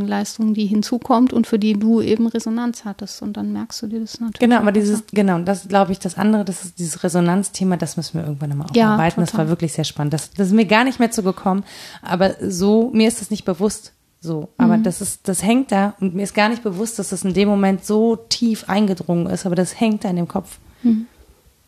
Gedankenleistung, 0.00 0.54
die 0.54 0.66
hinzukommt 0.66 1.32
und 1.32 1.46
für 1.46 1.58
die 1.58 1.74
du 1.74 2.00
eben 2.00 2.26
Resonanz 2.26 2.84
hattest. 2.84 3.22
Und 3.22 3.36
dann 3.36 3.52
merkst 3.52 3.82
du 3.82 3.86
dir 3.86 4.00
das 4.00 4.20
natürlich. 4.20 4.38
Genau, 4.40 4.56
aber 4.56 4.72
dieses, 4.72 5.04
genau, 5.12 5.38
das 5.40 5.68
glaube 5.68 5.92
ich, 5.92 5.98
das 5.98 6.16
andere, 6.18 6.44
das 6.44 6.64
ist 6.64 6.78
dieses 6.78 7.02
Resonanzthema, 7.04 7.76
das 7.76 7.96
müssen 7.96 8.14
wir 8.18 8.24
irgendwann 8.26 8.56
mal 8.56 8.66
Ja, 8.74 8.94
aufarbeiten. 8.94 9.20
das 9.20 9.30
total. 9.30 9.46
war 9.46 9.50
wirklich 9.52 9.72
sehr 9.72 9.84
spannend. 9.84 10.14
Das, 10.14 10.30
das 10.30 10.48
ist 10.48 10.52
mir 10.54 10.66
gar 10.66 10.84
nicht 10.84 10.98
mehr 10.98 11.10
zu 11.10 11.22
gekommen, 11.22 11.64
aber 12.02 12.34
so, 12.48 12.90
mir 12.92 13.08
ist 13.08 13.20
das 13.20 13.30
nicht 13.30 13.44
bewusst. 13.44 13.92
So, 14.24 14.50
aber 14.56 14.76
Mhm. 14.76 14.82
das 14.84 15.00
ist, 15.00 15.26
das 15.26 15.42
hängt 15.42 15.72
da 15.72 15.94
und 16.00 16.14
mir 16.14 16.22
ist 16.22 16.32
gar 16.34 16.48
nicht 16.48 16.62
bewusst, 16.62 16.98
dass 17.00 17.08
das 17.08 17.24
in 17.24 17.34
dem 17.34 17.48
Moment 17.48 17.84
so 17.84 18.14
tief 18.28 18.68
eingedrungen 18.68 19.26
ist, 19.26 19.46
aber 19.46 19.56
das 19.56 19.80
hängt 19.80 20.04
da 20.04 20.10
in 20.10 20.16
dem 20.16 20.28
Kopf. 20.28 20.58
Mhm. 20.84 21.06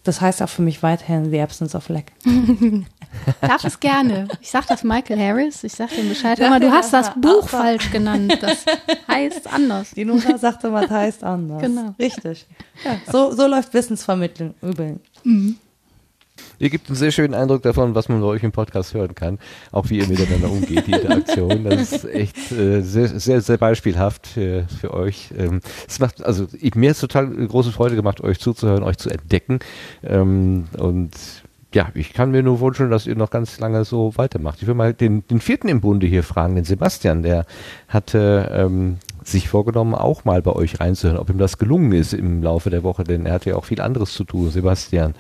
Das 0.05 0.21
heißt 0.21 0.43
auch 0.43 0.49
für 0.49 0.63
mich 0.63 0.83
weiterhin 0.83 1.31
The 1.31 1.41
Absence 1.41 1.75
of 1.75 1.89
Lack. 1.89 2.13
Darf 3.41 3.65
es 3.65 3.81
gerne. 3.81 4.29
Ich 4.41 4.51
sag 4.51 4.67
das 4.67 4.85
Michael 4.85 5.19
Harris, 5.19 5.65
ich 5.65 5.73
sag 5.73 5.91
dem 5.91 6.09
Bescheid. 6.09 6.39
Hör 6.39 6.51
mal, 6.51 6.61
du 6.61 6.71
hast 6.71 6.93
das 6.93 7.07
das 7.07 7.17
mal. 7.17 7.21
Buch 7.23 7.49
falsch 7.49 7.91
genannt. 7.91 8.37
Das 8.41 8.65
heißt 9.09 9.53
anders. 9.53 9.93
Die 9.93 10.05
Nora 10.05 10.37
sagte, 10.37 10.73
was 10.73 10.91
heißt 10.91 11.25
anders. 11.25 11.63
Genau. 11.63 11.95
Richtig. 11.99 12.47
Ja, 12.85 12.97
so, 13.11 13.33
so 13.33 13.47
läuft 13.47 13.73
Wissensvermittlung 13.73 14.55
übel. 14.63 15.01
Ihr 16.59 16.71
gebt 16.71 16.89
einen 16.89 16.97
sehr 16.97 17.11
schönen 17.11 17.35
Eindruck 17.35 17.63
davon, 17.63 17.95
was 17.95 18.09
man 18.09 18.21
bei 18.21 18.27
euch 18.27 18.43
im 18.43 18.53
Podcast 18.53 18.95
hören 18.95 19.15
kann. 19.15 19.39
Auch 19.73 19.91
wie 19.91 19.99
ihr 19.99 20.07
miteinander 20.07 20.51
umgeht, 20.51 20.87
die 20.87 20.93
Interaktion. 20.93 21.65
Das 21.65 21.93
ist 21.93 22.05
echt 22.05 22.53
äh, 22.53 22.81
sehr, 22.81 23.19
sehr, 23.19 23.41
sehr 23.41 23.59
beispielhaft 23.59 24.27
für, 24.27 24.67
für 24.81 24.95
euch. 24.95 25.31
Ähm, 25.37 25.61
es 25.89 25.99
macht, 25.99 26.25
also 26.25 26.47
ich, 26.61 26.75
mir 26.75 26.93
ist 26.93 27.01
total 27.01 27.29
große 27.29 27.73
Freude 27.73 27.97
gemacht, 27.97 28.21
euch 28.21 28.39
zuzuhören, 28.39 28.83
euch 28.83 28.99
zu 28.99 29.11
entdecken. 29.11 29.59
Ähm, 30.03 30.69
und 30.79 31.13
ja, 31.75 31.89
ich 31.95 32.13
kann 32.13 32.31
mir 32.31 32.43
nur 32.43 32.61
wünschen, 32.61 32.91
dass 32.91 33.07
ihr 33.07 33.17
noch 33.17 33.31
ganz 33.31 33.59
lange 33.59 33.85
so 33.85 34.13
weitermacht. 34.17 34.63
Ich 34.63 34.69
will 34.69 34.75
mal 34.75 34.95
den, 34.95 35.27
den 35.27 35.41
vierten 35.41 35.69
im 35.69 35.81
Bunde 35.81 36.07
hier 36.07 36.23
fragen, 36.23 36.55
den 36.55 36.65
Sebastian, 36.65 37.25
der 37.25 37.47
hatte 37.89 38.49
ähm, 38.53 38.99
sich 39.25 39.49
vorgenommen, 39.49 39.95
auch 39.95 40.25
mal 40.25 40.41
bei 40.41 40.53
euch 40.53 40.79
reinzuhören, 40.79 41.19
ob 41.19 41.31
ihm 41.31 41.39
das 41.39 41.59
gelungen 41.59 41.93
ist 41.93 42.15
im 42.15 42.43
Laufe 42.45 42.71
der 42.71 42.85
Woche, 42.85 43.03
denn 43.03 43.27
er 43.27 43.35
hatte 43.35 43.51
ja 43.51 43.57
auch 43.57 43.65
viel 43.65 43.81
anderes 43.81 44.13
zu 44.15 44.23
tun. 44.23 44.51
Sebastian, 44.51 45.15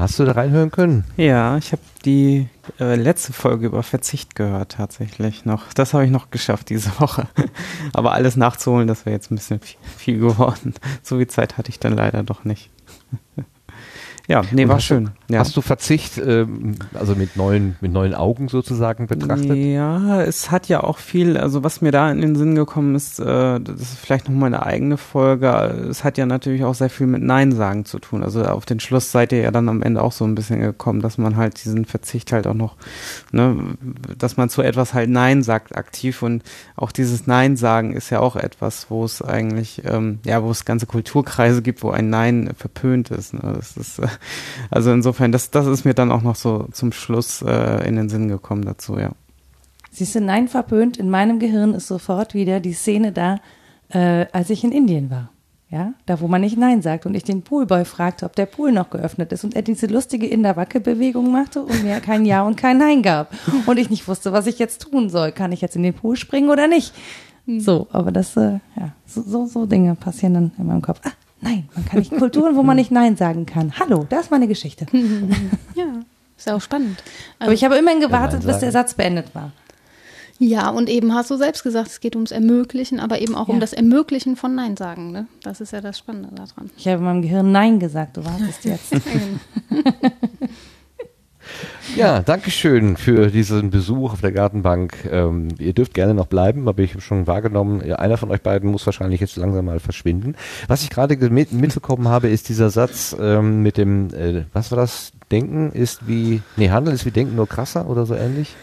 hast 0.00 0.18
du 0.18 0.24
da 0.24 0.32
reinhören 0.32 0.70
können? 0.70 1.04
Ja, 1.16 1.56
ich 1.56 1.72
habe 1.72 1.82
die 2.04 2.48
äh, 2.78 2.96
letzte 2.96 3.32
Folge 3.32 3.66
über 3.66 3.82
Verzicht 3.82 4.34
gehört 4.34 4.72
tatsächlich 4.72 5.44
noch. 5.44 5.72
Das 5.74 5.94
habe 5.94 6.04
ich 6.04 6.10
noch 6.10 6.30
geschafft 6.30 6.70
diese 6.70 6.90
Woche. 6.98 7.28
Aber 7.92 8.12
alles 8.12 8.36
nachzuholen, 8.36 8.88
das 8.88 9.06
wäre 9.06 9.14
jetzt 9.14 9.30
ein 9.30 9.36
bisschen 9.36 9.60
viel, 9.60 9.78
viel 9.96 10.18
geworden. 10.18 10.74
So 11.02 11.18
viel 11.18 11.26
Zeit 11.26 11.58
hatte 11.58 11.68
ich 11.68 11.78
dann 11.78 11.94
leider 11.94 12.22
doch 12.22 12.44
nicht. 12.44 12.70
ja, 14.26 14.42
nee, 14.50 14.68
war 14.68 14.80
schön. 14.80 15.10
Ja. 15.30 15.38
Hast 15.38 15.56
du 15.56 15.60
Verzicht, 15.60 16.18
ähm, 16.18 16.74
also 16.92 17.14
mit 17.14 17.36
neuen, 17.36 17.76
mit 17.80 17.92
neuen 17.92 18.14
Augen 18.14 18.48
sozusagen 18.48 19.06
betrachtet? 19.06 19.56
Ja, 19.56 20.22
es 20.22 20.50
hat 20.50 20.68
ja 20.68 20.82
auch 20.82 20.98
viel, 20.98 21.36
also 21.36 21.62
was 21.62 21.80
mir 21.80 21.92
da 21.92 22.10
in 22.10 22.20
den 22.20 22.34
Sinn 22.34 22.56
gekommen 22.56 22.96
ist, 22.96 23.20
äh, 23.20 23.60
das 23.60 23.80
ist 23.80 23.98
vielleicht 23.98 24.28
noch 24.28 24.34
mal 24.34 24.46
eine 24.46 24.66
eigene 24.66 24.96
Folge. 24.96 25.48
Es 25.88 26.02
hat 26.02 26.18
ja 26.18 26.26
natürlich 26.26 26.64
auch 26.64 26.74
sehr 26.74 26.90
viel 26.90 27.06
mit 27.06 27.22
Nein 27.22 27.52
sagen 27.52 27.84
zu 27.84 28.00
tun. 28.00 28.24
Also 28.24 28.44
auf 28.44 28.66
den 28.66 28.80
Schluss 28.80 29.12
seid 29.12 29.32
ihr 29.32 29.40
ja 29.40 29.50
dann 29.52 29.68
am 29.68 29.82
Ende 29.82 30.02
auch 30.02 30.12
so 30.12 30.24
ein 30.24 30.34
bisschen 30.34 30.60
gekommen, 30.60 31.00
dass 31.00 31.16
man 31.16 31.36
halt 31.36 31.64
diesen 31.64 31.84
Verzicht 31.84 32.32
halt 32.32 32.48
auch 32.48 32.54
noch, 32.54 32.76
ne, 33.30 33.56
dass 34.18 34.36
man 34.36 34.48
zu 34.48 34.62
etwas 34.62 34.94
halt 34.94 35.10
Nein 35.10 35.42
sagt 35.42 35.76
aktiv 35.76 36.22
und 36.22 36.42
auch 36.74 36.90
dieses 36.90 37.26
Nein 37.26 37.56
sagen 37.56 37.92
ist 37.92 38.10
ja 38.10 38.18
auch 38.18 38.34
etwas, 38.34 38.86
wo 38.90 39.04
es 39.04 39.22
eigentlich, 39.22 39.82
ähm, 39.84 40.18
ja, 40.24 40.42
wo 40.42 40.50
es 40.50 40.64
ganze 40.64 40.86
Kulturkreise 40.86 41.62
gibt, 41.62 41.84
wo 41.84 41.90
ein 41.90 42.10
Nein 42.10 42.50
verpönt 42.56 43.10
ist. 43.10 43.34
Ne? 43.34 43.52
Das 43.54 43.76
ist 43.76 44.00
äh, 44.00 44.08
also 44.70 44.90
insofern, 44.92 45.19
das, 45.28 45.50
das 45.50 45.66
ist 45.66 45.84
mir 45.84 45.94
dann 45.94 46.10
auch 46.10 46.22
noch 46.22 46.36
so 46.36 46.66
zum 46.72 46.92
Schluss 46.92 47.42
äh, 47.42 47.86
in 47.86 47.96
den 47.96 48.08
Sinn 48.08 48.28
gekommen 48.28 48.64
dazu, 48.64 48.98
ja. 48.98 49.10
Siehst 49.90 50.14
du, 50.14 50.20
nein, 50.20 50.48
verpönt. 50.48 50.96
In 50.96 51.10
meinem 51.10 51.38
Gehirn 51.38 51.74
ist 51.74 51.88
sofort 51.88 52.34
wieder 52.34 52.60
die 52.60 52.72
Szene 52.72 53.12
da, 53.12 53.38
äh, 53.88 54.26
als 54.32 54.50
ich 54.50 54.64
in 54.64 54.72
Indien 54.72 55.10
war. 55.10 55.30
Ja, 55.68 55.94
da 56.04 56.20
wo 56.20 56.26
man 56.26 56.40
nicht 56.40 56.58
Nein 56.58 56.82
sagt 56.82 57.06
und 57.06 57.14
ich 57.14 57.22
den 57.22 57.42
Poolboy 57.42 57.84
fragte, 57.84 58.26
ob 58.26 58.34
der 58.34 58.46
Pool 58.46 58.72
noch 58.72 58.90
geöffnet 58.90 59.30
ist 59.30 59.44
und 59.44 59.54
er 59.54 59.62
diese 59.62 59.86
lustige 59.86 60.26
Inder-Wacke-Bewegung 60.26 61.30
machte 61.30 61.62
und 61.62 61.84
mir 61.84 62.00
kein 62.00 62.24
Ja 62.24 62.42
und 62.42 62.56
kein 62.56 62.78
Nein 62.78 63.02
gab. 63.02 63.32
Und 63.66 63.78
ich 63.78 63.88
nicht 63.88 64.08
wusste, 64.08 64.32
was 64.32 64.48
ich 64.48 64.58
jetzt 64.58 64.82
tun 64.82 65.10
soll. 65.10 65.30
Kann 65.30 65.52
ich 65.52 65.60
jetzt 65.60 65.76
in 65.76 65.84
den 65.84 65.94
Pool 65.94 66.16
springen 66.16 66.50
oder 66.50 66.66
nicht? 66.66 66.92
So, 67.46 67.86
aber 67.92 68.10
das, 68.10 68.36
äh, 68.36 68.58
ja, 68.76 68.92
so, 69.06 69.22
so, 69.22 69.46
so 69.46 69.66
Dinge 69.66 69.94
passieren 69.94 70.34
dann 70.34 70.52
in 70.58 70.66
meinem 70.66 70.82
Kopf. 70.82 71.00
Ah, 71.04 71.12
nein, 71.40 71.68
man 71.74 71.84
kann 71.86 71.98
nicht 71.98 72.16
Kulturen, 72.16 72.56
wo 72.56 72.62
man 72.62 72.76
nicht 72.76 72.90
Nein 72.90 73.16
sagen 73.16 73.46
kann. 73.46 73.78
Hallo, 73.78 74.06
das 74.08 74.22
ist 74.26 74.30
meine 74.30 74.48
Geschichte. 74.48 74.86
Ja, 75.74 75.84
ist 76.36 76.46
ja 76.46 76.56
auch 76.56 76.60
spannend. 76.60 77.02
Aber 77.38 77.52
ich 77.52 77.64
habe 77.64 77.76
immerhin 77.76 78.00
gewartet, 78.00 78.44
bis 78.46 78.58
der 78.58 78.72
Satz 78.72 78.94
beendet 78.94 79.34
war. 79.34 79.52
Ja, 80.38 80.70
und 80.70 80.88
eben 80.88 81.14
hast 81.14 81.30
du 81.30 81.36
selbst 81.36 81.62
gesagt, 81.62 81.88
es 81.88 82.00
geht 82.00 82.16
ums 82.16 82.30
Ermöglichen, 82.30 82.98
aber 82.98 83.20
eben 83.20 83.34
auch 83.34 83.48
um 83.48 83.56
Ja. 83.56 83.60
das 83.60 83.74
Ermöglichen 83.74 84.36
von 84.36 84.54
Nein 84.54 84.74
sagen. 84.76 85.12
Ne? 85.12 85.26
Das 85.42 85.60
ist 85.60 85.72
ja 85.72 85.82
das 85.82 85.98
Spannende 85.98 86.30
daran. 86.34 86.70
Ich 86.78 86.86
habe 86.88 86.96
in 86.98 87.04
meinem 87.04 87.20
Gehirn 87.22 87.52
Nein 87.52 87.78
gesagt, 87.78 88.16
du 88.16 88.24
wartest 88.24 88.64
jetzt. 88.64 88.92
Ja, 91.96 92.20
danke 92.22 92.50
schön 92.50 92.96
für 92.96 93.26
diesen 93.28 93.70
Besuch 93.70 94.12
auf 94.12 94.20
der 94.20 94.32
Gartenbank. 94.32 95.08
Ähm, 95.10 95.48
ihr 95.58 95.72
dürft 95.72 95.92
gerne 95.92 96.14
noch 96.14 96.26
bleiben, 96.26 96.66
aber 96.68 96.82
ich 96.82 96.92
habe 96.92 97.00
schon 97.02 97.26
wahrgenommen, 97.26 97.82
einer 97.92 98.16
von 98.16 98.30
euch 98.30 98.40
beiden 98.42 98.70
muss 98.70 98.86
wahrscheinlich 98.86 99.20
jetzt 99.20 99.36
langsam 99.36 99.66
mal 99.66 99.80
verschwinden. 99.80 100.34
Was 100.68 100.82
ich 100.82 100.90
gerade 100.90 101.16
ge- 101.16 101.30
mit, 101.30 101.52
mitbekommen 101.52 102.08
habe, 102.08 102.28
ist 102.28 102.48
dieser 102.48 102.70
Satz 102.70 103.14
ähm, 103.20 103.62
mit 103.62 103.76
dem, 103.76 104.08
äh, 104.14 104.44
was 104.52 104.70
war 104.70 104.76
das? 104.78 105.12
Denken 105.30 105.72
ist 105.72 106.06
wie, 106.08 106.40
nee, 106.56 106.70
Handeln 106.70 106.94
ist 106.94 107.04
wie 107.06 107.10
Denken 107.10 107.36
nur 107.36 107.46
krasser 107.48 107.88
oder 107.88 108.06
so 108.06 108.14
ähnlich. 108.14 108.54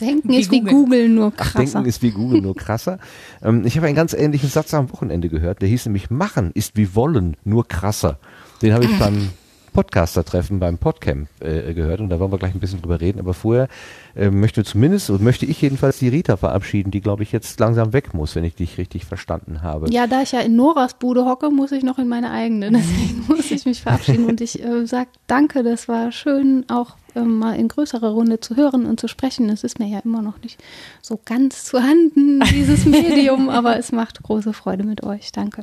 Denken 0.00 0.28
Wie 0.30 0.38
ist 0.38 0.50
wie 0.50 0.60
Google. 0.62 1.08
Nur 1.08 1.32
Ach, 1.36 1.52
krasser. 1.52 1.58
Denken 1.80 1.88
ist 1.88 2.00
wie 2.02 2.10
Google, 2.12 2.40
nur 2.42 2.54
krasser. 2.56 2.98
ähm, 3.42 3.64
ich 3.66 3.76
habe 3.76 3.86
einen 3.86 3.96
ganz 3.96 4.12
ähnlichen 4.14 4.48
Satz 4.48 4.72
am 4.72 4.90
Wochenende 4.92 5.28
gehört, 5.28 5.60
der 5.62 5.68
hieß 5.68 5.86
nämlich 5.86 6.10
Machen 6.10 6.52
ist 6.54 6.76
wie 6.76 6.94
Wollen, 6.94 7.36
nur 7.44 7.66
krasser. 7.66 8.18
Den 8.62 8.72
habe 8.72 8.84
ich 8.84 8.98
beim 8.98 9.30
Podcaster-Treffen 9.78 10.58
beim 10.58 10.76
Podcamp 10.76 11.28
äh, 11.38 11.72
gehört 11.72 12.00
und 12.00 12.08
da 12.08 12.18
wollen 12.18 12.32
wir 12.32 12.38
gleich 12.38 12.52
ein 12.52 12.58
bisschen 12.58 12.82
drüber 12.82 13.00
reden. 13.00 13.20
Aber 13.20 13.32
vorher 13.32 13.68
äh, 14.16 14.28
möchte 14.28 14.64
zumindest, 14.64 15.08
oder 15.08 15.22
möchte 15.22 15.46
ich 15.46 15.62
jedenfalls 15.62 16.00
die 16.00 16.08
Rita 16.08 16.36
verabschieden, 16.36 16.90
die 16.90 17.00
glaube 17.00 17.22
ich 17.22 17.30
jetzt 17.30 17.60
langsam 17.60 17.92
weg 17.92 18.12
muss, 18.12 18.34
wenn 18.34 18.42
ich 18.42 18.56
dich 18.56 18.76
richtig 18.76 19.04
verstanden 19.04 19.62
habe. 19.62 19.88
Ja, 19.90 20.08
da 20.08 20.22
ich 20.22 20.32
ja 20.32 20.40
in 20.40 20.56
Noras 20.56 20.94
Bude 20.94 21.26
hocke, 21.26 21.50
muss 21.50 21.70
ich 21.70 21.84
noch 21.84 21.98
in 21.98 22.08
meine 22.08 22.32
eigene. 22.32 22.72
Deswegen 22.72 23.24
muss 23.28 23.52
ich 23.52 23.66
mich 23.66 23.82
verabschieden. 23.82 24.24
Und 24.24 24.40
ich 24.40 24.60
äh, 24.60 24.84
sage 24.84 25.10
danke, 25.28 25.62
das 25.62 25.86
war 25.86 26.10
schön, 26.10 26.64
auch 26.68 26.96
ähm, 27.14 27.38
mal 27.38 27.54
in 27.54 27.68
größerer 27.68 28.10
Runde 28.10 28.40
zu 28.40 28.56
hören 28.56 28.84
und 28.84 28.98
zu 28.98 29.06
sprechen. 29.06 29.48
Es 29.48 29.62
ist 29.62 29.78
mir 29.78 29.86
ja 29.86 30.00
immer 30.00 30.22
noch 30.22 30.42
nicht 30.42 30.60
so 31.02 31.20
ganz 31.24 31.62
zu 31.62 31.80
handen, 31.80 32.40
dieses 32.50 32.84
Medium, 32.84 33.48
aber 33.48 33.78
es 33.78 33.92
macht 33.92 34.24
große 34.24 34.52
Freude 34.54 34.82
mit 34.82 35.04
euch. 35.04 35.30
Danke. 35.30 35.62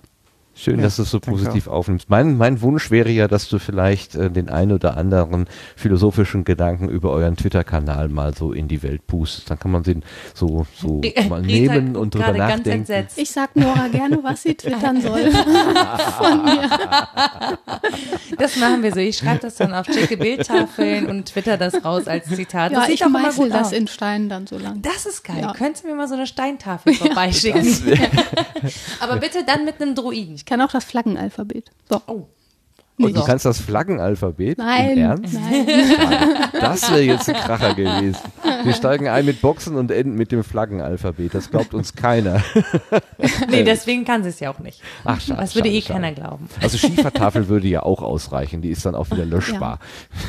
Schön, 0.57 0.77
Ja, 0.77 0.84
dass 0.84 0.95
du 0.95 1.02
es 1.02 1.11
so 1.11 1.19
positiv 1.19 1.68
aufnimmst. 1.68 2.10
Mein, 2.10 2.38
mein 2.38 2.61
Wunsch 2.61 2.90
wäre 2.90 3.10
ja, 3.10 3.27
dass 3.27 3.49
du 3.49 3.60
vielleicht 3.60 4.15
äh, 4.15 4.32
den 4.32 4.48
einen 4.48 4.72
oder 4.72 4.95
anderen 4.95 5.48
philosophischen 5.76 6.45
Gedanken 6.45 6.88
über 6.88 7.11
euren 7.11 7.36
Twitter-Kanal 7.36 8.07
mal 8.07 8.34
so 8.34 8.53
in 8.53 8.69
die 8.69 8.82
Welt 8.82 9.06
pustest. 9.06 9.49
Dann 9.52 9.60
kann 9.60 9.72
man 9.72 9.84
den 9.84 10.03
so, 10.34 10.65
so 10.80 11.02
mal 11.27 11.41
nehmen 11.41 11.98
und 11.98 12.15
drüber 12.15 12.32
nachdenken. 12.32 12.69
entsetzt. 12.69 13.18
Ich 13.18 13.32
sag 13.32 13.57
Nora 13.57 13.90
gerne, 13.90 14.19
was 14.23 14.44
sie 14.44 14.56
twittern 14.56 15.02
soll. 15.02 15.30
Von 16.18 16.45
mir. 16.45 16.69
Das 18.38 18.56
machen 18.56 18.82
wir 18.82 18.94
so. 18.94 19.02
Ich 19.02 19.18
schreibe 19.18 19.40
das 19.40 19.56
dann 19.56 19.73
auf 19.73 19.86
schicke 19.88 20.15
Bildtafeln 20.15 21.07
und 21.07 21.26
twitter 21.26 21.57
das 21.57 21.84
raus 21.84 22.07
als 22.07 22.30
Zitat. 22.30 22.72
Ja, 22.72 22.80
das 22.80 22.90
ich 22.90 23.06
meißel 23.06 23.49
das 23.49 23.68
aus. 23.68 23.73
in 23.73 23.88
Stein 23.88 24.30
dann 24.30 24.48
so 24.48 24.57
lang. 24.57 24.82
Das 24.82 25.06
ist 25.06 25.23
geil. 25.26 25.41
Ja. 25.41 25.52
Könntest 25.52 25.84
du 25.84 25.90
mir 25.90 25.95
mal 25.95 26.07
so 26.07 26.15
eine 26.15 26.27
Steintafel 26.27 26.94
vorbeischicken? 26.94 27.65
Aber 29.02 29.18
bitte 29.18 29.44
dann 29.45 29.65
mit 29.65 29.82
einem 29.82 29.95
Druiden. 29.95 30.38
Ich 30.46 30.50
kann 30.50 30.62
auch 30.62 30.72
das 30.72 30.84
Flaggenalphabet. 30.86 31.72
So. 31.90 32.00
Oh. 32.06 32.28
Und 32.98 33.10
du 33.14 33.20
nicht. 33.20 33.26
kannst 33.26 33.46
das 33.46 33.60
Flaggenalphabet? 33.60 34.60
Nein, 34.60 34.92
Im 34.92 34.98
Ernst? 35.00 35.34
nein. 35.34 35.68
Das 36.54 36.90
wäre 36.92 37.02
jetzt 37.02 37.28
ein 37.28 37.36
Kracher 37.36 37.74
gewesen. 37.76 38.20
Wir 38.64 38.74
steigen 38.74 39.08
ein 39.10 39.26
mit 39.26 39.42
Boxen 39.42 39.76
und 39.76 39.90
enden 39.90 40.16
mit 40.16 40.32
dem 40.32 40.44
Flaggenalphabet. 40.44 41.34
Das 41.34 41.50
glaubt 41.50 41.74
uns 41.74 41.96
keiner. 41.96 42.44
Nee, 43.50 43.64
deswegen 43.64 44.06
kann 44.06 44.22
sie 44.24 44.30
es 44.30 44.40
ja 44.40 44.52
auch 44.52 44.60
nicht. 44.60 44.82
Ach, 45.04 45.20
schade, 45.20 45.42
Das 45.42 45.56
würde 45.56 45.70
schade, 45.70 45.78
eh 45.78 45.82
schade. 45.82 45.94
keiner 46.02 46.14
glauben. 46.14 46.48
Also 46.62 46.78
Schiefertafel 46.78 47.48
würde 47.48 47.68
ja 47.68 47.82
auch 47.84 48.02
ausreichen. 48.04 48.62
Die 48.62 48.70
ist 48.70 48.86
dann 48.86 48.94
auch 48.94 49.10
wieder 49.10 49.26
löschbar. 49.26 49.80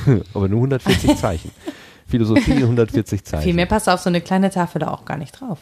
Aber 0.34 0.48
nur 0.48 0.58
140 0.60 1.16
Zeichen. 1.16 1.50
Philosophie 2.06 2.52
140 2.54 3.22
Zeichen. 3.24 3.42
Viel 3.44 3.54
mehr 3.54 3.66
passt 3.66 3.88
auf 3.88 4.00
so 4.00 4.08
eine 4.08 4.20
kleine 4.22 4.50
Tafel 4.50 4.78
da 4.80 4.88
auch 4.88 5.04
gar 5.04 5.18
nicht 5.18 5.38
drauf. 5.40 5.58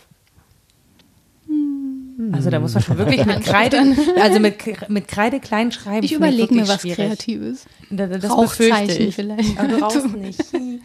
Also 2.32 2.49
da 2.51 2.61
muss 2.61 2.74
man 2.74 2.82
schon 2.82 2.97
wirklich 2.99 3.24
mit 3.27 3.41
Kreide, 3.45 3.78
also 4.20 4.39
mit, 4.39 4.89
mit 4.89 5.09
Kreide 5.09 5.41
klein 5.41 5.73
schreiben. 5.73 6.05
Ich 6.05 6.12
überlege 6.12 6.55
mir 6.55 6.69
was 6.69 6.81
schwierig. 6.82 6.97
Kreatives. 6.97 7.66
Da- 7.91 8.07
da- 8.07 8.19
Das 8.19 8.31
Rauchzeichen 8.31 9.11
vielleicht. 9.12 9.59
Aber 9.59 9.69
du 9.69 9.77
rauchst 9.82 10.16
nicht. 10.16 10.41
Hm, 10.53 10.81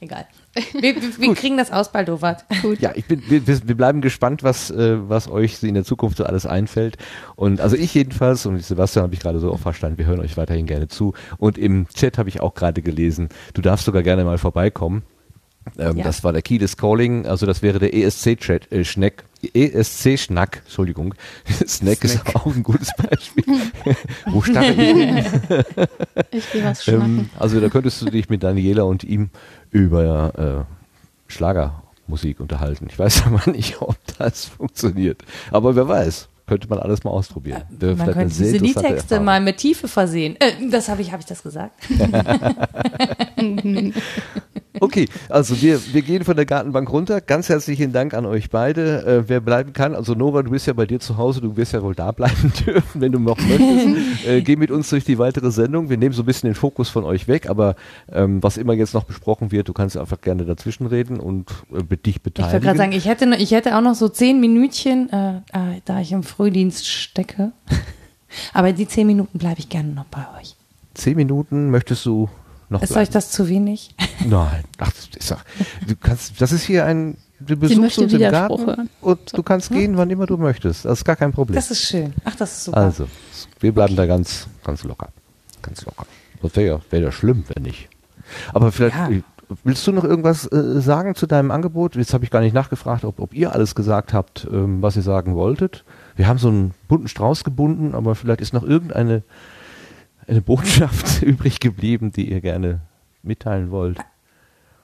Egal. 0.00 0.26
Wir, 0.72 0.96
wir, 0.96 1.18
wir 1.18 1.34
kriegen 1.34 1.56
das 1.56 1.70
ausbaldowert. 1.70 2.44
Ja, 2.80 2.92
ich 2.94 3.04
bin, 3.04 3.22
wir, 3.28 3.46
wir 3.46 3.68
wir 3.68 3.76
bleiben 3.76 4.00
gespannt, 4.00 4.42
was, 4.42 4.70
äh, 4.70 4.96
was 5.08 5.30
euch 5.30 5.62
in 5.62 5.74
der 5.74 5.84
Zukunft 5.84 6.16
so 6.18 6.24
alles 6.24 6.46
einfällt. 6.46 6.96
Und 7.36 7.60
also 7.60 7.76
ich 7.76 7.94
jedenfalls 7.94 8.46
und 8.46 8.60
Sebastian 8.62 9.04
habe 9.04 9.14
ich 9.14 9.20
gerade 9.20 9.38
so 9.38 9.52
auch 9.52 9.60
verstanden, 9.60 9.98
wir 9.98 10.06
hören 10.06 10.20
euch 10.20 10.36
weiterhin 10.36 10.66
gerne 10.66 10.88
zu. 10.88 11.14
Und 11.38 11.58
im 11.58 11.86
Chat 11.88 12.18
habe 12.18 12.28
ich 12.28 12.40
auch 12.40 12.54
gerade 12.54 12.82
gelesen, 12.82 13.28
du 13.54 13.62
darfst 13.62 13.84
sogar 13.86 14.02
gerne 14.02 14.24
mal 14.24 14.38
vorbeikommen. 14.38 15.02
Ähm, 15.78 15.96
Ja. 15.98 16.04
Das 16.04 16.24
war 16.24 16.32
der 16.32 16.42
Key 16.42 16.58
des 16.58 16.76
Calling, 16.76 17.26
also 17.26 17.46
das 17.46 17.62
wäre 17.62 17.78
der 17.78 17.94
ESC-Chat, 17.94 18.70
äh, 18.72 18.84
Schneck, 18.84 19.24
ESC-Schnack, 19.54 20.62
Entschuldigung. 20.64 21.14
Snack, 21.66 22.04
ist 22.04 22.20
auch 22.34 22.46
ein 22.46 22.62
gutes 22.62 22.90
Beispiel. 22.96 23.44
Wo 24.26 24.42
starre 24.42 24.70
ich 24.72 24.76
hin? 24.76 25.24
Ich 26.30 26.54
will 26.54 26.64
was 26.64 26.84
schnacken. 26.84 27.18
Ähm, 27.18 27.30
also 27.38 27.60
da 27.60 27.68
könntest 27.68 28.00
du 28.02 28.06
dich 28.06 28.28
mit 28.28 28.42
Daniela 28.42 28.82
und 28.82 29.04
ihm 29.04 29.30
über 29.70 30.66
äh, 30.68 31.32
Schlagermusik 31.32 32.40
unterhalten. 32.40 32.86
Ich 32.90 32.98
weiß 32.98 33.24
aber 33.26 33.50
nicht, 33.50 33.80
ob 33.80 33.96
das 34.18 34.44
funktioniert. 34.46 35.22
Aber 35.50 35.74
wer 35.76 35.88
weiß, 35.88 36.28
könnte 36.46 36.68
man 36.68 36.80
alles 36.80 37.04
mal 37.04 37.10
ausprobieren. 37.12 37.62
Wäre 37.70 37.94
Man 37.94 38.12
könnte 38.12 38.34
diese 38.34 38.56
Liedtexte 38.56 39.20
mal 39.20 39.40
mit 39.40 39.58
Tiefe 39.58 39.86
versehen. 39.86 40.34
Äh, 40.40 40.68
das 40.68 40.88
habe 40.88 41.00
ich, 41.00 41.12
habe 41.12 41.20
ich 41.20 41.26
das 41.26 41.42
gesagt? 41.44 41.72
Okay, 44.78 45.08
also 45.28 45.60
wir, 45.60 45.80
wir 45.92 46.02
gehen 46.02 46.22
von 46.24 46.36
der 46.36 46.46
Gartenbank 46.46 46.92
runter. 46.92 47.20
Ganz 47.20 47.48
herzlichen 47.48 47.92
Dank 47.92 48.14
an 48.14 48.24
euch 48.24 48.50
beide. 48.50 49.04
Äh, 49.04 49.28
wer 49.28 49.40
bleiben 49.40 49.72
kann, 49.72 49.96
also 49.96 50.14
Nora, 50.14 50.42
du 50.44 50.50
bist 50.52 50.66
ja 50.68 50.72
bei 50.72 50.86
dir 50.86 51.00
zu 51.00 51.16
Hause, 51.16 51.40
du 51.40 51.56
wirst 51.56 51.72
ja 51.72 51.82
wohl 51.82 51.94
da 51.96 52.12
bleiben 52.12 52.52
dürfen, 52.66 53.00
wenn 53.00 53.10
du 53.10 53.18
noch 53.18 53.36
möchtest. 53.38 54.26
äh, 54.28 54.42
geh 54.42 54.54
mit 54.54 54.70
uns 54.70 54.88
durch 54.90 55.04
die 55.04 55.18
weitere 55.18 55.50
Sendung. 55.50 55.90
Wir 55.90 55.96
nehmen 55.96 56.14
so 56.14 56.22
ein 56.22 56.26
bisschen 56.26 56.48
den 56.48 56.54
Fokus 56.54 56.88
von 56.88 57.02
euch 57.04 57.26
weg, 57.26 57.50
aber 57.50 57.74
ähm, 58.12 58.40
was 58.42 58.56
immer 58.58 58.74
jetzt 58.74 58.94
noch 58.94 59.04
besprochen 59.04 59.50
wird, 59.50 59.68
du 59.68 59.72
kannst 59.72 59.96
einfach 59.96 60.20
gerne 60.20 60.44
dazwischen 60.44 60.86
reden 60.86 61.18
und 61.18 61.50
äh, 61.72 61.82
mit 61.88 62.06
dich 62.06 62.16
Ich 62.16 62.22
beteiligen. 62.22 62.52
wollte 62.52 62.66
gerade 62.66 62.78
sagen, 62.78 62.92
ich 62.92 63.06
hätte, 63.06 63.26
noch- 63.26 63.38
ich 63.38 63.50
hätte 63.50 63.76
auch 63.76 63.82
noch 63.82 63.94
so 63.96 64.08
zehn 64.08 64.38
Minütchen, 64.40 65.10
äh, 65.12 65.36
äh, 65.38 65.80
da 65.84 66.00
ich 66.00 66.12
im 66.12 66.22
Frühdienst 66.22 66.86
stecke. 66.86 67.50
Aber 68.52 68.72
die 68.72 68.86
zehn 68.86 69.08
Minuten 69.08 69.38
bleibe 69.38 69.58
ich 69.58 69.68
gerne 69.68 69.88
noch 69.88 70.04
bei 70.04 70.24
euch. 70.40 70.54
Zehn 70.94 71.16
Minuten 71.16 71.70
möchtest 71.70 72.06
du 72.06 72.28
noch 72.70 72.82
Ist 72.82 72.90
bleiben? 72.90 73.02
euch 73.02 73.10
das 73.10 73.30
zu 73.30 73.48
wenig? 73.48 73.94
Nein, 74.26 74.64
ach, 74.78 74.90
das 74.92 75.08
ist, 75.16 75.30
doch- 75.30 75.42
du 75.86 75.94
kannst, 75.96 76.40
das 76.40 76.52
ist 76.52 76.62
hier 76.64 76.86
ein, 76.86 77.16
du 77.40 77.56
besuchst 77.56 77.98
uns 77.98 78.12
im 78.12 78.20
Garten 78.20 78.88
und 79.00 79.36
du 79.36 79.42
kannst 79.42 79.70
gehen, 79.70 79.96
wann 79.96 80.08
immer 80.10 80.26
du 80.26 80.36
möchtest. 80.36 80.84
Das 80.84 81.00
ist 81.00 81.04
gar 81.04 81.16
kein 81.16 81.32
Problem. 81.32 81.56
Das 81.56 81.70
ist 81.70 81.82
schön. 81.82 82.14
Ach, 82.24 82.34
das 82.36 82.52
ist 82.58 82.64
super. 82.64 82.78
Also, 82.78 83.06
wir 83.60 83.72
bleiben 83.72 83.96
da 83.96 84.06
ganz, 84.06 84.46
ganz 84.64 84.84
locker. 84.84 85.08
Ganz 85.62 85.84
locker. 85.84 86.06
Das 86.42 86.56
wäre 86.56 86.66
ja, 86.76 86.80
wär 86.90 87.00
ja 87.00 87.12
schlimm, 87.12 87.44
wenn 87.52 87.64
nicht. 87.64 87.88
Aber 88.54 88.70
vielleicht, 88.72 88.96
Ja. 88.96 89.08
willst 89.64 89.86
du 89.86 89.92
noch 89.92 90.04
irgendwas 90.04 90.46
äh, 90.52 90.80
sagen 90.80 91.14
zu 91.16 91.26
deinem 91.26 91.50
Angebot? 91.50 91.96
Jetzt 91.96 92.14
habe 92.14 92.24
ich 92.24 92.30
gar 92.30 92.40
nicht 92.40 92.54
nachgefragt, 92.54 93.04
ob, 93.04 93.18
ob 93.20 93.34
ihr 93.34 93.52
alles 93.52 93.74
gesagt 93.74 94.14
habt, 94.14 94.46
ähm, 94.50 94.80
was 94.80 94.96
ihr 94.96 95.02
sagen 95.02 95.34
wolltet. 95.34 95.84
Wir 96.16 96.28
haben 96.28 96.38
so 96.38 96.48
einen 96.48 96.72
bunten 96.88 97.08
Strauß 97.08 97.42
gebunden, 97.44 97.94
aber 97.94 98.14
vielleicht 98.14 98.40
ist 98.40 98.52
noch 98.54 98.62
irgendeine 98.62 99.22
eine 100.30 100.40
Botschaft 100.40 101.22
übrig 101.22 101.60
geblieben, 101.60 102.12
die 102.12 102.30
ihr 102.30 102.40
gerne 102.40 102.80
mitteilen 103.22 103.70
wollt. 103.70 103.98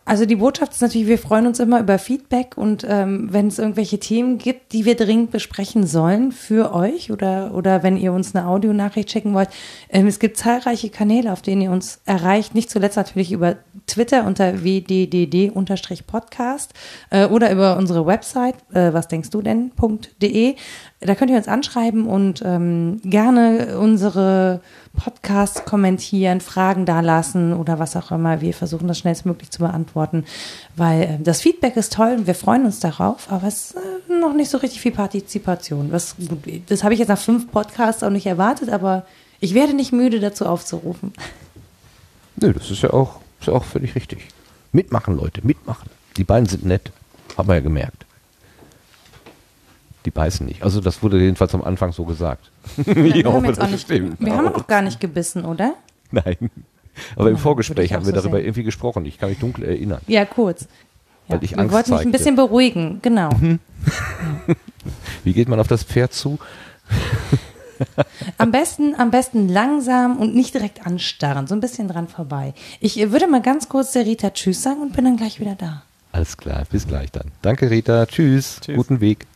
Also 0.08 0.24
die 0.24 0.36
Botschaft 0.36 0.70
ist 0.70 0.82
natürlich, 0.82 1.08
wir 1.08 1.18
freuen 1.18 1.48
uns 1.48 1.58
immer 1.58 1.80
über 1.80 1.98
Feedback 1.98 2.56
und 2.56 2.86
ähm, 2.88 3.26
wenn 3.32 3.48
es 3.48 3.58
irgendwelche 3.58 3.98
Themen 3.98 4.38
gibt, 4.38 4.72
die 4.72 4.84
wir 4.84 4.94
dringend 4.94 5.32
besprechen 5.32 5.84
sollen 5.84 6.30
für 6.30 6.72
euch 6.72 7.10
oder, 7.10 7.52
oder 7.54 7.82
wenn 7.82 7.96
ihr 7.96 8.12
uns 8.12 8.32
eine 8.32 8.46
Audionachricht 8.46 9.10
schicken 9.10 9.34
wollt. 9.34 9.48
Ähm, 9.88 10.06
es 10.06 10.20
gibt 10.20 10.36
zahlreiche 10.36 10.90
Kanäle, 10.90 11.32
auf 11.32 11.42
denen 11.42 11.60
ihr 11.60 11.72
uns 11.72 11.98
erreicht. 12.04 12.54
Nicht 12.54 12.70
zuletzt 12.70 12.96
natürlich 12.96 13.32
über 13.32 13.56
Twitter 13.88 14.26
unter 14.26 14.62
wddd-podcast 14.62 16.72
äh, 17.10 17.26
oder 17.26 17.50
über 17.50 17.76
unsere 17.76 18.06
Website, 18.06 18.54
äh, 18.72 18.92
was 18.92 19.08
denkst 19.08 19.30
du 19.30 19.42
denn.de. 19.42 20.54
Da 21.00 21.14
könnt 21.14 21.30
ihr 21.30 21.36
uns 21.36 21.46
anschreiben 21.46 22.06
und 22.06 22.42
ähm, 22.44 23.00
gerne 23.04 23.78
unsere 23.78 24.60
Podcasts 24.96 25.66
kommentieren, 25.66 26.40
Fragen 26.40 26.86
dalassen 26.86 27.52
oder 27.52 27.78
was 27.78 27.96
auch 27.96 28.10
immer. 28.12 28.40
Wir 28.40 28.54
versuchen 28.54 28.88
das 28.88 28.98
schnellstmöglich 28.98 29.50
zu 29.50 29.58
beantworten, 29.58 30.24
weil 30.74 31.02
äh, 31.02 31.18
das 31.20 31.42
Feedback 31.42 31.76
ist 31.76 31.92
toll 31.92 32.14
und 32.16 32.26
wir 32.26 32.34
freuen 32.34 32.64
uns 32.64 32.80
darauf, 32.80 33.30
aber 33.30 33.46
es 33.46 33.72
ist 33.72 33.76
äh, 33.76 34.18
noch 34.20 34.32
nicht 34.32 34.50
so 34.50 34.56
richtig 34.56 34.80
viel 34.80 34.92
Partizipation. 34.92 35.92
Was, 35.92 36.16
das 36.68 36.82
habe 36.82 36.94
ich 36.94 37.00
jetzt 37.00 37.08
nach 37.08 37.18
fünf 37.18 37.50
Podcasts 37.50 38.02
auch 38.02 38.10
nicht 38.10 38.26
erwartet, 38.26 38.70
aber 38.70 39.04
ich 39.38 39.52
werde 39.52 39.74
nicht 39.74 39.92
müde, 39.92 40.18
dazu 40.18 40.46
aufzurufen. 40.46 41.12
Nö, 42.36 42.54
das 42.54 42.70
ist 42.70 42.82
ja 42.82 42.90
auch, 42.94 43.20
ist 43.40 43.48
ja 43.48 43.52
auch 43.52 43.64
völlig 43.64 43.94
richtig. 43.94 44.28
Mitmachen, 44.72 45.14
Leute, 45.16 45.46
mitmachen. 45.46 45.90
Die 46.16 46.24
beiden 46.24 46.48
sind 46.48 46.64
nett. 46.64 46.90
Haben 47.36 47.48
wir 47.48 47.56
ja 47.56 47.60
gemerkt. 47.60 48.05
Die 50.06 50.10
beißen 50.12 50.46
nicht. 50.46 50.62
Also 50.62 50.80
das 50.80 51.02
wurde 51.02 51.18
jedenfalls 51.20 51.52
am 51.54 51.62
Anfang 51.62 51.92
so 51.92 52.04
gesagt. 52.04 52.50
ich 52.78 52.86
wir 52.86 53.24
haben, 53.24 53.44
hoffe, 53.44 53.52
das 53.52 53.70
nicht, 53.70 53.82
stimmt 53.82 54.20
wir 54.20 54.36
haben 54.36 54.46
auch. 54.48 54.56
noch 54.58 54.66
gar 54.68 54.80
nicht 54.80 55.00
gebissen, 55.00 55.44
oder? 55.44 55.74
Nein. 56.12 56.36
Aber 57.16 57.26
im 57.26 57.34
Nein, 57.34 57.42
Vorgespräch 57.42 57.86
ich 57.86 57.92
haben 57.92 58.06
wir 58.06 58.14
so 58.14 58.20
darüber 58.20 58.36
sehen. 58.36 58.46
irgendwie 58.46 58.62
gesprochen. 58.62 59.04
Ich 59.04 59.18
kann 59.18 59.28
mich 59.30 59.38
dunkel 59.40 59.64
erinnern. 59.64 60.00
Ja, 60.06 60.24
kurz. 60.24 60.68
Weil 61.26 61.42
ich 61.42 61.50
wir 61.50 61.58
Angst 61.58 61.74
wollten 61.74 61.90
mich 61.90 61.98
ein 61.98 62.04
zeigte. 62.04 62.18
bisschen 62.18 62.36
beruhigen, 62.36 63.00
genau. 63.02 63.30
Wie 65.24 65.32
geht 65.32 65.48
man 65.48 65.58
auf 65.58 65.66
das 65.66 65.82
Pferd 65.82 66.12
zu? 66.14 66.38
Am 68.38 68.52
besten, 68.52 68.94
am 68.94 69.10
besten 69.10 69.48
langsam 69.48 70.18
und 70.18 70.36
nicht 70.36 70.54
direkt 70.54 70.86
anstarren, 70.86 71.48
so 71.48 71.54
ein 71.54 71.60
bisschen 71.60 71.88
dran 71.88 72.06
vorbei. 72.06 72.54
Ich 72.80 72.96
würde 73.10 73.26
mal 73.26 73.42
ganz 73.42 73.68
kurz 73.68 73.90
der 73.92 74.06
Rita 74.06 74.30
Tschüss 74.30 74.62
sagen 74.62 74.80
und 74.82 74.94
bin 74.94 75.04
dann 75.04 75.16
gleich 75.16 75.40
wieder 75.40 75.56
da. 75.56 75.82
Alles 76.12 76.36
klar, 76.36 76.62
bis 76.70 76.86
gleich 76.86 77.10
dann. 77.10 77.32
Danke, 77.42 77.70
Rita. 77.70 78.06
Tschüss. 78.06 78.60
Tschüss. 78.62 78.76
Guten 78.76 79.00
Weg. 79.00 79.26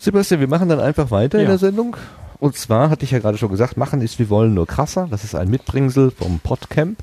Sebastian, 0.00 0.40
wir 0.40 0.48
machen 0.48 0.68
dann 0.70 0.80
einfach 0.80 1.10
weiter 1.10 1.38
in 1.38 1.44
Ja. 1.44 1.50
der 1.50 1.58
Sendung. 1.58 1.94
Und 2.38 2.56
zwar, 2.56 2.88
hatte 2.88 3.04
ich 3.04 3.10
ja 3.10 3.18
gerade 3.18 3.36
schon 3.36 3.50
gesagt, 3.50 3.76
machen 3.76 4.00
ist, 4.00 4.18
wir 4.18 4.30
wollen 4.30 4.54
nur 4.54 4.66
krasser. 4.66 5.06
Das 5.10 5.24
ist 5.24 5.34
ein 5.34 5.50
Mitbringsel 5.50 6.10
vom 6.10 6.40
Podcamp. 6.40 6.98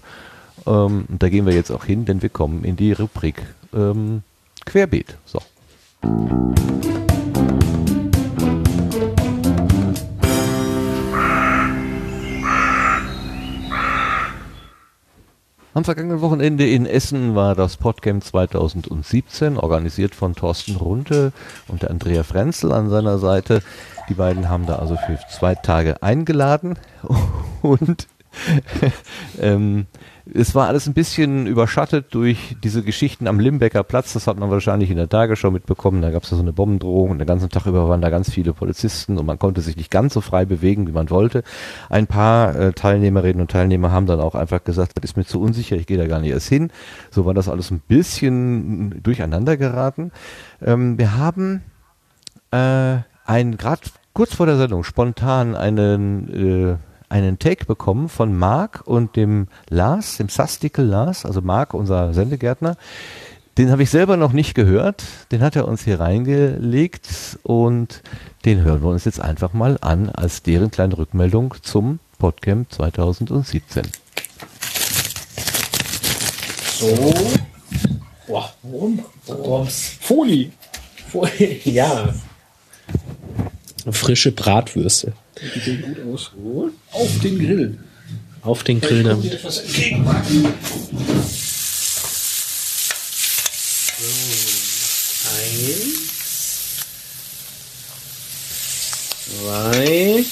Ähm, 0.66 1.06
und 1.08 1.22
da 1.22 1.30
gehen 1.30 1.46
wir 1.46 1.54
jetzt 1.54 1.70
auch 1.72 1.86
hin, 1.86 2.06
denn 2.06 2.24
wir 2.24 2.30
kommen 2.30 2.64
in 2.64 2.76
die 2.76 2.94
Rubrik 2.94 3.44
ähm, 3.72 4.24
Querbeet. 4.66 5.16
So. 5.26 5.40
Am 15.78 15.86
vergangenen 15.86 16.22
Wochenende 16.22 16.68
in 16.68 16.88
Essen 16.88 17.36
war 17.36 17.54
das 17.54 17.78
Podcamp 17.78 18.24
2017, 18.24 19.60
organisiert 19.60 20.16
von 20.16 20.34
Thorsten 20.34 20.76
Runte 20.76 21.34
und 21.68 21.88
Andrea 21.88 22.24
Frenzel 22.24 22.72
an 22.72 22.90
seiner 22.90 23.20
Seite. 23.20 23.62
Die 24.10 24.16
beiden 24.16 24.50
haben 24.50 24.66
da 24.66 24.78
also 24.78 24.96
für 24.96 25.20
zwei 25.30 25.54
Tage 25.54 26.02
eingeladen 26.02 26.80
und 27.62 28.08
ähm, 29.42 29.88
es 30.34 30.56
war 30.56 30.68
alles 30.68 30.88
ein 30.88 30.94
bisschen 30.94 31.48
überschattet 31.48 32.08
durch 32.12 32.56
diese 32.64 32.84
Geschichten 32.84 33.28
am 33.28 33.40
Limbecker 33.40 33.84
Platz. 33.84 34.14
Das 34.14 34.28
hat 34.28 34.38
man 34.38 34.50
wahrscheinlich 34.50 34.90
in 34.90 34.98
der 34.98 35.10
Tagesschau 35.10 35.52
mitbekommen. 35.52 36.02
Da 36.02 36.12
gab 36.12 36.24
es 36.24 36.30
so 36.30 36.38
eine 36.38 36.54
Bombendrohung 36.54 37.12
und 37.12 37.20
den 37.20 37.28
ganzen 37.28 37.50
Tag 37.50 37.66
über 37.66 37.88
waren 37.88 38.02
da 38.02 38.10
ganz 38.10 38.32
viele 38.32 38.54
Polizisten 38.54 39.18
und 39.18 39.26
man 39.26 39.40
konnte 39.40 39.62
sich 39.62 39.78
nicht 39.78 39.92
ganz 39.92 40.14
so 40.14 40.22
frei 40.22 40.46
bewegen, 40.46 40.88
wie 40.88 40.92
man 40.92 41.10
wollte. 41.10 41.44
Ein 41.90 42.08
paar 42.08 42.56
äh, 42.56 42.74
Teilnehmerinnen 42.74 43.42
und 43.42 43.52
Teilnehmer 43.52 43.92
haben 43.92 44.06
dann 44.06 44.20
auch 44.20 44.36
einfach 44.36 44.64
gesagt, 44.64 44.94
das 44.96 45.12
ist 45.12 45.18
mir 45.18 45.26
zu 45.26 45.40
unsicher, 45.40 45.76
ich 45.76 45.88
gehe 45.88 45.98
da 45.98 46.08
gar 46.08 46.20
nicht 46.20 46.32
erst 46.32 46.50
hin. 46.50 46.72
So 47.12 47.26
war 47.26 47.34
das 47.34 47.50
alles 47.50 47.72
ein 47.72 47.82
bisschen 47.88 49.02
durcheinander 49.04 49.58
geraten. 49.58 50.12
Ähm, 50.62 50.98
wir 50.98 51.18
haben 51.18 51.64
äh, 52.52 52.98
ein 53.26 53.58
gerade 53.58 53.82
kurz 54.14 54.34
vor 54.34 54.46
der 54.46 54.58
Sendung 54.58 54.84
spontan 54.84 55.56
einen 55.56 56.74
äh, 56.74 56.87
einen 57.10 57.40
Take 57.40 57.66
bekommen 57.66 58.10
von 58.10 58.38
Marc 58.38 58.82
und 58.86 59.16
dem 59.16 59.48
Lars, 59.70 60.18
dem 60.18 60.30
Sastikel 60.30 60.86
Lars, 60.86 61.26
also 61.26 61.42
Marc, 61.42 61.74
unser 61.74 62.14
Sendegärtner, 62.14 62.76
Den 63.58 63.72
habe 63.72 63.82
ich 63.82 63.90
selber 63.90 64.18
noch 64.18 64.34
nicht 64.34 64.54
gehört. 64.54 65.04
Den 65.32 65.42
hat 65.42 65.56
er 65.56 65.68
uns 65.68 65.84
hier 65.84 66.00
reingelegt 66.00 67.40
und 67.42 68.04
den 68.46 68.62
hören 68.62 68.84
wir 68.84 68.90
uns 68.90 69.06
jetzt 69.06 69.20
einfach 69.20 69.54
mal 69.54 69.80
an 69.82 70.10
als 70.10 70.44
deren 70.44 70.70
kleine 70.70 70.96
Rückmeldung 70.98 71.56
zum 71.64 72.00
Podcamp 72.20 72.72
2017. 72.72 73.84
So. 76.80 77.14
Boah, 78.28 78.54
warum? 78.62 79.04
Rums. 79.28 79.98
Folie. 80.02 80.52
Folie. 81.10 81.60
Ja. 81.64 82.14
Frische 83.90 84.32
Bratwürste. 84.34 85.14
Die 85.56 85.60
sehen 85.60 85.82
gut 85.82 85.98
aus. 86.14 86.32
Auf 86.92 87.20
den 87.20 87.40
Grill. 87.40 87.78
Auf 88.42 88.64
den 88.64 88.82
Grill 88.82 89.04
kommt 89.04 89.24
damit. 89.26 89.34
etwas 89.34 89.60
entgegenpacken. 89.60 90.46
Eins. 95.36 96.08
Zwei. 99.26 100.26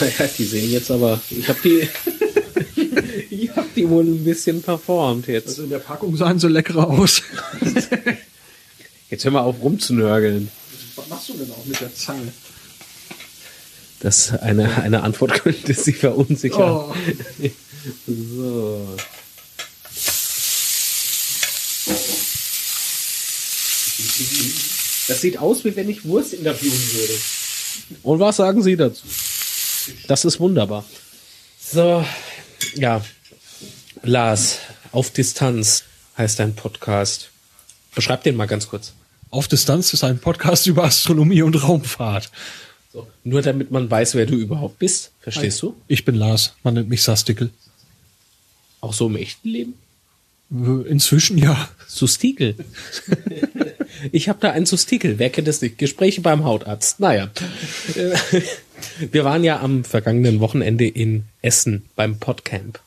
Naja, 0.00 0.30
die 0.36 0.44
sehen 0.44 0.70
jetzt 0.70 0.90
aber. 0.90 1.20
Ich 1.30 1.48
habe 1.48 1.58
die. 1.64 1.88
ich 3.30 3.50
habe 3.50 3.68
die 3.74 3.88
wohl 3.88 4.04
ein 4.04 4.24
bisschen 4.24 4.62
performt 4.62 5.26
jetzt. 5.26 5.48
Also 5.48 5.62
in 5.64 5.70
der 5.70 5.78
Packung 5.78 6.16
sahen 6.16 6.38
sie 6.38 6.48
leckerer 6.48 6.88
aus. 6.88 7.22
Jetzt 9.10 9.24
hör 9.24 9.32
mal 9.32 9.40
auf 9.40 9.60
rumzunörgeln. 9.60 10.50
Was 10.94 11.08
machst 11.08 11.28
du 11.30 11.32
denn 11.32 11.50
auch 11.50 11.64
mit 11.64 11.80
der 11.80 11.92
Zange? 11.92 12.32
Das 14.00 14.32
eine, 14.32 14.82
eine 14.82 15.02
Antwort 15.02 15.32
könnte 15.42 15.74
sie 15.74 15.92
verunsichern. 15.92 16.60
Oh. 16.60 16.94
So. 18.06 18.96
Das 25.08 25.20
sieht 25.20 25.38
aus, 25.38 25.64
wie 25.64 25.76
wenn 25.76 25.88
ich 25.88 26.04
Wurst 26.04 26.34
interviewen 26.34 26.92
würde. 26.92 27.14
Und 28.02 28.20
was 28.20 28.36
sagen 28.36 28.62
Sie 28.62 28.76
dazu? 28.76 29.02
Das 30.06 30.24
ist 30.24 30.40
wunderbar. 30.40 30.84
So, 31.60 32.04
ja. 32.74 33.04
Lars, 34.02 34.58
auf 34.92 35.10
Distanz 35.10 35.84
heißt 36.16 36.38
dein 36.38 36.54
Podcast. 36.54 37.30
Beschreib 37.94 38.22
den 38.22 38.36
mal 38.36 38.46
ganz 38.46 38.68
kurz. 38.68 38.92
Auf 39.30 39.48
Distanz 39.48 39.92
ist 39.92 40.04
ein 40.04 40.18
Podcast 40.18 40.66
über 40.66 40.84
Astronomie 40.84 41.42
und 41.42 41.62
Raumfahrt. 41.62 42.30
So, 42.92 43.06
nur 43.22 43.42
damit 43.42 43.70
man 43.70 43.90
weiß, 43.90 44.14
wer 44.14 44.26
du 44.26 44.34
überhaupt 44.34 44.78
bist. 44.78 45.12
Verstehst 45.20 45.62
du? 45.62 45.76
Ich 45.86 46.04
bin 46.04 46.16
Lars, 46.16 46.54
man 46.64 46.74
nennt 46.74 46.88
mich 46.88 47.02
Sastickel. 47.02 47.50
Auch 48.80 48.94
so 48.94 49.06
im 49.06 49.16
echten 49.16 49.48
Leben? 49.48 49.74
Äh, 50.50 50.88
Inzwischen 50.88 51.38
ja. 51.38 51.68
Sustikel. 51.86 52.56
ich 54.12 54.28
habe 54.28 54.40
da 54.40 54.50
ein 54.50 54.66
Sustikel. 54.66 55.18
Wer 55.18 55.30
kennt 55.30 55.46
das 55.46 55.60
nicht? 55.60 55.78
Gespräche 55.78 56.20
beim 56.20 56.44
Hautarzt. 56.44 56.98
Naja. 56.98 57.30
Äh, 57.94 58.16
Wir 59.10 59.24
waren 59.24 59.44
ja 59.44 59.60
am 59.60 59.84
vergangenen 59.84 60.40
Wochenende 60.40 60.86
in 60.86 61.24
Essen 61.42 61.84
beim 61.96 62.18
Podcamp. 62.18 62.80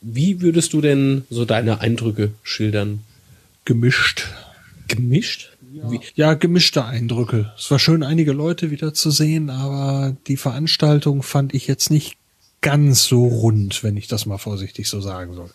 Wie 0.00 0.40
würdest 0.40 0.72
du 0.72 0.80
denn 0.80 1.24
so 1.30 1.44
deine 1.44 1.80
Eindrücke 1.80 2.32
schildern? 2.42 3.00
Gemischt. 3.64 4.26
Gemischt? 4.88 5.53
Wie? 5.82 6.00
Ja, 6.14 6.34
gemischte 6.34 6.84
Eindrücke. 6.84 7.52
Es 7.58 7.70
war 7.70 7.78
schön, 7.78 8.02
einige 8.02 8.32
Leute 8.32 8.70
wieder 8.70 8.94
zu 8.94 9.10
sehen, 9.10 9.50
aber 9.50 10.16
die 10.28 10.36
Veranstaltung 10.36 11.22
fand 11.22 11.52
ich 11.52 11.66
jetzt 11.66 11.90
nicht 11.90 12.16
ganz 12.60 13.04
so 13.04 13.26
rund, 13.26 13.82
wenn 13.82 13.96
ich 13.96 14.06
das 14.06 14.24
mal 14.24 14.38
vorsichtig 14.38 14.88
so 14.88 15.00
sagen 15.00 15.34
soll. 15.34 15.50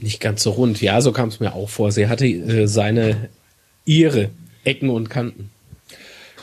Nicht 0.00 0.20
ganz 0.20 0.42
so 0.42 0.50
rund. 0.50 0.80
Ja, 0.80 1.00
so 1.00 1.12
kam 1.12 1.28
es 1.28 1.40
mir 1.40 1.54
auch 1.54 1.68
vor. 1.68 1.92
Sie 1.92 2.08
hatte 2.08 2.26
äh, 2.26 2.66
seine 2.66 3.30
ihre 3.84 4.30
Ecken 4.64 4.90
und 4.90 5.08
Kanten. 5.08 5.50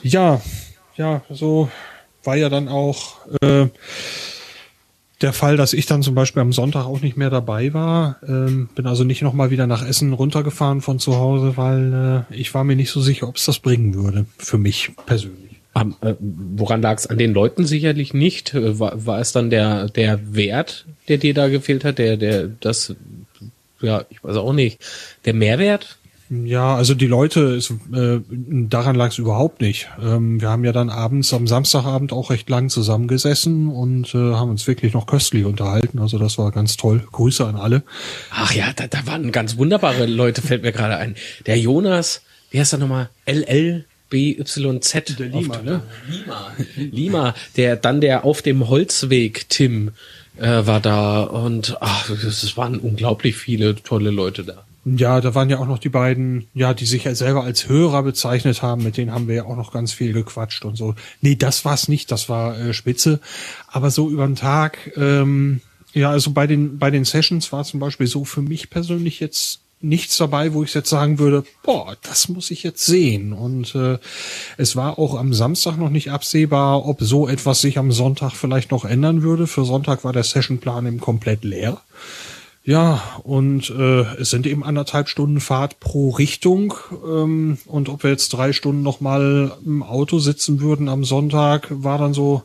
Ja, 0.02 0.42
ja, 0.96 1.24
so 1.30 1.70
war 2.24 2.36
ja 2.38 2.50
dann 2.50 2.68
auch 2.68 3.18
äh, 3.42 3.68
der 5.22 5.34
Fall, 5.34 5.58
dass 5.58 5.74
ich 5.74 5.86
dann 5.86 6.04
zum 6.04 6.16
Beispiel 6.16 6.42
am 6.42 6.52
Sonntag 6.54 6.86
auch 6.86 7.02
nicht 7.02 7.18
mehr 7.18 7.30
dabei 7.30 7.74
war. 7.74 8.18
Ähm, 8.28 8.70
bin 8.76 8.86
also 8.86 9.04
nicht 9.04 9.22
nochmal 9.22 9.50
wieder 9.50 9.68
nach 9.68 9.86
Essen 9.86 10.14
runtergefahren 10.14 10.82
von 10.82 11.00
zu 11.00 11.16
Hause, 11.16 11.58
weil 11.58 12.26
äh, 12.30 12.36
ich 12.36 12.54
war 12.54 12.64
mir 12.64 12.76
nicht 12.76 12.92
so 12.92 13.02
sicher, 13.02 13.28
ob 13.28 13.38
es 13.38 13.46
das 13.46 13.60
bringen 13.60 13.94
würde, 13.94 14.26
für 14.38 14.58
mich 14.58 14.92
persönlich. 15.06 15.40
Am, 15.74 15.96
äh, 16.02 16.16
woran 16.20 16.82
lag 16.82 16.98
es? 16.98 17.08
An 17.08 17.18
den 17.18 17.34
Leuten 17.34 17.66
sicherlich 17.66 18.14
nicht. 18.14 18.54
Äh, 18.54 18.80
War, 18.80 19.06
war 19.06 19.20
es 19.20 19.32
dann 19.32 19.50
der, 19.50 19.90
der 19.90 20.36
Wert, 20.36 20.86
der 21.08 21.18
dir 21.18 21.34
da 21.34 21.48
gefehlt 21.48 21.84
hat? 21.84 21.98
Der, 21.98 22.18
der, 22.18 22.48
das, 22.48 22.96
ja, 23.82 24.04
ich 24.10 24.24
weiß 24.24 24.38
auch 24.38 24.54
nicht. 24.54 24.80
Der 25.26 25.34
Mehrwert? 25.34 25.98
Ja, 26.30 26.76
also 26.76 26.96
die 26.96 27.06
Leute, 27.06 27.42
ist, 27.42 27.72
äh, 27.94 28.20
daran 28.30 28.96
lag 28.96 29.10
es 29.10 29.20
überhaupt 29.20 29.62
nicht. 29.62 29.90
Ähm, 30.02 30.42
wir 30.42 30.50
haben 30.50 30.64
ja 30.64 30.72
dann 30.72 30.90
abends 30.90 31.32
am 31.34 31.46
Samstagabend 31.46 32.12
auch 32.14 32.32
recht 32.32 32.50
lang 32.50 32.70
zusammengesessen 32.70 33.68
und 33.68 34.16
äh, 34.16 34.18
haben 34.18 34.50
uns 34.50 34.66
wirklich 34.66 34.94
noch 34.94 35.06
köstlich 35.06 35.46
unterhalten. 35.46 36.00
Also 36.00 36.18
das 36.18 36.40
war 36.40 36.52
ganz 36.52 36.78
toll. 36.78 37.04
Grüße 37.12 37.46
an 37.46 37.56
alle. 37.56 37.84
Ach 38.32 38.52
ja, 38.54 38.74
da, 38.76 38.88
da 38.88 39.06
waren 39.06 39.32
ganz 39.32 39.58
wunderbare 39.58 40.08
Leute, 40.08 40.42
fällt 40.42 40.64
mir 40.64 40.72
gerade 40.72 40.98
ein. 40.98 41.16
Der 41.46 41.60
Jonas, 41.60 42.24
wie 42.50 42.60
heißt 42.60 42.74
er 42.74 42.80
nochmal? 42.80 43.10
LLBYZ. 43.28 45.18
Der 45.20 45.28
Lima, 45.28 45.62
ne? 45.62 45.84
Lima. 46.10 46.52
Lima, 46.76 47.36
der, 47.56 47.76
dann 47.76 48.02
der 48.02 48.26
auf 48.26 48.42
dem 48.42 48.68
Holzweg 48.68 49.48
Tim 49.50 49.92
äh, 50.38 50.66
war 50.66 50.80
da 50.80 51.22
und 51.22 51.78
ach, 51.82 52.10
es 52.10 52.58
waren 52.58 52.80
unglaublich 52.80 53.36
viele 53.36 53.76
tolle 53.76 54.10
Leute 54.10 54.44
da. 54.44 54.65
Ja, 54.86 55.20
da 55.20 55.34
waren 55.34 55.50
ja 55.50 55.58
auch 55.58 55.66
noch 55.66 55.80
die 55.80 55.90
beiden, 55.90 56.48
ja, 56.54 56.76
die 56.76 56.86
sich 56.86 57.06
ja 57.06 57.16
selber 57.16 57.44
als 57.44 57.68
Hörer 57.68 58.04
bezeichnet 58.04 58.62
haben, 58.62 58.84
mit 58.84 58.98
denen 58.98 59.12
haben 59.12 59.28
wir 59.28 59.36
ja 59.36 59.46
auch 59.46 59.56
noch 59.56 59.74
ganz 59.74 59.92
viel 59.92 60.14
gequatscht 60.14 60.64
und 60.64 60.76
so. 60.76 60.94
Nee, 61.22 61.36
das 61.36 61.66
war's 61.66 61.88
nicht, 61.88 62.12
das 62.12 62.30
war 62.30 62.60
äh, 62.60 62.72
spitze. 62.72 63.20
Aber 63.68 63.90
so 63.90 64.12
über 64.12 64.28
den 64.28 64.36
Tag, 64.36 64.92
ähm, 64.96 65.62
ja, 65.94 66.12
also 66.12 66.32
bei 66.32 66.46
den, 66.46 66.78
bei 66.78 66.92
den 66.92 67.04
Sessions 67.04 67.52
war 67.52 67.64
zum 67.64 67.80
Beispiel 67.80 68.06
so 68.06 68.26
für 68.26 68.44
mich 68.44 68.70
persönlich 68.70 69.20
jetzt 69.20 69.62
nichts 69.82 70.18
dabei, 70.18 70.54
wo 70.54 70.64
ich 70.64 70.74
jetzt 70.74 70.90
sagen 70.90 71.18
würde, 71.18 71.46
boah, 71.64 71.98
das 72.04 72.30
muss 72.30 72.52
ich 72.52 72.62
jetzt 72.62 72.86
sehen. 72.86 73.34
Und 73.34 73.74
äh, 73.74 73.98
es 74.58 74.76
war 74.76 75.00
auch 75.00 75.16
am 75.16 75.34
Samstag 75.34 75.78
noch 75.78 75.90
nicht 75.90 76.12
absehbar, 76.12 76.86
ob 76.86 77.02
so 77.02 77.28
etwas 77.28 77.62
sich 77.62 77.80
am 77.80 77.92
Sonntag 77.92 78.34
vielleicht 78.34 78.72
noch 78.72 78.86
ändern 78.86 79.24
würde. 79.24 79.48
Für 79.48 79.66
Sonntag 79.66 80.04
war 80.04 80.14
der 80.14 80.24
Sessionplan 80.24 80.86
eben 80.86 81.00
komplett 81.00 81.44
leer. 81.44 81.82
Ja, 82.66 83.22
und 83.24 83.70
äh, 83.70 84.02
es 84.20 84.32
sind 84.32 84.48
eben 84.48 84.64
anderthalb 84.64 85.08
Stunden 85.08 85.40
Fahrt 85.40 85.80
pro 85.80 86.10
Richtung. 86.10 86.74
Ähm, 86.92 87.60
und 87.68 87.90
ob 87.90 88.02
wir 88.02 88.10
jetzt 88.10 88.30
drei 88.30 88.54
Stunden 88.54 88.82
nochmal 88.82 89.56
im 89.64 89.84
Auto 89.84 90.18
sitzen 90.18 90.60
würden 90.60 90.90
am 90.90 91.06
Sonntag, 91.06 91.68
war 91.70 92.00
dann 92.00 92.16
so, 92.16 92.42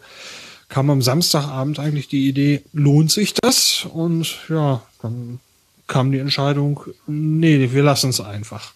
kam 0.69 0.91
am 0.91 1.01
Samstagabend 1.01 1.79
eigentlich 1.79 2.09
die 2.09 2.29
Idee, 2.29 2.63
lohnt 2.75 3.11
sich 3.11 3.33
das? 3.33 3.87
Und 3.91 4.37
ja, 4.51 4.83
dann 5.01 5.41
kam 5.87 6.13
die 6.13 6.19
Entscheidung, 6.19 6.85
nee, 7.07 7.71
wir 7.73 7.83
lassen 7.83 8.11
es 8.11 8.21
einfach. 8.21 8.75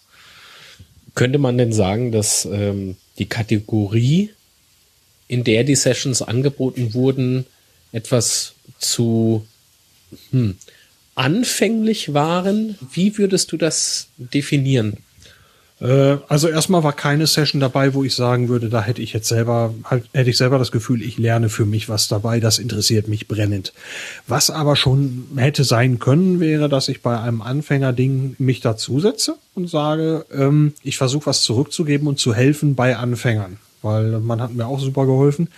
Könnte 1.14 1.38
man 1.38 1.58
denn 1.58 1.74
sagen, 1.74 2.10
dass 2.10 2.46
ähm, 2.46 2.96
die 3.18 3.26
Kategorie, 3.26 4.30
in 5.28 5.44
der 5.44 5.64
die 5.64 5.76
Sessions 5.76 6.22
angeboten 6.22 6.94
wurden, 6.94 7.44
etwas 7.92 8.54
zu 8.78 9.46
hm, 10.30 10.56
anfänglich 11.14 12.14
waren? 12.14 12.76
Wie 12.92 13.16
würdest 13.18 13.52
du 13.52 13.56
das 13.56 14.08
definieren? 14.16 14.98
Äh, 15.80 16.18
Also 16.28 16.48
erstmal 16.48 16.82
war 16.82 16.92
keine 16.92 17.26
Session 17.26 17.60
dabei, 17.60 17.94
wo 17.94 18.04
ich 18.04 18.14
sagen 18.14 18.48
würde, 18.48 18.68
da 18.68 18.82
hätte 18.82 19.02
ich 19.02 19.12
jetzt 19.12 19.28
selber, 19.28 19.74
halt, 19.84 20.04
hätte 20.12 20.30
ich 20.30 20.36
selber 20.36 20.58
das 20.58 20.72
Gefühl, 20.72 21.02
ich 21.02 21.18
lerne 21.18 21.48
für 21.48 21.66
mich 21.66 21.88
was 21.88 22.08
dabei, 22.08 22.40
das 22.40 22.58
interessiert 22.58 23.08
mich 23.08 23.28
brennend. 23.28 23.72
Was 24.26 24.50
aber 24.50 24.76
schon 24.76 25.26
hätte 25.36 25.64
sein 25.64 25.98
können, 25.98 26.40
wäre, 26.40 26.68
dass 26.68 26.88
ich 26.88 27.02
bei 27.02 27.18
einem 27.18 27.42
Anfängerding 27.42 28.36
mich 28.38 28.60
dazusetze 28.60 29.36
und 29.54 29.68
sage, 29.68 30.26
ähm, 30.32 30.74
ich 30.82 30.96
versuche 30.96 31.26
was 31.26 31.42
zurückzugeben 31.42 32.06
und 32.08 32.18
zu 32.18 32.34
helfen 32.34 32.74
bei 32.74 32.96
Anfängern, 32.96 33.58
weil 33.82 34.20
man 34.20 34.40
hat 34.40 34.54
mir 34.54 34.66
auch 34.66 34.80
super 34.80 35.06
geholfen. 35.06 35.48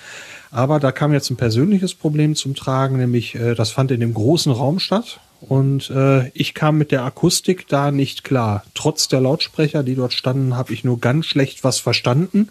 Aber 0.50 0.80
da 0.80 0.92
kam 0.92 1.12
jetzt 1.12 1.30
ein 1.30 1.36
persönliches 1.36 1.94
Problem 1.94 2.34
zum 2.34 2.54
Tragen, 2.54 2.96
nämlich 2.96 3.34
äh, 3.34 3.54
das 3.54 3.70
fand 3.70 3.90
in 3.90 4.00
dem 4.00 4.14
großen 4.14 4.52
Raum 4.52 4.78
statt 4.78 5.20
und 5.40 5.90
äh, 5.90 6.28
ich 6.30 6.54
kam 6.54 6.78
mit 6.78 6.92
der 6.92 7.04
Akustik 7.04 7.68
da 7.68 7.90
nicht 7.90 8.24
klar. 8.24 8.64
Trotz 8.74 9.08
der 9.08 9.20
Lautsprecher, 9.20 9.82
die 9.82 9.94
dort 9.94 10.12
standen, 10.12 10.56
habe 10.56 10.72
ich 10.72 10.84
nur 10.84 11.00
ganz 11.00 11.26
schlecht 11.26 11.62
was 11.62 11.78
verstanden. 11.78 12.48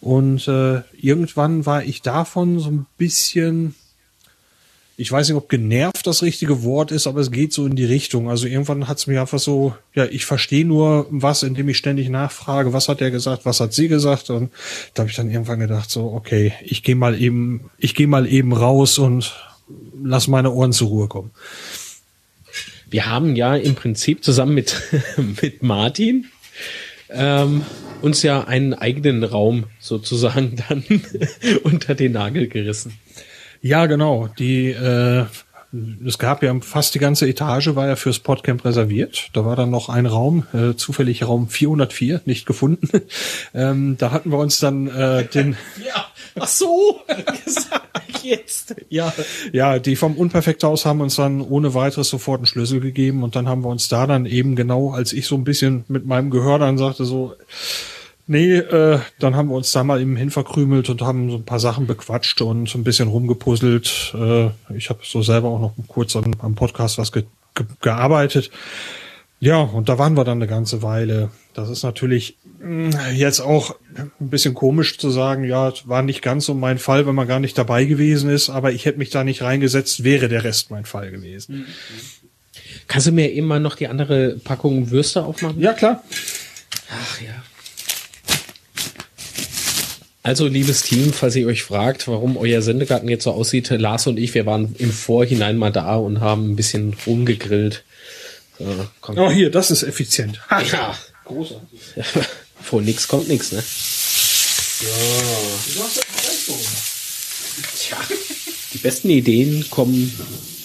Und 0.00 0.46
äh, 0.48 0.82
irgendwann 1.00 1.66
war 1.66 1.82
ich 1.84 2.02
davon 2.02 2.58
so 2.58 2.70
ein 2.70 2.86
bisschen, 2.98 3.74
ich 4.96 5.10
weiß 5.10 5.28
nicht, 5.28 5.36
ob 5.36 5.48
genervt 5.48 6.06
das 6.06 6.22
richtige 6.22 6.62
Wort 6.62 6.92
ist, 6.92 7.06
aber 7.06 7.20
es 7.20 7.30
geht 7.30 7.52
so 7.52 7.66
in 7.66 7.76
die 7.76 7.84
Richtung. 7.84 8.28
Also 8.28 8.46
irgendwann 8.46 8.88
hat 8.88 8.98
es 8.98 9.06
mir 9.06 9.20
einfach 9.20 9.38
so, 9.38 9.74
ja, 9.94 10.04
ich 10.04 10.24
verstehe 10.24 10.64
nur 10.64 11.06
was, 11.10 11.42
indem 11.42 11.68
ich 11.68 11.78
ständig 11.78 12.08
nachfrage, 12.10 12.72
was 12.72 12.88
hat 12.88 13.00
er 13.00 13.10
gesagt, 13.10 13.44
was 13.44 13.60
hat 13.60 13.72
sie 13.72 13.88
gesagt. 13.88 14.30
Und 14.30 14.50
da 14.94 15.02
habe 15.02 15.10
ich 15.10 15.16
dann 15.16 15.30
irgendwann 15.30 15.60
gedacht, 15.60 15.90
so, 15.90 16.12
okay, 16.12 16.52
ich 16.62 16.82
gehe 16.82 16.96
mal 16.96 17.20
eben, 17.20 17.70
ich 17.78 17.94
gehe 17.94 18.08
mal 18.08 18.26
eben 18.26 18.52
raus 18.52 18.98
und 18.98 19.34
lass 20.02 20.28
meine 20.28 20.52
Ohren 20.52 20.72
zur 20.72 20.88
Ruhe 20.88 21.08
kommen. 21.08 21.30
Wir 22.90 23.06
haben 23.06 23.36
ja 23.36 23.56
im 23.56 23.74
Prinzip 23.74 24.24
zusammen 24.24 24.54
mit, 24.54 24.76
mit 25.42 25.62
Martin 25.62 26.26
ähm, 27.10 27.64
uns 28.02 28.22
ja 28.22 28.44
einen 28.44 28.74
eigenen 28.74 29.24
Raum 29.24 29.64
sozusagen 29.78 30.56
dann 30.68 30.84
unter 31.62 31.94
den 31.94 32.12
Nagel 32.12 32.48
gerissen. 32.48 32.94
Ja, 33.60 33.86
genau. 33.86 34.28
Die 34.38 34.70
äh, 34.70 35.24
es 36.06 36.18
gab 36.18 36.42
ja 36.42 36.58
fast 36.60 36.94
die 36.94 36.98
ganze 36.98 37.28
Etage 37.28 37.74
war 37.74 37.86
ja 37.86 37.96
fürs 37.96 38.20
Podcamp 38.20 38.64
reserviert. 38.64 39.28
Da 39.34 39.44
war 39.44 39.54
dann 39.54 39.68
noch 39.68 39.90
ein 39.90 40.06
Raum, 40.06 40.46
äh, 40.54 40.74
zufällig 40.74 41.26
Raum 41.26 41.48
404, 41.48 42.22
nicht 42.24 42.46
gefunden. 42.46 42.88
ähm, 43.54 43.96
da 43.98 44.10
hatten 44.10 44.30
wir 44.30 44.38
uns 44.38 44.60
dann 44.60 44.86
äh, 44.86 45.26
den 45.26 45.56
Ja, 45.86 46.06
ach 46.40 46.48
so, 46.48 47.00
jetzt. 48.22 48.76
ja, 48.88 49.12
ja, 49.52 49.78
die 49.78 49.96
vom 49.96 50.16
Unperfekthaus 50.16 50.86
haben 50.86 51.02
uns 51.02 51.16
dann 51.16 51.42
ohne 51.42 51.74
weiteres 51.74 52.08
sofort 52.08 52.38
einen 52.38 52.46
Schlüssel 52.46 52.80
gegeben 52.80 53.22
und 53.22 53.36
dann 53.36 53.46
haben 53.46 53.62
wir 53.62 53.68
uns 53.68 53.88
da 53.88 54.06
dann 54.06 54.24
eben 54.24 54.56
genau, 54.56 54.92
als 54.92 55.12
ich 55.12 55.26
so 55.26 55.34
ein 55.34 55.44
bisschen 55.44 55.84
mit 55.88 56.06
meinem 56.06 56.30
Gehör 56.30 56.58
dann 56.58 56.78
sagte 56.78 57.04
so, 57.04 57.34
nee, 58.28 58.56
äh, 58.56 59.00
dann 59.18 59.34
haben 59.34 59.48
wir 59.48 59.56
uns 59.56 59.72
da 59.72 59.82
mal 59.82 60.00
eben 60.00 60.16
hinverkrümelt 60.16 60.88
und 60.88 61.02
haben 61.02 61.30
so 61.30 61.36
ein 61.36 61.44
paar 61.44 61.58
Sachen 61.58 61.86
bequatscht 61.86 62.40
und 62.40 62.68
so 62.68 62.78
ein 62.78 62.84
bisschen 62.84 63.08
rumgepuzzelt. 63.08 64.14
Äh, 64.14 64.50
ich 64.76 64.90
habe 64.90 65.00
so 65.02 65.22
selber 65.22 65.48
auch 65.48 65.60
noch 65.60 65.74
kurz 65.88 66.14
am, 66.14 66.32
am 66.38 66.54
Podcast 66.54 66.98
was 66.98 67.10
ge 67.10 67.24
ge 67.54 67.66
gearbeitet. 67.80 68.50
Ja, 69.40 69.60
und 69.60 69.88
da 69.88 69.98
waren 69.98 70.14
wir 70.14 70.24
dann 70.24 70.38
eine 70.38 70.48
ganze 70.48 70.82
Weile. 70.82 71.30
Das 71.54 71.68
ist 71.70 71.82
natürlich 71.84 72.36
mh, 72.60 73.10
jetzt 73.12 73.40
auch 73.40 73.76
ein 73.96 74.30
bisschen 74.30 74.54
komisch 74.54 74.98
zu 74.98 75.10
sagen, 75.10 75.44
ja, 75.44 75.72
war 75.84 76.02
nicht 76.02 76.22
ganz 76.22 76.46
so 76.46 76.54
mein 76.54 76.78
Fall, 76.78 77.06
wenn 77.06 77.14
man 77.14 77.28
gar 77.28 77.40
nicht 77.40 77.56
dabei 77.56 77.84
gewesen 77.84 78.30
ist, 78.30 78.50
aber 78.50 78.72
ich 78.72 78.84
hätte 78.84 78.98
mich 78.98 79.10
da 79.10 79.24
nicht 79.24 79.42
reingesetzt, 79.42 80.02
wäre 80.04 80.28
der 80.28 80.44
Rest 80.44 80.70
mein 80.70 80.84
Fall 80.84 81.10
gewesen. 81.10 81.66
Kannst 82.88 83.06
du 83.06 83.12
mir 83.12 83.30
eben 83.30 83.46
mal 83.46 83.60
noch 83.60 83.76
die 83.76 83.88
andere 83.88 84.36
Packung 84.42 84.90
Würste 84.90 85.24
aufmachen? 85.24 85.60
Ja, 85.60 85.72
klar. 85.72 86.02
Ach 86.90 87.20
ja. 87.20 87.42
Also, 90.28 90.46
liebes 90.46 90.82
Team, 90.82 91.14
falls 91.14 91.36
ihr 91.36 91.46
euch 91.46 91.62
fragt, 91.62 92.06
warum 92.06 92.36
euer 92.36 92.60
Sendegarten 92.60 93.08
jetzt 93.08 93.24
so 93.24 93.30
aussieht, 93.30 93.70
Lars 93.70 94.06
und 94.06 94.18
ich, 94.18 94.34
wir 94.34 94.44
waren 94.44 94.74
im 94.76 94.92
Vorhinein 94.92 95.56
mal 95.56 95.72
da 95.72 95.96
und 95.96 96.20
haben 96.20 96.50
ein 96.50 96.54
bisschen 96.56 96.94
rumgegrillt. 97.06 97.82
Kommt- 99.00 99.18
Oh, 99.18 99.30
hier, 99.30 99.50
das 99.50 99.70
ist 99.70 99.84
effizient. 99.84 100.38
Ha, 100.50 100.60
Ja, 100.60 100.94
großartig. 101.24 101.80
Vor 102.60 102.82
nix 102.82 103.08
kommt 103.08 103.28
nix, 103.28 103.52
ne? 103.52 103.62
Tja, 107.78 107.96
die 108.74 108.78
besten 108.78 109.08
Ideen 109.08 109.64
kommen, 109.70 110.12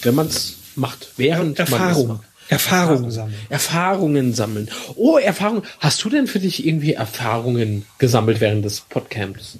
wenn 0.02 0.14
man 0.14 0.26
es 0.26 0.56
macht, 0.76 1.08
während 1.16 1.58
man 1.58 1.64
es 1.66 1.72
Erfahrung. 1.72 2.08
macht. 2.08 2.20
Erfahrung 2.48 3.10
sammeln. 3.10 3.34
Erfahrungen 3.48 4.34
sammeln. 4.34 4.70
Oh, 4.96 5.18
Erfahrung. 5.18 5.62
Hast 5.80 6.04
du 6.04 6.10
denn 6.10 6.26
für 6.26 6.40
dich 6.40 6.66
irgendwie 6.66 6.92
Erfahrungen 6.92 7.86
gesammelt 7.98 8.40
während 8.40 8.64
des 8.64 8.80
Podcamps? 8.80 9.58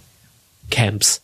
Camps. 0.71 1.23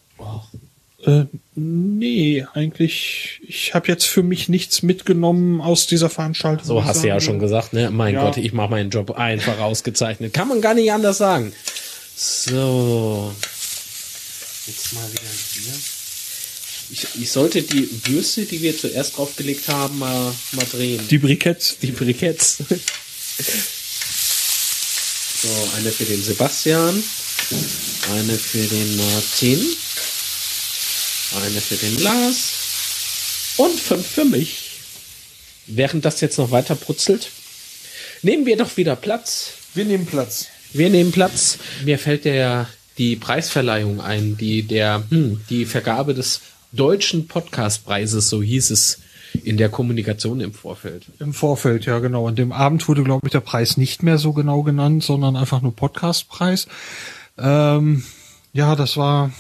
Äh, 1.05 1.25
nee, 1.55 2.45
eigentlich, 2.53 3.41
ich 3.47 3.75
habe 3.75 3.89
jetzt 3.89 4.05
für 4.05 4.23
mich 4.23 4.49
nichts 4.51 4.83
mitgenommen 4.83 5.61
aus 5.61 5.87
dieser 5.87 6.11
Veranstaltung. 6.11 6.67
So 6.67 6.85
hast 6.85 7.03
du 7.03 7.09
ja 7.09 7.21
schon 7.21 7.39
gesagt, 7.39 7.73
ne? 7.73 7.91
Mein 7.91 8.15
Ja. 8.15 8.25
Gott, 8.25 8.37
ich 8.37 8.53
mache 8.53 8.71
meinen 8.71 8.91
Job 8.91 9.13
einfach 9.13 9.61
ausgezeichnet. 9.61 10.35
Kann 10.35 10.49
man 10.49 10.61
gar 10.61 10.75
nicht 10.75 10.93
anders 10.93 11.19
sagen. 11.19 11.53
So. 12.17 13.33
Jetzt 14.67 14.93
mal 14.93 15.11
wieder 15.11 15.23
hier. 15.55 15.73
Ich, 16.93 17.07
ich 17.21 17.31
sollte 17.31 17.63
die 17.63 17.89
Würste, 18.07 18.45
die 18.45 18.61
wir 18.63 18.77
zuerst 18.77 19.17
draufgelegt 19.17 19.69
haben, 19.69 19.99
mal, 19.99 20.35
mal 20.53 20.67
drehen. 20.73 21.07
Die 21.09 21.19
Briketts. 21.19 21.77
Die 21.81 21.93
Briketts. 21.93 22.59
So, 25.43 25.49
eine 25.77 25.91
für 25.91 26.05
den 26.05 26.23
Sebastian, 26.23 27.03
eine 28.13 28.35
für 28.35 28.59
den 28.59 28.97
Martin, 28.97 29.67
eine 31.43 31.61
für 31.63 31.77
den 31.77 31.99
Lars 32.03 32.37
und 33.57 33.81
fünf 33.81 34.07
für 34.07 34.27
mich. 34.27 34.71
Während 35.67 36.05
das 36.05 36.21
jetzt 36.21 36.37
noch 36.37 36.51
weiter 36.51 36.75
brutzelt, 36.75 37.31
nehmen 38.21 38.45
wir 38.45 38.59
doch 38.59 38.77
wieder 38.77 38.97
Platz. 38.97 39.53
Wir 39.75 39.87
nehmen 39.87 40.05
Platz. 40.05 40.49
Wir 40.73 40.91
nehmen 40.91 41.13
Platz. 41.13 41.57
Mir 41.85 41.99
fällt 41.99 42.27
der 42.27 42.69
die 42.99 43.17
Preisverleihung 43.17 44.03
ein, 44.03 44.37
die 44.37 44.63
der 44.63 45.05
hm, 45.09 45.41
die 45.49 45.65
Vergabe 45.65 46.13
des 46.13 46.43
deutschen 46.73 47.27
Podcastpreises, 47.27 48.29
so 48.29 48.43
hieß 48.43 48.71
es 48.71 49.01
in 49.45 49.57
der 49.57 49.69
Kommunikation 49.69 50.41
im 50.41 50.53
Vorfeld. 50.53 51.05
Im 51.19 51.33
Vorfeld, 51.33 51.87
ja 51.87 51.99
genau. 51.99 52.27
An 52.27 52.37
dem 52.37 52.53
Abend 52.53 52.87
wurde, 52.89 53.05
glaube 53.05 53.27
ich, 53.27 53.33
der 53.33 53.41
Preis 53.41 53.77
nicht 53.77 54.03
mehr 54.03 54.19
so 54.19 54.33
genau 54.33 54.63
genannt, 54.63 55.05
sondern 55.05 55.37
einfach 55.37 55.63
nur 55.63 55.75
Podcastpreis. 55.75 56.67
Ähm, 57.39 58.05
ja, 58.53 58.75
das 58.77 58.97
war, 58.97 59.31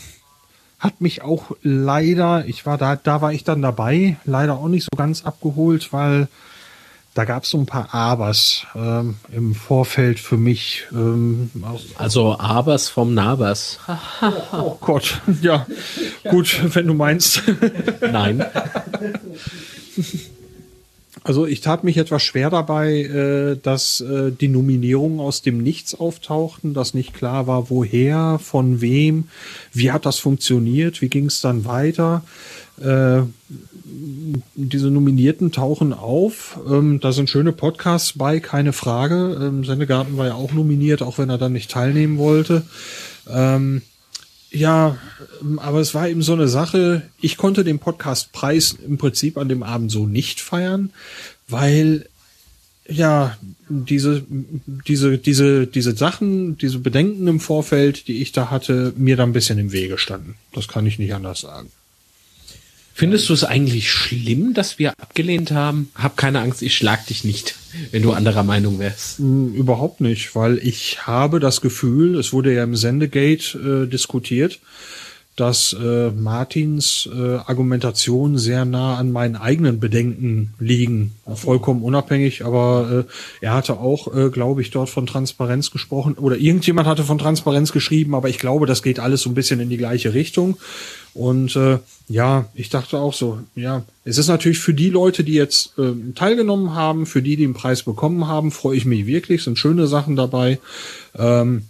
hat 0.79 1.01
mich 1.01 1.23
auch 1.23 1.51
leider, 1.63 2.47
ich 2.47 2.67
war 2.67 2.79
da, 2.79 2.97
da 2.97 3.21
war 3.21 3.33
ich 3.33 3.45
dann 3.45 3.63
dabei, 3.63 4.17
leider 4.25 4.59
auch 4.59 4.69
nicht 4.69 4.85
so 4.85 4.97
ganz 4.97 5.25
abgeholt, 5.25 5.93
weil 5.93 6.29
da 7.21 7.27
gab 7.27 7.45
es 7.45 7.51
so 7.51 7.59
ein 7.59 7.67
paar 7.67 7.95
Abers 7.95 8.65
ähm, 8.75 9.17
im 9.31 9.55
Vorfeld 9.55 10.19
für 10.19 10.39
mich. 10.39 10.87
Ähm, 10.91 11.51
Also 11.99 12.39
Abers 12.39 12.89
vom 12.89 13.13
Nabers. 13.13 13.79
oh 14.53 14.79
Gott, 14.81 15.21
ja, 15.43 15.67
gut, 16.31 16.75
wenn 16.75 16.87
du 16.87 16.95
meinst. 16.95 17.43
Nein. 18.01 18.43
Also 21.23 21.45
ich 21.45 21.61
tat 21.61 21.85
mich 21.85 21.99
etwas 21.99 22.23
schwer 22.23 22.49
dabei, 22.49 23.03
äh, 23.03 23.59
dass 23.63 24.01
äh, 24.01 24.33
die 24.33 24.49
Nominierungen 24.49 25.21
aus 25.21 25.43
dem 25.43 25.63
Nichts 25.63 25.95
auftauchten, 25.95 26.73
dass 26.73 26.95
nicht 26.95 27.13
klar 27.13 27.47
war, 27.47 27.69
woher, 27.69 28.41
von 28.43 28.81
wem, 28.81 29.29
wie 29.75 29.93
hat 29.93 30.07
das 30.07 30.19
funktioniert, 30.19 31.03
wie 31.03 31.11
ging 31.11 31.27
es 31.27 31.43
dann 31.43 31.67
weiter. 31.67 32.25
Diese 34.55 34.91
Nominierten 34.91 35.53
tauchen 35.53 35.93
auf. 35.93 36.59
Ähm, 36.69 37.01
da 37.01 37.13
sind 37.13 37.31
schöne 37.31 37.53
Podcasts 37.53 38.15
bei, 38.17 38.41
keine 38.41 38.73
Frage. 38.73 39.39
Ähm, 39.41 39.65
Sendegarten 39.65 40.17
war 40.17 40.27
ja 40.27 40.35
auch 40.35 40.53
nominiert, 40.53 41.03
auch 41.03 41.19
wenn 41.19 41.31
er 41.31 41.39
dann 41.39 41.53
nicht 41.53 41.71
teilnehmen 41.71 42.19
wollte. 42.19 42.63
Ähm, 43.29 43.83
ja, 44.51 44.99
ähm, 45.41 45.59
aber 45.59 45.81
es 45.81 45.95
war 45.95 46.09
eben 46.09 46.23
so 46.23 46.33
eine 46.33 46.49
Sache. 46.49 47.03
Ich 47.21 47.37
konnte 47.37 47.65
den 47.65 47.79
Podcastpreis 47.79 48.73
im 48.87 48.99
Prinzip 48.99 49.39
an 49.39 49.49
dem 49.49 49.63
Abend 49.63 49.91
so 49.91 50.07
nicht 50.07 50.41
feiern, 50.41 50.91
weil 51.49 52.07
ja 52.89 53.37
diese 53.69 54.25
diese 54.29 55.19
diese 55.19 55.67
diese 55.67 55.97
Sachen, 55.97 56.59
diese 56.59 56.81
Bedenken 56.81 57.29
im 57.29 57.41
Vorfeld, 57.41 58.09
die 58.09 58.21
ich 58.21 58.33
da 58.33 58.51
hatte, 58.51 58.93
mir 58.97 59.17
da 59.17 59.23
ein 59.23 59.33
bisschen 59.33 59.59
im 59.59 59.73
Wege 59.73 59.99
standen. 59.99 60.35
Das 60.53 60.67
kann 60.67 60.87
ich 60.87 60.99
nicht 60.99 61.15
anders 61.15 61.41
sagen. 61.41 61.71
Findest 63.01 63.31
du 63.31 63.33
es 63.33 63.45
eigentlich 63.45 63.91
schlimm, 63.91 64.53
dass 64.53 64.79
wir 64.79 64.91
abgelehnt 65.01 65.53
haben? 65.53 65.89
Hab 65.95 66.19
keine 66.19 66.41
Angst, 66.41 66.61
ich 66.61 66.77
schlag 66.77 67.07
dich 67.07 67.25
nicht, 67.25 67.55
wenn 67.93 68.03
du 68.03 68.13
anderer 68.13 68.43
Meinung 68.43 68.79
wärst. 68.79 69.21
Mm, 69.21 69.55
Überhaupt 69.55 70.03
nicht, 70.03 70.37
weil 70.37 70.59
ich 70.59 71.07
habe 71.07 71.41
das 71.41 71.63
Gefühl, 71.63 72.19
es 72.19 72.35
wurde 72.35 72.53
ja 72.53 72.63
im 72.63 72.77
Sendegate 72.77 73.57
äh, 73.57 73.87
diskutiert, 73.89 74.61
dass 75.35 75.73
äh, 75.73 76.11
Martins 76.11 77.09
äh, 77.11 77.37
Argumentation 77.37 78.37
sehr 78.37 78.67
nah 78.67 78.99
an 78.99 79.11
meinen 79.13 79.37
eigenen 79.37 79.81
Bedenken 79.81 80.53
liegen. 80.59 81.15
Vollkommen 81.35 81.83
unabhängig, 81.83 82.45
aber 82.45 83.07
äh, 83.09 83.45
er 83.47 83.55
hatte 83.55 83.79
auch, 83.79 84.15
äh, 84.15 84.29
glaube 84.29 84.61
ich, 84.61 84.73
dort 84.73 84.91
von 84.91 85.07
Transparenz 85.07 85.71
gesprochen 85.71 86.19
oder 86.19 86.37
irgendjemand 86.37 86.87
hatte 86.87 87.05
von 87.05 87.17
Transparenz 87.17 87.73
geschrieben, 87.73 88.15
aber 88.15 88.29
ich 88.29 88.39
glaube, 88.39 88.67
das 88.67 88.83
geht 88.83 89.01
alles 89.01 89.23
so 89.23 89.31
ein 89.31 89.35
bisschen 89.35 89.59
in 89.61 89.71
die 89.71 89.79
gleiche 89.79 90.13
Richtung. 90.13 90.59
Und 91.15 91.57
äh, 91.57 91.79
ja, 92.11 92.47
ich 92.55 92.71
dachte 92.71 92.99
auch 92.99 93.15
so, 93.15 93.39
ja, 93.55 93.85
es 94.05 94.19
ist 94.19 94.27
natürlich 94.27 94.59
für 94.59 94.75
die 94.75 94.91
Leute, 94.91 95.23
die 95.23 95.35
jetzt 95.35 95.79
äh, 95.79 95.93
teilgenommen 96.17 96.75
haben, 96.75 97.07
für 97.07 97.23
die, 97.23 97.37
die 97.37 97.45
den 97.45 97.55
Preis 97.55 97.85
bekommen 97.85 98.27
haben, 98.27 98.51
freue 98.51 98.77
ich 98.77 98.85
mich 98.85 99.07
wirklich, 99.07 99.45
sind 99.45 99.61
schöne 99.61 99.87
Sachen 99.87 100.17
dabei. 100.17 100.59
Ähm, 101.17 101.67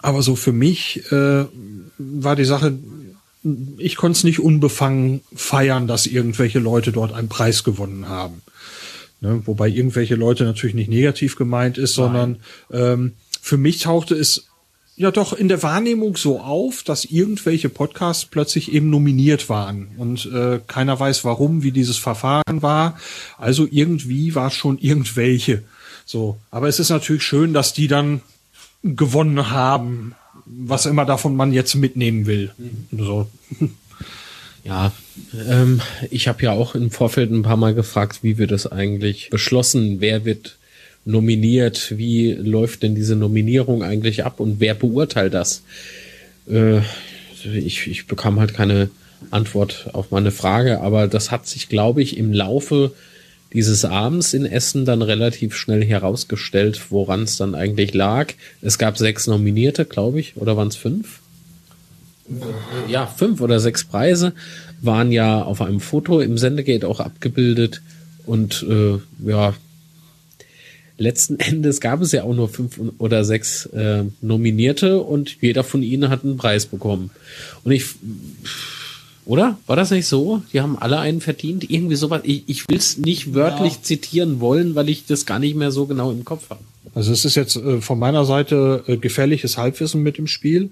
aber 0.00 0.22
so 0.22 0.36
für 0.36 0.52
mich 0.52 1.02
äh, 1.12 1.44
war 1.98 2.34
die 2.34 2.46
Sache, 2.46 2.78
ich 3.76 3.96
konnte 3.96 4.16
es 4.16 4.24
nicht 4.24 4.40
unbefangen 4.40 5.20
feiern, 5.34 5.86
dass 5.86 6.06
irgendwelche 6.06 6.58
Leute 6.58 6.90
dort 6.90 7.12
einen 7.12 7.28
Preis 7.28 7.62
gewonnen 7.62 8.08
haben. 8.08 8.40
Ne? 9.20 9.42
Wobei 9.44 9.68
irgendwelche 9.68 10.14
Leute 10.14 10.44
natürlich 10.44 10.74
nicht 10.74 10.88
negativ 10.88 11.36
gemeint 11.36 11.76
ist, 11.76 11.92
sondern 11.92 12.36
ähm, 12.72 13.12
für 13.42 13.58
mich 13.58 13.80
tauchte 13.80 14.14
es 14.14 14.46
ja 14.96 15.10
doch 15.10 15.32
in 15.32 15.48
der 15.48 15.62
Wahrnehmung 15.62 16.16
so 16.16 16.40
auf, 16.40 16.82
dass 16.82 17.04
irgendwelche 17.04 17.68
Podcasts 17.68 18.24
plötzlich 18.24 18.72
eben 18.72 18.90
nominiert 18.90 19.48
waren 19.48 19.88
und 19.96 20.26
äh, 20.26 20.60
keiner 20.66 20.98
weiß 20.98 21.24
warum, 21.24 21.62
wie 21.62 21.72
dieses 21.72 21.96
Verfahren 21.96 22.62
war. 22.62 22.98
Also 23.38 23.66
irgendwie 23.70 24.34
war 24.34 24.48
es 24.48 24.54
schon 24.54 24.78
irgendwelche. 24.78 25.62
So, 26.04 26.38
aber 26.50 26.68
es 26.68 26.78
ist 26.78 26.90
natürlich 26.90 27.22
schön, 27.22 27.54
dass 27.54 27.72
die 27.72 27.88
dann 27.88 28.20
gewonnen 28.82 29.50
haben, 29.50 30.14
was 30.44 30.86
immer 30.86 31.04
davon 31.04 31.36
man 31.36 31.52
jetzt 31.52 31.74
mitnehmen 31.74 32.26
will. 32.26 32.52
So. 32.90 33.28
Ja, 34.64 34.92
ähm, 35.48 35.80
ich 36.10 36.28
habe 36.28 36.44
ja 36.44 36.52
auch 36.52 36.76
im 36.76 36.92
Vorfeld 36.92 37.32
ein 37.32 37.42
paar 37.42 37.56
Mal 37.56 37.74
gefragt, 37.74 38.20
wie 38.22 38.38
wird 38.38 38.52
das 38.52 38.70
eigentlich 38.70 39.28
beschlossen? 39.28 40.00
Wer 40.00 40.24
wird 40.24 40.56
nominiert? 41.04 41.94
Wie 41.96 42.32
läuft 42.32 42.82
denn 42.82 42.94
diese 42.94 43.16
Nominierung 43.16 43.82
eigentlich 43.82 44.24
ab 44.24 44.40
und 44.40 44.60
wer 44.60 44.74
beurteilt 44.74 45.34
das? 45.34 45.62
Äh, 46.48 46.80
ich, 47.44 47.86
ich 47.86 48.06
bekam 48.06 48.38
halt 48.38 48.54
keine 48.54 48.90
Antwort 49.30 49.90
auf 49.92 50.10
meine 50.10 50.30
Frage, 50.30 50.80
aber 50.80 51.08
das 51.08 51.30
hat 51.30 51.46
sich, 51.46 51.68
glaube 51.68 52.02
ich, 52.02 52.16
im 52.16 52.32
Laufe 52.32 52.92
dieses 53.52 53.84
Abends 53.84 54.32
in 54.32 54.46
Essen 54.46 54.84
dann 54.84 55.02
relativ 55.02 55.54
schnell 55.54 55.84
herausgestellt, 55.84 56.80
woran 56.90 57.24
es 57.24 57.36
dann 57.36 57.54
eigentlich 57.54 57.92
lag. 57.92 58.32
Es 58.62 58.78
gab 58.78 58.96
sechs 58.96 59.26
Nominierte, 59.26 59.84
glaube 59.84 60.20
ich, 60.20 60.36
oder 60.36 60.56
waren 60.56 60.68
es 60.68 60.76
fünf? 60.76 61.20
Ja, 62.88 63.06
fünf 63.06 63.40
oder 63.40 63.60
sechs 63.60 63.84
Preise 63.84 64.32
waren 64.80 65.12
ja 65.12 65.42
auf 65.42 65.60
einem 65.60 65.80
Foto 65.80 66.20
im 66.20 66.38
Sendegate 66.38 66.88
auch 66.88 67.00
abgebildet 67.00 67.82
und 68.24 68.64
äh, 68.68 68.98
ja, 69.28 69.54
letzten 70.98 71.38
Endes 71.38 71.80
gab 71.80 72.00
es 72.00 72.12
ja 72.12 72.24
auch 72.24 72.34
nur 72.34 72.48
fünf 72.48 72.80
oder 72.98 73.24
sechs 73.24 73.66
äh, 73.66 74.04
Nominierte 74.20 75.00
und 75.00 75.36
jeder 75.40 75.64
von 75.64 75.82
ihnen 75.82 76.08
hat 76.08 76.24
einen 76.24 76.36
Preis 76.36 76.66
bekommen. 76.66 77.10
Und 77.64 77.72
ich, 77.72 77.84
oder? 79.24 79.58
War 79.66 79.76
das 79.76 79.90
nicht 79.90 80.06
so? 80.06 80.42
Die 80.52 80.60
haben 80.60 80.78
alle 80.78 80.98
einen 80.98 81.20
verdient? 81.20 81.70
Irgendwie 81.70 81.96
sowas. 81.96 82.22
Ich, 82.24 82.44
ich 82.48 82.68
will 82.68 82.78
es 82.78 82.98
nicht 82.98 83.34
wörtlich 83.34 83.74
ja. 83.74 83.82
zitieren 83.82 84.40
wollen, 84.40 84.74
weil 84.74 84.88
ich 84.88 85.06
das 85.06 85.26
gar 85.26 85.38
nicht 85.38 85.54
mehr 85.54 85.70
so 85.70 85.86
genau 85.86 86.10
im 86.10 86.24
Kopf 86.24 86.50
habe. 86.50 86.60
Also 86.94 87.12
es 87.12 87.24
ist 87.24 87.36
jetzt 87.36 87.56
äh, 87.56 87.80
von 87.80 87.98
meiner 87.98 88.24
Seite 88.24 88.84
äh, 88.86 88.96
gefährliches 88.96 89.56
Halbwissen 89.56 90.02
mit 90.02 90.18
dem 90.18 90.26
Spiel. 90.26 90.70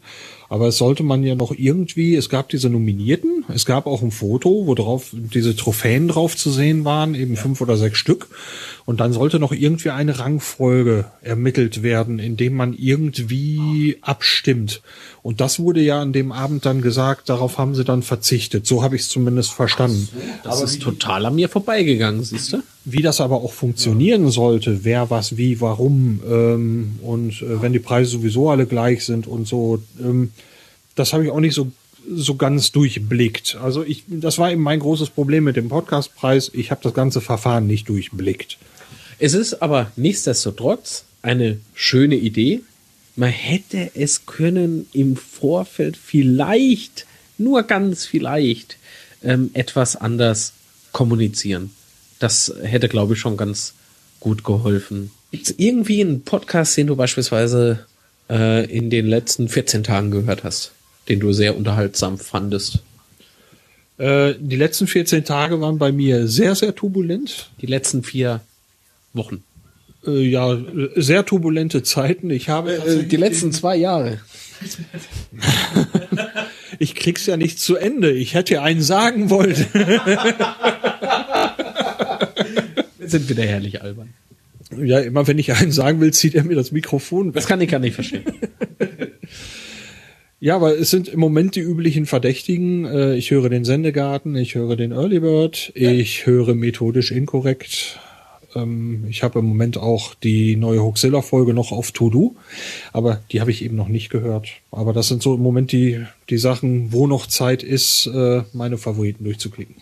Aber 0.51 0.67
es 0.67 0.79
sollte 0.79 1.05
man 1.05 1.23
ja 1.23 1.37
noch 1.37 1.53
irgendwie, 1.57 2.17
es 2.17 2.29
gab 2.29 2.49
diese 2.49 2.70
Nominierten, 2.70 3.45
es 3.55 3.67
gab 3.67 3.87
auch 3.87 4.03
ein 4.03 4.11
Foto, 4.11 4.67
wo 4.67 4.75
drauf 4.75 5.11
diese 5.12 5.55
Trophäen 5.55 6.09
drauf 6.09 6.37
zu 6.37 6.51
sehen 6.51 6.85
waren, 6.85 7.15
eben 7.15 7.35
ja. 7.35 7.41
fünf 7.41 7.61
oder 7.61 7.77
sechs 7.77 7.99
Stück. 7.99 8.27
Und 8.85 8.99
dann 8.99 9.12
sollte 9.12 9.39
noch 9.39 9.53
irgendwie 9.53 9.91
eine 9.91 10.19
Rangfolge 10.19 11.05
ermittelt 11.23 11.85
werden, 11.85 12.19
indem 12.19 12.57
man 12.57 12.75
irgendwie 12.77 13.99
abstimmt. 14.01 14.83
Und 15.23 15.41
das 15.41 15.61
wurde 15.61 15.83
ja 15.83 16.01
an 16.01 16.12
dem 16.12 16.33
Abend 16.33 16.67
dann 16.67 16.83
gesagt, 16.83 17.29
darauf 17.29 17.57
haben 17.57 17.77
sie 17.77 17.85
dann 17.85 18.03
verzichtet. 18.03 18.67
So 18.67 18.83
habe 18.83 18.97
ich 18.97 19.03
es 19.03 19.09
zumindest 19.09 19.53
verstanden. 19.53 20.09
So, 20.12 20.20
das 20.43 20.57
aber 20.57 20.65
ist 20.65 20.83
total 20.83 21.27
an 21.27 21.37
mir 21.37 21.49
vorbeigegangen, 21.49 22.25
siehst 22.25 22.55
du? 22.55 22.62
Wie 22.85 23.03
das 23.03 23.20
aber 23.20 23.37
auch 23.37 23.53
funktionieren 23.53 24.31
sollte, 24.31 24.85
wer 24.85 25.11
was 25.11 25.37
wie, 25.37 25.61
warum 25.61 26.20
ähm, 26.29 26.99
und 27.03 27.43
äh, 27.43 27.62
wenn 27.62 27.75
die 27.75 27.79
Preise 27.79 28.11
sowieso 28.11 28.51
alle 28.51 28.67
gleich 28.67 29.05
sind 29.05 29.27
und 29.27 29.47
so, 29.47 29.83
ähm, 30.01 30.31
das 30.94 31.12
habe 31.12 31.25
ich 31.25 31.31
auch 31.31 31.41
nicht 31.41 31.55
so 31.55 31.70
so 32.09 32.35
ganz 32.35 32.73
durchblickt. 32.73 33.59
Also 33.62 33.85
ich, 33.85 34.05
das 34.09 34.39
war 34.39 34.51
eben 34.51 34.62
mein 34.62 34.81
großes 34.81 35.10
Problem 35.10 35.44
mit 35.44 35.57
dem 35.57 35.69
Podcastpreis. 35.69 36.51
Ich 36.55 36.70
habe 36.70 36.81
das 36.83 36.94
ganze 36.94 37.20
Verfahren 37.20 37.67
nicht 37.67 37.89
durchblickt. 37.89 38.59
Es 39.19 39.35
ist 39.35 39.62
aber 39.62 39.93
nichtsdestotrotz 39.97 41.05
eine 41.23 41.59
schöne 41.75 42.17
Idee. 42.17 42.62
Man 43.17 43.31
hätte 43.31 43.91
es 43.94 44.25
können 44.25 44.86
im 44.93 45.17
Vorfeld 45.17 45.97
vielleicht, 45.97 47.07
nur 47.36 47.65
ganz 47.65 48.07
vielleicht, 48.07 48.78
ähm, 49.23 49.51
etwas 49.52 49.97
anders 49.97 50.55
kommunizieren. 50.93 51.70
Das 52.19 52.52
hätte, 52.62 52.89
glaube 52.89 53.15
ich, 53.15 53.20
schon 53.20 53.36
ganz 53.36 53.75
gut 54.20 54.44
geholfen. 54.44 55.10
Gibt 55.31 55.49
es 55.49 55.55
irgendwie 55.59 56.01
einen 56.01 56.23
Podcast, 56.23 56.77
den 56.77 56.86
du 56.86 56.97
beispielsweise 56.97 57.86
äh, 58.28 58.65
in 58.70 58.91
den 58.91 59.07
letzten 59.07 59.49
14 59.49 59.85
Tagen 59.85 60.10
gehört 60.10 60.44
hast, 60.44 60.73
den 61.09 61.20
du 61.20 61.33
sehr 61.33 61.57
unterhaltsam 61.57 62.19
fandest? 62.19 62.81
Äh, 63.99 64.35
die 64.39 64.57
letzten 64.57 64.87
14 64.87 65.25
Tage 65.25 65.61
waren 65.61 65.79
bei 65.79 65.93
mir 65.93 66.27
sehr, 66.27 66.55
sehr 66.55 66.75
turbulent. 66.75 67.51
Die 67.61 67.67
letzten 67.67 68.03
vier 68.03 68.41
Wochen. 69.12 69.43
Äh, 70.07 70.23
ja, 70.23 70.59
sehr 70.97 71.27
turbulente 71.27 71.83
Zeiten. 71.83 72.31
Ich 72.31 72.49
habe 72.49 72.75
äh, 72.75 73.05
die 73.05 73.17
letzten 73.17 73.53
zwei 73.53 73.77
Jahre. 73.77 74.20
ich 76.79 76.95
krieg's 76.95 77.27
ja 77.27 77.37
nicht 77.37 77.61
zu 77.61 77.77
Ende. 77.77 78.11
Ich 78.11 78.35
hätte 78.35 78.62
einen 78.62 78.83
sagen 78.83 79.29
wollen. 79.29 79.57
Wir 82.99 83.09
sind 83.09 83.29
wieder 83.29 83.45
herrlich 83.45 83.83
albern. 83.83 84.15
Ja, 84.79 85.01
immer 85.01 85.27
wenn 85.27 85.39
ich 85.39 85.53
einen 85.53 85.73
sagen 85.73 86.01
will, 86.01 86.12
zieht 86.12 86.35
er 86.35 86.45
mir 86.45 86.55
das 86.55 86.73
Mikrofon. 86.73 87.29
Weg. 87.29 87.35
Das 87.35 87.47
kann 87.47 87.61
ich 87.61 87.69
gar 87.69 87.81
nicht 87.81 87.95
verstehen. 87.95 88.25
Ja, 90.43 90.57
aber 90.57 90.78
es 90.78 90.89
sind 90.89 91.09
im 91.09 91.20
Moment 91.20 91.55
die 91.55 91.60
üblichen 91.60 92.07
Verdächtigen. 92.07 92.86
Äh, 92.86 93.15
ich 93.17 93.31
höre 93.31 93.51
den 93.51 93.67
Sendegarten, 93.67 94.35
ich 94.36 94.55
höre 94.55 94.75
den 94.75 94.93
Early 94.93 95.20
Bird, 95.20 95.70
ich 95.75 96.25
höre 96.25 96.55
methodisch 96.55 97.10
inkorrekt, 97.10 98.01
ähm, 98.55 99.05
ich 99.10 99.23
habe 99.23 99.41
im 99.41 99.44
Moment 99.44 99.77
auch 99.77 100.15
die 100.15 100.57
neue 100.57 100.83
Hoaxilla-Folge 100.83 101.52
noch 101.52 101.73
auf 101.73 101.93
To-Do, 101.93 102.36
aber 102.94 103.20
die 103.31 103.43
habe 103.43 103.51
ich 103.51 103.62
eben 103.62 103.77
noch 103.77 103.89
nicht 103.89 104.09
gehört. 104.09 104.49
Aber 104.70 104.94
das 104.94 105.09
sind 105.09 105.23
so 105.23 105.35
im 105.35 105.43
Moment 105.43 105.73
die, 105.73 106.07
die 106.31 106.39
Sachen, 106.39 106.91
wo 106.91 107.07
noch 107.07 107.27
Zeit 107.27 107.62
ist, 107.62 108.07
äh, 108.07 108.43
meine 108.55 108.78
Favoriten 108.78 109.25
durchzuklicken. 109.25 109.77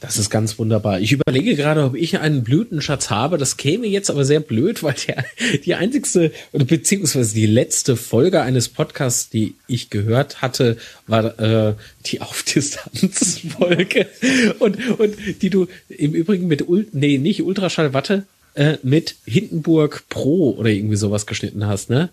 Das 0.00 0.16
ist 0.16 0.30
ganz 0.30 0.58
wunderbar. 0.58 0.98
Ich 1.00 1.12
überlege 1.12 1.54
gerade, 1.54 1.84
ob 1.84 1.94
ich 1.94 2.18
einen 2.18 2.42
Blütenschatz 2.42 3.10
habe. 3.10 3.36
Das 3.36 3.58
käme 3.58 3.86
jetzt 3.86 4.10
aber 4.10 4.24
sehr 4.24 4.40
blöd, 4.40 4.82
weil 4.82 4.94
der, 5.06 5.24
die 5.64 5.74
einzigste 5.74 6.32
oder 6.52 6.64
beziehungsweise 6.64 7.34
die 7.34 7.44
letzte 7.44 7.96
Folge 7.96 8.40
eines 8.40 8.70
Podcasts, 8.70 9.28
die 9.28 9.54
ich 9.66 9.90
gehört 9.90 10.40
hatte, 10.40 10.78
war 11.06 11.38
äh, 11.38 11.74
die 12.06 12.22
Auf-Distanz-Folge. 12.22 14.06
und, 14.58 14.98
und 14.98 15.16
die 15.42 15.50
du 15.50 15.66
im 15.90 16.14
Übrigen 16.14 16.48
mit, 16.48 16.66
Ul 16.66 16.86
nee, 16.92 17.18
nicht 17.18 17.42
Ultraschall, 17.42 17.92
warte, 17.92 18.24
äh, 18.54 18.78
mit 18.82 19.16
Hindenburg 19.26 20.04
Pro 20.08 20.52
oder 20.52 20.70
irgendwie 20.70 20.96
sowas 20.96 21.26
geschnitten 21.26 21.66
hast, 21.66 21.90
ne? 21.90 22.08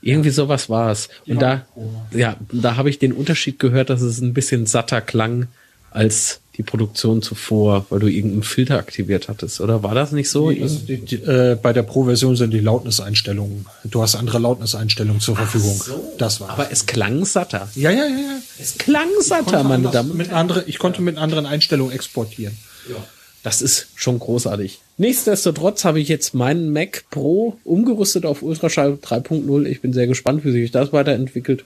Irgendwie 0.00 0.30
sowas 0.30 0.68
war 0.68 0.90
es. 0.90 1.08
Und 1.26 1.40
da, 1.40 1.66
ja, 2.12 2.36
da 2.50 2.76
habe 2.76 2.90
ich 2.90 2.98
den 2.98 3.12
Unterschied 3.12 3.60
gehört, 3.60 3.88
dass 3.88 4.00
es 4.00 4.20
ein 4.20 4.34
bisschen 4.34 4.66
satter 4.66 5.00
klang 5.00 5.46
als 5.90 6.41
die 6.56 6.62
Produktion 6.62 7.22
zuvor, 7.22 7.86
weil 7.88 8.00
du 8.00 8.08
irgendeinen 8.08 8.42
Filter 8.42 8.78
aktiviert 8.78 9.28
hattest, 9.28 9.60
oder 9.60 9.82
war 9.82 9.94
das 9.94 10.12
nicht 10.12 10.28
so? 10.28 10.50
Die, 10.50 10.62
also 10.62 10.80
die, 10.80 10.98
die, 10.98 11.16
äh, 11.16 11.56
bei 11.60 11.72
der 11.72 11.82
Pro-Version 11.82 12.36
sind 12.36 12.50
die 12.50 12.60
Lautniseinstellungen. 12.60 13.66
Du 13.84 14.02
hast 14.02 14.16
andere 14.16 14.38
Lautniseinstellungen 14.38 15.20
zur 15.20 15.36
Verfügung. 15.36 15.74
So. 15.74 16.12
Das 16.18 16.40
war. 16.40 16.50
Aber 16.50 16.70
es 16.70 16.84
klang 16.86 17.24
satter. 17.24 17.68
Ja, 17.74 17.90
ja, 17.90 18.04
ja. 18.04 18.10
ja. 18.10 18.38
Es 18.58 18.76
klang 18.76 19.08
satter, 19.20 19.64
meine 19.64 19.90
Damen. 19.90 20.16
Mit 20.16 20.30
andere, 20.32 20.64
ich 20.66 20.78
konnte 20.78 21.00
mit 21.00 21.16
anderen 21.16 21.46
Einstellungen 21.46 21.92
exportieren. 21.92 22.56
Ja. 22.88 22.96
Das 23.42 23.60
ist 23.60 23.88
schon 23.96 24.18
großartig. 24.18 24.80
Nichtsdestotrotz 24.98 25.84
habe 25.84 26.00
ich 26.00 26.08
jetzt 26.08 26.32
meinen 26.34 26.72
Mac 26.72 27.04
Pro 27.10 27.58
umgerüstet 27.64 28.24
auf 28.24 28.42
Ultraschall 28.42 28.98
3.0. 29.02 29.66
Ich 29.66 29.80
bin 29.80 29.92
sehr 29.92 30.06
gespannt, 30.06 30.44
wie 30.44 30.52
sich 30.52 30.70
das 30.70 30.92
weiterentwickelt 30.92 31.64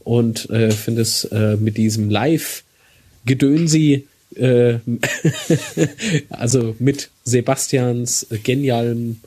und 0.00 0.50
äh, 0.50 0.70
finde 0.70 1.00
es 1.00 1.24
äh, 1.24 1.56
mit 1.56 1.78
diesem 1.78 2.10
Live-Gedönsi 2.10 4.06
äh, 4.36 4.78
also 6.30 6.74
mit 6.78 7.10
Sebastians 7.24 8.26
genialem 8.42 9.20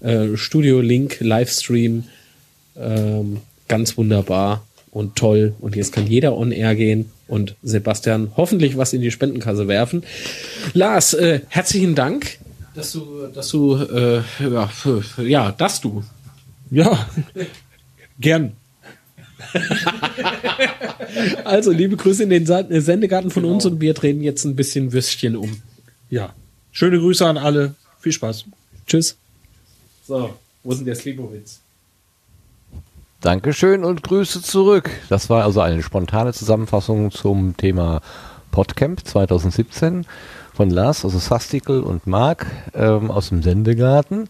äh, 0.00 0.36
Studio 0.36 0.80
Link 0.80 1.18
Livestream 1.20 2.04
ähm, 2.76 3.38
ganz 3.68 3.96
wunderbar 3.96 4.66
und 4.90 5.16
toll 5.16 5.54
und 5.60 5.76
jetzt 5.76 5.92
kann 5.92 6.06
jeder 6.06 6.36
on 6.36 6.52
air 6.52 6.74
gehen 6.74 7.10
und 7.28 7.54
Sebastian 7.62 8.32
hoffentlich 8.36 8.76
was 8.76 8.92
in 8.92 9.00
die 9.00 9.10
Spendenkasse 9.10 9.68
werfen. 9.68 10.02
Lars, 10.74 11.14
äh, 11.14 11.40
herzlichen 11.48 11.94
Dank, 11.94 12.38
dass 12.74 12.92
du, 12.92 13.26
dass 13.26 13.48
du, 13.48 13.76
äh, 13.76 14.22
ja, 14.40 14.70
ja, 15.18 15.52
dass 15.52 15.80
du. 15.80 16.04
Ja, 16.70 17.08
gern. 18.20 18.52
also, 21.44 21.70
liebe 21.70 21.96
Grüße 21.96 22.22
in 22.24 22.30
den 22.30 22.46
Sendegarten 22.46 23.30
von 23.30 23.42
genau. 23.42 23.54
uns 23.54 23.66
und 23.66 23.80
wir 23.80 23.94
drehen 23.94 24.22
jetzt 24.22 24.44
ein 24.44 24.56
bisschen 24.56 24.92
Würstchen 24.92 25.36
um. 25.36 25.60
Ja. 26.08 26.34
Schöne 26.72 26.98
Grüße 26.98 27.26
an 27.26 27.36
alle. 27.36 27.74
Viel 28.00 28.12
Spaß. 28.12 28.44
Tschüss. 28.86 29.16
So, 30.06 30.34
wo 30.62 30.74
sind 30.74 30.86
der 30.86 30.94
Slibowitz? 30.94 31.60
Dankeschön 33.20 33.84
und 33.84 34.02
Grüße 34.02 34.40
zurück. 34.40 34.90
Das 35.08 35.28
war 35.28 35.44
also 35.44 35.60
eine 35.60 35.82
spontane 35.82 36.32
Zusammenfassung 36.32 37.10
zum 37.10 37.56
Thema 37.56 38.00
Podcamp 38.50 39.06
2017 39.06 40.06
von 40.52 40.70
Lars, 40.70 41.04
also 41.04 41.18
Sastikel 41.18 41.80
und 41.80 42.06
Marc 42.06 42.46
ähm, 42.74 43.10
aus 43.10 43.28
dem 43.28 43.42
Sendegarten. 43.42 44.28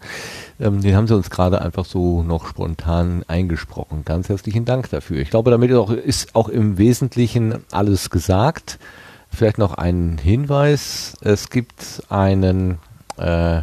Ähm, 0.58 0.80
den 0.80 0.94
haben 0.94 1.06
sie 1.06 1.14
uns 1.16 1.30
gerade 1.30 1.60
einfach 1.60 1.84
so 1.84 2.22
noch 2.22 2.46
spontan 2.46 3.24
eingesprochen. 3.28 4.04
Ganz 4.04 4.28
herzlichen 4.28 4.64
Dank 4.64 4.90
dafür. 4.90 5.18
Ich 5.18 5.30
glaube, 5.30 5.50
damit 5.50 5.70
ist 5.70 5.76
auch, 5.76 5.90
ist 5.90 6.34
auch 6.34 6.48
im 6.48 6.78
Wesentlichen 6.78 7.64
alles 7.70 8.10
gesagt. 8.10 8.78
Vielleicht 9.32 9.58
noch 9.58 9.74
ein 9.74 10.18
Hinweis. 10.22 11.16
Es 11.20 11.50
gibt 11.50 12.02
einen 12.08 12.78
äh, 13.16 13.62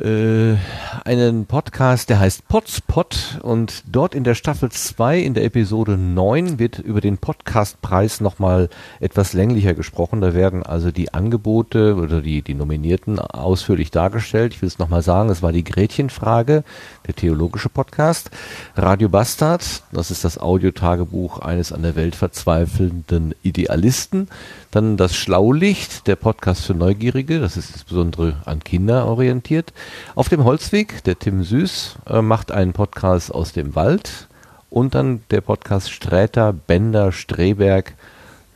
äh, 0.00 0.56
einen 1.04 1.46
Podcast, 1.46 2.08
der 2.10 2.20
heißt 2.20 2.46
Potspot 2.48 3.38
und 3.42 3.82
dort 3.86 4.14
in 4.14 4.24
der 4.24 4.34
Staffel 4.34 4.70
2 4.70 5.18
in 5.18 5.34
der 5.34 5.44
Episode 5.44 5.96
9 5.96 6.58
wird 6.58 6.78
über 6.78 7.00
den 7.00 7.18
Podcastpreis 7.18 8.20
nochmal 8.20 8.68
etwas 9.00 9.32
länglicher 9.32 9.74
gesprochen. 9.74 10.20
Da 10.20 10.34
werden 10.34 10.62
also 10.62 10.90
die 10.90 11.12
Angebote 11.14 11.96
oder 11.96 12.20
die, 12.20 12.42
die 12.42 12.54
Nominierten 12.54 13.18
ausführlich 13.18 13.90
dargestellt. 13.90 14.54
Ich 14.54 14.62
will 14.62 14.68
es 14.68 14.78
nochmal 14.78 15.02
sagen, 15.02 15.30
es 15.30 15.42
war 15.42 15.52
die 15.52 15.64
Gretchenfrage, 15.64 16.64
der 17.06 17.14
theologische 17.14 17.68
Podcast. 17.68 18.30
Radio 18.76 19.08
Bastard, 19.08 19.82
das 19.92 20.10
ist 20.10 20.24
das 20.24 20.38
Audiotagebuch 20.38 21.40
eines 21.40 21.72
an 21.72 21.82
der 21.82 21.96
Welt 21.96 22.14
verzweifelnden 22.14 23.34
Idealisten. 23.42 24.28
Dann 24.70 24.98
das 24.98 25.16
Schlaulicht, 25.16 26.06
der 26.06 26.16
Podcast 26.16 26.66
für 26.66 26.74
Neugierige, 26.74 27.40
das 27.40 27.56
ist 27.56 27.70
insbesondere 27.70 28.36
an 28.44 28.62
Kinder 28.62 29.06
orientiert. 29.06 29.72
Auf 30.14 30.28
dem 30.28 30.44
Holzweg, 30.44 31.02
der 31.04 31.18
Tim 31.18 31.42
Süß 31.42 31.96
äh, 32.06 32.20
macht 32.20 32.52
einen 32.52 32.74
Podcast 32.74 33.34
aus 33.34 33.52
dem 33.52 33.74
Wald. 33.74 34.28
Und 34.70 34.94
dann 34.94 35.22
der 35.30 35.40
Podcast 35.40 35.90
Sträter, 35.90 36.52
Bender, 36.52 37.12
Streberg, 37.12 37.94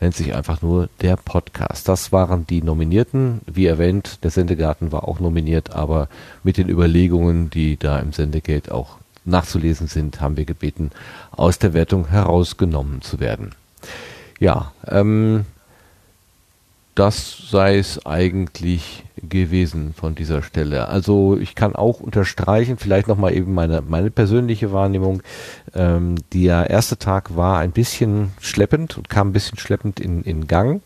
nennt 0.02 0.14
sich 0.14 0.34
einfach 0.34 0.60
nur 0.60 0.90
der 1.00 1.16
Podcast. 1.16 1.88
Das 1.88 2.12
waren 2.12 2.46
die 2.46 2.60
Nominierten. 2.60 3.40
Wie 3.46 3.66
erwähnt, 3.66 4.18
der 4.22 4.30
Sendegarten 4.30 4.92
war 4.92 5.08
auch 5.08 5.20
nominiert, 5.20 5.74
aber 5.74 6.08
mit 6.42 6.58
den 6.58 6.68
Überlegungen, 6.68 7.48
die 7.48 7.78
da 7.78 7.98
im 7.98 8.12
Sendegate 8.12 8.74
auch 8.74 8.98
nachzulesen 9.24 9.86
sind, 9.86 10.20
haben 10.20 10.36
wir 10.36 10.44
gebeten, 10.44 10.90
aus 11.30 11.58
der 11.58 11.72
Wertung 11.72 12.08
herausgenommen 12.08 13.00
zu 13.00 13.20
werden. 13.20 13.54
Ja, 14.40 14.72
ähm, 14.88 15.46
das 16.94 17.48
sei 17.50 17.78
es 17.78 18.04
eigentlich 18.04 19.04
gewesen 19.16 19.94
von 19.94 20.14
dieser 20.14 20.42
Stelle. 20.42 20.88
Also 20.88 21.38
ich 21.38 21.54
kann 21.54 21.74
auch 21.74 22.00
unterstreichen, 22.00 22.76
vielleicht 22.76 23.08
nochmal 23.08 23.34
eben 23.34 23.54
meine, 23.54 23.82
meine 23.82 24.10
persönliche 24.10 24.72
Wahrnehmung. 24.72 25.22
Ähm, 25.74 26.16
der 26.32 26.70
erste 26.70 26.98
Tag 26.98 27.36
war 27.36 27.58
ein 27.60 27.72
bisschen 27.72 28.32
schleppend 28.40 28.98
und 28.98 29.08
kam 29.08 29.28
ein 29.28 29.32
bisschen 29.32 29.58
schleppend 29.58 30.00
in, 30.00 30.22
in 30.22 30.46
Gang 30.46 30.82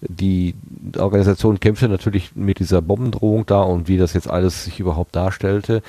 die 0.00 0.54
Organisation 0.98 1.60
kämpfte 1.60 1.88
natürlich 1.88 2.34
mit 2.34 2.58
dieser 2.58 2.82
Bombendrohung 2.82 3.46
da 3.46 3.62
und 3.62 3.88
wie 3.88 3.98
das 3.98 4.14
jetzt 4.14 4.28
alles 4.28 4.64
sich 4.64 4.80
überhaupt 4.80 5.14
darstellte. 5.14 5.82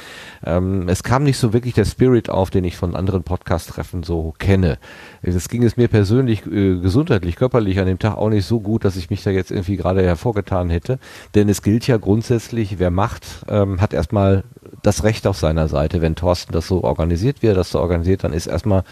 Ähm, 0.45 0.87
es 0.89 1.03
kam 1.03 1.23
nicht 1.23 1.37
so 1.37 1.53
wirklich 1.53 1.73
der 1.73 1.85
Spirit 1.85 2.29
auf, 2.29 2.49
den 2.49 2.63
ich 2.63 2.77
von 2.77 2.95
anderen 2.95 3.23
Podcast-Treffen 3.23 4.03
so 4.03 4.33
kenne. 4.37 4.77
Es 5.21 5.49
ging 5.49 5.63
es 5.63 5.77
mir 5.77 5.87
persönlich 5.87 6.45
äh, 6.45 6.79
gesundheitlich, 6.79 7.35
körperlich 7.35 7.79
an 7.79 7.87
dem 7.87 7.99
Tag 7.99 8.17
auch 8.17 8.29
nicht 8.29 8.45
so 8.45 8.59
gut, 8.59 8.85
dass 8.85 8.95
ich 8.95 9.09
mich 9.09 9.23
da 9.23 9.29
jetzt 9.29 9.51
irgendwie 9.51 9.77
gerade 9.77 10.03
hervorgetan 10.03 10.69
hätte. 10.69 10.99
Denn 11.35 11.49
es 11.49 11.61
gilt 11.61 11.87
ja 11.87 11.97
grundsätzlich, 11.97 12.79
wer 12.79 12.91
macht, 12.91 13.23
ähm, 13.47 13.79
hat 13.81 13.93
erstmal 13.93 14.43
das 14.81 15.03
Recht 15.03 15.27
auf 15.27 15.37
seiner 15.37 15.67
Seite. 15.67 16.01
Wenn 16.01 16.15
Thorsten 16.15 16.53
das 16.53 16.67
so 16.67 16.83
organisiert, 16.83 17.41
wie 17.41 17.47
er 17.47 17.53
das 17.55 17.71
so 17.71 17.79
organisiert, 17.79 18.23
dann 18.23 18.33
ist 18.33 18.47
erstmal 18.47 18.83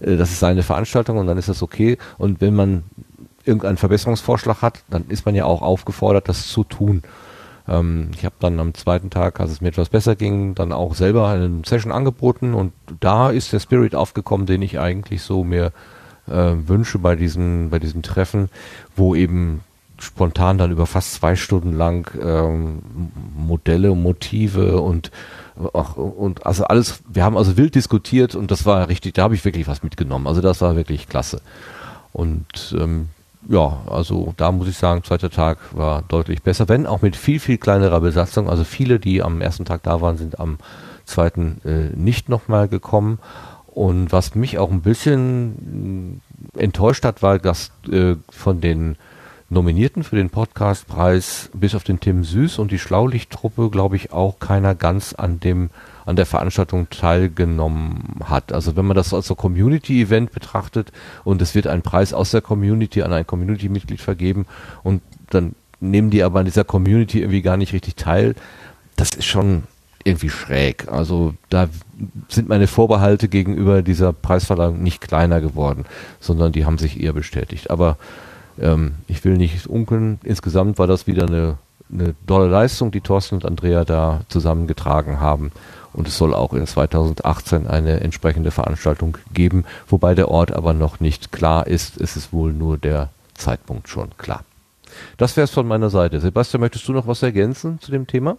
äh, 0.00 0.16
das 0.16 0.30
ist 0.30 0.40
seine 0.40 0.62
Veranstaltung 0.62 1.18
und 1.18 1.26
dann 1.26 1.38
ist 1.38 1.48
das 1.48 1.62
okay. 1.62 1.98
Und 2.18 2.40
wenn 2.40 2.54
man 2.54 2.84
irgendeinen 3.44 3.76
Verbesserungsvorschlag 3.76 4.62
hat, 4.62 4.82
dann 4.88 5.06
ist 5.08 5.26
man 5.26 5.34
ja 5.34 5.44
auch 5.44 5.62
aufgefordert, 5.62 6.28
das 6.28 6.48
zu 6.48 6.64
tun. 6.64 7.02
Ähm, 7.68 8.10
ich 8.16 8.24
habe 8.24 8.34
dann 8.40 8.60
am 8.60 8.74
zweiten 8.74 9.10
Tag, 9.10 9.40
als 9.40 9.50
es 9.50 9.60
mir 9.60 9.68
etwas 9.68 9.88
besser 9.88 10.16
ging, 10.16 10.54
dann 10.54 10.72
auch 10.72 10.94
selber 10.94 11.28
eine 11.28 11.62
Session 11.64 11.92
angeboten 11.92 12.54
und 12.54 12.72
da 13.00 13.30
ist 13.30 13.52
der 13.52 13.60
Spirit 13.60 13.94
aufgekommen, 13.94 14.46
den 14.46 14.62
ich 14.62 14.78
eigentlich 14.78 15.22
so 15.22 15.44
mir 15.44 15.72
äh, 16.26 16.52
wünsche 16.66 16.98
bei 16.98 17.16
diesen, 17.16 17.70
bei 17.70 17.78
diesen 17.78 18.02
Treffen, 18.02 18.48
wo 18.96 19.14
eben 19.14 19.60
spontan 19.98 20.58
dann 20.58 20.72
über 20.72 20.86
fast 20.86 21.14
zwei 21.14 21.36
Stunden 21.36 21.72
lang 21.72 22.10
ähm, 22.20 22.82
Modelle, 23.36 23.94
Motive 23.94 24.80
und 24.80 25.10
ach, 25.72 25.96
und 25.96 26.44
also 26.46 26.64
alles, 26.64 27.00
wir 27.08 27.24
haben 27.24 27.36
also 27.36 27.56
wild 27.56 27.74
diskutiert 27.74 28.34
und 28.34 28.50
das 28.50 28.66
war 28.66 28.88
richtig, 28.88 29.14
da 29.14 29.22
habe 29.22 29.34
ich 29.34 29.44
wirklich 29.44 29.68
was 29.68 29.82
mitgenommen. 29.82 30.26
Also 30.26 30.40
das 30.40 30.60
war 30.60 30.76
wirklich 30.76 31.08
klasse. 31.08 31.40
Und 32.12 32.76
ähm, 32.78 33.08
ja, 33.48 33.82
also 33.86 34.32
da 34.36 34.52
muss 34.52 34.68
ich 34.68 34.76
sagen, 34.76 35.04
zweiter 35.04 35.30
Tag 35.30 35.58
war 35.72 36.02
deutlich 36.02 36.42
besser, 36.42 36.68
wenn 36.68 36.86
auch 36.86 37.02
mit 37.02 37.16
viel, 37.16 37.40
viel 37.40 37.58
kleinerer 37.58 38.00
Besatzung. 38.00 38.48
Also 38.48 38.64
viele, 38.64 38.98
die 38.98 39.22
am 39.22 39.40
ersten 39.40 39.64
Tag 39.64 39.82
da 39.82 40.00
waren, 40.00 40.16
sind 40.16 40.38
am 40.40 40.58
zweiten 41.04 41.60
äh, 41.64 41.96
nicht 41.96 42.28
nochmal 42.28 42.68
gekommen. 42.68 43.18
Und 43.66 44.12
was 44.12 44.34
mich 44.34 44.58
auch 44.58 44.70
ein 44.70 44.82
bisschen 44.82 46.20
äh, 46.56 46.62
enttäuscht 46.62 47.04
hat, 47.04 47.22
war, 47.22 47.38
dass 47.38 47.72
äh, 47.90 48.16
von 48.30 48.60
den 48.60 48.96
Nominierten 49.50 50.04
für 50.04 50.16
den 50.16 50.30
Podcastpreis 50.30 51.50
bis 51.52 51.74
auf 51.74 51.84
den 51.84 52.00
Tim 52.00 52.24
Süß 52.24 52.58
und 52.58 52.70
die 52.70 52.78
Schlaulichttruppe, 52.78 53.68
glaube 53.70 53.96
ich, 53.96 54.12
auch 54.12 54.38
keiner 54.38 54.74
ganz 54.74 55.12
an 55.12 55.38
dem 55.38 55.70
an 56.04 56.16
der 56.16 56.26
Veranstaltung 56.26 56.88
teilgenommen 56.90 58.20
hat. 58.24 58.52
Also 58.52 58.76
wenn 58.76 58.86
man 58.86 58.96
das 58.96 59.14
als 59.14 59.26
so 59.26 59.34
Community-Event 59.34 60.32
betrachtet 60.32 60.92
und 61.24 61.40
es 61.42 61.54
wird 61.54 61.66
ein 61.66 61.82
Preis 61.82 62.12
aus 62.12 62.30
der 62.30 62.40
Community 62.40 63.02
an 63.02 63.12
ein 63.12 63.26
Community-Mitglied 63.26 64.00
vergeben 64.00 64.46
und 64.82 65.02
dann 65.30 65.54
nehmen 65.80 66.10
die 66.10 66.22
aber 66.22 66.40
an 66.40 66.44
dieser 66.46 66.64
Community 66.64 67.20
irgendwie 67.20 67.42
gar 67.42 67.56
nicht 67.56 67.72
richtig 67.72 67.96
teil, 67.96 68.34
das 68.96 69.10
ist 69.10 69.26
schon 69.26 69.64
irgendwie 70.04 70.28
schräg. 70.28 70.88
Also 70.88 71.34
da 71.48 71.68
sind 72.28 72.48
meine 72.48 72.66
Vorbehalte 72.66 73.28
gegenüber 73.28 73.82
dieser 73.82 74.12
Preisverleihung 74.12 74.82
nicht 74.82 75.00
kleiner 75.00 75.40
geworden, 75.40 75.84
sondern 76.20 76.52
die 76.52 76.64
haben 76.64 76.78
sich 76.78 77.00
eher 77.00 77.14
bestätigt. 77.14 77.70
Aber 77.70 77.96
ähm, 78.60 78.96
ich 79.08 79.24
will 79.24 79.36
nicht 79.36 79.66
unkeln. 79.66 80.18
Insgesamt 80.22 80.78
war 80.78 80.86
das 80.86 81.06
wieder 81.06 81.26
eine, 81.26 81.56
eine 81.92 82.14
tolle 82.26 82.48
Leistung, 82.48 82.90
die 82.90 83.00
Thorsten 83.00 83.36
und 83.36 83.46
Andrea 83.46 83.84
da 83.84 84.20
zusammengetragen 84.28 85.20
haben. 85.20 85.50
Und 85.94 86.08
es 86.08 86.18
soll 86.18 86.34
auch 86.34 86.52
in 86.52 86.66
2018 86.66 87.66
eine 87.66 88.00
entsprechende 88.00 88.50
Veranstaltung 88.50 89.16
geben, 89.32 89.64
wobei 89.88 90.14
der 90.14 90.28
Ort 90.28 90.52
aber 90.52 90.74
noch 90.74 91.00
nicht 91.00 91.32
klar 91.32 91.66
ist. 91.66 92.00
Es 92.00 92.16
ist 92.16 92.32
wohl 92.32 92.52
nur 92.52 92.76
der 92.76 93.10
Zeitpunkt 93.34 93.88
schon 93.88 94.10
klar. 94.18 94.44
Das 95.16 95.36
wäre 95.36 95.44
es 95.44 95.50
von 95.50 95.66
meiner 95.66 95.90
Seite. 95.90 96.20
Sebastian, 96.20 96.60
möchtest 96.60 96.86
du 96.88 96.92
noch 96.92 97.06
was 97.06 97.22
ergänzen 97.22 97.80
zu 97.80 97.90
dem 97.90 98.06
Thema? 98.06 98.36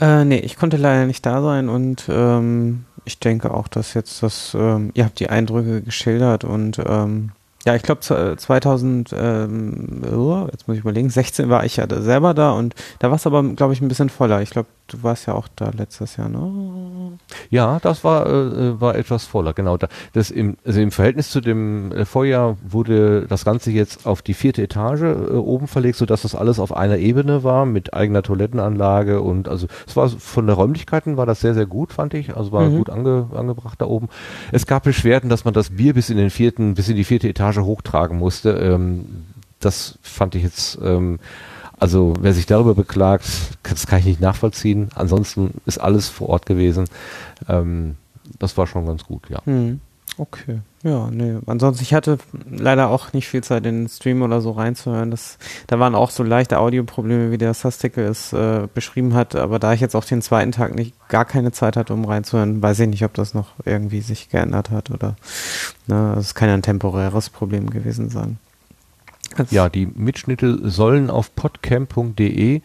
Äh, 0.00 0.24
nee, 0.24 0.38
ich 0.38 0.56
konnte 0.56 0.76
leider 0.76 1.06
nicht 1.06 1.24
da 1.24 1.40
sein 1.42 1.68
und 1.68 2.04
ähm, 2.08 2.84
ich 3.04 3.18
denke 3.18 3.52
auch, 3.54 3.68
dass 3.68 3.94
jetzt 3.94 4.22
das, 4.22 4.54
ähm, 4.58 4.90
ihr 4.94 5.04
habt 5.04 5.20
die 5.20 5.30
Eindrücke 5.30 5.80
geschildert 5.80 6.44
und 6.44 6.78
ähm, 6.84 7.30
ja, 7.64 7.74
ich 7.74 7.82
glaube 7.82 8.00
2000, 8.00 9.12
ähm, 9.18 10.02
oh, 10.12 10.46
jetzt 10.52 10.68
muss 10.68 10.76
ich 10.76 10.82
überlegen, 10.82 11.10
16 11.10 11.48
war 11.48 11.64
ich 11.64 11.76
ja 11.76 11.86
selber 11.88 12.32
da 12.32 12.52
und 12.52 12.74
da 13.00 13.08
war 13.08 13.16
es 13.16 13.26
aber, 13.26 13.42
glaube 13.42 13.72
ich, 13.72 13.80
ein 13.80 13.88
bisschen 13.88 14.08
voller. 14.08 14.40
Ich 14.40 14.50
glaube, 14.50 14.68
du 14.88 15.02
warst 15.02 15.26
ja 15.26 15.34
auch 15.34 15.48
da 15.54 15.70
letztes 15.70 16.16
Jahr, 16.16 16.28
ne? 16.28 17.18
Ja, 17.50 17.78
das 17.80 18.04
war, 18.04 18.26
äh, 18.26 18.80
war 18.80 18.94
etwas 18.96 19.24
voller, 19.24 19.52
genau. 19.52 19.78
Das 20.12 20.30
im, 20.30 20.56
also 20.64 20.80
im 20.80 20.90
Verhältnis 20.90 21.30
zu 21.30 21.40
dem 21.40 21.92
äh, 21.92 22.04
Vorjahr 22.04 22.56
wurde 22.66 23.26
das 23.26 23.44
Ganze 23.44 23.70
jetzt 23.70 24.06
auf 24.06 24.22
die 24.22 24.34
vierte 24.34 24.62
Etage 24.62 25.02
äh, 25.02 25.32
oben 25.32 25.66
verlegt, 25.66 25.96
sodass 25.96 26.22
das 26.22 26.34
alles 26.34 26.58
auf 26.58 26.76
einer 26.76 26.98
Ebene 26.98 27.42
war, 27.42 27.66
mit 27.66 27.94
eigener 27.94 28.22
Toilettenanlage 28.22 29.20
und 29.20 29.48
also 29.48 29.66
es 29.86 29.96
war 29.96 30.08
von 30.08 30.46
der 30.46 30.56
Räumlichkeiten 30.56 31.16
war 31.16 31.26
das 31.26 31.40
sehr, 31.40 31.54
sehr 31.54 31.66
gut, 31.66 31.92
fand 31.92 32.14
ich. 32.14 32.36
Also 32.36 32.52
war 32.52 32.68
mhm. 32.68 32.78
gut 32.78 32.90
ange, 32.90 33.28
angebracht 33.34 33.80
da 33.80 33.86
oben. 33.86 34.08
Es 34.52 34.66
gab 34.66 34.84
Beschwerden, 34.84 35.30
dass 35.30 35.44
man 35.44 35.54
das 35.54 35.70
Bier 35.70 35.94
bis 35.94 36.10
in 36.10 36.16
den 36.16 36.30
vierten, 36.30 36.74
bis 36.74 36.88
in 36.88 36.96
die 36.96 37.04
vierte 37.04 37.28
Etage 37.28 37.58
hochtragen 37.58 38.18
musste. 38.18 38.50
Ähm, 38.50 39.24
das 39.60 39.98
fand 40.02 40.34
ich 40.34 40.42
jetzt 40.42 40.78
ähm, 40.82 41.18
also 41.78 42.14
wer 42.20 42.32
sich 42.32 42.46
darüber 42.46 42.74
beklagt, 42.74 43.26
das 43.62 43.86
kann 43.86 44.00
ich 44.00 44.06
nicht 44.06 44.20
nachvollziehen. 44.20 44.88
Ansonsten 44.94 45.54
ist 45.66 45.78
alles 45.78 46.08
vor 46.08 46.28
Ort 46.30 46.46
gewesen. 46.46 46.84
Ähm, 47.48 47.96
das 48.38 48.56
war 48.56 48.66
schon 48.66 48.86
ganz 48.86 49.04
gut, 49.04 49.28
ja. 49.30 49.44
Hm. 49.44 49.80
Okay, 50.18 50.60
ja, 50.82 51.10
nee. 51.10 51.36
Ansonsten, 51.46 51.82
ich 51.82 51.92
hatte 51.92 52.16
leider 52.50 52.88
auch 52.88 53.12
nicht 53.12 53.28
viel 53.28 53.44
Zeit, 53.44 53.66
in 53.66 53.82
den 53.82 53.88
Stream 53.88 54.22
oder 54.22 54.40
so 54.40 54.52
reinzuhören. 54.52 55.10
Das, 55.10 55.36
da 55.66 55.78
waren 55.78 55.94
auch 55.94 56.10
so 56.10 56.22
leichte 56.22 56.58
Audioprobleme, 56.58 57.30
wie 57.30 57.36
der 57.36 57.52
Sastikel 57.52 58.06
es 58.06 58.32
äh, 58.32 58.66
beschrieben 58.72 59.12
hat. 59.12 59.36
Aber 59.36 59.58
da 59.58 59.74
ich 59.74 59.80
jetzt 59.82 59.94
auch 59.94 60.04
den 60.04 60.22
zweiten 60.22 60.52
Tag 60.52 60.74
nicht 60.74 60.94
gar 61.08 61.26
keine 61.26 61.52
Zeit 61.52 61.76
hatte, 61.76 61.92
um 61.92 62.06
reinzuhören, 62.06 62.62
weiß 62.62 62.80
ich 62.80 62.88
nicht, 62.88 63.04
ob 63.04 63.12
das 63.12 63.34
noch 63.34 63.48
irgendwie 63.66 64.00
sich 64.00 64.30
geändert 64.30 64.70
hat 64.70 64.90
oder. 64.90 65.16
Ne, 65.86 66.16
es 66.18 66.34
kann 66.34 66.48
ja 66.48 66.54
ein 66.54 66.62
temporäres 66.62 67.28
Problem 67.28 67.68
gewesen 67.68 68.08
sein. 68.08 68.38
Ja, 69.50 69.68
die 69.68 69.86
Mitschnitte 69.86 70.68
sollen 70.68 71.10
auf 71.10 71.34
podcamp.de 71.34 72.60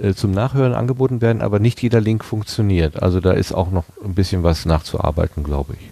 äh, 0.00 0.14
zum 0.14 0.30
Nachhören 0.32 0.74
angeboten 0.74 1.20
werden, 1.20 1.42
aber 1.42 1.58
nicht 1.58 1.82
jeder 1.82 2.00
Link 2.00 2.24
funktioniert. 2.24 3.02
Also 3.02 3.20
da 3.20 3.32
ist 3.32 3.52
auch 3.52 3.70
noch 3.70 3.84
ein 4.04 4.14
bisschen 4.14 4.42
was 4.42 4.66
nachzuarbeiten, 4.66 5.42
glaube 5.42 5.74
ich. 5.74 5.90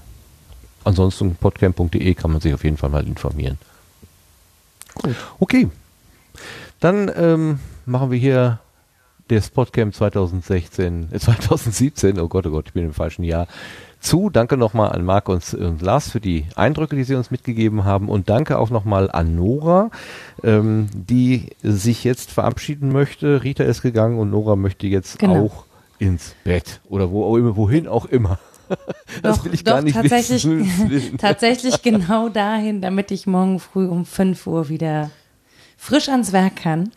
Ansonsten 0.84 1.36
podcamp.de 1.36 2.14
kann 2.14 2.30
man 2.30 2.40
sich 2.40 2.52
auf 2.52 2.64
jeden 2.64 2.76
Fall 2.76 2.90
mal 2.90 3.06
informieren. 3.06 3.58
Gut. 4.94 5.16
Okay. 5.40 5.68
Dann 6.80 7.10
ähm, 7.16 7.60
machen 7.86 8.10
wir 8.10 8.18
hier 8.18 8.58
das 9.28 9.48
Podcamp 9.48 9.94
2016, 9.94 11.08
äh, 11.12 11.18
2017, 11.18 12.18
oh 12.18 12.28
Gott, 12.28 12.46
oh 12.46 12.50
Gott, 12.50 12.66
ich 12.68 12.72
bin 12.72 12.84
im 12.84 12.92
falschen 12.92 13.24
Jahr, 13.24 13.46
zu. 14.04 14.28
Danke 14.30 14.56
nochmal 14.56 14.92
an 14.92 15.04
Marc 15.04 15.28
und, 15.28 15.54
und, 15.54 15.82
Lars 15.82 16.10
für 16.10 16.20
die 16.20 16.46
Eindrücke, 16.56 16.94
die 16.94 17.04
sie 17.04 17.14
uns 17.14 17.30
mitgegeben 17.30 17.84
haben. 17.84 18.08
Und 18.08 18.28
danke 18.28 18.58
auch 18.58 18.70
nochmal 18.70 19.10
an 19.10 19.34
Nora, 19.34 19.90
ähm, 20.42 20.88
die 20.94 21.50
sich 21.62 22.04
jetzt 22.04 22.30
verabschieden 22.30 22.92
möchte. 22.92 23.42
Rita 23.42 23.64
ist 23.64 23.82
gegangen 23.82 24.18
und 24.18 24.30
Nora 24.30 24.56
möchte 24.56 24.86
jetzt 24.86 25.18
genau. 25.18 25.46
auch 25.46 25.64
ins 25.98 26.34
Bett 26.44 26.80
oder 26.88 27.10
wo 27.10 27.24
auch 27.24 27.36
immer, 27.36 27.56
wohin 27.56 27.88
auch 27.88 28.04
immer. 28.06 28.38
Das 29.22 29.36
Doch, 29.36 29.44
will 29.44 29.54
ich 29.54 29.62
doch, 29.62 29.74
gar 29.74 29.82
nicht 29.82 29.94
tatsächlich, 29.94 30.48
wissen. 30.48 31.18
tatsächlich 31.18 31.82
genau 31.82 32.30
dahin, 32.30 32.80
damit 32.80 33.10
ich 33.10 33.26
morgen 33.26 33.60
früh 33.60 33.86
um 33.86 34.06
5 34.06 34.46
Uhr 34.46 34.70
wieder 34.70 35.10
frisch 35.76 36.08
ans 36.08 36.32
Werk 36.32 36.56
kann 36.56 36.90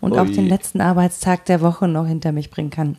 und 0.00 0.18
auch 0.18 0.26
Ui. 0.26 0.32
den 0.32 0.48
letzten 0.48 0.80
Arbeitstag 0.80 1.44
der 1.46 1.60
Woche 1.60 1.88
noch 1.88 2.06
hinter 2.06 2.32
mich 2.32 2.50
bringen 2.50 2.70
kann. 2.70 2.96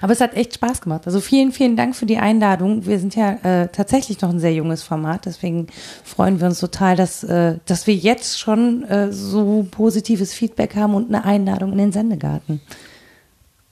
Aber 0.00 0.12
es 0.12 0.20
hat 0.20 0.34
echt 0.34 0.54
Spaß 0.54 0.80
gemacht. 0.80 1.02
Also 1.06 1.20
vielen, 1.20 1.52
vielen 1.52 1.76
Dank 1.76 1.94
für 1.96 2.06
die 2.06 2.18
Einladung. 2.18 2.86
Wir 2.86 2.98
sind 2.98 3.14
ja 3.14 3.32
äh, 3.42 3.68
tatsächlich 3.68 4.20
noch 4.20 4.30
ein 4.30 4.40
sehr 4.40 4.54
junges 4.54 4.82
Format, 4.82 5.26
deswegen 5.26 5.66
freuen 6.04 6.40
wir 6.40 6.46
uns 6.46 6.60
total, 6.60 6.96
dass, 6.96 7.24
äh, 7.24 7.58
dass 7.66 7.86
wir 7.86 7.94
jetzt 7.94 8.38
schon 8.38 8.84
äh, 8.84 9.12
so 9.12 9.66
positives 9.70 10.32
Feedback 10.32 10.76
haben 10.76 10.94
und 10.94 11.08
eine 11.08 11.24
Einladung 11.24 11.72
in 11.72 11.78
den 11.78 11.92
Sendegarten. 11.92 12.60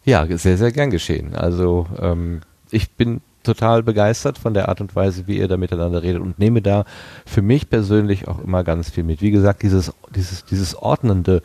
Ja, 0.04 0.26
sehr, 0.36 0.58
sehr 0.58 0.72
gern 0.72 0.90
geschehen. 0.90 1.34
Also 1.34 1.86
ähm, 1.98 2.40
ich 2.70 2.90
bin 2.90 3.22
total 3.44 3.82
begeistert 3.82 4.38
von 4.38 4.54
der 4.54 4.68
Art 4.68 4.80
und 4.80 4.96
Weise, 4.96 5.26
wie 5.26 5.38
ihr 5.38 5.48
da 5.48 5.56
miteinander 5.56 6.02
redet 6.02 6.20
und 6.20 6.38
nehme 6.38 6.62
da 6.62 6.84
für 7.24 7.42
mich 7.42 7.70
persönlich 7.70 8.26
auch 8.28 8.40
immer 8.40 8.64
ganz 8.64 8.90
viel 8.90 9.04
mit. 9.04 9.22
Wie 9.22 9.30
gesagt, 9.30 9.62
dieses, 9.62 9.92
dieses, 10.14 10.44
dieses 10.44 10.74
Ordnende, 10.74 11.42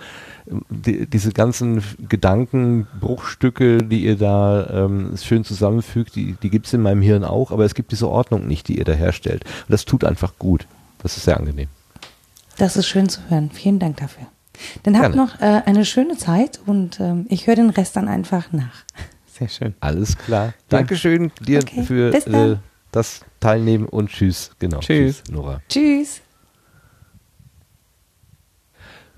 die, 0.70 1.06
diese 1.06 1.32
ganzen 1.32 1.84
Gedankenbruchstücke, 2.08 3.80
die 3.80 4.04
ihr 4.04 4.18
da 4.18 4.86
ähm, 4.86 5.16
schön 5.22 5.44
zusammenfügt, 5.44 6.16
die, 6.16 6.36
die 6.42 6.50
gibt 6.50 6.66
es 6.66 6.74
in 6.74 6.82
meinem 6.82 7.02
Hirn 7.02 7.24
auch, 7.24 7.52
aber 7.52 7.66
es 7.66 7.76
gibt 7.76 7.92
diese 7.92 8.10
Ordnung 8.10 8.48
nicht, 8.48 8.68
die 8.68 8.80
ihr 8.80 8.86
da 8.86 8.94
herstellt. 8.94 9.44
Und 9.44 9.72
das 9.72 9.86
tut 9.86 10.04
einfach 10.04 10.34
gut. 10.40 10.66
Das 11.04 11.18
ist 11.18 11.26
sehr 11.26 11.38
angenehm. 11.38 11.68
Das 12.58 12.76
ist 12.76 12.88
schön 12.88 13.08
zu 13.08 13.22
hören. 13.30 13.52
Vielen 13.52 13.80
Dank 13.80 13.98
dafür. 13.98 14.28
Dann 14.84 14.98
habt 14.98 15.14
Gerne. 15.14 15.16
noch 15.16 15.40
äh, 15.40 15.62
eine 15.66 15.86
schöne 15.86 16.18
Zeit 16.18 16.60
und 16.66 17.00
ähm, 17.00 17.26
ich 17.30 17.48
höre 17.48 17.56
den 17.56 17.70
Rest 17.70 17.96
dann 17.96 18.08
einfach 18.08 18.52
nach. 18.52 18.84
Sehr 19.40 19.48
schön. 19.48 19.74
Alles 19.80 20.18
klar. 20.18 20.54
Dankeschön 20.68 21.32
dir 21.40 21.60
Okay, 21.60 21.84
für 21.84 22.14
äh, 22.14 22.58
das 22.92 23.22
Teilnehmen 23.40 23.86
und 23.86 24.10
tschüss. 24.10 24.52
Genau. 24.60 24.80
Tschüss. 24.80 25.24
Nora. 25.32 25.62
Tschüss. 25.70 26.22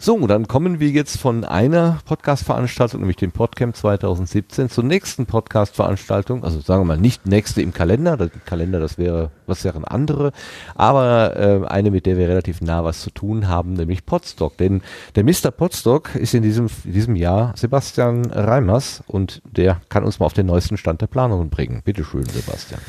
So, 0.03 0.25
dann 0.25 0.47
kommen 0.47 0.79
wir 0.79 0.89
jetzt 0.89 1.19
von 1.19 1.45
einer 1.45 1.99
Podcast-Veranstaltung, 2.05 3.01
nämlich 3.01 3.17
dem 3.17 3.31
Podcamp 3.31 3.75
2017, 3.75 4.67
zur 4.67 4.83
nächsten 4.83 5.27
Podcast-Veranstaltung. 5.27 6.43
Also 6.43 6.59
sagen 6.59 6.81
wir 6.81 6.85
mal 6.85 6.97
nicht 6.97 7.27
nächste 7.27 7.61
im 7.61 7.71
Kalender, 7.71 8.17
das 8.17 8.31
Kalender, 8.47 8.79
das 8.79 8.97
wäre, 8.97 9.29
was 9.45 9.63
wären 9.63 9.85
andere, 9.85 10.31
aber 10.73 11.37
äh, 11.37 11.67
eine, 11.67 11.91
mit 11.91 12.07
der 12.07 12.17
wir 12.17 12.27
relativ 12.27 12.61
nah 12.61 12.83
was 12.83 13.01
zu 13.01 13.11
tun 13.11 13.47
haben, 13.47 13.73
nämlich 13.73 14.03
Podstock. 14.03 14.57
Denn 14.57 14.81
der 15.13 15.23
Mr. 15.23 15.51
Podstock 15.51 16.15
ist 16.15 16.33
in 16.33 16.41
diesem, 16.41 16.65
in 16.83 16.93
diesem 16.93 17.15
Jahr 17.15 17.53
Sebastian 17.55 18.25
Reimers 18.25 19.03
und 19.05 19.43
der 19.45 19.81
kann 19.89 20.03
uns 20.03 20.19
mal 20.19 20.25
auf 20.25 20.33
den 20.33 20.47
neuesten 20.47 20.77
Stand 20.77 21.01
der 21.01 21.07
Planungen 21.07 21.51
bringen. 21.51 21.83
Bitte 21.85 22.03
schön, 22.03 22.25
Sebastian. 22.25 22.81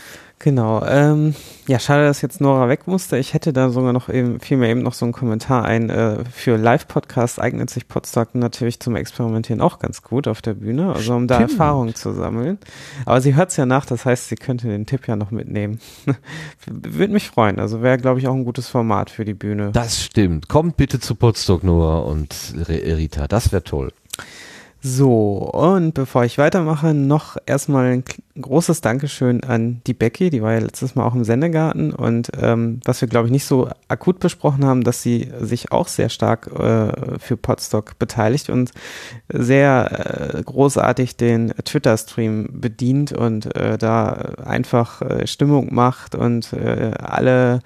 Genau. 0.43 0.85
Ähm, 0.85 1.37
ja, 1.69 1.79
schade, 1.79 2.05
dass 2.05 2.21
jetzt 2.21 2.41
Nora 2.41 2.69
weg 2.69 2.89
musste. 2.89 3.17
Ich 3.17 3.33
hätte 3.33 3.53
da 3.53 3.71
sogar 3.71 3.93
noch 3.93 4.09
eben, 4.09 4.41
fiel 4.41 4.57
mir 4.57 4.69
eben 4.69 4.83
noch 4.83 4.93
so 4.93 5.07
ein 5.07 5.13
Kommentar 5.13 5.65
ein. 5.65 5.89
Äh, 5.89 6.25
für 6.33 6.57
Live-Podcasts 6.57 7.39
eignet 7.39 7.71
sich 7.71 7.87
Podstock 7.87 8.35
natürlich 8.35 8.81
zum 8.81 8.97
Experimentieren 8.97 9.61
auch 9.61 9.79
ganz 9.79 10.03
gut 10.03 10.27
auf 10.27 10.43
der 10.43 10.55
Bühne, 10.55 10.93
also 10.93 11.15
um 11.15 11.29
da 11.29 11.37
Stimmt. 11.37 11.53
Erfahrung 11.53 11.95
zu 11.95 12.13
sammeln. 12.13 12.59
Aber 13.07 13.21
sie 13.21 13.37
hört 13.37 13.51
es 13.51 13.57
ja 13.57 13.67
nach, 13.67 13.87
das 13.87 14.05
heißt, 14.05 14.31
sie 14.31 14.35
könnte 14.35 14.67
den 14.67 14.85
Tipp 14.85 15.07
ja 15.07 15.15
noch 15.15 15.31
mitnehmen. 15.31 15.79
Würde 16.67 17.13
mich 17.13 17.29
freuen. 17.29 17.61
Also 17.61 17.81
wäre, 17.81 17.99
glaube 17.99 18.19
ich, 18.19 18.27
auch 18.27 18.35
ein 18.35 18.45
gutes 18.45 18.69
Format 18.69 19.11
für 19.11 19.25
die 19.25 19.35
Bühne. 19.35 19.71
Das 19.73 20.03
stimmt. 20.03 20.49
Kommt 20.49 20.77
bitte 20.77 20.99
zu 20.99 21.15
Podstock, 21.15 21.63
Noah 21.63 22.05
und 22.05 22.35
Rita. 22.69 23.29
Das 23.29 23.53
wäre 23.53 23.63
toll. 23.63 23.93
So, 24.85 25.37
und 25.53 25.95
bevor 25.95 26.25
ich 26.25 26.39
weitermache, 26.39 26.93
noch 26.93 27.37
erstmal 27.47 27.93
ein 27.93 28.05
großes 28.41 28.81
Dankeschön 28.81 29.45
an 29.45 29.81
die 29.87 29.95
Becky, 29.95 30.29
die 30.29 30.43
war 30.43 30.55
ja 30.55 30.59
letztes 30.59 30.97
Mal 30.97 31.05
auch 31.05 31.15
im 31.15 31.23
Sendegarten 31.23 31.93
und 31.93 32.31
ähm, 32.37 32.81
was 32.85 33.01
wir, 33.01 33.07
glaube 33.07 33.29
ich, 33.29 33.33
nicht 33.33 33.45
so 33.45 33.69
akut 33.87 34.19
besprochen 34.19 34.65
haben, 34.65 34.83
dass 34.83 35.01
sie 35.01 35.31
sich 35.39 35.71
auch 35.71 35.87
sehr 35.87 36.09
stark 36.09 36.49
äh, 36.49 37.19
für 37.21 37.37
Podstock 37.37 37.97
beteiligt 38.01 38.51
und 38.51 38.73
sehr 39.29 40.35
äh, 40.35 40.43
großartig 40.43 41.17
den 41.17 41.51
Twitter-Stream 41.65 42.49
bedient 42.61 43.13
und 43.13 43.55
äh, 43.55 43.79
da 43.79 44.15
einfach 44.45 45.01
äh, 45.03 45.29
Stimmung 45.29 45.73
macht 45.73 46.17
und 46.17 46.53
äh, 46.55 46.91
alle 46.99 47.61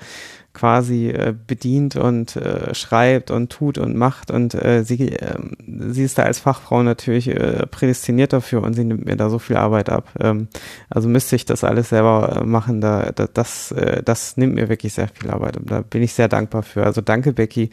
quasi 0.56 1.10
äh, 1.10 1.34
bedient 1.46 1.96
und 1.96 2.34
äh, 2.36 2.74
schreibt 2.74 3.30
und 3.30 3.52
tut 3.52 3.76
und 3.76 3.94
macht 3.94 4.30
und 4.30 4.54
äh, 4.54 4.84
sie, 4.84 5.10
ähm, 5.10 5.52
sie 5.92 6.02
ist 6.02 6.16
da 6.16 6.22
als 6.22 6.40
Fachfrau 6.40 6.82
natürlich 6.82 7.28
äh, 7.28 7.66
prädestiniert 7.66 8.32
dafür 8.32 8.62
und 8.62 8.72
sie 8.72 8.84
nimmt 8.84 9.04
mir 9.04 9.16
da 9.16 9.28
so 9.28 9.38
viel 9.38 9.56
Arbeit 9.56 9.90
ab. 9.90 10.08
Ähm, 10.18 10.48
also 10.88 11.10
müsste 11.10 11.36
ich 11.36 11.44
das 11.44 11.62
alles 11.62 11.90
selber 11.90 12.40
äh, 12.40 12.44
machen, 12.46 12.80
da, 12.80 13.12
da 13.12 13.26
das, 13.26 13.70
äh, 13.72 14.02
das 14.02 14.38
nimmt 14.38 14.54
mir 14.54 14.70
wirklich 14.70 14.94
sehr 14.94 15.08
viel 15.08 15.30
Arbeit 15.30 15.58
und 15.58 15.70
da 15.70 15.82
bin 15.82 16.02
ich 16.02 16.14
sehr 16.14 16.28
dankbar 16.28 16.62
für. 16.62 16.84
Also 16.84 17.02
danke 17.02 17.34
Becky, 17.34 17.68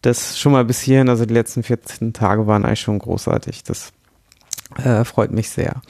das 0.00 0.38
schon 0.38 0.52
mal 0.52 0.64
bis 0.64 0.80
hierhin, 0.80 1.08
also 1.08 1.26
die 1.26 1.34
letzten 1.34 1.64
14 1.64 2.12
Tage 2.12 2.46
waren 2.46 2.64
eigentlich 2.64 2.80
schon 2.80 3.00
großartig. 3.00 3.64
Das 3.64 3.92
äh, 4.76 5.04
freut 5.04 5.32
mich 5.32 5.50
sehr. 5.50 5.82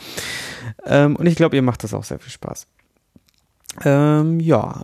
Ähm, 0.87 1.15
und 1.17 1.27
ich 1.27 1.37
glaube, 1.37 1.57
ihr 1.57 1.63
macht 1.63 1.85
das 1.85 1.93
auch 1.93 2.05
sehr 2.05 2.19
viel 2.19 2.33
Spaß. 2.33 2.67
Ähm, 3.85 4.41
ja, 4.41 4.83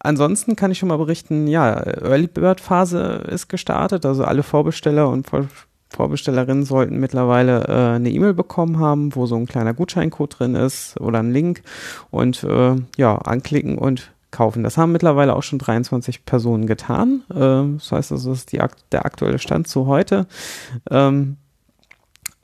ansonsten 0.00 0.56
kann 0.56 0.70
ich 0.70 0.78
schon 0.78 0.88
mal 0.88 0.98
berichten, 0.98 1.46
ja, 1.46 1.80
Early 1.80 2.26
Bird 2.26 2.60
Phase 2.60 3.24
ist 3.28 3.48
gestartet, 3.48 4.06
also 4.06 4.24
alle 4.24 4.42
Vorbesteller 4.42 5.08
und 5.08 5.28
Vor 5.28 5.46
Vorbestellerinnen 5.90 6.64
sollten 6.64 7.00
mittlerweile 7.00 7.64
äh, 7.66 7.96
eine 7.96 8.10
E-Mail 8.10 8.34
bekommen 8.34 8.78
haben, 8.78 9.14
wo 9.14 9.24
so 9.24 9.36
ein 9.36 9.46
kleiner 9.46 9.72
Gutscheincode 9.72 10.38
drin 10.38 10.54
ist 10.54 11.00
oder 11.00 11.18
ein 11.20 11.32
Link 11.32 11.62
und 12.10 12.44
äh, 12.44 12.76
ja, 12.98 13.16
anklicken 13.16 13.78
und 13.78 14.12
kaufen. 14.30 14.62
Das 14.62 14.76
haben 14.76 14.92
mittlerweile 14.92 15.34
auch 15.34 15.42
schon 15.42 15.58
23 15.58 16.26
Personen 16.26 16.66
getan. 16.66 17.22
Äh, 17.30 17.78
das 17.78 17.90
heißt, 17.90 18.10
das 18.10 18.26
ist 18.26 18.52
die, 18.52 18.60
der 18.92 19.06
aktuelle 19.06 19.38
Stand 19.38 19.66
zu 19.66 19.86
heute. 19.86 20.26
Ähm, 20.90 21.38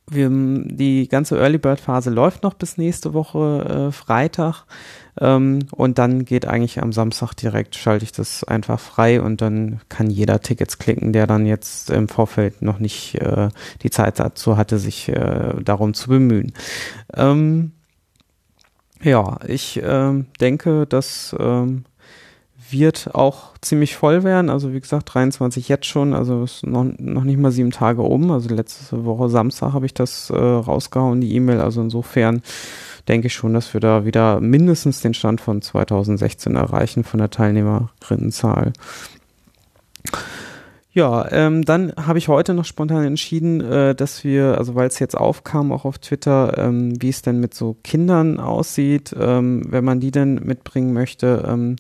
wir, 0.06 0.28
die 0.30 1.08
ganze 1.08 1.38
Early 1.38 1.58
Bird 1.58 1.80
Phase 1.80 2.10
läuft 2.10 2.42
noch 2.42 2.54
bis 2.54 2.76
nächste 2.76 3.14
Woche 3.14 3.88
äh, 3.88 3.92
Freitag. 3.92 4.64
Ähm, 5.20 5.60
und 5.70 5.98
dann 5.98 6.24
geht 6.24 6.46
eigentlich 6.46 6.82
am 6.82 6.92
Samstag 6.92 7.34
direkt, 7.34 7.76
schalte 7.76 8.04
ich 8.04 8.12
das 8.12 8.44
einfach 8.44 8.80
frei 8.80 9.20
und 9.20 9.40
dann 9.40 9.80
kann 9.88 10.10
jeder 10.10 10.40
Tickets 10.40 10.78
klicken, 10.78 11.12
der 11.12 11.26
dann 11.26 11.46
jetzt 11.46 11.90
im 11.90 12.08
Vorfeld 12.08 12.62
noch 12.62 12.78
nicht 12.78 13.14
äh, 13.16 13.48
die 13.82 13.90
Zeit 13.90 14.18
dazu 14.18 14.56
hatte, 14.56 14.78
sich 14.78 15.08
äh, 15.08 15.54
darum 15.62 15.94
zu 15.94 16.08
bemühen. 16.08 16.52
Ähm, 17.14 17.72
ja, 19.02 19.38
ich 19.46 19.80
ähm, 19.84 20.26
denke, 20.40 20.86
das 20.86 21.36
ähm, 21.38 21.84
wird 22.70 23.14
auch 23.14 23.52
ziemlich 23.60 23.96
voll 23.96 24.24
werden. 24.24 24.50
Also 24.50 24.72
wie 24.72 24.80
gesagt, 24.80 25.14
23 25.14 25.68
jetzt 25.68 25.86
schon, 25.86 26.14
also 26.14 26.44
ist 26.44 26.66
noch, 26.66 26.84
noch 26.98 27.24
nicht 27.24 27.38
mal 27.38 27.52
sieben 27.52 27.70
Tage 27.70 28.02
um. 28.02 28.30
Also 28.30 28.54
letzte 28.54 29.04
Woche 29.04 29.28
Samstag 29.28 29.72
habe 29.72 29.86
ich 29.86 29.94
das 29.94 30.30
äh, 30.30 30.36
rausgehauen, 30.36 31.20
die 31.20 31.34
E-Mail. 31.34 31.60
Also 31.60 31.82
insofern 31.82 32.42
denke 33.08 33.26
ich 33.26 33.34
schon, 33.34 33.54
dass 33.54 33.74
wir 33.74 33.80
da 33.80 34.04
wieder 34.04 34.40
mindestens 34.40 35.00
den 35.00 35.14
Stand 35.14 35.40
von 35.40 35.62
2016 35.62 36.56
erreichen 36.56 37.04
von 37.04 37.18
der 37.18 37.30
Teilnehmerinnenzahl. 37.30 38.72
Ja, 40.94 41.30
ähm, 41.32 41.64
dann 41.64 41.92
habe 41.96 42.18
ich 42.18 42.28
heute 42.28 42.54
noch 42.54 42.64
spontan 42.64 43.04
entschieden, 43.04 43.60
äh, 43.60 43.96
dass 43.96 44.22
wir, 44.22 44.58
also 44.58 44.76
weil 44.76 44.86
es 44.86 45.00
jetzt 45.00 45.16
aufkam, 45.16 45.72
auch 45.72 45.84
auf 45.84 45.98
Twitter, 45.98 46.56
ähm, 46.56 46.94
wie 47.02 47.08
es 47.08 47.20
denn 47.20 47.40
mit 47.40 47.52
so 47.52 47.76
Kindern 47.82 48.38
aussieht, 48.38 49.12
ähm, 49.18 49.64
wenn 49.68 49.84
man 49.84 49.98
die 49.98 50.12
denn 50.12 50.36
mitbringen 50.36 50.92
möchte. 50.92 51.44
Ähm, 51.48 51.76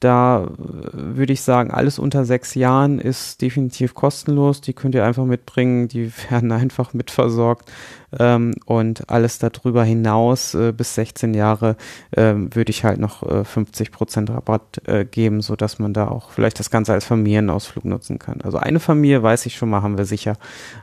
da 0.00 0.44
äh, 0.44 0.48
würde 0.92 1.32
ich 1.32 1.42
sagen, 1.42 1.70
alles 1.70 1.98
unter 1.98 2.24
sechs 2.24 2.54
Jahren 2.54 2.98
ist 2.98 3.42
definitiv 3.42 3.94
kostenlos. 3.94 4.60
Die 4.60 4.72
könnt 4.72 4.94
ihr 4.94 5.04
einfach 5.04 5.24
mitbringen. 5.24 5.88
Die 5.88 6.12
werden 6.30 6.52
einfach 6.52 6.94
mitversorgt. 6.94 7.70
Ähm, 8.18 8.54
und 8.64 9.10
alles 9.10 9.38
darüber 9.38 9.84
hinaus 9.84 10.54
äh, 10.54 10.72
bis 10.72 10.94
16 10.94 11.34
Jahre 11.34 11.76
ähm, 12.16 12.54
würde 12.54 12.70
ich 12.70 12.84
halt 12.84 12.98
noch 12.98 13.22
äh, 13.22 13.42
50% 13.42 14.30
Rabatt 14.32 14.80
äh, 14.86 15.04
geben, 15.04 15.42
so 15.42 15.56
dass 15.56 15.78
man 15.78 15.92
da 15.92 16.08
auch 16.08 16.30
vielleicht 16.30 16.58
das 16.58 16.70
Ganze 16.70 16.92
als 16.94 17.04
Familienausflug 17.04 17.84
nutzen 17.84 18.18
kann. 18.18 18.40
Also 18.40 18.58
eine 18.58 18.80
Familie, 18.80 19.22
weiß 19.22 19.44
ich 19.46 19.56
schon 19.56 19.68
mal, 19.68 19.82
haben 19.82 19.98
wir 19.98 20.06
sicher 20.06 20.36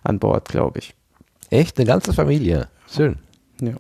an 0.04 0.20
Bord, 0.20 0.50
glaube 0.50 0.80
ich. 0.80 0.94
Echt? 1.50 1.78
Eine 1.78 1.88
ganze 1.88 2.14
Familie. 2.14 2.68
Schön. 2.92 3.18
Ja. 3.62 3.74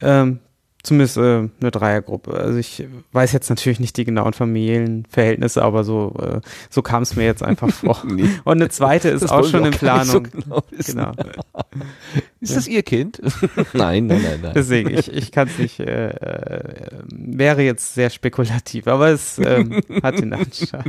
Ähm, 0.00 0.40
zumindest 0.82 1.16
äh, 1.16 1.48
eine 1.60 1.70
Dreiergruppe. 1.70 2.32
Also 2.34 2.58
ich 2.58 2.86
weiß 3.12 3.32
jetzt 3.32 3.50
natürlich 3.50 3.80
nicht 3.80 3.96
die 3.96 4.04
genauen 4.04 4.32
Familienverhältnisse, 4.32 5.62
aber 5.62 5.84
so, 5.84 6.14
äh, 6.20 6.40
so 6.68 6.82
kam 6.82 7.02
es 7.02 7.16
mir 7.16 7.24
jetzt 7.24 7.42
einfach 7.42 7.70
vor. 7.70 8.02
Nee. 8.10 8.28
Und 8.44 8.56
eine 8.56 8.68
zweite 8.68 9.08
ist 9.08 9.22
Das 9.22 9.30
auch 9.30 9.44
schon 9.44 9.64
in 9.64 9.74
auch 9.74 9.80
gar 9.80 9.98
nicht 10.00 10.10
so 10.10 10.20
Planung. 10.20 10.42
genau 10.46 10.60
genau. 10.78 11.12
Ist 12.40 12.56
das 12.56 12.66
Ihr 12.66 12.82
Kind? 12.82 13.20
nein, 13.74 14.06
nein, 14.06 14.22
nein, 14.22 14.40
nein. 14.42 14.52
Deswegen, 14.54 14.90
ich, 14.90 15.12
ich 15.12 15.30
kann 15.30 15.48
es 15.48 15.58
nicht, 15.58 15.78
äh, 15.80 16.08
äh, 16.08 16.90
wäre 17.10 17.62
jetzt 17.62 17.94
sehr 17.94 18.08
spekulativ, 18.08 18.86
aber 18.86 19.08
es 19.08 19.38
ähm, 19.38 19.82
hat 20.02 20.18
den 20.18 20.32
Anschein. 20.32 20.84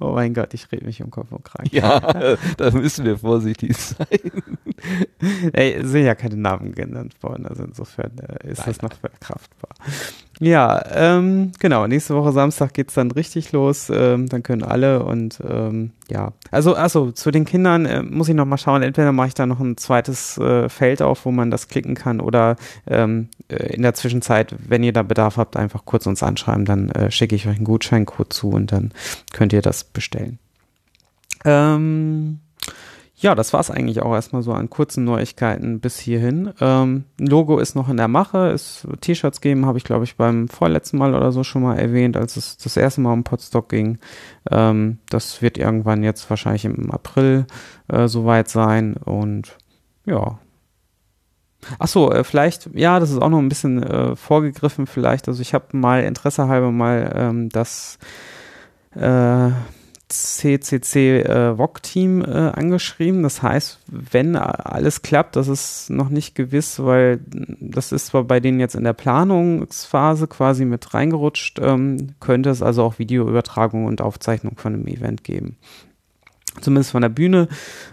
Oh 0.00 0.12
mein 0.12 0.32
Gott, 0.32 0.54
ich 0.54 0.70
rede 0.72 0.86
mich 0.86 1.02
um 1.02 1.10
Kopf 1.10 1.30
und 1.30 1.44
Kragen. 1.44 1.68
Ja, 1.72 2.36
da 2.56 2.70
müssen 2.70 3.04
wir 3.04 3.18
vorsichtig 3.18 3.76
sein. 3.76 4.06
Ey, 5.52 5.86
sind 5.86 6.04
ja 6.04 6.14
keine 6.14 6.36
Namen 6.36 6.74
genannt 6.74 7.22
worden, 7.22 7.46
also 7.46 7.64
insofern 7.64 8.12
äh, 8.18 8.50
ist 8.50 8.66
das 8.66 8.80
noch 8.80 8.92
verkraftbar. 9.38 9.70
Ja, 10.40 10.82
ähm, 10.92 11.52
genau, 11.60 11.86
nächste 11.86 12.14
Woche 12.16 12.32
Samstag 12.32 12.74
geht's 12.74 12.94
dann 12.94 13.12
richtig 13.12 13.52
los, 13.52 13.88
ähm, 13.88 14.28
dann 14.28 14.42
können 14.42 14.64
alle 14.64 15.04
und 15.04 15.40
ähm, 15.48 15.92
ja, 16.10 16.32
also 16.50 16.74
also 16.74 17.12
zu 17.12 17.30
den 17.30 17.44
Kindern 17.44 17.86
äh, 17.86 18.02
muss 18.02 18.28
ich 18.28 18.34
noch 18.34 18.44
mal 18.44 18.58
schauen, 18.58 18.82
entweder 18.82 19.12
mache 19.12 19.28
ich 19.28 19.34
da 19.34 19.46
noch 19.46 19.60
ein 19.60 19.76
zweites 19.76 20.36
äh, 20.38 20.68
Feld 20.68 21.02
auf, 21.02 21.24
wo 21.24 21.30
man 21.30 21.52
das 21.52 21.68
klicken 21.68 21.94
kann 21.94 22.20
oder 22.20 22.56
ähm, 22.88 23.28
äh, 23.48 23.74
in 23.74 23.82
der 23.82 23.94
Zwischenzeit, 23.94 24.56
wenn 24.68 24.82
ihr 24.82 24.92
da 24.92 25.02
Bedarf 25.02 25.36
habt, 25.36 25.56
einfach 25.56 25.84
kurz 25.84 26.04
uns 26.06 26.22
anschreiben, 26.22 26.64
dann 26.64 26.88
äh, 26.90 27.12
schicke 27.12 27.36
ich 27.36 27.46
euch 27.46 27.56
einen 27.56 27.64
Gutscheincode 27.64 28.32
zu 28.32 28.50
und 28.50 28.72
dann 28.72 28.92
könnt 29.32 29.52
ihr 29.52 29.62
das 29.62 29.84
bestellen. 29.84 30.40
Ähm, 31.44 32.40
ja, 33.16 33.34
das 33.34 33.52
war's 33.52 33.70
eigentlich 33.70 34.02
auch 34.02 34.12
erstmal 34.12 34.42
so 34.42 34.52
an 34.52 34.68
kurzen 34.68 35.04
Neuigkeiten 35.04 35.78
bis 35.78 35.98
hierhin. 35.98 36.52
Ähm, 36.60 37.04
Logo 37.18 37.58
ist 37.58 37.76
noch 37.76 37.88
in 37.88 37.96
der 37.96 38.08
Mache, 38.08 38.48
es 38.48 38.86
T-Shirts 39.00 39.40
geben, 39.40 39.66
habe 39.66 39.78
ich 39.78 39.84
glaube 39.84 40.04
ich 40.04 40.16
beim 40.16 40.48
vorletzten 40.48 40.98
Mal 40.98 41.14
oder 41.14 41.30
so 41.30 41.44
schon 41.44 41.62
mal 41.62 41.78
erwähnt, 41.78 42.16
als 42.16 42.36
es 42.36 42.56
das 42.56 42.76
erste 42.76 43.00
Mal 43.00 43.12
um 43.12 43.22
Podstock 43.22 43.68
ging. 43.68 43.98
Ähm, 44.50 44.98
das 45.08 45.42
wird 45.42 45.58
irgendwann 45.58 46.02
jetzt 46.02 46.28
wahrscheinlich 46.28 46.64
im 46.64 46.90
April 46.90 47.46
äh, 47.88 48.08
soweit 48.08 48.48
sein 48.48 48.94
und 48.94 49.56
ja. 50.06 50.38
Ach 51.78 51.88
so, 51.88 52.10
äh, 52.12 52.24
vielleicht, 52.24 52.68
ja, 52.74 52.98
das 52.98 53.10
ist 53.10 53.22
auch 53.22 53.30
noch 53.30 53.38
ein 53.38 53.48
bisschen 53.48 53.82
äh, 53.82 54.16
vorgegriffen 54.16 54.86
vielleicht. 54.86 55.28
Also 55.28 55.40
ich 55.40 55.54
habe 55.54 55.76
mal 55.76 56.02
Interesse 56.02 56.48
halber 56.48 56.72
mal 56.72 57.12
ähm, 57.14 57.48
das 57.48 57.98
äh, 58.96 59.50
CCC 60.14 61.20
äh, 61.20 61.58
VOG-Team 61.58 62.22
äh, 62.22 62.26
angeschrieben. 62.26 63.22
Das 63.22 63.42
heißt, 63.42 63.80
wenn 63.86 64.36
alles 64.36 65.02
klappt, 65.02 65.36
das 65.36 65.48
ist 65.48 65.90
noch 65.90 66.08
nicht 66.08 66.34
gewiss, 66.34 66.82
weil 66.82 67.20
das 67.60 67.92
ist 67.92 68.06
zwar 68.06 68.24
bei 68.24 68.40
denen 68.40 68.60
jetzt 68.60 68.74
in 68.74 68.84
der 68.84 68.92
Planungsphase 68.92 70.26
quasi 70.26 70.64
mit 70.64 70.94
reingerutscht, 70.94 71.58
ähm, 71.60 72.14
könnte 72.20 72.50
es 72.50 72.62
also 72.62 72.82
auch 72.82 72.98
Videoübertragung 72.98 73.86
und 73.86 74.00
Aufzeichnung 74.00 74.56
von 74.56 74.74
einem 74.74 74.86
Event 74.86 75.24
geben 75.24 75.56
zumindest 76.60 76.92
von 76.92 77.02
der 77.02 77.08
Bühne. 77.08 77.48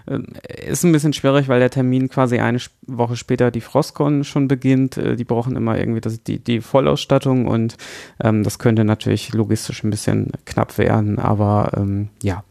Ähm, 0.08 0.28
Ist 0.48 0.84
ein 0.84 0.92
bisschen 0.92 1.14
schwierig, 1.14 1.48
weil 1.48 1.60
der 1.60 1.70
Termin 1.70 2.10
quasi 2.10 2.40
eine 2.40 2.60
Woche 2.88 3.16
später 3.16 3.52
die 3.52 3.62
Frostcon 3.62 4.24
schon 4.24 4.48
beginnt. 4.48 4.98
Äh, 4.98 5.16
Die 5.16 5.24
brauchen 5.24 5.56
immer 5.56 5.78
irgendwie 5.78 6.02
das, 6.02 6.24
die, 6.24 6.40
die 6.40 6.62
Vollausstattung 6.62 7.48
und 7.48 7.78
ähm, 8.24 8.44
das 8.44 8.60
könnte 8.60 8.84
natürlich 8.84 9.34
logistisch 9.34 9.84
ein 9.84 9.90
bisschen 9.90 10.32
knapp 10.46 10.78
werden, 10.78 11.20
aber 11.20 11.72
ähm, 11.76 12.10
ja, 12.22 12.44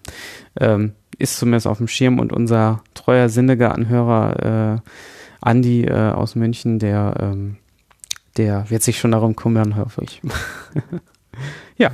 ähm, 0.58 0.92
ist 1.18 1.38
zumindest 1.38 1.66
auf 1.66 1.78
dem 1.78 1.88
Schirm 1.88 2.18
und 2.18 2.32
unser 2.32 2.82
treuer 2.94 3.28
sinniger 3.28 3.74
Anhörer 3.74 4.80
äh, 4.82 4.90
Andi 5.42 5.84
äh, 5.84 6.10
aus 6.10 6.34
München, 6.34 6.78
der, 6.78 7.14
ähm, 7.20 7.56
der 8.36 8.68
wird 8.70 8.82
sich 8.82 8.98
schon 8.98 9.12
darum 9.12 9.36
kümmern, 9.36 9.76
hoffe 9.76 10.02
ich. 10.04 10.20
ja. 11.76 11.90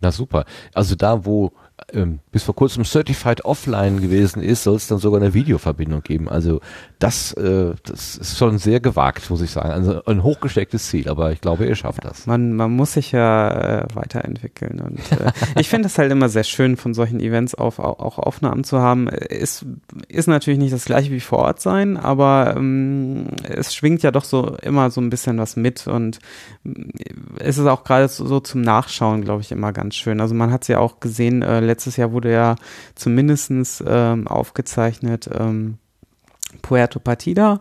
Na 0.00 0.12
super. 0.12 0.44
Also 0.74 0.94
da, 0.94 1.24
wo 1.24 1.52
ähm, 1.92 2.20
bis 2.32 2.42
vor 2.42 2.54
kurzem 2.54 2.84
Certified 2.84 3.44
Offline 3.44 4.00
gewesen 4.00 4.42
ist, 4.42 4.64
soll 4.64 4.76
es 4.76 4.88
dann 4.88 4.98
sogar 4.98 5.20
eine 5.20 5.32
Videoverbindung 5.32 6.02
geben. 6.02 6.28
Also 6.28 6.60
das, 6.98 7.32
äh, 7.32 7.74
das 7.84 8.16
ist 8.16 8.36
schon 8.36 8.58
sehr 8.58 8.80
gewagt, 8.80 9.30
muss 9.30 9.40
ich 9.40 9.50
sagen. 9.50 9.70
Also 9.70 10.04
ein 10.04 10.22
hochgestecktes 10.22 10.88
Ziel, 10.88 11.08
aber 11.08 11.32
ich 11.32 11.40
glaube, 11.40 11.66
ihr 11.66 11.74
schafft 11.76 12.04
das. 12.04 12.26
Man, 12.26 12.52
man 12.54 12.72
muss 12.72 12.94
sich 12.94 13.12
ja 13.12 13.82
äh, 13.82 13.86
weiterentwickeln. 13.94 14.80
Und 14.80 14.98
äh, 15.12 15.32
ich 15.60 15.68
finde 15.68 15.86
es 15.86 15.96
halt 15.96 16.12
immer 16.12 16.28
sehr 16.28 16.44
schön, 16.44 16.76
von 16.76 16.94
solchen 16.94 17.20
Events 17.20 17.54
auf, 17.54 17.78
auch, 17.78 18.18
Aufnahmen 18.18 18.64
zu 18.64 18.80
haben. 18.80 19.08
Es 19.08 19.64
ist 20.08 20.28
natürlich 20.28 20.58
nicht 20.58 20.72
das 20.72 20.84
gleiche 20.84 21.10
wie 21.10 21.20
vor 21.20 21.38
Ort 21.38 21.60
sein, 21.60 21.96
aber 21.96 22.54
ähm, 22.56 23.28
es 23.44 23.74
schwingt 23.74 24.02
ja 24.02 24.10
doch 24.10 24.24
so 24.24 24.56
immer 24.62 24.90
so 24.90 25.00
ein 25.00 25.10
bisschen 25.10 25.38
was 25.38 25.56
mit 25.56 25.86
und 25.86 26.18
es 27.38 27.58
ist 27.58 27.66
auch 27.66 27.84
gerade 27.84 28.08
so, 28.08 28.26
so 28.26 28.40
zum 28.40 28.60
Nachschauen, 28.60 29.22
glaube 29.22 29.42
ich, 29.42 29.52
immer 29.52 29.72
ganz 29.72 29.94
schön. 29.94 30.20
Also 30.20 30.34
man 30.34 30.50
hat 30.52 30.62
es 30.62 30.68
ja 30.68 30.78
auch 30.78 31.00
gesehen, 31.00 31.42
äh, 31.42 31.60
letztes 31.68 31.96
Jahr 31.96 32.12
wurde 32.12 32.32
ja 32.32 32.56
zumindestens 32.94 33.82
ähm, 33.86 34.26
aufgezeichnet, 34.26 35.30
ähm, 35.32 35.78
Puerto 36.62 36.98
Partida. 36.98 37.60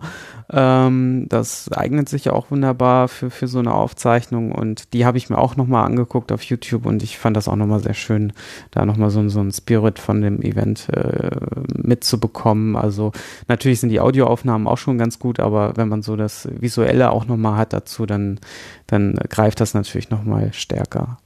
Ähm, 0.50 1.26
das 1.28 1.70
eignet 1.72 2.08
sich 2.08 2.26
ja 2.26 2.34
auch 2.34 2.52
wunderbar 2.52 3.10
für, 3.10 3.30
für 3.30 3.48
so 3.48 3.60
eine 3.60 3.74
Aufzeichnung 3.74 4.54
und 4.54 4.94
die 4.94 5.06
habe 5.06 5.18
ich 5.18 5.30
mir 5.30 5.38
auch 5.38 5.58
nochmal 5.58 5.86
angeguckt 5.86 6.32
auf 6.32 6.42
YouTube 6.44 6.86
und 6.86 7.04
ich 7.04 7.18
fand 7.18 7.36
das 7.36 7.50
auch 7.50 7.58
nochmal 7.58 7.82
sehr 7.82 7.94
schön, 7.94 8.32
da 8.72 8.86
nochmal 8.86 9.10
so, 9.10 9.28
so 9.28 9.42
ein 9.42 9.52
Spirit 9.52 10.00
von 10.00 10.22
dem 10.22 10.42
Event 10.42 10.88
äh, 10.90 11.32
mitzubekommen. 11.76 12.78
Also 12.78 13.12
natürlich 13.50 13.82
sind 13.82 13.90
die 13.90 14.00
Audioaufnahmen 14.00 14.68
auch 14.68 14.78
schon 14.78 14.98
ganz 14.98 15.20
gut, 15.20 15.42
aber 15.42 15.76
wenn 15.76 15.90
man 15.90 16.02
so 16.02 16.16
das 16.16 16.48
Visuelle 16.58 17.12
auch 17.12 17.26
nochmal 17.26 17.58
hat 17.58 17.74
dazu, 17.74 18.06
dann, 18.06 18.40
dann 18.88 19.16
greift 19.30 19.60
das 19.60 19.74
natürlich 19.74 20.10
nochmal 20.10 20.54
stärker. 20.54 21.18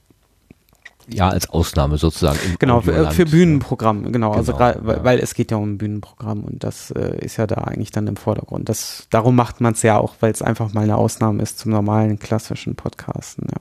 Ja, 1.08 1.28
als 1.28 1.50
Ausnahme 1.50 1.98
sozusagen. 1.98 2.38
im 2.46 2.56
Genau, 2.58 2.80
für, 2.80 2.90
Audioland. 2.92 3.14
für 3.14 3.24
Bühnenprogramm, 3.26 4.12
genau. 4.12 4.32
also 4.32 4.52
Genau, 4.52 4.64
gra- 4.64 4.76
weil, 4.80 5.04
weil 5.04 5.18
es 5.18 5.34
geht 5.34 5.50
ja 5.50 5.56
um 5.56 5.72
ein 5.74 5.78
Bühnenprogramm 5.78 6.44
und 6.44 6.62
das 6.64 6.90
äh, 6.92 7.24
ist 7.24 7.36
ja 7.38 7.46
da 7.46 7.56
eigentlich 7.56 7.90
dann 7.90 8.06
im 8.06 8.16
Vordergrund. 8.16 8.68
Das, 8.68 9.06
darum 9.10 9.34
macht 9.36 9.60
man 9.60 9.72
es 9.72 9.82
ja 9.82 9.98
auch, 9.98 10.14
weil 10.20 10.32
es 10.32 10.42
einfach 10.42 10.72
mal 10.72 10.82
eine 10.82 10.96
Ausnahme 10.96 11.42
ist 11.42 11.58
zum 11.58 11.72
normalen 11.72 12.18
klassischen 12.18 12.74
Podcasten. 12.76 13.46
Ja. 13.50 13.58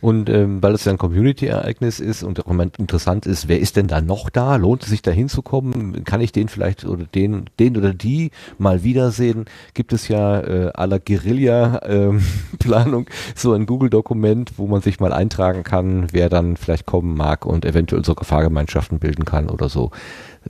Und 0.00 0.30
ähm, 0.30 0.62
weil 0.62 0.74
es 0.74 0.84
ja 0.84 0.92
ein 0.92 0.98
Community-Ereignis 0.98 2.00
ist 2.00 2.22
und 2.22 2.46
auch 2.46 2.54
interessant 2.78 3.26
ist, 3.26 3.48
wer 3.48 3.60
ist 3.60 3.76
denn 3.76 3.86
da 3.86 4.00
noch 4.00 4.30
da? 4.30 4.56
Lohnt 4.56 4.82
es 4.82 4.88
sich 4.88 5.02
da 5.02 5.10
hinzukommen? 5.10 6.04
Kann 6.04 6.20
ich 6.20 6.32
den 6.32 6.48
vielleicht 6.48 6.84
oder 6.84 7.04
den, 7.04 7.50
den 7.58 7.76
oder 7.76 7.92
die 7.92 8.30
mal 8.58 8.82
wiedersehen? 8.82 9.44
Gibt 9.74 9.92
es 9.92 10.08
ja 10.08 10.40
äh, 10.40 10.70
aller 10.74 10.98
Guerilla-Planung 10.98 13.06
so 13.34 13.52
ein 13.52 13.66
Google-Dokument, 13.66 14.52
wo 14.56 14.66
man 14.66 14.80
sich 14.80 15.00
mal 15.00 15.12
eintragen 15.12 15.64
kann, 15.64 16.08
wer 16.12 16.28
dann 16.28 16.56
vielleicht 16.56 16.86
kommen 16.86 17.16
mag 17.16 17.44
und 17.44 17.64
eventuell 17.64 18.04
sogar 18.04 18.24
Fahrgemeinschaften 18.24 18.98
bilden 18.98 19.24
kann 19.24 19.50
oder 19.50 19.68
so. 19.68 19.90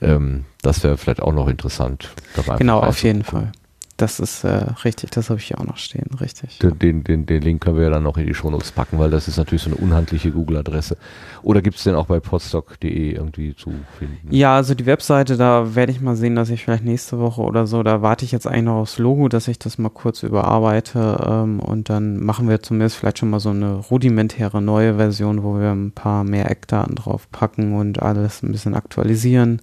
Ähm, 0.01 0.45
das 0.63 0.85
wäre 0.85 0.97
vielleicht 0.97 1.23
auch 1.23 1.33
noch 1.33 1.49
interessant. 1.49 2.11
dabei 2.37 2.57
Genau, 2.57 2.81
auf 2.81 3.03
jeden. 3.03 3.25
Fall. 3.25 3.53
Das 4.01 4.19
ist 4.19 4.45
äh, 4.45 4.65
richtig, 4.83 5.11
das 5.11 5.29
habe 5.29 5.39
ich 5.41 5.49
hier 5.49 5.61
auch 5.61 5.67
noch 5.67 5.77
stehen, 5.77 6.07
richtig. 6.19 6.59
Den, 6.61 7.05
den, 7.05 7.27
den, 7.27 7.43
Link 7.43 7.63
können 7.63 7.77
wir 7.77 7.83
ja 7.85 7.91
dann 7.91 8.03
noch 8.03 8.17
in 8.17 8.27
die 8.27 8.33
Shownotes 8.33 8.73
packen, 8.73 8.99
weil 8.99 9.11
das 9.11 9.29
ist 9.29 9.37
natürlich 9.37 9.61
so 9.61 9.71
eine 9.71 9.77
unhandliche 9.77 10.31
Google-Adresse. 10.31 10.97
Oder 11.43 11.61
gibt 11.61 11.77
es 11.77 11.85
den 11.85 11.95
auch 11.95 12.07
bei 12.07 12.19
podstock.de 12.19 13.13
irgendwie 13.13 13.55
zu 13.55 13.75
finden? 13.99 14.35
Ja, 14.35 14.57
also 14.57 14.75
die 14.75 14.87
Webseite, 14.87 15.37
da 15.37 15.75
werde 15.75 15.93
ich 15.93 16.01
mal 16.01 16.17
sehen, 16.17 16.35
dass 16.35 16.49
ich 16.49 16.65
vielleicht 16.65 16.83
nächste 16.83 17.19
Woche 17.19 17.43
oder 17.43 17.67
so, 17.67 17.83
da 17.83 18.01
warte 18.01 18.25
ich 18.25 18.33
jetzt 18.33 18.47
eigentlich 18.47 18.65
noch 18.65 18.81
aufs 18.81 18.97
Logo, 18.97 19.29
dass 19.29 19.49
ich 19.49 19.59
das 19.59 19.77
mal 19.77 19.91
kurz 19.91 20.23
überarbeite 20.23 21.23
ähm, 21.29 21.61
und 21.61 21.91
dann 21.91 22.25
machen 22.25 22.49
wir 22.49 22.63
zumindest 22.63 22.97
vielleicht 22.97 23.19
schon 23.19 23.29
mal 23.29 23.41
so 23.41 23.51
eine 23.51 23.75
rudimentäre 23.75 24.63
neue 24.63 24.95
Version, 24.95 25.43
wo 25.43 25.61
wir 25.61 25.73
ein 25.73 25.93
paar 25.93 26.25
mehr 26.25 26.51
Eckdaten 26.51 26.95
drauf 26.95 27.31
packen 27.31 27.75
und 27.75 28.01
alles 28.01 28.43
ein 28.43 28.51
bisschen 28.51 28.75
aktualisieren. 28.75 29.61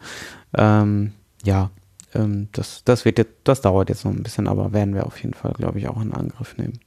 Ähm, 0.56 1.14
ja, 1.44 1.72
ähm, 2.18 2.50
das, 2.52 2.84
das 2.84 3.06
wird 3.06 3.18
jetzt, 3.18 3.34
das 3.44 3.62
dauert 3.62 3.90
jetzt 3.90 4.06
noch 4.06 4.12
ein 4.12 4.24
bisschen, 4.24 4.48
aber 4.48 4.74
werden 4.74 4.94
wir 4.94 5.06
auf 5.06 5.22
jeden 5.22 5.34
Fall, 5.34 5.54
glaube 5.54 5.80
ich, 5.80 5.88
auch 5.88 6.02
in 6.02 6.14
Angriff 6.14 6.58
nehmen. 6.58 6.80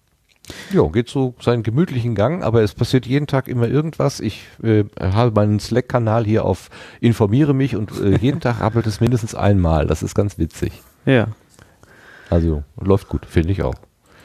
Ja, 0.72 0.86
geht 0.88 1.08
so 1.08 1.34
seinen 1.40 1.62
gemütlichen 1.62 2.14
Gang, 2.14 2.42
aber 2.42 2.62
es 2.62 2.74
passiert 2.74 3.06
jeden 3.06 3.26
Tag 3.26 3.46
immer 3.46 3.68
irgendwas. 3.68 4.20
Ich 4.20 4.48
äh, 4.62 4.84
habe 5.00 5.30
meinen 5.32 5.60
Slack-Kanal 5.60 6.24
hier 6.24 6.44
auf 6.44 6.70
Informiere 7.00 7.54
mich 7.54 7.76
und 7.76 7.92
äh, 8.00 8.16
jeden 8.16 8.40
Tag 8.40 8.60
rappelt 8.60 8.86
es 8.86 9.00
mindestens 9.00 9.34
einmal. 9.34 9.86
Das 9.86 10.02
ist 10.02 10.14
ganz 10.14 10.38
witzig. 10.38 10.72
Ja. 11.06 11.28
Also 12.30 12.64
läuft 12.80 13.08
gut, 13.08 13.26
finde 13.26 13.52
ich 13.52 13.62
auch. 13.62 13.74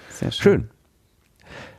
Sehr 0.09 0.31
schön. 0.31 0.41
Schön. 0.41 0.69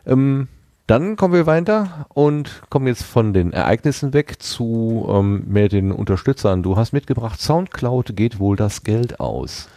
Ähm, 0.06 0.48
dann 0.86 1.16
kommen 1.16 1.34
wir 1.34 1.46
weiter 1.46 2.06
und 2.14 2.62
kommen 2.70 2.86
jetzt 2.86 3.02
von 3.02 3.32
den 3.32 3.52
Ereignissen 3.52 4.12
weg 4.12 4.40
zu 4.40 5.06
ähm, 5.10 5.44
mehr 5.48 5.68
den 5.68 5.90
Unterstützern. 5.90 6.62
Du 6.62 6.76
hast 6.76 6.92
mitgebracht, 6.92 7.40
Soundcloud 7.40 8.16
geht 8.16 8.38
wohl 8.38 8.56
das 8.56 8.84
Geld 8.84 9.18
aus. 9.18 9.68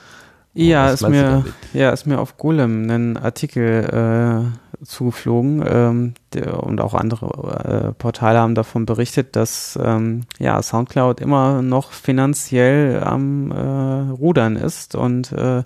Ja, 0.54 0.90
ist 0.92 1.08
mir, 1.08 1.46
ja, 1.74 1.92
ist 1.92 2.06
mir 2.06 2.20
auf 2.20 2.38
Golem 2.38 2.90
ein 2.90 3.18
Artikel 3.18 4.52
äh, 4.69 4.69
zugeflogen 4.84 5.64
ähm, 5.68 6.14
der, 6.34 6.64
und 6.64 6.80
auch 6.82 6.94
andere 6.94 7.90
äh, 7.90 7.94
Portale 7.94 8.40
haben 8.40 8.56
davon 8.56 8.86
berichtet, 8.86 9.36
dass 9.36 9.78
ähm, 9.82 10.22
ja 10.38 10.62
SoundCloud 10.62 11.20
immer 11.20 11.62
noch 11.62 11.92
finanziell 11.92 13.02
am 13.04 13.52
äh, 13.52 14.12
Rudern 14.12 14.56
ist 14.56 14.96
und 14.96 15.32
äh, 15.32 15.64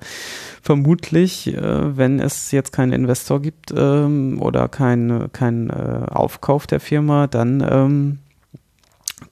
vermutlich, 0.61 1.53
äh, 1.53 1.97
wenn 1.97 2.19
es 2.19 2.51
jetzt 2.51 2.71
keinen 2.71 2.93
Investor 2.93 3.41
gibt 3.41 3.73
ähm, 3.75 4.41
oder 4.41 4.67
kein, 4.67 5.29
kein 5.33 5.69
äh, 5.69 6.05
Aufkauf 6.09 6.67
der 6.67 6.79
Firma, 6.79 7.27
dann 7.27 7.65
ähm, 7.69 8.19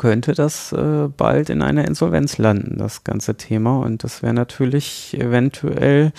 könnte 0.02 0.34
das 0.34 0.72
äh, 0.72 1.10
bald 1.16 1.52
in 1.52 1.62
einer 1.62 1.86
Insolvenz 1.86 2.40
landen, 2.40 2.80
das 2.80 3.04
ganze 3.04 3.36
Thema. 3.36 3.78
Und 3.82 4.04
das 4.04 4.24
wäre 4.24 4.34
natürlich 4.34 5.16
eventuell 5.16 6.12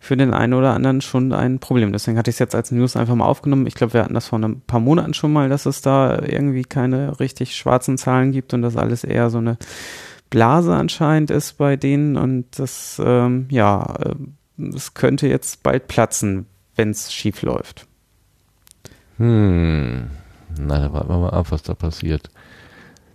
für 0.00 0.16
den 0.16 0.34
einen 0.34 0.54
oder 0.54 0.74
anderen 0.74 1.00
schon 1.02 1.32
ein 1.32 1.60
Problem. 1.60 1.92
Deswegen 1.92 2.18
hatte 2.18 2.30
ich 2.30 2.34
es 2.34 2.40
jetzt 2.40 2.56
als 2.56 2.72
News 2.72 2.96
einfach 2.96 3.14
mal 3.14 3.26
aufgenommen. 3.26 3.68
Ich 3.68 3.76
glaube, 3.76 3.92
wir 3.92 4.02
hatten 4.02 4.14
das 4.14 4.26
vor 4.26 4.40
ein 4.40 4.60
paar 4.62 4.80
Monaten 4.80 5.14
schon 5.14 5.32
mal, 5.32 5.48
dass 5.48 5.66
es 5.66 5.82
da 5.82 6.20
irgendwie 6.20 6.64
keine 6.64 7.20
richtig 7.20 7.54
schwarzen 7.54 7.96
Zahlen 7.96 8.32
gibt 8.32 8.54
und 8.54 8.62
das 8.62 8.76
alles 8.76 9.04
eher 9.04 9.30
so 9.30 9.38
eine 9.38 9.56
Blase 10.30 10.74
anscheinend 10.74 11.30
ist 11.30 11.58
bei 11.58 11.76
denen. 11.76 12.16
Und 12.16 12.58
das, 12.58 13.00
ähm, 13.04 13.46
ja, 13.50 13.94
äh, 14.00 14.74
es 14.74 14.94
könnte 14.94 15.28
jetzt 15.28 15.62
bald 15.62 15.86
platzen, 15.86 16.46
wenn 16.74 16.90
es 16.90 17.12
schief 17.12 17.42
läuft. 17.42 17.86
Hm. 19.18 20.10
Na, 20.58 20.80
da 20.80 20.92
warten 20.92 21.08
wir 21.08 21.18
mal 21.18 21.30
ab, 21.30 21.46
was 21.50 21.62
da 21.62 21.74
passiert. 21.74 22.30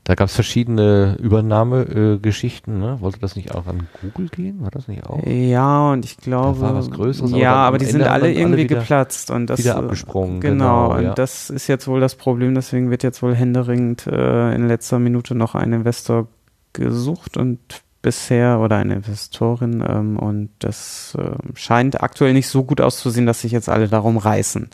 Da 0.06 0.16
gab 0.16 0.28
es 0.28 0.36
verschiedene 0.36 1.18
Übernahmegeschichten. 1.22 2.76
Äh, 2.76 2.86
ne? 2.86 2.98
Wollte 3.00 3.20
das 3.20 3.38
nicht 3.38 3.56
auch 3.56 3.68
an 3.68 3.88
Google 4.02 4.28
gehen? 4.28 4.62
War 4.62 4.70
das 4.70 4.90
nicht 4.90 5.06
auch? 5.06 5.26
Ja, 5.26 5.92
und 5.92 6.04
ich 6.04 6.18
glaube. 6.18 6.60
Da 6.60 6.66
war 6.68 6.76
was 6.76 6.92
Größeres. 6.92 7.32
Ja, 7.32 7.54
aber, 7.54 7.68
aber 7.68 7.78
die 7.78 7.86
sind 7.86 8.04
alle 8.04 8.28
irgendwie 8.30 8.44
alle 8.44 8.70
wieder, 8.70 8.80
geplatzt 8.80 9.32
und 9.32 9.48
das 9.48 9.60
wieder 9.60 9.78
abgesprungen. 9.78 10.42
Genau, 10.42 10.90
genau 10.90 10.98
und 10.98 11.04
ja. 11.04 11.14
das 11.14 11.50
ist 11.50 11.68
jetzt 11.68 11.88
wohl 11.88 12.02
das 12.02 12.16
Problem. 12.16 12.54
Deswegen 12.54 12.90
wird 12.90 13.04
jetzt 13.04 13.24
wohl 13.24 13.34
händeringend 13.34 14.06
äh, 14.08 14.54
in 14.54 14.68
letzter 14.68 15.00
Minute 15.00 15.36
noch 15.36 15.56
ein 15.56 15.72
Investor 15.72 16.28
gesucht 16.74 17.38
und 17.38 17.60
bisher 18.04 18.60
oder 18.60 18.78
eine 18.78 18.94
Investorin 18.94 19.84
ähm, 19.88 20.20
und 20.20 20.50
das 20.60 21.18
äh, 21.18 21.32
scheint 21.56 22.04
aktuell 22.04 22.34
nicht 22.34 22.48
so 22.48 22.64
gut 22.64 22.82
auszusehen, 22.82 23.26
dass 23.26 23.42
sich 23.42 23.52
jetzt 23.52 23.70
alle 23.70 23.88
darum 23.88 24.18
reißen. 24.18 24.70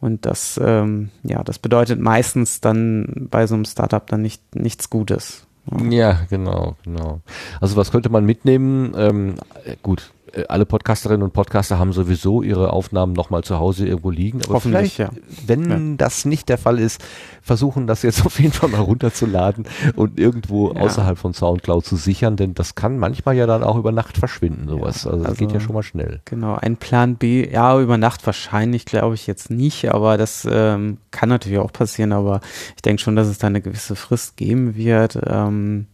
Und 0.00 0.26
das, 0.26 0.60
ähm, 0.62 1.10
ja, 1.22 1.42
das 1.42 1.58
bedeutet 1.58 1.98
meistens 1.98 2.60
dann 2.60 3.28
bei 3.30 3.46
so 3.46 3.54
einem 3.54 3.64
Startup 3.64 4.06
dann 4.06 4.20
nicht 4.20 4.54
nichts 4.54 4.90
Gutes. 4.90 5.46
Ja, 5.90 6.20
genau, 6.28 6.76
genau. 6.84 7.20
Also 7.60 7.76
was 7.76 7.90
könnte 7.90 8.08
man 8.08 8.24
mitnehmen? 8.24 8.94
Ähm, 8.96 9.34
gut, 9.82 10.02
äh, 10.02 10.15
alle 10.48 10.66
Podcasterinnen 10.66 11.22
und 11.22 11.32
Podcaster 11.32 11.78
haben 11.78 11.92
sowieso 11.92 12.42
ihre 12.42 12.72
Aufnahmen 12.72 13.12
nochmal 13.12 13.44
zu 13.44 13.58
Hause 13.58 13.86
irgendwo 13.86 14.10
liegen. 14.10 14.40
Aber 14.44 14.54
Hoffentlich, 14.54 14.94
vielleicht, 14.94 14.98
ja. 14.98 15.10
wenn 15.46 15.70
Ja. 15.70 15.96
das 15.96 16.24
nicht 16.24 16.48
der 16.48 16.58
Fall 16.58 16.78
ist, 16.78 17.02
versuchen 17.42 17.86
das 17.86 18.02
jetzt 18.02 18.24
auf 18.26 18.38
jeden 18.40 18.52
Fall 18.52 18.68
mal 18.70 18.80
runterzuladen 18.80 19.66
und 19.94 20.18
irgendwo 20.18 20.72
Ja. 20.72 20.80
außerhalb 20.80 21.16
von 21.18 21.32
Soundcloud 21.32 21.84
zu 21.84 21.96
sichern, 21.96 22.36
denn 22.36 22.54
das 22.54 22.74
kann 22.74 22.98
manchmal 22.98 23.36
ja 23.36 23.46
dann 23.46 23.62
auch 23.62 23.76
über 23.76 23.92
Nacht 23.92 24.18
verschwinden, 24.18 24.68
sowas. 24.68 25.06
also, 25.06 25.24
das 25.24 25.36
geht 25.38 25.52
ja 25.52 25.60
schon 25.60 25.74
mal 25.74 25.82
schnell. 25.82 26.20
Genau, 26.24 26.56
ein 26.56 26.76
Plan 26.76 27.16
B, 27.16 27.48
ja, 27.50 27.78
über 27.80 27.96
Nacht 27.98 28.26
wahrscheinlich, 28.26 28.84
glaube 28.84 29.14
ich 29.14 29.26
jetzt 29.26 29.50
nicht, 29.50 29.92
aber 29.92 30.16
das 30.18 30.46
ähm, 30.50 30.98
kann 31.12 31.28
natürlich 31.28 31.58
auch 31.58 31.72
passieren, 31.72 32.12
aber 32.12 32.40
ich 32.74 32.82
denke 32.82 33.00
schon, 33.00 33.16
dass 33.16 33.28
es 33.28 33.38
da 33.38 33.46
eine 33.46 33.60
gewisse 33.60 33.96
Frist 33.96 34.36
geben 34.36 34.74
wird. 34.76 35.18
Ähm, 35.24 35.86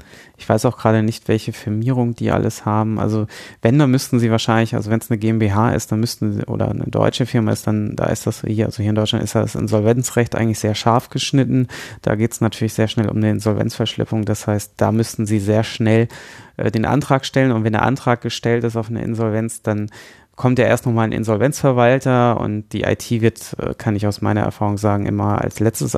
ich 0.42 0.48
weiß 0.48 0.64
auch 0.64 0.76
gerade 0.76 1.04
nicht, 1.04 1.28
welche 1.28 1.52
Firmierung 1.52 2.16
die 2.16 2.32
alles 2.32 2.64
haben. 2.64 2.98
Also 2.98 3.28
wenn, 3.62 3.78
dann 3.78 3.92
müssten 3.92 4.18
sie 4.18 4.32
wahrscheinlich, 4.32 4.74
also 4.74 4.90
wenn 4.90 4.98
es 4.98 5.08
eine 5.08 5.18
GmbH 5.18 5.70
ist, 5.70 5.92
dann 5.92 6.00
müssten 6.00 6.32
sie, 6.32 6.44
oder 6.46 6.68
eine 6.68 6.86
deutsche 6.86 7.26
Firma 7.26 7.52
ist, 7.52 7.68
dann 7.68 7.94
da 7.94 8.06
ist 8.06 8.26
das 8.26 8.42
hier, 8.44 8.66
also 8.66 8.82
hier 8.82 8.90
in 8.90 8.96
Deutschland 8.96 9.22
ist 9.22 9.36
das 9.36 9.54
Insolvenzrecht 9.54 10.34
eigentlich 10.34 10.58
sehr 10.58 10.74
scharf 10.74 11.10
geschnitten. 11.10 11.68
Da 12.02 12.16
geht 12.16 12.32
es 12.32 12.40
natürlich 12.40 12.74
sehr 12.74 12.88
schnell 12.88 13.08
um 13.08 13.18
eine 13.18 13.30
Insolvenzverschleppung. 13.30 14.24
Das 14.24 14.48
heißt, 14.48 14.72
da 14.78 14.90
müssten 14.90 15.26
sie 15.26 15.38
sehr 15.38 15.62
schnell 15.62 16.08
äh, 16.56 16.72
den 16.72 16.86
Antrag 16.86 17.24
stellen 17.24 17.52
und 17.52 17.62
wenn 17.62 17.72
der 17.72 17.82
Antrag 17.82 18.20
gestellt 18.20 18.64
ist 18.64 18.76
auf 18.76 18.90
eine 18.90 19.02
Insolvenz, 19.02 19.62
dann 19.62 19.90
kommt 20.34 20.58
ja 20.58 20.64
erst 20.64 20.86
nochmal 20.86 21.04
ein 21.04 21.12
Insolvenzverwalter 21.12 22.40
und 22.40 22.72
die 22.72 22.82
IT 22.82 23.08
wird, 23.12 23.54
äh, 23.60 23.74
kann 23.74 23.94
ich 23.94 24.08
aus 24.08 24.22
meiner 24.22 24.40
Erfahrung 24.40 24.76
sagen, 24.76 25.06
immer 25.06 25.40
als 25.40 25.60
letztes 25.60 25.94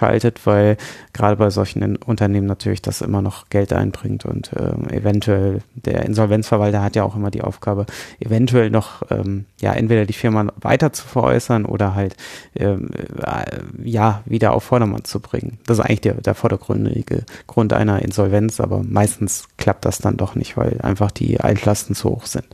abgeschaltet, 0.00 0.46
weil 0.46 0.76
gerade 1.12 1.36
bei 1.36 1.50
solchen 1.50 1.96
Unternehmen 1.96 2.46
natürlich 2.46 2.82
das 2.82 3.00
immer 3.00 3.22
noch 3.22 3.48
Geld 3.50 3.72
einbringt 3.72 4.24
und 4.24 4.50
ähm, 4.58 4.88
eventuell 4.90 5.62
der 5.74 6.04
Insolvenzverwalter 6.04 6.82
hat 6.82 6.96
ja 6.96 7.04
auch 7.04 7.16
immer 7.16 7.30
die 7.30 7.42
Aufgabe, 7.42 7.86
eventuell 8.18 8.70
noch 8.70 9.02
ähm, 9.10 9.44
ja 9.60 9.72
entweder 9.72 10.06
die 10.06 10.12
Firma 10.12 10.46
weiter 10.60 10.92
zu 10.92 11.06
veräußern 11.06 11.64
oder 11.64 11.94
halt 11.94 12.16
ähm, 12.56 12.90
äh, 13.22 13.88
ja 13.88 14.22
wieder 14.24 14.52
auf 14.52 14.64
Vordermann 14.64 15.04
zu 15.04 15.20
bringen. 15.20 15.58
Das 15.66 15.78
ist 15.78 15.84
eigentlich 15.84 16.00
der, 16.00 16.14
der 16.14 16.34
vordergründige 16.34 17.24
Grund 17.46 17.72
einer 17.72 18.02
Insolvenz, 18.02 18.60
aber 18.60 18.82
meistens 18.82 19.48
klappt 19.58 19.84
das 19.84 19.98
dann 19.98 20.16
doch 20.16 20.34
nicht, 20.34 20.56
weil 20.56 20.80
einfach 20.82 21.10
die 21.10 21.40
Altlasten 21.40 21.94
zu 21.94 22.10
hoch 22.10 22.26
sind. 22.26 22.46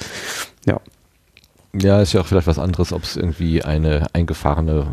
Ja. 0.67 0.81
Ja, 1.79 2.01
ist 2.01 2.13
ja 2.13 2.21
auch 2.21 2.27
vielleicht 2.27 2.47
was 2.47 2.59
anderes, 2.59 2.93
ob 2.93 3.03
es 3.03 3.17
irgendwie 3.17 3.63
eine 3.63 4.07
eingefahrene 4.13 4.87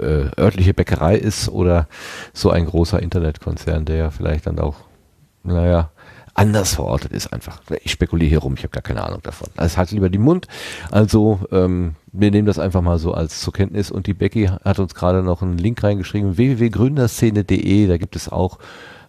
äh, 0.00 0.40
örtliche 0.40 0.74
Bäckerei 0.74 1.16
ist 1.16 1.48
oder 1.48 1.86
so 2.32 2.50
ein 2.50 2.66
großer 2.66 3.00
Internetkonzern, 3.00 3.84
der 3.84 3.96
ja 3.96 4.10
vielleicht 4.10 4.46
dann 4.46 4.58
auch, 4.58 4.76
naja, 5.44 5.90
anders 6.34 6.74
verortet 6.74 7.12
ist 7.12 7.32
einfach. 7.32 7.60
Ich 7.82 7.92
spekuliere 7.92 8.30
hier 8.30 8.38
rum, 8.38 8.54
ich 8.56 8.62
habe 8.62 8.70
gar 8.70 8.82
keine 8.82 9.04
Ahnung 9.04 9.20
davon. 9.22 9.48
Also 9.56 9.76
halt 9.76 9.90
lieber 9.90 10.08
die 10.08 10.18
Mund. 10.18 10.46
Also 10.90 11.40
ähm, 11.52 11.94
wir 12.12 12.30
nehmen 12.30 12.46
das 12.46 12.58
einfach 12.58 12.80
mal 12.80 12.98
so 12.98 13.12
als 13.12 13.40
zur 13.40 13.52
Kenntnis 13.52 13.90
und 13.90 14.06
die 14.06 14.14
Becky 14.14 14.46
hat 14.46 14.78
uns 14.78 14.94
gerade 14.94 15.22
noch 15.22 15.42
einen 15.42 15.58
Link 15.58 15.82
reingeschrieben, 15.82 16.36
www.gründerszene.de, 16.36 17.86
da 17.86 17.96
gibt 17.96 18.16
es 18.16 18.28
auch 18.28 18.58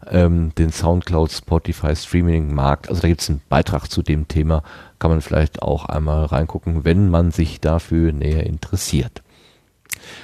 ähm, 0.07 0.53
den 0.57 0.71
Soundcloud 0.71 1.31
Spotify 1.31 1.95
Streaming 1.95 2.53
Markt. 2.53 2.89
Also 2.89 3.01
da 3.01 3.07
gibt 3.07 3.21
es 3.21 3.29
einen 3.29 3.41
Beitrag 3.49 3.89
zu 3.89 4.01
dem 4.01 4.27
Thema. 4.27 4.63
Kann 4.99 5.11
man 5.11 5.21
vielleicht 5.21 5.61
auch 5.61 5.85
einmal 5.85 6.25
reingucken, 6.25 6.85
wenn 6.85 7.09
man 7.09 7.31
sich 7.31 7.59
dafür 7.61 8.11
näher 8.11 8.45
interessiert. 8.45 9.21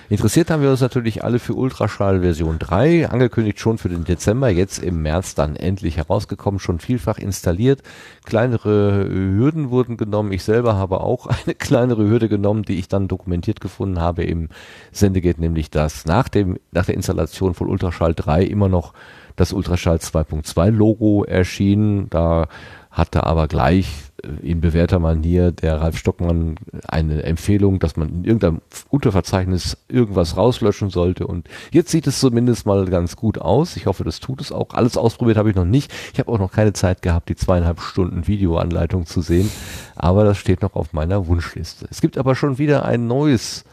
Interessiert 0.10 0.50
haben 0.50 0.62
wir 0.62 0.70
uns 0.70 0.82
natürlich 0.82 1.24
alle 1.24 1.40
für 1.40 1.54
Ultraschall 1.54 2.22
Version 2.22 2.60
3, 2.60 3.10
angekündigt 3.10 3.60
schon 3.60 3.78
für 3.78 3.90
den 3.90 4.04
Dezember, 4.04 4.50
jetzt 4.50 4.80
im 4.80 5.02
März 5.02 5.36
dann 5.36 5.56
endlich 5.56 5.98
herausgekommen, 5.98 6.60
schon 6.60 6.80
vielfach 6.80 7.18
installiert. 7.18 7.82
Kleinere 8.26 9.08
Hürden 9.10 9.72
wurden 9.72 9.98
genommen. 9.98 10.32
Ich 10.32 10.44
selber 10.44 10.76
habe 10.76 11.02
auch 11.02 11.28
eine 11.46 11.56
kleinere 11.56 12.08
Hürde 12.08 12.30
genommen, 12.30 12.64
die 12.64 12.78
ich 12.78 12.88
dann 12.88 13.08
dokumentiert 13.08 13.62
gefunden 13.62 14.00
habe 14.00 14.24
im 14.24 14.50
Sendegate, 14.92 15.42
nämlich 15.42 15.72
dass 15.72 16.06
nach 16.06 16.30
dem, 16.30 16.58
nach 16.72 16.86
der 16.86 16.96
Installation 16.96 17.54
von 17.54 17.68
Ultraschall 17.68 18.14
3 18.14 18.44
immer 18.44 18.70
noch 18.70 18.94
das 19.36 19.54
Ultraschall 19.54 19.98
2.2 19.98 20.70
Logo 20.70 21.24
erschien. 21.24 22.10
Da 22.10 22.48
hatte 22.96 23.26
aber 23.26 23.48
gleich 23.48 23.88
äh, 24.24 24.50
in 24.50 24.62
bewährter 24.62 25.00
Manier 25.00 25.52
der 25.52 25.82
Ralf 25.82 25.98
Stockmann 25.98 26.56
eine 26.88 27.24
Empfehlung, 27.24 27.80
dass 27.80 27.98
man 27.98 28.10
in 28.10 28.24
irgendeinem 28.24 28.62
Unterverzeichnis 28.90 29.78
irgendwas 29.90 30.38
rauslöschen 30.38 30.90
sollte. 30.90 31.28
Und 31.28 31.50
jetzt 31.72 31.92
sieht 31.92 32.08
es 32.08 32.20
zumindest 32.20 32.66
mal 32.66 32.86
ganz 32.86 33.18
gut 33.18 33.38
aus. 33.38 33.76
Ich 33.76 33.86
hoffe, 33.86 34.06
das 34.06 34.22
tut 34.22 34.40
es 34.40 34.52
auch. 34.52 34.74
Alles 34.74 34.98
ausprobiert 34.98 35.38
habe 35.38 35.50
ich 35.50 35.56
noch 35.56 35.66
nicht. 35.66 35.94
Ich 36.14 36.20
habe 36.20 36.32
auch 36.32 36.40
noch 36.40 36.52
keine 36.52 36.74
Zeit 36.74 37.02
gehabt, 37.02 37.28
die 37.28 37.36
zweieinhalb 37.36 37.82
Stunden 37.82 38.28
Videoanleitung 38.28 39.06
zu 39.06 39.22
sehen. 39.22 39.52
Aber 39.96 40.24
das 40.24 40.38
steht 40.38 40.62
noch 40.62 40.76
auf 40.76 40.94
meiner 40.94 41.28
Wunschliste. 41.28 41.88
Es 41.92 42.00
gibt 42.00 42.18
aber 42.18 42.36
schon 42.36 42.58
wieder 42.58 42.86
ein 42.86 43.08
neues 43.08 43.66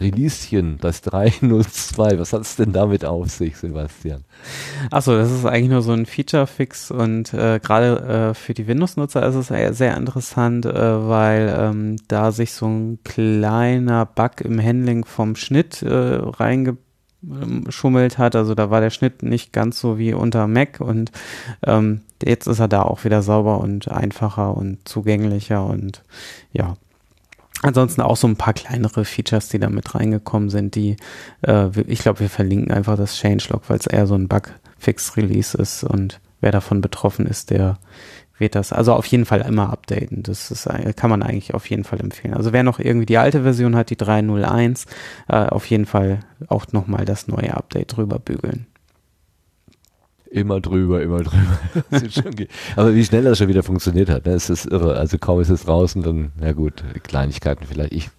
Releaschen, 0.00 0.78
das 0.80 1.02
302. 1.02 2.18
Was 2.18 2.32
hat 2.32 2.42
es 2.42 2.56
denn 2.56 2.72
damit 2.72 3.04
auf 3.04 3.28
sich, 3.28 3.56
Sebastian? 3.56 4.24
Achso, 4.90 5.14
das 5.16 5.30
ist 5.30 5.44
eigentlich 5.44 5.70
nur 5.70 5.82
so 5.82 5.92
ein 5.92 6.06
Feature-Fix 6.06 6.90
und 6.90 7.34
äh, 7.34 7.60
gerade 7.62 8.30
äh, 8.30 8.34
für 8.34 8.54
die 8.54 8.66
Windows-Nutzer 8.66 9.26
ist 9.26 9.34
es 9.34 9.48
sehr, 9.76 9.96
interessant, 9.96 10.66
äh, 10.66 11.08
weil 11.08 11.54
ähm, 11.58 11.96
da 12.08 12.32
sich 12.32 12.52
so 12.52 12.66
ein 12.66 12.98
kleiner 13.04 14.06
Bug 14.06 14.40
im 14.40 14.60
Handling 14.62 15.04
vom 15.04 15.36
Schnitt 15.36 15.82
äh, 15.82 16.18
reingeschummelt 16.20 18.18
hat. 18.18 18.36
Also 18.36 18.54
da 18.54 18.70
war 18.70 18.80
der 18.80 18.90
Schnitt 18.90 19.22
nicht 19.22 19.52
ganz 19.52 19.80
so 19.80 19.98
wie 19.98 20.14
unter 20.14 20.46
Mac 20.46 20.80
und 20.80 21.12
ähm, 21.66 22.02
jetzt 22.22 22.46
ist 22.46 22.60
er 22.60 22.68
da 22.68 22.82
auch 22.82 23.04
wieder 23.04 23.22
sauber 23.22 23.60
und 23.60 23.88
einfacher 23.88 24.56
und 24.56 24.88
zugänglicher 24.88 25.64
und 25.64 26.02
ja, 26.52 26.76
Ansonsten 27.62 28.00
auch 28.00 28.16
so 28.16 28.26
ein 28.26 28.36
paar 28.36 28.54
kleinere 28.54 29.04
Features, 29.04 29.48
die 29.48 29.58
da 29.58 29.68
mit 29.68 29.94
reingekommen 29.94 30.48
sind, 30.48 30.74
die, 30.74 30.96
äh, 31.42 31.68
ich 31.86 32.00
glaube, 32.00 32.20
wir 32.20 32.30
verlinken 32.30 32.72
einfach 32.72 32.96
das 32.96 33.18
Changelog, 33.18 33.62
weil 33.68 33.78
es 33.78 33.86
eher 33.86 34.06
so 34.06 34.14
ein 34.14 34.28
Bug-Fix-Release 34.28 35.56
ist 35.58 35.84
und 35.84 36.20
wer 36.40 36.52
davon 36.52 36.80
betroffen 36.80 37.26
ist, 37.26 37.50
der 37.50 37.78
wird 38.38 38.54
das, 38.54 38.72
also 38.72 38.94
auf 38.94 39.04
jeden 39.04 39.26
Fall 39.26 39.42
immer 39.42 39.70
updaten. 39.70 40.22
Das 40.22 40.50
ist, 40.50 40.66
ein- 40.66 40.96
kann 40.96 41.10
man 41.10 41.22
eigentlich 41.22 41.52
auf 41.52 41.68
jeden 41.68 41.84
Fall 41.84 42.00
empfehlen. 42.00 42.32
Also 42.32 42.54
wer 42.54 42.62
noch 42.62 42.78
irgendwie 42.78 43.04
die 43.04 43.18
alte 43.18 43.42
Version 43.42 43.76
hat, 43.76 43.90
die 43.90 43.96
3.01, 43.98 44.86
äh, 45.28 45.34
auf 45.36 45.66
jeden 45.66 45.84
Fall 45.84 46.20
auch 46.48 46.66
nochmal 46.72 47.04
das 47.04 47.28
neue 47.28 47.54
Update 47.54 47.94
drüber 47.96 48.18
bügeln. 48.18 48.66
Immer 50.30 50.60
drüber, 50.60 51.02
immer 51.02 51.22
drüber. 51.22 51.58
Das 51.90 52.02
Aber 52.76 52.94
wie 52.94 53.04
schnell 53.04 53.24
das 53.24 53.38
schon 53.38 53.48
wieder 53.48 53.64
funktioniert 53.64 54.08
hat, 54.08 54.26
ne? 54.26 54.34
ist 54.34 54.48
irre. 54.66 54.96
Also 54.96 55.18
kaum 55.18 55.40
ist 55.40 55.48
es 55.48 55.64
draußen, 55.64 56.02
dann, 56.02 56.30
na 56.38 56.52
gut, 56.52 56.84
Kleinigkeiten 57.02 57.66
vielleicht. 57.66 57.92
Ich 57.92 58.10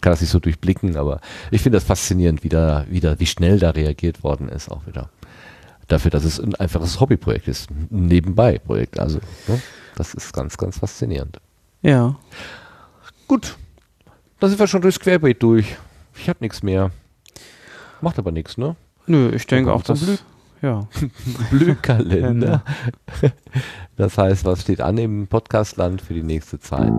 kann 0.00 0.12
das 0.12 0.20
nicht 0.20 0.30
so 0.30 0.40
durchblicken, 0.40 0.96
aber 0.96 1.20
ich 1.52 1.62
finde 1.62 1.76
das 1.76 1.84
faszinierend, 1.84 2.42
wie 2.42 2.48
da, 2.48 2.84
wie 2.90 2.98
da, 2.98 3.20
wie 3.20 3.26
schnell 3.26 3.60
da 3.60 3.70
reagiert 3.70 4.24
worden 4.24 4.48
ist, 4.48 4.70
auch 4.70 4.86
wieder. 4.88 5.08
Dafür, 5.86 6.10
dass 6.10 6.24
es 6.24 6.40
ein 6.40 6.56
einfaches 6.56 6.98
Hobbyprojekt 6.98 7.46
ist, 7.46 7.70
ein 7.70 8.06
Nebenbei-Projekt. 8.06 8.98
Also, 8.98 9.20
ne? 9.46 9.62
das 9.94 10.14
ist 10.14 10.32
ganz, 10.32 10.56
ganz 10.56 10.78
faszinierend. 10.78 11.40
Ja. 11.82 12.16
Gut. 13.28 13.56
Da 14.40 14.48
sind 14.48 14.58
wir 14.58 14.66
schon 14.66 14.82
durchs 14.82 14.98
Querbeet 14.98 15.40
durch. 15.40 15.76
Ich 16.16 16.28
habe 16.28 16.38
nichts 16.40 16.64
mehr. 16.64 16.90
Macht 18.00 18.18
aber 18.18 18.32
nichts, 18.32 18.58
ne? 18.58 18.74
Nö, 19.06 19.30
ich 19.30 19.46
denke 19.46 19.72
auch, 19.72 19.82
dass. 19.82 20.24
Ja. 20.62 20.86
Blühkalender. 21.50 22.62
Das 23.96 24.16
heißt, 24.16 24.44
was 24.44 24.62
steht 24.62 24.80
an 24.80 24.96
im 24.96 25.26
Podcastland 25.26 26.00
für 26.00 26.14
die 26.14 26.22
nächste 26.22 26.60
Zeit? 26.60 26.92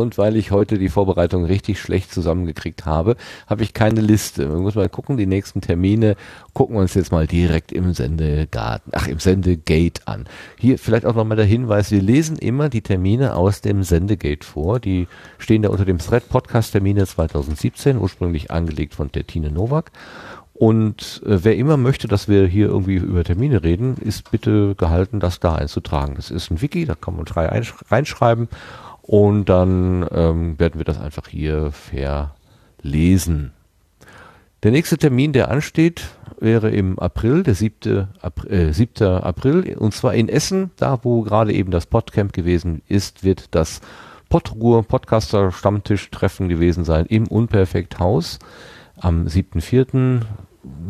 Und 0.00 0.18
weil 0.18 0.36
ich 0.36 0.50
heute 0.50 0.78
die 0.78 0.88
Vorbereitung 0.88 1.44
richtig 1.44 1.80
schlecht 1.80 2.12
zusammengekriegt 2.12 2.86
habe, 2.86 3.16
habe 3.46 3.62
ich 3.62 3.74
keine 3.74 4.00
Liste. 4.00 4.48
Wir 4.48 4.58
müssen 4.58 4.78
mal 4.78 4.88
gucken, 4.88 5.16
die 5.16 5.26
nächsten 5.26 5.60
Termine 5.60 6.16
gucken 6.54 6.76
wir 6.76 6.80
uns 6.80 6.94
jetzt 6.94 7.12
mal 7.12 7.26
direkt 7.26 7.72
im 7.72 7.92
Sendegarten, 7.92 8.92
ach, 8.94 9.06
im 9.08 9.18
Sendegate 9.18 10.06
an. 10.06 10.24
Hier 10.58 10.78
vielleicht 10.78 11.06
auch 11.06 11.14
nochmal 11.14 11.36
der 11.36 11.46
Hinweis, 11.46 11.90
wir 11.90 12.02
lesen 12.02 12.36
immer 12.38 12.68
die 12.68 12.82
Termine 12.82 13.36
aus 13.36 13.60
dem 13.60 13.82
Sendegate 13.82 14.46
vor. 14.46 14.80
Die 14.80 15.06
stehen 15.38 15.62
da 15.62 15.68
unter 15.68 15.84
dem 15.84 15.98
Thread 15.98 16.28
Podcast 16.28 16.72
Termine 16.72 17.06
2017, 17.06 17.98
ursprünglich 17.98 18.50
angelegt 18.50 18.94
von 18.94 19.12
Tertine 19.12 19.50
Nowak. 19.50 19.90
Und 20.54 21.22
äh, 21.24 21.42
wer 21.42 21.56
immer 21.56 21.78
möchte, 21.78 22.06
dass 22.06 22.28
wir 22.28 22.46
hier 22.46 22.66
irgendwie 22.66 22.96
über 22.96 23.24
Termine 23.24 23.62
reden, 23.62 23.96
ist 23.98 24.30
bitte 24.30 24.74
gehalten, 24.74 25.18
das 25.18 25.40
da 25.40 25.54
einzutragen. 25.54 26.16
Das 26.16 26.30
ist 26.30 26.50
ein 26.50 26.60
Wiki, 26.60 26.84
da 26.84 26.94
kann 26.94 27.16
man 27.16 27.24
frei 27.24 27.50
einsch- 27.50 27.72
reinschreiben 27.90 28.48
und 29.10 29.46
dann 29.46 30.06
ähm, 30.12 30.56
werden 30.60 30.78
wir 30.78 30.84
das 30.84 31.00
einfach 31.00 31.26
hier 31.26 31.72
verlesen. 31.72 33.50
Der 34.62 34.70
nächste 34.70 34.98
Termin, 34.98 35.32
der 35.32 35.50
ansteht, 35.50 36.10
wäre 36.38 36.70
im 36.70 36.96
April, 36.96 37.42
der 37.42 37.56
7. 37.56 38.06
April, 38.22 38.52
äh, 38.52 38.72
7. 38.72 39.04
April, 39.20 39.76
und 39.76 39.94
zwar 39.94 40.14
in 40.14 40.28
Essen, 40.28 40.70
da 40.76 41.00
wo 41.02 41.22
gerade 41.22 41.52
eben 41.52 41.72
das 41.72 41.86
Podcamp 41.86 42.32
gewesen 42.32 42.82
ist, 42.86 43.24
wird 43.24 43.52
das 43.52 43.80
Podruhr 44.28 44.84
Podcaster 44.84 45.50
Stammtisch 45.50 46.08
Treffen 46.12 46.48
gewesen 46.48 46.84
sein 46.84 47.06
im 47.06 47.26
Unperfekthaus 47.26 48.38
am 48.96 49.26
7.4. 49.26 50.20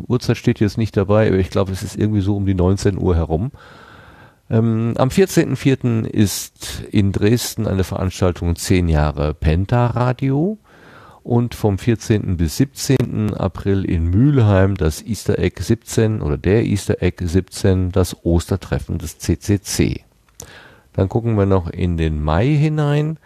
Uhrzeit 0.08 0.36
steht 0.36 0.60
jetzt 0.60 0.76
nicht 0.76 0.94
dabei, 0.94 1.28
aber 1.28 1.38
ich 1.38 1.48
glaube, 1.48 1.72
es 1.72 1.82
ist 1.82 1.96
irgendwie 1.96 2.20
so 2.20 2.36
um 2.36 2.44
die 2.44 2.52
19 2.52 2.98
Uhr 2.98 3.16
herum. 3.16 3.50
Ähm, 4.50 4.94
am 4.96 5.08
14.04. 5.10 6.06
ist 6.06 6.82
in 6.90 7.12
Dresden 7.12 7.68
eine 7.68 7.84
Veranstaltung 7.84 8.56
10 8.56 8.88
Jahre 8.88 9.32
Penta 9.32 9.86
Radio 9.86 10.58
und 11.22 11.54
vom 11.54 11.78
14. 11.78 12.36
bis 12.36 12.56
17. 12.56 13.34
April 13.34 13.84
in 13.84 14.10
Mülheim 14.10 14.76
das 14.76 15.02
Easter 15.02 15.38
Egg 15.38 15.62
17 15.62 16.20
oder 16.20 16.36
der 16.36 16.64
Easter 16.64 17.00
Egg 17.00 17.24
17, 17.24 17.92
das 17.92 18.24
Ostertreffen 18.24 18.98
des 18.98 19.18
CCC. 19.18 20.04
Dann 20.94 21.08
gucken 21.08 21.38
wir 21.38 21.46
noch 21.46 21.70
in 21.70 21.96
den 21.96 22.20
Mai 22.20 22.46
hinein. 22.46 23.18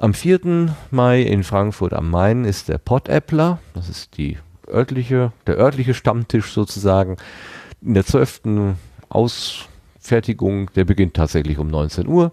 Am 0.00 0.14
4. 0.14 0.74
Mai 0.90 1.22
in 1.22 1.44
Frankfurt 1.44 1.92
am 1.92 2.10
Main 2.10 2.44
ist 2.44 2.68
der 2.68 2.78
Pottäppler, 2.78 3.60
das 3.74 3.88
ist 3.88 4.16
die 4.16 4.38
örtliche, 4.66 5.32
der 5.46 5.58
örtliche 5.58 5.94
Stammtisch 5.94 6.50
sozusagen. 6.50 7.18
In 7.80 7.94
der 7.94 8.04
12. 8.04 8.74
Ausfertigung, 10.04 10.70
der 10.76 10.84
beginnt 10.84 11.14
tatsächlich 11.14 11.58
um 11.58 11.68
19 11.68 12.06
Uhr. 12.06 12.32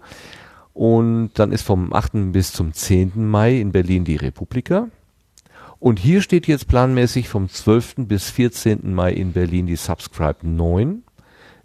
Und 0.74 1.30
dann 1.34 1.52
ist 1.52 1.62
vom 1.62 1.92
8. 1.92 2.30
bis 2.32 2.52
zum 2.52 2.74
10. 2.74 3.12
Mai 3.14 3.58
in 3.58 3.72
Berlin 3.72 4.04
die 4.04 4.16
Republika. 4.16 4.88
Und 5.78 5.98
hier 5.98 6.20
steht 6.20 6.46
jetzt 6.46 6.68
planmäßig 6.68 7.30
vom 7.30 7.48
12. 7.48 7.94
bis 8.08 8.28
14. 8.28 8.92
Mai 8.92 9.12
in 9.14 9.32
Berlin 9.32 9.66
die 9.66 9.76
Subscribe 9.76 10.46
9. 10.46 11.02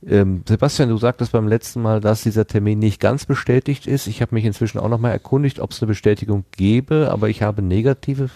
Ähm, 0.06 0.44
Sebastian, 0.48 0.90
du 0.90 0.98
sagtest 0.98 1.34
beim 1.34 1.48
letzten 1.48 1.82
Mal, 1.82 2.00
dass 2.00 2.24
dieser 2.24 2.48
Termin 2.48 2.80
nicht 2.80 3.02
ganz 3.02 3.26
bestätigt 3.26 3.86
ist. 3.86 4.08
Ich 4.08 4.22
habe 4.22 4.34
mich 4.36 4.45
inzwischen 4.45 4.80
auch 4.80 4.90
nochmal 4.90 5.11
erkundigt, 5.11 5.60
ob 5.60 5.72
es 5.72 5.82
eine 5.82 5.88
Bestätigung 5.88 6.45
gäbe, 6.56 7.10
aber 7.11 7.27
ich 7.27 7.42
habe 7.42 7.61
negative 7.61 8.30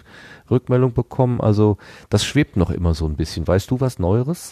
Rückmeldung 0.50 0.94
bekommen. 0.94 1.40
Also 1.40 1.78
das 2.10 2.26
schwebt 2.26 2.58
noch 2.58 2.70
immer 2.70 2.94
so 2.94 3.06
ein 3.06 3.16
bisschen. 3.16 3.48
Weißt 3.48 3.72
du 3.72 3.80
was 3.80 3.98
Neueres? 3.98 4.52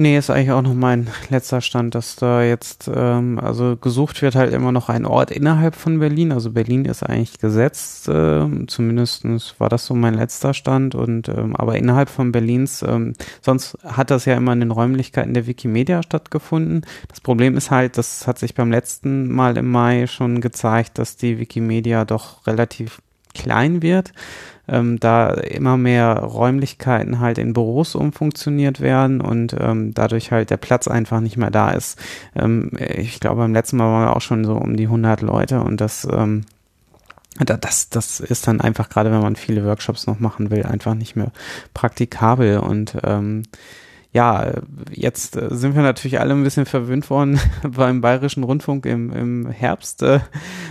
Nee, 0.00 0.16
ist 0.16 0.30
eigentlich 0.30 0.52
auch 0.52 0.62
noch 0.62 0.74
mein 0.74 1.08
letzter 1.28 1.60
Stand, 1.60 1.96
dass 1.96 2.14
da 2.14 2.44
jetzt, 2.44 2.88
ähm, 2.94 3.40
also 3.40 3.76
gesucht 3.76 4.22
wird 4.22 4.36
halt 4.36 4.52
immer 4.54 4.70
noch 4.70 4.88
ein 4.88 5.04
Ort 5.04 5.32
innerhalb 5.32 5.74
von 5.74 5.98
Berlin. 5.98 6.30
Also 6.30 6.52
Berlin 6.52 6.84
ist 6.84 7.02
eigentlich 7.02 7.40
gesetzt, 7.40 8.08
ähm, 8.08 8.68
zumindestens 8.68 9.56
war 9.58 9.68
das 9.68 9.86
so 9.86 9.96
mein 9.96 10.14
letzter 10.14 10.54
Stand. 10.54 10.94
Und 10.94 11.28
ähm, 11.28 11.56
aber 11.56 11.78
innerhalb 11.78 12.10
von 12.10 12.30
Berlins, 12.30 12.84
ähm, 12.86 13.14
sonst 13.40 13.76
hat 13.82 14.12
das 14.12 14.24
ja 14.24 14.36
immer 14.36 14.52
in 14.52 14.60
den 14.60 14.70
Räumlichkeiten 14.70 15.34
der 15.34 15.48
Wikimedia 15.48 16.04
stattgefunden. 16.04 16.82
Das 17.08 17.20
Problem 17.20 17.56
ist 17.56 17.72
halt, 17.72 17.98
das 17.98 18.28
hat 18.28 18.38
sich 18.38 18.54
beim 18.54 18.70
letzten 18.70 19.28
Mal 19.32 19.56
im 19.56 19.68
Mai 19.68 20.06
schon 20.06 20.40
gezeigt, 20.40 20.98
dass 20.98 21.16
die 21.16 21.40
Wikimedia 21.40 22.04
doch 22.04 22.46
relativ 22.46 23.02
klein 23.34 23.82
wird 23.82 24.12
ähm, 24.68 25.00
da 25.00 25.30
immer 25.30 25.76
mehr 25.76 26.18
Räumlichkeiten 26.18 27.20
halt 27.20 27.38
in 27.38 27.52
Büros 27.54 27.94
umfunktioniert 27.94 28.80
werden 28.80 29.20
und 29.20 29.54
ähm, 29.58 29.94
dadurch 29.94 30.30
halt 30.32 30.50
der 30.50 30.56
Platz 30.58 30.88
einfach 30.88 31.20
nicht 31.20 31.36
mehr 31.36 31.50
da 31.50 31.70
ist. 31.70 31.98
Ähm, 32.36 32.70
ich 32.78 33.20
glaube, 33.20 33.40
beim 33.42 33.52
letzten 33.54 33.76
Mal 33.78 33.86
waren 33.90 34.06
wir 34.08 34.16
auch 34.16 34.20
schon 34.20 34.44
so 34.44 34.54
um 34.54 34.76
die 34.76 34.84
100 34.86 35.22
Leute 35.22 35.60
und 35.62 35.80
das, 35.80 36.06
ähm, 36.10 36.44
da- 37.38 37.56
das, 37.56 37.88
das 37.90 38.20
ist 38.20 38.46
dann 38.48 38.60
einfach, 38.60 38.88
gerade 38.88 39.12
wenn 39.12 39.20
man 39.22 39.36
viele 39.36 39.64
Workshops 39.64 40.06
noch 40.06 40.20
machen 40.20 40.50
will, 40.50 40.64
einfach 40.64 40.94
nicht 40.94 41.16
mehr 41.16 41.30
praktikabel 41.74 42.58
und 42.58 42.96
ähm, 43.04 43.44
ja, 44.10 44.52
jetzt 44.90 45.36
äh, 45.36 45.48
sind 45.50 45.74
wir 45.74 45.82
natürlich 45.82 46.18
alle 46.18 46.32
ein 46.32 46.42
bisschen 46.42 46.64
verwöhnt 46.66 47.10
worden 47.10 47.38
beim 47.62 48.00
Bayerischen 48.00 48.42
Rundfunk 48.42 48.86
im, 48.86 49.12
im 49.12 49.50
Herbst. 49.50 50.02
Äh, 50.02 50.20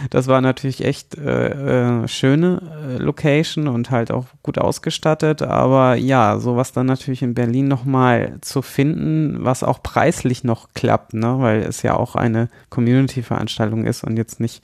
Das 0.09 0.27
war 0.27 0.41
natürlich 0.41 0.83
echt 0.83 1.17
äh, 1.17 2.01
äh, 2.03 2.07
schöne 2.07 2.97
Location 2.99 3.67
und 3.67 3.91
halt 3.91 4.11
auch 4.11 4.25
gut 4.41 4.57
ausgestattet. 4.57 5.41
Aber 5.41 5.95
ja, 5.95 6.39
sowas 6.39 6.71
dann 6.71 6.87
natürlich 6.87 7.21
in 7.21 7.33
Berlin 7.35 7.67
nochmal 7.67 8.37
zu 8.41 8.61
finden, 8.61 9.37
was 9.43 9.63
auch 9.63 9.83
preislich 9.83 10.43
noch 10.43 10.69
klappt, 10.73 11.13
ne? 11.13 11.37
weil 11.39 11.61
es 11.61 11.83
ja 11.83 11.95
auch 11.95 12.15
eine 12.15 12.49
Community-Veranstaltung 12.69 13.85
ist 13.85 14.03
und 14.03 14.17
jetzt 14.17 14.39
nicht 14.39 14.63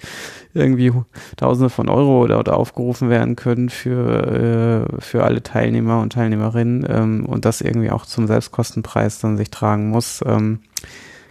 irgendwie 0.53 0.91
Tausende 1.37 1.69
von 1.69 1.89
Euro 1.89 2.27
dort 2.27 2.49
aufgerufen 2.49 3.09
werden 3.09 3.35
können 3.35 3.69
für, 3.69 4.87
äh, 4.97 5.01
für 5.01 5.23
alle 5.23 5.43
Teilnehmer 5.43 6.01
und 6.01 6.13
Teilnehmerinnen 6.13 6.85
ähm, 6.89 7.25
und 7.25 7.45
das 7.45 7.61
irgendwie 7.61 7.91
auch 7.91 8.05
zum 8.05 8.27
Selbstkostenpreis 8.63 9.19
dann 9.19 9.37
sich 9.37 9.51
tragen 9.51 9.89
muss. 9.89 10.21
Ähm, 10.25 10.59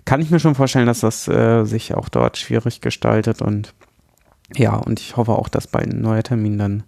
kann 0.04 0.20
ich 0.20 0.30
mir 0.30 0.40
schon 0.40 0.54
vorstellen, 0.54 0.86
dass 0.86 1.00
das 1.00 1.28
äh, 1.28 1.64
sich 1.64 1.94
auch 1.94 2.08
dort 2.08 2.36
schwierig 2.36 2.80
gestaltet 2.80 3.40
und 3.40 3.74
ja, 4.54 4.74
und 4.74 5.00
ich 5.00 5.16
hoffe 5.16 5.32
auch, 5.32 5.48
dass 5.48 5.66
bald 5.66 5.92
ein 5.92 6.02
neuer 6.02 6.22
Termin 6.22 6.58
dann 6.58 6.82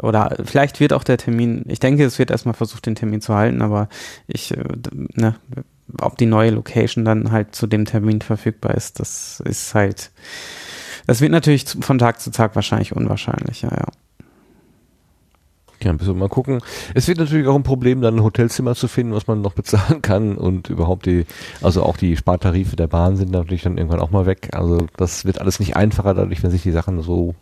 oder 0.00 0.36
vielleicht 0.44 0.80
wird 0.80 0.94
auch 0.94 1.04
der 1.04 1.18
Termin, 1.18 1.64
ich 1.68 1.78
denke, 1.78 2.04
es 2.04 2.18
wird 2.18 2.30
erstmal 2.30 2.54
versucht, 2.54 2.86
den 2.86 2.94
Termin 2.94 3.20
zu 3.20 3.34
halten, 3.34 3.60
aber 3.60 3.88
ich, 4.26 4.56
äh, 4.56 4.64
ne, 5.14 5.36
ob 6.00 6.16
die 6.16 6.26
neue 6.26 6.50
Location 6.50 7.04
dann 7.04 7.30
halt 7.30 7.54
zu 7.54 7.66
dem 7.66 7.84
Termin 7.84 8.22
verfügbar 8.22 8.74
ist, 8.74 9.00
das 9.00 9.40
ist 9.40 9.74
halt, 9.74 10.10
das 11.06 11.20
wird 11.20 11.32
natürlich 11.32 11.66
von 11.80 11.98
Tag 11.98 12.20
zu 12.20 12.30
Tag 12.30 12.54
wahrscheinlich 12.54 12.96
unwahrscheinlicher, 12.96 13.70
ja. 13.70 13.86
Ja, 15.82 15.92
müssen 15.92 16.06
wir 16.08 16.14
mal 16.14 16.28
gucken. 16.28 16.60
Es 16.94 17.08
wird 17.08 17.18
natürlich 17.18 17.46
auch 17.46 17.54
ein 17.54 17.62
Problem, 17.62 18.00
dann 18.00 18.16
ein 18.16 18.22
Hotelzimmer 18.22 18.74
zu 18.74 18.88
finden, 18.88 19.14
was 19.14 19.26
man 19.26 19.40
noch 19.42 19.54
bezahlen 19.54 20.02
kann 20.02 20.36
und 20.36 20.70
überhaupt 20.70 21.06
die, 21.06 21.26
also 21.60 21.82
auch 21.82 21.96
die 21.96 22.16
Spartarife 22.16 22.76
der 22.76 22.86
Bahn 22.86 23.16
sind 23.16 23.30
natürlich 23.30 23.62
dann 23.62 23.78
irgendwann 23.78 24.00
auch 24.00 24.10
mal 24.10 24.26
weg. 24.26 24.50
Also 24.52 24.86
das 24.96 25.24
wird 25.24 25.40
alles 25.40 25.60
nicht 25.60 25.76
einfacher 25.76 26.14
dadurch, 26.14 26.42
wenn 26.42 26.50
sich 26.50 26.62
die 26.62 26.70
Sachen 26.70 27.02
so, 27.02 27.34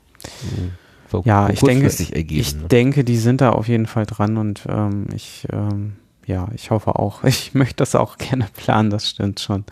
so 1.10 1.22
Ja, 1.24 1.50
ich 1.50 1.60
denke, 1.60 1.86
ergeben. 1.86 2.40
ich 2.40 2.56
ne? 2.56 2.68
denke, 2.68 3.04
die 3.04 3.16
sind 3.16 3.40
da 3.40 3.50
auf 3.50 3.68
jeden 3.68 3.86
Fall 3.86 4.06
dran 4.06 4.36
und 4.36 4.62
ähm, 4.68 5.06
ich, 5.14 5.46
ähm, 5.52 5.92
ja, 6.26 6.48
ich 6.54 6.70
hoffe 6.70 6.96
auch. 6.96 7.24
Ich 7.24 7.54
möchte 7.54 7.76
das 7.76 7.94
auch 7.94 8.16
gerne 8.18 8.46
planen, 8.56 8.90
das 8.90 9.08
stimmt 9.08 9.40
schon. 9.40 9.64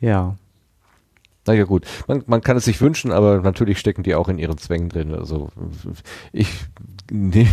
Ja. 0.00 0.36
Naja 1.46 1.64
gut, 1.64 1.86
man, 2.06 2.22
man 2.26 2.42
kann 2.42 2.56
es 2.56 2.66
sich 2.66 2.80
wünschen, 2.80 3.12
aber 3.12 3.40
natürlich 3.40 3.78
stecken 3.78 4.02
die 4.02 4.14
auch 4.14 4.28
in 4.28 4.38
ihren 4.38 4.58
Zwängen 4.58 4.88
drin. 4.88 5.14
Also 5.14 5.48
ich, 6.32 6.48
nee, 7.10 7.48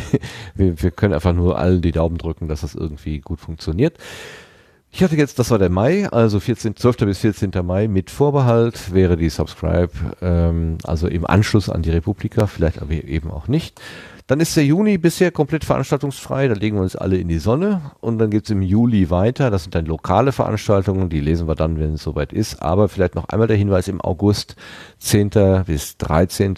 wir, 0.56 0.82
wir 0.82 0.92
können 0.92 1.14
einfach 1.14 1.34
nur 1.34 1.58
allen 1.58 1.82
die 1.82 1.94
Daumen 1.94 2.18
drücken, 2.18 2.48
dass 2.48 2.62
das 2.62 2.76
irgendwie 2.76 3.20
gut 3.20 3.40
funktioniert. 3.40 3.98
Ich 4.92 5.04
hatte 5.04 5.16
jetzt, 5.16 5.38
das 5.38 5.52
war 5.52 5.60
der 5.60 5.70
Mai, 5.70 6.10
also 6.10 6.40
14, 6.40 6.76
12. 6.76 6.98
bis 6.98 7.20
14. 7.20 7.52
Mai 7.64 7.88
mit 7.88 8.10
Vorbehalt 8.10 8.94
wäre 8.94 9.18
die 9.18 9.30
Subscribe, 9.30 9.92
ähm, 10.22 10.78
also 10.84 11.08
im 11.08 11.26
Anschluss 11.26 11.70
an 11.70 11.82
die 11.82 11.92
Republika, 11.92 12.48
vielleicht 12.48 12.82
aber 12.82 12.92
eben 12.92 13.30
auch 13.30 13.48
nicht. 13.48 13.80
Dann 14.28 14.42
ist 14.42 14.58
der 14.58 14.66
Juni 14.66 14.98
bisher 14.98 15.32
komplett 15.32 15.64
veranstaltungsfrei, 15.64 16.50
da 16.50 16.54
legen 16.54 16.76
wir 16.76 16.84
uns 16.84 16.98
alle 16.98 17.18
in 17.18 17.30
die 17.30 17.40
Sonne 17.40 17.92
und 18.02 18.20
dann 18.20 18.30
geht's 18.30 18.50
im 18.50 18.62
Juli 18.62 19.10
weiter. 19.10 19.50
Das 19.50 19.64
sind 19.64 19.74
dann 19.74 19.86
lokale 19.86 20.34
Veranstaltungen, 20.34 21.08
die 21.08 21.22
lesen 21.22 21.48
wir 21.48 21.56
dann, 21.56 21.80
wenn 21.80 21.94
es 21.94 22.04
soweit 22.04 22.34
ist. 22.34 22.62
Aber 22.62 22.90
vielleicht 22.90 23.16
noch 23.16 23.30
einmal 23.30 23.48
der 23.48 23.56
Hinweis 23.56 23.88
im 23.88 24.02
August, 24.02 24.58
10. 25.00 25.30
bis 25.66 25.96
13. 25.98 26.56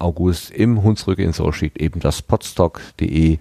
August 0.00 0.50
im 0.50 0.82
Hunsrück 0.82 1.20
in 1.20 1.32
Solschied 1.32 1.80
eben 1.80 2.00
das 2.00 2.20
potstock.de 2.20 3.38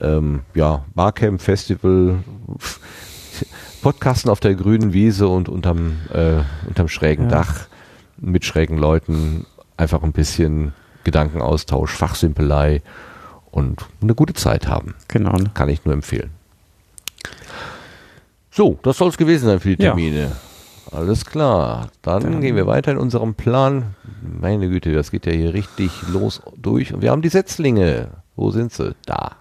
ähm, 0.00 0.40
ja, 0.54 0.84
Barcamp 0.94 1.42
Festival 1.42 2.20
Podcasten 3.82 4.30
auf 4.30 4.40
der 4.40 4.54
grünen 4.54 4.94
Wiese 4.94 5.28
und 5.28 5.50
unterm, 5.50 5.98
äh, 6.12 6.40
unterm 6.66 6.88
schrägen 6.88 7.24
Ja. 7.24 7.42
Dach 7.42 7.66
mit 8.16 8.46
schrägen 8.46 8.78
Leuten 8.78 9.46
einfach 9.76 10.02
ein 10.02 10.12
bisschen 10.12 10.72
Gedankenaustausch, 11.08 11.90
Fachsimpelei 11.92 12.82
und 13.50 13.84
eine 14.02 14.14
gute 14.14 14.34
Zeit 14.34 14.68
haben. 14.68 14.94
Genau. 15.08 15.32
ne? 15.32 15.50
Kann 15.54 15.68
ich 15.68 15.84
nur 15.84 15.94
empfehlen. 15.94 16.30
So, 18.50 18.78
das 18.82 18.98
soll 18.98 19.08
es 19.08 19.16
gewesen 19.16 19.46
sein 19.46 19.60
für 19.60 19.76
die 19.76 19.82
Ja. 19.82 19.90
Termine. 19.90 20.32
Alles 20.90 21.24
klar. 21.24 21.88
Dann, 22.02 22.40
gehen 22.40 22.56
wir 22.56 22.66
weiter 22.66 22.92
in 22.92 22.98
unserem 22.98 23.34
Plan. 23.34 23.94
Meine 24.22 24.68
Güte, 24.68 24.92
das 24.92 25.10
geht 25.10 25.26
ja 25.26 25.32
hier 25.32 25.52
richtig 25.52 25.90
los 26.08 26.40
durch. 26.56 26.94
Und 26.94 27.02
wir 27.02 27.10
haben 27.10 27.22
die 27.22 27.28
Setzlinge. 27.28 28.08
Wo 28.36 28.50
sind 28.50 28.72
sie? 28.72 28.94
Da. 29.04 29.36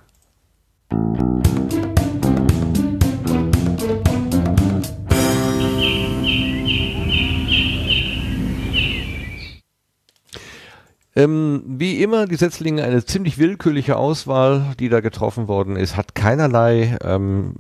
Ähm, 11.18 11.64
wie 11.66 12.04
immer, 12.04 12.28
die 12.28 12.36
Setzlinge 12.36 12.84
eine 12.84 13.04
ziemlich 13.04 13.40
willkürliche 13.40 13.98
Auswahl, 13.98 14.76
die 14.80 14.88
da 14.88 15.00
getroffen 15.00 15.48
worden 15.48 15.76
ist, 15.76 15.98
hat 15.98 16.14
keinerlei 16.14 16.96
ähm, 17.04 17.56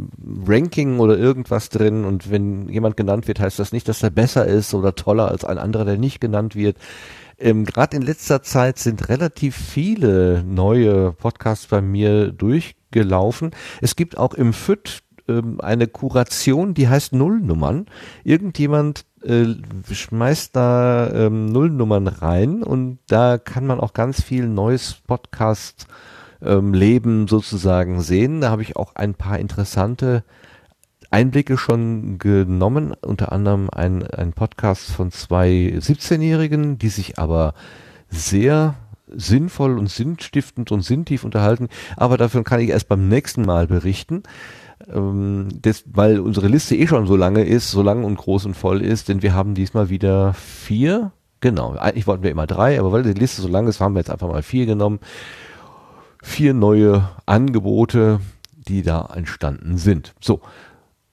Ranking 0.45 0.99
oder 0.99 1.17
irgendwas 1.17 1.69
drin. 1.69 2.05
Und 2.05 2.29
wenn 2.29 2.69
jemand 2.69 2.97
genannt 2.97 3.27
wird, 3.27 3.39
heißt 3.39 3.57
das 3.57 3.71
nicht, 3.71 3.89
dass 3.89 4.03
er 4.03 4.11
besser 4.11 4.45
ist 4.45 4.75
oder 4.75 4.93
toller 4.93 5.29
als 5.29 5.43
ein 5.43 5.57
anderer, 5.57 5.85
der 5.85 5.97
nicht 5.97 6.21
genannt 6.21 6.55
wird. 6.55 6.77
Ähm, 7.39 7.65
Gerade 7.65 7.97
in 7.97 8.03
letzter 8.03 8.43
Zeit 8.43 8.77
sind 8.77 9.09
relativ 9.09 9.55
viele 9.55 10.43
neue 10.43 11.13
Podcasts 11.13 11.65
bei 11.65 11.81
mir 11.81 12.31
durchgelaufen. 12.31 13.49
Es 13.81 13.95
gibt 13.95 14.19
auch 14.19 14.35
im 14.35 14.53
FÜD 14.53 15.01
ähm, 15.27 15.59
eine 15.61 15.87
Kuration, 15.87 16.75
die 16.75 16.89
heißt 16.89 17.13
Nullnummern. 17.13 17.87
Irgendjemand 18.23 19.05
äh, 19.27 19.55
schmeißt 19.93 20.55
da 20.55 21.11
ähm, 21.13 21.47
Nullnummern 21.47 22.07
rein 22.07 22.63
und 22.63 22.99
da 23.07 23.37
kann 23.37 23.65
man 23.65 23.79
auch 23.79 23.93
ganz 23.93 24.23
viel 24.23 24.47
neues 24.47 24.95
Podcast 25.05 25.87
ähm, 26.41 26.73
Leben 26.73 27.27
sozusagen 27.27 28.01
sehen. 28.01 28.41
Da 28.41 28.49
habe 28.49 28.61
ich 28.61 28.75
auch 28.75 28.95
ein 28.95 29.15
paar 29.15 29.39
interessante 29.39 30.23
Einblicke 31.09 31.57
schon 31.57 32.19
genommen, 32.19 32.93
unter 33.01 33.31
anderem 33.31 33.69
ein, 33.69 34.05
ein 34.07 34.33
Podcast 34.33 34.91
von 34.91 35.11
zwei 35.11 35.73
17-Jährigen, 35.77 36.77
die 36.77 36.89
sich 36.89 37.17
aber 37.17 37.53
sehr 38.09 38.75
sinnvoll 39.07 39.79
und 39.79 39.89
sinnstiftend 39.89 40.71
und 40.71 40.81
sinntief 40.81 41.23
unterhalten. 41.23 41.69
Aber 41.95 42.17
davon 42.17 42.43
kann 42.43 42.59
ich 42.59 42.69
erst 42.69 42.89
beim 42.89 43.07
nächsten 43.07 43.43
Mal 43.43 43.67
berichten. 43.67 44.23
Ähm, 44.93 45.49
das, 45.61 45.83
weil 45.85 46.19
unsere 46.19 46.47
Liste 46.47 46.75
eh 46.75 46.87
schon 46.87 47.07
so 47.07 47.15
lange 47.15 47.43
ist, 47.43 47.71
so 47.71 47.81
lang 47.81 48.03
und 48.03 48.17
groß 48.17 48.45
und 48.45 48.55
voll 48.55 48.81
ist, 48.81 49.09
denn 49.09 49.21
wir 49.21 49.33
haben 49.33 49.53
diesmal 49.53 49.89
wieder 49.89 50.33
vier, 50.33 51.11
genau, 51.41 51.73
eigentlich 51.73 52.07
wollten 52.07 52.23
wir 52.23 52.31
immer 52.31 52.47
drei, 52.47 52.79
aber 52.79 52.91
weil 52.91 53.03
die 53.03 53.13
Liste 53.13 53.41
so 53.41 53.47
lang 53.47 53.67
ist, 53.67 53.79
haben 53.79 53.93
wir 53.95 53.99
jetzt 53.99 54.11
einfach 54.11 54.29
mal 54.29 54.43
vier 54.43 54.65
genommen. 54.65 54.99
Vier 56.23 56.53
neue 56.53 57.07
Angebote, 57.25 58.19
die 58.67 58.81
da 58.81 59.09
entstanden 59.13 59.77
sind. 59.77 60.13
So, 60.19 60.41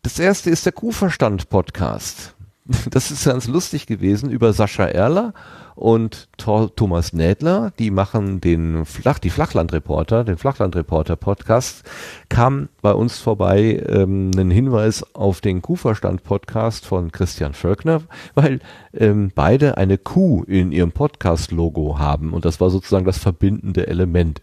das 0.02 0.18
erste 0.18 0.50
ist 0.50 0.66
der 0.66 0.72
Kuhverstand-Podcast. 0.72 2.33
Das 2.90 3.10
ist 3.10 3.24
ganz 3.24 3.46
lustig 3.46 3.86
gewesen 3.86 4.30
über 4.30 4.52
Sascha 4.52 4.86
Erler 4.86 5.34
und 5.74 6.28
Thor 6.38 6.74
Thomas 6.74 7.12
Nädler. 7.12 7.72
Die 7.78 7.90
machen 7.90 8.40
den 8.40 8.86
Flach, 8.86 9.18
die 9.18 9.30
Flachlandreporter, 9.30 10.24
den 10.24 10.38
Flachlandreporter-Podcast. 10.38 11.84
Kam 12.28 12.68
bei 12.80 12.92
uns 12.92 13.18
vorbei 13.18 13.84
ähm, 13.88 14.30
ein 14.36 14.50
Hinweis 14.50 15.04
auf 15.14 15.40
den 15.40 15.60
Kuhverstand-Podcast 15.60 16.86
von 16.86 17.12
Christian 17.12 17.52
Völkner, 17.52 18.02
weil 18.34 18.60
ähm, 18.94 19.30
beide 19.34 19.76
eine 19.76 19.98
Kuh 19.98 20.44
in 20.44 20.72
ihrem 20.72 20.92
Podcast-Logo 20.92 21.98
haben 21.98 22.32
und 22.32 22.44
das 22.44 22.60
war 22.60 22.70
sozusagen 22.70 23.04
das 23.04 23.18
verbindende 23.18 23.86
Element. 23.88 24.40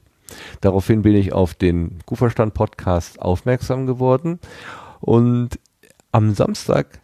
Daraufhin 0.62 1.02
bin 1.02 1.16
ich 1.16 1.34
auf 1.34 1.56
den 1.56 2.00
Kuhverstand-Podcast 2.06 3.22
aufmerksam 3.22 3.88
geworden 3.88 4.40
und 5.00 5.60
am 6.12 6.34
Samstag 6.34 7.02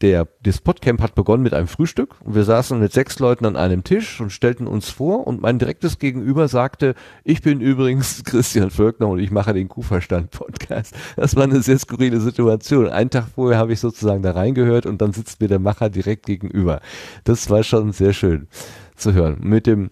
der, 0.00 0.28
das 0.42 0.60
Podcamp 0.60 1.00
hat 1.00 1.14
begonnen 1.14 1.42
mit 1.42 1.54
einem 1.54 1.68
Frühstück 1.68 2.16
und 2.20 2.34
wir 2.34 2.44
saßen 2.44 2.78
mit 2.78 2.92
sechs 2.92 3.18
Leuten 3.18 3.46
an 3.46 3.56
einem 3.56 3.84
Tisch 3.84 4.20
und 4.20 4.30
stellten 4.30 4.66
uns 4.66 4.90
vor 4.90 5.26
und 5.26 5.40
mein 5.40 5.58
direktes 5.58 5.98
Gegenüber 5.98 6.48
sagte, 6.48 6.94
ich 7.24 7.42
bin 7.42 7.60
übrigens 7.60 8.22
Christian 8.24 8.70
Völkner 8.70 9.08
und 9.08 9.18
ich 9.18 9.30
mache 9.30 9.54
den 9.54 9.68
Kuhverstand-Podcast. 9.68 10.94
Das 11.16 11.36
war 11.36 11.44
eine 11.44 11.62
sehr 11.62 11.78
skurrile 11.78 12.20
Situation. 12.20 12.88
Einen 12.88 13.10
Tag 13.10 13.28
vorher 13.34 13.58
habe 13.58 13.72
ich 13.72 13.80
sozusagen 13.80 14.22
da 14.22 14.32
reingehört 14.32 14.86
und 14.86 15.00
dann 15.00 15.12
sitzt 15.12 15.40
mir 15.40 15.48
der 15.48 15.58
Macher 15.58 15.88
direkt 15.88 16.26
gegenüber. 16.26 16.80
Das 17.24 17.48
war 17.48 17.62
schon 17.62 17.92
sehr 17.92 18.12
schön 18.12 18.48
zu 18.96 19.12
hören. 19.12 19.38
Mit 19.40 19.66
dem 19.66 19.90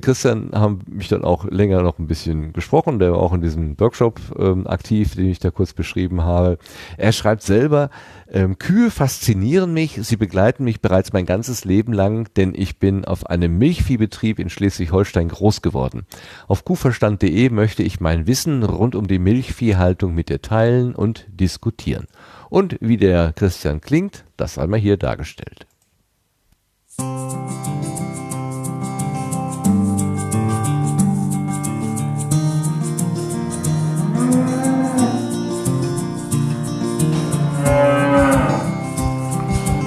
Christian 0.00 0.50
haben 0.52 0.80
mich 0.88 1.08
dann 1.08 1.24
auch 1.24 1.44
länger 1.44 1.82
noch 1.82 1.98
ein 1.98 2.06
bisschen 2.06 2.52
gesprochen, 2.52 2.98
der 2.98 3.12
war 3.12 3.18
auch 3.18 3.32
in 3.32 3.40
diesem 3.40 3.78
Workshop 3.78 4.20
ähm, 4.38 4.66
aktiv, 4.66 5.14
den 5.14 5.28
ich 5.28 5.38
da 5.38 5.50
kurz 5.50 5.72
beschrieben 5.72 6.22
habe. 6.22 6.58
Er 6.96 7.12
schreibt 7.12 7.42
selber, 7.42 7.90
ähm, 8.28 8.58
Kühe 8.58 8.90
faszinieren 8.90 9.72
mich, 9.72 9.98
sie 10.02 10.16
begleiten 10.16 10.64
mich 10.64 10.80
bereits 10.80 11.12
mein 11.12 11.26
ganzes 11.26 11.64
Leben 11.64 11.92
lang, 11.92 12.28
denn 12.34 12.52
ich 12.56 12.78
bin 12.78 13.04
auf 13.04 13.26
einem 13.26 13.58
Milchviehbetrieb 13.58 14.38
in 14.38 14.50
Schleswig-Holstein 14.50 15.28
groß 15.28 15.62
geworden. 15.62 16.06
Auf 16.48 16.64
kuhverstand.de 16.64 17.50
möchte 17.50 17.82
ich 17.82 18.00
mein 18.00 18.26
Wissen 18.26 18.64
rund 18.64 18.94
um 18.96 19.06
die 19.06 19.20
Milchviehhaltung 19.20 20.14
mit 20.14 20.28
dir 20.28 20.42
teilen 20.42 20.94
und 20.94 21.26
diskutieren. 21.28 22.06
Und 22.48 22.76
wie 22.80 22.96
der 22.96 23.32
Christian 23.32 23.80
klingt, 23.80 24.24
das 24.36 24.58
einmal 24.58 24.80
hier 24.80 24.96
dargestellt. 24.96 25.66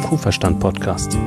Kuhverstand 0.09 0.59
Podcast. 0.59 1.19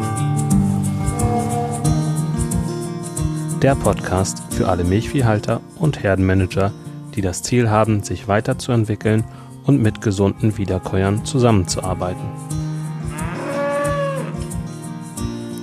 Der 3.63 3.77
Podcast 3.77 4.43
für 4.51 4.67
alle 4.67 4.83
Milchviehhalter 4.83 5.61
und 5.79 6.03
Herdenmanager, 6.03 6.73
die 7.15 7.21
das 7.21 7.45
Ziel 7.45 7.71
haben, 7.71 8.03
sich 8.03 8.27
weiterzuentwickeln 8.27 9.23
und 9.67 9.81
mit 9.81 10.01
gesunden 10.01 10.59
Wiederkäuern 10.59 11.25
zusammenzuarbeiten. 11.25 12.25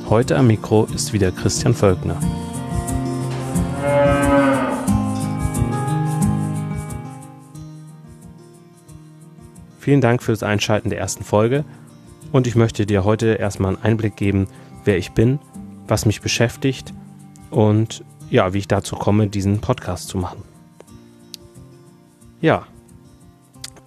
Heute 0.10 0.38
am 0.38 0.48
Mikro 0.48 0.86
ist 0.86 1.12
wieder 1.12 1.34
Christian 1.34 1.74
Völkner. 1.74 2.16
Vielen 9.78 10.00
Dank 10.00 10.24
für 10.24 10.32
das 10.32 10.44
Einschalten 10.44 10.90
der 10.90 11.00
ersten 11.00 11.26
Folge 11.26 11.66
und 12.32 12.48
ich 12.48 12.56
möchte 12.56 12.86
dir 12.86 13.04
heute 13.04 13.36
erstmal 13.36 13.76
einen 13.76 13.84
Einblick 13.84 14.16
geben, 14.16 14.48
wer 14.86 14.98
ich 14.98 15.12
bin, 15.12 15.40
was 15.88 16.06
mich 16.06 16.22
beschäftigt 16.22 16.94
und 17.50 18.04
ja, 18.30 18.54
wie 18.54 18.60
ich 18.60 18.68
dazu 18.68 18.96
komme, 18.96 19.28
diesen 19.28 19.60
Podcast 19.60 20.08
zu 20.08 20.18
machen. 20.18 20.44
Ja, 22.42 22.68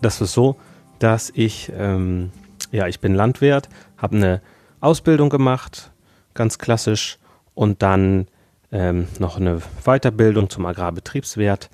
das 0.01 0.21
ist 0.21 0.33
so, 0.33 0.57
dass 0.99 1.31
ich, 1.35 1.73
ähm, 1.77 2.31
ja, 2.71 2.89
ich 2.89 3.01
bin 3.01 3.15
Landwirt, 3.15 3.69
habe 3.97 4.17
eine 4.17 4.43
Ausbildung 4.81 5.31
gemacht, 5.31 5.93
ganz 6.35 6.59
klassisch, 6.59 7.19
und 7.55 7.83
dann 7.83 8.27
ähm, 8.73 9.07
noch 9.19 9.37
eine 9.37 9.61
Weiterbildung 9.85 10.49
zum 10.49 10.67
Agrarbetriebswirt. 10.67 11.71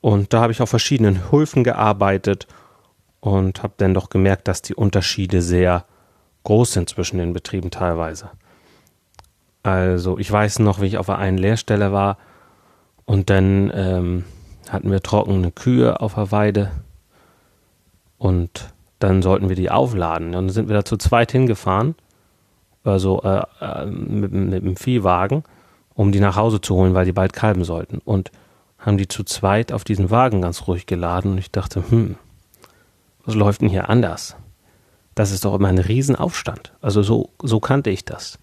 Und 0.00 0.32
da 0.32 0.40
habe 0.40 0.52
ich 0.52 0.62
auf 0.62 0.70
verschiedenen 0.70 1.30
Höfen 1.30 1.64
gearbeitet 1.64 2.46
und 3.22 3.62
habe 3.62 3.74
dann 3.76 3.94
doch 3.94 4.10
gemerkt, 4.10 4.48
dass 4.48 4.62
die 4.62 4.74
Unterschiede 4.74 5.42
sehr 5.42 5.84
groß 6.42 6.72
sind 6.72 6.90
zwischen 6.90 7.18
den 7.18 7.32
Betrieben 7.32 7.70
teilweise. 7.70 8.30
Also 9.62 10.18
ich 10.18 10.30
weiß 10.30 10.58
noch, 10.58 10.80
wie 10.80 10.86
ich 10.86 10.98
auf 10.98 11.08
einer 11.08 11.38
Lehrstelle 11.38 11.92
war 11.92 12.18
und 13.04 13.30
dann 13.30 13.70
ähm, 13.74 14.24
hatten 14.68 14.90
wir 14.90 15.00
trockene 15.00 15.52
Kühe 15.52 16.00
auf 16.00 16.14
der 16.14 16.32
Weide 16.32 16.72
und 18.18 18.72
dann 18.98 19.22
sollten 19.22 19.48
wir 19.48 19.56
die 19.56 19.70
aufladen. 19.70 20.32
Dann 20.32 20.48
sind 20.48 20.66
wir 20.68 20.74
da 20.74 20.84
zu 20.84 20.96
zweit 20.96 21.30
hingefahren, 21.30 21.94
also 22.82 23.22
äh, 23.22 23.42
äh, 23.60 23.86
mit, 23.86 24.32
mit 24.32 24.64
dem 24.64 24.76
Viehwagen, 24.76 25.44
um 25.94 26.10
die 26.10 26.20
nach 26.20 26.34
Hause 26.34 26.60
zu 26.60 26.74
holen, 26.74 26.94
weil 26.94 27.04
die 27.04 27.12
bald 27.12 27.32
kalben 27.32 27.62
sollten. 27.62 27.98
Und 27.98 28.32
haben 28.78 28.98
die 28.98 29.06
zu 29.06 29.22
zweit 29.22 29.72
auf 29.72 29.84
diesen 29.84 30.10
Wagen 30.10 30.42
ganz 30.42 30.66
ruhig 30.66 30.86
geladen 30.86 31.32
und 31.32 31.38
ich 31.38 31.52
dachte, 31.52 31.84
hm, 31.88 32.16
was 33.24 33.34
läuft 33.34 33.60
denn 33.60 33.68
hier 33.68 33.88
anders? 33.88 34.36
Das 35.14 35.30
ist 35.30 35.44
doch 35.44 35.54
immer 35.54 35.68
ein 35.68 35.78
Riesenaufstand. 35.78 36.72
Also 36.80 37.02
so, 37.02 37.30
so 37.42 37.60
kannte 37.60 37.90
ich 37.90 38.04
das. 38.04 38.38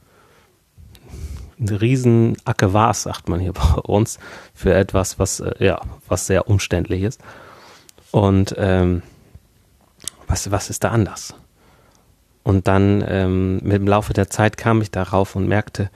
Ein 1.60 1.70
riesen 1.70 2.38
Ackewars, 2.46 3.04
sagt 3.04 3.28
man 3.28 3.40
hier 3.40 3.54
bei 3.54 3.82
uns, 3.82 4.20
für 4.54 4.74
etwas, 4.74 5.20
was, 5.20 5.40
äh, 5.40 5.54
ja, 5.60 5.82
was 6.08 6.28
sehr 6.28 6.48
umständlich 6.48 7.04
ist. 7.04 7.22
Und 8.12 8.56
ähm, 8.58 9.02
was, 10.28 10.52
was 10.52 10.70
ist 10.70 10.84
da 10.84 10.90
anders? 10.90 11.34
Und 12.44 12.68
dann 12.68 13.04
ähm, 13.08 13.58
mit 13.58 13.74
dem 13.74 13.88
Laufe 13.88 14.14
der 14.14 14.30
Zeit 14.30 14.58
kam 14.58 14.82
ich 14.82 14.92
darauf 14.92 15.36
und 15.36 15.48
merkte, 15.48 15.90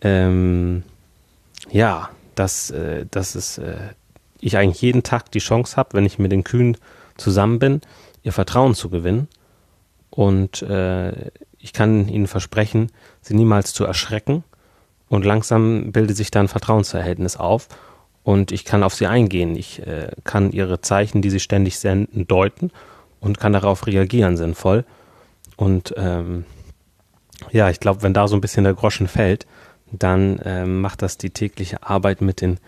ähm, 0.00 0.82
ja, 1.70 2.08
dass, 2.34 2.70
äh, 2.70 3.06
dass 3.10 3.34
es, 3.34 3.58
äh, 3.58 3.76
ich 4.40 4.56
eigentlich 4.56 4.82
jeden 4.82 5.02
Tag 5.02 5.30
die 5.32 5.38
Chance 5.38 5.76
habe, 5.76 5.90
wenn 5.92 6.06
ich 6.06 6.18
mit 6.18 6.32
den 6.32 6.44
Kühen 6.44 6.76
zusammen 7.16 7.58
bin, 7.58 7.80
ihr 8.24 8.32
Vertrauen 8.32 8.74
zu 8.74 8.90
gewinnen. 8.90 9.28
Und 10.10 10.62
äh, 10.62 11.30
ich 11.58 11.72
kann 11.72 12.08
ihnen 12.08 12.26
versprechen, 12.26 12.90
sie 13.20 13.34
niemals 13.34 13.72
zu 13.72 13.84
erschrecken. 13.84 14.42
Und 15.08 15.24
langsam 15.24 15.92
bildet 15.92 16.16
sich 16.16 16.32
da 16.32 16.40
ein 16.40 16.48
Vertrauensverhältnis 16.48 17.36
auf. 17.36 17.68
Und 18.24 18.50
ich 18.50 18.64
kann 18.64 18.82
auf 18.82 18.94
sie 18.94 19.06
eingehen. 19.06 19.54
Ich 19.54 19.86
äh, 19.86 20.10
kann 20.24 20.50
ihre 20.50 20.80
Zeichen, 20.80 21.22
die 21.22 21.30
sie 21.30 21.40
ständig 21.40 21.78
senden, 21.78 22.26
deuten 22.26 22.72
und 23.20 23.38
kann 23.38 23.52
darauf 23.52 23.86
reagieren 23.86 24.36
sinnvoll. 24.36 24.84
Und 25.56 25.94
ähm, 25.96 26.44
ja, 27.52 27.68
ich 27.70 27.80
glaube, 27.80 28.02
wenn 28.02 28.14
da 28.14 28.26
so 28.26 28.36
ein 28.36 28.40
bisschen 28.40 28.64
der 28.64 28.74
Groschen 28.74 29.08
fällt, 29.08 29.46
dann 29.92 30.40
ähm, 30.44 30.80
macht 30.80 31.02
das 31.02 31.18
die 31.18 31.30
tägliche 31.30 31.82
Arbeit 31.82 32.20
mit 32.20 32.40
den 32.40 32.58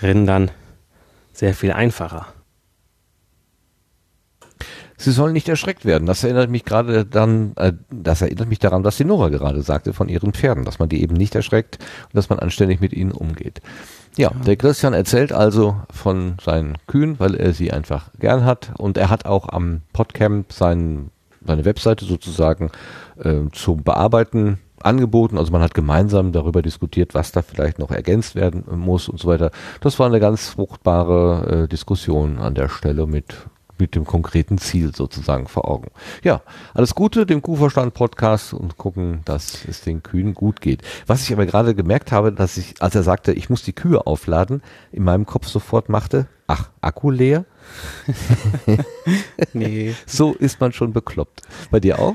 Rindern 0.00 0.50
sehr 1.32 1.54
viel 1.54 1.72
einfacher. 1.72 2.26
Sie 5.02 5.10
sollen 5.10 5.32
nicht 5.32 5.48
erschreckt 5.48 5.84
werden. 5.84 6.06
Das 6.06 6.22
erinnert 6.22 6.48
mich 6.48 6.64
gerade 6.64 7.04
dann, 7.04 7.54
äh, 7.56 7.72
das 7.90 8.22
erinnert 8.22 8.48
mich 8.48 8.60
daran, 8.60 8.84
was 8.84 8.96
die 8.96 9.04
Nora 9.04 9.30
gerade 9.30 9.62
sagte 9.62 9.92
von 9.92 10.08
ihren 10.08 10.32
Pferden, 10.32 10.64
dass 10.64 10.78
man 10.78 10.88
die 10.88 11.02
eben 11.02 11.16
nicht 11.16 11.34
erschreckt 11.34 11.78
und 12.04 12.14
dass 12.14 12.28
man 12.28 12.38
anständig 12.38 12.80
mit 12.80 12.92
ihnen 12.92 13.10
umgeht. 13.10 13.60
Ja, 14.16 14.30
ja, 14.30 14.44
der 14.44 14.56
Christian 14.56 14.92
erzählt 14.92 15.32
also 15.32 15.76
von 15.90 16.36
seinen 16.40 16.78
Kühen, 16.86 17.18
weil 17.18 17.34
er 17.34 17.52
sie 17.52 17.72
einfach 17.72 18.10
gern 18.20 18.44
hat 18.44 18.70
und 18.78 18.96
er 18.96 19.10
hat 19.10 19.26
auch 19.26 19.48
am 19.48 19.80
Podcamp 19.92 20.52
sein, 20.52 21.10
seine 21.44 21.64
Webseite 21.64 22.04
sozusagen 22.04 22.70
äh, 23.22 23.40
zum 23.50 23.82
Bearbeiten 23.82 24.58
angeboten. 24.84 25.36
Also 25.36 25.50
man 25.50 25.62
hat 25.62 25.74
gemeinsam 25.74 26.30
darüber 26.30 26.62
diskutiert, 26.62 27.14
was 27.14 27.32
da 27.32 27.42
vielleicht 27.42 27.80
noch 27.80 27.90
ergänzt 27.90 28.36
werden 28.36 28.64
muss 28.76 29.08
und 29.08 29.18
so 29.18 29.26
weiter. 29.28 29.50
Das 29.80 29.98
war 29.98 30.06
eine 30.06 30.20
ganz 30.20 30.50
fruchtbare 30.50 31.64
äh, 31.64 31.68
Diskussion 31.68 32.38
an 32.38 32.54
der 32.54 32.68
Stelle 32.68 33.06
mit 33.06 33.34
mit 33.82 33.96
dem 33.96 34.04
konkreten 34.04 34.58
Ziel 34.58 34.94
sozusagen 34.94 35.48
vor 35.48 35.68
Augen. 35.68 35.90
Ja, 36.22 36.42
alles 36.72 36.94
Gute 36.94 37.26
dem 37.26 37.42
Kuhverstand 37.42 37.94
Podcast 37.94 38.54
und 38.54 38.76
gucken, 38.76 39.22
dass 39.24 39.64
es 39.64 39.80
den 39.80 40.04
Kühen 40.04 40.34
gut 40.34 40.60
geht. 40.60 40.82
Was 41.08 41.24
ich 41.24 41.32
aber 41.32 41.46
gerade 41.46 41.74
gemerkt 41.74 42.12
habe, 42.12 42.32
dass 42.32 42.56
ich, 42.56 42.80
als 42.80 42.94
er 42.94 43.02
sagte, 43.02 43.32
ich 43.32 43.50
muss 43.50 43.62
die 43.62 43.72
Kühe 43.72 44.06
aufladen, 44.06 44.62
in 44.92 45.02
meinem 45.02 45.26
Kopf 45.26 45.48
sofort 45.48 45.88
machte, 45.88 46.28
ach, 46.46 46.70
Akku 46.80 47.10
leer? 47.10 47.44
nee. 49.52 49.94
So 50.06 50.32
ist 50.32 50.60
man 50.60 50.72
schon 50.72 50.92
bekloppt. 50.92 51.42
Bei 51.70 51.80
dir 51.80 51.98
auch? 51.98 52.14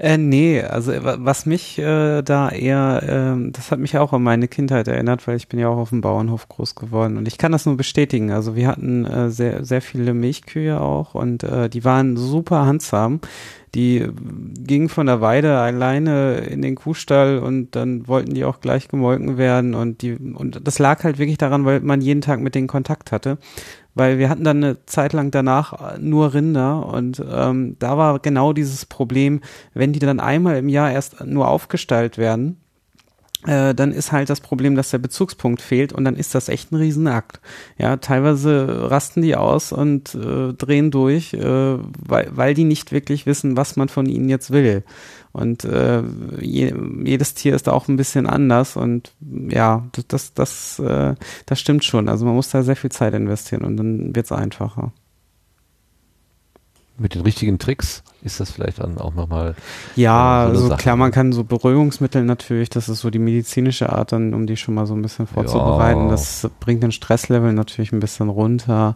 Äh, 0.00 0.16
nee, 0.16 0.62
also 0.62 0.92
was 0.98 1.44
mich 1.44 1.78
äh, 1.78 2.22
da 2.22 2.48
eher, 2.48 3.02
äh, 3.36 3.50
das 3.50 3.70
hat 3.70 3.80
mich 3.80 3.98
auch 3.98 4.14
an 4.14 4.22
meine 4.22 4.48
Kindheit 4.48 4.88
erinnert, 4.88 5.28
weil 5.28 5.36
ich 5.36 5.46
bin 5.46 5.60
ja 5.60 5.68
auch 5.68 5.76
auf 5.76 5.90
dem 5.90 6.00
Bauernhof 6.00 6.48
groß 6.48 6.74
geworden 6.74 7.18
und 7.18 7.28
ich 7.28 7.36
kann 7.36 7.52
das 7.52 7.66
nur 7.66 7.76
bestätigen. 7.76 8.30
Also 8.30 8.56
wir 8.56 8.66
hatten 8.68 9.04
äh, 9.04 9.28
sehr, 9.28 9.62
sehr 9.62 9.82
viele 9.82 10.14
Milchkühe 10.14 10.80
auch 10.80 11.14
und 11.14 11.42
äh, 11.42 11.68
die 11.68 11.84
waren 11.84 12.16
super 12.16 12.64
handsam. 12.64 13.20
Die 13.74 14.08
gingen 14.66 14.88
von 14.88 15.06
der 15.06 15.20
Weide 15.20 15.58
alleine 15.58 16.38
in 16.38 16.62
den 16.62 16.76
Kuhstall 16.76 17.38
und 17.38 17.76
dann 17.76 18.08
wollten 18.08 18.32
die 18.32 18.44
auch 18.44 18.60
gleich 18.60 18.88
gemolken 18.88 19.36
werden 19.36 19.74
und 19.74 20.00
die 20.00 20.14
und 20.14 20.66
das 20.66 20.78
lag 20.78 21.04
halt 21.04 21.18
wirklich 21.18 21.38
daran, 21.38 21.66
weil 21.66 21.80
man 21.80 22.00
jeden 22.00 22.22
Tag 22.22 22.40
mit 22.40 22.54
denen 22.54 22.68
Kontakt 22.68 23.12
hatte 23.12 23.36
weil 23.94 24.18
wir 24.18 24.28
hatten 24.28 24.44
dann 24.44 24.58
eine 24.58 24.86
Zeit 24.86 25.12
lang 25.12 25.30
danach 25.30 25.98
nur 25.98 26.34
Rinder 26.34 26.86
und 26.86 27.22
ähm, 27.30 27.76
da 27.78 27.96
war 27.96 28.18
genau 28.18 28.52
dieses 28.52 28.86
Problem, 28.86 29.40
wenn 29.74 29.92
die 29.92 29.98
dann 29.98 30.20
einmal 30.20 30.56
im 30.56 30.68
Jahr 30.68 30.90
erst 30.90 31.24
nur 31.24 31.48
aufgestallt 31.48 32.18
werden, 32.18 32.56
äh, 33.46 33.74
dann 33.74 33.92
ist 33.92 34.12
halt 34.12 34.28
das 34.28 34.40
Problem, 34.40 34.76
dass 34.76 34.90
der 34.90 34.98
Bezugspunkt 34.98 35.62
fehlt 35.62 35.92
und 35.94 36.04
dann 36.04 36.16
ist 36.16 36.34
das 36.34 36.50
echt 36.50 36.72
ein 36.72 36.76
Riesenakt. 36.76 37.40
Ja, 37.78 37.96
teilweise 37.96 38.90
rasten 38.90 39.22
die 39.22 39.34
aus 39.34 39.72
und 39.72 40.14
äh, 40.14 40.52
drehen 40.52 40.90
durch, 40.90 41.32
äh, 41.32 41.78
weil, 42.06 42.28
weil 42.32 42.54
die 42.54 42.64
nicht 42.64 42.92
wirklich 42.92 43.24
wissen, 43.24 43.56
was 43.56 43.76
man 43.76 43.88
von 43.88 44.06
ihnen 44.06 44.28
jetzt 44.28 44.50
will. 44.50 44.84
Und 45.32 45.64
äh, 45.64 46.02
je, 46.40 46.74
jedes 47.04 47.34
Tier 47.34 47.54
ist 47.54 47.66
da 47.66 47.72
auch 47.72 47.86
ein 47.86 47.96
bisschen 47.96 48.26
anders 48.26 48.76
und 48.76 49.12
ja, 49.48 49.86
das, 49.92 50.06
das, 50.08 50.34
das, 50.34 50.78
äh, 50.80 51.14
das 51.46 51.60
stimmt 51.60 51.84
schon. 51.84 52.08
Also 52.08 52.24
man 52.26 52.34
muss 52.34 52.50
da 52.50 52.62
sehr 52.62 52.76
viel 52.76 52.90
Zeit 52.90 53.14
investieren 53.14 53.62
und 53.62 53.76
dann 53.76 54.14
wird 54.14 54.26
es 54.26 54.32
einfacher 54.32 54.92
mit 57.00 57.14
den 57.14 57.22
richtigen 57.22 57.58
Tricks 57.58 58.02
ist 58.22 58.40
das 58.40 58.50
vielleicht 58.50 58.80
dann 58.80 58.98
auch 58.98 59.14
nochmal. 59.14 59.54
Ja, 59.96 60.50
äh, 60.50 60.54
so 60.54 60.64
also 60.64 60.76
klar, 60.76 60.96
man 60.96 61.10
kann 61.10 61.32
so 61.32 61.44
Beruhigungsmittel 61.44 62.22
natürlich, 62.22 62.68
das 62.68 62.88
ist 62.88 63.00
so 63.00 63.08
die 63.08 63.18
medizinische 63.18 63.90
Art, 63.90 64.12
dann, 64.12 64.34
um 64.34 64.46
die 64.46 64.58
schon 64.58 64.74
mal 64.74 64.86
so 64.86 64.94
ein 64.94 65.00
bisschen 65.00 65.26
vorzubereiten. 65.26 66.04
Ja. 66.04 66.10
Das 66.10 66.48
bringt 66.60 66.82
den 66.82 66.92
Stresslevel 66.92 67.54
natürlich 67.54 67.92
ein 67.92 68.00
bisschen 68.00 68.28
runter. 68.28 68.94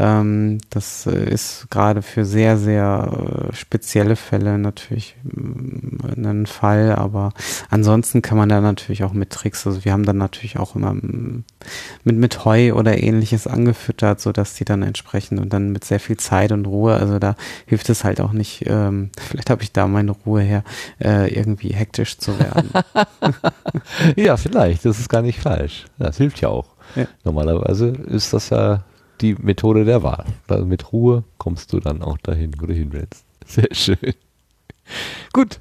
Ähm, 0.00 0.58
das 0.70 1.06
äh, 1.06 1.28
ist 1.28 1.66
gerade 1.70 2.02
für 2.02 2.24
sehr, 2.24 2.56
sehr 2.56 3.48
äh, 3.50 3.54
spezielle 3.54 4.14
Fälle 4.14 4.56
natürlich 4.56 5.16
äh, 5.26 6.20
ein 6.20 6.46
Fall, 6.46 6.94
aber 6.94 7.32
ansonsten 7.68 8.22
kann 8.22 8.38
man 8.38 8.48
da 8.48 8.60
natürlich 8.60 9.02
auch 9.02 9.12
mit 9.12 9.30
Tricks, 9.30 9.66
also 9.66 9.84
wir 9.84 9.92
haben 9.92 10.06
dann 10.06 10.16
natürlich 10.16 10.56
auch 10.56 10.76
immer 10.76 10.94
mm, 10.94 11.42
mit, 12.04 12.16
mit 12.16 12.44
Heu 12.44 12.74
oder 12.74 13.02
ähnliches 13.02 13.48
angefüttert, 13.48 14.20
so 14.20 14.30
dass 14.30 14.54
die 14.54 14.64
dann 14.64 14.82
entsprechend 14.82 15.40
und 15.40 15.52
dann 15.52 15.72
mit 15.72 15.84
sehr 15.84 15.98
viel 15.98 16.16
Zeit 16.16 16.52
und 16.52 16.66
Ruhe, 16.66 16.94
also 16.94 17.18
da 17.18 17.34
hilft 17.66 17.90
es 17.90 18.04
halt 18.04 18.20
auch 18.20 18.32
nicht, 18.32 18.66
ähm, 18.68 19.10
vielleicht 19.28 19.50
habe 19.50 19.64
ich 19.64 19.72
da 19.72 19.88
meine 19.88 20.12
Ruhe 20.12 20.42
her, 20.42 20.62
äh, 21.02 21.34
irgendwie 21.34 21.70
hektisch 21.70 22.18
zu 22.18 22.38
werden. 22.38 22.70
ja, 24.16 24.36
vielleicht, 24.36 24.84
das 24.84 25.00
ist 25.00 25.08
gar 25.08 25.22
nicht 25.22 25.40
falsch. 25.40 25.86
Das 25.98 26.18
hilft 26.18 26.40
ja 26.40 26.50
auch. 26.50 26.66
Ja. 26.94 27.06
Normalerweise 27.24 27.88
ist 27.88 28.32
das 28.32 28.50
ja 28.50 28.84
die 29.20 29.34
Methode 29.34 29.84
der 29.84 30.02
Wahl. 30.02 30.24
Also 30.48 30.64
mit 30.64 30.92
Ruhe 30.92 31.24
kommst 31.38 31.72
du 31.72 31.80
dann 31.80 32.02
auch 32.02 32.18
dahin, 32.18 32.52
wo 32.58 32.66
du 32.66 32.74
hin 32.74 32.92
willst. 32.92 33.24
Sehr 33.46 33.68
schön. 33.72 34.14
Gut. 35.32 35.60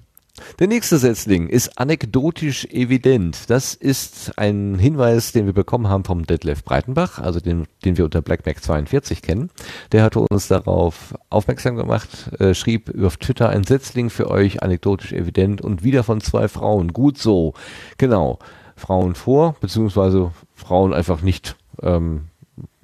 Der 0.60 0.68
nächste 0.68 0.98
Setzling 0.98 1.50
ist 1.50 1.80
anekdotisch 1.80 2.66
evident. 2.66 3.50
Das 3.50 3.74
ist 3.74 4.38
ein 4.38 4.78
Hinweis, 4.78 5.32
den 5.32 5.48
wir 5.48 5.54
bekommen 5.54 5.88
haben 5.88 6.04
vom 6.04 6.26
Detlef 6.26 6.64
Breitenbach, 6.64 7.20
also 7.20 7.40
den, 7.40 7.66
den 7.84 7.98
wir 7.98 8.06
unter 8.06 8.22
BlackMac 8.22 8.64
42 8.64 9.22
kennen. 9.22 9.50
Der 9.92 10.04
hatte 10.04 10.20
uns 10.20 10.48
darauf 10.48 11.16
aufmerksam 11.30 11.76
gemacht, 11.76 12.32
äh, 12.40 12.54
schrieb 12.54 12.94
auf 13.04 13.18
Twitter 13.18 13.50
ein 13.50 13.64
Setzling 13.64 14.10
für 14.10 14.30
euch 14.30 14.62
anekdotisch 14.62 15.12
evident 15.12 15.62
und 15.62 15.84
wieder 15.84 16.04
von 16.04 16.22
zwei 16.22 16.48
Frauen. 16.48 16.94
Gut 16.94 17.18
so. 17.18 17.54
Genau. 17.98 18.40
Frauen 18.76 19.16
vor, 19.16 19.56
beziehungsweise 19.60 20.32
Frauen 20.54 20.94
einfach 20.94 21.22
nicht 21.22 21.56
ähm, 21.82 22.26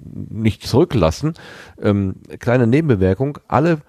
nicht 0.04 0.66
zurücklassen. 0.66 1.34
Ähm, 1.80 2.16
kleine 2.38 2.66
Nebenbemerkung, 2.66 3.38
alle 3.48 3.80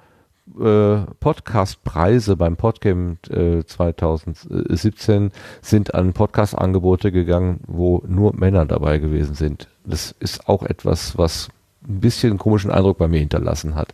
äh, 0.59 0.97
Podcast-Preise 1.19 2.37
beim 2.37 2.55
Podcam 2.55 3.17
äh, 3.29 3.63
2017 3.63 5.31
sind 5.61 5.95
an 5.95 6.13
Podcast-Angebote 6.13 7.11
gegangen, 7.11 7.61
wo 7.67 8.03
nur 8.07 8.35
Männer 8.35 8.65
dabei 8.65 8.99
gewesen 8.99 9.35
sind. 9.35 9.67
Das 9.83 10.15
ist 10.19 10.47
auch 10.47 10.63
etwas, 10.63 11.17
was 11.17 11.49
ein 11.87 11.99
bisschen 11.99 12.31
einen 12.31 12.39
komischen 12.39 12.71
Eindruck 12.71 12.97
bei 12.97 13.07
mir 13.07 13.19
hinterlassen 13.19 13.75
hat. 13.75 13.93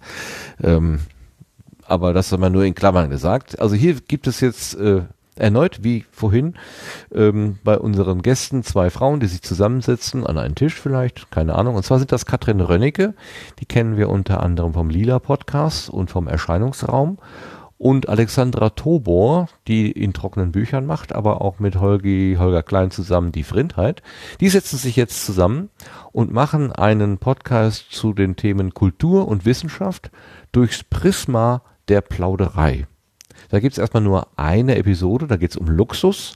Ähm, 0.61 0.99
aber 1.85 2.13
das 2.13 2.31
haben 2.31 2.41
wir 2.41 2.49
nur 2.49 2.63
in 2.63 2.75
Klammern 2.75 3.09
gesagt. 3.09 3.59
Also 3.59 3.75
hier 3.75 3.95
gibt 3.95 4.27
es 4.27 4.39
jetzt 4.39 4.75
äh, 4.75 5.03
erneut 5.35 5.83
wie 5.83 6.05
vorhin 6.11 6.55
ähm, 7.13 7.57
bei 7.63 7.77
unseren 7.77 8.21
Gästen 8.21 8.63
zwei 8.63 8.89
Frauen, 8.89 9.19
die 9.19 9.27
sich 9.27 9.41
zusammensetzen 9.41 10.25
an 10.25 10.37
einen 10.37 10.55
Tisch 10.55 10.75
vielleicht, 10.75 11.31
keine 11.31 11.55
Ahnung. 11.55 11.75
Und 11.75 11.83
zwar 11.83 11.99
sind 11.99 12.11
das 12.11 12.25
Katrin 12.25 12.61
Rönnecke, 12.61 13.13
die 13.59 13.65
kennen 13.65 13.97
wir 13.97 14.09
unter 14.09 14.43
anderem 14.43 14.73
vom 14.73 14.89
Lila 14.89 15.19
Podcast 15.19 15.89
und 15.89 16.11
vom 16.11 16.27
Erscheinungsraum. 16.27 17.17
Und 17.77 18.09
Alexandra 18.09 18.69
Tobor, 18.69 19.49
die 19.67 19.91
in 19.91 20.13
trockenen 20.13 20.51
Büchern 20.51 20.85
macht, 20.85 21.15
aber 21.15 21.41
auch 21.41 21.57
mit 21.57 21.77
Holgi, 21.77 22.35
Holger 22.37 22.61
Klein 22.61 22.91
zusammen 22.91 23.31
die 23.31 23.43
Frindheit. 23.43 24.03
Die 24.39 24.49
setzen 24.49 24.77
sich 24.77 24.95
jetzt 24.95 25.25
zusammen 25.25 25.71
und 26.11 26.31
machen 26.31 26.71
einen 26.71 27.17
Podcast 27.17 27.91
zu 27.91 28.13
den 28.13 28.35
Themen 28.35 28.75
Kultur 28.75 29.27
und 29.27 29.45
Wissenschaft 29.45 30.11
durchs 30.51 30.83
Prisma 30.83 31.63
der 31.87 32.01
Plauderei. 32.01 32.85
Da 33.49 33.59
gibt's 33.59 33.77
erstmal 33.77 34.03
nur 34.03 34.27
eine 34.37 34.75
Episode, 34.77 35.27
da 35.27 35.37
geht's 35.37 35.57
um 35.57 35.67
Luxus. 35.67 36.33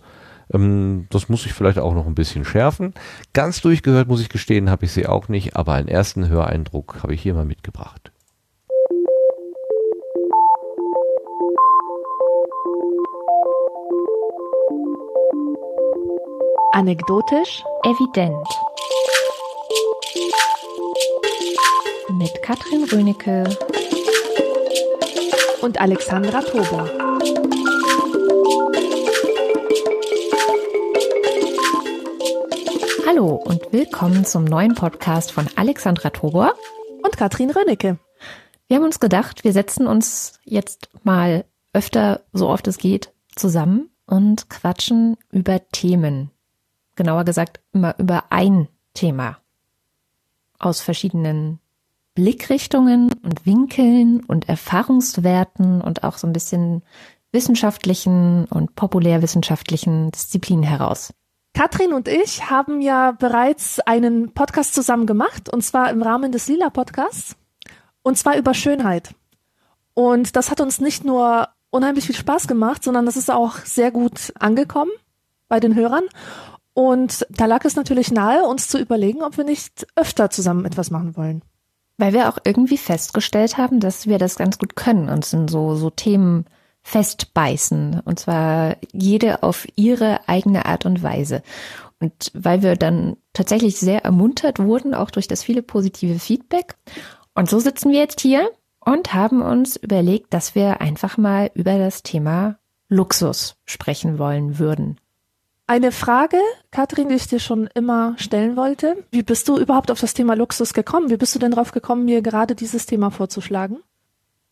Ähm, 0.53 1.07
das 1.09 1.29
muss 1.29 1.45
ich 1.45 1.53
vielleicht 1.53 1.79
auch 1.79 1.93
noch 1.93 2.05
ein 2.05 2.15
bisschen 2.15 2.45
schärfen. 2.45 2.93
Ganz 3.33 3.61
durchgehört, 3.61 4.07
muss 4.07 4.21
ich 4.21 4.29
gestehen, 4.29 4.69
habe 4.69 4.85
ich 4.85 4.91
sie 4.91 5.07
auch 5.07 5.27
nicht, 5.27 5.55
aber 5.55 5.73
einen 5.73 5.87
ersten 5.87 6.29
Höreindruck 6.29 7.03
habe 7.03 7.13
ich 7.13 7.21
hier 7.21 7.33
mal 7.33 7.45
mitgebracht. 7.45 8.11
Anekdotisch 16.71 17.63
evident. 17.83 18.47
Mit 22.19 22.41
Katrin 22.41 22.83
Rönecke 22.91 23.43
und 25.61 25.79
Alexandra 25.79 26.41
Tobor. 26.41 26.89
Hallo 33.05 33.35
und 33.35 33.71
willkommen 33.71 34.25
zum 34.25 34.45
neuen 34.45 34.75
Podcast 34.75 35.31
von 35.31 35.47
Alexandra 35.55 36.09
Tobor 36.09 36.55
und 37.03 37.17
Katrin 37.17 37.51
Rönnecke. 37.51 37.97
Wir 38.67 38.77
haben 38.77 38.83
uns 38.83 38.99
gedacht, 38.99 39.43
wir 39.43 39.53
setzen 39.53 39.87
uns 39.87 40.39
jetzt 40.43 40.89
mal 41.03 41.45
öfter, 41.73 42.21
so 42.33 42.49
oft 42.49 42.67
es 42.67 42.77
geht, 42.77 43.13
zusammen 43.35 43.89
und 44.05 44.49
quatschen 44.49 45.17
über 45.31 45.67
Themen. 45.69 46.31
Genauer 46.95 47.25
gesagt, 47.25 47.59
immer 47.73 47.95
über 47.99 48.25
ein 48.29 48.67
Thema. 48.93 49.37
Aus 50.57 50.81
verschiedenen 50.81 51.59
Blickrichtungen 52.15 53.13
und 53.23 53.45
Winkeln 53.45 54.21
und 54.21 54.49
Erfahrungswerten 54.49 55.81
und 55.81 56.03
auch 56.03 56.17
so 56.17 56.25
ein 56.25 56.33
bisschen 56.33 56.81
wissenschaftlichen 57.31 58.45
und 58.45 58.75
populärwissenschaftlichen 58.75 60.11
Disziplinen 60.11 60.63
heraus. 60.63 61.13
Katrin 61.53 61.93
und 61.93 62.07
ich 62.07 62.49
haben 62.49 62.81
ja 62.81 63.11
bereits 63.11 63.79
einen 63.81 64.33
Podcast 64.33 64.73
zusammen 64.73 65.05
gemacht, 65.05 65.49
und 65.49 65.61
zwar 65.61 65.89
im 65.89 66.01
Rahmen 66.01 66.31
des 66.31 66.47
Lila 66.47 66.69
Podcasts, 66.69 67.35
und 68.01 68.17
zwar 68.17 68.37
über 68.37 68.53
Schönheit. 68.53 69.13
Und 69.93 70.35
das 70.35 70.51
hat 70.51 70.61
uns 70.61 70.79
nicht 70.79 71.05
nur 71.05 71.49
unheimlich 71.69 72.05
viel 72.05 72.15
Spaß 72.15 72.47
gemacht, 72.47 72.83
sondern 72.83 73.05
das 73.05 73.17
ist 73.17 73.31
auch 73.31 73.57
sehr 73.59 73.91
gut 73.91 74.33
angekommen 74.39 74.91
bei 75.47 75.59
den 75.59 75.75
Hörern. 75.75 76.05
Und 76.73 77.25
da 77.29 77.45
lag 77.45 77.63
es 77.63 77.75
natürlich 77.75 78.11
nahe, 78.11 78.43
uns 78.43 78.67
zu 78.67 78.77
überlegen, 78.77 79.23
ob 79.23 79.37
wir 79.37 79.45
nicht 79.45 79.87
öfter 79.95 80.29
zusammen 80.29 80.65
etwas 80.65 80.91
machen 80.91 81.15
wollen. 81.15 81.41
Weil 81.97 82.13
wir 82.13 82.29
auch 82.29 82.37
irgendwie 82.43 82.77
festgestellt 82.77 83.57
haben, 83.57 83.79
dass 83.79 84.07
wir 84.07 84.17
das 84.17 84.35
ganz 84.35 84.57
gut 84.57 84.75
können, 84.75 85.09
uns 85.09 85.31
in 85.33 85.47
so, 85.47 85.75
so 85.75 85.89
Themen 85.89 86.45
festbeißen. 86.83 88.01
Und 88.03 88.19
zwar 88.19 88.77
jede 88.91 89.43
auf 89.43 89.67
ihre 89.75 90.27
eigene 90.27 90.65
Art 90.65 90.85
und 90.85 91.01
Weise. 91.01 91.41
Und 91.99 92.31
weil 92.33 92.61
wir 92.61 92.75
dann 92.75 93.17
tatsächlich 93.33 93.79
sehr 93.79 94.03
ermuntert 94.03 94.59
wurden, 94.59 94.93
auch 94.93 95.09
durch 95.09 95.27
das 95.27 95.43
viele 95.43 95.63
positive 95.63 96.19
Feedback. 96.19 96.75
Und 97.33 97.49
so 97.49 97.59
sitzen 97.59 97.91
wir 97.91 97.99
jetzt 97.99 98.21
hier 98.21 98.51
und 98.79 99.13
haben 99.13 99.41
uns 99.41 99.75
überlegt, 99.75 100.33
dass 100.33 100.55
wir 100.55 100.81
einfach 100.81 101.17
mal 101.17 101.49
über 101.53 101.77
das 101.77 102.03
Thema 102.03 102.57
Luxus 102.87 103.55
sprechen 103.65 104.19
wollen 104.19 104.59
würden. 104.59 104.99
Eine 105.67 105.91
Frage, 105.91 106.37
Katrin, 106.69 107.09
die 107.09 107.15
ich 107.15 107.27
dir 107.27 107.39
schon 107.39 107.67
immer 107.73 108.13
stellen 108.17 108.55
wollte. 108.55 109.03
Wie 109.09 109.23
bist 109.23 109.47
du 109.47 109.57
überhaupt 109.57 109.89
auf 109.89 109.99
das 109.99 110.13
Thema 110.13 110.35
Luxus 110.35 110.75
gekommen? 110.75 111.09
Wie 111.09 111.17
bist 111.17 111.33
du 111.33 111.39
denn 111.39 111.51
drauf 111.51 111.71
gekommen, 111.71 112.05
mir 112.05 112.21
gerade 112.21 112.53
dieses 112.53 112.85
Thema 112.85 113.09
vorzuschlagen? 113.09 113.79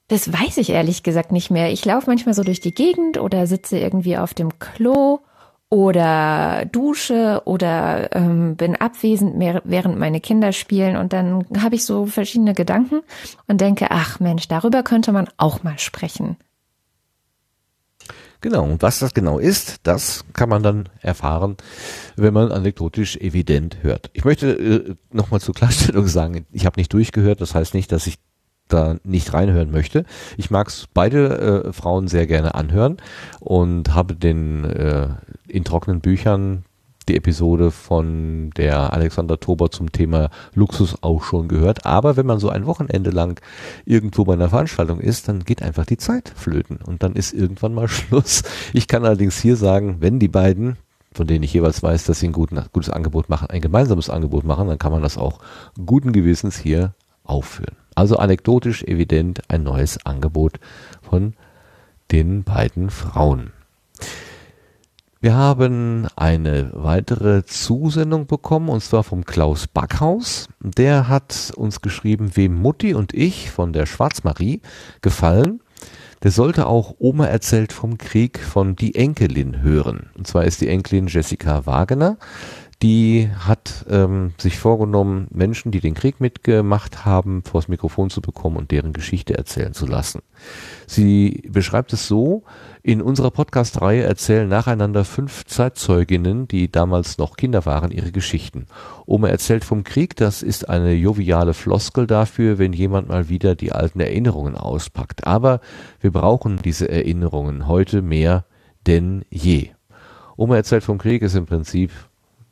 Das 0.07 0.33
weiß 0.33 0.57
ich 0.57 0.71
ehrlich 0.71 1.03
gesagt 1.03 1.31
nicht 1.31 1.51
mehr. 1.51 1.71
Ich 1.71 1.85
laufe 1.85 2.09
manchmal 2.09 2.33
so 2.33 2.43
durch 2.43 2.61
die 2.61 2.73
Gegend 2.73 3.19
oder 3.19 3.45
sitze 3.45 3.77
irgendwie 3.77 4.17
auf 4.17 4.33
dem 4.33 4.57
Klo 4.57 5.19
oder 5.69 6.65
dusche 6.71 7.43
oder 7.45 8.15
ähm, 8.15 8.55
bin 8.55 8.75
abwesend, 8.75 9.35
während 9.65 9.99
meine 9.99 10.19
Kinder 10.19 10.51
spielen 10.51 10.97
und 10.97 11.13
dann 11.13 11.45
habe 11.61 11.75
ich 11.75 11.85
so 11.85 12.07
verschiedene 12.07 12.53
Gedanken 12.53 13.01
und 13.47 13.61
denke, 13.61 13.87
ach 13.91 14.19
Mensch, 14.19 14.47
darüber 14.47 14.81
könnte 14.81 15.11
man 15.11 15.27
auch 15.37 15.63
mal 15.63 15.77
sprechen. 15.77 16.37
Genau, 18.43 18.65
und 18.65 18.81
was 18.81 18.99
das 18.99 19.13
genau 19.13 19.39
ist, 19.39 19.77
das 19.83 20.25
kann 20.33 20.49
man 20.49 20.61
dann 20.63 20.89
erfahren, 20.99 21.55
wenn 22.17 22.33
man 22.33 22.51
anekdotisch 22.51 23.15
evident 23.15 23.77
hört. 23.83 24.09
Ich 24.11 24.25
möchte 24.25 24.51
äh, 24.51 24.95
nochmal 25.13 25.39
zur 25.39 25.55
Klarstellung 25.55 26.07
sagen, 26.07 26.45
ich 26.51 26.65
habe 26.65 26.77
nicht 26.77 26.91
durchgehört, 26.91 27.39
das 27.39 27.55
heißt 27.55 27.73
nicht, 27.73 27.93
dass 27.93 28.05
ich 28.05 28.19
da 28.67 28.97
nicht 29.05 29.33
reinhören 29.33 29.71
möchte. 29.71 30.03
Ich 30.35 30.51
mag 30.51 30.69
beide 30.93 31.63
äh, 31.69 31.71
Frauen 31.71 32.09
sehr 32.09 32.27
gerne 32.27 32.53
anhören 32.53 32.97
und 33.39 33.95
habe 33.95 34.13
den 34.13 34.65
äh, 34.65 35.07
in 35.47 35.63
trockenen 35.63 36.01
Büchern 36.01 36.65
die 37.05 37.15
Episode 37.15 37.71
von 37.71 38.51
der 38.51 38.93
Alexander 38.93 39.39
Tober 39.39 39.71
zum 39.71 39.91
Thema 39.91 40.29
Luxus 40.53 40.95
auch 41.01 41.23
schon 41.23 41.47
gehört. 41.47 41.85
Aber 41.85 42.17
wenn 42.17 42.25
man 42.25 42.39
so 42.39 42.49
ein 42.49 42.65
Wochenende 42.65 43.09
lang 43.09 43.41
irgendwo 43.85 44.25
bei 44.25 44.33
einer 44.33 44.49
Veranstaltung 44.49 44.99
ist, 44.99 45.27
dann 45.27 45.43
geht 45.43 45.61
einfach 45.61 45.85
die 45.85 45.97
Zeit 45.97 46.33
flöten 46.35 46.77
und 46.77 47.03
dann 47.03 47.13
ist 47.13 47.33
irgendwann 47.33 47.73
mal 47.73 47.87
Schluss. 47.89 48.43
Ich 48.73 48.87
kann 48.87 49.05
allerdings 49.05 49.39
hier 49.39 49.55
sagen, 49.55 49.97
wenn 49.99 50.19
die 50.19 50.27
beiden 50.27 50.77
von 51.15 51.27
denen 51.27 51.43
ich 51.43 51.53
jeweils 51.53 51.83
weiß, 51.83 52.05
dass 52.05 52.19
sie 52.19 52.27
ein 52.27 52.33
gutes 52.33 52.89
Angebot 52.89 53.29
machen, 53.29 53.47
ein 53.51 53.61
gemeinsames 53.61 54.09
Angebot 54.09 54.45
machen, 54.45 54.67
dann 54.67 54.79
kann 54.79 54.91
man 54.91 55.03
das 55.03 55.17
auch 55.17 55.39
guten 55.85 56.11
Gewissens 56.11 56.57
hier 56.57 56.95
aufführen. 57.23 57.75
Also 57.95 58.17
anekdotisch 58.17 58.83
evident 58.83 59.41
ein 59.49 59.63
neues 59.63 60.03
Angebot 60.05 60.59
von 61.01 61.35
den 62.11 62.43
beiden 62.43 62.89
Frauen. 62.89 63.51
Wir 65.23 65.35
haben 65.35 66.05
eine 66.17 66.71
weitere 66.73 67.45
Zusendung 67.45 68.27
bekommen, 68.27 68.67
und 68.67 68.83
zwar 68.83 69.05
vom 69.05 69.23
Klaus 69.23 69.67
Backhaus. 69.67 70.49
Der 70.59 71.07
hat 71.07 71.53
uns 71.55 71.79
geschrieben, 71.79 72.31
wem 72.35 72.55
Mutti 72.55 72.93
und 72.93 73.13
ich 73.13 73.49
von 73.49 73.71
der 73.71 73.85
Schwarzmarie 73.85 74.59
gefallen. 74.99 75.61
Der 76.23 76.31
sollte 76.31 76.67
auch 76.67 76.95
Oma 76.99 77.25
erzählt 77.27 77.71
vom 77.71 77.97
Krieg 77.97 78.37
von 78.37 78.75
Die 78.75 78.95
Enkelin 78.95 79.61
hören. 79.61 80.09
Und 80.17 80.27
zwar 80.27 80.43
ist 80.43 80.59
die 80.59 80.67
Enkelin 80.67 81.07
Jessica 81.07 81.65
Wagener 81.65 82.17
die 82.83 83.29
hat 83.39 83.85
ähm, 83.89 84.33
sich 84.37 84.59
vorgenommen, 84.59 85.27
Menschen, 85.31 85.71
die 85.71 85.79
den 85.79 85.93
Krieg 85.93 86.19
mitgemacht 86.19 87.05
haben, 87.05 87.41
vors 87.43 87.69
Mikrofon 87.69 88.09
zu 88.09 88.19
bekommen 88.19 88.57
und 88.57 88.71
deren 88.71 88.91
Geschichte 88.91 89.37
erzählen 89.37 89.73
zu 89.73 89.85
lassen. 89.85 90.21
Sie 90.85 91.43
beschreibt 91.49 91.93
es 91.93 92.09
so, 92.09 92.43
in 92.81 93.01
unserer 93.01 93.31
Podcast-Reihe 93.31 94.03
erzählen 94.03 94.49
nacheinander 94.49 95.05
fünf 95.05 95.45
Zeitzeuginnen, 95.45 96.49
die 96.49 96.69
damals 96.69 97.17
noch 97.17 97.37
Kinder 97.37 97.65
waren, 97.65 97.89
ihre 97.89 98.11
Geschichten. 98.11 98.65
Oma 99.05 99.29
erzählt 99.29 99.63
vom 99.63 99.85
Krieg, 99.85 100.17
das 100.17 100.43
ist 100.43 100.67
eine 100.67 100.91
joviale 100.91 101.53
Floskel 101.53 102.05
dafür, 102.05 102.57
wenn 102.57 102.73
jemand 102.73 103.07
mal 103.07 103.29
wieder 103.29 103.55
die 103.55 103.71
alten 103.71 104.01
Erinnerungen 104.01 104.57
auspackt. 104.57 105.25
Aber 105.25 105.61
wir 106.01 106.11
brauchen 106.11 106.59
diese 106.61 106.89
Erinnerungen 106.89 107.65
heute 107.69 108.01
mehr 108.01 108.43
denn 108.85 109.23
je. 109.29 109.69
Oma 110.35 110.57
erzählt 110.57 110.83
vom 110.83 110.97
Krieg 110.97 111.21
ist 111.21 111.35
im 111.35 111.45
Prinzip 111.45 111.91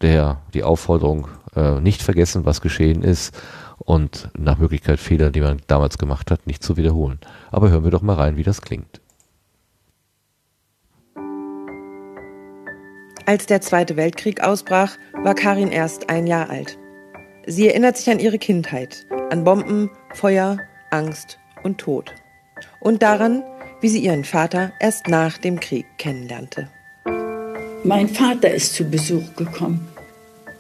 der, 0.02 0.42
die 0.54 0.64
Aufforderung, 0.64 1.28
äh, 1.56 1.80
nicht 1.80 2.02
vergessen, 2.02 2.46
was 2.46 2.62
geschehen 2.62 3.04
ist 3.04 3.36
und 3.78 4.30
nach 4.38 4.58
Möglichkeit 4.58 5.00
Fehler, 5.00 5.32
die 5.32 5.42
man 5.42 5.62
damals 5.68 5.98
gemacht 5.98 6.32
hat, 6.32 6.48
nicht 6.48 6.64
zu 6.64 6.78
wiederholen. 6.78 7.20
Aber 7.52 7.70
hören 7.70 7.84
wir 7.84 7.92
doch 7.92 8.02
mal 8.02 8.16
rein, 8.16 8.38
wie 8.38 8.44
das 8.44 8.62
klingt. 8.62 9.02
Als 13.26 13.46
der 13.46 13.62
Zweite 13.62 13.98
Weltkrieg 13.98 14.42
ausbrach, 14.42 14.98
war 15.24 15.36
Karin 15.36 15.72
erst 15.72 16.10
ein 16.10 16.28
Jahr 16.28 16.50
alt. 16.50 16.78
Sie 17.46 17.68
erinnert 17.68 17.98
sich 17.98 18.10
an 18.10 18.20
ihre 18.20 18.40
Kindheit, 18.40 19.06
an 19.30 19.44
Bomben, 19.44 19.90
Feuer, 20.14 20.58
Angst 20.90 21.38
und 21.64 21.78
Tod. 21.78 22.14
Und 22.80 23.02
daran, 23.02 23.44
wie 23.80 23.90
sie 23.90 24.04
ihren 24.04 24.24
Vater 24.24 24.74
erst 24.80 25.08
nach 25.08 25.38
dem 25.38 25.60
Krieg 25.60 25.86
kennenlernte. 25.98 26.70
Mein 27.84 28.10
Vater 28.10 28.52
ist 28.52 28.76
zu 28.76 28.84
Besuch 28.84 29.36
gekommen 29.36 29.91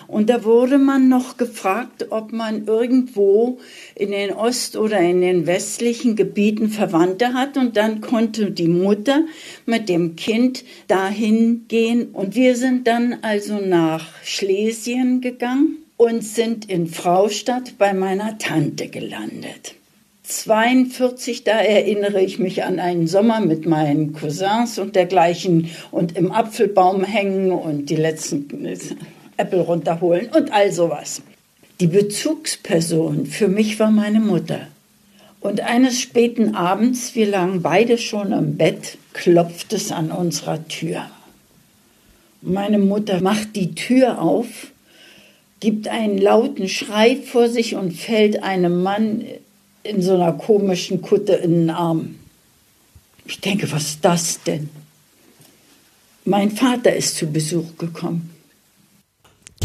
Und 0.07 0.29
da 0.29 0.43
wurde 0.43 0.77
man 0.77 1.09
noch 1.09 1.37
gefragt, 1.37 2.07
ob 2.09 2.31
man 2.31 2.65
irgendwo 2.67 3.59
in 3.95 4.11
den 4.11 4.31
ost- 4.31 4.77
oder 4.77 4.99
in 4.99 5.21
den 5.21 5.47
westlichen 5.47 6.15
Gebieten 6.15 6.69
Verwandte 6.69 7.33
hat. 7.33 7.57
Und 7.57 7.77
dann 7.77 8.01
konnte 8.01 8.51
die 8.51 8.67
Mutter 8.67 9.21
mit 9.65 9.89
dem 9.89 10.15
Kind 10.15 10.63
dahin 10.87 11.65
gehen. 11.67 12.09
Und 12.11 12.35
wir 12.35 12.55
sind 12.55 12.87
dann 12.87 13.17
also 13.21 13.59
nach 13.59 14.07
Schlesien 14.23 15.21
gegangen 15.21 15.77
und 15.97 16.23
sind 16.23 16.69
in 16.69 16.87
Fraustadt 16.87 17.77
bei 17.77 17.93
meiner 17.93 18.37
Tante 18.37 18.87
gelandet. 18.87 19.75
42, 20.27 21.43
da 21.43 21.59
erinnere 21.59 22.21
ich 22.21 22.39
mich 22.39 22.63
an 22.63 22.79
einen 22.79 23.07
Sommer 23.07 23.41
mit 23.41 23.65
meinen 23.65 24.13
Cousins 24.13 24.79
und 24.79 24.95
dergleichen 24.95 25.69
und 25.91 26.17
im 26.17 26.31
Apfelbaum 26.31 27.03
hängen 27.03 27.51
und 27.51 27.89
die 27.89 27.95
letzten 27.95 28.47
Äpfel 29.37 29.61
runterholen 29.61 30.29
und 30.29 30.51
all 30.51 30.71
sowas. 30.71 31.21
Die 31.79 31.87
Bezugsperson 31.87 33.25
für 33.25 33.47
mich 33.47 33.79
war 33.79 33.91
meine 33.91 34.19
Mutter. 34.19 34.67
Und 35.41 35.61
eines 35.61 35.99
späten 36.01 36.55
Abends, 36.55 37.13
wir 37.15 37.27
lagen 37.27 37.61
beide 37.61 37.97
schon 37.97 38.31
im 38.31 38.57
Bett, 38.57 38.97
klopft 39.13 39.73
es 39.73 39.91
an 39.91 40.11
unserer 40.11 40.67
Tür. 40.67 41.05
Meine 42.41 42.79
Mutter 42.79 43.21
macht 43.21 43.55
die 43.55 43.75
Tür 43.75 44.21
auf, 44.21 44.47
gibt 45.59 45.87
einen 45.87 46.17
lauten 46.17 46.69
Schrei 46.69 47.17
vor 47.17 47.49
sich 47.49 47.75
und 47.75 47.91
fällt 47.91 48.41
einem 48.43 48.83
Mann 48.83 49.23
in 49.83 50.01
so 50.01 50.15
einer 50.15 50.33
komischen 50.33 51.01
Kutte 51.01 51.33
in 51.33 51.51
den 51.51 51.69
Arm. 51.69 52.15
Ich 53.25 53.39
denke, 53.41 53.71
was 53.71 53.83
ist 53.83 54.05
das 54.05 54.41
denn? 54.43 54.69
Mein 56.23 56.51
Vater 56.51 56.95
ist 56.95 57.17
zu 57.17 57.27
Besuch 57.27 57.77
gekommen. 57.77 58.34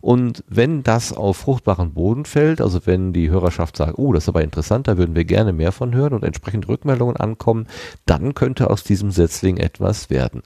Und 0.00 0.42
wenn 0.48 0.82
das 0.82 1.12
auf 1.12 1.36
fruchtbaren 1.36 1.92
Boden 1.92 2.24
fällt, 2.24 2.62
also 2.62 2.80
wenn 2.86 3.12
die 3.12 3.28
Hörerschaft 3.28 3.76
sagt, 3.76 3.98
oh, 3.98 4.14
das 4.14 4.24
ist 4.24 4.30
aber 4.30 4.42
interessant, 4.42 4.88
da 4.88 4.96
würden 4.96 5.14
wir 5.14 5.26
gerne 5.26 5.52
mehr 5.52 5.72
von 5.72 5.94
hören 5.94 6.14
und 6.14 6.24
entsprechend 6.24 6.66
Rückmeldungen 6.66 7.16
ankommen, 7.16 7.66
dann 8.06 8.32
könnte 8.32 8.70
aus 8.70 8.84
diesem 8.84 9.10
Setzling 9.10 9.58
etwas 9.58 10.08
werden. 10.08 10.42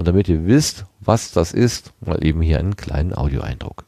Und 0.00 0.08
damit 0.08 0.30
ihr 0.30 0.46
wisst, 0.46 0.86
was 1.00 1.30
das 1.30 1.52
ist, 1.52 1.92
mal 2.00 2.24
eben 2.24 2.40
hier 2.40 2.58
einen 2.58 2.74
kleinen 2.74 3.12
Audioeindruck. 3.12 3.84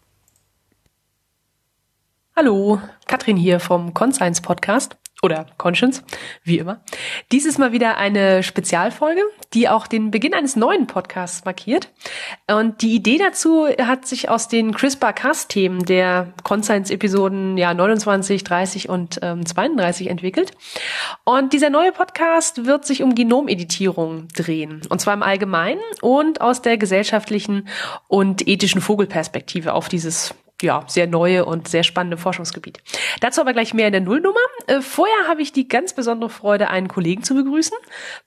Hallo, 2.37 2.83
Katrin 3.07 3.39
hier 3.39 3.61
vom 3.61 3.95
Conscience 3.95 4.43
Podcast 4.43 4.99
oder 5.23 5.47
Conscience, 5.57 6.03
wie 6.43 6.59
immer. 6.59 6.83
Dieses 7.31 7.57
Mal 7.57 7.71
wieder 7.71 7.97
eine 7.97 8.43
Spezialfolge, 8.43 9.23
die 9.55 9.69
auch 9.69 9.87
den 9.87 10.11
Beginn 10.11 10.35
eines 10.35 10.57
neuen 10.57 10.89
Podcasts 10.89 11.45
markiert. 11.45 11.93
Und 12.51 12.83
die 12.83 12.97
Idee 12.97 13.19
dazu 13.19 13.69
hat 13.69 14.05
sich 14.05 14.29
aus 14.29 14.49
den 14.49 14.73
CRISPR-Cas-Themen 14.75 15.85
der 15.85 16.35
Conscience-Episoden 16.43 17.57
ja 17.57 17.73
29, 17.73 18.43
30 18.43 18.89
und 18.89 19.21
ähm, 19.23 19.47
32 19.47 20.09
entwickelt. 20.11 20.53
Und 21.25 21.53
dieser 21.53 21.71
neue 21.71 21.93
Podcast 21.93 22.67
wird 22.67 22.85
sich 22.85 23.05
um 23.05 23.15
Genomeditierung 23.15 24.27
drehen. 24.35 24.83
Und 24.89 25.01
zwar 25.01 25.15
im 25.15 25.23
Allgemeinen 25.23 25.81
und 26.01 26.41
aus 26.41 26.63
der 26.63 26.79
gesellschaftlichen 26.79 27.69
und 28.09 28.49
ethischen 28.49 28.81
Vogelperspektive 28.81 29.73
auf 29.73 29.89
dieses 29.89 30.35
ja, 30.63 30.85
sehr 30.87 31.07
neue 31.07 31.45
und 31.45 31.69
sehr 31.69 31.83
spannende 31.83 32.17
Forschungsgebiet. 32.17 32.79
Dazu 33.21 33.41
aber 33.41 33.53
gleich 33.53 33.75
mehr 33.75 33.87
in 33.87 33.93
der 33.93 34.01
Nullnummer. 34.01 34.39
Äh, 34.67 34.81
vorher 34.81 35.29
habe 35.29 35.43
ich 35.43 35.53
die 35.53 35.69
ganz 35.69 35.93
besondere 35.93 36.31
Freude, 36.31 36.69
einen 36.69 36.89
Kollegen 36.89 37.23
zu 37.23 37.35
begrüßen. 37.35 37.77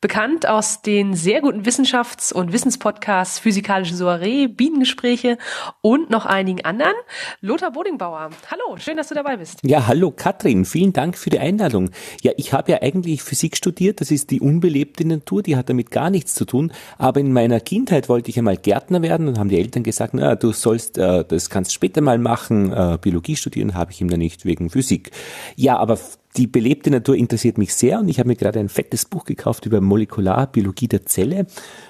Bekannt 0.01 0.47
aus 0.47 0.81
den 0.81 1.13
sehr 1.15 1.41
guten 1.41 1.63
Wissenschafts- 1.63 2.33
und 2.33 2.53
Wissenspodcasts 2.53 3.39
Physikalische 3.39 3.95
Soiree, 3.95 4.47
Bienengespräche 4.47 5.37
und 5.81 6.09
noch 6.09 6.25
einigen 6.25 6.63
anderen. 6.65 6.93
Lothar 7.41 7.71
Bodingbauer. 7.71 8.29
Hallo, 8.51 8.77
schön, 8.77 8.97
dass 8.97 9.09
du 9.09 9.15
dabei 9.15 9.37
bist. 9.37 9.59
Ja, 9.63 9.87
hallo 9.87 10.11
Katrin, 10.11 10.65
vielen 10.65 10.93
Dank 10.93 11.17
für 11.17 11.29
die 11.29 11.39
Einladung. 11.39 11.91
Ja, 12.21 12.31
ich 12.37 12.53
habe 12.53 12.71
ja 12.71 12.81
eigentlich 12.81 13.23
Physik 13.23 13.57
studiert, 13.57 14.01
das 14.01 14.11
ist 14.11 14.31
die 14.31 14.41
unbelebte 14.41 15.07
Natur, 15.07 15.43
die 15.43 15.55
hat 15.55 15.69
damit 15.69 15.91
gar 15.91 16.09
nichts 16.09 16.35
zu 16.35 16.45
tun, 16.45 16.71
aber 16.97 17.19
in 17.19 17.33
meiner 17.33 17.59
Kindheit 17.59 18.09
wollte 18.09 18.29
ich 18.29 18.37
einmal 18.37 18.57
Gärtner 18.57 19.01
werden 19.01 19.27
und 19.27 19.39
haben 19.39 19.49
die 19.49 19.57
Eltern 19.57 19.83
gesagt, 19.83 20.13
na, 20.13 20.35
du 20.35 20.51
sollst, 20.51 20.97
äh, 20.97 21.23
das 21.25 21.49
kannst 21.49 21.73
später 21.73 22.01
mal 22.01 22.17
machen, 22.25 22.73
äh, 22.73 22.97
Biologie 22.99 23.35
studieren, 23.35 23.75
habe 23.75 23.91
ich 23.91 24.01
ihm 24.01 24.09
dann 24.09 24.19
nicht 24.19 24.43
wegen 24.45 24.69
Physik. 24.69 25.11
Ja, 25.55 25.77
aber 25.77 25.97
die 26.37 26.47
belebte 26.47 26.91
Natur 26.91 27.15
interessiert 27.15 27.57
mich 27.57 27.73
sehr 27.73 27.99
und 27.99 28.09
ich 28.09 28.19
habe 28.19 28.27
mir 28.27 28.35
gerade 28.35 28.59
ein 28.59 28.69
fettes 28.69 29.05
Buch 29.05 29.25
gekauft 29.25 29.65
über 29.65 29.81
Molekularbiologie 29.81 30.87
der 30.87 31.05
Zelle. 31.05 31.47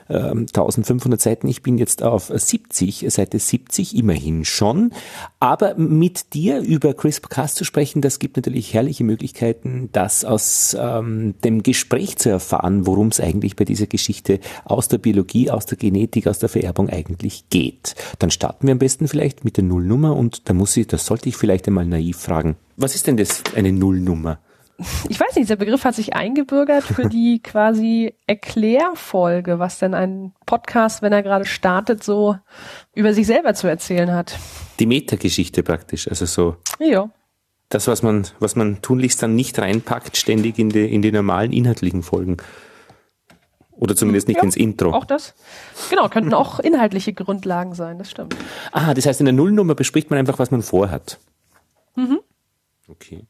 1500 0.07 1.19
ähm, 1.19 1.21
Seiten, 1.21 1.47
ich 1.47 1.63
bin 1.63 1.79
jetzt 1.79 2.03
auf 2.03 2.31
70, 2.33 3.05
Seite 3.09 3.39
70 3.39 3.95
immerhin 3.95 4.45
schon. 4.45 4.91
Aber 5.39 5.75
mit 5.75 6.33
dir 6.35 6.59
über 6.59 6.93
CRISPR-Cas 6.93 7.55
zu 7.55 7.63
sprechen, 7.63 8.01
das 8.01 8.19
gibt 8.19 8.35
natürlich 8.35 8.73
herrliche 8.73 9.03
Möglichkeiten, 9.03 9.89
das 9.93 10.23
aus 10.23 10.77
ähm, 10.79 11.33
dem 11.43 11.63
Gespräch 11.63 12.17
zu 12.17 12.29
erfahren, 12.29 12.85
worum 12.85 13.07
es 13.07 13.19
eigentlich 13.19 13.55
bei 13.55 13.65
dieser 13.65 13.87
Geschichte 13.87 14.39
aus 14.63 14.87
der 14.87 14.99
Biologie, 14.99 15.49
aus 15.49 15.65
der 15.65 15.77
Genetik, 15.77 16.27
aus 16.27 16.37
der 16.37 16.49
Vererbung 16.49 16.89
eigentlich 16.89 17.49
geht. 17.49 17.95
Dann 18.19 18.29
starten 18.29 18.67
wir 18.67 18.73
am 18.73 18.79
besten 18.79 19.07
vielleicht 19.07 19.43
mit 19.43 19.57
der 19.57 19.63
Nullnummer 19.63 20.15
und 20.15 20.47
da 20.49 20.53
muss 20.53 20.77
ich, 20.77 20.85
das 20.85 21.05
sollte 21.05 21.29
ich 21.29 21.35
vielleicht 21.35 21.67
einmal 21.67 21.85
naiv 21.85 22.17
fragen. 22.17 22.57
Was 22.77 22.95
ist 22.95 23.07
denn 23.07 23.17
das 23.17 23.43
eine 23.55 23.71
Nullnummer? 23.71 24.39
Ich 25.07 25.17
weiß 25.19 25.37
nicht, 25.37 25.49
der 25.49 25.55
Begriff 25.55 25.85
hat 25.85 25.95
sich 25.95 26.15
eingebürgert 26.15 26.83
für 26.83 27.07
die 27.07 27.39
quasi 27.43 28.13
Erklärfolge, 28.27 29.57
was 29.59 29.79
denn 29.79 29.93
ein 29.93 30.33
Podcast, 30.45 31.01
wenn 31.01 31.13
er 31.13 31.23
gerade 31.23 31.45
startet, 31.45 32.03
so 32.03 32.37
über 32.93 33.13
sich 33.13 33.25
selber 33.25 33.53
zu 33.53 33.67
erzählen 33.67 34.11
hat. 34.11 34.37
Die 34.79 34.85
Metageschichte 34.85 35.63
praktisch, 35.63 36.09
also 36.09 36.25
so. 36.25 36.57
Ja. 36.79 37.09
das, 37.69 37.87
was 37.87 38.03
man, 38.03 38.27
was 38.39 38.57
man 38.57 38.81
tunlichst 38.81 39.23
dann 39.23 39.33
nicht 39.35 39.57
reinpackt, 39.59 40.17
ständig 40.17 40.59
in 40.59 40.69
die, 40.69 40.93
in 40.93 41.01
die 41.01 41.11
normalen 41.13 41.53
inhaltlichen 41.53 42.03
Folgen. 42.03 42.35
Oder 43.71 43.95
zumindest 43.95 44.27
nicht 44.27 44.37
Ja, 44.37 44.43
ins 44.43 44.57
Intro. 44.57 44.91
Auch 44.91 45.05
das. 45.05 45.35
Genau, 45.89 46.09
könnten 46.09 46.33
auch 46.33 46.59
inhaltliche 46.61 47.13
Grundlagen 47.13 47.75
sein, 47.75 47.97
das 47.97 48.11
stimmt. 48.11 48.35
Ah, 48.73 48.93
das 48.93 49.05
heißt, 49.05 49.21
in 49.21 49.25
der 49.25 49.33
Nullnummer 49.33 49.75
bespricht 49.75 50.09
man 50.09 50.19
einfach, 50.19 50.37
was 50.39 50.51
man 50.51 50.61
vorhat. 50.61 51.17
Mhm. 51.95 52.19
Okay. 52.87 53.25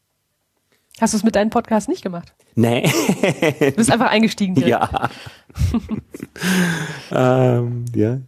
Hast 0.99 1.13
du 1.13 1.17
es 1.17 1.23
mit 1.23 1.35
deinem 1.35 1.49
Podcast 1.49 1.89
nicht 1.89 2.01
gemacht? 2.01 2.33
Nein. 2.55 2.89
Du 3.59 3.71
bist 3.71 3.91
einfach 3.91 4.09
eingestiegen 4.09 4.55
direkt. 4.55 4.69
Ja. 4.69 5.09
ähm, 7.59 7.85
ja. 7.93 8.21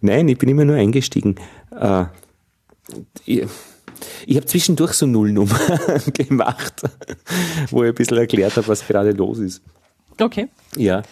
Nein, 0.00 0.28
ich 0.28 0.38
bin 0.38 0.48
immer 0.48 0.64
nur 0.64 0.76
eingestiegen. 0.76 1.36
Äh, 1.70 2.06
ich 3.24 3.46
ich 4.26 4.36
habe 4.36 4.46
zwischendurch 4.46 4.92
so 4.92 5.06
Nullnummer 5.06 5.58
gemacht, 6.14 6.82
wo 7.70 7.82
ich 7.82 7.90
ein 7.90 7.94
bisschen 7.94 8.18
erklärt 8.18 8.56
habe, 8.56 8.68
was 8.68 8.86
gerade 8.86 9.12
los 9.12 9.38
ist. 9.38 9.62
Okay. 10.20 10.48
Ja. 10.76 11.02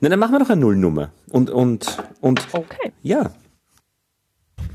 Na, 0.00 0.08
dann 0.08 0.18
machen 0.18 0.32
wir 0.32 0.38
doch 0.40 0.50
eine 0.50 0.60
Nullnummer. 0.60 1.10
Und, 1.30 1.50
und, 1.50 1.98
und. 2.20 2.46
Okay. 2.52 2.92
Ja. 3.02 3.32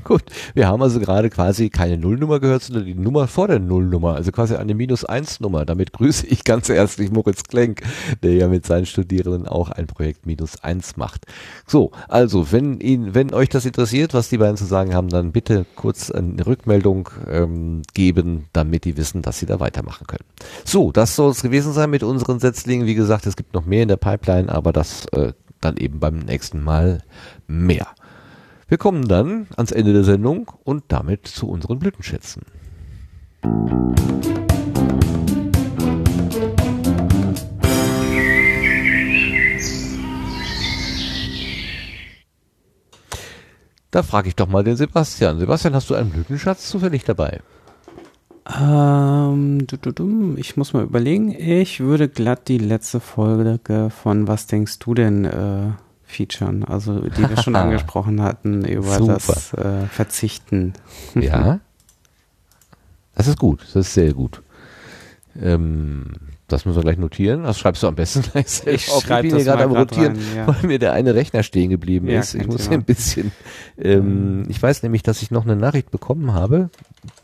Gut, 0.04 0.22
wir 0.54 0.68
haben 0.68 0.82
also 0.82 1.00
gerade 1.00 1.30
quasi 1.30 1.70
keine 1.70 1.98
Nullnummer 1.98 2.40
gehört, 2.40 2.62
sondern 2.62 2.86
die 2.86 2.94
Nummer 2.94 3.28
vor 3.28 3.48
der 3.48 3.58
Nullnummer, 3.58 4.14
also 4.14 4.32
quasi 4.32 4.54
eine 4.54 4.74
Minus-Eins-Nummer. 4.74 5.64
Damit 5.64 5.92
grüße 5.92 6.26
ich 6.26 6.44
ganz 6.44 6.68
herzlich 6.68 7.10
Moritz 7.10 7.44
Klenk, 7.44 7.82
der 8.22 8.34
ja 8.34 8.48
mit 8.48 8.66
seinen 8.66 8.86
Studierenden 8.86 9.46
auch 9.46 9.70
ein 9.70 9.86
Projekt 9.86 10.26
Minus 10.26 10.62
Eins 10.62 10.96
macht. 10.96 11.26
So, 11.66 11.90
also 12.08 12.52
wenn 12.52 12.80
Ihnen, 12.80 13.14
wenn 13.14 13.34
euch 13.34 13.48
das 13.48 13.66
interessiert, 13.66 14.14
was 14.14 14.28
die 14.28 14.38
beiden 14.38 14.56
zu 14.56 14.64
sagen 14.64 14.94
haben, 14.94 15.08
dann 15.08 15.32
bitte 15.32 15.66
kurz 15.76 16.10
eine 16.10 16.46
Rückmeldung 16.46 17.10
ähm, 17.28 17.82
geben, 17.94 18.46
damit 18.52 18.84
die 18.84 18.96
wissen, 18.96 19.22
dass 19.22 19.38
sie 19.38 19.46
da 19.46 19.60
weitermachen 19.60 20.06
können. 20.06 20.24
So, 20.64 20.92
das 20.92 21.16
soll 21.16 21.30
es 21.30 21.42
gewesen 21.42 21.72
sein 21.72 21.90
mit 21.90 22.02
unseren 22.02 22.40
Setzlingen. 22.40 22.86
Wie 22.86 22.94
gesagt, 22.94 23.26
es 23.26 23.36
gibt 23.36 23.54
noch 23.54 23.66
mehr 23.66 23.82
in 23.82 23.88
der 23.88 23.96
Pipeline, 23.96 24.50
aber 24.50 24.72
das 24.72 25.06
äh, 25.12 25.32
dann 25.60 25.76
eben 25.76 26.00
beim 26.00 26.20
nächsten 26.20 26.62
Mal 26.62 27.02
mehr. 27.46 27.86
Wir 28.70 28.78
kommen 28.78 29.08
dann 29.08 29.48
ans 29.56 29.72
Ende 29.72 29.92
der 29.92 30.04
Sendung 30.04 30.52
und 30.62 30.84
damit 30.86 31.26
zu 31.26 31.48
unseren 31.48 31.80
Blütenschätzen. 31.80 32.42
Da 43.90 44.04
frage 44.04 44.28
ich 44.28 44.36
doch 44.36 44.46
mal 44.46 44.62
den 44.62 44.76
Sebastian. 44.76 45.40
Sebastian, 45.40 45.74
hast 45.74 45.90
du 45.90 45.96
einen 45.96 46.10
Blütenschatz 46.10 46.68
zufällig 46.68 47.02
dabei? 47.02 47.40
Ähm, 48.56 49.66
du, 49.66 49.78
du, 49.78 49.90
du, 49.90 50.36
ich 50.36 50.56
muss 50.56 50.74
mal 50.74 50.84
überlegen. 50.84 51.34
Ich 51.36 51.80
würde 51.80 52.08
glatt 52.08 52.46
die 52.46 52.58
letzte 52.58 53.00
Folge 53.00 53.90
von 53.90 54.28
Was 54.28 54.46
denkst 54.46 54.78
du 54.78 54.94
denn 54.94 55.24
äh, 55.24 55.70
featuren? 56.10 56.64
Also 56.64 57.00
die 57.00 57.28
wir 57.28 57.36
schon 57.36 57.56
angesprochen 57.56 58.22
hatten 58.22 58.64
über 58.64 58.98
Super. 58.98 59.14
das 59.14 59.52
äh, 59.54 59.86
Verzichten. 59.86 60.74
Ja. 61.14 61.60
Das 63.14 63.26
ist 63.26 63.38
gut, 63.38 63.62
das 63.62 63.76
ist 63.76 63.94
sehr 63.94 64.14
gut. 64.14 64.42
Ähm, 65.38 66.06
das 66.50 66.64
müssen 66.64 66.78
wir 66.78 66.82
gleich 66.82 66.98
notieren. 66.98 67.44
Das 67.44 67.58
schreibst 67.58 67.82
du 67.82 67.86
am 67.86 67.94
besten 67.94 68.22
gleich 68.22 68.48
selber 68.48 68.72
Ich 68.74 69.06
bin 69.06 69.22
hier 69.22 69.30
das 69.32 69.44
gerade 69.44 69.64
am 69.64 69.72
Rotieren, 69.72 70.16
rein, 70.16 70.36
ja. 70.36 70.46
weil 70.46 70.66
mir 70.66 70.78
der 70.78 70.92
eine 70.92 71.14
Rechner 71.14 71.42
stehen 71.42 71.70
geblieben 71.70 72.08
Ja, 72.08 72.20
ist. 72.20 72.34
Ich 72.34 72.46
muss 72.46 72.68
hier 72.68 72.78
ein 72.78 72.84
bisschen, 72.84 73.32
ähm, 73.78 74.44
ich 74.48 74.60
weiß 74.60 74.82
nämlich, 74.82 75.02
dass 75.02 75.22
ich 75.22 75.30
noch 75.30 75.44
eine 75.44 75.56
Nachricht 75.56 75.90
bekommen 75.90 76.34
habe 76.34 76.70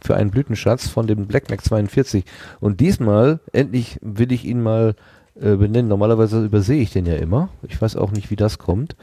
für 0.01 0.17
einen 0.17 0.31
Blütenschatz 0.31 0.89
von 0.89 1.07
dem 1.07 1.27
Black 1.27 1.51
Mac 1.51 1.65
42. 1.65 2.25
Und 2.61 2.81
diesmal, 2.81 3.41
endlich 3.53 3.99
will 4.01 4.33
ich 4.33 4.45
ihn 4.45 4.63
mal 4.63 4.95
äh, 5.41 5.57
benennen. 5.57 5.89
Normalerweise 5.89 6.45
übersehe 6.45 6.81
ich 6.81 6.93
den 6.93 7.07
ja 7.07 7.17
immer. 7.17 7.49
Ich 7.63 7.81
weiß 7.81 7.97
auch 7.97 8.11
nicht, 8.11 8.31
wie 8.31 8.37
das 8.37 8.59
kommt. 8.59 8.97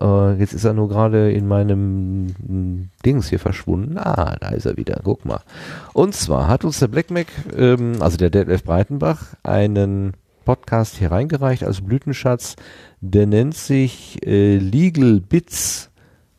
Äh, 0.00 0.34
jetzt 0.38 0.54
ist 0.54 0.64
er 0.64 0.72
nur 0.72 0.88
gerade 0.88 1.30
in 1.32 1.46
meinem 1.46 2.26
mm, 2.26 2.90
Dings 3.04 3.28
hier 3.28 3.38
verschwunden. 3.38 3.98
Ah, 3.98 4.36
da 4.40 4.48
ist 4.50 4.66
er 4.66 4.76
wieder. 4.76 5.00
Guck 5.04 5.24
mal. 5.24 5.40
Und 5.92 6.14
zwar 6.14 6.48
hat 6.48 6.64
uns 6.64 6.78
der 6.78 6.88
Black 6.88 7.10
Mac, 7.10 7.26
ähm, 7.56 7.96
also 8.00 8.16
der 8.16 8.30
Detlef 8.30 8.64
Breitenbach, 8.64 9.34
einen 9.42 10.14
Podcast 10.44 10.96
hier 10.96 11.12
reingereicht 11.12 11.64
als 11.64 11.82
Blütenschatz. 11.82 12.56
Der 13.00 13.26
nennt 13.26 13.54
sich 13.54 14.26
äh, 14.26 14.56
Legal 14.56 15.20
Bits. 15.20 15.90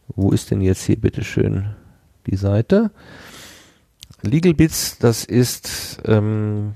Wo 0.08 0.32
ist 0.32 0.52
denn 0.52 0.62
jetzt 0.62 0.84
hier 0.84 1.00
bitteschön 1.00 1.76
die 2.28 2.36
Seite? 2.36 2.92
Legal 4.24 4.54
Bits, 4.54 4.98
das 5.00 5.24
ist 5.24 6.00
ähm, 6.06 6.74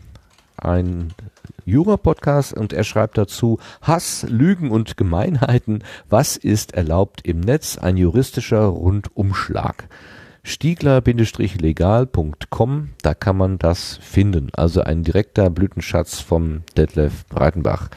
ein 0.58 1.14
Jura-Podcast 1.66 2.53
und 2.53 2.74
er 2.74 2.84
schreibt 2.84 3.18
dazu 3.18 3.60
Hass, 3.82 4.26
Lügen 4.30 4.69
und 4.72 4.98
Gemeinheiten. 4.98 5.84
Was 6.10 6.35
ist 6.38 6.74
erlaubt 6.74 7.22
im 7.26 7.40
Netz? 7.40 7.77
Ein 7.77 7.95
juristischer 7.98 8.66
Rundumschlag. 8.66 9.88
Stiegler-legal.com, 10.44 12.90
da 13.02 13.14
kann 13.16 13.35
man 13.35 13.58
das 13.58 13.98
finden. 13.98 14.50
Also 14.53 14.82
ein 14.82 15.02
direkter 15.03 15.50
Blütenschatz 15.50 16.19
vom 16.19 16.61
Detlef 16.77 17.26
Breitenbach. 17.27 17.90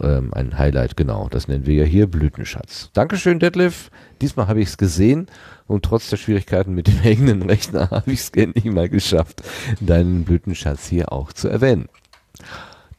Ähm, 0.00 0.34
ein 0.34 0.58
Highlight, 0.58 0.96
genau. 0.96 1.28
Das 1.30 1.46
nennen 1.46 1.66
wir 1.66 1.74
ja 1.74 1.84
hier 1.84 2.08
Blütenschatz. 2.08 2.90
Dankeschön, 2.94 3.38
Detlef. 3.38 3.92
Diesmal 4.20 4.48
habe 4.48 4.60
ich 4.60 4.70
es 4.70 4.76
gesehen 4.76 5.28
und 5.68 5.84
trotz 5.84 6.10
der 6.10 6.16
Schwierigkeiten 6.16 6.74
mit 6.74 6.88
dem 6.88 6.98
hängenden 6.98 7.42
Rechner 7.42 7.90
habe 7.90 8.12
ich 8.12 8.20
es 8.20 8.30
endlich 8.30 8.64
mal 8.64 8.88
geschafft, 8.88 9.42
deinen 9.80 10.24
Blütenschatz 10.24 10.88
hier 10.88 11.12
auch 11.12 11.32
zu 11.32 11.48
erwähnen. 11.48 11.88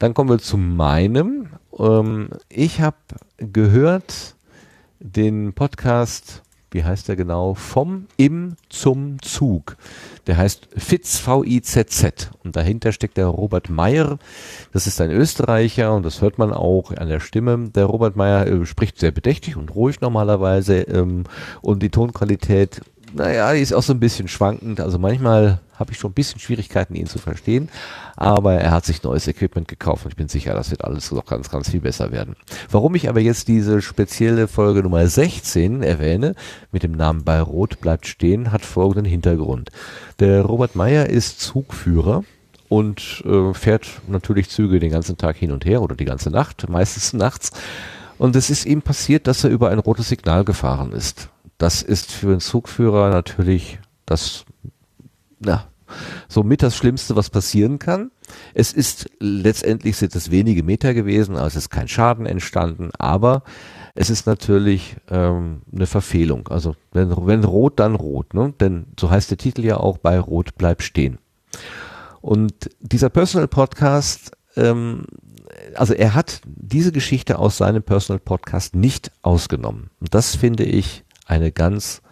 Dann 0.04 0.12
kommen 0.12 0.28
wir 0.28 0.38
zu 0.38 0.58
meinem. 0.58 1.46
Ähm, 1.78 2.28
ich 2.50 2.82
habe 2.82 2.98
gehört 3.38 4.34
den 5.00 5.54
Podcast, 5.54 6.42
wie 6.72 6.84
heißt 6.84 7.08
der 7.08 7.16
genau? 7.16 7.54
Vom 7.54 8.04
Im 8.18 8.56
zum 8.68 9.22
Zug. 9.22 9.78
Der 10.26 10.36
heißt 10.36 10.68
FITZ, 10.76 11.20
V-I-Z-Z. 11.20 12.32
Und 12.44 12.54
dahinter 12.54 12.92
steckt 12.92 13.16
der 13.16 13.28
Robert 13.28 13.70
Meyer. 13.70 14.18
Das 14.74 14.86
ist 14.86 15.00
ein 15.00 15.10
Österreicher 15.10 15.94
und 15.94 16.04
das 16.04 16.20
hört 16.20 16.36
man 16.36 16.52
auch 16.52 16.92
an 16.92 17.08
der 17.08 17.20
Stimme. 17.20 17.70
Der 17.70 17.86
Robert 17.86 18.14
Meyer 18.14 18.46
äh, 18.46 18.66
spricht 18.66 18.98
sehr 18.98 19.10
bedächtig 19.10 19.56
und 19.56 19.74
ruhig 19.74 20.02
normalerweise. 20.02 20.82
Ähm, 20.82 21.24
und 21.62 21.82
die 21.82 21.88
Tonqualität, 21.88 22.82
naja, 23.14 23.52
die 23.52 23.60
ist 23.60 23.72
auch 23.72 23.82
so 23.82 23.92
ein 23.92 24.00
bisschen 24.00 24.28
schwankend. 24.28 24.80
Also 24.80 24.98
manchmal 24.98 25.60
habe 25.74 25.92
ich 25.92 25.98
schon 25.98 26.10
ein 26.10 26.14
bisschen 26.14 26.40
Schwierigkeiten, 26.40 26.94
ihn 26.94 27.06
zu 27.06 27.18
verstehen. 27.18 27.68
Aber 28.16 28.54
er 28.54 28.70
hat 28.70 28.84
sich 28.84 29.02
neues 29.02 29.26
Equipment 29.26 29.68
gekauft 29.68 30.04
und 30.04 30.12
ich 30.12 30.16
bin 30.16 30.28
sicher, 30.28 30.54
das 30.54 30.70
wird 30.70 30.84
alles 30.84 31.10
noch 31.10 31.26
ganz, 31.26 31.50
ganz 31.50 31.70
viel 31.70 31.80
besser 31.80 32.12
werden. 32.12 32.36
Warum 32.70 32.94
ich 32.94 33.08
aber 33.08 33.20
jetzt 33.20 33.48
diese 33.48 33.82
spezielle 33.82 34.48
Folge 34.48 34.82
Nummer 34.82 35.06
16 35.06 35.82
erwähne, 35.82 36.34
mit 36.70 36.82
dem 36.82 36.92
Namen 36.92 37.24
Bei 37.24 37.40
Rot 37.40 37.80
bleibt 37.80 38.06
stehen, 38.06 38.52
hat 38.52 38.64
folgenden 38.64 39.04
Hintergrund. 39.04 39.70
Der 40.20 40.42
Robert 40.42 40.76
Meyer 40.76 41.06
ist 41.08 41.40
Zugführer 41.40 42.24
und 42.68 43.22
äh, 43.26 43.54
fährt 43.54 43.86
natürlich 44.06 44.48
Züge 44.50 44.80
den 44.80 44.90
ganzen 44.90 45.16
Tag 45.16 45.36
hin 45.36 45.52
und 45.52 45.64
her 45.64 45.82
oder 45.82 45.96
die 45.96 46.04
ganze 46.04 46.30
Nacht, 46.30 46.68
meistens 46.68 47.12
nachts. 47.12 47.50
Und 48.16 48.36
es 48.36 48.48
ist 48.48 48.64
ihm 48.64 48.82
passiert, 48.82 49.26
dass 49.26 49.44
er 49.44 49.50
über 49.50 49.70
ein 49.70 49.80
rotes 49.80 50.08
Signal 50.08 50.44
gefahren 50.44 50.92
ist. 50.92 51.28
Das 51.58 51.82
ist 51.82 52.12
für 52.12 52.30
einen 52.30 52.40
Zugführer 52.40 53.10
natürlich 53.10 53.78
das, 54.06 54.44
na, 55.38 55.66
somit 56.28 56.62
das 56.62 56.76
Schlimmste, 56.76 57.16
was 57.16 57.30
passieren 57.30 57.78
kann. 57.78 58.10
Es 58.54 58.72
ist 58.72 59.08
letztendlich 59.20 59.96
sind 59.96 60.14
es 60.14 60.30
wenige 60.30 60.62
Meter 60.62 60.94
gewesen, 60.94 61.36
also 61.36 61.58
es 61.58 61.64
ist 61.64 61.70
kein 61.70 61.88
Schaden 61.88 62.26
entstanden, 62.26 62.90
aber 62.98 63.42
es 63.94 64.10
ist 64.10 64.26
natürlich 64.26 64.96
ähm, 65.08 65.62
eine 65.72 65.86
Verfehlung. 65.86 66.48
Also 66.48 66.74
wenn, 66.92 67.10
wenn 67.26 67.44
rot, 67.44 67.78
dann 67.78 67.94
rot, 67.94 68.34
ne? 68.34 68.52
Denn 68.60 68.86
so 68.98 69.10
heißt 69.10 69.30
der 69.30 69.38
Titel 69.38 69.64
ja 69.64 69.76
auch 69.76 69.98
bei 69.98 70.18
Rot 70.18 70.56
bleib 70.56 70.82
stehen. 70.82 71.18
Und 72.20 72.70
dieser 72.80 73.10
Personal 73.10 73.48
Podcast, 73.48 74.32
ähm, 74.56 75.04
also 75.74 75.94
er 75.94 76.14
hat 76.14 76.40
diese 76.44 76.90
Geschichte 76.90 77.38
aus 77.38 77.58
seinem 77.58 77.82
Personal 77.82 78.18
Podcast 78.18 78.74
nicht 78.74 79.12
ausgenommen. 79.22 79.90
Und 80.00 80.14
das 80.14 80.34
finde 80.34 80.64
ich 80.64 81.03
eine 81.24 81.52
ganz 81.52 82.02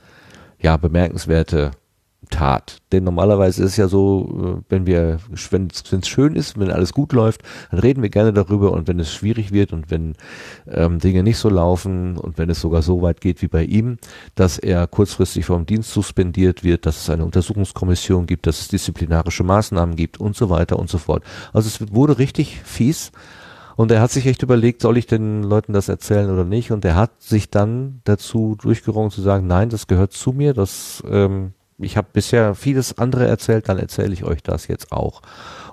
ja 0.60 0.76
bemerkenswerte 0.76 1.72
Tat. 2.32 2.78
Denn 2.90 3.04
normalerweise 3.04 3.62
ist 3.62 3.72
es 3.72 3.76
ja 3.76 3.86
so, 3.86 4.56
äh, 4.58 4.62
wenn 4.68 4.86
wir, 4.86 5.18
wenn 5.50 5.68
es 5.70 6.08
schön 6.08 6.34
ist, 6.34 6.58
wenn 6.58 6.70
alles 6.70 6.92
gut 6.92 7.12
läuft, 7.12 7.42
dann 7.70 7.80
reden 7.80 8.02
wir 8.02 8.08
gerne 8.08 8.32
darüber 8.32 8.72
und 8.72 8.88
wenn 8.88 8.98
es 8.98 9.12
schwierig 9.12 9.52
wird 9.52 9.72
und 9.72 9.90
wenn 9.90 10.14
ähm, 10.66 10.98
Dinge 10.98 11.22
nicht 11.22 11.38
so 11.38 11.48
laufen 11.48 12.16
und 12.16 12.38
wenn 12.38 12.50
es 12.50 12.60
sogar 12.60 12.82
so 12.82 13.02
weit 13.02 13.20
geht 13.20 13.42
wie 13.42 13.48
bei 13.48 13.64
ihm, 13.64 13.98
dass 14.34 14.58
er 14.58 14.86
kurzfristig 14.86 15.44
vom 15.44 15.66
Dienst 15.66 15.92
suspendiert 15.92 16.64
wird, 16.64 16.86
dass 16.86 17.02
es 17.02 17.10
eine 17.10 17.24
Untersuchungskommission 17.24 18.26
gibt, 18.26 18.46
dass 18.46 18.60
es 18.60 18.68
disziplinarische 18.68 19.44
Maßnahmen 19.44 19.94
gibt 19.94 20.18
und 20.18 20.34
so 20.34 20.50
weiter 20.50 20.78
und 20.78 20.88
so 20.88 20.98
fort. 20.98 21.22
Also 21.52 21.68
es 21.68 21.94
wurde 21.94 22.18
richtig 22.18 22.62
fies. 22.64 23.12
Und 23.76 23.90
er 23.90 24.00
hat 24.00 24.10
sich 24.10 24.26
echt 24.26 24.42
überlegt, 24.42 24.82
soll 24.82 24.98
ich 24.98 25.06
den 25.06 25.42
Leuten 25.42 25.72
das 25.72 25.88
erzählen 25.88 26.30
oder 26.30 26.44
nicht? 26.44 26.70
Und 26.70 26.84
er 26.84 26.96
hat 26.96 27.22
sich 27.22 27.50
dann 27.50 28.00
dazu 28.04 28.56
durchgerungen 28.60 29.10
zu 29.10 29.22
sagen, 29.22 29.46
nein, 29.46 29.70
das 29.70 29.86
gehört 29.86 30.12
zu 30.12 30.32
mir, 30.32 30.54
das 30.54 31.02
ähm, 31.08 31.52
ich 31.82 31.96
habe 31.96 32.08
bisher 32.12 32.54
vieles 32.54 32.98
andere 32.98 33.26
erzählt, 33.26 33.68
dann 33.68 33.78
erzähle 33.78 34.12
ich 34.12 34.24
euch 34.24 34.42
das 34.42 34.68
jetzt 34.68 34.92
auch. 34.92 35.22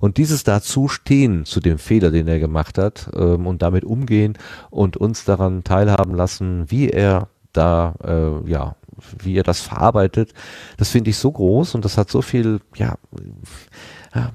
Und 0.01 0.17
dieses 0.17 0.43
Dazustehen 0.43 1.45
zu 1.45 1.59
dem 1.59 1.77
Fehler, 1.77 2.11
den 2.11 2.27
er 2.27 2.39
gemacht 2.39 2.77
hat, 2.77 3.09
ähm, 3.15 3.47
und 3.47 3.61
damit 3.61 3.83
umgehen 3.83 4.37
und 4.69 4.97
uns 4.97 5.25
daran 5.25 5.63
teilhaben 5.63 6.15
lassen, 6.15 6.69
wie 6.69 6.89
er 6.89 7.27
da, 7.53 7.95
äh, 8.03 8.49
ja, 8.49 8.75
wie 9.17 9.37
er 9.37 9.43
das 9.43 9.61
verarbeitet, 9.61 10.33
das 10.77 10.89
finde 10.89 11.09
ich 11.09 11.17
so 11.17 11.31
groß 11.31 11.75
und 11.75 11.85
das 11.85 11.97
hat 11.97 12.09
so 12.09 12.21
viel, 12.21 12.59
ja, 12.75 12.95
ja, 14.13 14.31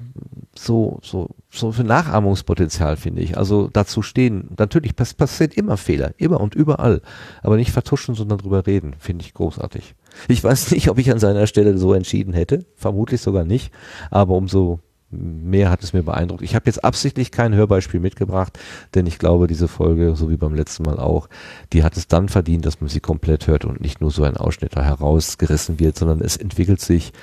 so, 0.65 0.99
so, 1.01 1.29
so 1.49 1.71
viel 1.71 1.85
Nachahmungspotenzial, 1.85 2.97
finde 2.97 3.21
ich. 3.21 3.37
Also 3.37 3.69
dazu 3.71 4.01
stehen, 4.01 4.49
natürlich 4.57 4.95
pass 4.95 5.13
passiert 5.13 5.53
immer 5.55 5.77
Fehler, 5.77 6.13
immer 6.17 6.41
und 6.41 6.55
überall, 6.55 7.01
aber 7.41 7.57
nicht 7.57 7.71
vertuschen, 7.71 8.15
sondern 8.15 8.39
drüber 8.39 8.65
reden, 8.65 8.95
finde 8.99 9.23
ich 9.23 9.33
großartig. 9.33 9.95
Ich 10.27 10.43
weiß 10.43 10.71
nicht, 10.71 10.89
ob 10.89 10.97
ich 10.97 11.11
an 11.11 11.19
seiner 11.19 11.47
Stelle 11.47 11.77
so 11.77 11.93
entschieden 11.93 12.33
hätte, 12.33 12.65
vermutlich 12.75 13.21
sogar 13.21 13.45
nicht, 13.45 13.71
aber 14.11 14.35
umso 14.35 14.79
mehr 15.11 15.69
hat 15.69 15.83
es 15.83 15.93
mir 15.93 16.03
beeindruckt. 16.03 16.41
Ich 16.41 16.55
habe 16.55 16.65
jetzt 16.65 16.83
absichtlich 16.83 17.31
kein 17.31 17.53
Hörbeispiel 17.53 17.99
mitgebracht, 17.99 18.57
denn 18.95 19.05
ich 19.05 19.19
glaube, 19.19 19.47
diese 19.47 19.67
Folge, 19.67 20.15
so 20.15 20.29
wie 20.29 20.37
beim 20.37 20.55
letzten 20.55 20.83
Mal 20.83 20.99
auch, 20.99 21.29
die 21.73 21.83
hat 21.83 21.95
es 21.95 22.07
dann 22.07 22.27
verdient, 22.27 22.65
dass 22.65 22.81
man 22.81 22.89
sie 22.89 22.99
komplett 22.99 23.47
hört 23.47 23.65
und 23.65 23.81
nicht 23.81 24.01
nur 24.01 24.11
so 24.11 24.23
ein 24.23 24.37
Ausschnitt 24.37 24.75
da 24.75 24.83
herausgerissen 24.83 25.79
wird, 25.79 25.97
sondern 25.97 26.21
es 26.21 26.37
entwickelt 26.37 26.81
sich 26.81 27.13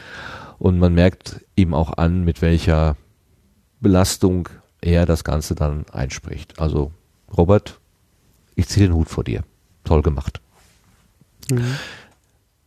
und 0.58 0.78
man 0.78 0.94
merkt 0.94 1.44
ihm 1.56 1.74
auch 1.74 1.92
an, 1.96 2.24
mit 2.24 2.40
welcher 2.40 2.96
Belastung 3.82 4.48
er 4.80 5.06
das 5.06 5.24
Ganze 5.24 5.54
dann 5.54 5.84
einspricht. 5.92 6.58
Also, 6.58 6.92
Robert, 7.36 7.80
ich 8.54 8.68
ziehe 8.68 8.86
den 8.86 8.94
Hut 8.94 9.08
vor 9.08 9.24
dir. 9.24 9.42
Toll 9.84 10.02
gemacht. 10.02 10.40
Mhm. 11.50 11.76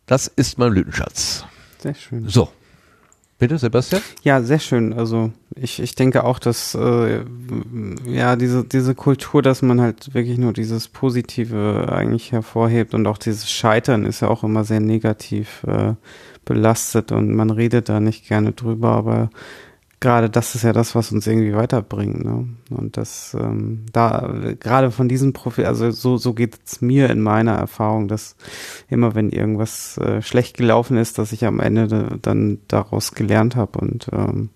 Das 0.05 0.27
ist 0.27 0.57
mein 0.57 0.71
Blütenschatz. 0.71 1.45
Sehr 1.79 1.95
schön. 1.95 2.27
So. 2.29 2.49
Bitte, 3.37 3.57
Sebastian? 3.57 4.01
Ja, 4.23 4.41
sehr 4.41 4.59
schön. 4.59 4.93
Also 4.93 5.33
ich, 5.55 5.81
ich 5.81 5.93
denke 5.95 6.23
auch, 6.23 6.39
dass 6.39 6.73
äh, 6.73 7.25
ja 8.05 8.37
diese 8.37 8.63
diese 8.63 8.95
Kultur, 8.95 9.41
dass 9.41 9.61
man 9.61 9.81
halt 9.81 10.13
wirklich 10.13 10.37
nur 10.37 10.53
dieses 10.53 10.87
Positive 10.87 11.91
eigentlich 11.91 12.31
hervorhebt 12.31 12.93
und 12.93 13.05
auch 13.07 13.17
dieses 13.17 13.51
Scheitern 13.51 14.05
ist 14.05 14.21
ja 14.21 14.29
auch 14.29 14.45
immer 14.45 14.63
sehr 14.63 14.79
negativ 14.79 15.65
äh, 15.67 15.95
belastet 16.45 17.11
und 17.11 17.35
man 17.35 17.49
redet 17.49 17.89
da 17.89 17.99
nicht 17.99 18.25
gerne 18.25 18.53
drüber, 18.53 18.91
aber 18.91 19.29
gerade 20.05 20.29
das 20.29 20.53
ist 20.53 20.63
ja 20.63 20.71
das, 20.71 20.93
was 20.93 21.11
uns 21.11 21.25
irgendwie 21.25 21.55
weiterbringt. 21.55 22.23
Ne? 22.23 22.47
Und 22.69 22.95
das 22.97 23.35
ähm, 23.39 23.85
da 23.91 24.31
gerade 24.59 24.91
von 24.91 25.09
diesem 25.09 25.33
Profil, 25.33 25.65
also 25.65 25.89
so 25.91 26.17
so 26.17 26.33
geht 26.33 26.59
es 26.63 26.81
mir 26.81 27.09
in 27.09 27.21
meiner 27.21 27.53
Erfahrung, 27.53 28.07
dass 28.07 28.35
immer 28.87 29.15
wenn 29.15 29.31
irgendwas 29.31 29.97
äh, 29.97 30.21
schlecht 30.21 30.57
gelaufen 30.57 30.95
ist, 30.97 31.17
dass 31.17 31.31
ich 31.31 31.45
am 31.45 31.59
Ende 31.59 32.19
dann 32.21 32.59
daraus 32.67 33.13
gelernt 33.13 33.55
habe 33.55 33.79
und 33.79 34.07
ähm, 34.13 34.49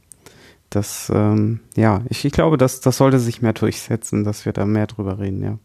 das 0.69 1.11
ähm, 1.13 1.61
ja, 1.75 2.01
ich, 2.09 2.23
ich 2.25 2.31
glaube, 2.31 2.57
dass 2.57 2.79
das 2.79 2.97
sollte 2.97 3.17
sich 3.19 3.41
mehr 3.41 3.53
durchsetzen, 3.53 4.23
dass 4.23 4.45
wir 4.45 4.53
da 4.53 4.65
mehr 4.65 4.85
drüber 4.85 5.17
reden, 5.17 5.41
ja. 5.41 5.57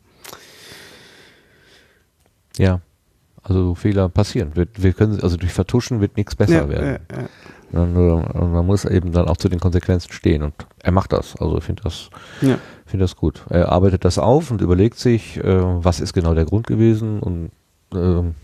Ja, 2.57 2.81
also 3.43 3.75
Fehler 3.75 4.09
passieren. 4.09 4.53
Wir, 4.55 4.67
wir 4.77 4.93
können, 4.95 5.21
also 5.21 5.37
durch 5.37 5.53
Vertuschen 5.53 6.01
wird 6.01 6.17
nichts 6.17 6.35
besser 6.37 6.63
Ja, 6.63 6.69
werden. 6.69 6.99
ja, 7.11 7.19
ja. 7.21 7.29
Und, 7.77 7.97
äh, 7.97 8.39
man 8.45 8.67
muss 8.67 8.85
eben 8.85 9.13
dann 9.13 9.29
auch 9.29 9.37
zu 9.37 9.49
den 9.49 9.61
Konsequenzen 9.61 10.13
stehen. 10.13 10.43
Und 10.43 10.55
er 10.83 10.93
macht 10.93 11.13
das. 11.13 11.37
Also 11.41 11.59
ich 11.59 11.65
finde 11.65 11.83
das, 11.83 12.11
Ja. 12.41 12.59
finde 12.87 13.05
das 13.05 13.17
gut. 13.17 13.45
Er 13.51 13.71
arbeitet 13.73 14.05
das 14.05 14.19
auf 14.19 14.51
und 14.51 14.61
überlegt 14.61 14.99
sich, 14.99 15.37
äh, 15.39 15.45
was 15.85 16.01
ist 16.01 16.13
genau 16.13 16.35
der 16.35 16.45
Grund 16.45 16.67
gewesen 16.67 17.21
und 17.21 17.51
ähm, 17.95 18.35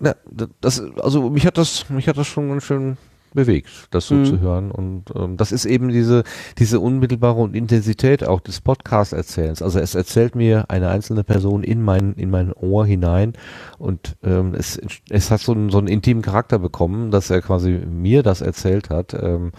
ja, 0.00 0.14
das, 0.60 0.82
also 1.00 1.30
mich 1.30 1.46
hat 1.46 1.56
das, 1.58 1.88
mich 1.88 2.08
hat 2.08 2.16
das 2.18 2.26
schon 2.26 2.48
ganz 2.50 2.64
schön 2.64 2.96
bewegt, 3.34 3.68
das 3.90 4.06
so 4.06 4.14
Mhm. 4.14 4.24
zu 4.24 4.40
hören. 4.40 4.70
Und 4.70 5.04
ähm, 5.14 5.36
das 5.36 5.52
ist 5.52 5.66
eben 5.66 5.88
diese, 5.88 6.22
diese 6.58 6.80
unmittelbare 6.80 7.40
und 7.40 7.54
Intensität 7.54 8.26
auch 8.26 8.40
des 8.40 8.60
Podcast-Erzählens. 8.60 9.60
Also 9.60 9.78
es 9.80 9.94
erzählt 9.94 10.34
mir 10.36 10.70
eine 10.70 10.88
einzelne 10.88 11.24
Person 11.24 11.62
in 11.64 11.82
mein, 11.82 12.14
in 12.14 12.30
mein 12.30 12.52
Ohr 12.52 12.86
hinein 12.86 13.34
und 13.78 14.16
ähm, 14.22 14.54
es, 14.54 14.80
es 15.10 15.30
hat 15.30 15.40
so 15.40 15.52
einen, 15.52 15.70
so 15.70 15.78
einen 15.78 15.88
intimen 15.88 16.22
Charakter 16.22 16.58
bekommen, 16.58 17.10
dass 17.10 17.28
er 17.30 17.42
quasi 17.42 17.70
mir 17.70 18.22
das 18.22 18.40
erzählt 18.40 18.88
hat. 18.90 19.14
Ähm, 19.14 19.52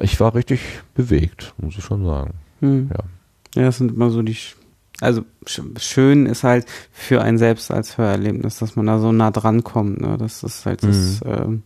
ich 0.00 0.18
war 0.20 0.34
richtig 0.34 0.60
bewegt, 0.94 1.54
muss 1.58 1.76
ich 1.76 1.84
schon 1.84 2.04
sagen. 2.04 2.34
Hm. 2.60 2.90
Ja. 2.90 3.04
Ja, 3.56 3.62
das 3.66 3.78
sind 3.78 3.92
immer 3.92 4.10
so 4.10 4.22
die, 4.22 4.36
also 5.00 5.22
sch 5.46 5.60
schön 5.78 6.26
ist 6.26 6.42
halt 6.42 6.66
für 6.90 7.22
einen 7.22 7.38
selbst 7.38 7.70
als 7.70 7.98
Hörerlebnis, 7.98 8.58
dass 8.58 8.74
man 8.74 8.86
da 8.86 8.98
so 8.98 9.12
nah 9.12 9.30
dran 9.30 9.62
kommt. 9.62 10.00
Ne? 10.00 10.16
Das 10.18 10.42
ist 10.42 10.66
halt 10.66 10.82
das, 10.82 11.20
ähm, 11.24 11.62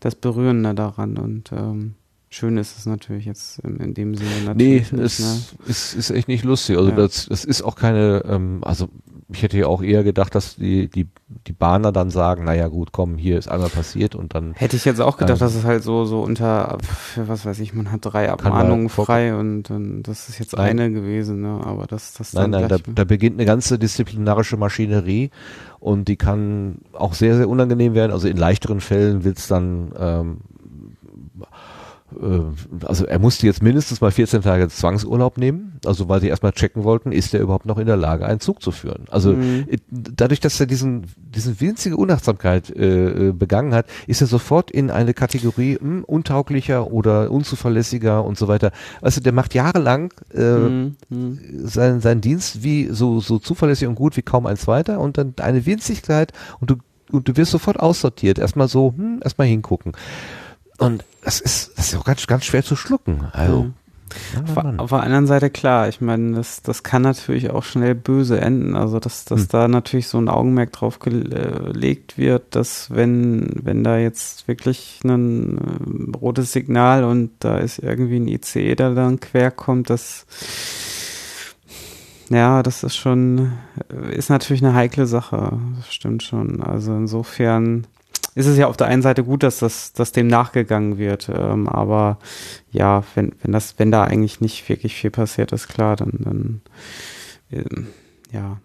das 0.00 0.14
Berührende 0.14 0.74
daran 0.74 1.16
und 1.18 1.50
ähm, 1.52 1.94
schön 2.30 2.56
ist 2.56 2.76
es 2.78 2.86
natürlich 2.86 3.24
jetzt 3.24 3.58
in, 3.60 3.78
in 3.78 3.94
dem 3.94 4.14
Sinne 4.14 4.30
Nee, 4.54 4.80
natürlich 4.80 4.92
nicht, 4.92 5.02
es 5.02 5.18
ne? 5.20 5.40
ist, 5.66 5.94
ist 5.94 6.10
echt 6.10 6.28
nicht 6.28 6.44
lustig. 6.44 6.76
Also 6.76 6.90
Ja. 6.90 6.96
das, 6.96 7.26
das 7.26 7.44
ist 7.44 7.62
auch 7.62 7.74
keine, 7.74 8.22
ähm, 8.26 8.58
also 8.62 8.88
ich 9.30 9.42
hätte 9.42 9.58
ja 9.58 9.66
auch 9.66 9.82
eher 9.82 10.04
gedacht, 10.04 10.34
dass 10.34 10.56
die, 10.56 10.88
die, 10.88 11.06
die 11.46 11.52
Bahner 11.52 11.92
dann 11.92 12.08
sagen, 12.08 12.44
naja 12.44 12.68
gut, 12.68 12.92
komm, 12.92 13.18
hier 13.18 13.38
ist 13.38 13.48
einmal 13.48 13.68
passiert 13.68 14.14
und 14.14 14.34
dann 14.34 14.54
Hätte 14.54 14.76
ich 14.76 14.86
jetzt 14.86 15.00
auch 15.00 15.18
gedacht, 15.18 15.38
ähm, 15.38 15.46
dass 15.46 15.54
es 15.54 15.64
halt 15.64 15.82
so, 15.82 16.06
so 16.06 16.22
unter, 16.22 16.78
was 17.16 17.44
weiß 17.44 17.60
ich, 17.60 17.74
man 17.74 17.92
hat 17.92 18.00
drei 18.02 18.30
Abmahnungen 18.30 18.88
frei 18.88 19.34
und, 19.34 19.70
und 19.70 20.04
das 20.04 20.30
ist 20.30 20.38
jetzt 20.38 20.56
Nein. 20.56 20.80
eine 20.80 20.92
gewesen, 20.92 21.42
ne? 21.42 21.60
aber 21.62 21.86
das, 21.86 22.14
das 22.14 22.32
Nein, 22.32 22.52
dann 22.52 22.62
nein, 22.62 22.70
da, 22.70 22.78
da 22.94 23.04
beginnt 23.04 23.36
eine 23.36 23.44
ganze 23.44 23.78
disziplinarische 23.78 24.56
Maschinerie 24.56 25.30
und 25.78 26.08
die 26.08 26.16
kann 26.16 26.78
auch 26.92 27.12
sehr, 27.12 27.36
sehr 27.36 27.48
unangenehm 27.48 27.94
werden. 27.94 28.12
Also 28.12 28.28
in 28.28 28.36
leichteren 28.36 28.80
Fällen 28.80 29.24
wird's 29.24 29.46
dann, 29.46 29.92
ähm, 29.98 30.38
äh, 30.38 30.57
also 32.84 33.04
er 33.04 33.18
musste 33.18 33.46
jetzt 33.46 33.62
mindestens 33.62 34.00
mal 34.00 34.10
14 34.10 34.42
Tage 34.42 34.68
Zwangsurlaub 34.68 35.36
nehmen, 35.36 35.78
also 35.84 36.08
weil 36.08 36.20
sie 36.20 36.28
erstmal 36.28 36.52
checken 36.52 36.84
wollten, 36.84 37.12
ist 37.12 37.34
er 37.34 37.40
überhaupt 37.40 37.66
noch 37.66 37.78
in 37.78 37.86
der 37.86 37.96
Lage, 37.96 38.24
einen 38.26 38.40
Zug 38.40 38.62
zu 38.62 38.70
führen. 38.70 39.04
Also 39.10 39.32
Mhm. 39.32 39.66
äh, 39.68 39.78
dadurch, 39.90 40.40
dass 40.40 40.58
er 40.58 40.66
diesen, 40.66 41.04
diesen 41.16 41.60
winzige 41.60 41.96
Unachtsamkeit 41.96 42.70
äh, 42.70 43.28
äh, 43.28 43.32
begangen 43.32 43.74
hat, 43.74 43.86
ist 44.06 44.20
er 44.20 44.26
sofort 44.26 44.70
in 44.70 44.90
eine 44.90 45.12
Kategorie 45.14 45.76
hm, 45.78 46.04
untauglicher 46.04 46.90
oder 46.90 47.30
unzuverlässiger 47.30 48.24
und 48.24 48.38
so 48.38 48.48
weiter. 48.48 48.72
Also 49.02 49.20
der 49.20 49.32
macht 49.32 49.54
jahrelang 49.54 50.12
äh, 50.32 50.42
Mhm, 50.42 50.96
mhm. 51.10 51.38
seinen, 51.64 52.00
seinen 52.00 52.20
Dienst 52.20 52.62
wie 52.62 52.88
so, 52.90 53.20
so 53.20 53.38
zuverlässig 53.38 53.86
und 53.86 53.94
gut 53.96 54.16
wie 54.16 54.22
kaum 54.22 54.46
ein 54.46 54.56
zweiter 54.56 55.00
und 55.00 55.18
dann 55.18 55.34
eine 55.40 55.66
Winzigkeit 55.66 56.32
und 56.60 56.70
du, 56.70 56.76
und 57.12 57.28
du 57.28 57.36
wirst 57.36 57.50
sofort 57.52 57.78
aussortiert. 57.80 58.38
Erstmal 58.38 58.68
so, 58.68 58.94
hm, 58.96 59.20
erstmal 59.22 59.46
hingucken. 59.46 59.92
Und 60.78 61.04
das 61.22 61.40
ist, 61.40 61.72
das 61.76 61.88
ist 61.92 61.98
auch 61.98 62.04
ganz, 62.04 62.26
ganz 62.26 62.44
schwer 62.44 62.62
zu 62.62 62.76
schlucken. 62.76 63.26
Also, 63.32 63.64
Mhm. 63.64 63.74
Auf, 64.56 64.78
auf 64.78 64.90
der 64.90 65.02
anderen 65.02 65.26
Seite 65.26 65.50
klar, 65.50 65.88
ich 65.88 66.00
meine, 66.00 66.36
das, 66.36 66.62
das 66.62 66.82
kann 66.82 67.02
natürlich 67.02 67.50
auch 67.50 67.64
schnell 67.64 67.94
böse 67.94 68.40
enden. 68.40 68.74
Also 68.74 69.00
dass, 69.00 69.24
dass 69.24 69.42
Hm. 69.42 69.48
da 69.50 69.68
natürlich 69.68 70.08
so 70.08 70.18
ein 70.18 70.28
Augenmerk 70.28 70.72
drauf 70.72 70.98
gelegt 70.98 72.16
wird, 72.18 72.54
dass 72.54 72.90
wenn, 72.90 73.50
wenn 73.62 73.84
da 73.84 73.98
jetzt 73.98 74.48
wirklich 74.48 75.00
ein 75.04 75.58
äh, 76.14 76.16
rotes 76.16 76.52
Signal 76.52 77.04
und 77.04 77.30
da 77.40 77.58
ist 77.58 77.78
irgendwie 77.78 78.16
ein 78.16 78.28
ICE, 78.28 78.74
der 78.74 78.94
dann 78.94 79.20
quer 79.20 79.50
kommt, 79.50 79.90
das 79.90 80.26
ja, 82.30 82.62
das 82.62 82.82
ist 82.82 82.96
schon, 82.96 83.52
äh, 83.90 84.14
ist 84.14 84.28
natürlich 84.28 84.62
eine 84.62 84.74
heikle 84.74 85.06
Sache. 85.06 85.58
Das 85.76 85.92
stimmt 85.92 86.22
schon. 86.22 86.62
Also 86.62 86.94
insofern 86.94 87.86
ist 88.34 88.46
es 88.46 88.56
ja 88.58 88.66
auf 88.68 88.76
der 88.76 88.86
einen 88.86 89.02
Seite 89.02 89.24
gut, 89.24 89.42
dass 89.42 89.58
das, 89.58 89.92
dass 89.92 90.12
dem 90.12 90.26
nachgegangen 90.28 90.98
wird. 90.98 91.28
Ähm, 91.28 91.68
aber 91.68 92.18
ja, 92.70 93.02
wenn, 93.14 93.32
wenn 93.42 93.52
das, 93.52 93.78
wenn 93.78 93.90
da 93.90 94.04
eigentlich 94.04 94.40
nicht 94.40 94.68
wirklich 94.68 94.94
viel 94.94 95.10
passiert 95.10 95.52
ist, 95.52 95.68
klar, 95.68 95.96
dann, 95.96 96.12
dann 96.20 96.60
ähm, 97.50 97.88
ja. 98.30 98.58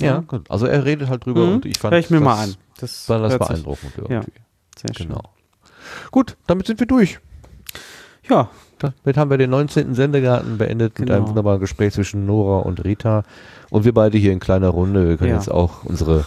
Ja, 0.00 0.20
gut. 0.20 0.50
Also 0.50 0.66
er 0.66 0.84
redet 0.84 1.08
halt 1.08 1.26
drüber 1.26 1.46
Mhm. 1.46 1.52
und 1.54 1.66
ich 1.66 1.78
fand 1.78 1.92
Hör 1.92 1.98
ich 2.00 2.10
mir 2.10 2.16
das, 2.18 2.24
mal 2.24 2.42
an. 2.42 2.54
Das 2.78 3.08
war 3.08 3.18
das 3.20 3.38
beeindruckend 3.38 3.92
irgendwie. 3.96 4.14
Ja, 4.14 4.22
sehr 4.76 4.94
schön. 4.94 5.08
Genau. 5.08 5.22
Gut, 6.10 6.36
damit 6.46 6.66
sind 6.66 6.80
wir 6.80 6.86
durch. 6.86 7.20
Ja. 8.28 8.48
Damit 8.78 9.16
haben 9.16 9.30
wir 9.30 9.38
den 9.38 9.50
19. 9.50 9.94
Sendegarten 9.94 10.58
beendet 10.58 10.98
mit 10.98 11.06
Genau. 11.08 11.18
einem 11.18 11.28
wunderbaren 11.28 11.60
Gespräch 11.60 11.92
zwischen 11.92 12.26
Nora 12.26 12.60
und 12.62 12.82
Rita. 12.84 13.22
Und 13.70 13.84
wir 13.84 13.94
beide 13.94 14.18
hier 14.18 14.32
in 14.32 14.40
kleiner 14.40 14.68
Runde. 14.70 15.08
Wir 15.08 15.16
können 15.18 15.30
Ja. 15.30 15.36
jetzt 15.36 15.50
auch 15.50 15.84
unsere, 15.84 16.24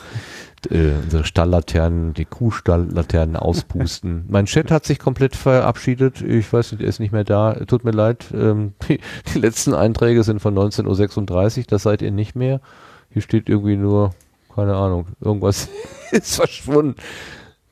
äh, 0.72 0.94
unsere 1.04 1.24
Stalllaternen, 1.24 2.14
die 2.14 2.26
Kuhstalllaternen 2.26 3.36
auspusten. 3.36 4.26
mein 4.30 4.46
Chat 4.46 4.72
hat 4.72 4.86
sich 4.86 5.00
komplett 5.00 5.36
verabschiedet. 5.36 6.22
Ich 6.22 6.52
weiß 6.52 6.74
nicht, 6.74 6.82
er 6.82 6.90
ist 6.90 7.00
nicht 7.00 7.12
mehr 7.12 7.24
da. 7.24 7.54
Tut 7.66 7.84
mir 7.84 7.92
leid. 7.92 8.26
Ähm, 8.34 8.74
die, 8.88 9.00
die 9.34 9.40
letzten 9.40 9.74
Einträge 9.74 10.24
sind 10.24 10.42
von 10.42 10.56
19.36 10.56 11.58
Uhr. 11.58 11.64
Das 11.68 11.84
seid 11.84 12.02
ihr 12.02 12.12
nicht 12.12 12.36
mehr. 12.36 12.62
Hier 13.10 13.22
steht 13.22 13.50
irgendwie 13.50 13.78
nur, 13.78 14.12
keine 14.54 14.76
Ahnung, 14.76 15.08
irgendwas 15.22 15.70
ist 16.12 16.36
verschwunden. 16.36 16.96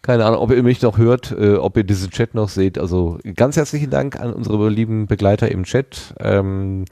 Keine 0.01 0.25
Ahnung, 0.25 0.39
ob 0.39 0.51
ihr 0.51 0.63
mich 0.63 0.81
noch 0.81 0.97
hört, 0.97 1.31
äh, 1.31 1.55
ob 1.55 1.77
ihr 1.77 1.85
diesen 1.85 2.11
Chat 2.11 2.35
noch 2.35 2.49
seht. 2.49 2.77
Also 2.77 3.19
ganz 3.35 3.55
herzlichen 3.55 3.89
Dank 3.89 4.19
an 4.19 4.33
unsere 4.33 4.69
lieben 4.69 5.07
Begleiter 5.07 5.49
im 5.49 5.63
Chat 5.63 6.13
ähm, 6.19 6.85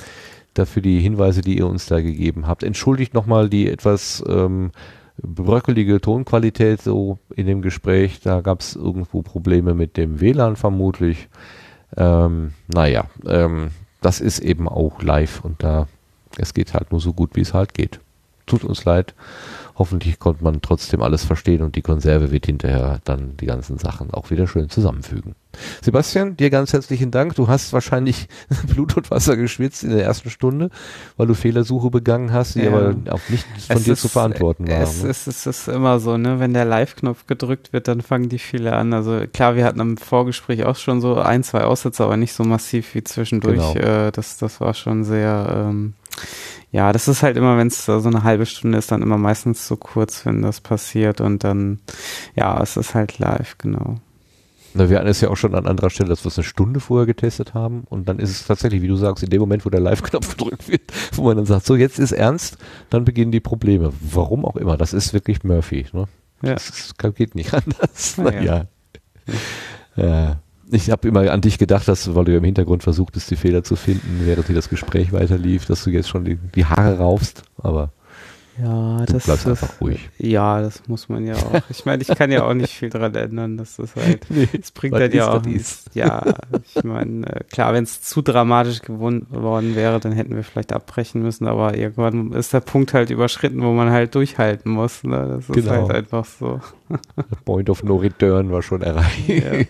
dafür 0.53 0.81
die 0.81 0.99
Hinweise, 0.99 1.41
die 1.41 1.57
ihr 1.57 1.67
uns 1.67 1.85
da 1.85 2.01
gegeben 2.01 2.47
habt. 2.47 2.63
Entschuldigt 2.63 3.13
nochmal 3.13 3.49
die 3.49 3.69
etwas 3.69 4.23
ähm, 4.27 4.71
bröckelige 5.17 6.01
Tonqualität 6.01 6.81
so 6.81 7.19
in 7.35 7.47
dem 7.47 7.61
Gespräch. 7.61 8.21
Da 8.21 8.41
gab 8.41 8.61
es 8.61 8.75
irgendwo 8.75 9.21
Probleme 9.21 9.73
mit 9.73 9.97
dem 9.97 10.19
WLAN 10.19 10.55
vermutlich. 10.55 11.29
Ähm, 11.97 12.53
naja, 12.67 13.05
ähm, 13.25 13.71
das 14.01 14.19
ist 14.19 14.39
eben 14.39 14.67
auch 14.67 15.01
live 15.01 15.43
und 15.43 15.63
da 15.63 15.87
es 16.37 16.53
geht 16.53 16.73
halt 16.73 16.91
nur 16.91 17.01
so 17.01 17.13
gut, 17.13 17.31
wie 17.35 17.41
es 17.41 17.53
halt 17.53 17.73
geht. 17.73 17.99
Tut 18.45 18.63
uns 18.63 18.85
leid. 18.85 19.13
Hoffentlich 19.81 20.19
konnte 20.19 20.43
man 20.43 20.61
trotzdem 20.61 21.01
alles 21.01 21.23
verstehen 21.25 21.63
und 21.63 21.75
die 21.75 21.81
Konserve 21.81 22.31
wird 22.31 22.45
hinterher 22.45 22.99
dann 23.03 23.35
die 23.37 23.47
ganzen 23.47 23.79
Sachen 23.79 24.13
auch 24.13 24.29
wieder 24.29 24.45
schön 24.47 24.69
zusammenfügen. 24.69 25.33
Sebastian, 25.81 26.37
dir 26.37 26.51
ganz 26.51 26.71
herzlichen 26.71 27.09
Dank. 27.09 27.33
Du 27.33 27.47
hast 27.47 27.73
wahrscheinlich 27.73 28.27
Blut 28.67 28.95
und 28.95 29.09
Wasser 29.09 29.35
geschwitzt 29.37 29.83
in 29.83 29.89
der 29.89 30.03
ersten 30.05 30.29
Stunde, 30.29 30.69
weil 31.17 31.25
du 31.25 31.33
Fehlersuche 31.33 31.89
begangen 31.89 32.31
hast, 32.31 32.53
die 32.53 32.59
Ja. 32.61 32.67
aber 32.67 32.95
auch 33.09 33.19
nicht 33.29 33.43
von 33.65 33.77
Es 33.77 33.83
dir 33.85 33.93
ist- 33.93 34.01
zu 34.01 34.07
verantworten 34.09 34.67
waren. 34.67 34.83
Es, 34.83 35.01
ne? 35.01 35.09
es, 35.09 35.25
es 35.25 35.47
ist 35.47 35.67
immer 35.67 35.99
so, 35.99 36.15
ne? 36.15 36.39
Wenn 36.39 36.53
der 36.53 36.65
Live-Knopf 36.65 37.25
gedrückt 37.25 37.73
wird, 37.73 37.87
dann 37.87 38.01
fangen 38.01 38.29
die 38.29 38.37
viele 38.37 38.73
an. 38.73 38.93
Also 38.93 39.21
klar, 39.33 39.55
wir 39.55 39.65
hatten 39.65 39.79
im 39.79 39.97
Vorgespräch 39.97 40.63
auch 40.63 40.75
schon 40.75 41.01
so 41.01 41.15
ein, 41.15 41.41
zwei 41.41 41.63
Aussätze, 41.63 42.03
aber 42.03 42.17
nicht 42.17 42.33
so 42.33 42.43
massiv 42.43 42.93
wie 42.93 43.03
zwischendurch. 43.03 43.73
Genau. 43.73 44.07
Äh, 44.07 44.11
das, 44.11 44.37
das 44.37 44.61
war 44.61 44.75
schon 44.75 45.03
sehr, 45.05 45.67
ähm, 45.71 45.95
ja, 46.71 46.93
das 46.93 47.07
ist 47.07 47.23
halt 47.23 47.37
immer, 47.37 47.57
wenn 47.57 47.67
es 47.67 47.85
so 47.85 48.01
eine 48.01 48.23
halbe 48.23 48.45
Stunde 48.45 48.77
ist, 48.77 48.91
dann 48.91 49.01
immer 49.01 49.17
meistens 49.17 49.67
so 49.67 49.75
kurz, 49.75 50.25
wenn 50.25 50.41
das 50.41 50.61
passiert 50.61 51.19
und 51.21 51.43
dann, 51.43 51.79
ja, 52.35 52.61
es 52.61 52.77
ist 52.77 52.95
halt 52.95 53.19
live, 53.19 53.57
genau. 53.57 53.97
Na, 54.73 54.89
wir 54.89 54.97
hatten 54.97 55.07
es 55.07 55.19
ja 55.19 55.29
auch 55.29 55.35
schon 55.35 55.53
an 55.53 55.67
anderer 55.67 55.89
Stelle, 55.89 56.09
dass 56.09 56.23
wir 56.23 56.29
es 56.29 56.37
eine 56.37 56.45
Stunde 56.45 56.79
vorher 56.79 57.05
getestet 57.05 57.53
haben 57.53 57.83
und 57.89 58.07
dann 58.07 58.19
ist 58.19 58.29
es 58.29 58.47
tatsächlich, 58.47 58.81
wie 58.81 58.87
du 58.87 58.95
sagst, 58.95 59.21
in 59.21 59.29
dem 59.29 59.41
Moment, 59.41 59.65
wo 59.65 59.69
der 59.69 59.81
Live-Knopf 59.81 60.37
gedrückt 60.37 60.69
wird, 60.69 60.83
wo 61.13 61.23
man 61.23 61.35
dann 61.35 61.45
sagt, 61.45 61.65
so 61.65 61.75
jetzt 61.75 61.99
ist 61.99 62.13
ernst, 62.13 62.57
dann 62.89 63.03
beginnen 63.03 63.31
die 63.31 63.41
Probleme. 63.41 63.91
Warum 63.99 64.45
auch 64.45 64.55
immer, 64.55 64.77
das 64.77 64.93
ist 64.93 65.13
wirklich 65.13 65.43
Murphy. 65.43 65.87
Ne? 65.91 66.07
Ja. 66.41 66.53
Das 66.53 66.69
ist, 66.69 66.97
geht 67.15 67.35
nicht 67.35 67.53
anders. 67.53 68.15
Na 68.17 68.31
Naja. 68.31 68.65
Ja. 69.97 70.39
Ich 70.73 70.89
habe 70.89 71.05
immer 71.09 71.29
an 71.29 71.41
dich 71.41 71.57
gedacht, 71.57 71.87
dass 71.89 72.15
weil 72.15 72.23
du 72.23 72.35
im 72.35 72.45
Hintergrund 72.45 72.81
versuchtest, 72.81 73.29
die 73.29 73.35
Fehler 73.35 73.61
zu 73.61 73.75
finden, 73.75 74.21
während 74.23 74.47
hier 74.47 74.55
das 74.55 74.69
Gespräch 74.69 75.11
weiterlief, 75.11 75.65
dass 75.65 75.83
du 75.83 75.89
jetzt 75.89 76.07
schon 76.07 76.23
die, 76.23 76.37
die 76.55 76.65
Haare 76.65 76.97
raufst, 76.97 77.43
aber 77.57 77.91
Ja, 78.61 79.05
das, 79.05 79.25
das 79.25 79.47
einfach 79.47 79.81
ruhig. 79.81 80.09
Ja, 80.17 80.61
das 80.61 80.87
muss 80.87 81.09
man 81.09 81.25
ja 81.25 81.35
auch. 81.35 81.61
Ich 81.69 81.85
meine, 81.85 82.01
ich 82.03 82.07
kann 82.09 82.31
ja 82.31 82.43
auch 82.43 82.53
nicht 82.53 82.73
viel 82.73 82.89
dran 82.89 83.15
ändern. 83.15 83.57
Das 83.57 83.79
ist 83.79 83.95
halt, 83.95 84.25
Nee, 84.29 84.47
das 84.55 84.71
bringt 84.71 84.93
halt 84.95 85.13
ja 85.13 85.23
ist, 85.23 85.29
auch 85.29 85.45
nichts. 85.45 85.71
ist. 85.87 85.95
Ja, 85.95 86.23
ich 86.75 86.83
meine, 86.83 87.25
äh, 87.25 87.43
klar, 87.45 87.73
wenn 87.73 87.83
es 87.83 88.01
zu 88.01 88.21
dramatisch 88.21 88.81
geworden 88.81 89.75
wäre, 89.75 89.99
dann 89.99 90.11
hätten 90.11 90.35
wir 90.35 90.43
vielleicht 90.43 90.73
abbrechen 90.73 91.21
müssen, 91.21 91.47
aber 91.47 91.75
irgendwann 91.75 92.33
ist 92.33 92.53
der 92.53 92.59
Punkt 92.59 92.93
halt 92.93 93.09
überschritten, 93.09 93.61
wo 93.63 93.71
man 93.71 93.89
halt 93.91 94.13
durchhalten 94.15 94.71
muss. 94.71 95.03
Ne? 95.03 95.37
Das 95.37 95.49
ist 95.49 95.55
Genau. 95.55 95.87
halt 95.87 95.91
einfach 95.91 96.25
so. 96.25 96.59
Point 97.45 97.69
of 97.69 97.83
No 97.83 97.95
Return 97.95 98.51
war 98.51 98.61
schon 98.61 98.81
erreicht. 98.83 99.69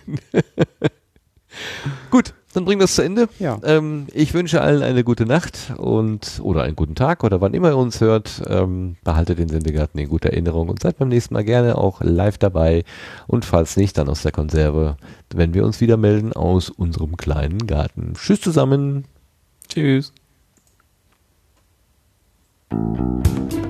Gut, 2.09 2.33
dann 2.53 2.65
bringen 2.65 2.79
wir 2.79 2.85
es 2.85 2.95
zu 2.95 3.03
Ende. 3.03 3.29
Ja. 3.39 3.59
Ähm, 3.63 4.07
ich 4.13 4.33
wünsche 4.33 4.61
allen 4.61 4.83
eine 4.83 5.03
gute 5.03 5.25
Nacht 5.25 5.73
und 5.77 6.39
oder 6.43 6.63
einen 6.63 6.75
guten 6.75 6.95
Tag 6.95 7.23
oder 7.23 7.41
wann 7.41 7.53
immer 7.53 7.69
ihr 7.69 7.77
uns 7.77 8.01
hört. 8.01 8.41
Ähm, 8.47 8.97
behaltet 9.03 9.39
den 9.39 9.49
Sendegarten 9.49 9.99
in 9.99 10.09
guter 10.09 10.29
Erinnerung 10.29 10.69
und 10.69 10.81
seid 10.81 10.97
beim 10.97 11.09
nächsten 11.09 11.33
Mal 11.33 11.43
gerne 11.43 11.77
auch 11.77 12.01
live 12.01 12.37
dabei. 12.37 12.83
Und 13.27 13.45
falls 13.45 13.77
nicht, 13.77 13.97
dann 13.97 14.09
aus 14.09 14.21
der 14.21 14.31
Konserve, 14.31 14.97
wenn 15.33 15.53
wir 15.53 15.65
uns 15.65 15.81
wieder 15.81 15.97
melden 15.97 16.33
aus 16.33 16.69
unserem 16.69 17.17
kleinen 17.17 17.67
Garten. 17.67 18.13
Tschüss 18.15 18.41
zusammen. 18.41 19.05
Tschüss. 19.67 20.13
Thank 22.71 23.65